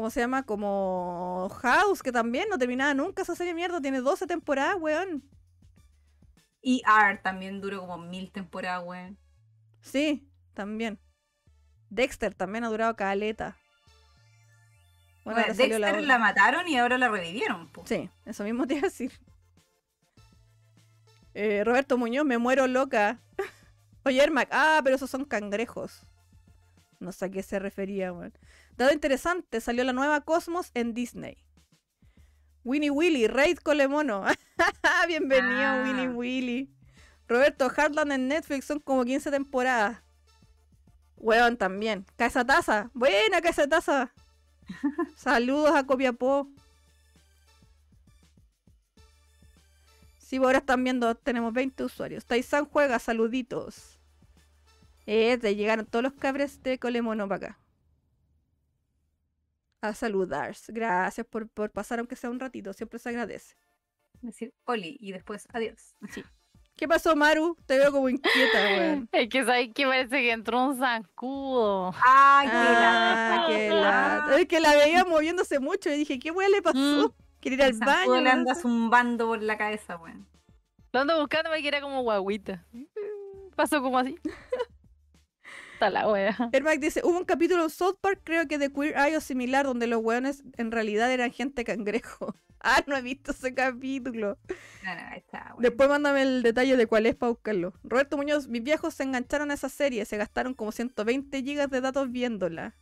¿Cómo 0.00 0.08
se 0.08 0.20
llama? 0.20 0.44
Como 0.44 1.50
House, 1.60 2.02
que 2.02 2.10
también 2.10 2.48
no 2.48 2.56
terminaba 2.56 2.94
nunca 2.94 3.20
esa 3.20 3.36
serie 3.36 3.52
de 3.52 3.56
mierda. 3.56 3.82
Tiene 3.82 4.00
12 4.00 4.26
temporadas, 4.26 4.76
weón. 4.80 5.22
Y 6.62 6.80
R 6.86 7.18
también 7.18 7.60
duró 7.60 7.80
como 7.80 7.98
mil 7.98 8.32
temporadas, 8.32 8.82
weón. 8.82 9.18
Sí, 9.82 10.26
también. 10.54 10.98
Dexter 11.90 12.34
también 12.34 12.64
ha 12.64 12.68
durado 12.68 12.96
caleta. 12.96 13.58
Bueno, 15.22 15.42
Dexter 15.42 15.78
la 15.78 16.18
mataron 16.18 16.66
y 16.66 16.78
ahora 16.78 16.96
la 16.96 17.10
revivieron, 17.10 17.70
po. 17.70 17.86
Sí, 17.86 18.08
eso 18.24 18.42
mismo 18.44 18.66
te 18.66 18.76
iba 18.76 18.86
a 18.86 18.88
decir. 18.88 19.12
Eh, 21.34 21.62
Roberto 21.62 21.98
Muñoz, 21.98 22.24
me 22.24 22.38
muero 22.38 22.66
loca. 22.66 23.20
Oye, 24.06 24.22
Ermac, 24.22 24.48
ah, 24.50 24.80
pero 24.82 24.96
esos 24.96 25.10
son 25.10 25.26
cangrejos. 25.26 26.06
No 27.00 27.12
sé 27.12 27.26
a 27.26 27.30
qué 27.30 27.42
se 27.42 27.58
refería, 27.58 28.14
weón. 28.14 28.32
Dado 28.80 28.94
interesante, 28.94 29.60
salió 29.60 29.84
la 29.84 29.92
nueva 29.92 30.22
Cosmos 30.22 30.70
en 30.72 30.94
Disney. 30.94 31.36
Winnie 32.64 32.88
Willy, 32.88 33.26
Raid 33.26 33.58
Colemono. 33.58 34.24
Bienvenido, 35.06 35.60
Ah. 35.60 35.82
Winnie 35.84 36.08
Willy. 36.08 36.74
Roberto, 37.28 37.68
Heartland 37.68 38.10
en 38.10 38.28
Netflix 38.28 38.64
son 38.64 38.80
como 38.80 39.04
15 39.04 39.30
temporadas. 39.30 40.02
Weón, 41.18 41.58
también. 41.58 42.06
Casa 42.16 42.42
Taza. 42.42 42.90
Buena, 42.94 43.42
Casa 43.42 43.68
Taza. 43.68 44.14
Saludos 45.14 45.72
a 45.74 45.84
Copiapó. 45.84 46.48
Sí, 50.16 50.38
pues 50.38 50.46
ahora 50.46 50.58
están 50.60 50.82
viendo, 50.82 51.14
tenemos 51.16 51.52
20 51.52 51.84
usuarios. 51.84 52.24
Taisan 52.24 52.64
juega, 52.64 52.98
saluditos. 52.98 53.98
Eh, 55.04 55.36
te 55.36 55.54
llegaron 55.54 55.84
todos 55.84 56.02
los 56.02 56.14
cabres 56.14 56.62
de 56.62 56.78
Colemono 56.78 57.28
para 57.28 57.48
acá. 57.48 57.58
A 59.82 59.94
saludar. 59.94 60.54
Gracias 60.68 61.26
por, 61.26 61.48
por 61.48 61.70
pasar, 61.70 61.98
aunque 62.00 62.16
sea 62.16 62.30
un 62.30 62.38
ratito. 62.40 62.72
Siempre 62.72 62.98
se 62.98 63.08
agradece. 63.08 63.54
Decir 64.20 64.52
Oli 64.66 64.96
y 65.00 65.12
después 65.12 65.48
adiós. 65.52 65.94
¿Qué 66.76 66.86
pasó, 66.88 67.14
Maru? 67.16 67.56
Te 67.66 67.78
veo 67.78 67.90
como 67.92 68.08
inquieta, 68.08 68.58
weón. 68.62 69.08
Es 69.12 69.28
que 69.28 69.44
sabes 69.44 69.70
que 69.74 69.86
parece 69.86 70.20
que 70.20 70.32
entró 70.32 70.64
un 70.66 70.78
zancudo. 70.78 71.94
¡Ay, 72.06 72.48
qué 72.48 72.54
Ah, 72.56 73.36
lata! 73.36 73.46
qué 73.48 73.68
lata. 73.70 74.40
Es 74.40 74.46
que 74.46 74.60
la 74.60 74.76
veía 74.76 75.04
moviéndose 75.04 75.58
mucho 75.58 75.90
y 75.90 75.96
dije, 75.96 76.18
¿qué 76.18 76.30
weón 76.30 76.50
le 76.52 76.62
pasó? 76.62 77.14
Quiere 77.40 77.56
ir 77.56 77.62
al 77.62 77.70
El 77.70 77.76
zancudo 77.78 78.10
baño. 78.14 78.22
le 78.24 78.30
anda 78.30 78.54
zumbando 78.54 79.26
por 79.26 79.42
la 79.42 79.56
cabeza, 79.58 79.96
weón. 79.96 80.26
Lo 80.92 81.00
ando 81.00 81.18
buscando 81.20 81.50
porque 81.50 81.68
era 81.68 81.80
como 81.80 82.02
guaguita. 82.02 82.66
Pasó 83.56 83.80
como 83.82 83.98
así. 83.98 84.18
Está 85.80 85.88
la 85.88 86.10
wea. 86.10 86.36
Ermac 86.52 86.78
dice, 86.78 87.00
hubo 87.02 87.16
un 87.16 87.24
capítulo 87.24 87.64
en 87.64 87.70
South 87.70 87.96
Park, 88.02 88.20
creo 88.22 88.46
que 88.46 88.58
de 88.58 88.70
Queer 88.70 88.98
Eye 88.98 89.16
o 89.16 89.20
similar, 89.22 89.64
donde 89.64 89.86
los 89.86 90.02
weones 90.04 90.44
en 90.58 90.72
realidad 90.72 91.10
eran 91.10 91.32
gente 91.32 91.64
cangrejo. 91.64 92.34
Ah, 92.62 92.84
no 92.86 92.94
he 92.94 93.00
visto 93.00 93.30
ese 93.32 93.54
capítulo. 93.54 94.36
No, 94.84 94.94
no, 94.94 95.16
está, 95.16 95.46
weón. 95.52 95.62
Después 95.62 95.88
mándame 95.88 96.20
el 96.20 96.42
detalle 96.42 96.76
de 96.76 96.86
cuál 96.86 97.06
es 97.06 97.16
para 97.16 97.30
buscarlo. 97.30 97.72
Roberto 97.82 98.18
Muñoz, 98.18 98.48
mis 98.48 98.62
viejos 98.62 98.92
se 98.92 99.02
engancharon 99.02 99.50
a 99.50 99.54
esa 99.54 99.70
serie, 99.70 100.04
se 100.04 100.18
gastaron 100.18 100.52
como 100.52 100.70
120 100.70 101.42
gigas 101.42 101.70
de 101.70 101.80
datos 101.80 102.12
viéndola. 102.12 102.76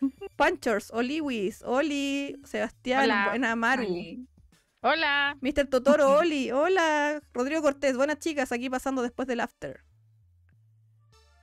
Punchers, 0.36 0.92
Oliwis, 0.92 1.64
Oli, 1.64 2.40
Sebastián, 2.44 3.06
Hola. 3.06 3.26
buena 3.30 3.56
Maru. 3.56 3.82
Oli. 3.82 4.28
Hola. 4.82 5.36
Mr. 5.40 5.66
Totoro, 5.66 6.12
Oli, 6.18 6.52
hola. 6.52 7.20
Rodrigo 7.32 7.60
Cortés, 7.60 7.96
buenas 7.96 8.20
chicas, 8.20 8.52
aquí 8.52 8.70
pasando 8.70 9.02
después 9.02 9.26
del 9.26 9.40
after. 9.40 9.80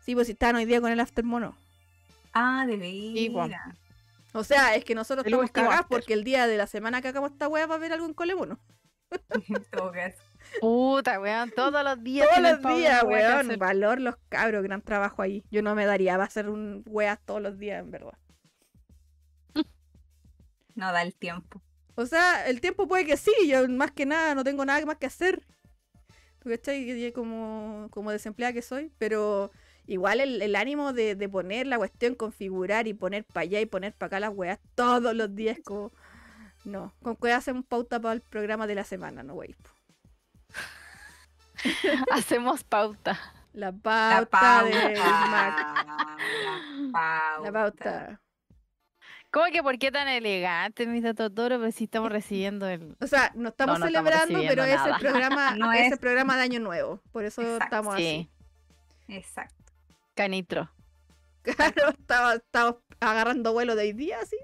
Sí, 0.06 0.14
pues 0.14 0.28
si 0.28 0.34
están 0.34 0.56
hoy 0.56 0.66
día 0.66 0.80
con 0.82 0.92
el 0.92 1.00
after 1.00 1.24
mono. 1.24 1.58
Ah, 2.32 2.66
de 2.68 2.78
veras. 2.78 3.76
O 4.34 4.44
sea, 4.44 4.76
es 4.76 4.84
que 4.86 4.94
nosotros 4.94 5.26
El 5.26 5.34
estamos 5.34 5.52
cagados 5.52 5.80
after. 5.82 5.98
porque 5.98 6.14
el 6.14 6.24
día 6.24 6.46
de 6.46 6.58
la 6.58 6.68
semana 6.68 7.02
que 7.02 7.08
hagamos 7.08 7.32
esta 7.32 7.48
wea 7.48 7.66
va 7.66 7.74
a 7.74 7.78
haber 7.78 7.92
algo 7.92 8.06
en 8.06 8.14
todo 9.72 9.92
caso. 9.92 10.18
Puta, 10.62 11.20
weón. 11.20 11.50
Todos 11.52 11.84
los 11.84 12.04
días. 12.04 12.28
Todos 12.30 12.42
los 12.44 12.60
Pablo 12.60 12.78
días, 12.78 13.04
weón. 13.04 13.46
hacer. 13.48 13.58
Valor 13.58 14.00
los 14.00 14.16
cabros, 14.30 14.62
gran 14.62 14.82
trabajo 14.82 15.24
ahí. 15.24 15.44
Yo 15.50 15.64
no 15.64 15.74
me 15.74 15.86
daría, 15.88 16.18
va 16.18 16.26
a 16.26 16.30
ser 16.30 16.50
un 16.50 16.84
weas 16.86 17.20
todos 17.26 17.42
los 17.42 17.58
días, 17.58 17.80
en 17.80 17.90
verdad. 17.90 18.14
No 20.76 20.92
da 20.92 21.02
el 21.02 21.16
tiempo. 21.16 21.62
O 21.96 22.06
sea, 22.06 22.46
el 22.48 22.62
tiempo 22.62 22.88
puede 22.88 23.06
que 23.06 23.18
sí, 23.18 23.32
yo 23.48 23.68
más 23.70 23.92
que 23.92 24.06
nada 24.06 24.36
no 24.36 24.44
tengo 24.44 24.66
nada 24.66 24.86
más 24.86 24.98
que 24.98 25.06
hacer. 25.08 25.42
¿Tú 26.40 26.50
cachai? 26.50 27.12
Como, 27.14 27.88
como 27.90 28.12
desempleada 28.12 28.54
que 28.54 28.62
soy, 28.62 28.92
pero 29.00 29.52
igual 29.88 30.20
el, 30.20 30.42
el 30.42 30.56
ánimo 30.56 30.94
de, 30.94 31.16
de 31.16 31.30
poner 31.30 31.68
la 31.68 31.78
cuestión, 31.78 32.16
configurar 32.16 32.88
y 32.88 32.94
poner 32.94 33.24
para 33.26 33.42
allá 33.44 33.60
y 33.62 33.66
poner 33.66 33.94
para 33.94 34.08
acá 34.08 34.20
las 34.20 34.32
weas 34.34 34.60
todos 34.76 35.16
los 35.16 35.34
días, 35.36 35.58
como. 35.64 35.92
No, 36.64 36.94
con 37.04 37.16
que 37.16 37.32
hacemos 37.32 37.64
pauta 37.66 38.00
para 38.00 38.14
el 38.14 38.22
programa 38.22 38.66
de 38.66 38.76
la 38.76 38.84
semana, 38.84 39.22
no 39.22 39.36
wey. 39.36 39.56
Hacemos 42.12 42.64
pauta. 42.64 43.20
La 43.54 43.68
La 43.68 43.72
pauta, 44.30 44.64
de 44.64 44.96
Mac. 44.98 45.76
La 45.78 46.92
pauta. 46.92 47.42
La 47.44 47.52
pauta. 47.52 48.22
¿Cómo 49.32 49.46
que 49.52 49.62
por 49.64 49.78
qué 49.78 49.92
tan 49.92 50.08
elegante, 50.08 50.86
Mr. 50.88 51.14
Totoro? 51.14 51.60
Pero 51.60 51.72
si 51.72 51.86
estamos 51.86 52.12
recibiendo 52.12 52.68
el. 52.68 52.96
O 53.02 53.08
sea, 53.08 53.32
no 53.36 53.50
estamos 53.50 53.80
No, 53.80 53.86
no 53.86 53.88
estamos 53.88 54.10
celebrando, 54.12 54.40
pero 54.48 54.64
es 54.64 54.80
el 54.86 54.96
programa, 55.00 55.56
No 55.58 55.72
es 55.72 55.88
es- 55.88 55.92
el 55.94 56.00
programa 56.00 56.36
de 56.38 56.44
Año 56.44 56.60
Nuevo. 56.60 57.02
Por 57.12 57.24
eso 57.26 57.42
Exacto. 57.42 57.64
estamos 57.66 57.94
así. 57.96 58.30
Sí, 59.08 59.16
Exacto. 59.16 59.56
Canitro. 60.16 60.72
Claro, 61.44 61.90
estaba- 62.00 62.36
estamos 62.36 62.78
agarrando 63.00 63.54
vuelo 63.54 63.76
de 63.76 63.84
hoy 63.84 63.94
día, 63.94 64.20
así, 64.22 64.38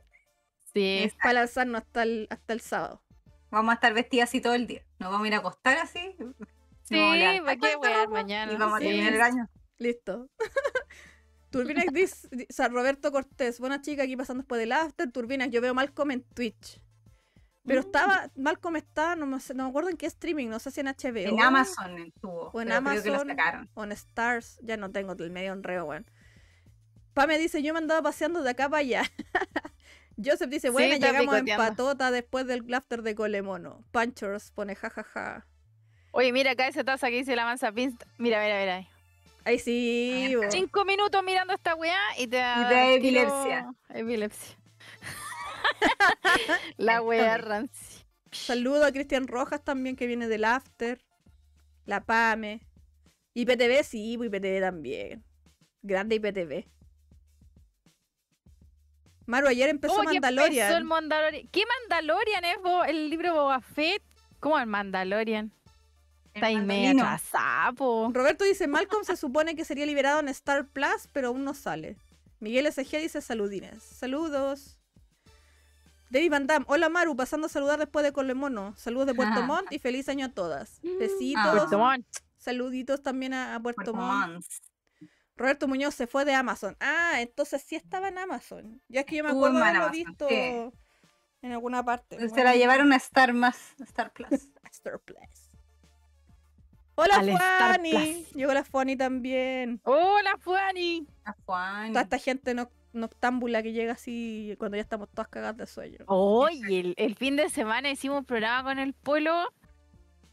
Sí. 0.73 0.99
Exacto. 1.03 1.17
para 1.23 1.33
lanzarnos 1.33 1.81
hasta 1.81 2.03
el, 2.03 2.27
hasta 2.29 2.53
el 2.53 2.61
sábado. 2.61 3.03
Vamos 3.49 3.71
a 3.71 3.75
estar 3.75 3.93
vestidas 3.93 4.29
así 4.29 4.39
todo 4.39 4.53
el 4.53 4.67
día. 4.67 4.85
Nos 4.99 5.11
vamos 5.11 5.25
a 5.25 5.27
ir 5.27 5.33
a 5.33 5.37
acostar 5.39 5.77
así. 5.79 5.99
a 5.99 6.45
Sí, 6.83 6.95
levantar 6.95 7.43
¿para 7.43 7.55
qué 7.55 7.59
con 7.59 7.67
esta 7.69 7.79
wear 7.79 8.05
ropa 8.05 8.11
mañana? 8.21 8.51
Y 8.53 8.55
vamos 8.57 8.79
Sí. 8.79 8.85
a 8.85 8.87
terminar 8.89 9.13
el 9.13 9.21
año. 9.21 9.49
Listo. 9.77 10.29
Turbinex 11.49 11.91
dice, 11.91 12.67
Roberto 12.69 13.11
Cortés, 13.11 13.59
buena 13.59 13.81
chica 13.81 14.03
aquí 14.03 14.15
pasando 14.15 14.41
después 14.43 14.59
del 14.59 14.71
after. 14.71 15.11
Turbinex, 15.11 15.51
yo 15.51 15.59
veo 15.61 15.73
Malcolm 15.73 16.11
en 16.11 16.23
Twitch. 16.23 16.81
Pero 17.65 17.81
estaba, 17.81 18.29
Malcolm 18.35 18.75
está, 18.75 19.15
no 19.15 19.25
me, 19.25 19.37
no 19.53 19.63
me 19.63 19.69
acuerdo 19.69 19.89
en 19.89 19.97
qué 19.97 20.07
streaming, 20.07 20.47
no 20.47 20.59
sé 20.59 20.71
si 20.71 20.79
en 20.79 20.87
HBO. 20.87 21.29
En 21.29 21.41
Amazon 21.41 21.97
estuvo. 21.99 22.49
O 22.53 22.61
en 22.61 22.69
pero 22.69 22.81
creo 22.81 23.03
que 23.03 23.09
lo 23.09 23.15
Amazon. 23.15 23.29
sacaron. 23.29 23.69
O 23.75 23.83
en 23.83 23.91
Stars, 23.91 24.59
ya 24.63 24.77
no 24.77 24.91
tengo 24.91 25.13
el 25.13 25.29
medio 25.29 25.53
enreo, 25.53 25.85
weón. 25.85 26.09
Pame 27.13 27.37
dice, 27.37 27.61
yo 27.61 27.73
me 27.73 27.79
andaba 27.79 28.01
paseando 28.01 28.41
de 28.41 28.49
acá 28.49 28.69
para 28.69 28.79
allá. 28.79 29.03
Joseph 30.23 30.49
dice, 30.49 30.69
bueno, 30.69 30.95
llegamos 30.95 31.35
en 31.35 31.45
patota 31.45 32.11
después 32.11 32.47
del 32.47 32.71
after 32.73 33.01
de 33.01 33.15
Colemono. 33.15 33.83
Panchers 33.91 34.51
pone 34.51 34.75
jajaja. 34.75 35.45
Oye, 36.11 36.31
mira 36.31 36.51
acá 36.51 36.67
esa 36.67 36.83
taza 36.83 37.09
que 37.09 37.17
dice 37.17 37.35
la 37.35 37.45
mansa 37.45 37.71
pinta. 37.71 38.05
Mira, 38.17 38.41
mira, 38.41 38.59
mira. 38.59 38.75
ahí. 38.77 38.87
Ahí 39.45 39.59
sí. 39.59 40.35
Cinco 40.49 40.85
minutos 40.85 41.23
mirando 41.23 41.53
esta 41.53 41.75
weá 41.75 41.99
y 42.17 42.27
te 42.27 42.37
da. 42.37 42.61
Y 42.61 42.67
te 42.67 42.73
da 42.73 42.91
epilepsia. 42.91 43.73
Epilepsia. 43.89 44.57
la 46.77 47.37
ranci. 47.37 48.05
Saludo 48.31 48.85
a 48.85 48.91
Cristian 48.91 49.27
Rojas 49.27 49.63
también, 49.63 49.95
que 49.95 50.07
viene 50.07 50.27
del 50.27 50.45
after. 50.45 50.99
La 51.85 52.03
Pame. 52.03 52.61
IPTV, 53.33 53.83
sí, 53.83 54.15
pues 54.17 54.27
IPTV 54.31 54.59
también. 54.61 55.23
Grande 55.81 56.15
IPTV. 56.15 56.65
Maru, 59.25 59.47
ayer 59.47 59.69
empezó 59.69 59.95
¿Cómo 59.95 60.09
que 60.09 60.19
Mandalorian. 60.19 60.65
empezó 60.67 60.77
el 60.77 60.83
Mandalorian? 60.83 61.47
¿Qué 61.49 61.63
Mandalorian 61.79 62.43
es 62.45 62.57
Bo- 62.61 62.83
el 62.83 63.09
libro 63.09 63.33
Boba 63.33 63.61
Fett? 63.61 64.01
¿Cómo 64.39 64.59
el 64.59 64.65
Mandalorian? 64.67 65.53
Está 66.33 66.47
ahí 66.47 66.57
medio. 66.57 67.03
Roberto 68.13 68.43
dice, 68.45 68.67
Malcolm 68.67 69.03
se 69.03 69.15
supone 69.17 69.55
que 69.55 69.65
sería 69.65 69.85
liberado 69.85 70.19
en 70.21 70.29
Star 70.29 70.67
Plus, 70.67 71.07
pero 71.13 71.29
aún 71.29 71.43
no 71.43 71.53
sale. 71.53 71.97
Miguel 72.39 72.71
SG 72.71 72.97
dice 72.99 73.21
saludines. 73.21 73.83
Saludos. 73.83 74.80
David 76.11 76.29
Van 76.29 76.45
Damme, 76.45 76.65
hola 76.67 76.89
Maru, 76.89 77.15
pasando 77.15 77.47
a 77.47 77.49
saludar 77.49 77.79
después 77.79 78.03
de 78.03 78.11
Colemono. 78.11 78.75
Saludos 78.75 79.07
de 79.07 79.15
Puerto 79.15 79.39
Ah. 79.39 79.45
Montt 79.45 79.71
y 79.71 79.79
feliz 79.79 80.09
año 80.09 80.25
a 80.25 80.29
todas. 80.29 80.81
Besitos. 80.81 81.41
Ah. 81.45 81.51
Puerto 81.55 81.77
Montt. 81.77 82.05
Saluditos 82.37 83.01
también 83.01 83.33
a, 83.33 83.55
a 83.55 83.59
Puerto, 83.61 83.77
Puerto 83.77 83.93
Montt. 83.93 84.33
Montt. 84.33 84.45
Roberto 85.37 85.67
Muñoz 85.69 85.95
se 85.95 86.07
fue 86.07 86.25
de 86.25 86.33
Amazon. 86.35 86.75
Ah, 86.81 87.21
entonces 87.21 87.63
sí 87.65 87.75
estaba 87.75 88.09
en 88.09 88.17
Amazon. 88.17 88.81
Ya 88.89 88.99
es 88.99 89.05
que 89.05 89.15
yo 89.15 89.23
me 89.23 89.29
acuerdo 89.29 89.57
de 89.59 89.63
haberlo 89.63 89.89
visto 89.89 90.27
en 90.29 91.51
alguna 91.51 91.83
parte. 91.83 92.19
Se 92.19 92.27
Bueno, 92.27 92.43
la 92.43 92.55
llevaron 92.55 92.91
a 92.91 92.97
Star 92.97 93.31
más, 93.33 93.73
a 93.79 93.83
Star 93.85 94.11
Plus. 94.11 94.27
a 94.63 94.67
Star 94.67 94.99
Plus. 94.99 95.49
Hola 96.95 97.15
Al. 97.15 97.79
Plus. 97.79 98.33
Llegó 98.33 98.53
la 98.53 98.65
Fanny 98.65 98.97
también. 98.97 99.79
Hola, 99.85 100.35
Fuani. 100.37 101.07
A 101.23 101.33
Juan. 101.45 101.93
Toda 101.93 102.01
esta 102.01 102.17
gente 102.19 102.53
no, 102.53 102.69
noctámbula 102.93 103.63
que 103.63 103.73
llega 103.73 103.93
así 103.93 104.55
cuando 104.59 104.77
ya 104.77 104.81
estamos 104.83 105.09
todas 105.09 105.27
cagadas 105.29 105.57
de 105.57 105.65
sueño. 105.67 105.99
Oye, 106.07 106.79
el, 106.79 106.93
el 106.97 107.15
fin 107.15 107.35
de 107.35 107.49
semana 107.49 107.89
hicimos 107.89 108.19
un 108.19 108.25
programa 108.25 108.63
con 108.63 108.79
el 108.79 108.93
pueblo 108.93 109.33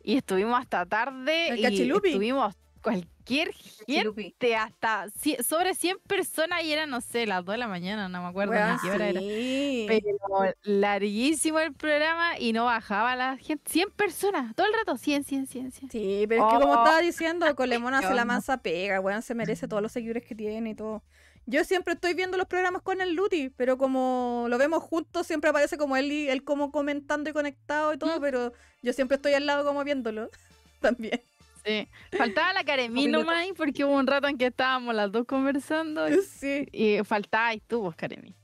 y 0.02 0.16
estuvimos 0.16 0.58
hasta 0.60 0.86
tarde 0.86 1.48
¿El 1.50 1.58
y 1.58 1.62
cachilupi? 1.62 2.08
estuvimos 2.08 2.54
cualquier 2.80 3.52
gente 3.86 4.56
hasta 4.56 5.06
sobre 5.46 5.74
100 5.74 5.98
personas 6.06 6.62
y 6.64 6.72
era, 6.72 6.86
no 6.86 7.00
sé, 7.00 7.26
las 7.26 7.44
2 7.44 7.54
de 7.54 7.58
la 7.58 7.68
mañana, 7.68 8.08
no 8.08 8.22
me 8.22 8.28
acuerdo 8.28 8.54
ni 8.54 8.78
qué 8.80 8.90
hora 8.90 9.08
era. 9.08 9.20
sí. 9.20 9.84
Pero 9.88 10.54
larguísimo 10.62 11.58
el 11.58 11.74
programa 11.74 12.38
y 12.38 12.52
no 12.52 12.64
bajaba 12.64 13.16
la 13.16 13.36
gente. 13.36 13.70
100 13.70 13.90
personas, 13.90 14.54
todo 14.54 14.66
el 14.66 14.72
rato, 14.72 14.96
100, 14.96 15.24
100, 15.24 15.46
100, 15.46 15.72
100. 15.72 15.90
Sí, 15.90 16.24
pero 16.28 16.46
es 16.48 16.54
que 16.54 16.60
como 16.60 16.72
Oh. 16.74 16.84
estaba 16.84 17.00
diciendo, 17.00 17.54
Colemona 17.56 18.00
¿Qué 18.00 18.06
hace 18.06 18.14
la 18.14 18.24
mansa 18.24 18.58
pega, 18.58 19.00
weón, 19.00 19.22
se 19.22 19.34
merece 19.34 19.68
todos 19.68 19.82
los 19.82 19.92
seguidores 19.92 20.24
que 20.24 20.34
tiene 20.34 20.70
y 20.70 20.74
todo. 20.74 21.02
Yo 21.50 21.64
siempre 21.64 21.94
estoy 21.94 22.12
viendo 22.12 22.36
los 22.36 22.46
programas 22.46 22.82
con 22.82 23.00
el 23.00 23.14
Luti, 23.14 23.48
pero 23.56 23.78
como 23.78 24.46
lo 24.50 24.58
vemos 24.58 24.82
juntos, 24.82 25.26
siempre 25.26 25.48
aparece 25.48 25.78
como 25.78 25.96
él 25.96 26.12
y 26.12 26.28
él 26.28 26.44
como 26.44 26.70
comentando 26.70 27.30
y 27.30 27.32
conectado 27.32 27.94
y 27.94 27.98
todo, 27.98 28.18
Mm. 28.18 28.20
pero 28.20 28.52
yo 28.82 28.92
siempre 28.92 29.14
estoy 29.16 29.32
al 29.32 29.46
lado 29.46 29.64
como 29.64 29.82
viéndolo 29.82 30.28
también. 30.80 31.22
Sí. 31.64 31.88
Faltaba 32.16 32.52
la 32.52 32.64
Caremí 32.64 33.06
nomás 33.06 33.46
porque 33.56 33.82
hubo 33.84 33.94
un 33.94 34.06
rato 34.06 34.28
en 34.28 34.36
que 34.36 34.46
estábamos 34.48 34.94
las 34.94 35.10
dos 35.10 35.24
conversando 35.26 36.06
y, 36.08 36.20
Sí, 36.22 36.68
y 36.70 37.02
faltaba 37.04 37.54
y 37.54 37.60
tú, 37.60 37.80
vos, 37.80 37.96
Caremí. 37.96 38.34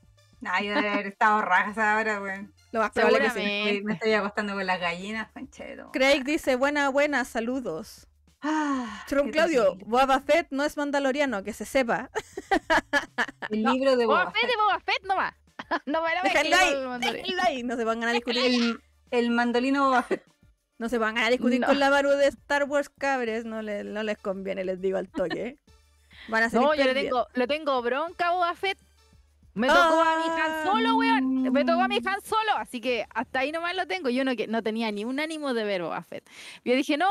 Ay, 0.43 0.67
yo 0.67 0.73
debe 0.75 0.89
haber 0.89 1.07
estado 1.07 1.41
rajas 1.41 1.77
ahora, 1.77 2.19
weón. 2.21 2.51
lo 2.71 2.79
más 2.79 2.91
probable 2.91 3.19
que 3.19 3.29
sí. 3.29 3.81
Me, 3.83 3.93
estoy 3.93 4.13
acostando 4.13 4.53
con 4.53 4.65
las 4.65 4.79
gallinas, 4.79 5.31
concheto. 5.31 5.91
Craig 5.93 6.23
dice, 6.23 6.55
buena, 6.55 6.89
buena, 6.89 7.23
saludos. 7.23 8.07
Ah, 8.41 9.03
qué 9.07 9.31
Claudio. 9.31 9.75
Boba 9.85 10.19
Fett 10.21 10.47
no 10.51 10.63
es 10.63 10.77
mandaloriano, 10.77 11.43
que 11.43 11.53
se 11.53 11.65
sepa. 11.65 12.09
El 13.49 13.63
libro 13.63 13.95
de 13.95 14.05
Boba 14.05 14.19
Boba 14.25 14.31
Fett 14.31 14.41
Fett. 14.41 14.49
de 14.51 14.55
Boba 14.57 14.79
Fett 14.79 15.03
nomás. 15.03 15.33
no 15.85 16.01
me 16.03 16.13
la 16.13 16.21
Déjenlo 16.23 17.41
ahí. 17.43 17.63
No 17.63 17.75
se 17.75 17.83
pongan 17.85 18.09
a 18.09 18.11
discutir, 18.13 18.45
El, 18.45 18.79
el 19.11 19.29
mandolino 19.31 19.85
Boba 19.87 20.03
Fett. 20.03 20.23
no 20.77 20.89
se 20.89 20.99
pongan 20.99 21.17
a 21.19 21.29
discutir 21.29 21.59
No. 21.61 21.67
con 21.67 21.79
la 21.79 21.89
Maru 21.89 22.09
de 22.11 22.27
Star 22.27 22.65
Wars 22.65 22.89
cabres, 22.89 23.45
no, 23.45 23.61
le- 23.61 23.83
no 23.83 24.03
les 24.03 24.17
conviene, 24.17 24.63
les 24.65 24.79
digo 24.81 24.97
al 24.97 25.09
toque. 25.09 25.57
Van 26.27 26.43
a 26.43 26.49
ser 26.49 26.59
No, 26.61 26.75
yo 26.75 26.83
le 26.83 26.93
tengo, 26.93 27.27
le 27.33 27.47
tengo 27.47 27.81
bronca 27.81 28.27
a 28.27 28.31
Boba 28.31 28.53
Fett. 28.55 28.77
Me 29.53 29.67
tocó 29.67 30.01
a 30.01 30.17
mi 30.17 30.41
Han 30.41 30.65
Solo, 30.65 30.97
weón. 30.97 31.43
Me 31.53 31.63
tocó 31.63 31.81
a 31.81 31.87
mi 31.87 31.95
Han 32.05 32.21
Solo, 32.21 32.57
así 32.57 32.81
que 32.81 33.05
hasta 33.15 33.39
ahí 33.39 33.51
nomás 33.53 33.73
lo 33.75 33.87
tengo. 33.87 34.09
Yo 34.09 34.25
no, 34.25 34.35
que- 34.35 34.47
no 34.47 34.61
tenía 34.61 34.91
ni 34.91 35.05
un 35.05 35.19
ánimo 35.19 35.53
de 35.53 35.63
ver 35.63 35.81
Boba 35.81 36.03
Fett. 36.03 36.29
Yo 36.65 36.75
dije, 36.75 36.97
no, 36.97 37.07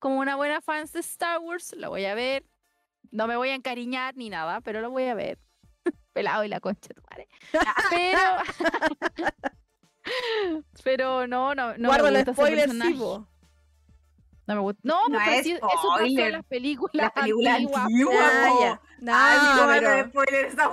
como 0.00 0.18
una 0.18 0.34
buena 0.34 0.60
fan 0.60 0.86
de 0.92 0.98
Star 1.00 1.38
Wars, 1.38 1.74
lo 1.78 1.90
voy 1.90 2.04
a 2.06 2.14
ver. 2.16 2.44
No 3.12 3.26
me 3.28 3.36
voy 3.36 3.50
a 3.50 3.54
encariñar 3.54 4.16
ni 4.16 4.28
nada, 4.30 4.60
pero 4.60 4.80
lo 4.80 4.90
voy 4.90 5.04
a 5.04 5.14
ver. 5.14 5.38
Pelado 6.12 6.42
y 6.44 6.48
la 6.48 6.58
concha 6.60 6.88
de 6.88 6.94
tu 6.94 7.02
madre. 7.08 7.28
Pero. 7.90 8.20
pero 10.84 11.26
no, 11.26 11.54
no, 11.54 11.76
no. 11.76 11.88
Guarda 11.88 12.10
los 12.10 12.22
spoilers, 12.34 12.72
sí. 12.72 12.78
No 14.46 14.56
me 14.56 14.60
gusta. 14.62 14.80
No, 14.82 15.08
No 15.08 15.18
pero 15.24 15.30
es 15.36 15.44
sí, 15.44 15.52
eso 15.52 15.60
pasó 15.60 16.00
en 16.00 16.06
spoiler. 16.06 16.32
las 16.32 16.44
películas. 16.46 16.90
Las 16.94 17.12
películas 17.12 17.54
antiguas, 17.56 17.84
antiguas, 17.84 18.32
Ah. 18.32 18.80
No, 19.00 19.12
Ay, 19.14 19.38
¿cómo 19.38 19.66
va 19.68 19.74
a 19.74 19.78
pero- 19.78 20.08
spoilers 20.08 20.52
esa 20.54 20.70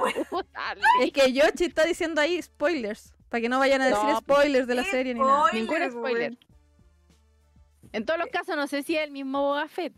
Es 1.03 1.11
que 1.11 1.33
Yoshi 1.33 1.65
está 1.65 1.83
diciendo 1.85 2.19
ahí 2.21 2.41
spoilers. 2.41 3.13
Para 3.29 3.41
que 3.41 3.49
no 3.49 3.59
vayan 3.59 3.81
a 3.81 3.85
decir 3.87 4.03
No, 4.03 4.19
spoilers 4.19 4.67
de 4.67 4.75
la 4.75 4.83
¿Qué 4.83 4.91
serie 4.91 5.13
ni 5.13 5.19
nada. 5.19 5.51
Ningún 5.51 5.91
spoiler. 5.91 6.37
En 7.93 8.05
todos 8.05 8.19
los 8.19 8.29
casos, 8.29 8.55
no 8.55 8.67
sé 8.67 8.83
si 8.83 8.95
es 8.97 9.03
el 9.03 9.11
mismo 9.11 9.41
Boba 9.41 9.67
Fett. 9.67 9.93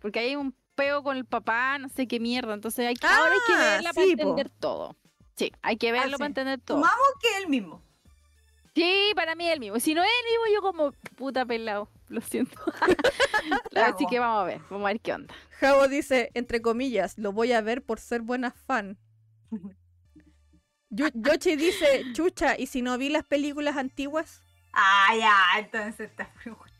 Porque 0.00 0.20
hay 0.20 0.36
un 0.36 0.54
peo 0.74 1.02
con 1.02 1.16
el 1.16 1.24
papá, 1.24 1.78
no 1.78 1.88
sé 1.88 2.06
qué 2.08 2.18
mierda. 2.20 2.54
Entonces 2.54 2.86
hay 2.86 2.94
que, 2.94 3.06
ahora 3.06 3.32
hay 3.32 3.38
que 3.46 3.52
Ah, 3.54 3.58
verla 3.74 3.92
para 3.92 4.06
po. 4.06 4.10
entender 4.12 4.50
todo. 4.50 4.96
Sí, 5.36 5.52
hay 5.62 5.76
que 5.76 5.92
verlo 5.92 6.16
sí. 6.16 6.18
para 6.18 6.26
entender 6.26 6.60
todo. 6.60 6.78
Sumamos 6.78 7.06
que 7.20 7.28
es 7.28 7.36
el 7.44 7.48
mismo. 7.48 7.82
Sí, 8.74 9.12
para 9.14 9.34
mí 9.34 9.46
es 9.46 9.52
el 9.52 9.60
mismo. 9.60 9.78
Si 9.80 9.94
no 9.94 10.02
es 10.02 10.08
el 10.08 10.30
mismo, 10.30 10.54
yo 10.54 10.62
como 10.62 10.92
puta 11.16 11.44
pelado. 11.44 11.90
Lo 12.08 12.20
siento. 12.20 12.58
Así 13.76 14.06
que 14.08 14.18
vamos 14.18 14.42
a 14.42 14.44
ver, 14.44 14.60
vamos 14.70 14.86
a 14.86 14.92
ver 14.92 15.00
qué 15.00 15.12
onda. 15.12 15.34
Javo 15.60 15.88
dice, 15.88 16.30
entre 16.34 16.60
comillas, 16.62 17.18
lo 17.18 17.32
voy 17.32 17.52
a 17.52 17.60
ver 17.60 17.82
por 17.82 18.00
ser 18.00 18.22
buena 18.22 18.50
fan. 18.50 18.98
Yo- 20.90 21.08
Yoshi 21.14 21.56
dice, 21.56 22.04
chucha, 22.12 22.58
¿y 22.58 22.66
si 22.66 22.82
no 22.82 22.98
vi 22.98 23.08
las 23.08 23.24
películas 23.24 23.76
antiguas? 23.76 24.42
Ah, 24.72 25.14
ya, 25.18 25.58
entonces 25.58 26.10
está 26.10 26.30
muy 26.44 26.54
bueno. 26.54 26.71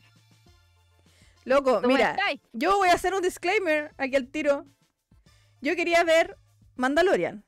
Loco, 1.45 1.81
¿Cómo 1.81 1.87
mira, 1.93 2.15
yo 2.53 2.77
voy 2.77 2.89
a 2.89 2.93
hacer 2.93 3.13
un 3.13 3.21
disclaimer 3.21 3.93
aquí 3.97 4.15
al 4.15 4.27
tiro. 4.29 4.65
Yo 5.61 5.75
quería 5.75 6.03
ver 6.03 6.37
Mandalorian. 6.75 7.43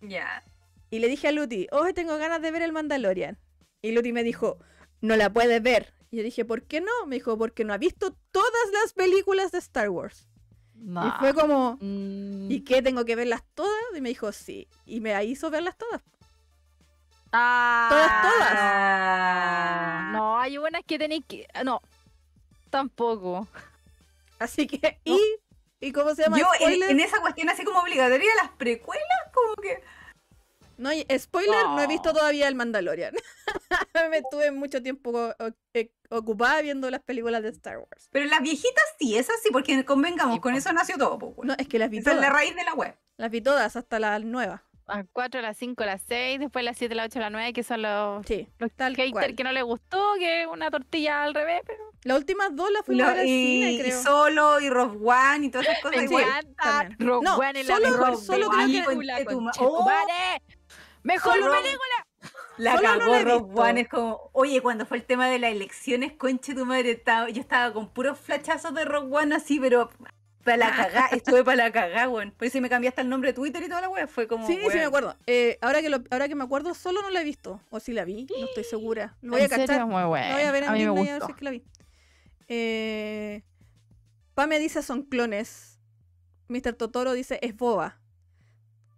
Ya. 0.00 0.42
Y 0.90 1.00
le 1.00 1.08
dije 1.08 1.28
a 1.28 1.32
Luti, 1.32 1.66
hoy 1.72 1.92
tengo 1.92 2.16
ganas 2.18 2.40
de 2.42 2.50
ver 2.50 2.62
el 2.62 2.72
Mandalorian. 2.72 3.38
Y 3.82 3.92
Luti 3.92 4.12
me 4.12 4.22
dijo, 4.22 4.58
no 5.00 5.16
la 5.16 5.32
puedes 5.32 5.62
ver. 5.62 5.94
Y 6.10 6.16
yo 6.18 6.22
dije, 6.22 6.44
¿por 6.44 6.62
qué 6.62 6.80
no? 6.80 6.90
Me 7.06 7.16
dijo, 7.16 7.36
porque 7.36 7.64
no 7.64 7.72
ha 7.74 7.78
visto 7.78 8.16
todas 8.30 8.70
las 8.82 8.92
películas 8.94 9.52
de 9.52 9.58
Star 9.58 9.90
Wars. 9.90 10.28
Y 10.74 10.86
No. 10.86 11.14
fue 11.18 11.34
como, 11.34 11.76
Mm. 11.80 12.50
¿y 12.50 12.60
qué? 12.64 12.80
¿Tengo 12.82 13.04
que 13.04 13.16
verlas 13.16 13.42
todas? 13.54 13.72
Y 13.96 14.00
me 14.00 14.08
dijo, 14.08 14.30
sí. 14.32 14.68
Y 14.86 15.00
me 15.00 15.22
hizo 15.24 15.50
verlas 15.50 15.76
todas. 15.76 16.02
Ah, 17.32 17.88
Todas, 17.90 18.22
todas. 18.22 18.48
Ah. 18.52 20.10
No, 20.14 20.38
hay 20.40 20.56
buenas 20.56 20.82
que 20.86 20.98
tenéis 20.98 21.24
que. 21.28 21.46
No, 21.64 21.82
tampoco. 22.68 23.48
Así 24.38 24.66
que, 24.66 25.00
¿y? 25.04 25.18
¿Y 25.80 25.92
cómo 25.92 26.14
se 26.14 26.22
llama? 26.22 26.38
Yo 26.38 26.46
en, 26.54 26.60
¿Spoiler? 26.60 26.90
en 26.90 27.00
esa 27.00 27.20
cuestión 27.20 27.48
así 27.48 27.64
como 27.64 27.80
obligatoria 27.80 28.28
las 28.42 28.50
precuelas, 28.52 29.04
como 29.32 29.54
que 29.56 29.82
No, 30.76 30.90
spoiler, 31.18 31.64
no. 31.66 31.80
he 31.80 31.86
visto 31.86 32.12
todavía 32.12 32.48
el 32.48 32.54
Mandalorian. 32.54 33.14
Me 34.10 34.18
estuve 34.18 34.50
mucho 34.52 34.82
tiempo 34.82 35.34
eh, 35.74 35.90
ocupada 36.10 36.62
viendo 36.62 36.90
las 36.90 37.02
películas 37.02 37.42
de 37.42 37.50
Star 37.50 37.78
Wars. 37.78 38.08
Pero 38.10 38.26
las 38.26 38.40
viejitas 38.42 38.84
sí, 38.98 39.16
esas 39.16 39.36
sí, 39.42 39.50
porque 39.52 39.84
convengamos, 39.84 40.34
Sí, 40.36 40.40
con 40.40 40.52
po. 40.52 40.58
eso 40.58 40.72
nació 40.72 40.96
todo, 40.98 41.18
pues, 41.18 41.34
No, 41.46 41.54
es 41.58 41.68
que 41.68 41.78
las 41.78 41.90
vi 41.90 41.98
Esa 41.98 42.10
es 42.10 42.16
la 42.16 42.22
todas. 42.28 42.32
raíz 42.34 42.54
de 42.56 42.64
la 42.64 42.74
web. 42.74 42.96
Las 43.16 43.30
vi 43.30 43.40
todas, 43.40 43.74
hasta 43.76 43.98
las 44.00 44.22
nuevas. 44.24 44.60
A 44.88 44.96
las 44.98 45.06
4, 45.12 45.40
a 45.40 45.42
las 45.42 45.56
5, 45.58 45.82
a 45.82 45.86
las 45.86 46.02
6, 46.08 46.40
después 46.40 46.64
las 46.64 46.76
7, 46.78 46.94
las 46.94 47.06
8, 47.06 47.20
las 47.20 47.30
9, 47.30 47.52
que 47.52 47.62
son 47.62 47.82
los, 47.82 48.26
Sí, 48.26 48.48
los 48.58 48.72
tal 48.72 48.96
cual. 49.12 49.34
que 49.34 49.44
no 49.44 49.52
les 49.52 49.62
gustó, 49.62 50.14
que 50.18 50.42
es 50.42 50.46
una 50.48 50.70
tortilla 50.70 51.22
al 51.24 51.34
revés, 51.34 51.60
pero 51.66 51.78
Las 52.04 52.16
últimas 52.18 52.54
dos 52.56 52.70
las 52.70 52.82
Y, 52.82 52.86
fuimos 52.86 53.06
a 53.06 53.10
lo- 53.10 53.12
ver 53.16 53.20
al 53.22 53.26
y- 53.26 53.46
cine, 53.46 53.72
y 53.72 53.80
creo. 53.80 54.02
solo, 54.02 54.60
y 54.60 54.70
Rogue 54.70 54.98
One, 55.02 55.46
y 55.46 55.50
todas 55.50 55.66
esas 55.68 55.82
cosas. 55.82 56.02
igual. 56.04 56.24
Rogue 56.98 57.24
No, 57.24 57.36
One 57.36 57.60
es 57.60 57.66
la 57.66 57.74
solo- 57.76 57.90
mejor 57.90 58.16
solo 58.16 58.48
creo 58.48 58.66
que- 58.66 58.72
película, 58.82 59.24
tu 59.24 59.40
ma- 59.40 59.50
conchetumare. 59.52 60.42
Mejor 61.02 61.32
Solo- 61.38 61.52
película. 61.52 62.34
La 62.56 62.76
Solo 62.76 62.82
no 62.94 62.98
cagó 62.98 63.18
Rogue 63.18 63.44
visto. 63.46 63.62
One, 63.62 63.80
es 63.82 63.88
como, 63.88 64.30
oye, 64.32 64.60
cuando 64.62 64.84
fue 64.86 64.96
el 64.96 65.04
tema 65.04 65.28
de 65.28 65.38
las 65.38 65.52
elecciones, 65.52 66.12
conche 66.14 66.54
tu 66.54 66.64
madre, 66.66 66.90
estaba, 66.92 67.28
yo 67.28 67.40
estaba 67.40 67.72
con 67.72 67.88
puros 67.92 68.18
flachazos 68.18 68.74
de 68.74 68.84
Rogue 68.84 69.14
One 69.16 69.34
así, 69.34 69.60
pero 69.60 69.90
para 70.56 70.56
la 70.56 70.76
cagá, 70.76 71.06
estuve 71.12 71.44
para 71.44 71.56
la 71.64 71.72
cagá, 71.72 72.08
weón. 72.08 72.30
Por 72.32 72.46
eso 72.46 72.60
me 72.60 72.68
cambié 72.68 72.88
hasta 72.88 73.02
el 73.02 73.08
nombre 73.08 73.30
de 73.30 73.34
Twitter 73.34 73.62
y 73.62 73.68
toda 73.68 73.80
la 73.82 73.88
wea, 73.88 74.06
fue 74.06 74.26
como, 74.26 74.46
Sí, 74.46 74.58
sí 74.70 74.76
me 74.76 74.84
acuerdo. 74.84 75.16
Eh, 75.26 75.58
ahora, 75.60 75.80
que 75.82 75.90
lo- 75.90 76.02
ahora 76.10 76.28
que 76.28 76.34
me 76.34 76.44
acuerdo, 76.44 76.74
solo 76.74 77.02
no 77.02 77.10
la 77.10 77.20
he 77.20 77.24
visto. 77.24 77.60
O 77.70 77.80
si 77.80 77.92
la 77.92 78.04
vi, 78.04 78.26
no 78.40 78.46
estoy 78.46 78.64
segura. 78.64 79.16
Lo 79.22 79.32
voy 79.32 79.42
a 79.42 79.48
cachar. 79.48 79.86
muy 79.86 80.02
bueno. 80.04 80.28
Lo 80.28 80.34
voy 80.34 80.42
a 80.44 80.52
ver 80.52 80.62
en 80.64 80.68
a 80.68 80.72
mí 80.72 80.78
me 80.84 80.90
Disney 80.90 81.08
a 81.08 81.12
ver 81.12 81.20
gustó. 81.20 81.26
si 81.26 81.32
es 81.32 81.38
que 81.38 81.44
la 81.44 81.50
vi. 81.50 81.64
Eh, 82.48 83.42
Pame 84.34 84.58
dice 84.58 84.82
son 84.82 85.02
clones. 85.02 85.78
Mr. 86.48 86.72
Totoro 86.74 87.12
dice 87.12 87.38
es 87.42 87.56
boba. 87.56 87.98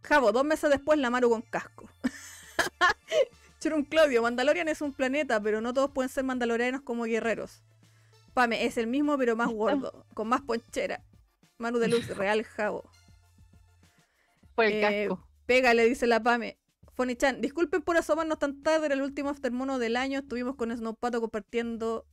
Jabo, 0.02 0.32
dos 0.32 0.44
meses 0.44 0.70
después 0.70 0.98
la 0.98 1.10
Maru 1.10 1.30
con 1.30 1.42
casco. 1.42 1.88
Churum 3.60 3.84
Claudio, 3.84 4.22
Mandalorian 4.22 4.68
es 4.68 4.80
un 4.80 4.92
planeta, 4.92 5.40
pero 5.42 5.60
no 5.60 5.74
todos 5.74 5.90
pueden 5.90 6.08
ser 6.08 6.24
mandalorianos 6.24 6.80
como 6.82 7.04
guerreros. 7.04 7.62
Pame, 8.32 8.64
es 8.64 8.78
el 8.78 8.86
mismo 8.86 9.18
pero 9.18 9.36
más 9.36 9.48
gordo, 9.48 10.06
con 10.14 10.28
más 10.28 10.40
ponchera. 10.42 11.02
Manu 11.60 11.78
de 11.78 11.88
Luz, 11.88 12.06
real 12.16 12.42
Jabo. 12.42 12.90
Por 14.54 14.64
el 14.64 14.72
Eh, 14.72 14.80
casco. 15.08 15.26
Pega, 15.46 15.74
le 15.74 15.84
dice 15.88 16.06
la 16.06 16.22
Pame. 16.22 16.58
Fonny-chan, 16.94 17.40
disculpen 17.40 17.82
por 17.82 17.96
asomarnos 17.96 18.38
tan 18.38 18.62
tarde, 18.62 18.86
era 18.86 18.94
el 18.94 19.02
último 19.02 19.30
aftermono 19.30 19.78
del 19.78 19.96
año. 19.96 20.18
Estuvimos 20.20 20.56
con 20.56 20.76
Snowpato 20.76 21.20
compartiendo. 21.20 22.06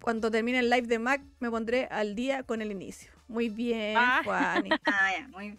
Cuando 0.00 0.30
termine 0.30 0.58
el 0.58 0.70
live 0.70 0.86
de 0.86 0.98
Mac, 0.98 1.22
me 1.40 1.50
pondré 1.50 1.86
al 1.90 2.14
día 2.14 2.42
con 2.42 2.60
el 2.62 2.70
inicio. 2.70 3.10
Muy 3.26 3.48
bien, 3.48 3.96
Ah. 3.98 4.20
Juani. 4.24 4.70
Ah, 4.86 5.10
ya, 5.18 5.28
muy 5.28 5.58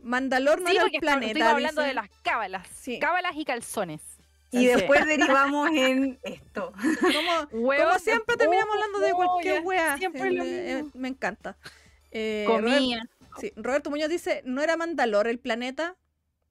Mandalor 0.00 0.60
no 0.60 0.68
Sí, 0.68 0.74
era 0.76 0.82
porque 0.84 0.96
el 0.98 1.00
planeta. 1.00 1.26
estuvimos 1.26 1.52
hablando 1.54 1.80
dice. 1.82 1.88
de 1.88 1.94
las 1.94 2.08
cábalas. 2.22 2.68
Sí. 2.68 2.98
Cábalas 3.00 3.34
y 3.34 3.44
calzones. 3.44 4.00
Y 4.50 4.66
después 4.66 5.04
derivamos 5.06 5.68
en 5.72 6.18
esto. 6.22 6.72
Como, 7.00 7.64
Huevos 7.66 7.84
como 7.84 7.92
de 7.94 7.98
siempre 8.00 8.36
terminamos 8.36 8.74
hablando 8.74 8.98
de 9.00 9.12
cualquier. 9.12 9.62
Siempre 9.98 10.30
lo 10.32 10.42
Eh, 10.44 10.74
mismo. 10.76 10.90
me 10.94 11.08
encanta. 11.08 11.56
Eh, 12.10 12.44
Robert- 12.48 12.64
Comía. 12.64 13.02
sí, 13.38 13.52
Roberto 13.56 13.90
Muñoz 13.90 14.08
dice, 14.08 14.42
¿no 14.46 14.62
era 14.62 14.76
Mandalor 14.78 15.28
el 15.28 15.38
planeta? 15.38 15.96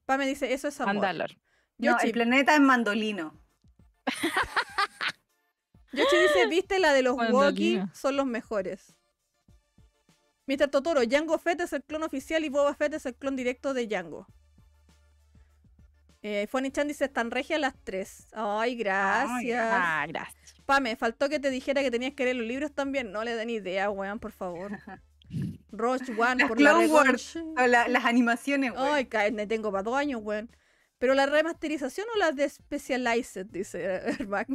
Pame 0.06 0.26
dice, 0.26 0.52
eso 0.52 0.68
es 0.68 0.80
amor. 0.80 0.94
Mandalor. 0.94 1.30
No, 1.78 1.92
Yoshi, 1.92 2.06
el 2.06 2.12
planeta 2.12 2.54
es 2.54 2.60
mandolino. 2.60 3.34
Yoshi 5.92 6.16
dice, 6.16 6.46
¿viste 6.48 6.78
la 6.78 6.92
de 6.92 7.02
los 7.02 7.16
Woki? 7.16 7.80
Son 7.94 8.16
los 8.16 8.26
mejores. 8.26 8.94
Mr. 10.46 10.68
Totoro, 10.68 11.00
Jango 11.08 11.38
Fett 11.38 11.60
es 11.60 11.72
el 11.72 11.82
clon 11.82 12.02
oficial 12.04 12.44
y 12.44 12.48
Boba 12.48 12.74
Fett 12.74 12.94
es 12.94 13.06
el 13.06 13.14
clon 13.14 13.36
directo 13.36 13.74
de 13.74 13.88
Jango. 13.88 14.26
Eh, 16.22 16.46
Fonny 16.50 16.70
Chan 16.72 16.88
dice, 16.88 17.04
están 17.04 17.30
regias 17.30 17.60
las 17.60 17.74
tres. 17.84 18.26
Ay, 18.32 18.74
gracias. 18.74 19.60
Ah, 19.72 20.04
gracias. 20.08 20.54
Pame, 20.66 20.96
faltó 20.96 21.28
que 21.28 21.38
te 21.38 21.50
dijera 21.50 21.82
que 21.82 21.90
tenías 21.90 22.14
que 22.14 22.24
leer 22.24 22.36
los 22.36 22.46
libros 22.46 22.72
también. 22.72 23.12
No 23.12 23.22
le 23.24 23.34
den 23.36 23.50
idea, 23.50 23.88
weón, 23.90 24.18
por 24.18 24.32
favor. 24.32 24.72
Roche 25.70 26.12
One 26.18 26.36
Las 26.42 26.48
por 26.48 26.60
la. 26.60 26.72
O 27.56 27.66
la- 27.66 27.86
las 27.88 28.04
animaciones, 28.04 28.72
güey. 28.72 28.84
Ay, 28.84 29.04
carne, 29.06 29.46
tengo 29.46 29.70
para 29.70 29.82
dos 29.84 29.96
años, 29.96 30.20
weón. 30.22 30.50
Pero 30.98 31.14
la 31.14 31.26
remasterización 31.26 32.06
o 32.14 32.18
la 32.18 32.32
de 32.32 32.48
Specialized, 32.48 33.46
dice 33.46 33.84
Hermac. 34.18 34.48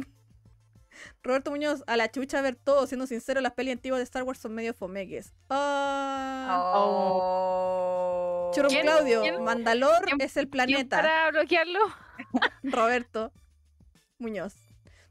Roberto 1.22 1.50
Muñoz, 1.50 1.82
a 1.86 1.96
la 1.96 2.10
chucha 2.10 2.40
ver 2.42 2.54
todo, 2.56 2.86
siendo 2.86 3.06
sincero, 3.06 3.40
las 3.40 3.52
pelis 3.54 3.72
antiguas 3.72 3.98
de 3.98 4.04
Star 4.04 4.22
Wars 4.22 4.38
son 4.38 4.54
medio 4.54 4.74
fomeques. 4.74 5.32
Ah. 5.48 6.72
Oh. 6.76 8.33
Churro 8.54 8.68
¿Quién? 8.68 8.82
Claudio, 8.82 9.20
¿Quién? 9.22 9.42
Mandalor 9.44 10.04
¿Quién- 10.04 10.20
es 10.20 10.36
el 10.36 10.44
¿Quién 10.44 10.50
planeta. 10.50 10.96
para 10.96 11.30
bloquearlo? 11.30 11.78
Roberto 12.62 13.32
Muñoz. 14.18 14.54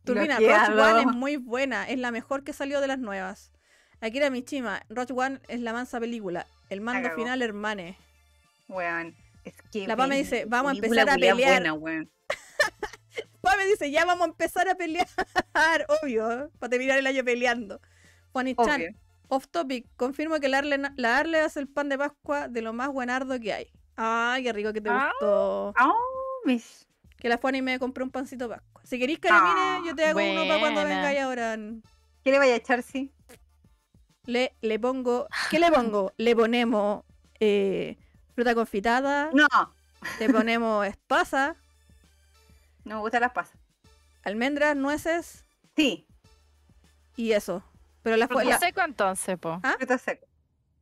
Turbina. 0.03 0.37
Rogue 0.37 0.81
One 0.81 0.99
es 1.01 1.07
muy 1.07 1.37
buena, 1.37 1.87
es 1.89 1.97
la 1.97 2.11
mejor 2.11 2.43
que 2.43 2.51
salió 2.53 2.81
de 2.81 2.87
las 2.87 2.99
nuevas. 2.99 3.51
Akira 4.01 4.29
Mishima, 4.29 4.81
Rogue 4.89 5.13
One 5.15 5.39
es 5.47 5.61
la 5.61 5.71
mansa 5.71 5.99
película. 5.99 6.45
El 6.69 6.81
mando 6.81 7.09
final, 7.11 7.41
hermane. 7.41 7.97
Weón. 8.67 9.15
Es 9.45 9.53
que 9.71 9.87
La 9.87 9.95
Pame 9.95 10.17
dice, 10.17 10.45
vamos 10.45 10.71
a 10.73 10.75
empezar 10.75 11.09
a 11.09 11.15
pelear. 11.15 11.77
buena. 11.77 12.05
Pame 13.41 13.65
dice, 13.65 13.91
ya 13.91 14.05
vamos 14.05 14.27
a 14.27 14.29
empezar 14.31 14.67
a 14.69 14.75
pelear. 14.75 15.07
Obvio, 16.01 16.49
para 16.59 16.69
terminar 16.69 16.97
el 16.97 17.07
año 17.07 17.23
peleando. 17.23 17.79
Juani 18.31 18.55
Chan, 18.55 18.81
Obvio. 18.81 18.89
Off 19.35 19.47
topic, 19.47 19.87
confirmo 19.95 20.39
que 20.39 20.47
la 20.47 20.59
Arle, 20.59 20.79
la 20.95 21.17
Arle 21.17 21.39
hace 21.41 21.59
el 21.59 21.67
pan 21.67 21.89
de 21.89 21.97
Pascua 21.97 22.47
de 22.47 22.61
lo 22.61 22.73
más 22.73 22.89
buenardo 22.91 23.39
que 23.39 23.53
hay. 23.53 23.67
Ay, 23.95 24.43
qué 24.43 24.53
rico 24.53 24.73
que 24.73 24.81
te 24.81 24.89
Ah. 24.89 25.11
gustó. 25.19 25.73
Mis- 26.45 26.87
Que 27.17 27.29
la 27.29 27.37
Juani 27.37 27.61
me 27.61 27.79
compró 27.79 28.03
un 28.03 28.11
pancito 28.11 28.49
Pascua. 28.49 28.81
Si 28.83 28.99
queréis 28.99 29.19
carabines, 29.19 29.55
Ah, 29.57 29.81
yo 29.85 29.95
te 29.95 30.05
hago 30.05 30.19
uno 30.19 30.45
para 30.47 30.59
cuando 30.59 30.83
vengáis 30.83 31.19
ahora. 31.21 31.57
¿Qué 32.23 32.31
le 32.31 32.37
vaya 32.37 32.53
a 32.53 32.57
echar, 32.57 32.83
sí? 32.83 33.11
Le, 34.25 34.55
le 34.61 34.79
pongo, 34.79 35.27
¿qué 35.49 35.59
le 35.59 35.71
pongo? 35.71 36.13
Le 36.17 36.35
ponemos 36.35 37.03
eh, 37.39 37.97
fruta 38.35 38.55
confitada, 38.55 39.29
No, 39.33 39.47
le 40.19 40.29
ponemos 40.29 40.85
espasa, 40.87 41.55
no 42.85 42.95
me 42.95 43.01
gustan 43.01 43.21
las 43.21 43.31
pasas. 43.33 43.57
almendras, 44.23 44.75
nueces 44.77 45.43
Sí, 45.75 46.07
y 47.17 47.31
eso. 47.33 47.63
Pero 48.03 48.17
la, 48.17 48.27
Fruto 48.27 48.43
la- 48.43 48.59
seco 48.59 48.81
entonces, 48.81 49.37
po. 49.39 49.59
¿Ah? 49.63 49.73
frutos 49.77 50.01
secos. 50.01 50.29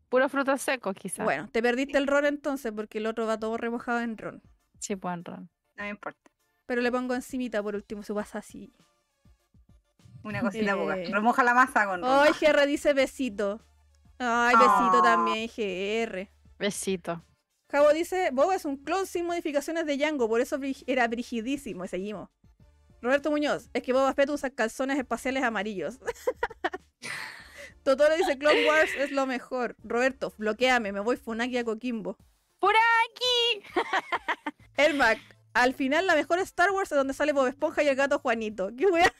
Puro 0.10 0.28
fruto 0.28 0.58
seco, 0.58 0.94
quizás. 0.94 1.24
Bueno, 1.24 1.48
te 1.50 1.62
perdiste 1.62 1.98
el 1.98 2.06
ron 2.08 2.26
entonces 2.26 2.74
porque 2.76 2.98
el 2.98 3.06
otro 3.08 3.26
va 3.28 3.40
todo 3.40 3.56
remojado 3.56 4.02
en 4.02 4.18
ron. 4.18 4.42
Sí, 4.80 4.96
buen 4.96 5.24
ron. 5.24 5.50
No 5.78 5.84
me 5.84 5.90
importa. 5.90 6.20
Pero 6.66 6.82
le 6.82 6.92
pongo 6.92 7.16
encimita 7.16 7.64
por 7.64 7.76
último, 7.76 8.04
su 8.04 8.14
pasa 8.14 8.40
así. 8.40 8.74
Una 10.24 10.42
cosita 10.42 10.76
poca. 10.76 10.98
Eh. 10.98 11.10
Remoja 11.12 11.44
la 11.44 11.54
masa 11.54 11.86
con 11.86 12.02
ron. 12.02 12.10
Ay, 12.10 12.34
GR 12.40 12.66
dice 12.68 12.94
besito. 12.94 13.62
Ay, 14.20 14.56
besito 14.56 15.00
Ah. 15.00 15.02
también, 15.04 15.48
GR. 15.56 16.30
Besito. 16.60 17.24
Jabo 17.70 17.94
dice, 17.94 18.30
Boba 18.34 18.56
es 18.56 18.66
un 18.66 18.78
clon 18.78 19.08
sin 19.08 19.26
modificaciones 19.26 19.86
de 19.86 19.96
Django, 19.98 20.28
por 20.28 20.42
eso 20.42 20.60
era 20.88 21.08
brigidísimo. 21.08 21.86
Y 21.86 21.88
seguimos. 21.88 22.30
Roberto 23.02 23.32
Muñoz, 23.32 23.70
es 23.74 23.82
que 23.82 23.94
Boba 23.94 24.14
Fett 24.14 24.30
usa 24.30 24.52
calzones 24.52 24.98
espaciales 24.98 25.44
amarillos. 25.44 26.00
Totoro 27.84 28.16
dice, 28.16 28.38
Clone 28.38 28.68
Wars 28.68 28.92
es 28.98 29.12
lo 29.12 29.26
mejor. 29.26 29.76
Roberto, 29.84 30.34
bloqueame, 30.38 30.92
me 30.92 31.00
voy 31.00 31.18
Funaki 31.18 31.58
a 31.58 31.64
Coquimbo. 31.64 32.18
¡Por 32.60 32.76
aquí! 32.76 33.64
El 34.78 34.96
Mac, 34.96 35.20
al 35.54 35.74
final 35.74 36.06
la 36.06 36.16
mejor 36.16 36.40
Star 36.40 36.72
Wars 36.72 36.92
es 36.92 36.98
donde 36.98 37.14
sale 37.14 37.34
Bob 37.34 37.48
Esponja 37.48 37.84
y 37.84 37.88
el 37.88 37.96
gato 37.96 38.20
Juanito. 38.20 38.70
¡Qué 38.78 38.86
wea! 38.86 39.12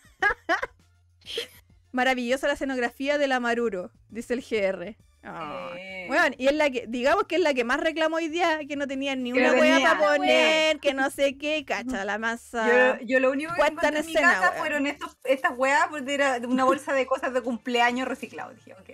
Maravillosa 1.92 2.48
la 2.48 2.54
escenografía 2.54 3.18
de 3.18 3.28
la 3.28 3.40
Maruro, 3.40 3.92
dice 4.10 4.34
el 4.34 4.42
GR. 4.42 4.96
Eh, 5.24 6.08
Weón, 6.10 6.34
y 6.38 6.48
es 6.48 6.54
la 6.54 6.70
que, 6.72 6.86
digamos 6.88 7.26
que 7.26 7.36
es 7.36 7.42
la 7.42 7.54
que 7.54 7.64
más 7.64 7.80
reclamó 7.80 8.16
hoy 8.16 8.28
día, 8.28 8.60
que 8.68 8.76
no 8.76 8.88
tenía 8.88 9.16
ni 9.16 9.32
Que 9.32 9.40
una 9.40 9.54
tenía, 9.54 9.80
para 9.82 10.00
poner, 10.00 10.80
que 10.80 10.94
no 10.94 11.12
sé 11.12 11.38
qué, 11.38 11.64
cacha, 11.68 12.04
la 12.06 12.18
masa. 12.18 12.98
Yo, 13.00 13.06
yo 13.06 13.20
lo 13.20 13.32
único 13.32 13.54
que 13.54 13.62
en 13.62 13.68
encontré 13.68 14.00
en 14.00 14.06
mi 14.06 14.12
escena, 14.14 14.34
casa 14.34 14.52
fueron 14.54 14.88
estos, 14.88 15.16
estas 15.24 15.52
weas 15.56 15.88
porque 15.90 16.14
era 16.14 16.40
una 16.48 16.64
bolsa 16.64 16.94
de 16.94 17.06
cosas 17.06 17.34
de 17.34 17.42
cumpleaños 17.42 18.08
reciclado. 18.08 18.54
Dije, 18.54 18.74
ok. 18.74 18.90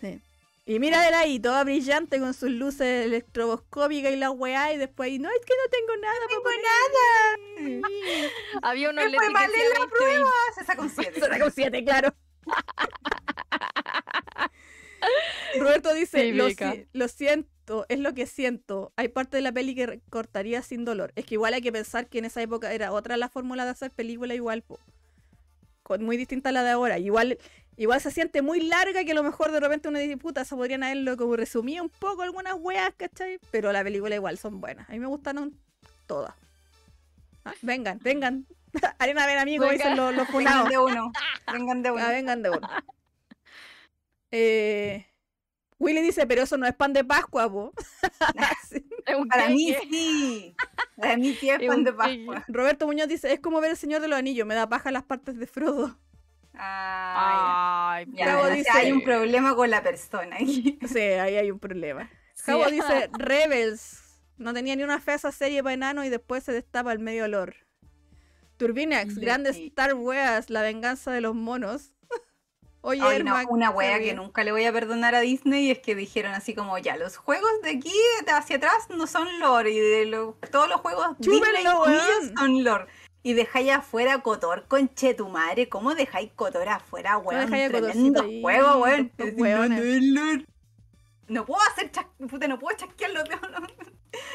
Sí. 0.00 0.20
Y 0.66 0.78
mira 0.78 1.02
de 1.02 1.14
ahí, 1.14 1.38
toda 1.40 1.62
brillante 1.62 2.18
con 2.18 2.32
sus 2.32 2.50
luces 2.50 3.04
electroboscópicas 3.04 4.12
y 4.12 4.16
la 4.16 4.30
weá, 4.30 4.72
y 4.72 4.78
después, 4.78 5.18
no, 5.20 5.28
es 5.28 5.44
que 5.44 5.52
no 5.62 5.70
tengo 5.70 5.96
nada, 6.00 6.14
no 6.20 6.26
tengo 6.28 6.50
nada. 7.70 8.28
Había 8.62 8.90
unos 8.90 9.04
Me 9.04 9.16
fue 9.16 9.30
mal 9.30 9.44
en 9.44 9.72
la 9.72 9.78
20, 9.80 9.96
prueba. 9.96 10.30
Se 10.54 10.64
saca 10.64 10.80
un 10.80 10.90
7. 10.90 11.12
Se 11.20 11.20
sacó 11.20 11.44
un 11.44 11.52
siete, 11.52 11.84
claro. 11.84 12.14
Roberto 15.58 15.92
dice, 15.94 16.32
lo, 16.32 16.44
Típica. 16.46 16.72
si- 16.72 16.86
lo 16.92 17.08
siento, 17.08 17.86
es 17.88 17.98
lo 17.98 18.14
que 18.14 18.26
siento. 18.26 18.92
Hay 18.96 19.08
parte 19.08 19.36
de 19.36 19.42
la 19.42 19.52
peli 19.52 19.74
que 19.74 20.00
cortaría 20.10 20.62
sin 20.62 20.84
dolor. 20.84 21.12
Es 21.16 21.24
que 21.26 21.34
igual 21.34 21.54
hay 21.54 21.62
que 21.62 21.72
pensar 21.72 22.06
que 22.08 22.18
en 22.18 22.24
esa 22.26 22.42
época 22.42 22.72
era 22.72 22.92
otra 22.92 23.16
la 23.16 23.28
fórmula 23.28 23.64
de 23.64 23.70
hacer 23.70 23.90
película 23.90 24.34
igual, 24.34 24.62
po. 24.62 24.78
Con- 25.82 26.02
muy 26.04 26.16
distinta 26.16 26.48
a 26.48 26.52
la 26.52 26.62
de 26.62 26.70
ahora. 26.70 26.98
Igual, 26.98 27.38
igual 27.76 28.00
se 28.00 28.10
siente 28.10 28.42
muy 28.42 28.60
larga 28.60 29.04
que 29.04 29.12
a 29.12 29.14
lo 29.14 29.22
mejor 29.22 29.52
de 29.52 29.60
repente 29.60 29.88
uno 29.88 29.98
dice, 29.98 30.16
puta, 30.16 30.44
se 30.44 30.56
podrían 30.56 30.82
haberlo 30.82 31.16
como 31.16 31.36
resumido 31.36 31.82
un 31.84 31.90
poco 31.90 32.22
algunas 32.22 32.54
weas, 32.58 32.92
¿cachai? 32.96 33.38
Pero 33.50 33.70
la 33.72 33.82
película 33.84 34.14
igual 34.14 34.38
son 34.38 34.60
buenas. 34.60 34.88
A 34.88 34.92
mí 34.92 34.98
me 34.98 35.06
gustaron 35.06 35.54
todas. 36.06 36.34
Ah, 37.44 37.52
vengan, 37.62 37.98
vengan. 38.02 38.46
Arena 38.98 39.26
ven 39.26 39.38
amigo, 39.38 39.64
Venga. 39.68 39.74
dicen 39.76 39.96
los, 39.96 40.14
los 40.16 40.26
Vengan 40.32 40.68
de 40.68 40.78
uno. 40.78 41.12
Vengan 41.52 41.82
de 41.82 41.88
Ah, 41.90 41.92
uno. 41.92 42.08
vengan 42.08 42.42
de 42.42 42.50
uno. 42.50 42.68
Eh, 44.36 45.06
Willy 45.78 46.00
dice, 46.02 46.26
pero 46.26 46.42
eso 46.42 46.56
no 46.56 46.66
es 46.66 46.74
pan 46.74 46.92
de 46.92 47.04
Pascua. 47.04 47.46
Sí. 48.68 48.84
Un 49.16 49.28
Para 49.28 49.48
mí 49.48 49.74
sí. 49.90 50.56
Para 50.96 51.16
mí 51.16 51.34
sí 51.34 51.50
es 51.50 51.58
pan 51.68 51.84
de. 51.84 51.92
Pascua. 51.92 52.44
Roberto 52.48 52.86
Muñoz 52.86 53.06
dice, 53.08 53.32
es 53.32 53.40
como 53.40 53.60
ver 53.60 53.70
el 53.72 53.76
Señor 53.76 54.00
de 54.00 54.08
los 54.08 54.18
Anillos, 54.18 54.46
me 54.46 54.54
da 54.54 54.68
paja 54.68 54.90
las 54.90 55.02
partes 55.04 55.36
de 55.38 55.46
Frodo. 55.46 55.98
Ay, 56.56 58.06
ya. 58.12 58.26
Ya, 58.26 58.40
sea, 58.42 58.50
dice- 58.54 58.70
hay 58.72 58.92
un 58.92 59.02
problema 59.02 59.54
con 59.54 59.70
la 59.70 59.82
persona. 59.82 60.36
Sí, 60.38 60.78
ahí 60.98 61.36
hay 61.36 61.50
un 61.50 61.58
problema. 61.58 62.10
Sí. 62.34 62.44
Javo 62.46 62.66
dice, 62.70 63.10
Rebels, 63.18 64.00
no 64.36 64.52
tenía 64.54 64.76
ni 64.76 64.82
una 64.82 65.00
fea 65.00 65.14
esa 65.16 65.32
serie 65.32 65.62
para 65.62 65.74
enano 65.74 66.04
y 66.04 66.08
después 66.10 66.44
se 66.44 66.52
destapa 66.52 66.92
el 66.92 66.98
medio 66.98 67.24
olor. 67.24 67.54
Turbinax, 68.56 69.14
Sí. 69.14 69.20
grandes 69.20 69.56
Star 69.56 69.94
Wars, 69.94 70.48
la 70.50 70.62
venganza 70.62 71.10
de 71.12 71.20
los 71.20 71.34
monos. 71.34 71.92
Oye, 72.86 73.00
Ay, 73.02 73.22
no, 73.22 73.30
Ermac, 73.30 73.50
una 73.50 73.70
wea 73.70 73.98
que 73.98 74.12
nunca 74.12 74.44
le 74.44 74.52
voy 74.52 74.66
a 74.66 74.72
perdonar 74.72 75.14
a 75.14 75.20
Disney 75.20 75.70
es 75.70 75.78
que 75.78 75.94
dijeron 75.94 76.32
así 76.34 76.54
como, 76.54 76.76
ya, 76.76 76.98
los 76.98 77.16
juegos 77.16 77.50
de 77.62 77.70
aquí 77.70 77.90
hacia 78.26 78.56
atrás 78.56 78.90
no 78.90 79.06
son 79.06 79.26
lore 79.40 79.70
y 79.70 79.78
de 79.78 80.04
lo- 80.04 80.36
todos 80.52 80.68
los 80.68 80.82
juegos 80.82 81.16
Chúpenlo, 81.22 81.86
Disney 81.86 82.34
son 82.36 82.62
lore. 82.62 82.86
Y 83.22 83.32
dejáis 83.32 83.72
afuera 83.72 84.20
Cotor, 84.20 84.66
conche 84.68 85.14
tu 85.14 85.28
madre, 85.30 85.66
¿cómo 85.70 85.94
dejáis 85.94 86.30
Cotor 86.36 86.68
afuera, 86.68 87.16
weón? 87.16 87.44
Cotorcito 87.50 87.78
Tremendo 87.80 88.22
ahí, 88.22 88.42
juego, 88.42 88.76
weón. 88.82 89.10
no, 89.18 89.68
no. 89.68 90.44
No 91.26 91.46
puedo 91.46 91.62
hacer 91.72 91.90
chas... 91.90 92.04
puta, 92.28 92.46
no 92.48 92.58
puedo 92.58 92.76
chasquear 92.76 93.12
los 93.12 93.24
dedos. 93.24 93.50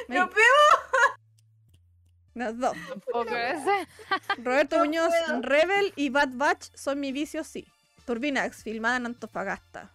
No, 0.08 0.16
no 0.26 0.30
puedo. 0.32 0.46
las 2.34 2.58
dos. 2.58 2.76
Roberto 4.40 4.78
No 4.80 4.86
Muñoz, 4.86 5.10
puedo. 5.28 5.42
Rebel 5.44 5.94
y 5.96 6.10
Bad 6.10 6.30
Batch 6.32 6.70
son 6.74 7.00
mi 7.00 7.12
vicio, 7.12 7.44
sí. 7.44 7.68
Turbinax, 8.10 8.64
filmada 8.64 8.98
en 8.98 9.06
Antofagasta. 9.06 9.92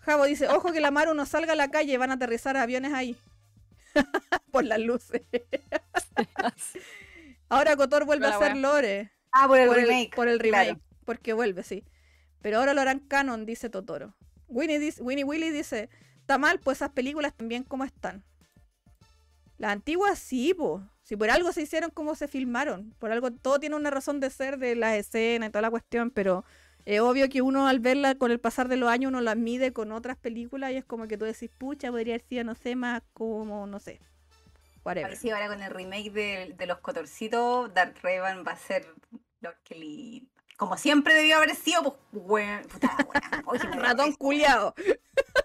Javo 0.00 0.24
dice, 0.24 0.48
ojo 0.48 0.72
que 0.72 0.80
la 0.80 0.90
Maru 0.90 1.14
no 1.14 1.26
salga 1.26 1.52
a 1.52 1.54
la 1.54 1.68
calle, 1.68 1.96
van 1.96 2.10
a 2.10 2.14
aterrizar 2.14 2.56
aviones 2.56 2.92
ahí. 2.92 3.16
Por 4.50 4.64
las 4.64 4.80
luces. 4.80 5.22
Ahora 7.48 7.76
Cotor 7.76 8.04
vuelve 8.04 8.26
a 8.26 8.34
hacer 8.34 8.56
lore. 8.56 9.12
Ah, 9.30 9.46
por 9.46 9.60
el 9.60 9.68
por 9.68 9.76
remake. 9.76 10.10
El, 10.10 10.16
por 10.16 10.28
el 10.28 10.40
remake. 10.40 10.64
claro. 10.64 10.80
Porque 11.04 11.34
vuelve, 11.34 11.62
sí. 11.62 11.84
Pero 12.40 12.58
ahora 12.58 12.74
lo 12.74 12.80
harán 12.80 12.98
canon, 12.98 13.46
dice 13.46 13.70
Totoro. 13.70 14.16
Winnie, 14.48 14.80
dice, 14.80 15.00
Winnie 15.02 15.24
Willy 15.24 15.50
dice, 15.50 15.88
está 16.18 16.36
mal, 16.36 16.58
pues 16.58 16.78
esas 16.78 16.90
películas 16.90 17.32
también 17.34 17.62
como 17.62 17.84
están. 17.84 18.24
Las 19.56 19.70
antiguas 19.70 20.18
sí, 20.18 20.52
po. 20.52 20.82
Si 21.02 21.16
por 21.16 21.30
algo 21.30 21.52
se 21.52 21.62
hicieron 21.62 21.90
como 21.90 22.14
se 22.14 22.28
filmaron. 22.28 22.94
Por 22.98 23.10
algo, 23.10 23.32
todo 23.32 23.58
tiene 23.58 23.76
una 23.76 23.90
razón 23.90 24.20
de 24.20 24.30
ser 24.30 24.58
de 24.58 24.76
las 24.76 24.94
escenas 24.94 25.48
y 25.48 25.52
toda 25.52 25.62
la 25.62 25.70
cuestión, 25.70 26.10
pero 26.10 26.44
es 26.84 27.00
obvio 27.00 27.28
que 27.28 27.42
uno 27.42 27.68
al 27.68 27.80
verla 27.80 28.14
con 28.16 28.30
el 28.30 28.40
pasar 28.40 28.68
de 28.68 28.76
los 28.76 28.88
años 28.88 29.10
uno 29.10 29.20
las 29.20 29.36
mide 29.36 29.72
con 29.72 29.92
otras 29.92 30.16
películas 30.16 30.72
y 30.72 30.76
es 30.76 30.84
como 30.84 31.06
que 31.06 31.18
tú 31.18 31.24
decís, 31.24 31.50
pucha, 31.56 31.90
podría 31.90 32.14
haber 32.14 32.26
sido, 32.26 32.44
no 32.44 32.54
sé, 32.54 32.76
más 32.76 33.02
como, 33.12 33.66
no 33.66 33.78
sé. 33.78 34.00
Whatever. 34.84 35.16
Ahora 35.32 35.48
con 35.48 35.62
el 35.62 35.70
remake 35.70 36.10
de, 36.10 36.54
de 36.56 36.66
los 36.66 36.78
Cotorcitos, 36.78 37.72
Darth 37.72 37.98
Revan 38.02 38.44
va 38.46 38.52
a 38.52 38.56
ser 38.56 38.86
Lord 39.40 39.58
Kelly. 39.62 40.28
Como 40.56 40.76
siempre 40.76 41.14
debió 41.14 41.36
haber 41.36 41.54
sido, 41.54 41.82
pues, 41.82 41.98
weón. 42.12 42.62
Puta, 42.64 42.96
weón. 42.98 43.42
Oye, 43.46 43.64
Ratón 43.78 44.12
culiado. 44.14 44.74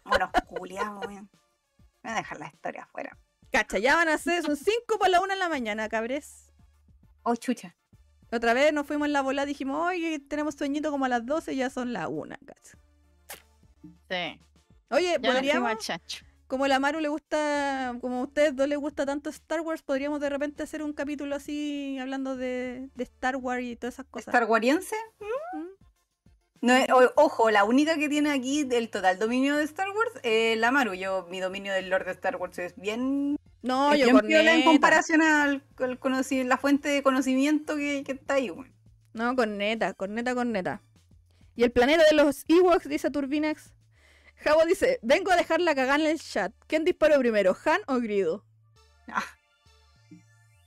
Bueno, 0.06 0.32
culiado, 0.48 1.00
weón. 1.02 1.30
Voy 2.04 2.12
a 2.12 2.16
dejar 2.16 2.40
la 2.40 2.48
historia 2.48 2.84
afuera. 2.84 3.18
Cacha, 3.52 3.78
ya 3.80 3.96
van 3.96 4.10
a 4.10 4.18
ser, 4.18 4.44
son 4.44 4.56
5 4.56 5.00
por 5.00 5.10
la 5.10 5.22
1 5.22 5.34
en 5.34 5.40
la 5.40 5.50
mañana, 5.50 5.90
cabres. 5.90 6.54
Oh, 7.24 7.36
chucha. 7.36 7.76
Otra 8.32 8.54
vez 8.54 8.74
nos 8.74 8.86
fuimos 8.86 9.08
en 9.08 9.14
la 9.14 9.22
bola, 9.22 9.46
dijimos, 9.46 9.88
oye, 9.88 10.20
tenemos 10.20 10.56
sueñito 10.56 10.92
como 10.92 11.06
a 11.06 11.10
las 11.10 11.26
12 11.26 11.54
y 11.54 11.58
ya 11.58 11.70
son 11.70 11.94
las 11.94 12.08
1, 12.10 12.36
cacha. 12.46 12.78
Sí. 14.10 14.42
Oye, 14.90 15.18
Ya 15.22 15.34
podríamos, 15.34 15.78
como 16.48 16.64
a 16.64 16.68
la 16.70 16.80
Maru 16.80 17.02
le 17.02 17.10
gusta, 17.10 17.98
como 18.00 18.20
a 18.20 18.24
ustedes 18.24 18.56
dos 18.56 18.68
les 18.68 18.78
gusta 18.78 19.06
tanto 19.06 19.30
Star 19.30 19.62
Wars, 19.62 19.82
podríamos 19.82 20.22
de 20.22 20.30
repente 20.30 20.64
hacer 20.64 20.82
un 20.82 20.94
capítulo 20.94 21.36
así, 21.36 21.98
hablando 22.00 22.38
de, 22.38 22.90
de 22.96 23.04
Star 23.04 23.36
Wars 23.36 23.64
y 23.64 23.76
todas 23.76 23.96
esas 23.96 24.06
cosas. 24.06 24.34
¿Star 24.34 24.50
Wariense? 24.50 24.96
¿Mm? 25.20 25.77
No, 26.62 26.74
es- 26.76 26.90
o- 26.92 27.14
ojo, 27.16 27.52
la 27.52 27.64
única 27.64 27.98
que 27.98 28.10
tiene 28.10 28.32
aquí 28.32 28.68
el 28.72 28.90
total 28.90 29.20
dominio 29.20 29.56
de 29.56 29.64
Star 29.64 29.90
Wars 29.90 30.12
es 30.24 30.58
la 30.58 30.72
Maru. 30.72 30.94
Yo, 30.94 31.28
mi 31.30 31.40
dominio 31.40 31.74
del 31.74 31.90
Lord 31.90 32.06
de 32.06 32.12
Star 32.12 32.36
Wars 32.38 32.58
es 32.60 32.76
bien, 32.76 33.38
No, 33.62 33.94
es 33.94 34.00
yo 34.00 34.06
bien 34.08 34.20
piola 34.22 34.54
en 34.54 34.64
comparación 34.66 35.22
al, 35.22 35.64
al 35.80 36.00
la 36.50 36.58
fuente 36.58 36.90
de 36.90 37.04
conocimiento 37.04 37.76
que, 37.76 38.04
que 38.04 38.14
está 38.14 38.36
ahí, 38.36 38.50
weón. 38.50 38.74
No, 39.14 39.36
con 39.36 39.58
neta, 39.58 39.94
con 39.94 40.14
neta, 40.14 40.34
con 40.36 40.52
neta. 40.52 40.82
Y 41.56 41.64
el 41.64 41.72
planeta 41.72 42.04
de 42.10 42.16
los 42.16 42.44
Ewoks, 42.48 42.88
dice 42.88 43.10
Turbinax. 43.10 43.74
Javo 44.38 44.64
dice, 44.66 45.00
vengo 45.02 45.32
a 45.32 45.36
dejar 45.36 45.60
la 45.60 45.74
cagada 45.74 45.96
en 46.04 46.12
el 46.12 46.20
chat. 46.22 46.54
¿Quién 46.68 46.84
disparó 46.86 47.18
primero, 47.20 47.58
Han 47.66 47.82
o 47.88 48.00
Grido? 48.00 48.46
¡Ah, 49.08 49.24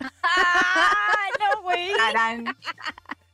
no, 1.40 1.62
güey! 1.62 1.90
Tarán, 1.96 2.44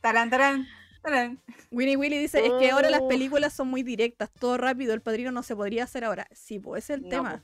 tarán, 0.01 0.29
tarán, 0.29 0.67
tarán. 1.11 1.39
Winnie 1.71 1.97
Willy 1.97 2.17
dice, 2.17 2.45
es 2.45 2.51
que 2.59 2.71
ahora 2.71 2.89
las 2.89 3.01
Oh. 3.01 3.07
películas 3.07 3.53
son 3.53 3.67
muy 3.69 3.83
directas, 3.83 4.29
todo 4.39 4.57
rápido, 4.57 4.93
el 4.93 5.01
padrino 5.01 5.31
no 5.31 5.43
se 5.43 5.55
podría 5.55 5.83
hacer 5.85 6.03
ahora. 6.03 6.27
Sí, 6.33 6.59
pues 6.59 6.83
ese 6.85 6.93
es 6.93 6.97
el 6.99 7.03
No, 7.05 7.09
tema. 7.09 7.43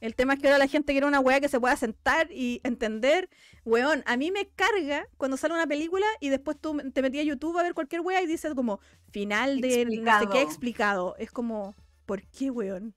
El 0.00 0.14
tema 0.14 0.34
es 0.34 0.40
que 0.40 0.48
ahora 0.48 0.58
la 0.58 0.66
gente 0.66 0.92
quiere 0.92 1.06
una 1.06 1.20
weá 1.20 1.40
que 1.40 1.48
se 1.48 1.58
pueda 1.58 1.74
sentar 1.76 2.30
y 2.30 2.60
entender. 2.62 3.30
Weón, 3.64 4.02
a 4.06 4.16
mí 4.18 4.30
me 4.30 4.46
carga 4.48 5.06
cuando 5.16 5.36
sale 5.38 5.54
una 5.54 5.66
película 5.66 6.04
y 6.20 6.28
después 6.28 6.58
tú 6.60 6.76
te 6.92 7.00
metías 7.00 7.22
a 7.22 7.28
YouTube 7.28 7.56
a 7.58 7.62
ver 7.62 7.72
cualquier 7.72 8.02
weá 8.02 8.20
y 8.20 8.26
dices 8.26 8.52
como 8.54 8.80
final 9.10 9.60
de 9.62 9.86
no 9.86 9.90
sé 9.90 10.26
qué 10.26 10.42
Explicado. 10.42 10.42
explicado. 10.42 11.16
Es 11.18 11.30
como, 11.30 11.74
¿por 12.04 12.22
qué, 12.26 12.50
weón? 12.50 12.94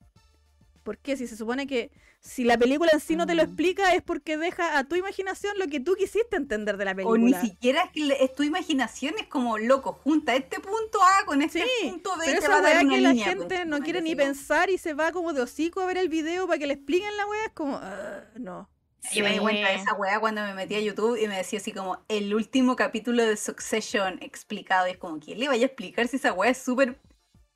¿Por 0.84 0.98
qué? 0.98 1.16
Si 1.16 1.27
se 1.27 1.38
supone 1.38 1.66
que 1.66 1.92
si 2.19 2.43
la 2.43 2.57
película 2.57 2.91
en 2.93 2.99
sí 2.99 3.15
no 3.15 3.25
te 3.25 3.35
lo 3.35 3.43
Mm. 3.43 3.45
explica 3.45 3.93
es 3.95 4.01
porque 4.01 4.37
deja 4.37 4.77
a 4.77 4.83
tu 4.83 4.95
imaginación 4.95 5.57
lo 5.57 5.67
que 5.67 5.79
tú 5.79 5.95
quisiste 5.95 6.35
entender 6.35 6.75
de 6.77 6.85
la 6.85 6.91
O 6.91 6.95
ni 6.95 7.31
película. 7.31 7.41
siquiera 7.41 7.83
es 7.83 7.91
que 7.91 8.23
es 8.23 8.35
tu 8.35 8.43
imaginación, 8.43 9.15
es 9.19 9.27
como 9.27 9.57
loco, 9.57 9.93
junta 10.03 10.35
este 10.35 10.59
punto 10.59 10.99
A 11.01 11.25
con 11.25 11.41
este 11.41 11.63
Sí, 11.63 11.89
punto 11.89 12.11
B. 12.17 12.25
Pero 12.25 12.39
te 12.39 12.45
esa 12.45 12.49
va 12.53 12.57
a 12.57 12.61
dar 12.61 12.73
weá 12.75 12.81
una 12.83 12.95
que 12.95 13.01
la 13.01 13.09
línea, 13.11 13.25
gente 13.27 13.65
no 13.65 13.79
quiere 13.79 14.01
ni 14.01 14.15
pensar 14.15 14.69
y 14.69 14.77
se 14.77 14.93
va 14.93 15.11
como 15.11 15.31
de 15.33 15.41
hocico 15.41 15.79
a 15.81 15.85
ver 15.85 15.97
el 15.97 16.09
video 16.09 16.47
para 16.47 16.59
que 16.59 16.67
le 16.67 16.73
expliquen 16.73 17.15
la 17.15 17.25
weá, 17.27 17.45
es 17.45 17.51
como, 17.53 17.79
"Ah, 17.81 18.23
no. 18.35 18.69
Yo 19.13 19.23
me 19.23 19.31
di 19.31 19.39
cuenta 19.39 19.69
de 19.69 19.75
Sí. 19.75 19.81
esa 19.83 19.93
weá 19.93 20.19
cuando 20.19 20.41
me 20.41 20.53
metí 20.53 20.75
a 20.75 20.81
YouTube 20.81 21.17
y 21.17 21.27
me 21.29 21.37
decía 21.37 21.59
así 21.59 21.71
como 21.71 22.03
el 22.09 22.33
último 22.35 22.75
capítulo 22.75 23.23
de 23.23 23.37
Succession 23.37 24.17
explicado. 24.21 24.85
Y 24.87 24.91
es 24.91 24.97
como, 24.97 25.17
¿quién 25.19 25.39
le 25.39 25.47
vaya 25.47 25.63
a 25.63 25.67
explicar 25.67 26.09
si 26.09 26.17
esa 26.17 26.33
weá 26.33 26.49
es 26.51 26.57
súper 26.57 26.99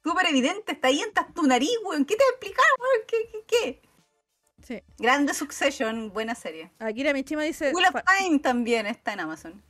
súper 0.02 0.28
evidente? 0.28 0.72
Está 0.72 0.88
ahí 0.88 1.02
en 1.02 1.12
tu 1.34 1.44
nariz, 1.44 1.70
weón. 1.84 2.06
¿Qué 2.06 2.16
te 2.16 2.24
va 2.24 2.30
a 2.30 2.32
explicar, 2.32 2.66
weón? 2.80 3.06
¿Qué, 3.08 3.18
qué, 3.32 3.44
qué? 3.48 3.82
Sí. 4.72 4.82
Grande 5.00 5.34
Succession, 5.34 6.14
buena 6.14 6.34
serie. 6.34 6.72
Akira 6.80 7.12
Mishima 7.14 7.44
dice, 7.44 7.74
Wheel 7.74 7.88
of 7.88 7.92
"Fa- 7.94 8.04
Time 8.20 8.40
también 8.40 8.86
está 8.88 9.12
en 9.14 9.20
Amazon. 9.20 9.62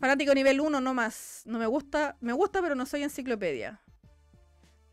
fanático 0.00 0.34
nivel 0.34 0.60
1 0.60 0.80
no 0.80 0.94
más. 0.94 1.42
No 1.44 1.58
me 1.58 1.66
gusta, 1.66 2.16
me 2.20 2.32
gusta 2.32 2.62
pero 2.62 2.74
no 2.74 2.86
soy 2.86 3.02
enciclopedia. 3.02 3.80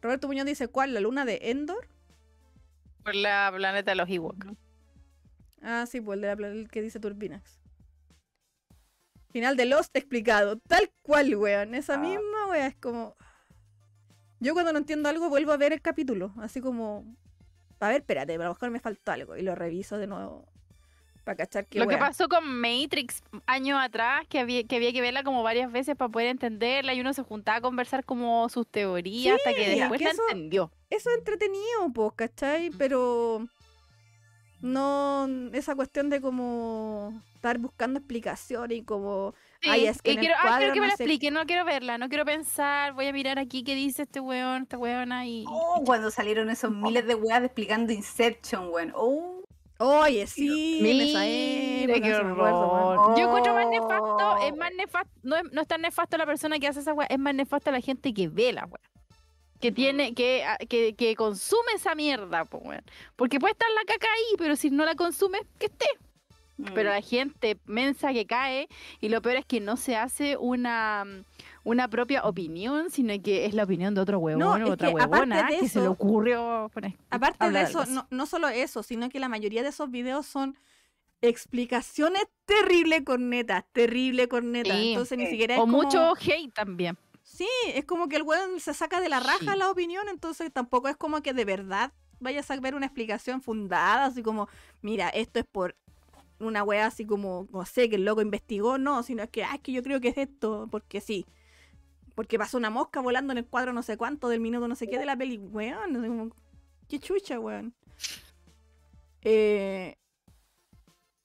Roberto 0.01 0.27
Muñoz 0.27 0.45
dice, 0.45 0.67
¿cuál? 0.67 0.93
¿La 0.93 0.99
luna 0.99 1.23
de 1.23 1.39
Endor? 1.43 1.87
Por 3.03 3.15
la 3.15 3.49
planeta 3.55 3.91
de 3.91 3.95
los 3.95 4.09
Ewoks. 4.09 4.47
Ah, 5.61 5.85
sí, 5.89 6.01
pues 6.01 6.17
el, 6.17 6.21
de 6.21 6.35
la, 6.35 6.67
que 6.69 6.81
dice 6.81 6.99
Turbinax. 6.99 7.61
Final 9.31 9.55
de 9.55 9.65
Lost 9.65 9.95
explicado. 9.95 10.57
Tal 10.59 10.91
cual, 11.03 11.33
weón. 11.35 11.73
Esa 11.73 11.93
Ah. 11.95 11.97
misma 11.99 12.47
weá 12.49 12.67
es 12.67 12.75
como... 12.75 13.15
Yo 14.41 14.53
cuando 14.53 14.73
no 14.73 14.79
entiendo 14.79 15.07
algo 15.07 15.29
vuelvo 15.29 15.53
a 15.53 15.57
ver 15.57 15.71
el 15.71 15.81
capítulo. 15.81 16.33
Así 16.41 16.59
como... 16.59 17.05
A 17.79 17.87
ver, 17.89 17.97
espérate, 17.97 18.33
a 18.33 18.37
lo 18.37 18.49
mejor 18.49 18.69
me 18.71 18.79
faltó 18.79 19.11
algo. 19.11 19.35
Y 19.37 19.41
lo 19.41 19.55
reviso 19.55 19.97
de 19.97 20.07
nuevo. 20.07 20.45
Para 21.23 21.37
cachar 21.37 21.65
que 21.65 21.79
Lo 21.79 21.87
que 21.87 21.97
pasó 21.97 22.27
con 22.27 22.59
Matrix 22.59 23.23
años 23.45 23.79
atrás, 23.81 24.25
que 24.27 24.39
había, 24.39 24.65
que 24.65 24.75
había 24.75 24.91
que 24.91 24.99
verla 24.99 25.23
como 25.23 25.41
varias 25.41 25.71
veces 25.71 25.95
para 25.95 26.11
poder 26.11 26.27
entenderla 26.27 26.93
y 26.93 26.99
uno 26.99 27.13
se 27.13 27.23
juntaba 27.23 27.59
a 27.59 27.61
conversar 27.61 28.03
como 28.03 28.49
sus 28.49 28.67
teorías 28.67 29.37
hasta 29.37 29.53
que 29.53 29.69
después 29.69 29.99
que 29.99 30.03
la 30.05 30.11
eso- 30.11 30.21
entendió. 30.29 30.71
Eso 30.89 31.09
es 31.09 31.17
entretenido, 31.17 31.91
pues, 31.93 32.11
¿cachai? 32.15 32.71
Pero... 32.77 33.47
No, 34.61 35.27
esa 35.51 35.75
cuestión 35.75 36.09
de 36.09 36.21
como 36.21 37.21
estar 37.35 37.57
buscando 37.57 37.99
explicaciones 37.99 38.77
y 38.77 38.83
como... 38.83 39.33
Ay, 39.65 39.81
Sí, 39.81 39.87
es 39.87 40.01
que 40.01 40.11
y 40.13 40.17
quiero, 40.17 40.35
ah, 40.41 40.55
quiero 40.57 40.73
que 40.73 40.81
me 40.81 40.87
no 40.87 40.95
sé- 40.95 41.03
explique, 41.03 41.31
no 41.31 41.45
quiero 41.45 41.65
verla, 41.65 41.97
no 41.97 42.09
quiero 42.09 42.25
pensar, 42.25 42.93
voy 42.93 43.07
a 43.07 43.13
mirar 43.13 43.39
aquí 43.39 43.63
qué 43.63 43.75
dice 43.75 44.03
este 44.03 44.19
weón, 44.19 44.63
esta 44.63 44.77
weona 44.77 45.25
y... 45.25 45.45
Oh, 45.47 45.81
cuando 45.85 46.11
salieron 46.11 46.49
esos 46.49 46.71
miles 46.71 47.05
de 47.07 47.15
weas 47.15 47.43
explicando 47.43 47.93
Inception, 47.93 48.69
weón. 48.69 48.91
Oh, 48.95 49.41
Oye, 49.79 50.27
sí, 50.27 50.47
qué 50.81 51.05
sí 51.05 51.87
me 51.87 51.93
acuerdo, 51.95 52.35
weón. 52.35 52.53
horror. 52.99 53.17
Yo 53.19 53.25
encuentro 53.25 53.53
más 53.53 53.67
nefasto, 53.67 54.37
es 54.45 54.51
Oh. 54.51 54.55
más 54.55 54.71
nefasto, 54.77 55.11
no 55.23 55.35
es, 55.37 55.43
no 55.51 55.61
es 55.61 55.67
tan 55.67 55.81
nefasto 55.81 56.17
la 56.17 56.25
persona 56.25 56.59
que 56.59 56.67
hace 56.67 56.79
esa 56.81 56.93
weá, 56.93 57.07
es 57.07 57.19
más 57.19 57.33
nefasto 57.33 57.71
la 57.71 57.81
gente 57.81 58.13
que 58.13 58.27
ve 58.27 58.53
la 58.53 58.65
weá. 58.65 58.81
Que 59.59 59.71
tiene, 59.71 60.13
que, 60.13 60.43
ah, 60.43 60.57
que, 60.69 60.93
que 60.95 61.15
consume 61.15 61.71
esa 61.75 61.95
mierda, 61.95 62.43
po, 62.45 62.57
weón. 62.57 62.83
Porque 63.15 63.39
puede 63.39 63.53
estar 63.53 63.69
la 63.71 63.85
caca 63.85 64.07
ahí, 64.13 64.35
pero 64.37 64.55
si 64.57 64.69
no 64.69 64.83
la 64.85 64.95
consumes, 64.95 65.41
que 65.57 65.67
esté. 65.67 65.85
Pero 66.73 66.89
Mm. 66.89 66.93
la 66.93 67.01
gente 67.01 67.57
mensa 67.65 68.13
que 68.13 68.25
cae 68.25 68.67
y 69.01 69.09
lo 69.09 69.21
peor 69.21 69.37
es 69.37 69.45
que 69.45 69.59
no 69.59 69.77
se 69.77 69.95
hace 69.95 70.37
una, 70.37 71.05
una 71.63 71.87
propia 71.87 72.23
opinión, 72.23 72.89
sino 72.89 73.13
que 73.21 73.45
es 73.45 73.53
la 73.53 73.63
opinión 73.63 73.93
de 73.95 74.01
otro 74.01 74.19
huevón 74.19 74.61
es 74.63 74.69
o 74.69 74.73
otra 74.73 74.87
que 74.89 74.93
huevona 74.95 75.43
de 75.49 75.59
que 75.59 75.67
se 75.69 75.79
le 75.79 75.85
eso- 75.85 75.91
ocurrió 75.91 76.69
poner- 76.73 76.97
Aparte 77.09 77.49
de 77.49 77.61
eso, 77.61 77.85
no, 77.85 78.07
no 78.09 78.25
solo 78.25 78.47
eso, 78.49 78.83
sino 78.83 79.09
que 79.09 79.19
la 79.19 79.29
mayoría 79.29 79.63
de 79.63 79.69
esos 79.69 79.89
videos 79.91 80.25
son 80.25 80.55
explicaciones 81.21 82.21
terrible 82.45 83.03
corneta, 83.03 83.65
terrible 83.71 84.27
corneta. 84.27 84.75
Sí. 84.75 84.89
Entonces 84.91 85.17
ni 85.17 85.27
siquiera 85.27 85.55
es 85.55 85.59
O 85.59 85.63
como- 85.63 85.81
mucho 85.83 86.13
hate 86.19 86.53
también. 86.53 86.97
Sí, 87.23 87.47
es 87.73 87.85
como 87.85 88.09
que 88.09 88.17
el 88.17 88.23
weón 88.23 88.59
se 88.59 88.73
saca 88.73 88.99
de 88.99 89.07
la 89.09 89.19
raja 89.21 89.53
Sí. 89.53 89.57
la 89.57 89.69
opinión, 89.71 90.07
entonces 90.09 90.51
tampoco 90.51 90.89
es 90.89 90.97
como 90.97 91.21
que 91.21 91.33
de 91.33 91.45
verdad 91.45 91.93
vayas 92.19 92.51
a 92.51 92.59
ver 92.59 92.75
una 92.75 92.85
explicación 92.85 93.41
fundada, 93.41 94.05
así 94.05 94.21
como, 94.21 94.47
mira, 94.81 95.09
esto 95.09 95.39
es 95.39 95.45
por 95.45 95.75
una 96.39 96.63
wea 96.63 96.87
así 96.87 97.05
como, 97.05 97.47
no 97.51 97.65
sé, 97.65 97.89
que 97.89 97.95
el 97.95 98.05
loco 98.05 98.21
investigó, 98.21 98.77
no, 98.77 99.03
sino 99.03 99.23
es 99.23 99.29
que, 99.29 99.43
ah, 99.43 99.55
es 99.55 99.61
que 99.61 99.71
yo 99.71 99.83
creo 99.83 99.99
que 99.99 100.09
es 100.09 100.17
esto, 100.17 100.67
porque 100.71 101.01
sí. 101.01 101.25
Porque 102.15 102.37
pasó 102.37 102.57
una 102.57 102.69
mosca 102.69 103.01
volando 103.01 103.31
en 103.31 103.39
el 103.39 103.45
cuadro 103.45 103.73
no 103.73 103.81
sé 103.81 103.97
cuánto 103.97 104.29
del 104.29 104.39
minuto 104.39 104.67
no 104.67 104.75
sé 104.75 104.87
qué 104.87 104.99
de 104.99 105.05
la 105.05 105.17
peli, 105.17 105.37
weón. 105.37 105.93
como, 105.93 106.35
qué 106.87 106.99
chucha, 106.99 107.39
weón. 107.39 107.73
Eh... 109.21 109.95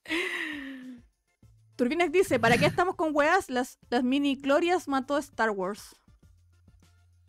Dice, 2.11 2.41
¿para 2.41 2.59
qué 2.59 2.67
estamos 2.67 2.97
con 2.97 3.15
weas? 3.15 3.51
Las, 3.51 3.78
las 3.89 4.03
mini 4.03 4.35
glorias 4.35 4.89
mató 4.89 5.17
Star 5.19 5.51
Wars. 5.51 5.95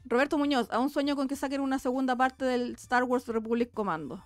Roberto 0.06 0.40
Muñoz, 0.40 0.72
aún 0.72 0.90
sueño 0.90 1.16
con 1.16 1.28
que 1.28 1.36
saquen 1.36 1.62
una 1.62 1.78
segunda 1.78 2.16
parte 2.16 2.46
del 2.46 2.74
Star 2.74 3.04
Wars 3.04 3.28
Republic 3.28 3.72
Commando. 3.72 4.24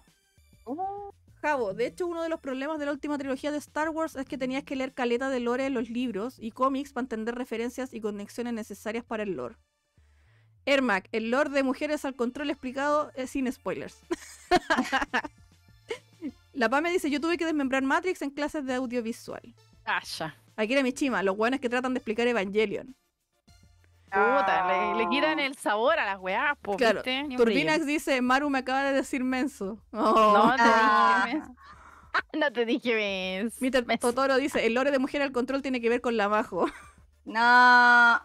Javo, 1.44 1.74
de 1.74 1.88
hecho 1.88 2.08
uno 2.08 2.24
de 2.24 2.30
los 2.30 2.40
problemas 2.40 2.80
de 2.80 2.86
la 2.86 2.94
última 2.94 3.18
trilogía 3.18 3.52
de 3.52 3.58
Star 3.58 3.90
Wars 3.90 4.16
es 4.16 4.26
que 4.26 4.38
tenías 4.38 4.64
que 4.64 4.78
leer 4.78 4.94
caleta 4.94 5.30
de 5.30 5.42
lore 5.42 5.66
en 5.66 5.74
los 5.74 5.90
libros 5.90 6.38
y 6.40 6.52
cómics 6.52 6.94
para 6.94 7.04
entender 7.04 7.36
referencias 7.36 7.94
y 7.94 8.00
conexiones 8.00 8.54
necesarias 8.54 9.04
para 9.04 9.24
el 9.24 9.34
lore. 9.34 9.58
Ermac, 10.66 11.10
el 11.12 11.32
lore 11.32 11.50
de 11.50 11.64
mujeres 11.64 12.06
al 12.06 12.16
control 12.16 12.50
explicado 12.50 13.12
es 13.16 13.32
sin 13.32 13.52
spoilers. 13.52 14.00
La 16.54 16.70
Pame 16.70 16.94
dice, 16.94 17.10
yo 17.10 17.20
tuve 17.20 17.38
que 17.38 17.44
desmembrar 17.44 17.84
Matrix 17.84 18.22
en 18.22 18.30
clases 18.30 18.66
de 18.66 18.76
audiovisual. 18.76 19.54
Ya. 19.86 20.38
Aquí 20.56 20.72
era 20.72 20.82
mi 20.82 20.94
chima, 20.94 21.24
los 21.24 21.36
buenos 21.36 21.60
que 21.60 21.68
tratan 21.68 21.94
de 21.94 21.98
explicar 21.98 22.26
Evangelion. 22.26 22.96
Puta, 24.14 24.68
le, 24.68 25.04
le 25.04 25.10
quitan 25.10 25.40
Ah. 25.40 25.46
el 25.46 25.56
sabor 25.56 25.98
a 26.00 26.06
las 26.06 26.20
weas, 26.20 26.56
po, 26.62 26.78
Claro, 26.78 26.98
¿viste? 27.00 27.24
Ni 27.24 27.36
un 27.36 27.38
Turbinax 27.38 27.86
dice, 27.86 28.22
Maru 28.22 28.50
me 28.50 28.60
acaba 28.60 28.84
de 28.84 28.94
decir 28.94 29.24
menso. 29.24 29.80
Oh. 29.92 30.34
No 30.38 30.56
te 30.56 30.62
Ah. 30.64 31.24
dije 31.26 31.38
mes. 31.40 31.50
No 32.40 32.52
te 32.54 32.66
dije 32.66 32.96
mes. 32.96 33.60
Mr. 33.60 33.98
Totoro 34.00 34.38
dice, 34.38 34.66
el 34.68 34.76
lore 34.76 34.92
de 34.92 35.00
mujer 35.00 35.24
al 35.24 35.32
control 35.32 35.64
tiene 35.64 35.82
que 35.82 35.90
ver 35.90 36.02
con 36.02 36.16
la 36.18 36.30
majo. 36.30 36.66
No. 37.26 38.22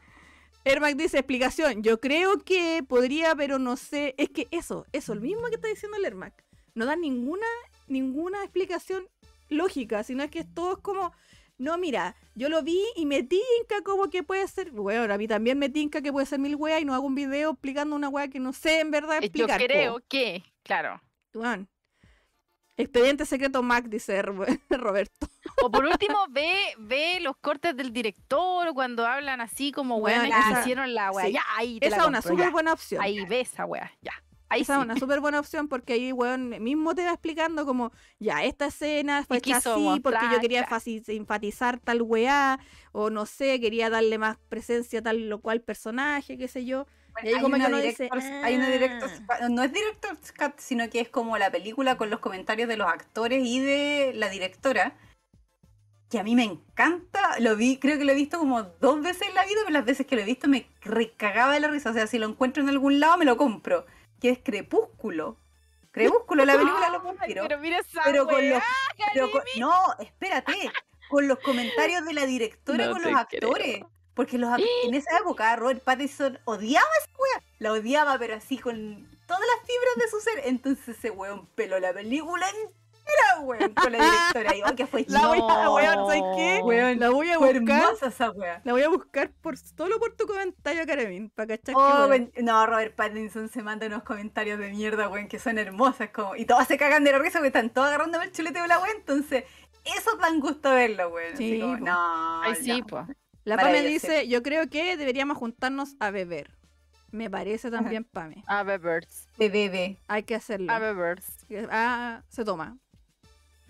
Ermac 0.65 0.97
dice, 0.97 1.19
explicación, 1.19 1.83
yo 1.85 2.01
creo 2.01 2.39
que 2.39 2.85
podría, 2.87 3.35
pero 3.37 3.59
no 3.61 3.77
sé. 3.77 4.15
Es 4.19 4.29
que 4.29 4.49
eso, 4.51 4.87
eso, 4.93 5.13
el 5.13 5.21
mismo 5.21 5.47
que 5.49 5.55
está 5.55 5.69
diciendo 5.69 5.97
el 5.97 6.05
Ermac. 6.05 6.35
No 6.75 6.85
da 6.85 6.97
ninguna, 6.97 7.47
ninguna 7.87 8.43
explicación 8.43 9.05
lógica, 9.49 10.03
sino 10.03 10.23
es 10.25 10.31
que 10.31 10.45
todo 10.45 10.73
es 10.73 10.79
como, 10.83 11.13
no, 11.59 11.77
mira, 11.79 12.15
yo 12.35 12.49
lo 12.49 12.63
vi 12.63 12.81
y 12.97 13.05
me 13.05 13.23
tinca 13.23 13.83
como 13.85 14.09
que 14.11 14.23
puede 14.23 14.47
ser, 14.49 14.71
bueno, 14.71 15.13
a 15.13 15.19
mí 15.19 15.27
también 15.29 15.59
me 15.59 15.69
tinca 15.69 16.01
que 16.01 16.13
puede 16.13 16.27
ser 16.27 16.39
mil 16.39 16.55
weas 16.57 16.81
y 16.81 16.85
no 16.85 16.95
hago 16.95 17.07
un 17.07 17.15
video 17.15 17.51
explicando 17.51 17.95
una 17.97 18.09
wea 18.09 18.29
que 18.29 18.39
no 18.41 18.53
sé 18.53 18.81
en 18.81 18.91
verdad 18.91 19.17
Eh, 19.23 19.31
Yo 19.35 19.45
explicar. 19.47 19.61
po. 19.61 19.67
creo 19.67 20.01
que, 20.09 20.43
claro. 20.63 21.01
Weón. 21.35 21.69
Expediente 22.77 23.27
secreto 23.27 23.61
Mac, 23.63 23.87
dice 23.87 24.23
Ro- 24.23 24.47
Roberto. 24.71 25.27
O 25.65 25.71
por 25.71 25.85
último, 25.85 26.17
ve, 26.31 26.55
ve 26.79 27.19
los 27.21 27.37
cortes 27.39 27.77
del 27.77 27.93
director 27.93 28.73
cuando 28.73 29.05
hablan 29.05 29.41
así 29.41 29.73
como 29.73 29.97
weones 29.97 30.33
que 30.33 30.39
esa- 30.51 30.61
hicieron 30.61 30.95
la 30.95 31.11
wea. 31.11 31.27
sí. 31.27 31.33
Ya, 31.33 31.43
ahí 31.57 31.81
te 31.81 31.89
Esa 31.89 32.03
es 32.03 32.07
una 32.07 32.23
súper 32.23 32.53
buena 32.53 32.73
opción. 32.73 33.03
Ahí 33.03 33.25
ve 33.27 33.41
esa 33.41 33.65
wea, 33.67 33.91
ya. 34.01 34.13
Ahí 34.51 34.63
Esa 34.63 34.75
sí. 34.75 34.81
es 34.81 34.85
una 34.85 34.97
súper 34.99 35.21
buena 35.21 35.41
opción 35.41 35.69
porque 35.69 35.93
ahí, 35.95 36.13
weón, 36.13 36.49
mismo 36.63 36.95
te 36.95 37.05
va 37.05 37.13
explicando 37.13 37.67
como, 37.67 37.93
ya, 38.19 38.45
esta 38.45 38.67
escena 38.67 39.25
fue 39.25 39.39
hecha 39.39 39.59
así 39.59 40.01
porque 40.03 40.25
yo 40.33 40.41
quería 40.41 40.65
claro. 40.65 40.83
enfatizar 41.09 41.79
tal 41.81 42.03
weá, 42.03 42.59
o 42.93 43.11
no 43.11 43.27
sé, 43.27 43.61
quería 43.61 43.91
darle 43.91 44.17
más 44.19 44.39
presencia 44.49 45.01
a 45.01 45.03
tal 45.03 45.31
o 45.33 45.41
cual 45.41 45.61
personaje, 45.61 46.39
qué 46.39 46.49
sé 46.49 46.65
yo. 46.65 46.87
Y 47.23 47.29
ahí 47.29 47.35
hay, 47.35 47.41
como 47.43 47.57
que 47.57 47.61
una 47.61 47.69
uno 47.69 47.79
dice, 47.79 48.09
director's- 48.09 48.45
hay 48.45 48.55
una 48.57 48.69
director's 48.71 49.23
"Ah". 49.29 49.49
no 49.51 49.63
es 49.65 49.73
director's 49.73 50.33
cut, 50.33 50.53
sino 50.59 50.89
que 50.89 51.01
es 51.01 51.09
como 51.09 51.37
la 51.37 51.51
película 51.51 51.97
con 51.99 52.11
los 52.11 52.21
comentarios 52.21 52.69
de 52.69 52.77
los 52.77 52.87
actores 52.87 53.45
y 53.45 53.61
de 53.61 54.13
la 54.15 54.29
directora. 54.29 54.97
Que 56.11 56.19
a 56.19 56.23
mí 56.23 56.35
me 56.35 56.45
encanta, 56.45 57.39
lo 57.41 57.55
vi, 57.57 57.77
creo 57.77 57.99
que 57.99 58.05
lo 58.05 58.13
he 58.13 58.15
visto 58.15 58.39
como 58.39 58.63
dos 58.63 59.03
veces 59.03 59.29
en 59.29 59.35
la 59.35 59.45
vida, 59.45 59.59
pero 59.65 59.73
las 59.73 59.85
veces 59.85 60.07
que 60.07 60.17
lo 60.17 60.23
he 60.23 60.25
visto 60.25 60.49
me 60.49 60.67
recagaba 60.81 61.53
de 61.53 61.61
la 61.61 61.69
risa. 61.69 61.91
O 61.91 61.93
sea, 61.93 62.07
si 62.07 62.19
lo 62.19 62.27
encuentro 62.27 62.63
en 62.63 62.71
algún 62.71 62.99
lado 62.99 63.19
me 63.19 63.27
lo 63.27 63.37
compro. 63.37 63.85
Que 64.21 64.31
es 64.31 64.39
Crepúsculo. 64.43 65.39
Crepúsculo, 65.91 66.45
la 66.45 66.55
película 66.57 66.91
lo 66.91 67.01
Ay, 67.09 67.17
vampiro. 67.17 67.43
pero 67.49 67.59
mira 67.61 67.79
esa 67.79 68.03
Pero 68.05 68.27
con 68.27 68.49
los 68.51 68.63
pero 69.15 69.31
con- 69.31 69.43
no, 69.59 69.73
espérate, 70.01 70.71
con 71.09 71.27
los 71.29 71.39
comentarios 71.39 72.05
de 72.05 72.13
la 72.13 72.27
directora 72.27 72.87
No 72.87 72.93
con 72.93 73.03
los 73.03 73.15
actores. 73.15 73.83
Porque 74.15 74.37
los, 74.39 74.51
en 74.85 74.95
esa 74.95 75.17
época 75.19 75.55
Robert 75.57 75.83
Pattinson 75.83 76.39
odiaba 76.45 76.87
a 76.87 77.03
esa 77.05 77.11
wea. 77.17 77.43
La 77.59 77.73
odiaba, 77.73 78.19
pero 78.19 78.35
así 78.35 78.59
con 78.59 79.09
todas 79.27 79.43
las 79.43 79.67
fibras 79.67 79.95
de 79.97 80.09
su 80.11 80.21
ser. 80.21 80.43
Entonces 80.45 80.89
ese 80.99 81.11
weón 81.11 81.47
peló 81.55 81.79
la 81.81 81.93
película 81.93 82.47
entera, 83.09 83.41
weón, 83.41 83.75
con 83.75 83.93
la 83.93 83.99
directora. 84.05 84.57
Y 84.57 84.63
oh, 84.63 84.77
que 84.77 84.87
fue 84.87 85.05
La 85.09 85.27
voy 85.29 85.39
a, 85.39 85.71
weón, 85.71 86.07
¿sabes 86.07 86.23
qué? 86.37 86.61
Weón, 86.63 86.99
la 87.01 87.11
voy 87.11 87.31
a 87.31 87.39
buscar, 87.39 87.85
esa 88.03 88.31
wea. 88.31 88.61
la 88.65 88.73
voy 88.73 88.83
a 88.83 88.89
buscar 88.89 89.31
por 89.41 89.57
solo 89.57 89.99
por 89.99 90.15
tu 90.17 90.27
comentario, 90.27 90.87
Karemin, 90.87 91.31
para 91.31 91.57
cachar 91.57 91.75
Oh, 91.77 92.09
no, 92.43 92.67
Robert 92.67 92.95
Pattinson 92.95 93.49
se 93.49 93.63
manda 93.63 93.87
unos 93.87 94.03
comentarios 94.03 94.59
de 94.59 94.71
mierda, 94.71 95.09
weón, 95.09 95.29
que 95.29 95.39
son 95.39 95.59
hermosas. 95.59 96.11
Como, 96.11 96.37
y 96.37 96.45
todas 96.45 96.69
se 96.69 96.77
cagan 96.77 97.05
de 97.05 97.13
la 97.13 97.19
risa 97.19 97.39
porque 97.39 97.49
están 97.49 97.71
todos 97.71 97.89
agarrando 97.89 98.21
el 98.21 98.33
chulete 98.33 98.61
de 98.61 98.69
la 98.69 98.79
weón. 98.79 98.97
Entonces, 98.97 99.45
eso 99.85 100.17
dan 100.17 100.41
gusto 100.41 100.71
verlo, 100.71 101.09
weón. 101.09 101.35
Así 101.35 101.55
Sí, 101.55 101.61
como, 101.61 101.77
no. 101.79 102.43
Ay, 102.43 102.55
sí, 102.57 102.81
no. 102.81 102.87
po. 102.87 103.07
La 103.45 103.57
Pame 103.57 103.83
dice, 103.83 104.29
yo 104.29 104.43
creo 104.43 104.69
que 104.69 104.97
deberíamos 104.99 105.39
juntarnos 105.39 105.97
a 106.01 106.11
beber. 106.11 106.59
Me 107.11 107.31
parece 107.31 107.71
también, 107.71 108.05
Pame. 108.05 108.45
A 108.47 108.63
bebers. 108.63 109.27
De 109.39 109.49
bebé 109.49 109.97
Hay 110.09 110.25
que 110.25 110.35
hacerlo. 110.35 110.71
A 110.71 110.79
bebers. 110.79 111.25
Ah, 111.71 112.23
se 112.29 112.45
toma. 112.45 112.77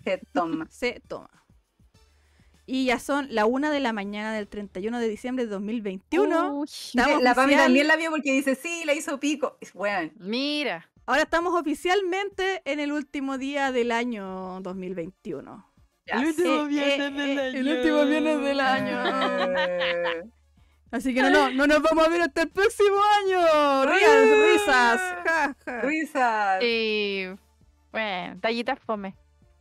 Se 0.03 0.21
toma. 0.33 0.67
se 0.69 1.01
toma. 1.07 1.29
Y 2.65 2.85
ya 2.85 2.99
son 2.99 3.27
la 3.31 3.47
una 3.47 3.71
de 3.71 3.79
la 3.79 3.93
mañana 3.93 4.31
del 4.31 4.47
31 4.47 4.99
de 4.99 5.07
diciembre 5.07 5.45
de 5.45 5.49
2021. 5.51 6.53
Uy, 6.53 6.67
Estamos 6.67 7.23
la 7.23 7.33
Pami 7.33 7.55
también 7.55 7.87
la 7.87 7.95
vio 7.95 8.11
porque 8.11 8.31
dice, 8.31 8.53
sí, 8.53 8.83
la 8.85 8.93
hizo 8.93 9.19
pico. 9.19 9.57
Es 9.59 9.73
weón. 9.73 10.11
Mira. 10.19 10.87
Ahora 11.07 11.23
estamos 11.23 11.59
oficialmente 11.59 12.61
en 12.65 12.79
el 12.79 12.91
último 12.91 13.39
día 13.39 13.71
del 13.71 13.91
año 13.91 14.61
2021. 14.61 15.65
Ya 16.05 16.19
El 16.19 16.27
último 16.27 16.61
Eh, 16.61 16.67
viernes 16.67 17.09
eh, 17.09 17.11
del 17.11 17.37
eh, 17.37 17.41
año. 17.41 17.57
El 17.57 17.77
último 17.77 18.05
viernes 18.05 18.41
del 18.41 18.59
año. 18.59 19.03
Eh, 19.57 20.23
Así 20.91 21.13
que 21.15 21.21
no, 21.23 21.31
no, 21.31 21.49
no 21.49 21.65
nos 21.65 21.81
vamos 21.81 22.05
a 22.05 22.09
ver 22.09 22.21
hasta 22.21 22.43
el 22.43 22.49
próximo 22.49 22.97
año. 23.23 23.85
Rías, 23.85 24.53
risas. 24.53 25.01
Ja, 25.25 25.55
ja. 25.65 25.81
Risas. 25.81 26.63
Y 26.63 27.25
bueno, 27.91 28.39
tallitas 28.41 28.79
fome. 28.79 29.15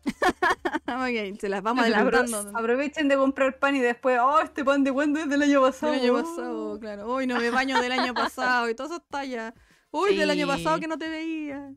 Se 1.40 1.48
las 1.48 1.62
vamos 1.62 1.84
adelantando. 1.84 2.50
Aprovechen 2.56 3.08
de 3.08 3.16
comprar 3.16 3.58
pan 3.58 3.76
y 3.76 3.80
después, 3.80 4.18
oh, 4.20 4.40
este 4.40 4.64
pan 4.64 4.84
de 4.84 4.92
cuándo 4.92 5.20
es 5.20 5.28
del 5.28 5.42
año 5.42 5.60
pasado. 5.60 5.92
Del 5.92 6.02
año 6.02 6.12
pasado, 6.14 6.80
claro. 6.80 7.14
Uy, 7.14 7.26
no 7.26 7.38
me 7.38 7.50
baño 7.50 7.80
del 7.80 7.92
año 7.92 8.14
pasado 8.14 8.68
y 8.68 8.74
todas 8.74 8.92
esas 8.92 9.04
tallas. 9.08 9.54
Uy, 9.90 10.16
del 10.16 10.30
año 10.30 10.46
pasado 10.46 10.78
que 10.80 10.86
no 10.86 10.98
te 10.98 11.08
veía. 11.08 11.72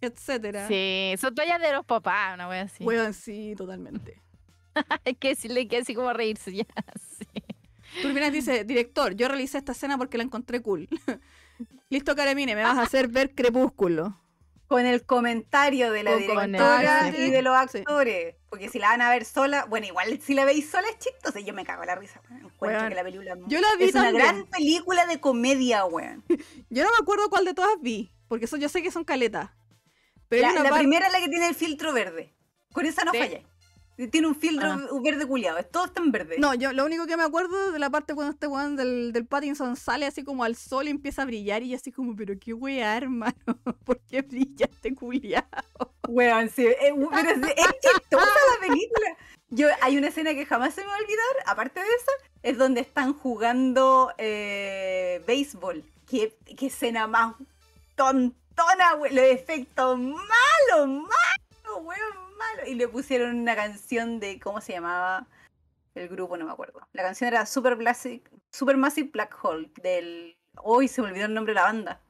Etcétera. 0.00 0.68
Sí, 0.68 1.14
son 1.18 1.34
toallas 1.34 1.60
de 1.60 1.72
los 1.72 1.84
papás, 1.84 2.34
una 2.34 2.48
wea 2.48 2.62
así. 2.62 2.84
Weón, 2.84 3.14
sí, 3.14 3.54
totalmente. 3.56 4.22
Hay 5.04 5.14
que 5.14 5.28
decirle 5.28 5.66
que 5.68 5.78
así 5.78 5.94
como 5.94 6.12
reírse 6.12 6.52
ya. 6.52 6.66
Sí. 7.18 7.26
Turbinas 8.02 8.32
dice, 8.32 8.64
director, 8.64 9.14
yo 9.14 9.28
realicé 9.28 9.58
esta 9.58 9.72
escena 9.72 9.96
porque 9.96 10.18
la 10.18 10.24
encontré 10.24 10.60
cool. 10.60 10.88
Listo, 11.88 12.14
Caremine, 12.14 12.54
me 12.54 12.62
vas 12.62 12.76
a 12.78 12.82
hacer 12.82 13.08
ver 13.08 13.34
Crepúsculo. 13.34 14.20
Con 14.68 14.84
el 14.84 15.04
comentario 15.06 15.92
de 15.92 16.02
la 16.02 16.10
Con 16.12 16.20
directora 16.20 17.08
y 17.16 17.30
de 17.30 17.42
los 17.42 17.70
sí. 17.70 17.78
actores. 17.78 18.34
Porque 18.48 18.68
si 18.68 18.78
la 18.78 18.88
van 18.88 19.02
a 19.02 19.10
ver 19.10 19.24
sola, 19.24 19.64
bueno, 19.66 19.86
igual 19.86 20.20
si 20.20 20.34
la 20.34 20.44
veis 20.44 20.68
sola 20.68 20.88
es 20.88 20.98
chistosa. 20.98 21.38
Yo 21.40 21.54
me 21.54 21.64
cago 21.64 21.82
en 21.82 21.86
la 21.88 21.94
risa, 21.94 22.20
weón. 22.28 22.46
Encuentro 22.46 22.78
Weón, 22.78 22.88
que 22.88 22.94
la 22.94 23.04
película 23.04 23.36
Yo 23.46 23.60
la 23.60 23.68
vi 23.78 23.84
es 23.84 23.94
una 23.94 24.10
gran 24.10 24.46
película 24.46 25.06
de 25.06 25.20
comedia, 25.20 25.84
weón. 25.84 26.24
Yo 26.70 26.82
no 26.84 26.90
me 26.90 26.96
acuerdo 27.02 27.28
cuál 27.30 27.44
de 27.44 27.54
todas 27.54 27.70
vi, 27.80 28.12
porque 28.28 28.46
eso 28.46 28.56
yo 28.56 28.68
sé 28.68 28.82
que 28.82 28.90
son 28.90 29.04
caletas. 29.04 29.50
Pero 30.28 30.52
La, 30.52 30.62
la 30.62 30.76
primera 30.76 31.06
es 31.06 31.12
la 31.12 31.20
que 31.20 31.28
tiene 31.28 31.48
el 31.48 31.54
filtro 31.54 31.92
verde. 31.92 32.34
Con 32.72 32.84
esa 32.86 33.04
no 33.04 33.12
Sí. 33.12 33.18
falláis. 33.18 33.44
Tiene 34.10 34.26
un 34.26 34.34
filtro 34.34 34.68
Ah. 34.68 34.86
verde 35.02 35.26
culiado. 35.26 35.62
Todo 35.64 35.86
está 35.86 36.02
en 36.02 36.12
verde. 36.12 36.36
No, 36.38 36.52
yo 36.54 36.72
lo 36.72 36.84
único 36.84 37.06
que 37.06 37.16
me 37.16 37.22
acuerdo 37.22 37.72
de 37.72 37.78
la 37.78 37.88
parte 37.88 38.14
cuando 38.14 38.32
este 38.32 38.46
weón 38.46 38.76
del, 38.76 39.12
del 39.12 39.26
Pattinson 39.26 39.74
sale 39.76 40.04
así 40.06 40.22
como 40.22 40.44
al 40.44 40.54
sol 40.54 40.86
y 40.86 40.90
empieza 40.90 41.22
a 41.22 41.24
brillar 41.24 41.62
y 41.62 41.70
yo 41.70 41.76
así 41.76 41.90
como, 41.92 42.14
pero 42.14 42.34
qué 42.38 42.52
weá, 42.52 42.96
hermano, 42.96 43.34
¿por 43.84 43.98
qué 44.00 44.20
brilla 44.22 44.66
este 44.70 44.94
culiado? 44.94 45.46
Weón, 46.08 46.50
sí. 46.50 46.66
eh, 46.66 46.92
pero 47.10 47.30
es, 47.30 47.36
es 47.38 47.66
chistosa 47.80 48.26
la 48.26 48.66
película. 48.68 49.16
Yo, 49.48 49.68
hay 49.80 49.96
una 49.96 50.08
escena 50.08 50.34
que 50.34 50.44
jamás 50.44 50.74
se 50.74 50.80
me 50.82 50.88
va 50.88 50.94
a 50.94 50.98
olvidar, 50.98 51.24
aparte 51.46 51.80
de 51.80 51.86
eso, 51.86 52.10
es 52.42 52.58
donde 52.58 52.80
están 52.80 53.14
jugando 53.14 54.12
eh, 54.18 55.22
béisbol. 55.26 55.84
Qué, 56.08 56.36
qué 56.56 56.66
escena 56.66 57.06
más 57.06 57.34
tontona, 57.94 58.94
güey. 58.98 59.14
Los 59.14 59.24
efectos 59.24 59.98
malos, 59.98 60.88
malos, 60.88 61.80
weón, 61.82 62.25
malos. 62.36 62.68
Y 62.68 62.74
le 62.74 62.88
pusieron 62.88 63.36
una 63.36 63.56
canción 63.56 64.20
de, 64.20 64.38
¿cómo 64.40 64.60
se 64.60 64.72
llamaba? 64.72 65.26
El 65.94 66.08
grupo, 66.08 66.36
no 66.36 66.44
me 66.44 66.52
acuerdo. 66.52 66.80
La 66.92 67.02
canción 67.02 67.28
era 67.28 67.46
Super, 67.46 67.78
Super 68.50 68.76
Massive 68.76 69.10
Black 69.12 69.36
Hole, 69.42 69.70
del... 69.82 70.36
Hoy 70.62 70.88
se 70.88 71.02
me 71.02 71.08
olvidó 71.08 71.26
el 71.26 71.34
nombre 71.34 71.52
de 71.52 71.56
la 71.56 71.62
banda. 71.62 72.00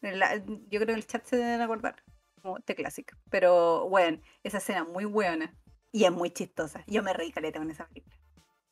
La- 0.00 0.36
yo 0.36 0.44
creo 0.68 0.86
que 0.86 0.92
en 0.92 0.98
el 0.98 1.06
chat 1.06 1.24
se 1.24 1.36
deben 1.36 1.60
acordar. 1.60 2.02
Como 2.42 2.60
The 2.60 2.74
Classic. 2.74 3.16
Pero, 3.30 3.88
bueno, 3.88 4.20
esa 4.42 4.58
escena 4.58 4.84
muy 4.84 5.04
buena. 5.04 5.54
Y 5.92 6.04
es 6.04 6.12
muy 6.12 6.30
chistosa. 6.30 6.84
Yo 6.86 7.02
me 7.02 7.12
reí 7.12 7.32
caleta 7.32 7.58
con 7.58 7.70
esa 7.70 7.86
película. 7.86 8.14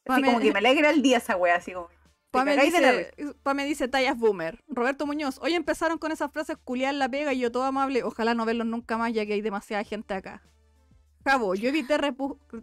Así 0.06 0.20
Pame- 0.20 0.26
como 0.26 0.40
que 0.40 0.52
me 0.52 0.58
alegra 0.58 0.90
el 0.90 1.02
día 1.02 1.18
esa 1.18 1.36
wea, 1.36 1.56
así 1.56 1.72
como. 1.72 1.88
Pame 2.30 2.56
dice, 2.56 3.12
Pame 3.42 3.64
dice 3.66 3.88
tallas 3.88 4.18
boomer. 4.18 4.64
Roberto 4.66 5.06
Muñoz, 5.06 5.38
hoy 5.42 5.54
empezaron 5.54 5.98
con 5.98 6.12
esas 6.12 6.32
frases 6.32 6.56
culiar 6.56 6.94
la 6.94 7.08
pega 7.08 7.32
y 7.34 7.38
yo 7.40 7.52
todo 7.52 7.64
amable. 7.64 8.02
Ojalá 8.02 8.34
no 8.34 8.46
verlos 8.46 8.66
nunca 8.66 8.96
más 8.96 9.12
ya 9.12 9.26
que 9.26 9.34
hay 9.34 9.42
demasiada 9.42 9.84
gente 9.84 10.14
acá. 10.14 10.42
Jabo, 11.24 11.54
yo 11.54 11.68
evité 11.68 11.96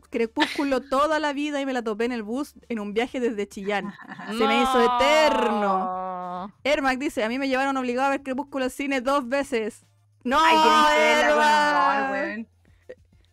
Crepúsculo 0.10 0.82
toda 0.82 1.20
la 1.20 1.34
vida 1.34 1.62
y 1.62 1.66
me 1.66 1.74
la 1.74 1.82
topé 1.82 2.06
en 2.06 2.12
el 2.12 2.24
bus 2.24 2.56
en 2.68 2.80
un 2.80 2.94
viaje 2.94 3.20
desde 3.20 3.48
Chillán. 3.48 3.94
Se 4.28 4.48
me 4.48 4.62
hizo 4.62 4.98
eterno. 4.98 6.54
Ermac 6.64 7.00
dice, 7.00 7.24
a 7.24 7.30
mí 7.30 7.40
me 7.40 7.48
llevaron 7.48 7.76
obligado 7.78 8.08
a 8.08 8.12
ver 8.12 8.24
Crepúsculo 8.24 8.66
al 8.66 8.72
cine 8.72 9.02
dos 9.02 9.28
veces. 9.28 9.86
¡No! 10.24 10.38
Ay, 10.42 12.12
weón. 12.12 12.48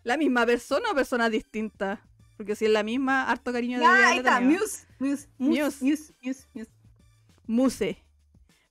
¿La 0.05 0.16
misma 0.16 0.46
persona 0.46 0.90
o 0.92 0.94
personas 0.94 1.30
distintas? 1.32 1.98
Porque 2.36 2.55
si 2.55 2.66
es 2.66 2.70
la 2.70 2.82
misma, 2.82 3.28
harto 3.28 3.52
cariño 3.52 3.78
de 3.78 3.84
Ya, 3.84 4.08
ahí 4.08 4.18
está, 4.18 4.40
Muse, 4.40 4.86
Muse, 4.98 5.28
Muse, 5.38 5.84
Muse. 5.84 6.14
Muse, 6.22 6.70
Muse. 7.46 8.06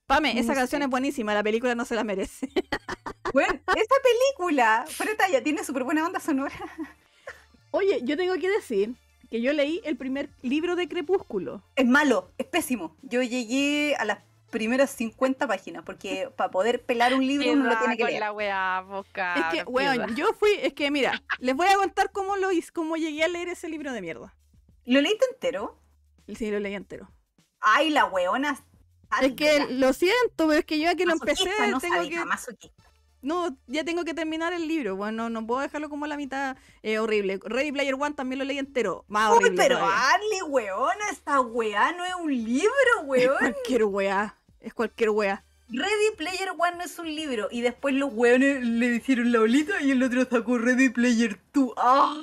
Pame, 0.05 0.39
esa 0.39 0.53
canción 0.53 0.83
es 0.83 0.87
buenísima, 0.87 1.33
la 1.33 1.43
película 1.43 1.73
no 1.73 1.83
se 1.83 1.95
la 1.95 2.03
merece. 2.03 2.49
Bueno, 3.35 3.51
esa 3.53 3.95
película, 4.01 4.85
fuera 4.87 5.11
de 5.11 5.17
talla, 5.17 5.43
tiene 5.43 5.61
súper 5.65 5.83
buena 5.83 6.03
banda 6.03 6.21
sonora. 6.21 6.55
Oye, 7.71 7.99
yo 8.03 8.15
tengo 8.15 8.33
que 8.35 8.49
decir 8.49 8.95
que 9.29 9.41
yo 9.41 9.51
leí 9.51 9.81
el 9.83 9.97
primer 9.97 10.29
libro 10.41 10.77
de 10.77 10.87
Crepúsculo. 10.87 11.61
Es 11.75 11.85
malo, 11.85 12.31
es 12.37 12.45
pésimo. 12.45 12.95
Yo 13.01 13.21
llegué 13.21 13.93
a 13.97 14.05
las 14.05 14.19
primeras 14.51 14.89
50 14.91 15.47
páginas, 15.47 15.83
porque 15.83 16.29
para 16.37 16.49
poder 16.49 16.85
pelar 16.85 17.13
un 17.13 17.27
libro 17.27 17.51
uno 17.51 17.65
lo 17.65 17.77
tiene 17.77 17.97
que 17.97 18.05
leer. 18.05 18.21
la 18.21 18.31
weá, 18.31 18.79
boca. 18.87 19.35
es 19.35 19.45
que, 19.47 19.69
weón, 19.69 20.15
yo 20.15 20.27
fui, 20.39 20.51
es 20.61 20.71
que 20.71 20.89
mira, 20.89 21.21
les 21.39 21.57
voy 21.57 21.67
a 21.67 21.75
contar 21.75 22.13
cómo 22.13 22.37
lo 22.37 22.53
hice, 22.53 22.71
cómo 22.71 22.95
llegué 22.95 23.25
a 23.25 23.27
leer 23.27 23.49
ese 23.49 23.67
libro 23.67 23.91
de 23.91 23.99
mierda. 23.99 24.33
¿Lo 24.85 25.01
leíste 25.01 25.25
entero? 25.33 25.77
El 26.25 26.37
sí 26.37 26.49
lo 26.51 26.59
leí 26.61 26.73
entero. 26.73 27.11
Ay, 27.59 27.89
la 27.89 28.05
weona. 28.05 28.57
Es 29.21 29.33
que 29.33 29.67
lo 29.71 29.91
siento, 29.91 30.47
pero 30.47 30.53
es 30.53 30.65
que 30.65 30.79
yo 30.79 30.85
ya 30.85 30.95
que 30.95 31.05
lo 31.05 31.13
empecé, 31.13 31.49
no 31.69 31.81
tengo 31.81 31.95
sádica, 31.95 32.25
que. 32.59 32.71
No, 33.25 33.57
ya 33.67 33.83
tengo 33.83 34.03
que 34.05 34.13
terminar 34.13 34.53
el 34.53 34.67
libro. 34.67 34.95
Bueno, 34.95 35.29
no 35.29 35.45
puedo 35.47 35.61
dejarlo 35.61 35.89
como 35.89 36.05
a 36.05 36.07
la 36.07 36.15
mitad. 36.17 36.55
Eh, 36.83 36.99
horrible. 36.99 37.39
Ready 37.43 37.71
Player 37.71 37.95
One 37.95 38.13
también 38.15 38.39
lo 38.39 38.45
leí 38.45 38.59
entero. 38.59 39.03
Más 39.07 39.31
Uy, 39.31 39.37
horrible. 39.37 39.57
pero 39.57 39.77
todavía. 39.79 40.09
Arly, 40.11 40.41
weona, 40.47 41.09
esta 41.11 41.41
weá 41.41 41.91
no 41.93 42.05
es 42.05 42.13
un 42.15 42.31
libro, 42.31 42.69
Es 43.01 43.05
weón. 43.07 43.37
cualquier 43.39 43.83
wea. 43.85 44.37
Es 44.59 44.73
cualquier 44.73 45.09
wea. 45.09 45.43
Ready 45.69 46.15
Player 46.15 46.49
One 46.57 46.77
no 46.77 46.83
es 46.83 46.99
un 46.99 47.07
libro. 47.15 47.47
Y 47.51 47.61
después 47.61 47.95
los 47.95 48.13
weones 48.13 48.63
le 48.63 48.95
hicieron 48.97 49.31
la 49.31 49.39
bolita 49.39 49.81
y 49.81 49.91
el 49.91 50.03
otro 50.03 50.23
sacó 50.29 50.57
Ready 50.59 50.89
Player 50.89 51.39
2. 51.53 51.73
¡Ah! 51.77 52.21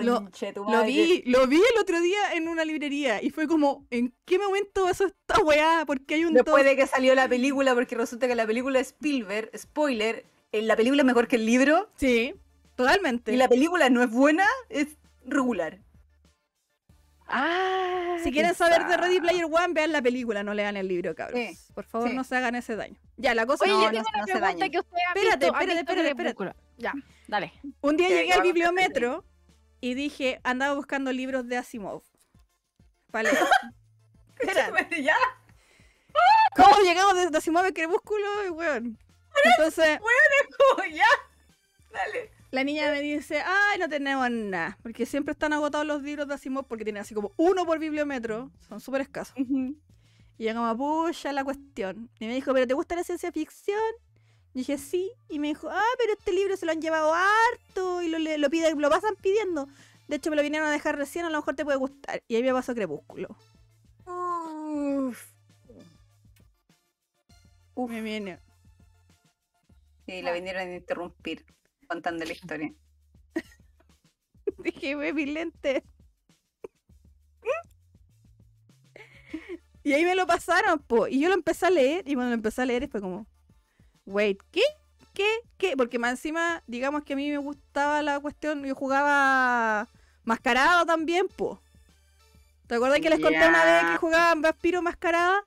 Lo- 0.00 0.28
Lo 0.68 0.82
vi, 0.84 1.22
lo 1.26 1.46
vi 1.46 1.56
el 1.58 1.80
otro 1.80 2.00
día 2.00 2.32
en 2.34 2.48
una 2.48 2.64
librería 2.64 3.22
y 3.22 3.30
fue 3.30 3.46
como, 3.46 3.86
¿en 3.90 4.12
qué 4.24 4.40
momento 4.40 4.84
pasó 4.86 5.06
esta 5.06 5.38
weá? 5.44 5.84
Porque 5.86 6.14
hay 6.16 6.24
un 6.24 6.34
Después 6.34 6.64
dos- 6.64 6.70
de 6.70 6.74
que 6.76 6.86
salió 6.88 7.14
la 7.14 7.28
película, 7.28 7.74
porque 7.74 7.94
resulta 7.94 8.26
que 8.26 8.34
la 8.34 8.44
película 8.44 8.80
de 8.80 8.82
Spielberg, 8.84 9.50
spoiler, 9.56 10.24
la 10.62 10.76
película 10.76 11.02
es 11.02 11.06
mejor 11.06 11.28
que 11.28 11.36
el 11.36 11.46
libro. 11.46 11.90
Sí, 11.96 12.34
totalmente. 12.76 13.32
Y 13.32 13.36
la 13.36 13.48
película 13.48 13.88
no 13.90 14.02
es 14.02 14.10
buena, 14.10 14.46
es 14.68 14.88
regular. 15.24 15.78
Ah, 17.26 18.16
Si 18.22 18.30
quieren 18.30 18.54
saber 18.54 18.86
de 18.86 18.96
Ready. 18.96 19.20
Player 19.20 19.46
One, 19.46 19.72
vean 19.72 19.92
la 19.92 20.02
película, 20.02 20.42
no 20.42 20.52
lean 20.54 20.76
el 20.76 20.86
libro, 20.88 21.14
cabros. 21.14 21.40
Sí, 21.40 21.58
Por 21.74 21.84
favor, 21.84 22.08
sí. 22.10 22.14
no 22.14 22.22
se 22.22 22.36
hagan 22.36 22.54
ese 22.54 22.76
daño. 22.76 22.96
Ya, 23.16 23.34
la 23.34 23.46
cosa 23.46 23.64
Oye, 23.64 23.72
es 23.72 23.78
No, 23.78 23.84
yo 23.84 23.90
que 23.90 23.96
tengo 23.96 24.10
no 24.12 24.18
una 24.18 24.26
se 24.26 24.38
pregunta 24.40 24.68
que 24.68 24.78
ustedes 24.78 25.02
han 25.08 25.16
Espérate, 25.16 25.46
visto, 25.46 25.60
espérate, 25.60 25.80
espérate, 25.80 26.14
Crepúsculo. 26.16 26.54
Ya, 26.76 26.92
dale. 27.28 27.52
un 27.80 27.96
día 27.96 28.08
llegué 28.08 28.32
al 28.32 28.42
bibliometro 28.42 29.24
y 29.80 29.94
dije, 29.94 30.40
andaba 30.44 30.74
buscando 30.74 31.12
libros 31.12 31.46
de 31.48 31.56
Asimov. 31.56 32.02
Vale. 33.08 33.30
Espera, 34.38 34.88
ya. 35.00 35.16
¿cómo 36.56 36.76
llegamos 36.84 37.14
desde 37.14 37.36
Asimov 37.38 37.64
a 37.64 37.72
Crepúsculo? 37.72 38.26
Y, 38.46 38.50
weón. 38.50 38.98
Entonces, 39.44 39.98
como 40.58 40.84
ya. 40.94 41.06
Dale. 41.92 42.30
la 42.50 42.64
niña 42.64 42.90
me 42.90 43.00
dice, 43.00 43.40
ay, 43.40 43.78
no 43.78 43.88
tenemos 43.88 44.28
nada. 44.30 44.78
Porque 44.82 45.06
siempre 45.06 45.32
están 45.32 45.52
agotados 45.52 45.86
los 45.86 46.02
libros 46.02 46.26
de 46.26 46.34
Asimov 46.34 46.66
porque 46.66 46.84
tienen 46.84 47.02
así 47.02 47.14
como 47.14 47.32
uno 47.36 47.64
por 47.64 47.78
bibliometro. 47.78 48.50
Son 48.68 48.80
súper 48.80 49.02
escasos. 49.02 49.34
Y 49.36 50.44
llegamos 50.44 50.72
a 50.72 50.76
pucha 50.76 51.32
la 51.32 51.44
cuestión. 51.44 52.10
Y 52.18 52.26
me 52.26 52.34
dijo, 52.34 52.52
¿pero 52.52 52.66
te 52.66 52.74
gusta 52.74 52.96
la 52.96 53.04
ciencia 53.04 53.30
ficción? 53.30 53.80
Y 54.54 54.60
dije, 54.60 54.78
sí. 54.78 55.12
Y 55.28 55.38
me 55.38 55.48
dijo, 55.48 55.68
ah, 55.70 55.94
pero 55.98 56.12
este 56.12 56.32
libro 56.32 56.56
se 56.56 56.66
lo 56.66 56.72
han 56.72 56.80
llevado 56.80 57.14
harto 57.14 58.02
y 58.02 58.08
lo, 58.08 58.18
lo, 58.18 58.50
piden, 58.50 58.80
lo 58.80 58.90
pasan 58.90 59.14
pidiendo. 59.20 59.68
De 60.08 60.16
hecho, 60.16 60.30
me 60.30 60.36
lo 60.36 60.42
vinieron 60.42 60.68
a 60.68 60.72
dejar 60.72 60.96
recién, 60.96 61.24
a 61.24 61.30
lo 61.30 61.38
mejor 61.38 61.54
te 61.54 61.64
puede 61.64 61.78
gustar. 61.78 62.22
Y 62.28 62.36
ahí 62.36 62.42
me 62.42 62.52
pasó 62.52 62.74
Crepúsculo. 62.74 63.28
Uf. 64.06 65.32
Uf. 67.74 67.90
Me 67.90 68.00
viene. 68.00 68.38
Y 70.06 70.22
la 70.22 70.32
vinieron 70.32 70.62
a 70.68 70.74
interrumpir 70.74 71.44
contando 71.88 72.24
la 72.24 72.32
historia. 72.32 72.72
Dije, 74.58 74.94
ve 74.96 75.12
mi 75.12 75.26
lente. 75.26 75.84
Y 79.82 79.92
ahí 79.92 80.04
me 80.04 80.14
lo 80.14 80.26
pasaron, 80.26 80.78
po. 80.78 81.06
Y 81.08 81.20
yo 81.20 81.28
lo 81.28 81.34
empecé 81.34 81.66
a 81.66 81.70
leer. 81.70 82.08
Y 82.08 82.14
cuando 82.14 82.30
lo 82.30 82.34
empecé 82.34 82.62
a 82.62 82.66
leer 82.66 82.88
fue 82.88 83.00
como, 83.02 83.26
wait, 84.06 84.40
¿qué? 84.50 84.62
¿Qué? 85.12 85.26
¿Qué? 85.58 85.76
Porque 85.76 85.98
más 85.98 86.12
encima, 86.12 86.62
digamos 86.66 87.04
que 87.04 87.12
a 87.12 87.16
mí 87.16 87.30
me 87.30 87.36
gustaba 87.38 88.02
la 88.02 88.18
cuestión. 88.18 88.64
Yo 88.64 88.74
jugaba 88.74 89.88
mascarado 90.24 90.86
también, 90.86 91.28
po. 91.28 91.60
¿Te 92.66 92.76
acuerdas 92.76 93.00
que 93.00 93.10
les 93.10 93.20
conté 93.20 93.46
una 93.46 93.64
vez 93.64 93.80
que 93.82 93.92
Ya. 93.92 93.98
jugaba 93.98 94.34
vampiro 94.34 94.80
mascarada? 94.80 95.44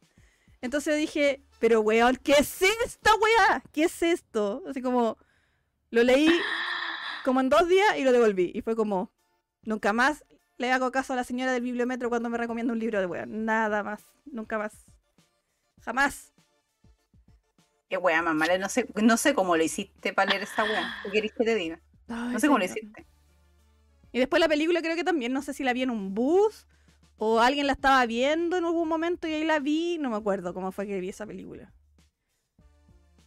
Entonces 0.62 0.98
dije, 0.98 1.42
pero 1.60 1.82
weón, 1.82 2.18
¿qué 2.18 2.34
es 2.34 2.62
esta 2.62 3.12
weá? 3.16 3.64
¿Qué 3.72 3.84
es 3.84 4.04
esto? 4.04 4.64
Así 4.68 4.82
como, 4.82 5.18
lo 5.90 6.04
leí 6.04 6.30
como 7.24 7.40
en 7.40 7.50
dos 7.50 7.68
días 7.68 7.98
y 7.98 8.04
lo 8.04 8.12
devolví. 8.12 8.52
Y 8.54 8.62
fue 8.62 8.76
como, 8.76 9.12
nunca 9.64 9.94
más 9.94 10.24
le 10.58 10.72
hago 10.72 10.92
caso 10.92 11.14
a 11.14 11.16
la 11.16 11.24
señora 11.24 11.52
del 11.52 11.64
bibliometro 11.64 12.10
cuando 12.10 12.30
me 12.30 12.38
recomienda 12.38 12.74
un 12.74 12.80
libro 12.80 13.00
de 13.00 13.06
weón. 13.06 13.46
Nada 13.46 13.84
más, 13.84 14.04
nunca 14.26 14.58
más. 14.58 14.74
Jamás. 15.82 16.34
Qué 17.90 17.98
wea 17.98 18.22
más 18.22 18.36
mala. 18.36 18.58
No 18.58 18.70
sé, 18.70 18.88
no 19.02 19.18
sé 19.18 19.34
cómo 19.34 19.56
lo 19.56 19.64
hiciste 19.64 20.14
para 20.14 20.32
leer 20.32 20.44
esa 20.44 20.64
wea. 20.64 20.96
¿Qué 21.04 21.12
querés 21.12 21.34
que 21.34 21.44
te 21.44 21.56
diga? 21.56 21.80
No 22.08 22.40
sé 22.40 22.48
cómo 22.48 22.60
lo 22.60 22.66
hiciste. 22.66 23.06
Y 24.12 24.20
después 24.20 24.40
la 24.40 24.48
película 24.48 24.82
creo 24.82 24.96
que 24.96 25.04
también, 25.04 25.34
no 25.34 25.42
sé 25.42 25.54
si 25.54 25.64
la 25.64 25.74
vi 25.74 25.84
en 25.84 25.92
un 25.92 26.14
bus 26.14 26.66
o 27.18 27.40
alguien 27.40 27.68
la 27.68 27.74
estaba 27.74 28.06
viendo 28.06 28.58
en 28.58 28.66
algún 28.66 28.88
momento 28.88 29.28
y 29.28 29.34
ahí 29.34 29.44
la 29.44 29.60
vi. 29.60 29.98
No 30.00 30.10
me 30.10 30.18
acuerdo 30.18 30.54
cómo 30.54 30.72
fue 30.72 30.88
que 30.88 31.00
vi 31.00 31.10
esa 31.10 31.26
película. 31.26 31.72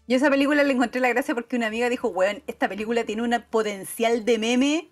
Yo 0.06 0.16
esa 0.16 0.30
película 0.30 0.64
le 0.64 0.72
encontré 0.72 1.00
la 1.00 1.08
gracia 1.08 1.34
porque 1.34 1.56
una 1.56 1.68
amiga 1.68 1.88
dijo, 1.88 2.08
weón, 2.08 2.42
esta 2.46 2.68
película 2.68 3.04
tiene 3.04 3.22
un 3.22 3.44
potencial 3.48 4.24
de 4.24 4.38
meme 4.38 4.90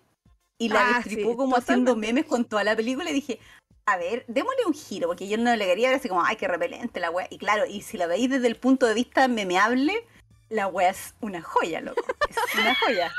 y 0.57 0.69
la 0.69 0.89
Ah, 0.89 0.93
destripó 0.97 1.31
sí, 1.31 1.37
como 1.37 1.57
haciendo 1.57 1.95
memes 1.95 2.25
con 2.25 2.45
toda 2.45 2.63
la 2.63 2.75
película 2.75 3.09
y 3.09 3.13
dije, 3.13 3.39
a 3.85 3.97
ver, 3.97 4.23
démosle 4.27 4.65
un 4.65 4.73
giro, 4.73 5.07
porque 5.07 5.27
yo 5.27 5.37
no 5.37 5.55
le 5.55 5.65
quería 5.65 5.89
ver 5.89 5.99
así 5.99 6.07
como, 6.07 6.23
ay, 6.23 6.35
qué 6.35 6.47
repelente 6.47 6.99
la 6.99 7.09
wea. 7.09 7.27
Y 7.29 7.37
claro, 7.37 7.65
y 7.65 7.81
si 7.81 7.97
la 7.97 8.07
veis 8.07 8.29
desde 8.29 8.47
el 8.47 8.55
punto 8.55 8.85
de 8.85 8.93
vista 8.93 9.27
memeable, 9.27 10.05
la 10.49 10.67
wea 10.67 10.89
es 10.89 11.15
una 11.21 11.41
joya, 11.41 11.81
loco. 11.81 12.01
Es 12.29 12.55
una 12.55 12.75
joya. 12.75 13.11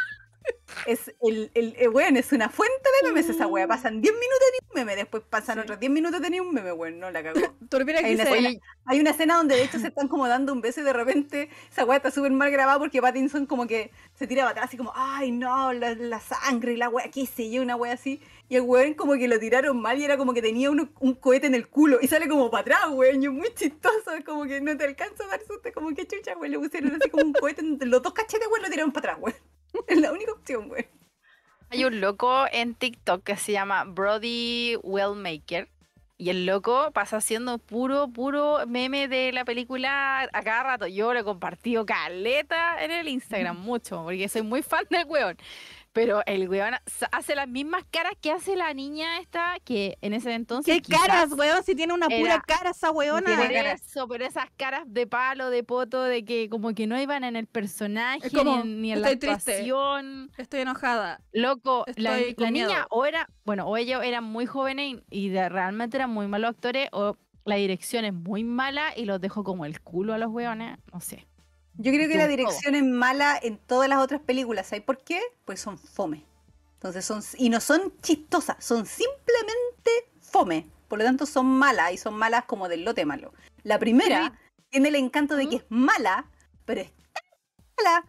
Es 0.87 1.13
el, 1.21 1.51
el, 1.55 1.75
el 1.79 1.89
weón, 1.91 2.17
es 2.17 2.33
una 2.33 2.49
fuente 2.49 2.89
de 3.03 3.09
memes 3.09 3.29
esa 3.29 3.47
wea. 3.47 3.67
Pasan 3.67 4.01
10 4.01 4.15
minutos 4.15 4.49
ni 4.53 4.69
un 4.69 4.75
meme, 4.75 4.97
después 4.97 5.23
pasan 5.29 5.57
Sí. 5.57 5.63
otros 5.63 5.81
10 5.81 5.93
minutos 5.93 6.21
de 6.23 6.41
un 6.41 6.55
meme, 6.55 6.73
weón, 6.73 6.99
no 7.01 7.11
la 7.11 7.23
cagó. 7.23 7.41
Hay 8.05 8.15
una 8.15 8.23
escena- 8.23 8.61
Hay 8.87 9.01
una 9.01 9.11
escena 9.11 9.37
donde 9.37 9.57
de 9.57 9.65
hecho 9.65 9.79
se 9.79 9.89
están 9.89 10.09
como 10.09 10.27
dando 10.29 10.53
un 10.53 10.61
beso 10.61 10.81
y 10.81 10.85
de 10.85 10.93
repente 10.93 11.51
esa 11.71 11.85
weá 11.85 11.97
está 11.99 12.11
súper 12.11 12.31
mal 12.33 12.51
grabada 12.51 12.79
porque 12.79 13.01
Pattinson 13.03 13.47
como 13.47 13.67
que 13.67 13.91
se 14.15 14.27
tira 14.27 14.43
para 14.43 14.53
atrás 14.53 14.65
así 14.67 14.77
como, 14.77 14.93
ay 14.95 15.31
no, 15.33 15.73
la, 15.73 15.95
la 15.95 16.21
sangre 16.21 16.73
y 16.73 16.77
la 16.77 16.89
weá, 16.89 17.11
qué 17.11 17.27
sé 17.27 17.51
yo, 17.51 17.63
una 17.63 17.77
weá 17.77 17.93
así. 17.93 18.21
Y 18.49 18.57
el 18.57 18.63
weón 18.63 18.95
como 18.95 19.15
que 19.15 19.29
lo 19.29 19.39
tiraron 19.39 19.81
mal 19.81 20.01
y 20.01 20.05
era 20.05 20.17
como 20.17 20.33
que 20.35 20.43
tenía 20.43 20.71
uno- 20.71 20.89
un 21.01 21.15
cohete 21.15 21.47
en 21.47 21.55
el 21.55 21.69
culo 21.69 21.99
y 22.01 22.09
sale 22.09 22.29
como 22.29 22.51
para 22.51 22.63
atrás, 22.63 22.81
weón, 22.91 23.23
y 23.23 23.27
es 23.27 23.33
muy 23.33 23.53
chistoso, 23.55 24.11
como 24.25 24.45
que 24.45 24.61
no 24.61 24.77
te 24.77 24.85
alcanza 24.85 25.25
a 25.25 25.29
dar 25.29 25.41
susto, 25.47 25.71
como 25.73 25.95
que 25.95 26.07
chucha, 26.07 26.37
weón, 26.37 26.51
le 26.53 26.59
pusieron 26.59 26.95
así 27.01 27.11
como 27.11 27.25
un 27.25 27.33
cohete 27.33 27.63
los 27.87 28.03
dos 28.03 28.13
cachetes, 28.13 28.49
weón, 28.49 28.63
lo 28.63 28.69
tiraron 28.71 28.93
para 28.93 29.13
atrás, 29.13 29.23
weón. 29.23 29.37
Es 29.87 29.99
la 29.99 30.13
única 30.13 30.33
opción, 30.33 30.71
weón. 30.71 30.87
Hay 31.71 31.85
un 31.85 32.01
loco 32.01 32.47
en 32.51 32.75
TikTok 32.75 33.23
que 33.23 33.37
se 33.37 33.53
llama 33.53 33.85
Brody 33.85 34.77
Wellmaker. 34.83 35.69
Y 36.19 36.29
el 36.29 36.45
loco 36.45 36.91
pasa 36.93 37.17
haciendo 37.17 37.57
puro, 37.57 38.09
puro 38.09 38.67
meme 38.67 39.09
de 39.09 39.33
la 39.33 39.45
película 39.47 40.29
a 40.33 40.43
cada 40.43 40.65
rato. 40.65 40.87
Yo 40.87 41.15
lo 41.15 41.21
he 41.21 41.25
compartido 41.25 41.87
caleta 41.87 42.85
en 42.85 42.91
el 42.91 43.09
Instagram 43.09 43.57
mucho, 43.61 44.03
porque 44.03 44.29
soy 44.29 44.43
muy 44.43 44.63
fan 44.63 44.85
del 44.91 45.07
weón. 45.07 45.39
Pero 45.93 46.23
el 46.27 46.49
weón 46.49 46.75
hace 47.11 47.35
las 47.35 47.49
mismas 47.49 47.83
caras 47.91 48.13
que 48.21 48.31
hace 48.31 48.55
la 48.55 48.73
niña 48.75 49.19
esta, 49.19 49.57
que 49.65 49.99
en 50.03 50.13
ese 50.13 50.33
entonces. 50.35 50.81
¿Qué 50.81 50.83
caras, 50.83 51.33
weón? 51.33 51.65
Si 51.65 51.75
tiene 51.75 51.93
una 51.93 52.07
pura 52.09 52.41
cara 52.47 52.71
esa 52.71 52.93
weona. 52.93 53.37
Por 53.37 53.51
eso, 53.51 54.07
pero 54.07 54.25
esas 54.25 54.47
caras 54.57 54.83
de 54.87 55.09
palo, 55.09 55.51
de 55.51 55.65
poto, 55.65 56.03
de 56.05 56.25
que 56.25 56.49
como 56.49 56.73
que 56.75 56.87
no 56.87 57.01
iban 57.01 57.25
en 57.25 57.35
el 57.35 57.49
personaje, 57.49 58.27
Es 58.29 58.33
como, 58.33 58.57
ni 58.57 58.61
en, 58.63 58.81
ni 58.83 58.93
en 58.93 59.03
la 59.03 59.09
triste. 59.09 59.31
actuación. 59.31 60.31
Estoy 60.39 60.61
enojada. 60.61 61.21
Loco, 61.33 61.85
la, 61.97 62.19
Estoy 62.19 62.35
con 62.35 62.45
la 62.45 62.51
niña 62.53 62.87
o 62.91 63.05
era, 63.05 63.29
bueno, 63.45 63.67
o 63.67 63.77
ellos 63.77 64.03
eran 64.05 64.23
muy 64.23 64.47
jóvenes 64.47 64.95
y, 65.11 65.25
y 65.27 65.29
de- 65.31 65.49
realmente 65.49 65.97
eran 65.97 66.11
muy 66.11 66.29
malos 66.29 66.51
actores, 66.51 66.89
o 66.93 67.17
la 67.45 67.57
dirección 67.57 68.05
es 68.05 68.13
muy 68.15 68.45
mala 68.45 68.93
y 68.97 69.07
los 69.07 69.21
dejó 69.21 69.43
como 69.43 69.65
el 69.65 69.81
culo 69.81 70.15
a 70.15 70.19
los 70.19 70.31
weones, 70.31 70.79
no 70.93 71.01
sé. 71.01 71.27
Yo 71.83 71.93
creo 71.93 72.09
que 72.11 72.17
la 72.17 72.29
dirección 72.29 72.75
es 72.75 72.85
mala 72.85 73.39
en 73.43 73.57
todas 73.57 73.89
las 73.89 74.01
otras 74.01 74.21
películas. 74.21 74.67
¿Sabes 74.67 74.85
por 74.85 75.03
qué? 75.03 75.19
Pues 75.47 75.61
son 75.61 75.79
fome. 75.79 76.27
Entonces 76.75 77.07
son, 77.07 77.23
y 77.39 77.49
no 77.49 77.59
son 77.59 77.95
chistosas, 78.03 78.63
son 78.63 78.85
simplemente 78.85 79.91
fome. 80.21 80.67
Por 80.89 80.99
lo 80.99 81.07
tanto, 81.07 81.25
son 81.25 81.47
malas 81.47 81.93
y 81.93 81.97
son 81.97 82.15
malas 82.15 82.45
como 82.45 82.69
del 82.69 82.85
lote 82.85 83.07
malo. 83.07 83.33
La 83.63 83.79
primera 83.79 84.39
tiene 84.69 84.89
el 84.89 84.97
encanto 84.97 85.37
de 85.37 85.49
que 85.49 85.57
es 85.57 85.65
mala, 85.71 86.27
pero 86.67 86.83
es 86.83 86.93
tan 86.93 87.25
mala, 87.79 88.05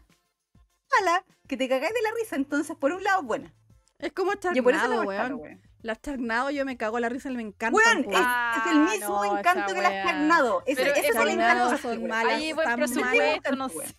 mala, 1.00 1.26
que 1.48 1.56
te 1.56 1.70
cagáis 1.70 1.94
de 1.94 2.02
la 2.02 2.12
risa. 2.20 2.36
Entonces, 2.36 2.76
por 2.76 2.92
un 2.92 3.04
lado, 3.04 3.24
buena. 3.24 3.54
Es 4.00 4.12
como 4.12 4.34
Yo 4.54 4.64
por 4.64 4.74
eso 4.74 4.82
Charnado, 4.82 5.04
la 5.04 5.08
weón. 5.08 5.34
weón. 5.36 5.62
Las 5.84 6.02
Charnado 6.02 6.50
yo 6.52 6.66
me 6.66 6.78
cago 6.78 6.98
en 6.98 7.02
la 7.02 7.10
risa, 7.10 7.30
me 7.30 7.52
po. 7.52 7.80
es, 7.80 8.18
Ah, 8.18 8.64
es 8.66 8.72
el 8.72 8.80
mismo 8.80 9.26
no, 9.26 9.38
encanto 9.38 9.74
que 9.74 9.82
las. 9.82 10.06
Charnado. 10.06 10.64
Ese, 10.66 10.82
Pero 10.82 10.96
ese 10.96 11.08
es 11.08 11.16
el 11.16 11.30
encanto. 11.30 11.72
de 11.72 11.78
son 11.78 12.08
malas, 12.08 12.34
Ahí 12.36 12.54
buen 12.54 12.76
presupuesto, 12.76 13.56
no 13.56 13.70
sé. 13.70 13.96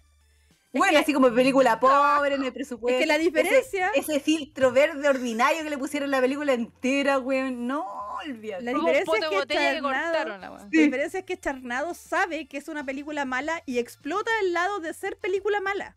Bueno, 0.74 0.98
así 0.98 1.12
como 1.12 1.32
película 1.34 1.78
pobre 1.78 2.34
en 2.36 2.44
el 2.44 2.52
presupuesto. 2.52 2.96
Es 2.96 3.02
que 3.02 3.06
la 3.06 3.18
diferencia, 3.18 3.90
Ese, 3.94 4.20
filtro 4.20 4.72
verde 4.72 5.06
ordinario 5.08 5.62
que 5.62 5.70
le 5.70 5.76
pusieron 5.76 6.10
la 6.10 6.20
película 6.20 6.54
entera, 6.54 7.18
weón. 7.18 7.66
No, 7.66 7.84
olvídate. 8.24 8.72
Diferencia 8.72 9.14
es 9.14 9.20
que 9.28 9.46
que 9.46 9.54
la 9.54 10.58
diferencia 10.70 11.18
es 11.20 11.24
que 11.26 11.38
Charnado 11.38 11.92
sabe 11.94 12.46
que 12.48 12.56
es 12.56 12.68
una 12.68 12.84
película 12.84 13.24
mala 13.24 13.62
y 13.66 13.78
explota 13.78 14.30
el 14.42 14.54
lado 14.54 14.80
de 14.80 14.94
ser 14.94 15.18
película 15.18 15.60
mala. 15.60 15.96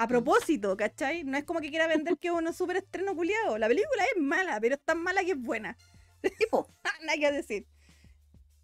A 0.00 0.08
propósito, 0.08 0.78
¿cachai? 0.78 1.24
No 1.24 1.36
es 1.36 1.44
como 1.44 1.60
que 1.60 1.68
quiera 1.68 1.86
vender 1.86 2.16
que 2.16 2.28
es 2.28 2.32
un 2.32 2.50
súper 2.54 2.78
estreno 2.78 3.14
culiado. 3.14 3.58
La 3.58 3.68
película 3.68 4.02
es 4.04 4.22
mala, 4.22 4.58
pero 4.58 4.76
es 4.76 4.80
tan 4.82 5.02
mala 5.02 5.22
que 5.22 5.32
es 5.32 5.38
buena. 5.38 5.76
Tipo, 6.38 6.70
Nada 7.02 7.18
que 7.18 7.30
decir. 7.30 7.66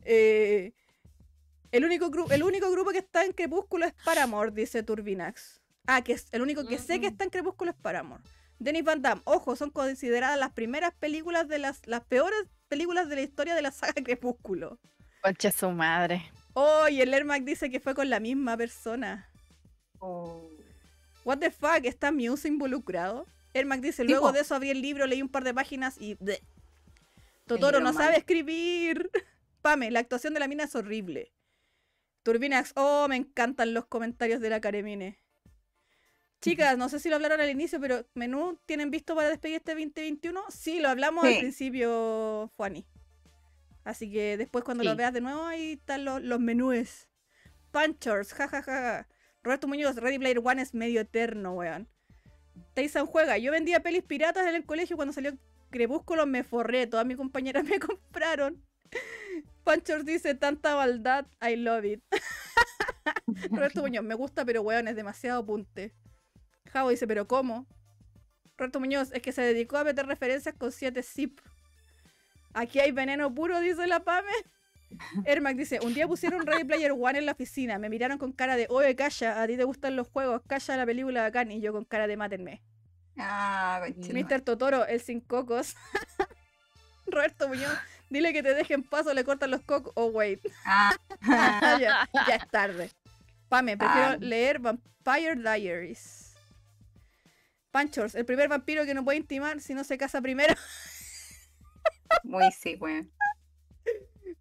Eh, 0.01 0.73
el, 1.73 1.85
único 1.85 2.11
el 2.31 2.43
único 2.43 2.71
grupo 2.71 2.91
que 2.91 3.01
está 3.01 3.23
en 3.23 3.33
Crepúsculo 3.33 3.85
es 3.85 3.93
Paramore, 4.03 4.51
dice 4.51 4.83
Turbinax. 4.83 5.61
Ah, 5.87 6.03
que 6.03 6.15
es 6.15 6.27
el 6.33 6.41
único 6.41 6.67
que 6.67 6.79
sé 6.79 7.01
que 7.01 7.09
está 7.09 7.25
en 7.25 7.31
Crepúsculo 7.31 7.73
es 7.73 7.77
Paramore. 7.77 8.23
Denis 8.59 8.85
Van 8.85 9.03
Damme, 9.03 9.21
ojo, 9.27 9.57
son 9.57 9.69
consideradas 9.69 10.39
las 10.39 10.53
primeras 10.53 10.95
películas 10.95 11.49
de 11.49 11.59
las, 11.59 11.87
las 11.87 12.03
peores 12.07 12.49
películas 12.69 13.11
de 13.11 13.17
la 13.17 13.21
historia 13.21 13.55
de 13.55 13.61
la 13.61 13.73
saga 13.73 13.93
Crepúsculo. 14.03 14.79
Concha 15.21 15.53
su 15.53 15.69
madre. 15.71 16.33
Oh, 16.55 16.89
y 16.89 17.03
el 17.03 17.13
Ermac 17.13 17.45
dice 17.45 17.69
que 17.69 17.79
fue 17.79 17.95
con 17.95 18.09
la 18.09 18.21
misma 18.21 18.57
persona. 18.57 19.31
oh, 19.99 20.46
What 21.27 21.39
the 21.39 21.51
fuck, 21.51 21.81
¿está 21.85 22.13
Muse 22.13 22.47
involucrado? 22.47 23.27
Ermac 23.53 23.81
dice, 23.81 24.03
Tipo. 24.05 24.13
luego 24.13 24.33
de 24.33 24.41
eso 24.41 24.55
abrí 24.55 24.71
el 24.71 24.81
libro, 24.81 25.07
leí 25.07 25.21
un 25.21 25.29
par 25.29 25.43
de 25.43 25.53
páginas 25.53 25.97
y... 26.01 26.15
bleh. 26.15 26.41
Totoro 27.47 27.81
no 27.81 27.93
sabe 27.93 28.17
escribir. 28.17 29.11
Pame, 29.63 29.91
la 29.91 29.99
actuación 30.01 30.35
de 30.35 30.41
la 30.41 30.47
mina 30.47 30.65
es 30.65 30.75
horrible. 30.77 31.33
Turbinax, 32.23 32.73
oh, 32.77 33.07
me 33.09 33.17
encantan 33.17 33.75
los 33.75 33.87
comentarios 33.87 34.41
de 34.41 34.51
la 34.51 34.61
Caremine. 34.61 35.19
Chicas, 36.41 36.79
no 36.79 36.89
sé 36.89 37.01
si 37.01 37.09
lo 37.09 37.17
hablaron 37.17 37.41
al 37.41 37.51
inicio, 37.51 37.81
pero 37.81 38.07
menú 38.15 38.57
tienen 38.67 38.93
visto 38.93 39.17
para 39.17 39.29
despedir 39.29 39.57
este 39.57 39.73
2021. 39.73 40.45
Sí, 40.49 40.79
lo 40.79 40.89
hablamos 40.89 41.25
al 41.25 41.39
principio, 41.39 42.53
Juani. 42.57 42.87
Así 43.83 44.11
que 44.13 44.37
después 44.37 44.65
cuando 44.65 44.85
lo 44.85 44.91
Sí. 44.93 44.97
veas 44.97 45.13
de 45.13 45.21
nuevo, 45.21 45.43
ahí 45.45 45.73
están 45.73 46.05
los, 46.05 46.23
los 46.23 46.39
menúes. 46.39 47.09
Punchers, 47.73 48.33
jajaja. 48.33 49.09
Roberto 49.47 49.69
Muñoz, 49.69 49.95
Ready 49.95 50.19
Player 50.19 50.41
One 50.43 50.61
es 50.61 50.75
medio 50.75 51.01
eterno, 51.01 51.53
weón. 51.53 51.89
Tyson 52.75 53.07
juega. 53.07 53.39
Yo 53.39 53.53
vendía 53.53 53.79
pelis 53.79 54.03
piratas 54.03 54.45
en 54.49 54.57
el 54.57 54.67
colegio 54.67 54.97
cuando 54.97 55.13
salió 55.13 55.39
Crepúsculo, 55.71 56.27
me 56.27 56.43
forré. 56.43 56.89
Todas 56.89 57.07
mis 57.07 57.17
compañeras 57.17 57.63
me 57.63 57.79
compraron. 57.79 58.61
Punchers 59.63 60.05
dice, 60.05 60.35
tanta 60.35 60.75
maldad, 60.75 61.27
I 61.41 61.55
love 61.55 61.85
it. 61.85 62.03
Roberto 63.53 63.83
Muñoz, 63.83 64.03
me 64.03 64.17
gusta, 64.17 64.45
pero 64.45 64.63
weón, 64.63 64.89
es 64.89 64.97
demasiado 64.97 65.47
punte. 65.47 65.95
Javo 66.73 66.91
dice, 66.91 67.07
¿pero 67.07 67.29
cómo? 67.29 67.69
Roberto 68.57 68.81
Muñoz, 68.81 69.13
es 69.13 69.23
que 69.23 69.31
se 69.31 69.43
dedicó 69.43 69.77
a 69.77 69.85
meter 69.85 70.07
referencias 70.07 70.57
con 70.57 70.73
7 70.73 71.05
zip. 71.05 71.39
Aquí 72.53 72.81
hay 72.81 72.91
veneno 72.91 73.33
puro, 73.33 73.61
dice 73.61 73.87
la 73.87 74.01
Pame. 74.01 74.33
Ermac 75.25 75.57
dice, 75.57 75.81
un 75.83 75.95
día 75.95 76.07
pusieron 76.07 76.47
Ready 76.47 76.65
Player 76.65 76.93
One 76.93 77.19
en 77.19 77.27
la 77.27 77.33
oficina. 77.33 77.79
Me 77.79 77.89
miraron 77.89 78.19
con 78.19 78.33
cara 78.33 78.57
de, 78.57 78.67
oye, 78.71 78.95
calla, 78.97 79.43
a 79.43 79.47
ti 79.47 79.57
te 79.57 79.65
gustan 79.65 79.97
los 79.97 80.09
juegos, 80.09 80.43
calla 80.47 80.77
la 80.77 80.87
película 80.87 81.23
bacán. 81.23 81.51
Y 81.51 81.61
yo 81.61 81.73
con 81.73 81.85
cara 81.85 82.07
de, 82.07 82.17
mátenme. 82.17 82.63
Ah. 83.19 83.83
Mr. 83.97 84.41
Totoro, 84.43 84.87
el 84.87 85.01
sin 85.01 85.21
cocos. 85.21 85.75
Roberto 87.07 87.49
Muñoz, 87.49 87.73
dile 88.11 88.33
que 88.33 88.43
te 88.43 88.53
dejen 88.55 88.83
paso, 88.83 89.15
le 89.15 89.25
cortan 89.25 89.51
los 89.51 89.63
cocos. 89.63 89.93
Oh, 89.97 90.07
wait. 90.07 90.41
Ah, 90.65 90.93
ya, 91.81 92.09
ya 92.27 92.35
es 92.37 92.49
tarde. 92.51 92.91
Pame, 93.49 93.77
prefiero 93.77 94.09
Ah. 94.09 94.17
leer 94.19 94.59
Vampire 94.59 95.37
Diaries. 95.37 96.35
Panchors, 97.71 98.15
el 98.15 98.25
primer 98.25 98.49
vampiro 98.49 98.85
que 98.85 98.95
no 98.95 99.05
puede 99.05 99.19
intimar 99.19 99.61
si 99.61 99.75
no 99.75 99.85
se 99.85 99.99
casa 99.99 100.21
primero. 100.21 100.55
muy 102.25 102.51
sí, 102.53 102.77
weón. 102.81 103.11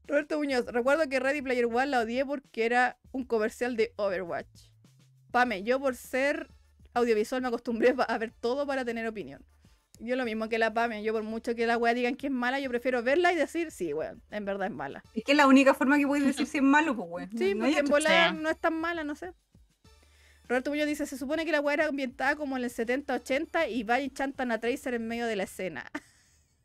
Roberto 0.08 0.38
Muñoz, 0.38 0.66
recuerdo 0.68 1.08
que 1.10 1.20
Ready 1.20 1.42
Player 1.42 1.66
One 1.66 1.88
la 1.88 2.02
odié 2.02 2.26
porque 2.26 2.66
era 2.66 2.98
un 3.12 3.26
comercial 3.26 3.76
de 3.76 3.94
Overwatch. 3.96 4.70
Pame, 5.32 5.64
yo 5.64 5.80
por 5.80 5.96
ser 5.96 6.50
audiovisual 6.94 7.42
me 7.42 7.48
acostumbré 7.48 7.96
a 8.08 8.18
ver 8.18 8.32
todo 8.32 8.66
para 8.66 8.86
tener 8.86 9.08
opinión. 9.08 9.44
Yo 10.00 10.16
lo 10.16 10.26
mismo 10.26 10.50
que 10.50 10.58
la 10.58 10.74
Pame, 10.74 11.04
yo 11.04 11.14
por 11.14 11.24
mucho 11.24 11.56
que 11.56 11.66
la 11.66 11.78
wea 11.78 11.94
digan 11.94 12.16
que 12.16 12.28
es 12.28 12.34
mala, 12.34 12.60
yo 12.60 12.70
prefiero 12.70 13.02
verla 13.02 13.32
y 13.32 13.36
decir, 13.36 13.72
sí, 13.72 13.94
weón, 13.94 14.22
en 14.30 14.46
verdad 14.46 14.68
es 14.68 14.74
mala. 14.74 15.04
Es 15.14 15.24
que 15.24 15.32
es 15.32 15.38
la 15.38 15.48
única 15.48 15.74
forma 15.74 15.98
que 15.98 16.06
puedes 16.06 16.26
decir 16.26 16.46
si 16.48 16.58
es 16.58 16.64
malo, 16.64 16.96
pues, 16.96 17.10
weón. 17.10 17.30
Sí, 17.38 17.56
No 17.56 17.66
porque 17.66 17.80
en 17.80 17.86
volar 17.86 18.36
no 18.36 18.50
es 18.50 18.60
tan 18.60 18.80
mala, 18.80 19.04
no 19.04 19.16
sé. 19.16 19.34
Roberto 20.48 20.70
Muñoz 20.70 20.88
dice, 20.88 21.06
se 21.06 21.18
supone 21.18 21.46
que 21.46 21.52
la 21.52 21.62
weá 21.62 21.74
era 21.74 21.88
ambientada 21.88 22.36
como 22.36 22.56
en 22.58 22.64
el 22.64 22.70
70-80 22.70 23.70
y 23.72 23.84
va 23.84 24.00
y 24.00 24.10
chantan 24.10 24.52
a 24.52 24.60
Tracer 24.60 24.94
en 24.94 25.08
medio 25.08 25.26
de 25.26 25.36
la 25.36 25.44
escena. 25.44 25.90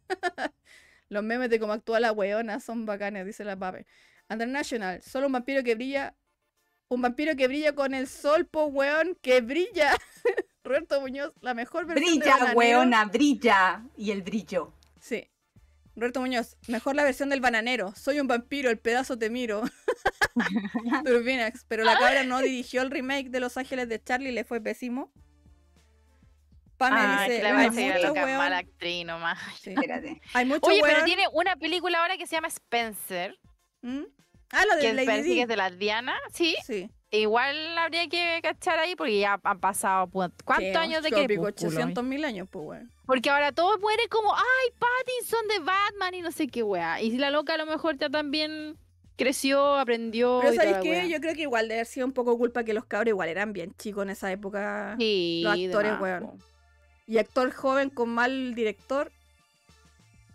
Los 1.11 1.23
memes 1.25 1.51
de 1.51 1.59
cómo 1.59 1.73
actúa 1.73 2.01
la 2.01 2.13
weona 2.13 2.61
son 2.61 2.87
bacanes, 2.87 3.27
dice 3.27 3.45
la 3.45 3.57
pape. 3.59 3.87
National, 4.29 5.03
solo 5.03 5.27
un 5.27 5.33
vampiro 5.33 5.63
que 5.63 5.75
brilla. 5.75 6.15
Un 6.89 7.03
vampiro 7.03 7.37
que 7.37 7.49
brilla 7.49 7.75
con 7.75 7.95
el 7.95 8.07
sol, 8.07 8.47
po 8.47 8.67
weón, 8.67 9.17
que 9.21 9.41
brilla. 9.41 9.97
Roberto 10.65 11.01
Muñoz, 11.01 11.33
la 11.41 11.53
mejor 11.53 11.87
versión 11.87 12.19
Brilla, 12.19 12.33
Bananero. 12.35 12.59
weona, 12.59 13.05
brilla. 13.07 13.85
Y 13.97 14.13
el 14.13 14.23
brillo. 14.23 14.73
Sí. 15.01 15.29
Roberto 15.97 16.21
Muñoz, 16.21 16.57
mejor 16.69 16.95
la 16.95 17.03
versión 17.03 17.29
del 17.29 17.41
bananero. 17.41 17.93
Soy 17.97 18.21
un 18.21 18.29
vampiro, 18.29 18.71
el 18.71 18.79
pedazo 18.79 19.19
te 19.19 19.31
miro. 19.31 19.63
Turbinax, 21.05 21.65
pero 21.67 21.83
la 21.83 21.99
cabra 21.99 22.23
no 22.23 22.41
dirigió 22.41 22.83
el 22.83 22.91
remake 22.91 23.31
de 23.31 23.41
Los 23.41 23.57
Ángeles 23.57 23.89
de 23.89 24.03
Charlie, 24.03 24.33
le 24.33 24.45
fue 24.45 24.61
pésimo. 24.61 25.13
Pame 26.81 26.97
Ah, 26.99 27.25
dice, 27.25 27.37
que 27.37 27.43
la 27.43 27.49
hay 27.51 27.55
va 27.55 27.61
a 27.61 27.75
seguir 27.75 27.93
mucho 27.93 28.07
loca, 28.09 28.27
mala 28.39 28.57
actriz 28.57 29.05
nomás. 29.05 29.39
Sí. 29.61 29.71
Espérate. 29.77 30.21
Hay 30.33 30.47
mucho 30.47 30.67
Oye, 30.67 30.81
pero 30.83 31.05
tiene 31.05 31.25
una 31.35 31.55
película 31.57 32.01
ahora 32.01 32.17
que 32.17 32.27
se 32.27 32.37
llama 32.37 32.49
Spencer, 32.49 33.39
¿Mm? 33.83 34.05
Ah, 34.51 34.65
la 34.67 34.77
de 34.77 34.83
que 34.83 34.93
Lady 34.95 35.07
parece 35.07 35.29
Di. 35.29 35.35
que 35.35 35.43
es 35.43 35.49
de 35.49 35.57
las 35.57 35.79
Diana, 35.79 36.17
sí. 36.33 36.57
Sí. 36.67 36.91
Igual 37.11 37.77
habría 37.77 38.09
que 38.09 38.41
cachar 38.43 38.79
ahí 38.79 38.97
porque 38.97 39.19
ya 39.19 39.39
han 39.43 39.61
pasado 39.61 40.09
cuántos 40.11 40.77
años 40.77 41.03
de 41.03 41.11
Crepúsculo. 41.11 41.49
800 41.49 42.03
mil 42.03 42.25
años, 42.25 42.49
pues 42.51 42.65
weón. 42.65 42.91
Porque 43.05 43.29
ahora 43.29 43.53
todo 43.53 43.79
muere 43.79 44.09
como, 44.09 44.33
ay, 44.35 44.75
Pattinson 44.79 45.49
de 45.49 45.59
Batman 45.59 46.15
y 46.15 46.23
no 46.23 46.33
sé 46.33 46.47
qué 46.47 46.63
weá. 46.63 47.03
Y 47.03 47.11
la 47.19 47.31
loca 47.31 47.55
a 47.55 47.59
lo 47.59 47.67
mejor 47.67 47.99
ya 47.99 48.09
también 48.09 48.79
creció, 49.17 49.77
aprendió. 49.77 50.39
Pero 50.41 50.55
¿sabéis 50.55 50.79
qué? 50.83 51.09
Yo 51.11 51.21
creo 51.21 51.35
que 51.35 51.43
igual 51.43 51.69
debe 51.69 51.81
haber 51.81 51.87
sido 51.87 52.07
un 52.07 52.13
poco 52.13 52.39
culpa 52.39 52.65
que 52.65 52.73
los 52.73 52.87
cabros 52.87 53.09
igual 53.09 53.29
eran 53.29 53.53
bien 53.53 53.75
chicos 53.77 54.05
en 54.05 54.11
esa 54.11 54.33
época. 54.33 54.97
Sí, 54.99 55.43
los 55.45 55.53
actores, 55.53 56.01
weón. 56.01 56.41
Y 57.11 57.19
actor 57.19 57.51
joven 57.51 57.91
con 57.91 58.09
mal 58.09 58.55
director. 58.55 59.11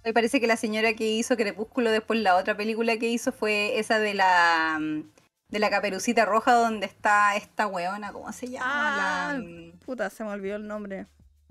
Me 0.03 0.11
parece 0.11 0.41
que 0.41 0.45
la 0.45 0.57
señora 0.57 0.93
que 0.93 1.07
hizo 1.07 1.37
Crepúsculo 1.37 1.89
después 1.89 2.19
la 2.19 2.35
otra 2.35 2.57
película 2.57 2.97
que 2.97 3.07
hizo 3.07 3.31
fue 3.31 3.79
esa 3.79 3.97
de 3.97 4.13
la 4.13 4.77
mm, 4.81 5.03
de 5.47 5.59
la 5.59 5.69
caperucita 5.69 6.25
roja 6.25 6.51
donde 6.51 6.85
está 6.85 7.37
esta 7.37 7.65
weona, 7.67 8.11
¿cómo 8.11 8.29
se 8.33 8.49
llama? 8.49 8.65
Ah. 8.67 9.33
La, 9.35 9.39
mm, 9.39 9.79
Puta, 9.85 10.09
se 10.09 10.25
me 10.25 10.31
olvidó 10.31 10.57
el 10.57 10.67
nombre. 10.67 11.07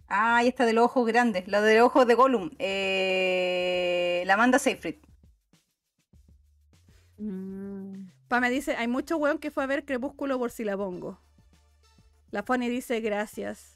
Ah, 0.09 0.45
y 0.45 0.49
esta 0.49 0.67
de 0.67 0.75
los 0.75 0.85
ojos 0.85 1.07
grandes, 1.07 1.49
la 1.49 1.63
de 1.63 1.79
los 1.79 1.87
ojos 1.87 2.07
de 2.07 2.15
Gollum. 2.15 2.51
Eh, 2.59 4.25
la 4.27 4.35
Amanda 4.35 4.59
Seyfried. 4.59 4.97
Mm. 7.17 8.11
Pa 8.29 8.41
me 8.41 8.51
dice, 8.51 8.77
hay 8.77 8.89
mucho 8.89 9.17
weón 9.17 9.39
que 9.39 9.51
fue 9.51 9.65
a 9.65 9.69
ver 9.69 9.87
Crepúsculo 9.87 10.39
por 10.39 10.51
si 10.51 10.65
la 10.65 10.77
pongo. 10.77 11.19
La 12.31 12.43
Fanny 12.43 12.69
dice, 12.69 13.01
gracias. 13.01 13.74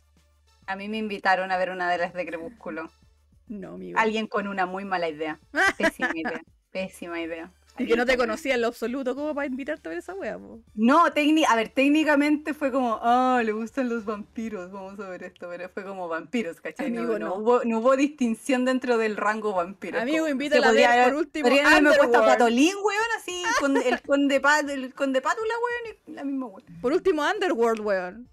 A 0.68 0.76
mí 0.76 0.88
me 0.88 0.98
invitaron 0.98 1.50
a 1.50 1.56
ver 1.56 1.70
una 1.70 1.90
de 1.90 1.96
las 1.96 2.12
de 2.12 2.26
Crepúsculo. 2.26 2.90
No, 3.48 3.74
amigo. 3.74 3.98
Alguien 3.98 4.26
con 4.26 4.46
una 4.46 4.66
muy 4.66 4.84
mala 4.84 5.08
idea. 5.08 5.40
Pésima 5.78 6.12
idea. 6.14 6.42
Pésima 6.70 7.20
idea. 7.20 7.50
Y 7.78 7.86
que 7.86 7.96
no 7.96 8.04
te 8.04 8.16
conocía 8.16 8.56
en 8.56 8.60
lo 8.60 8.66
absoluto, 8.66 9.14
como 9.14 9.34
para 9.34 9.46
invitarte 9.46 9.88
a 9.88 9.90
ver 9.90 9.98
esa 9.98 10.12
wea, 10.12 10.36
po? 10.36 10.60
No, 10.74 11.06
a 11.06 11.56
ver, 11.56 11.68
técnicamente 11.68 12.52
fue 12.52 12.72
como, 12.72 12.98
ah, 13.00 13.40
le 13.44 13.52
gustan 13.52 13.88
los 13.88 14.04
vampiros, 14.04 14.72
vamos 14.72 14.98
a 14.98 15.08
ver 15.08 15.22
esto, 15.22 15.48
pero 15.48 15.68
fue 15.68 15.84
como 15.84 16.08
vampiros, 16.08 16.60
¿cachai? 16.60 16.90
No- 16.90 17.00
Amigo, 17.02 17.18
no, 17.20 17.28
no. 17.28 17.34
Hubo, 17.36 17.64
no 17.64 17.78
hubo 17.78 17.96
distinción 17.96 18.64
dentro 18.64 18.98
del 18.98 19.16
rango 19.16 19.54
vampiro. 19.54 20.00
Amigo, 20.00 20.18
como- 20.18 20.28
invítala 20.28 20.68
a 20.68 20.72
ver 20.72 21.04
por 21.04 21.14
último 21.14 21.48
Podrían 21.48 21.66
haberme 21.66 21.96
puesto. 21.96 22.20
Patolín, 22.20 22.74
weón, 22.82 23.02
así, 23.16 23.42
con 23.60 23.76
el 23.76 24.02
conde, 24.02 24.42
el 24.72 24.92
conde 24.94 25.22
Pátula, 25.22 25.54
weón, 25.64 25.96
y 26.08 26.12
la 26.12 26.24
misma 26.24 26.46
weón. 26.46 26.64
Por 26.82 26.92
último, 26.92 27.22
Underworld, 27.22 27.80
weón. 27.80 28.28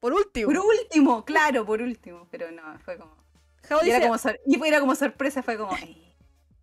Por 0.00 0.12
último. 0.12 0.46
Por 0.52 0.58
último, 0.58 1.24
claro, 1.24 1.64
por 1.66 1.82
último, 1.82 2.28
pero 2.30 2.50
no, 2.50 2.78
fue 2.80 2.96
como... 2.98 3.16
Jao 3.64 3.80
Y 3.84 3.88
era 3.88 3.96
dice, 3.98 4.08
como, 4.08 4.18
sor- 4.18 4.38
y 4.46 4.66
era 4.66 4.80
como 4.80 4.94
sorpresa, 4.94 5.42
fue 5.42 5.56
como... 5.58 5.72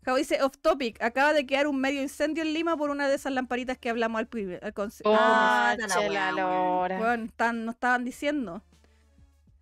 Jao 0.04 0.16
dice, 0.16 0.42
off 0.44 0.58
topic, 0.62 1.02
acaba 1.02 1.34
de 1.34 1.46
quedar 1.46 1.68
un 1.68 1.80
medio 1.82 2.02
incendio 2.02 2.44
en 2.44 2.54
Lima 2.54 2.78
por 2.78 2.92
una 2.92 3.08
de 3.08 3.16
esas 3.16 3.34
lamparitas 3.34 3.78
que 3.78 3.90
hablamos 3.90 4.20
al, 4.20 4.60
al 4.62 4.74
conce- 4.74 5.02
Ah, 5.06 5.72
al 5.72 5.78
la. 6.14 7.00
Weón, 7.00 7.30
tan- 7.36 7.66
nos 7.66 7.76
estaban 7.76 8.06
diciendo. 8.06 8.64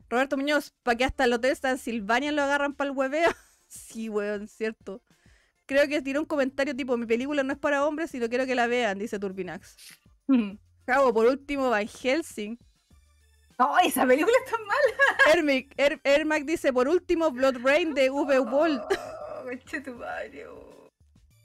Roberto 0.09 0.37
Muñoz, 0.37 0.73
¿para 0.83 0.97
que 0.97 1.05
hasta 1.05 1.23
el 1.23 1.33
hotel 1.33 1.57
Silvania 1.79 2.31
lo 2.31 2.43
agarran 2.43 2.73
para 2.73 2.89
el 2.91 2.95
hueveo? 2.95 3.29
sí, 3.67 4.09
weón, 4.09 4.47
cierto. 4.47 5.01
Creo 5.65 5.87
que 5.87 6.01
tiró 6.01 6.19
un 6.19 6.25
comentario 6.27 6.75
tipo, 6.75 6.97
mi 6.97 7.05
película 7.05 7.41
no 7.41 7.53
es 7.53 7.57
para 7.57 7.85
hombres 7.85 8.13
y 8.13 8.19
no 8.19 8.27
quiero 8.29 8.45
que 8.45 8.53
la 8.53 8.67
vean, 8.67 8.99
dice 8.99 9.17
Turbinax. 9.17 9.75
Javo, 10.85 11.13
por 11.13 11.25
último, 11.25 11.69
Van 11.69 11.87
Helsing. 11.87 12.57
No, 13.59 13.77
esa 13.79 14.05
película 14.05 14.35
está 14.45 14.57
mala. 14.57 15.33
Ermic, 15.33 15.73
Er- 15.77 16.01
Ermac 16.03 16.43
dice, 16.45 16.73
por 16.73 16.87
último, 16.87 17.31
Blood 17.31 17.57
Rain 17.63 17.93
de 17.93 18.09
V. 18.09 18.39
Walt. 18.39 18.83
Oh, 18.91 19.43
conche 19.43 19.81
tu 19.81 19.93
madre. 19.95 20.45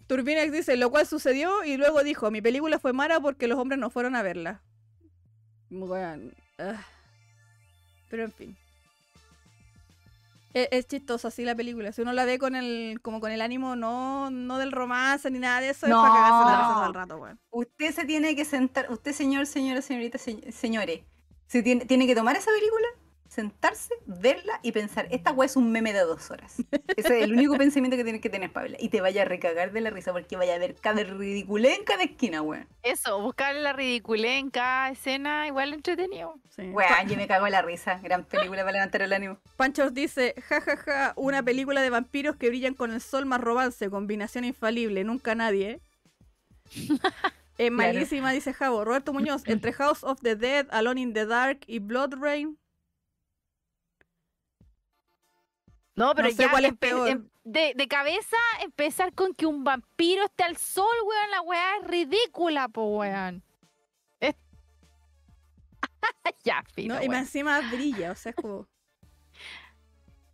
Turbinax 0.07 0.51
dice, 0.53 0.77
lo 0.79 0.91
cual 0.91 1.07
sucedió 1.07 1.65
y 1.65 1.77
luego 1.77 2.03
dijo, 2.03 2.31
mi 2.31 2.41
película 2.41 2.79
fue 2.79 2.93
mala 2.95 3.21
porque 3.21 3.47
los 3.47 3.59
hombres 3.59 3.79
no 3.79 3.91
fueron 3.91 4.17
a 4.17 4.23
verla. 4.23 4.63
Weón, 5.71 6.33
ah. 6.59 6.83
Pero 8.09 8.25
en 8.25 8.33
fin. 8.33 8.57
Es, 10.55 10.69
es 10.71 10.87
chistosa 10.89 11.29
así 11.29 11.45
la 11.45 11.55
película. 11.55 11.93
Si 11.93 12.01
uno 12.01 12.15
la 12.15 12.25
ve 12.25 12.39
con 12.39 12.57
el, 12.57 13.01
como 13.03 13.21
con 13.21 13.31
el 13.33 13.43
ánimo 13.43 13.77
no, 13.77 14.31
no 14.31 14.57
del 14.57 14.73
romance 14.73 15.31
ni 15.31 15.39
nada 15.41 15.61
de 15.61 15.71
eso, 15.71 15.85
es 15.85 15.91
No. 15.91 16.01
para 16.01 16.15
cagarse 16.15 16.51
la 16.53 16.75
todo 16.75 16.87
el 16.87 16.95
rato, 16.95 17.17
weón. 17.19 17.39
Usted 17.51 17.95
se 17.95 18.05
tiene 18.07 18.35
que 18.35 18.47
sentar, 18.47 18.91
usted 18.91 19.13
señor, 19.13 19.47
señora, 19.47 19.83
señorita, 19.83 20.17
se- 20.17 20.51
señores, 20.53 21.03
se 21.49 21.63
tiene, 21.63 21.85
tiene 21.87 22.07
que 22.07 22.15
tomar 22.15 22.37
esa 22.37 22.51
película, 22.51 22.87
sentarse, 23.29 23.95
verla 24.07 24.61
y 24.63 24.73
pensar, 24.73 25.09
esta 25.11 25.33
weá 25.33 25.47
es 25.47 25.57
un 25.57 25.73
meme 25.73 25.93
de 25.93 26.01
dos 26.01 26.31
horas. 26.31 26.57
Ese 26.97 27.19
es 27.19 27.25
el 27.25 27.33
único 27.33 27.57
pensamiento 27.59 27.97
que 27.97 28.05
tienes 28.05 28.21
que 28.21 28.31
tener 28.31 28.53
para 28.53 28.65
verla. 28.65 28.79
Y 28.81 28.91
te 28.91 29.01
vaya 29.01 29.23
a 29.23 29.25
recagar 29.25 29.73
de 29.73 29.81
la 29.81 29.91
risa 29.91 30.13
porque 30.13 30.37
vaya 30.37 30.55
a 30.55 30.59
ver 30.59 30.75
cada 30.75 31.03
ridiculez 31.05 31.79
en 31.79 31.85
cada 31.85 32.03
esquina, 32.03 32.43
weón. 32.43 32.67
Eso, 32.83 33.21
buscarle 33.21 33.63
la 33.63 33.73
ridiculez 33.73 34.39
en 34.39 34.51
cada 34.51 34.91
escena, 34.91 35.47
igual 35.47 35.73
entretenido. 35.73 36.39
Sí. 36.55 36.63
Weón, 36.71 37.09
yo 37.09 37.17
me 37.17 37.27
cago 37.27 37.47
en 37.47 37.53
la 37.53 37.63
risa. 37.63 37.99
Gran 38.03 38.25
película 38.25 38.63
para 38.63 38.73
levantar 38.73 39.03
el 39.03 39.13
ánimo. 39.13 39.39
Panchos 39.57 39.95
dice, 39.95 40.35
jajaja, 40.49 41.15
una 41.17 41.43
película 41.43 41.81
de 41.81 41.91
vampiros 41.91 42.37
que 42.37 42.49
brillan 42.49 42.75
con 42.75 42.93
el 42.93 43.01
sol 43.01 43.25
más 43.25 43.41
romance, 43.41 43.89
combinación 43.89 44.45
infalible, 44.45 45.05
nunca 45.05 45.35
nadie. 45.35 45.81
Es 46.75 46.89
Claro. 47.59 47.75
malísima, 47.77 48.33
dice 48.33 48.53
Javo. 48.55 48.85
Roberto 48.85 49.13
Muñoz, 49.13 49.43
entre 49.47 49.73
House 49.73 50.03
of 50.05 50.21
the 50.23 50.37
Dead, 50.37 50.67
Alone 50.71 51.01
in 51.01 51.13
the 51.13 51.27
Dark 51.27 51.61
y 51.67 51.79
Blood 51.81 52.15
Rain. 52.21 52.59
No, 55.95 56.15
pero 56.15 56.29
No 56.29 56.35
sé 56.35 56.43
ya 56.45 56.51
cuál 56.51 56.65
es 56.65 56.73
empe- 56.73 56.79
peor. 56.79 57.09
em- 57.09 57.29
de, 57.45 57.73
de 57.75 57.89
cabeza 57.89 58.37
empezar 58.63 59.13
con 59.15 59.35
que 59.35 59.47
un 59.47 59.65
vampiro 59.65 60.25
esté 60.25 60.45
al 60.45 60.57
sol, 60.57 60.85
weón, 61.05 61.31
la 61.31 61.41
weá 61.41 61.77
es 61.81 61.87
ridícula, 61.89 62.69
po, 62.69 62.99
weón. 62.99 63.43
Es- 64.21 64.37
ya, 66.45 66.63
fino, 66.75 66.95
¿no? 66.95 67.03
Y 67.03 67.09
más 67.09 67.21
encima 67.23 67.61
brilla, 67.73 68.13
o 68.13 68.15
sea, 68.15 68.31
es 68.31 68.37
como... 68.37 68.67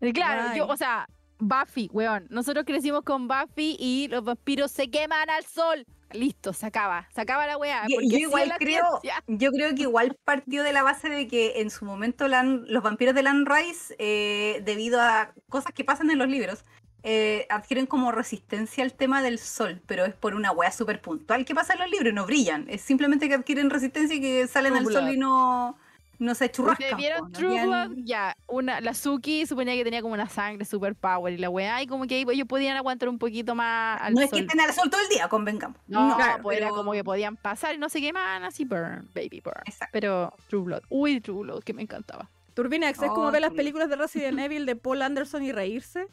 Claro, 0.12 0.54
yo, 0.54 0.66
o 0.66 0.76
sea, 0.76 1.08
Buffy, 1.38 1.88
weón. 1.92 2.26
Nosotros 2.28 2.66
crecimos 2.66 3.04
con 3.04 3.26
Buffy 3.26 3.74
y 3.78 4.08
los 4.08 4.22
vampiros 4.22 4.70
se 4.70 4.90
queman 4.90 5.30
al 5.30 5.44
sol. 5.46 5.86
Listo, 6.14 6.52
se 6.52 6.66
acaba. 6.66 7.08
Se 7.14 7.20
acaba 7.20 7.46
la 7.46 7.56
weá. 7.58 7.82
Yo, 7.88 7.96
porque 7.96 8.08
yo 8.08 8.18
igual 8.18 8.48
la 8.48 8.56
creo, 8.56 9.00
yo 9.26 9.50
creo 9.50 9.74
que 9.74 9.82
igual 9.82 10.16
partió 10.24 10.62
de 10.62 10.72
la 10.72 10.82
base 10.82 11.08
de 11.08 11.26
que 11.28 11.60
en 11.60 11.70
su 11.70 11.84
momento 11.84 12.26
Lan- 12.28 12.64
los 12.68 12.82
vampiros 12.82 13.14
de 13.14 13.22
Land 13.22 13.48
Rise, 13.48 13.94
eh, 13.98 14.62
debido 14.64 15.00
a 15.00 15.32
cosas 15.48 15.72
que 15.72 15.84
pasan 15.84 16.10
en 16.10 16.18
los 16.18 16.28
libros, 16.28 16.64
eh, 17.02 17.46
adquieren 17.50 17.84
como 17.86 18.12
resistencia 18.12 18.82
al 18.82 18.94
tema 18.94 19.20
del 19.22 19.38
sol, 19.38 19.82
pero 19.86 20.06
es 20.06 20.14
por 20.14 20.34
una 20.34 20.52
wea 20.52 20.70
súper 20.72 21.02
puntual 21.02 21.44
que 21.44 21.54
pasa 21.54 21.74
en 21.74 21.80
los 21.80 21.90
libros, 21.90 22.14
no 22.14 22.24
brillan, 22.24 22.64
es 22.70 22.80
simplemente 22.80 23.28
que 23.28 23.34
adquieren 23.34 23.68
resistencia 23.68 24.16
y 24.16 24.20
que 24.22 24.46
salen 24.46 24.72
al 24.74 24.84
sol 24.86 25.10
y 25.12 25.18
no, 25.18 25.76
no 26.24 26.34
se 26.34 26.50
churrascan. 26.50 26.84
¿Ustedes 26.84 26.96
vieron 26.96 27.30
True 27.32 27.64
Blood? 27.66 27.92
Ya, 28.04 28.36
una, 28.48 28.80
la 28.80 28.94
Suki 28.94 29.46
suponía 29.46 29.74
que 29.74 29.84
tenía 29.84 30.02
como 30.02 30.14
una 30.14 30.28
sangre 30.28 30.64
super 30.64 30.94
power 30.94 31.32
y 31.32 31.38
la 31.38 31.50
weá, 31.50 31.82
y 31.82 31.86
como 31.86 32.06
que 32.06 32.18
ellos 32.20 32.46
podían 32.48 32.76
aguantar 32.76 33.08
un 33.08 33.18
poquito 33.18 33.54
más 33.54 34.00
al 34.00 34.14
No 34.14 34.20
es 34.20 34.30
que 34.30 34.36
sol. 34.38 34.46
estén 34.46 34.60
al 34.60 34.72
sol 34.72 34.90
todo 34.90 35.00
el 35.02 35.08
día, 35.08 35.28
convengamos. 35.28 35.78
No, 35.86 36.16
claro, 36.16 36.42
pues 36.42 36.58
era 36.58 36.70
como 36.70 36.92
que 36.92 37.04
podían 37.04 37.36
pasar 37.36 37.74
y 37.74 37.78
no 37.78 37.88
se 37.88 38.00
quemaban 38.00 38.42
así, 38.44 38.64
burn, 38.64 39.08
baby 39.14 39.40
burn. 39.44 39.62
Exacto. 39.66 39.90
Pero 39.92 40.34
True 40.48 40.62
Blood, 40.62 40.82
uy, 40.88 41.20
True 41.20 41.42
Blood, 41.42 41.62
que 41.62 41.72
me 41.74 41.82
encantaba. 41.82 42.28
Turbinax, 42.54 43.02
es 43.02 43.08
como 43.10 43.28
Oh, 43.28 43.30
ver 43.32 43.40
las 43.40 43.52
películas 43.52 43.88
de 43.88 43.96
Resident 43.96 44.38
Evil 44.40 44.66
de 44.66 44.76
Paul 44.76 45.02
Anderson 45.02 45.42
y 45.42 45.52
reírse. 45.52 46.06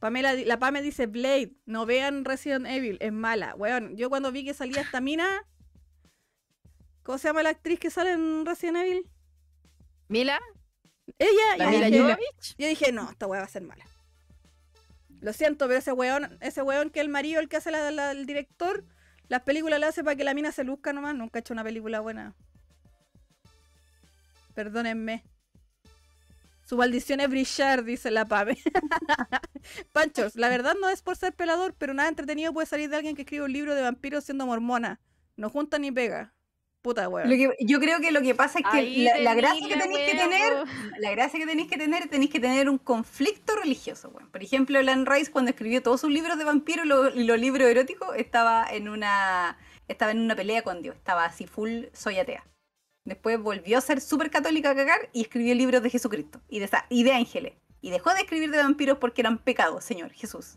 Pamela, 0.00 0.32
la 0.34 0.58
Pame 0.58 0.80
dice, 0.82 1.06
Blade, 1.06 1.52
no 1.66 1.84
vean 1.84 2.24
Resident 2.24 2.66
Evil, 2.66 2.96
es 3.00 3.12
mala. 3.12 3.54
Weón, 3.56 3.96
yo 3.96 4.08
cuando 4.08 4.32
vi 4.32 4.44
que 4.44 4.54
salía 4.54 4.80
esta 4.80 5.00
mina... 5.00 5.26
¿Cómo 7.02 7.18
se 7.18 7.28
llama 7.28 7.42
la 7.42 7.50
actriz 7.50 7.78
que 7.80 7.90
sale 7.90 8.12
en 8.12 8.44
Resident 8.46 8.78
Evil? 8.78 9.08
Mila, 10.08 10.40
Ella, 11.18 11.56
la 11.56 11.64
yo 11.66 11.70
Mila 11.70 11.86
dije, 11.86 11.98
Jovovich. 12.00 12.54
yo 12.58 12.66
dije, 12.68 12.92
no, 12.92 13.10
esta 13.10 13.26
weá 13.26 13.40
va 13.40 13.46
a 13.46 13.50
ser 13.50 13.62
mala. 13.62 13.84
Lo 15.20 15.32
siento, 15.32 15.66
pero 15.66 15.78
ese 15.78 15.92
weón, 15.92 16.38
ese 16.40 16.62
weón 16.62 16.90
que 16.90 17.00
el 17.00 17.08
marido, 17.08 17.40
el 17.40 17.48
que 17.48 17.56
hace 17.58 17.70
la, 17.70 17.90
la- 17.90 18.12
el 18.12 18.26
director, 18.26 18.84
las 19.28 19.42
películas 19.42 19.78
le 19.80 19.86
hace 19.86 20.02
para 20.02 20.16
que 20.16 20.24
la 20.24 20.34
mina 20.34 20.50
se 20.52 20.64
luzca 20.64 20.92
nomás, 20.92 21.14
nunca 21.14 21.38
ha 21.38 21.40
hecho 21.40 21.52
una 21.52 21.62
película 21.64 22.00
buena. 22.00 22.34
Perdónenme. 24.54 25.22
Su 26.66 26.76
maldición 26.76 27.20
es 27.20 27.28
brillar, 27.28 27.84
dice 27.84 28.10
la 28.10 28.24
Pame. 28.26 28.56
Panchos, 29.92 30.36
la 30.36 30.48
verdad 30.48 30.74
no 30.80 30.88
es 30.88 31.02
por 31.02 31.16
ser 31.16 31.32
pelador, 31.34 31.74
pero 31.76 31.94
nada 31.94 32.08
entretenido 32.08 32.52
puede 32.52 32.66
salir 32.66 32.88
de 32.90 32.96
alguien 32.96 33.16
que 33.16 33.22
escribe 33.22 33.44
un 33.44 33.52
libro 33.52 33.74
de 33.74 33.82
vampiros 33.82 34.24
siendo 34.24 34.46
mormona. 34.46 35.00
No 35.36 35.50
junta 35.50 35.78
ni 35.78 35.90
pega. 35.90 36.32
Puta 36.82 37.08
weón. 37.08 37.28
Lo 37.28 37.36
que- 37.36 37.56
yo 37.64 37.78
creo 37.78 38.00
que 38.00 38.10
lo 38.10 38.22
que 38.22 38.34
pasa 38.34 38.58
es 38.60 38.64
que 38.72 38.80
la, 39.22 39.34
gracia 39.34 39.68
que 39.68 39.76
tenéis 39.76 40.10
que 40.10 40.16
tener 40.18 40.52
la 40.98 41.10
gracia 41.10 41.38
que 41.38 41.46
tenéis 41.46 41.68
que 41.68 41.76
tener, 41.76 42.08
tenéis 42.08 42.30
que 42.30 42.40
tener 42.40 42.70
un 42.70 42.78
conflicto 42.78 43.54
religioso, 43.56 44.08
weón. 44.08 44.30
Por 44.30 44.42
ejemplo, 44.42 44.80
Lan 44.82 45.04
Rice 45.06 45.30
cuando 45.30 45.50
escribió 45.50 45.82
todos 45.82 46.00
sus 46.00 46.10
libros 46.10 46.38
de 46.38 46.44
vampiros 46.44 46.86
lo- 46.86 47.14
y 47.14 47.24
los 47.24 47.38
libros 47.38 47.68
eróticos, 47.68 48.16
estaba 48.16 48.66
en 48.70 48.88
una 48.88 49.58
estaba 49.88 50.12
en 50.12 50.20
una 50.20 50.36
pelea 50.36 50.62
con 50.62 50.80
Dios, 50.82 50.94
estaba 50.96 51.24
así 51.24 51.46
full 51.46 51.84
soy 51.92 52.18
atea. 52.18 52.46
Después 53.04 53.38
volvió 53.40 53.76
a 53.78 53.80
ser 53.80 54.00
súper 54.00 54.30
católica 54.30 54.70
a 54.70 54.74
cagar 54.74 55.08
y 55.12 55.22
escribió 55.22 55.54
libros 55.54 55.82
de 55.82 55.90
Jesucristo 55.90 56.40
y 56.48 56.60
de, 56.60 56.68
sa- 56.68 56.86
y 56.88 57.02
de 57.02 57.12
ángeles. 57.12 57.54
Y 57.82 57.90
dejó 57.90 58.12
de 58.14 58.20
escribir 58.20 58.50
de 58.50 58.58
vampiros 58.58 58.98
porque 58.98 59.22
eran 59.22 59.38
pecados, 59.38 59.84
Señor 59.84 60.12
Jesús. 60.12 60.56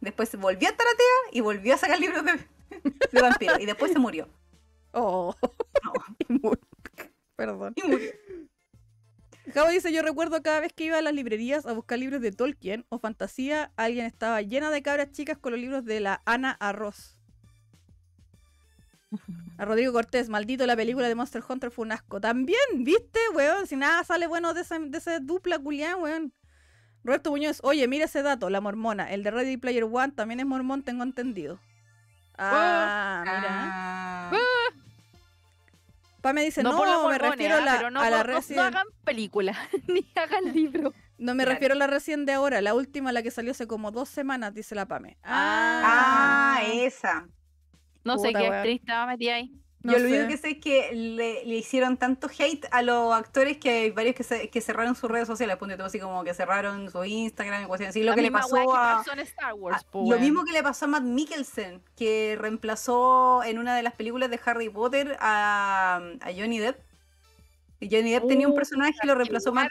Después 0.00 0.34
volvió 0.36 0.68
a 0.68 0.70
estar 0.70 0.86
atea 0.86 1.32
y 1.32 1.40
volvió 1.40 1.74
a 1.74 1.78
sacar 1.78 1.98
libros 1.98 2.24
de, 2.24 2.32
de 3.12 3.20
vampiros. 3.22 3.58
Y 3.58 3.66
después 3.66 3.90
se 3.92 3.98
murió. 3.98 4.28
Oh. 5.00 5.34
No. 5.84 5.92
Y 6.28 6.32
mu- 6.32 6.52
Perdón. 7.36 7.72
Y 7.76 7.86
murió. 7.88 8.10
Javo 9.54 9.70
dice, 9.70 9.92
yo 9.92 10.02
recuerdo 10.02 10.42
cada 10.42 10.60
vez 10.60 10.72
que 10.74 10.84
iba 10.84 10.98
a 10.98 11.02
las 11.02 11.14
librerías 11.14 11.64
a 11.66 11.72
buscar 11.72 11.98
libros 11.98 12.20
de 12.20 12.32
Tolkien 12.32 12.84
o 12.90 12.98
fantasía, 12.98 13.72
alguien 13.76 14.04
estaba 14.04 14.42
llena 14.42 14.70
de 14.70 14.82
cabras 14.82 15.10
chicas 15.12 15.38
con 15.38 15.52
los 15.52 15.60
libros 15.60 15.84
de 15.84 16.00
la 16.00 16.20
Ana 16.26 16.50
Arroz. 16.60 17.18
A 19.56 19.64
Rodrigo 19.64 19.92
Cortés, 19.92 20.28
maldito 20.28 20.66
la 20.66 20.76
película 20.76 21.08
de 21.08 21.14
Monster 21.14 21.42
Hunter 21.48 21.70
fue 21.70 21.86
un 21.86 21.92
asco. 21.92 22.20
También, 22.20 22.58
¿viste, 22.78 23.18
weón? 23.34 23.66
Si 23.66 23.74
nada 23.76 24.04
sale 24.04 24.26
bueno 24.26 24.52
de 24.52 24.60
esa, 24.60 24.78
de 24.78 24.98
esa 24.98 25.18
dupla 25.18 25.58
culián, 25.58 26.00
weón. 26.02 26.32
Roberto 27.02 27.30
Muñoz, 27.30 27.60
oye, 27.62 27.88
mira 27.88 28.04
ese 28.04 28.22
dato, 28.22 28.50
la 28.50 28.60
mormona. 28.60 29.10
El 29.10 29.22
de 29.22 29.30
Ready 29.30 29.56
Player 29.56 29.84
One 29.84 30.12
también 30.12 30.40
es 30.40 30.46
mormón, 30.46 30.82
tengo 30.82 31.04
entendido. 31.04 31.58
Ah, 32.36 33.22
mira. 33.24 33.48
Ah. 33.50 34.30
Pame 36.28 36.42
dice, 36.44 36.62
No, 36.62 36.72
no, 36.72 36.84
los 36.84 37.10
me 37.10 37.18
refiero 37.18 37.54
a 37.54 37.58
ah, 37.58 37.64
la, 37.64 37.90
no, 37.90 38.00
a 38.00 38.10
la 38.10 38.18
por- 38.18 38.26
no- 38.56 38.62
hagan 38.62 38.86
película, 39.04 39.56
ni 39.88 40.06
hagan 40.14 40.44
libro. 40.54 40.92
No 41.16 41.34
me 41.34 41.42
Claro. 41.44 41.54
refiero 41.56 41.74
a 41.74 41.78
la 41.78 41.86
recién 41.86 42.26
de 42.26 42.32
ahora, 42.34 42.60
la 42.60 42.74
última, 42.74 43.10
la 43.12 43.22
que 43.22 43.30
salió 43.30 43.50
hace 43.52 43.66
como 43.66 43.90
dos 43.90 44.08
semanas, 44.08 44.54
dice 44.54 44.74
la 44.74 44.86
Pame. 44.86 45.16
Ah, 45.22 46.60
esa. 46.72 47.26
No 48.04 48.18
sé 48.18 48.32
qué 48.32 48.46
actriz 48.46 48.80
estaba 48.80 49.06
metida 49.06 49.34
ahí. 49.36 49.52
No 49.88 49.98
Yo 49.98 49.98
lo 50.04 50.08
único 50.08 50.28
que 50.28 50.36
sé 50.36 50.50
es 50.50 50.58
que 50.58 50.90
le, 50.92 51.44
le 51.44 51.54
hicieron 51.56 51.96
tanto 51.96 52.28
hate 52.38 52.66
a 52.70 52.82
los 52.82 53.12
actores 53.14 53.58
que 53.58 53.70
hay 53.70 53.90
varios 53.90 54.14
que, 54.14 54.22
se- 54.22 54.48
que 54.50 54.60
cerraron 54.60 54.94
sus 54.94 55.10
redes 55.10 55.26
sociales, 55.26 55.56
ponte 55.56 55.76
tú 55.76 55.82
así 55.84 55.98
como 55.98 56.22
que 56.24 56.34
cerraron 56.34 56.90
su 56.90 57.04
Instagram 57.04 57.68
y 57.80 57.84
así. 57.84 58.00
Lo 58.02 58.10
La 58.10 58.14
que 58.16 58.22
le 58.22 58.30
pasó 58.30 58.54
weá 58.54 58.64
que 58.64 58.70
a... 58.70 58.96
pasó 58.98 59.12
en 59.12 59.18
Star 59.20 59.54
Wars, 59.54 59.84
po, 59.84 60.10
lo 60.10 60.18
mismo 60.18 60.44
que 60.44 60.52
le 60.52 60.62
pasó 60.62 60.84
a 60.84 60.88
Matt 60.88 61.02
Mikkelsen, 61.02 61.82
que 61.96 62.36
reemplazó 62.38 63.42
en 63.44 63.58
una 63.58 63.74
de 63.76 63.82
las 63.82 63.94
películas 63.94 64.30
de 64.30 64.40
Harry 64.44 64.68
Potter 64.68 65.16
a, 65.20 66.00
a 66.20 66.26
Johnny 66.36 66.58
Depp. 66.58 66.78
Johnny 67.80 68.10
Depp 68.10 68.26
tenía 68.26 68.48
un 68.48 68.56
personaje 68.56 68.92
y 69.04 69.06
lo 69.06 69.14
reemplazó 69.14 69.52
Matt. 69.52 69.70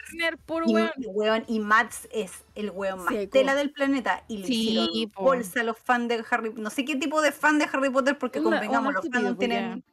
Y, 0.66 0.74
weón. 1.08 1.44
y 1.46 1.60
Mads 1.60 2.08
es 2.10 2.32
el 2.54 2.70
weón 2.70 3.00
más 3.04 3.12
Seco. 3.14 3.32
tela 3.32 3.54
del 3.54 3.70
planeta 3.70 4.24
y 4.28 4.38
le 4.38 4.46
Sí, 4.46 4.78
hicieron 4.78 5.12
bolsa 5.26 5.60
a 5.60 5.62
los 5.64 5.76
fans 5.78 6.08
de 6.08 6.24
Harry 6.30 6.50
No 6.56 6.70
sé 6.70 6.86
qué 6.86 6.96
tipo 6.96 7.20
de 7.20 7.32
fan 7.32 7.58
de 7.58 7.66
Harry 7.70 7.90
Potter, 7.90 8.16
porque 8.16 8.40
Una- 8.40 8.56
convengamos, 8.60 8.88
una 8.94 9.00
los 9.02 9.08
fans 9.12 9.38
tienen. 9.38 9.84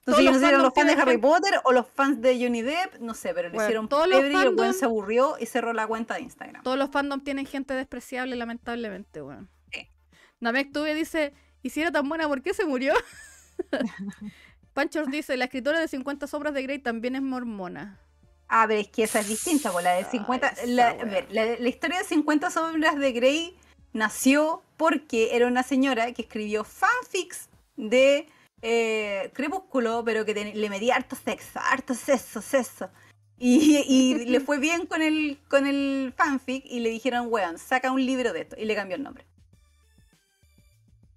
Entonces, 0.00 0.24
yo 0.24 0.30
no 0.32 0.38
sé 0.38 0.44
si 0.44 0.48
eran 0.48 0.62
los 0.62 0.72
fans 0.74 0.86
de 0.96 1.02
Harry 1.02 1.18
Potter 1.18 1.60
o 1.64 1.72
los 1.72 1.86
fans 1.86 2.20
de 2.22 2.42
Johnny 2.42 2.62
Depp, 2.62 2.98
no 3.00 3.14
sé, 3.14 3.34
pero 3.34 3.48
le 3.48 3.54
Bueno, 3.54 3.68
hicieron 3.68 3.88
todos 3.88 4.08
los 4.08 4.18
y 4.18 4.22
el 4.22 4.32
fandom- 4.32 4.72
se 4.72 4.84
aburrió 4.86 5.36
y 5.38 5.46
cerró 5.46 5.72
la 5.72 5.86
cuenta 5.86 6.14
de 6.14 6.22
Instagram. 6.22 6.62
Todos 6.62 6.78
los 6.78 6.90
fandom 6.90 7.20
tienen 7.20 7.44
gente 7.46 7.74
despreciable, 7.74 8.34
lamentablemente, 8.36 9.20
weón. 9.22 9.48
Sí. 9.72 9.88
Namek 10.40 10.72
Tuve 10.72 10.94
dice, 10.94 11.34
y 11.62 11.70
si 11.70 11.82
era 11.82 11.92
tan 11.92 12.08
buena, 12.08 12.26
¿por 12.28 12.40
qué 12.42 12.54
se 12.54 12.64
murió? 12.64 12.94
Panchos 14.72 15.08
dice, 15.10 15.36
la 15.36 15.46
escritora 15.46 15.80
de 15.80 15.88
50 15.88 16.26
sombras 16.26 16.54
de 16.54 16.62
Grey 16.62 16.78
también 16.78 17.16
es 17.16 17.22
mormona. 17.22 17.98
Ah, 18.48 18.64
pero 18.66 18.80
es 18.80 18.88
que 18.88 19.02
esa 19.04 19.20
es 19.20 19.28
distinta, 19.28 19.70
pues 19.70 19.84
la 19.84 19.92
de 19.92 20.04
50. 20.04 20.48
esa 20.48 20.66
la, 20.66 20.88
a 20.88 21.04
ver, 21.04 21.26
la, 21.30 21.44
la 21.58 21.68
historia 21.68 21.98
de 21.98 22.04
50 22.04 22.50
sombras 22.50 22.96
de 22.96 23.12
Grey 23.12 23.56
nació 23.92 24.62
porque 24.76 25.36
era 25.36 25.46
una 25.46 25.62
señora 25.62 26.12
que 26.12 26.22
escribió 26.22 26.64
fanfics 26.64 27.48
de 27.76 28.28
eh, 28.62 29.30
Crepúsculo, 29.34 30.02
pero 30.04 30.24
que 30.24 30.34
ten- 30.34 30.60
le 30.60 30.70
medía 30.70 30.96
harto 30.96 31.16
sexo, 31.16 31.58
harto 31.60 31.94
sexo, 31.94 32.40
sexo. 32.42 32.90
Y, 33.38 33.78
y 33.88 34.26
le 34.26 34.40
fue 34.40 34.58
bien 34.58 34.86
con 34.86 35.00
el, 35.02 35.38
con 35.48 35.66
el 35.66 36.12
fanfic 36.16 36.64
y 36.66 36.80
le 36.80 36.90
dijeron, 36.90 37.26
weón, 37.30 37.58
saca 37.58 37.90
un 37.90 38.04
libro 38.04 38.32
de 38.32 38.42
esto. 38.42 38.56
Y 38.58 38.64
le 38.66 38.74
cambió 38.74 38.96
el 38.96 39.02
nombre. 39.02 39.24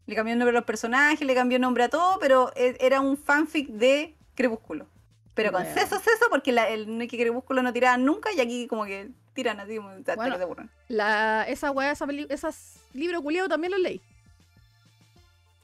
Le 0.06 0.16
cambió 0.16 0.34
el 0.34 0.40
nombre 0.40 0.56
a 0.56 0.60
los 0.60 0.66
personajes, 0.66 1.26
le 1.26 1.34
cambió 1.36 1.56
el 1.56 1.62
nombre 1.62 1.84
a 1.86 1.90
todo, 1.90 2.18
pero 2.20 2.52
e- 2.56 2.78
era 2.80 3.00
un 3.02 3.18
fanfic 3.18 3.70
de 3.70 4.16
Crepúsculo. 4.36 4.88
Pero 5.34 5.52
con 5.52 5.64
Weón. 5.64 5.74
seso, 5.74 5.98
seso, 6.00 6.26
porque 6.30 6.52
la, 6.52 6.70
el 6.70 6.98
no 6.98 7.04
es 7.04 7.10
que 7.10 7.18
Crepúsculo 7.18 7.64
no 7.64 7.74
tiraban 7.74 8.06
nunca 8.06 8.32
y 8.34 8.40
aquí 8.40 8.68
como 8.68 8.86
que 8.86 9.10
tiran 9.34 9.60
así, 9.60 9.78
hasta 9.80 10.16
Bueno, 10.16 10.34
que 10.34 10.38
se 10.38 10.44
aburren. 10.44 10.70
La, 10.90 11.44
esa 11.48 11.72
weá, 11.72 11.92
esas 12.30 12.80
libros 12.94 13.22
culiados 13.22 13.50
también 13.50 13.72
los 13.72 13.80
leí. 13.82 14.02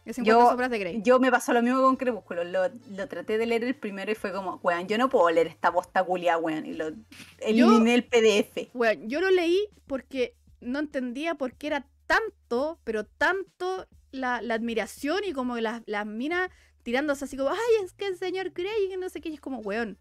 De 0.05 0.13
50 0.13 0.55
Yo- 0.63 0.69
de 0.69 0.79
Grey. 0.79 1.01
Yo 1.03 1.19
me 1.19 1.29
pasó 1.29 1.53
lo 1.53 1.61
mismo 1.61 1.81
con 1.81 1.95
Crepúsculo. 1.95 2.43
Lo, 2.43 2.69
lo 2.91 3.07
traté 3.07 3.37
de 3.37 3.45
leer 3.45 3.63
el 3.63 3.75
primero 3.75 4.11
y 4.11 4.15
fue 4.15 4.31
como, 4.31 4.55
weón, 4.63 4.87
yo 4.87 4.97
no 4.97 5.09
puedo 5.09 5.29
leer 5.29 5.47
esta 5.47 5.69
bosta 5.69 6.03
culia, 6.03 6.37
weón. 6.37 6.65
Y 6.65 6.73
lo 6.73 6.91
eliminé 7.39 7.95
el 7.95 8.05
PDF. 8.05 8.69
Weón, 8.73 9.09
yo 9.09 9.21
lo 9.21 9.29
leí 9.29 9.67
porque 9.87 10.35
no 10.61 10.79
entendía 10.79 11.35
por 11.35 11.53
qué 11.53 11.67
era 11.67 11.85
tanto, 12.07 12.79
pero 12.83 13.05
tanto 13.05 13.87
la, 14.11 14.41
la 14.41 14.55
admiración 14.55 15.23
y 15.25 15.33
como 15.33 15.57
las, 15.59 15.83
las 15.85 16.05
minas 16.05 16.49
tirándose 16.83 17.25
así 17.25 17.37
como, 17.37 17.51
ay, 17.51 17.85
es 17.85 17.93
que 17.93 18.07
el 18.07 18.17
señor 18.17 18.49
Grey, 18.51 18.85
y 18.85 18.89
que 18.89 18.97
no 18.97 19.09
sé 19.09 19.21
qué, 19.21 19.29
y 19.29 19.35
es 19.35 19.41
como, 19.41 19.59
weón, 19.59 19.97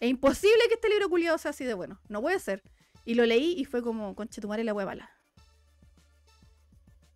es 0.00 0.08
imposible 0.08 0.58
que 0.68 0.74
este 0.74 0.88
libro 0.88 1.08
culiado 1.10 1.36
sea 1.36 1.50
así 1.50 1.64
de 1.64 1.74
bueno, 1.74 2.00
no 2.08 2.22
puede 2.22 2.38
ser. 2.38 2.62
Y 3.04 3.14
lo 3.14 3.26
leí 3.26 3.54
y 3.56 3.64
fue 3.64 3.82
como, 3.82 4.14
conche 4.14 4.40
tu 4.40 4.48
madre 4.48 4.64
la 4.64 4.72
mala. 4.72 5.10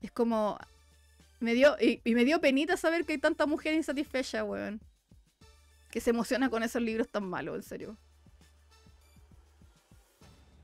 Es 0.03 0.11
como, 0.13 0.59
me 1.41 1.55
dio, 1.55 1.77
y, 1.81 2.01
y 2.05 2.15
me 2.15 2.25
dio 2.25 2.41
penita 2.41 2.77
saber 2.77 3.05
que 3.05 3.13
hay 3.13 3.19
tanta 3.19 3.47
mujer 3.47 3.75
insatisfecha, 3.75 4.45
weón. 4.45 4.81
Que 5.91 6.01
se 6.01 6.11
emociona 6.11 6.51
con 6.51 6.63
esos 6.63 6.83
libros 6.83 7.09
tan 7.09 7.29
malos, 7.29 7.57
en 7.57 7.63
serio. 7.63 7.97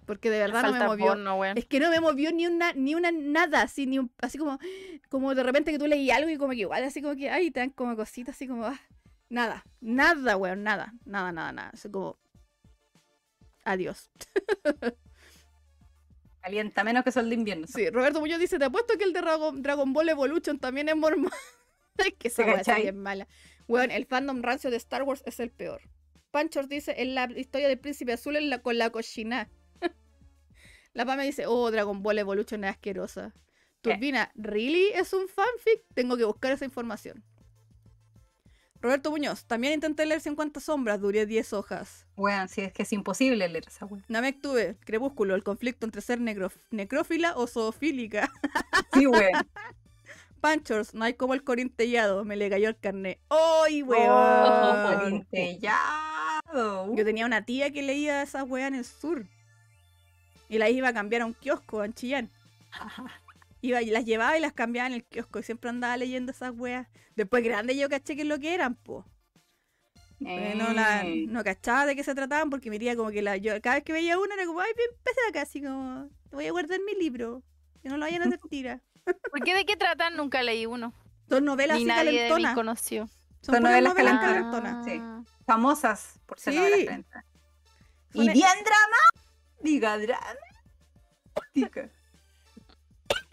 Porque 0.06 0.30
de 0.30 0.38
verdad 0.40 0.62
no 0.64 0.72
me 0.72 0.78
movió. 0.86 1.06
porno. 1.08 1.44
Es 1.44 1.64
que 1.66 1.78
no 1.78 1.88
me 1.88 2.00
movió 2.00 2.32
ni 2.32 2.46
una, 2.46 2.72
ni 2.72 2.94
una 2.94 3.12
nada, 3.12 3.62
así, 3.62 3.86
ni 3.86 3.98
un- 3.98 4.10
así 4.20 4.36
como, 4.36 4.58
como 5.08 5.34
de 5.34 5.42
repente 5.42 5.70
que 5.70 5.78
tú 5.78 5.86
leí 5.86 6.10
algo 6.10 6.28
y 6.28 6.36
como 6.36 6.50
que 6.52 6.58
igual, 6.58 6.82
así 6.84 7.00
como 7.00 7.14
que, 7.14 7.30
ay, 7.30 7.50
te 7.50 7.60
dan 7.60 7.70
como 7.70 7.94
cositas, 7.96 8.34
así 8.34 8.48
como, 8.48 8.66
ah, 8.66 8.80
nada, 9.30 9.64
nada, 9.80 10.36
weón, 10.36 10.64
nada, 10.64 10.92
nada, 11.04 11.30
nada, 11.32 11.52
nada. 11.52 11.70
Así 11.72 11.88
como, 11.88 12.18
adiós. 13.64 14.10
Calienta 16.42 16.82
menos 16.82 17.04
que 17.04 17.12
sol 17.12 17.28
de 17.28 17.36
invierno. 17.36 17.66
Sí, 17.68 17.88
Roberto 17.90 18.20
Muñoz 18.20 18.40
dice, 18.40 18.58
te 18.58 18.64
apuesto 18.64 18.98
que 18.98 19.04
el 19.04 19.12
de 19.12 19.20
Dragon, 19.20 19.62
Dragon 19.62 19.92
Ball 19.92 20.08
Evolution 20.08 20.58
también 20.58 20.88
es 20.88 20.96
mormón. 20.96 21.30
es 21.98 22.14
que 22.18 22.28
esa 22.28 22.44
¿Te 22.44 22.50
weá 22.50 22.78
bien 22.78 22.98
mala. 22.98 23.28
Weón, 23.68 23.92
el 23.92 24.06
fandom 24.06 24.42
rancio 24.42 24.70
de 24.70 24.76
Star 24.76 25.04
Wars 25.04 25.22
es 25.24 25.38
el 25.38 25.50
peor. 25.50 25.82
Panchor 26.32 26.66
dice, 26.66 26.94
en 26.98 27.14
la 27.14 27.30
historia 27.36 27.68
del 27.68 27.78
príncipe 27.78 28.12
azul 28.12 28.36
en 28.36 28.50
la, 28.50 28.60
con 28.60 28.76
la 28.76 28.90
cochina. 28.90 29.50
la 30.94 31.06
Pame 31.06 31.24
dice, 31.24 31.46
oh, 31.46 31.70
Dragon 31.70 32.02
Ball 32.02 32.18
Evolution 32.18 32.64
es 32.64 32.70
asquerosa. 32.70 33.34
Turbina, 33.80 34.32
¿really 34.34 34.88
es 34.94 35.12
un 35.12 35.28
fanfic? 35.28 35.84
Tengo 35.94 36.16
que 36.16 36.24
buscar 36.24 36.52
esa 36.52 36.64
información. 36.64 37.24
Roberto 38.82 39.10
Muñoz, 39.12 39.44
también 39.44 39.74
intenté 39.74 40.04
leer 40.04 40.20
50 40.20 40.58
sombras, 40.60 41.00
duré 41.00 41.24
10 41.24 41.52
hojas. 41.52 42.04
Weón, 42.16 42.48
sí, 42.48 42.62
es 42.62 42.72
que 42.72 42.82
es 42.82 42.92
imposible 42.92 43.48
leer 43.48 43.64
esa 43.68 43.86
weón. 43.86 44.04
Namek 44.08 44.40
tuve, 44.42 44.76
Crepúsculo, 44.84 45.34
el 45.36 45.44
conflicto 45.44 45.86
entre 45.86 46.02
ser 46.02 46.20
negro- 46.20 46.50
necrófila 46.70 47.34
o 47.36 47.46
zoofílica. 47.46 48.30
Sí, 48.92 49.06
weón. 49.06 49.32
Panchors, 50.40 50.92
no 50.94 51.04
hay 51.04 51.14
como 51.14 51.34
el 51.34 51.44
corintellado, 51.44 52.24
me 52.24 52.34
le 52.34 52.50
cayó 52.50 52.68
el 52.68 52.76
carnet. 52.76 53.20
¡Ay, 53.30 53.82
Oh, 53.82 53.86
weón! 53.86 54.98
Corintellado. 54.98 56.94
Yo 56.96 57.04
tenía 57.04 57.24
una 57.26 57.44
tía 57.44 57.70
que 57.70 57.82
leía 57.82 58.22
esas 58.22 58.42
weas 58.48 58.66
en 58.68 58.74
el 58.74 58.84
sur. 58.84 59.26
Y 60.48 60.58
las 60.58 60.70
iba 60.70 60.88
a 60.88 60.92
cambiar 60.92 61.22
a 61.22 61.26
un 61.26 61.34
kiosco 61.34 61.84
en 61.84 61.94
Chillán. 61.94 62.28
Iba 63.62 63.80
y 63.80 63.86
las 63.90 64.04
llevaba 64.04 64.36
y 64.36 64.40
las 64.40 64.52
cambiaba 64.52 64.88
en 64.88 64.92
el 64.94 65.04
kiosco. 65.04 65.38
Y 65.38 65.42
siempre 65.44 65.70
andaba 65.70 65.96
leyendo 65.96 66.32
esas 66.32 66.52
weas. 66.54 66.88
Después 67.16 67.42
grande 67.44 67.76
yo 67.76 67.88
caché 67.88 68.16
que 68.16 68.22
es 68.22 68.28
lo 68.28 68.38
que 68.38 68.52
eran, 68.54 68.74
po. 68.74 69.06
Eh, 70.20 70.54
no, 70.56 70.72
la, 70.72 71.06
Eh, 71.06 71.24
no 71.28 71.42
cachaba 71.42 71.86
de 71.86 71.96
qué 71.96 72.04
se 72.04 72.14
trataban 72.14 72.50
porque 72.50 72.70
mi 72.70 72.78
tía 72.78 72.94
como 72.96 73.10
que 73.10 73.22
la, 73.22 73.36
yo, 73.38 73.60
cada 73.62 73.76
vez 73.76 73.84
que 73.84 73.92
veía 73.92 74.18
una 74.18 74.34
era 74.34 74.46
como, 74.46 74.60
ay, 74.60 74.72
bien 74.76 74.90
acá, 75.28 75.42
así 75.42 75.60
como, 75.62 76.08
voy 76.30 76.46
a 76.46 76.50
guardar 76.52 76.78
mi 76.86 76.94
libro. 76.94 77.42
Que 77.82 77.88
no 77.88 77.96
lo 77.96 78.04
vayan 78.04 78.22
a 78.22 78.26
hacer 78.26 78.38
tira. 78.50 78.80
¿Por 79.32 79.40
qué 79.44 79.54
de 79.54 79.64
qué 79.64 79.76
tratan? 79.76 80.16
Nunca 80.16 80.42
leí 80.42 80.66
uno. 80.66 80.92
Son 81.28 81.44
novelas 81.44 81.76
Ni 81.78 81.82
así 81.82 81.88
nadie 81.88 82.04
de 82.04 82.12
mí 82.12 82.18
calentonas. 82.28 82.54
conoció. 82.54 83.08
Son 83.40 83.62
novelas 83.62 83.94
novelas 83.94 84.20
calentonas. 84.20 84.84
Sí. 84.84 85.00
Famosas 85.46 86.20
por 86.26 86.38
ser 86.38 86.52
Sí. 86.52 86.58
novelas 86.58 86.84
calentonas. 86.84 87.24
Y 88.14 88.28
e- 88.28 88.32
bien 88.32 88.58
drama. 88.64 88.96
Diga 89.60 89.98
drama. 89.98 90.36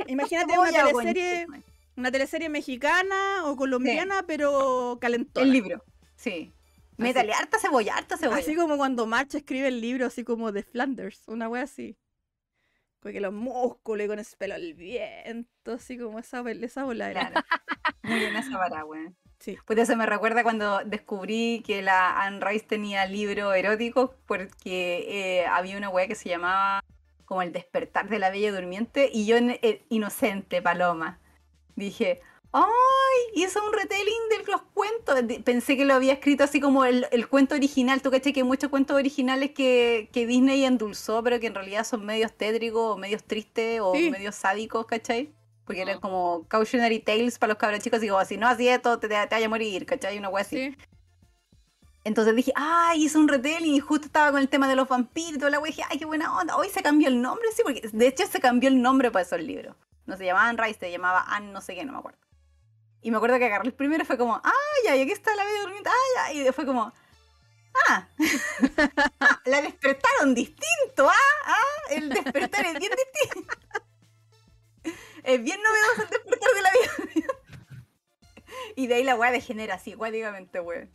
Imagínate 0.07 0.57
una 0.57 0.71
teleserie, 0.71 0.93
conchetumare. 0.93 1.63
una 1.95 2.11
teleserie 2.11 2.49
mexicana 2.49 3.43
o 3.45 3.55
colombiana, 3.55 4.23
pero 4.27 4.97
calentona. 4.99 5.45
El 5.45 5.51
libro. 5.51 5.83
Sí. 6.15 6.53
Métale 6.97 7.33
harta 7.33 7.57
cebolla, 7.59 7.95
harta 7.95 8.17
cebolla. 8.17 8.39
Así 8.39 8.55
como 8.55 8.77
cuando 8.77 9.05
March 9.05 9.35
escribe 9.35 9.69
el 9.69 9.79
libro 9.79 10.05
así 10.05 10.23
como 10.23 10.51
de 10.51 10.63
Flanders, 10.63 11.23
una 11.27 11.47
wea 11.47 11.63
así. 11.63 11.97
Porque 12.99 13.21
los 13.21 13.31
músculos 13.31 14.05
y 14.05 14.07
con 14.09 14.19
ese 14.19 14.35
pelo 14.35 14.55
al 14.55 14.73
viento, 14.73 15.73
así 15.73 15.97
como 15.97 16.19
esa, 16.19 16.43
esa 16.49 16.83
bola 16.83 17.09
era. 17.09 17.31
Claro. 17.31 17.45
Muy 18.03 18.19
bien 18.19 18.35
esa 18.35 18.57
vara, 18.57 18.83
weón. 18.83 19.15
Sí. 19.39 19.57
Pues 19.65 19.79
eso 19.79 19.95
me 19.95 20.05
recuerda 20.05 20.43
cuando 20.43 20.83
descubrí 20.83 21.63
que 21.65 21.81
la 21.81 22.21
Anne 22.21 22.41
Rice 22.45 22.65
tenía 22.65 23.05
libros 23.05 23.55
eróticos 23.55 24.11
porque 24.25 25.05
eh, 25.07 25.45
había 25.45 25.77
una 25.77 25.89
weá 25.89 26.07
que 26.07 26.15
se 26.15 26.27
llamaba 26.27 26.83
como 27.29 27.43
El 27.43 27.51
despertar 27.53 28.09
de 28.09 28.17
la 28.17 28.31
bella 28.31 28.51
durmiente 28.51 29.07
y 29.13 29.27
yo 29.27 29.37
en- 29.37 29.59
inocente, 29.89 30.63
paloma, 30.63 31.19
dije, 31.75 32.21
¡ay! 32.51 32.63
Hizo 33.35 33.63
un 33.63 33.71
retelling 33.71 34.29
de 34.31 34.51
los 34.51 34.63
cuentos. 34.73 35.15
Pensé 35.43 35.77
que 35.77 35.85
lo 35.85 35.93
había 35.93 36.13
escrito 36.13 36.43
así 36.43 36.59
como 36.59 36.85
el, 36.85 37.05
el 37.11 37.27
cuento 37.27 37.53
original. 37.53 38.01
Tú 38.01 38.09
caché 38.09 38.33
que 38.33 38.39
hay 38.39 38.43
muchos 38.47 38.71
cuentos 38.71 38.95
originales 38.97 39.51
que, 39.51 40.09
que 40.11 40.25
Disney 40.25 40.65
endulzó, 40.65 41.21
pero 41.23 41.39
que 41.39 41.45
en 41.45 41.53
realidad 41.53 41.83
son 41.85 42.03
medios 42.03 42.33
tétricos 42.33 42.95
o 42.95 42.97
medios 42.97 43.23
tristes 43.23 43.79
o 43.79 43.93
Sí. 43.93 44.09
medios 44.09 44.33
sádicos, 44.33 44.87
¿cachai? 44.87 45.31
Porque 45.65 45.83
eran 45.83 45.97
Ah. 45.97 46.01
como 46.01 46.45
cautionary 46.47 46.97
tales 46.99 47.37
para 47.37 47.49
los 47.53 47.57
cabros 47.59 47.79
chicos, 47.81 48.01
digo, 48.01 48.25
si 48.25 48.37
no 48.37 48.47
así 48.47 48.67
esto, 48.67 48.97
te, 48.97 49.07
te, 49.07 49.15
a 49.15 49.49
morir, 49.49 49.85
¿cachai? 49.85 50.17
Una 50.17 50.29
wea 50.29 50.41
así. 50.41 50.71
Sí. 50.71 50.77
Entonces 52.09 52.35
dije, 52.35 52.51
ay, 52.55 53.05
hizo 53.05 53.19
un 53.19 53.27
retelling 53.27 53.75
y 53.75 53.79
justo 53.79 54.07
estaba 54.07 54.31
con 54.31 54.41
el 54.41 54.49
tema 54.49 54.67
de 54.67 54.75
los 54.75 54.87
vampiros 54.87 55.33
y 55.33 55.37
toda 55.37 55.51
la 55.51 55.59
wea. 55.59 55.69
Dije, 55.69 55.83
ay, 55.87 55.99
qué 55.99 56.05
buena 56.05 56.35
onda. 56.35 56.57
Hoy 56.57 56.67
se 56.69 56.81
cambió 56.81 57.07
el 57.07 57.21
nombre, 57.21 57.47
sí, 57.55 57.61
porque 57.63 57.87
de 57.87 58.07
hecho 58.07 58.25
se 58.25 58.39
cambió 58.39 58.67
el 58.67 58.81
nombre 58.81 59.11
para 59.11 59.23
esos 59.23 59.39
libros. 59.39 59.75
No 60.07 60.17
se 60.17 60.25
llamaba 60.25 60.49
Anne 60.49 60.63
Rice, 60.63 60.79
se 60.79 60.91
llamaba 60.91 61.23
Anne 61.27 61.51
no 61.51 61.61
sé 61.61 61.75
qué, 61.75 61.85
no 61.85 61.91
me 61.93 61.99
acuerdo. 61.99 62.17
Y 63.03 63.11
me 63.11 63.17
acuerdo 63.17 63.37
que 63.37 63.45
agarré 63.45 63.67
el 63.67 63.73
primero 63.75 64.05
fue 64.05 64.17
como, 64.17 64.41
ay, 64.43 64.85
ya, 64.85 64.95
y 64.95 65.01
aquí 65.01 65.11
está 65.11 65.35
la 65.35 65.45
bella 65.45 65.61
durmiente, 65.61 65.89
ay. 66.25 66.47
Y 66.47 66.51
fue 66.51 66.65
como, 66.65 66.91
Ah, 67.87 68.07
Ah, 69.19 69.41
la 69.45 69.61
despertaron 69.61 70.33
distinto, 70.33 71.07
¿ah? 71.07 71.13
¿Ah? 71.45 71.91
El 71.91 72.09
despertar 72.09 72.65
es 72.65 72.79
bien 72.79 72.91
distinto. 72.91 73.55
Es 75.21 75.43
bien 75.43 75.59
novedoso 75.61 76.01
el 76.03 76.09
despertar 76.09 76.53
de 76.55 76.61
la 76.61 76.71
vida. 76.71 77.33
Y 78.75 78.87
de 78.87 78.95
ahí 78.95 79.03
la 79.03 79.15
weá 79.15 79.31
degenera 79.31 79.75
así, 79.75 79.93
guáticamente, 79.93 80.59
weón. 80.59 80.89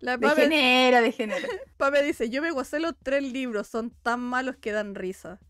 La 0.00 0.16
Pame, 0.18 0.34
Degenera, 0.34 1.00
degenera. 1.00 1.48
Pame 1.76 2.02
dice, 2.02 2.30
yo 2.30 2.40
me 2.40 2.50
gocé 2.50 2.78
los 2.78 2.94
tres 3.02 3.22
libros, 3.22 3.66
son 3.66 3.90
tan 3.90 4.20
malos 4.20 4.56
que 4.56 4.72
dan 4.72 4.94
risa. 4.94 5.40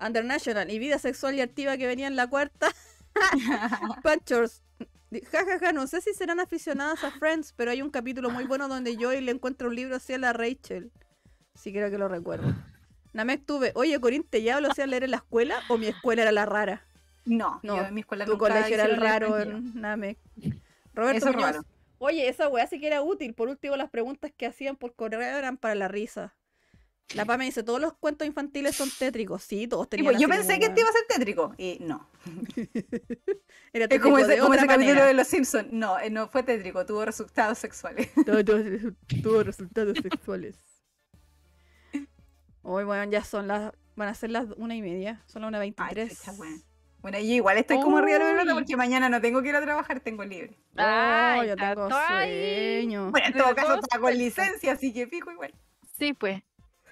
Undernational 0.00 0.70
y 0.70 0.78
vida 0.78 0.98
sexual 0.98 1.34
y 1.36 1.40
activa 1.40 1.76
que 1.76 1.86
venía 1.86 2.08
en 2.08 2.16
la 2.16 2.28
cuarta. 2.28 2.68
Punchers. 4.02 4.62
Ja, 5.30 5.44
ja, 5.44 5.58
ja, 5.58 5.72
no 5.72 5.86
sé 5.86 6.00
si 6.00 6.14
serán 6.14 6.40
aficionadas 6.40 7.04
a 7.04 7.10
Friends, 7.10 7.52
pero 7.54 7.70
hay 7.70 7.82
un 7.82 7.90
capítulo 7.90 8.30
muy 8.30 8.44
bueno 8.44 8.66
donde 8.66 8.96
Joey 8.96 9.20
le 9.20 9.32
encuentra 9.32 9.68
un 9.68 9.76
libro 9.76 9.96
así 9.96 10.14
a 10.14 10.18
la 10.18 10.32
Rachel. 10.32 10.90
Sí, 11.54 11.70
creo 11.72 11.90
que 11.90 11.98
lo 11.98 12.08
recuerdo. 12.08 12.54
Namek 13.12 13.44
tuve, 13.44 13.72
oye, 13.74 14.00
Corín, 14.00 14.24
¿te 14.24 14.42
ya 14.42 14.60
lo 14.60 14.70
hacían 14.70 14.88
leer 14.88 15.04
en 15.04 15.10
la 15.10 15.18
escuela 15.18 15.60
o 15.68 15.76
mi 15.76 15.86
escuela 15.86 16.22
era 16.22 16.32
la 16.32 16.46
rara? 16.46 16.82
No, 17.26 17.60
No, 17.62 17.76
yo 17.76 17.84
en 17.84 17.94
mi 17.94 18.00
escuela 18.00 18.24
Tu 18.24 18.32
nunca 18.32 18.48
colegio 18.48 18.74
era 18.74 18.84
el 18.86 18.96
raro 18.96 19.38
en 19.38 19.78
Namek. 19.80 20.18
Roberto 20.94 21.18
Eso 21.18 21.26
Muñoz, 21.26 21.42
raro. 21.42 21.64
Oye, 22.04 22.28
esa 22.28 22.48
weá 22.48 22.66
sí 22.66 22.80
que 22.80 22.88
era 22.88 23.00
útil. 23.02 23.32
Por 23.34 23.48
último, 23.48 23.76
las 23.76 23.90
preguntas 23.90 24.32
que 24.36 24.46
hacían 24.46 24.76
por 24.76 24.94
correo 24.94 25.20
eran 25.20 25.56
para 25.56 25.74
la 25.76 25.86
risa. 25.88 26.34
La 27.14 27.24
Pame 27.26 27.44
dice, 27.44 27.62
todos 27.62 27.80
los 27.80 27.92
cuentos 27.94 28.26
infantiles 28.26 28.74
son 28.74 28.88
tétricos. 28.98 29.42
Sí, 29.42 29.68
todos 29.68 29.84
Sí, 29.84 29.90
tenían 29.90 30.06
pues, 30.14 30.20
yo 30.22 30.28
pensé 30.28 30.54
como 30.54 30.60
que 30.60 30.66
este 30.66 30.80
iba 30.80 30.88
a 30.88 30.92
ser 30.92 31.02
tétrico. 31.08 31.54
Y 31.58 31.78
no. 31.80 32.08
Era 33.72 33.84
Es 33.84 34.00
como 34.00 34.16
tétrico 34.16 34.18
ese, 34.18 34.28
de 34.32 34.38
como 34.38 34.54
ese 34.54 34.66
capítulo 34.66 34.86
manera. 34.88 35.06
de 35.06 35.14
Los 35.14 35.28
Simpsons. 35.28 35.68
No, 35.72 35.98
eh, 36.00 36.10
no 36.10 36.28
fue 36.28 36.42
tétrico, 36.42 36.84
tuvo 36.86 37.04
resultados 37.04 37.58
sexuales. 37.58 38.10
Todo- 38.26 38.44
todo- 38.44 38.62
Todos 39.22 39.46
resultados 39.46 39.98
sexuales. 40.02 40.58
Hoy, 42.62 42.84
bueno, 42.84 43.10
ya 43.10 43.22
son 43.24 43.46
las... 43.48 43.72
Van 43.94 44.08
a 44.08 44.14
ser 44.14 44.30
las 44.30 44.46
una 44.56 44.74
y 44.74 44.80
media. 44.82 45.22
Son 45.26 45.42
las 45.42 45.48
una 45.50 45.58
veintitrés. 45.58 46.18
Bueno, 47.02 47.18
yo 47.18 47.24
igual 47.34 47.58
estoy 47.58 47.80
como 47.80 47.98
arriba 47.98 48.18
de 48.18 48.24
la 48.24 48.30
pelota 48.38 48.54
porque 48.54 48.76
mañana 48.76 49.08
no 49.08 49.20
tengo 49.20 49.42
que 49.42 49.48
ir 49.48 49.56
a 49.56 49.60
trabajar, 49.60 49.98
tengo 50.00 50.24
libre. 50.24 50.56
Ay, 50.76 51.40
Oh, 51.40 51.44
yo 51.44 51.56
tengo 51.56 51.88
sueño. 51.90 53.10
Bueno, 53.10 53.26
en 53.26 53.32
todo 53.34 53.54
caso 53.54 53.74
estaba 53.80 54.00
con 54.02 54.16
licencia, 54.16 54.72
así 54.72 54.92
que 54.92 55.06
fijo 55.08 55.30
igual. 55.32 55.52
Sí, 55.98 56.12
pues. 56.14 56.42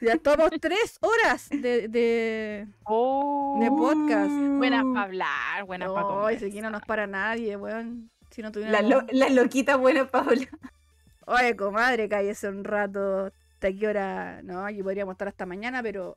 Ya 0.01 0.17
tomamos 0.17 0.51
tres 0.61 0.99
horas 1.03 1.49
de... 1.51 1.87
de... 1.89 2.67
Oh. 2.85 3.59
De 3.61 3.69
podcast. 3.69 4.31
Buenas 4.57 4.83
para 4.85 5.03
hablar, 5.05 5.65
buenas 5.67 5.91
para 5.93 6.27
Ay, 6.27 6.39
si 6.39 6.47
aquí 6.47 6.61
no 6.61 6.71
nos 6.71 6.83
para 6.83 7.07
nadie, 7.07 7.57
weón. 7.57 8.11
Si 8.31 8.41
no 8.43 8.49
La, 8.49 8.53
tuviéramos... 8.53 8.91
lo- 8.91 9.03
la 9.13 9.29
loquita 9.29 9.77
buena, 9.77 10.07
Paola. 10.11 10.47
Oye, 11.27 11.55
comadre, 11.55 12.09
cállese 12.09 12.49
un 12.49 12.65
rato. 12.65 13.27
¿Hasta 13.55 13.73
qué 13.73 13.87
hora? 13.87 14.41
No, 14.43 14.65
aquí 14.65 14.83
podríamos 14.83 15.13
estar 15.13 15.29
hasta 15.29 15.45
mañana, 15.47 15.83
pero 15.83 16.17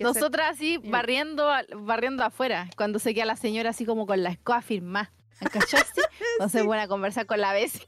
Nosotras 0.00 0.50
así 0.56 0.78
Sí. 0.82 0.88
barriendo, 0.90 1.50
barriendo 1.76 2.24
afuera, 2.24 2.68
cuando 2.76 2.98
se 2.98 3.14
queda 3.14 3.24
la 3.26 3.36
señora 3.36 3.70
así 3.70 3.84
como 3.84 4.06
con 4.06 4.22
la 4.22 4.30
escoba 4.30 4.62
firmada. 4.62 5.10
¿Cachaste? 5.52 6.00
Entonces 6.38 6.64
buena 6.64 6.84
a 6.84 6.88
conversar 6.88 7.26
con 7.26 7.40
la 7.40 7.52
vecina. 7.52 7.84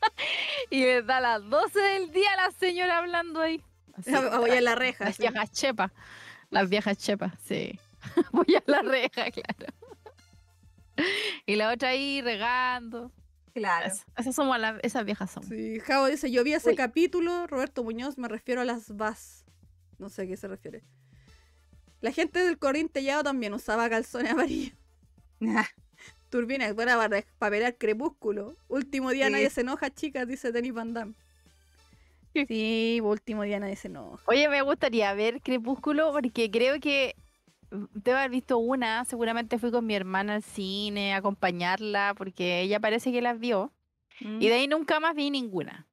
y 0.70 0.84
da 1.02 1.16
a 1.18 1.20
las 1.20 1.48
12 1.50 1.78
del 1.80 2.12
día 2.12 2.28
la 2.36 2.50
señora 2.52 2.98
hablando 2.98 3.40
ahí. 3.40 3.62
Así, 3.94 4.10
Voy 4.38 4.50
a 4.50 4.60
la 4.60 4.74
reja. 4.74 5.04
las 5.04 5.16
sí. 5.16 5.22
viejas 5.22 5.50
chepas. 5.50 5.90
Las 6.50 6.68
viejas 6.68 6.98
chepas, 6.98 7.32
sí. 7.44 7.78
Voy 8.32 8.54
a 8.56 8.62
la 8.66 8.82
reja, 8.82 9.30
claro. 9.30 9.72
y 11.44 11.56
la 11.56 11.72
otra 11.72 11.90
ahí 11.90 12.20
regando. 12.22 13.10
Claro. 13.54 13.86
Es- 13.86 14.04
Esas 14.16 14.34
somos 14.34 14.58
las, 14.58 14.78
esas 14.82 15.04
viejas 15.04 15.30
somos. 15.30 15.48
Sí, 15.48 15.80
Javo 15.80 16.06
dice, 16.06 16.30
yo 16.30 16.44
vi 16.44 16.52
ese 16.52 16.70
Uy. 16.70 16.76
capítulo, 16.76 17.46
Roberto 17.46 17.82
Muñoz, 17.82 18.18
me 18.18 18.28
refiero 18.28 18.60
a 18.60 18.64
las 18.64 18.94
VAS. 18.96 19.44
No 19.98 20.08
sé 20.10 20.22
a 20.22 20.26
qué 20.26 20.36
se 20.36 20.46
refiere. 20.46 20.82
La 22.00 22.12
gente 22.12 22.40
del 22.44 22.58
Corín 22.58 22.88
Tellado 22.88 23.22
también 23.24 23.52
usaba 23.54 23.88
calzones 23.88 24.32
amarillos. 24.32 24.74
Turbina, 26.30 26.72
buena 26.72 26.96
para 26.96 27.22
papelar 27.38 27.76
crepúsculo. 27.76 28.56
Último 28.68 29.10
día 29.10 29.26
Sí. 29.26 29.32
nadie 29.32 29.50
se 29.50 29.60
enoja, 29.62 29.90
chicas, 29.90 30.26
dice 30.26 30.52
Denis 30.52 30.72
Van 30.72 30.92
Damme. 30.92 31.14
Sí. 32.34 32.44
Sí, 32.46 33.00
último 33.02 33.44
día 33.44 33.58
nadie 33.60 33.76
se 33.76 33.88
enoja. 33.88 34.22
Oye, 34.26 34.48
me 34.48 34.60
gustaría 34.62 35.14
ver 35.14 35.40
Crepúsculo 35.40 36.12
porque 36.12 36.50
creo 36.50 36.78
que 36.80 37.16
debo 37.70 38.18
haber 38.18 38.30
visto 38.30 38.58
una. 38.58 39.04
Seguramente 39.06 39.58
fui 39.58 39.70
con 39.70 39.86
mi 39.86 39.94
hermana 39.94 40.34
al 40.34 40.42
cine 40.42 41.14
a 41.14 41.18
acompañarla 41.18 42.14
porque 42.16 42.60
ella 42.60 42.78
parece 42.78 43.10
que 43.12 43.22
las 43.22 43.38
vio. 43.38 43.72
Y 44.20 44.48
de 44.48 44.54
ahí 44.54 44.68
nunca 44.68 45.00
más 45.00 45.14
vi 45.14 45.30
ninguna. 45.30 45.86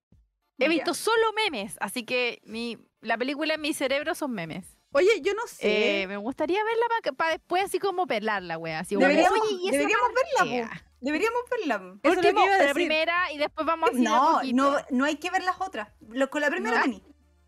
He 0.57 0.69
visto 0.69 0.93
solo 0.93 1.33
memes, 1.35 1.75
así 1.82 2.03
que 2.03 2.41
mi, 2.45 2.77
la 3.01 3.17
película 3.17 3.56
en 3.56 3.61
mi 3.61 3.73
cerebro 3.73 4.15
son 4.15 4.32
memes. 4.32 4.72
Oye, 4.93 5.22
yo 5.22 5.33
no 5.33 5.41
sé. 5.47 6.03
Eh, 6.03 6.07
me 6.07 6.17
gustaría 6.17 6.63
verla 6.63 7.13
para 7.17 7.31
después 7.31 7.63
así 7.63 7.80
como 7.80 8.07
pelarla, 8.07 8.57
wea. 8.57 8.80
Así 8.80 8.95
como, 8.95 9.07
Deberíamos, 9.07 9.39
"Oye, 9.41 9.51
¿y 9.61 9.67
esa 9.69 9.77
deberíamos 9.77 10.07
verla, 10.13 10.61
parte?" 10.67 10.75
po. 10.80 10.89
Deberíamos 11.01 11.41
verla. 11.51 11.75
Eso 11.75 11.85
es 12.01 12.03
lo 12.03 12.09
Último, 12.22 12.39
que 12.39 12.45
iba 12.45 12.55
a 12.55 12.67
la 12.67 12.73
primera 12.73 13.31
y 13.33 13.38
después 13.38 13.67
vamos 13.67 13.89
a 13.89 13.93
No, 13.93 14.41
no, 14.53 14.77
no 14.89 15.05
hay 15.05 15.15
que 15.17 15.30
ver 15.31 15.43
las 15.43 15.59
otras. 15.59 15.89
Lo- 16.09 16.30
con 16.30 16.41
la 16.41 16.49
primera 16.49 16.85
No. 16.85 17.01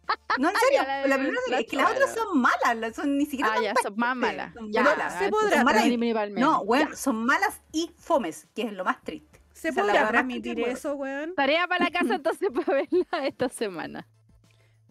No, 0.37 0.49
en 0.49 0.55
serio, 0.57 0.81
Ya, 0.83 1.07
la- 1.07 1.15
primera 1.17 1.39
la-. 1.49 1.59
Es 1.59 1.65
que 1.67 1.77
las 1.77 1.91
otras 1.91 2.13
son 2.13 2.39
malas, 2.39 2.75
las- 2.77 2.95
son 2.95 3.17
ni 3.17 3.25
siquiera 3.25 3.53
Ah, 3.53 3.61
ya, 3.61 3.73
son 3.81 3.93
más 3.95 4.15
malas. 4.15 4.53
son 4.53 4.71
Ya, 4.71 4.83
malas. 4.83 5.17
se 5.17 5.29
podrá 5.29 5.57
ir 5.85 5.97
principalmente. 5.97 6.41
No, 6.41 6.63
bueno, 6.65 6.89
Ya. 6.91 6.95
son 6.95 7.25
malas 7.25 7.61
y 7.71 7.91
fomes, 7.97 8.47
que 8.53 8.63
es 8.63 8.73
lo 8.73 8.83
más 8.83 9.01
triste. 9.03 9.41
¿Se 9.53 9.71
la 9.71 9.81
podrá 9.81 10.07
transmitir 10.09 10.59
eso, 10.59 10.95
weón? 10.95 11.33
Tarea 11.33 11.65
para 11.67 11.85
la 11.85 11.91
casa 11.91 12.15
entonces 12.15 12.49
para 12.53 12.73
verla 12.73 13.25
esta 13.25 13.49
semana. 13.49 14.07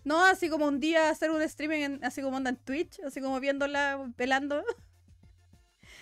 No, 0.05 0.23
así 0.25 0.49
como 0.51 0.67
un 0.67 0.81
día 0.81 1.09
hacer 1.11 1.31
un 1.31 1.41
streaming, 1.43 1.81
en- 1.81 2.05
así 2.05 2.21
como 2.23 2.37
anda 2.37 2.51
en 2.51 2.57
Twitch, 2.57 3.01
así 3.01 3.21
como 3.21 3.41
viéndola, 3.41 4.11
pelando. 4.17 4.63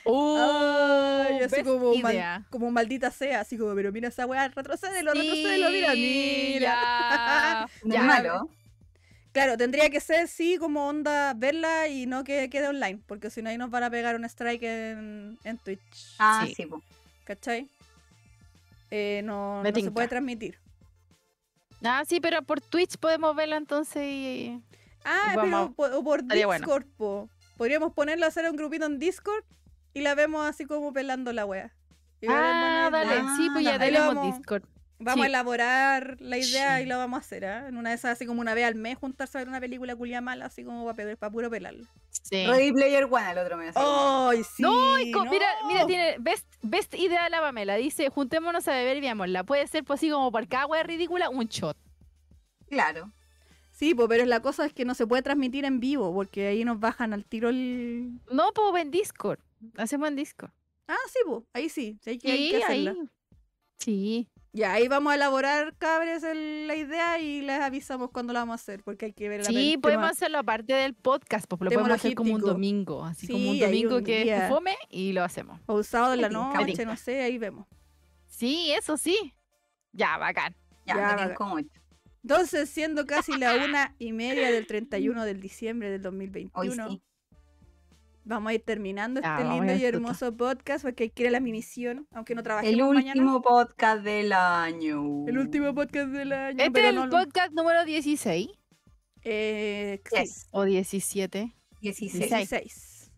Ay, 0.04 1.40
así 1.44 1.62
como, 1.62 1.94
mal- 1.96 2.44
como 2.50 2.70
maldita 2.70 3.10
sea, 3.10 3.40
así 3.40 3.56
como, 3.56 3.74
pero 3.74 3.92
mira 3.92 4.08
esa 4.08 4.26
weá, 4.26 4.48
retrocédelo, 4.48 5.12
Sí, 5.12 5.18
retrocédelo, 5.20 5.70
mira, 5.70 5.94
mira. 5.94 6.60
ya. 6.60 7.68
No 7.84 7.94
Ya. 7.94 8.00
es 8.00 8.06
malo. 8.06 8.48
Claro, 9.32 9.56
tendría 9.56 9.88
que 9.88 10.00
ser, 10.00 10.28
sí, 10.28 10.58
como 10.58 10.86
onda, 10.88 11.32
verla 11.34 11.88
y 11.88 12.04
no 12.06 12.22
que 12.24 12.50
quede 12.50 12.68
online, 12.68 13.00
porque 13.06 13.30
si 13.30 13.40
no 13.42 13.48
ahí 13.48 13.56
nos 13.56 13.70
van 13.70 13.84
a 13.84 13.90
pegar 13.90 14.14
un 14.16 14.24
strike 14.26 14.62
en, 14.64 15.38
en 15.44 15.58
Twitch, 15.58 16.16
Ah, 16.18 16.44
Sí. 16.46 16.54
sí. 16.54 16.68
¿cachai? 17.24 17.68
Eh, 18.90 19.22
no, 19.24 19.62
no 19.62 19.74
se 19.74 19.90
puede 19.90 20.08
transmitir. 20.08 20.58
Ah, 21.84 22.04
sí, 22.06 22.20
pero 22.20 22.42
por 22.42 22.60
Twitch 22.60 22.96
podemos 22.98 23.34
verlo 23.34 23.56
entonces 23.56 24.02
y... 24.04 24.62
Ah, 25.04 25.32
Y 25.32 25.36
pero 25.36 25.72
po- 25.74 25.86
o 25.86 26.04
por 26.04 26.22
bueno. 26.22 26.52
Discord, 26.58 26.86
po. 26.96 27.28
Podríamos 27.56 27.92
ponerlo 27.92 28.24
a 28.24 28.28
hacer 28.28 28.48
un 28.50 28.56
grupito 28.56 28.86
en 28.86 28.98
Discord 28.98 29.44
y 29.94 30.00
la 30.02 30.14
vemos 30.14 30.46
así 30.46 30.64
como 30.64 30.92
pelando 30.92 31.32
la 31.32 31.44
wea. 31.44 31.72
Buena 32.20 32.86
Ah, 32.86 32.90
dale. 32.90 33.20
Sí, 33.36 33.48
pues 33.52 33.64
ya 33.64 33.78
tenemos 33.78 34.14
vamos. 34.14 34.36
Discord. 34.36 34.62
Vamos 35.00 35.24
a 35.24 35.26
elaborar 35.26 36.16
la 36.20 36.38
idea 36.38 36.80
y 36.80 36.86
lo 36.86 36.96
vamos 36.96 37.16
a 37.18 37.20
hacer, 37.20 37.44
¿ah? 37.44 37.66
En 37.66 37.76
una 37.76 37.88
de 37.90 37.96
esas, 37.96 38.12
así 38.12 38.24
como 38.24 38.40
una 38.40 38.54
vez 38.54 38.64
al 38.64 38.76
mes, 38.76 38.96
juntarse 38.96 39.36
a 39.36 39.40
ver 39.40 39.48
una 39.48 39.58
película 39.58 39.96
culia 39.96 40.20
mala, 40.20 40.46
así 40.46 40.62
como 40.62 40.84
para, 40.86 41.16
para 41.16 41.32
puro 41.32 41.50
pelarla. 41.50 41.88
Sí. 42.22 42.46
Ready 42.46 42.72
Player 42.72 43.04
One 43.04 43.24
al 43.24 43.38
otro 43.38 43.56
mes. 43.56 43.74
¡Ay, 43.76 44.42
sí! 44.44 44.62
No, 44.62 44.98
y 44.98 45.10
co- 45.10 45.24
mira, 45.26 45.46
mira, 45.66 45.80
no! 45.82 45.86
tiene 45.86 46.16
best, 46.20 46.46
best 46.62 46.94
idea 46.94 47.24
de 47.24 47.30
la 47.30 47.40
Pamela. 47.40 47.74
Dice, 47.76 48.08
juntémonos 48.10 48.66
a 48.68 48.72
beber 48.72 48.96
y 48.96 49.00
veámosla. 49.00 49.44
Puede 49.44 49.66
ser, 49.66 49.84
pues, 49.84 50.00
así 50.00 50.08
como 50.10 50.30
por 50.32 50.46
cada 50.48 50.66
wea 50.66 50.82
ridícula, 50.84 51.28
un 51.28 51.46
shot. 51.46 51.76
Claro. 52.68 53.12
Sí, 53.70 53.94
po, 53.94 54.06
pero 54.06 54.24
la 54.26 54.40
cosa 54.40 54.64
es 54.66 54.72
que 54.72 54.84
no 54.84 54.94
se 54.94 55.06
puede 55.06 55.22
transmitir 55.22 55.64
en 55.64 55.80
vivo, 55.80 56.14
porque 56.14 56.46
ahí 56.46 56.64
nos 56.64 56.78
bajan 56.78 57.12
al 57.12 57.24
tiro 57.24 57.48
el... 57.48 58.12
No, 58.30 58.52
pues 58.54 58.82
en 58.82 58.90
Discord. 58.90 59.40
Hacemos 59.76 60.08
en 60.08 60.16
Discord. 60.16 60.52
Ah, 60.86 60.96
sí, 61.08 61.18
pues, 61.26 61.42
ahí 61.52 61.68
sí, 61.68 61.98
sí, 62.02 62.10
hay 62.10 62.18
que, 62.18 62.30
hay 62.32 62.38
Sí, 62.38 62.50
que 62.58 62.64
ahí. 62.64 62.94
Sí. 63.78 64.28
Ya, 64.54 64.74
ahí 64.74 64.86
vamos 64.86 65.12
a 65.12 65.16
elaborar, 65.16 65.74
cabres, 65.78 66.22
el- 66.24 66.66
la 66.68 66.76
idea 66.76 67.18
y 67.18 67.40
les 67.40 67.58
avisamos 67.60 68.10
cuando 68.10 68.34
la 68.34 68.40
vamos 68.40 68.52
a 68.52 68.56
hacer, 68.56 68.82
porque 68.84 69.06
hay 69.06 69.12
que 69.14 69.28
ver 69.30 69.40
la 69.40 69.46
Sí, 69.46 69.78
podemos 69.78 70.02
tema. 70.02 70.10
hacerlo 70.10 70.38
aparte 70.38 70.74
del 70.74 70.94
podcast, 70.94 71.46
pues 71.48 71.60
lo 71.62 71.70
podemos 71.70 71.90
hacer 71.90 72.14
como 72.14 72.34
un 72.34 72.40
domingo, 72.42 73.02
así 73.04 73.26
como 73.26 73.50
un 73.50 73.58
domingo 73.58 73.96
un 73.96 74.04
que 74.04 74.24
día. 74.24 74.44
es 74.44 74.48
fome 74.52 74.76
y 74.90 75.12
lo 75.14 75.24
hacemos. 75.24 75.58
O 75.66 75.76
un 75.76 75.84
sábado 75.84 76.12
en 76.14 76.20
la 76.20 76.28
noche, 76.28 76.84
no 76.84 76.96
sé, 76.96 77.22
ahí 77.22 77.38
vemos. 77.38 77.66
Sí, 78.26 78.72
eso 78.72 78.96
sí. 78.98 79.34
Ya, 79.92 80.18
bacán. 80.18 80.54
Ya, 80.86 80.96
Ya, 80.96 81.00
bacán. 81.00 81.34
como. 81.34 81.58
Entonces, 82.22 82.68
siendo 82.68 83.06
casi 83.06 83.36
la 83.38 83.54
una 83.64 83.94
y 83.98 84.12
media 84.12 84.50
del 84.50 84.66
31 84.66 85.24
del 85.24 85.40
diciembre 85.40 85.90
del 85.90 86.00
Hoy 86.00 86.04
2021, 86.04 86.90
sí. 86.90 87.02
Vamos 88.24 88.50
a 88.50 88.54
ir 88.54 88.62
terminando 88.64 89.20
Ya, 89.20 89.38
este 89.38 89.48
lindo 89.52 89.74
y 89.74 89.84
hermoso 89.84 90.36
podcast, 90.36 90.84
porque 90.84 91.12
a 91.26 91.30
la 91.30 91.40
minición, 91.40 92.06
aunque 92.12 92.34
no 92.34 92.42
trabajemos 92.42 92.74
El 92.88 92.94
mañana. 92.94 93.20
último 93.22 93.42
podcast 93.42 94.02
del 94.04 94.32
año. 94.32 95.26
El 95.26 95.38
último 95.38 95.74
podcast 95.74 96.08
del 96.10 96.32
año. 96.32 96.58
Este 96.58 96.70
pero 96.70 96.88
es 96.88 96.94
el 96.94 97.00
no 97.00 97.08
podcast 97.10 97.52
número 97.52 97.84
16 97.84 98.48
Eh, 99.24 100.00
Yes. 100.10 100.48
o 100.50 100.64
17. 100.64 101.52
16. 101.80 102.28
16. 102.30 103.10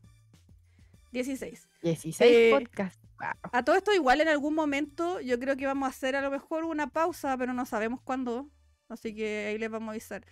16. 1.12 1.68
16 1.82 2.30
Eh, 2.30 2.50
podcast. 2.50 3.00
Wow. 3.20 3.50
A 3.52 3.64
todo 3.64 3.76
esto 3.76 3.92
igual 3.94 4.20
en 4.20 4.28
algún 4.28 4.54
momento 4.54 5.20
yo 5.20 5.38
creo 5.38 5.56
que 5.56 5.66
vamos 5.66 5.86
a 5.86 5.90
hacer 5.90 6.16
a 6.16 6.20
lo 6.20 6.30
mejor 6.30 6.64
una 6.64 6.88
pausa, 6.88 7.36
pero 7.38 7.52
no 7.54 7.64
sabemos 7.66 8.00
cuándo. 8.02 8.48
Así 8.88 9.14
que 9.14 9.46
ahí 9.48 9.58
les 9.58 9.70
vamos 9.70 9.88
a 9.88 9.92
avisar. 9.92 10.24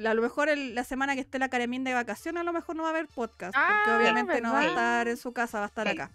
La- 0.00 0.10
a 0.10 0.14
lo 0.14 0.22
mejor 0.22 0.48
el- 0.48 0.74
la 0.74 0.84
semana 0.84 1.14
que 1.14 1.20
esté 1.20 1.38
la 1.38 1.48
Caremín 1.48 1.84
de 1.84 1.92
vacaciones, 1.94 2.40
a 2.40 2.44
lo 2.44 2.52
mejor 2.52 2.74
no 2.76 2.82
va 2.84 2.88
a 2.88 2.92
haber 2.92 3.06
podcast. 3.06 3.54
Ah, 3.56 3.82
porque 3.84 3.96
obviamente 3.98 4.40
no 4.40 4.52
va 4.52 4.60
a 4.60 4.66
estar 4.66 5.08
en 5.08 5.16
su 5.16 5.32
casa, 5.32 5.58
va 5.58 5.64
a 5.64 5.68
estar 5.68 5.86
Sí. 5.86 5.92
acá. 5.94 6.10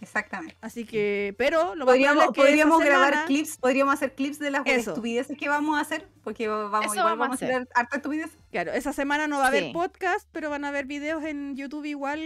Exactamente. 0.00 0.54
Así 0.60 0.84
que, 0.84 1.34
pero 1.38 1.74
lo 1.76 1.86
Podríamos, 1.86 2.24
es 2.24 2.30
que 2.32 2.40
podríamos 2.42 2.78
grabar 2.84 3.10
semana- 3.10 3.26
clips, 3.26 3.56
podríamos 3.56 3.94
hacer 3.94 4.14
clips 4.14 4.38
de 4.38 4.50
las 4.50 4.62
Eso. 4.66 4.90
estupideces 4.90 5.38
que 5.38 5.48
vamos 5.48 5.78
a 5.78 5.80
hacer, 5.80 6.06
porque 6.22 6.46
vamos, 6.46 6.94
igual 6.94 6.96
vamos 6.96 7.06
a 7.06 7.14
vamos 7.14 7.42
a 7.42 7.46
hacer 7.46 7.68
harta 7.74 7.96
estupidez. 7.96 8.36
Claro, 8.50 8.72
esa 8.72 8.92
semana 8.92 9.28
no 9.28 9.38
va 9.38 9.44
a 9.44 9.48
haber 9.48 9.64
Sí. 9.64 9.72
podcast, 9.72 10.28
pero 10.32 10.50
van 10.50 10.66
a 10.66 10.68
haber 10.68 10.84
videos 10.84 11.24
en 11.24 11.56
YouTube 11.56 11.86
igual 11.86 12.18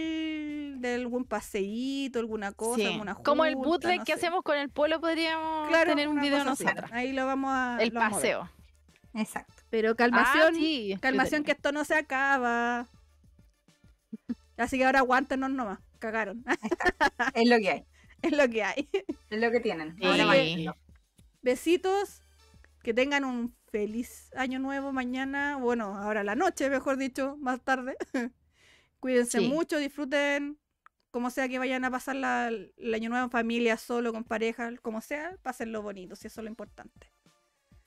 de 0.81 0.93
algún 0.95 1.23
paseíto, 1.23 2.19
alguna 2.19 2.51
cosa, 2.51 2.75
Sí. 2.81 2.85
alguna 2.87 3.15
Como 3.15 3.45
el 3.45 3.53
junta, 3.53 3.69
bootleg 3.69 3.99
no 3.99 4.03
que 4.05 4.11
sé. 4.13 4.17
hacemos 4.17 4.43
con 4.43 4.57
el 4.57 4.69
pueblo, 4.69 4.99
podríamos 4.99 5.69
Claro, 5.69 5.91
tener 5.91 6.09
un 6.09 6.19
video 6.19 6.39
así. 6.49 6.65
nosotros. 6.65 6.89
Ahí 6.91 7.13
lo 7.13 7.25
vamos 7.27 7.51
a 7.53 7.77
El 7.79 7.93
lo 7.93 7.99
vamos 8.01 8.17
a 8.17 8.21
ver. 8.21 8.35
paseo. 8.37 8.49
Exacto. 9.13 9.58
Pero 9.69 9.91
Ah, 9.91 9.95
calmación, 9.95 10.55
sí, 10.55 10.97
calmación 11.01 11.43
que 11.43 11.51
esto 11.51 11.71
no 11.71 11.85
se 11.85 11.95
acaba. 11.95 12.87
Así 14.57 14.77
que 14.77 14.85
ahora 14.85 14.99
aguántenos 14.99 15.49
nomás. 15.51 15.79
Cagaron. 15.99 16.43
Es 17.35 17.47
lo 17.49 17.57
que 17.59 17.69
hay. 17.71 17.85
es 18.21 18.31
lo 18.31 18.49
que 18.49 18.63
hay. 18.63 18.89
Es 19.29 19.39
lo 19.39 19.51
que 19.51 19.59
tienen. 19.59 19.95
Sí. 19.97 20.05
Ahora 20.05 20.23
aguántenlo. 20.23 20.75
Besitos. 21.41 22.21
Que 22.83 22.93
tengan 22.93 23.25
un 23.25 23.55
feliz 23.71 24.31
año 24.35 24.57
nuevo 24.59 24.91
mañana. 24.91 25.57
Bueno, 25.57 25.97
ahora 25.97 26.23
la 26.23 26.35
noche, 26.35 26.69
mejor 26.69 26.97
dicho, 26.97 27.35
más 27.37 27.61
tarde. 27.61 27.95
Cuídense 28.99 29.39
Sí. 29.39 29.47
mucho, 29.49 29.77
disfruten. 29.77 30.57
Como 31.11 31.29
sea 31.29 31.47
que 31.49 31.59
vayan 31.59 31.83
a 31.85 31.91
pasar 31.91 32.15
la- 32.15 32.47
el 32.49 32.93
año 32.93 33.09
nuevo 33.09 33.25
en 33.25 33.31
familia, 33.31 33.77
solo, 33.77 34.13
con 34.13 34.23
pareja, 34.23 34.71
como 34.81 35.01
sea, 35.01 35.35
pásenlo 35.41 35.81
bonito, 35.81 36.15
si 36.15 36.27
eso 36.27 36.41
es 36.41 36.43
lo 36.43 36.49
importante. 36.49 37.11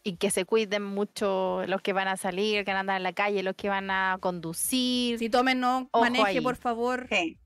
Y 0.04 0.16
que 0.16 0.30
se 0.30 0.44
cuiden 0.44 0.82
mucho 0.82 1.62
los 1.66 1.80
que 1.80 1.92
van 1.92 2.08
a 2.08 2.16
salir, 2.16 2.64
que 2.64 2.70
van 2.72 2.78
a 2.78 2.80
andar 2.80 2.96
en 2.96 3.02
la 3.04 3.12
calle, 3.12 3.42
los 3.42 3.54
que 3.54 3.68
van 3.68 3.90
a 3.90 4.18
conducir. 4.20 5.18
Si 5.18 5.30
tomen, 5.30 5.60
no 5.60 5.88
Ojo 5.92 6.04
maneje, 6.04 6.24
ahí. 6.26 6.40
por 6.40 6.56
favor. 6.56 7.06
Sí. 7.10 7.38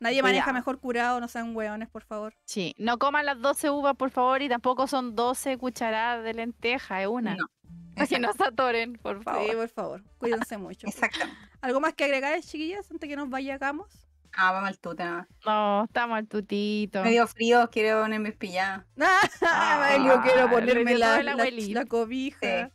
Nadie 0.00 0.22
maneja 0.22 0.44
Cuidado. 0.44 0.58
mejor 0.58 0.78
curado, 0.78 1.20
no 1.20 1.26
sean 1.28 1.54
hueones, 1.56 1.88
por 1.88 2.04
favor. 2.04 2.32
Sí, 2.44 2.72
no 2.78 2.98
coman 2.98 3.26
las 3.26 3.40
12 3.40 3.68
uvas, 3.70 3.96
por 3.96 4.10
favor, 4.10 4.40
y 4.42 4.48
tampoco 4.48 4.86
son 4.86 5.16
12 5.16 5.58
cucharadas 5.58 6.22
de 6.24 6.34
lenteja, 6.34 7.02
es 7.02 7.08
una. 7.08 7.34
No. 7.34 7.46
Que 8.08 8.20
no 8.20 8.28
Exacto. 8.30 8.44
se 8.44 8.48
atoren, 8.50 8.92
por 8.94 9.22
favor. 9.24 9.50
Sí, 9.50 9.56
por 9.56 9.68
favor, 9.68 10.04
cuídense 10.18 10.56
mucho. 10.56 10.86
Exactamente. 10.86 11.36
¿Algo 11.60 11.80
más 11.80 11.94
que 11.94 12.04
agregar, 12.04 12.40
chiquillas, 12.40 12.88
antes 12.92 13.08
que 13.08 13.16
nos 13.16 13.28
vayamos? 13.28 13.88
Ah, 14.40 14.52
vamos 14.52 14.68
al 14.68 14.78
tute 14.78 15.02
nada 15.02 15.16
más. 15.16 15.28
No, 15.44 15.84
estamos 15.84 16.16
al 16.16 16.28
tutito. 16.28 17.02
Me 17.02 17.10
dio 17.10 17.26
frío, 17.26 17.68
quiero 17.72 18.02
ponerme 18.02 18.30
pijamas. 18.30 18.86
Ah, 19.42 19.96
yo 19.96 20.22
quiero 20.22 20.48
ponerme 20.48 20.96
la, 20.96 21.20
la- 21.24 21.34
la 21.34 21.84
cobija. 21.86 22.70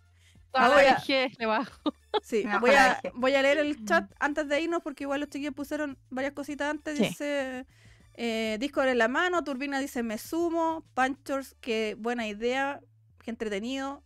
Le 1.40 1.46
bajo. 1.46 1.94
Sí, 2.22 2.44
bajó 2.44 2.60
voy 2.60 2.76
a, 2.76 2.90
vejez. 2.90 3.12
voy 3.16 3.34
a 3.34 3.42
leer 3.42 3.58
el 3.58 3.86
chat 3.86 4.12
antes 4.20 4.48
de 4.48 4.62
irnos 4.62 4.84
porque 4.84 5.06
igual 5.06 5.22
los 5.22 5.30
chiquillos 5.30 5.56
pusieron 5.56 5.98
varias 6.10 6.34
cositas 6.34 6.70
antes. 6.70 6.98
Sí. 6.98 7.06
Dice 7.06 7.66
eh, 8.16 8.58
Discord 8.60 8.90
en 8.90 8.98
la 9.00 9.08
mano, 9.08 9.44
Turbina 9.44 9.80
dice 9.80 10.04
me 10.04 10.18
sumo, 10.20 10.84
Panchors, 10.94 11.56
que 11.62 11.96
buena 11.98 12.28
idea, 12.28 12.82
qué 13.24 13.32
entretenido. 13.32 14.04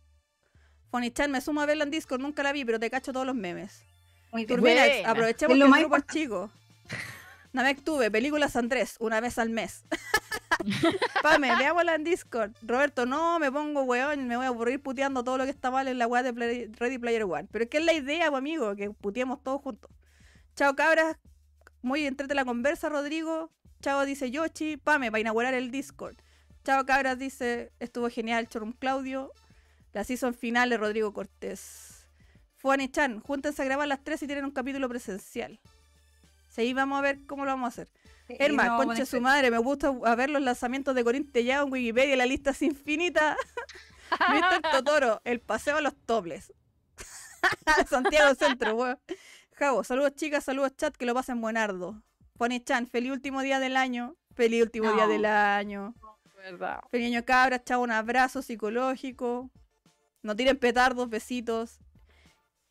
Fonichan, 0.90 1.30
me 1.32 1.40
sumo 1.42 1.60
a 1.60 1.66
verla 1.66 1.84
en 1.84 1.90
Discord, 1.90 2.20
nunca 2.20 2.42
la 2.42 2.52
vi, 2.52 2.64
pero 2.64 2.78
te 2.78 2.88
cacho 2.88 3.12
todos 3.12 3.26
los 3.26 3.34
memes. 3.34 3.84
Muy 4.32 4.46
bien. 4.46 4.58
Turbina, 4.60 4.82
aprovechemos 5.04 5.54
Es 5.54 5.58
lo 5.58 5.66
que 5.66 5.72
el 5.72 5.80
grupo 5.80 5.96
es 5.96 6.06
chico. 6.06 6.50
Namek 7.52 7.82
tuve, 7.82 8.10
películas 8.10 8.56
Andrés, 8.56 8.96
una 9.00 9.20
vez 9.20 9.38
al 9.38 9.50
mes. 9.50 9.84
Pame, 11.22 11.54
veámosla 11.56 11.94
en 11.94 12.04
Discord. 12.04 12.52
Roberto, 12.62 13.06
no, 13.06 13.38
me 13.38 13.50
pongo 13.50 13.82
weón, 13.82 14.28
me 14.28 14.36
voy 14.36 14.44
a 14.44 14.48
aburrir 14.48 14.82
puteando 14.82 15.24
todo 15.24 15.38
lo 15.38 15.44
que 15.44 15.50
está 15.50 15.70
mal 15.70 15.88
en 15.88 15.98
la 15.98 16.06
weá 16.06 16.22
de 16.22 16.70
Ready 16.78 16.98
Player 16.98 17.24
One. 17.24 17.48
Pero 17.50 17.64
es 17.64 17.70
que 17.70 17.78
es 17.78 17.84
la 17.84 17.94
idea, 17.94 18.26
amigo, 18.28 18.76
que 18.76 18.90
puteemos 18.90 19.42
todos 19.42 19.62
juntos. 19.62 19.90
Chao, 20.56 20.74
cabras. 20.76 21.16
Muy 21.80 22.04
entrete 22.04 22.34
la 22.34 22.44
conversa, 22.44 22.88
Rodrigo. 22.88 23.50
Chao, 23.80 24.04
dice 24.04 24.30
Yoshi. 24.30 24.76
Pame, 24.76 25.10
para 25.10 25.20
inaugurar 25.20 25.54
el 25.54 25.70
Discord. 25.70 26.16
Chao, 26.64 26.84
cabras, 26.84 27.18
dice, 27.18 27.72
estuvo 27.78 28.10
genial, 28.10 28.48
Chorum 28.48 28.72
Claudio. 28.72 29.32
La 29.92 30.04
season 30.04 30.34
final 30.34 30.68
de 30.68 30.76
Rodrigo 30.76 31.14
Cortés. 31.14 32.06
Fuane 32.56 32.90
Chan, 32.90 33.20
júntense 33.20 33.62
a 33.62 33.64
grabar 33.64 33.88
las 33.88 34.02
tres 34.02 34.22
y 34.22 34.26
tienen 34.26 34.44
un 34.44 34.50
capítulo 34.50 34.88
presencial. 34.88 35.60
Ahí 36.58 36.72
vamos 36.74 36.98
a 36.98 37.02
ver 37.02 37.24
cómo 37.26 37.44
lo 37.44 37.52
vamos 37.52 37.66
a 37.66 37.68
hacer. 37.68 37.88
Herma, 38.28 38.64
no, 38.64 38.76
bueno, 38.84 39.06
su 39.06 39.20
madre, 39.20 39.50
me 39.50 39.58
gusta 39.58 39.94
a 40.04 40.14
ver 40.14 40.28
los 40.28 40.42
lanzamientos 40.42 40.94
de 40.94 41.02
Corín 41.02 41.30
Tellado 41.30 41.64
en 41.64 41.72
Wikipedia, 41.72 42.16
la 42.16 42.26
lista 42.26 42.50
es 42.50 42.60
infinita. 42.62 43.36
Mr. 44.28 44.62
Totoro, 44.70 45.20
el 45.24 45.40
paseo 45.40 45.76
a 45.76 45.80
los 45.80 45.94
tobles. 46.04 46.52
Santiago 47.88 48.34
Centro, 48.34 48.74
weón. 48.74 48.98
Javo, 49.52 49.82
saludos 49.82 50.14
chicas, 50.14 50.44
saludos 50.44 50.76
chat, 50.76 50.96
que 50.96 51.06
lo 51.06 51.14
pasen 51.14 51.40
buenardo. 51.40 52.02
Pone 52.36 52.62
Chan, 52.62 52.86
feliz 52.86 53.10
último 53.10 53.42
día 53.42 53.58
del 53.58 53.76
año. 53.76 54.16
Feliz 54.34 54.62
último 54.62 54.92
día 54.92 55.08
del 55.08 55.24
año. 55.24 55.94
¿Verdad? 56.36 56.80
Feliz 56.90 57.08
año 57.08 57.24
cabras, 57.24 57.64
chavo, 57.64 57.82
un 57.82 57.90
abrazo 57.90 58.42
psicológico. 58.42 59.50
No 60.22 60.36
tiren 60.36 60.56
petardos, 60.56 61.08
besitos. 61.08 61.80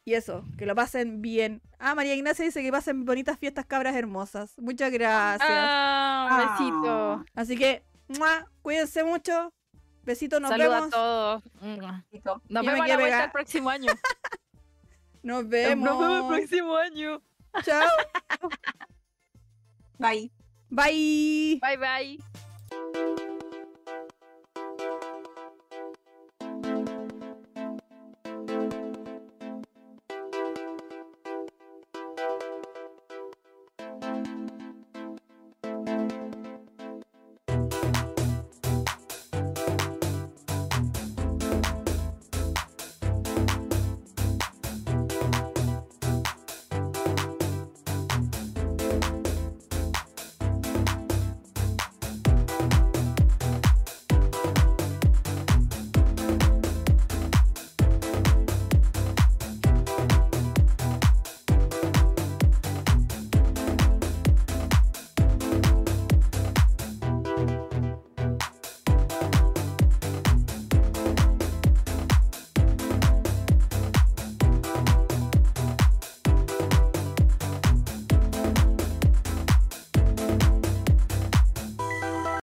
Y 0.08 0.14
eso, 0.14 0.46
que 0.58 0.66
lo 0.66 0.74
pasen 0.74 1.22
bien. 1.22 1.62
Ah, 1.80 1.94
María 1.94 2.16
Ignacia 2.16 2.46
dice 2.46 2.62
que 2.64 2.72
pasen 2.72 3.04
bonitas 3.04 3.38
fiestas 3.38 3.66
cabras 3.66 3.94
hermosas. 3.94 4.58
Muchas 4.58 4.90
gracias. 4.90 5.50
Ah, 5.52 6.30
un 6.32 6.38
besito. 6.58 6.88
Ah, 6.88 7.26
Así 7.36 7.58
que, 7.58 7.84
¡mua! 8.18 8.50
cuídense 8.62 9.04
mucho. 9.04 9.54
Besitos, 10.04 10.40
nos 10.40 10.52
Saludos 10.52 10.74
vemos. 10.76 10.88
a 10.88 10.92
todos. 10.92 11.44
Nos 11.62 12.64
Yo 12.64 12.72
vemos 12.72 12.88
la 12.88 13.24
el 13.26 13.32
próximo 13.32 13.70
año. 13.70 13.92
Nos 15.24 15.50
vemos. 15.50 15.90
Nos 15.90 16.00
vemos 16.00 16.32
el 16.32 16.40
próximo 16.40 16.78
año. 16.78 17.22
Chao. 17.66 17.90
Bye. 20.00 20.32
Bye. 20.70 21.60
Bye 21.62 21.78
bye. 21.78 23.27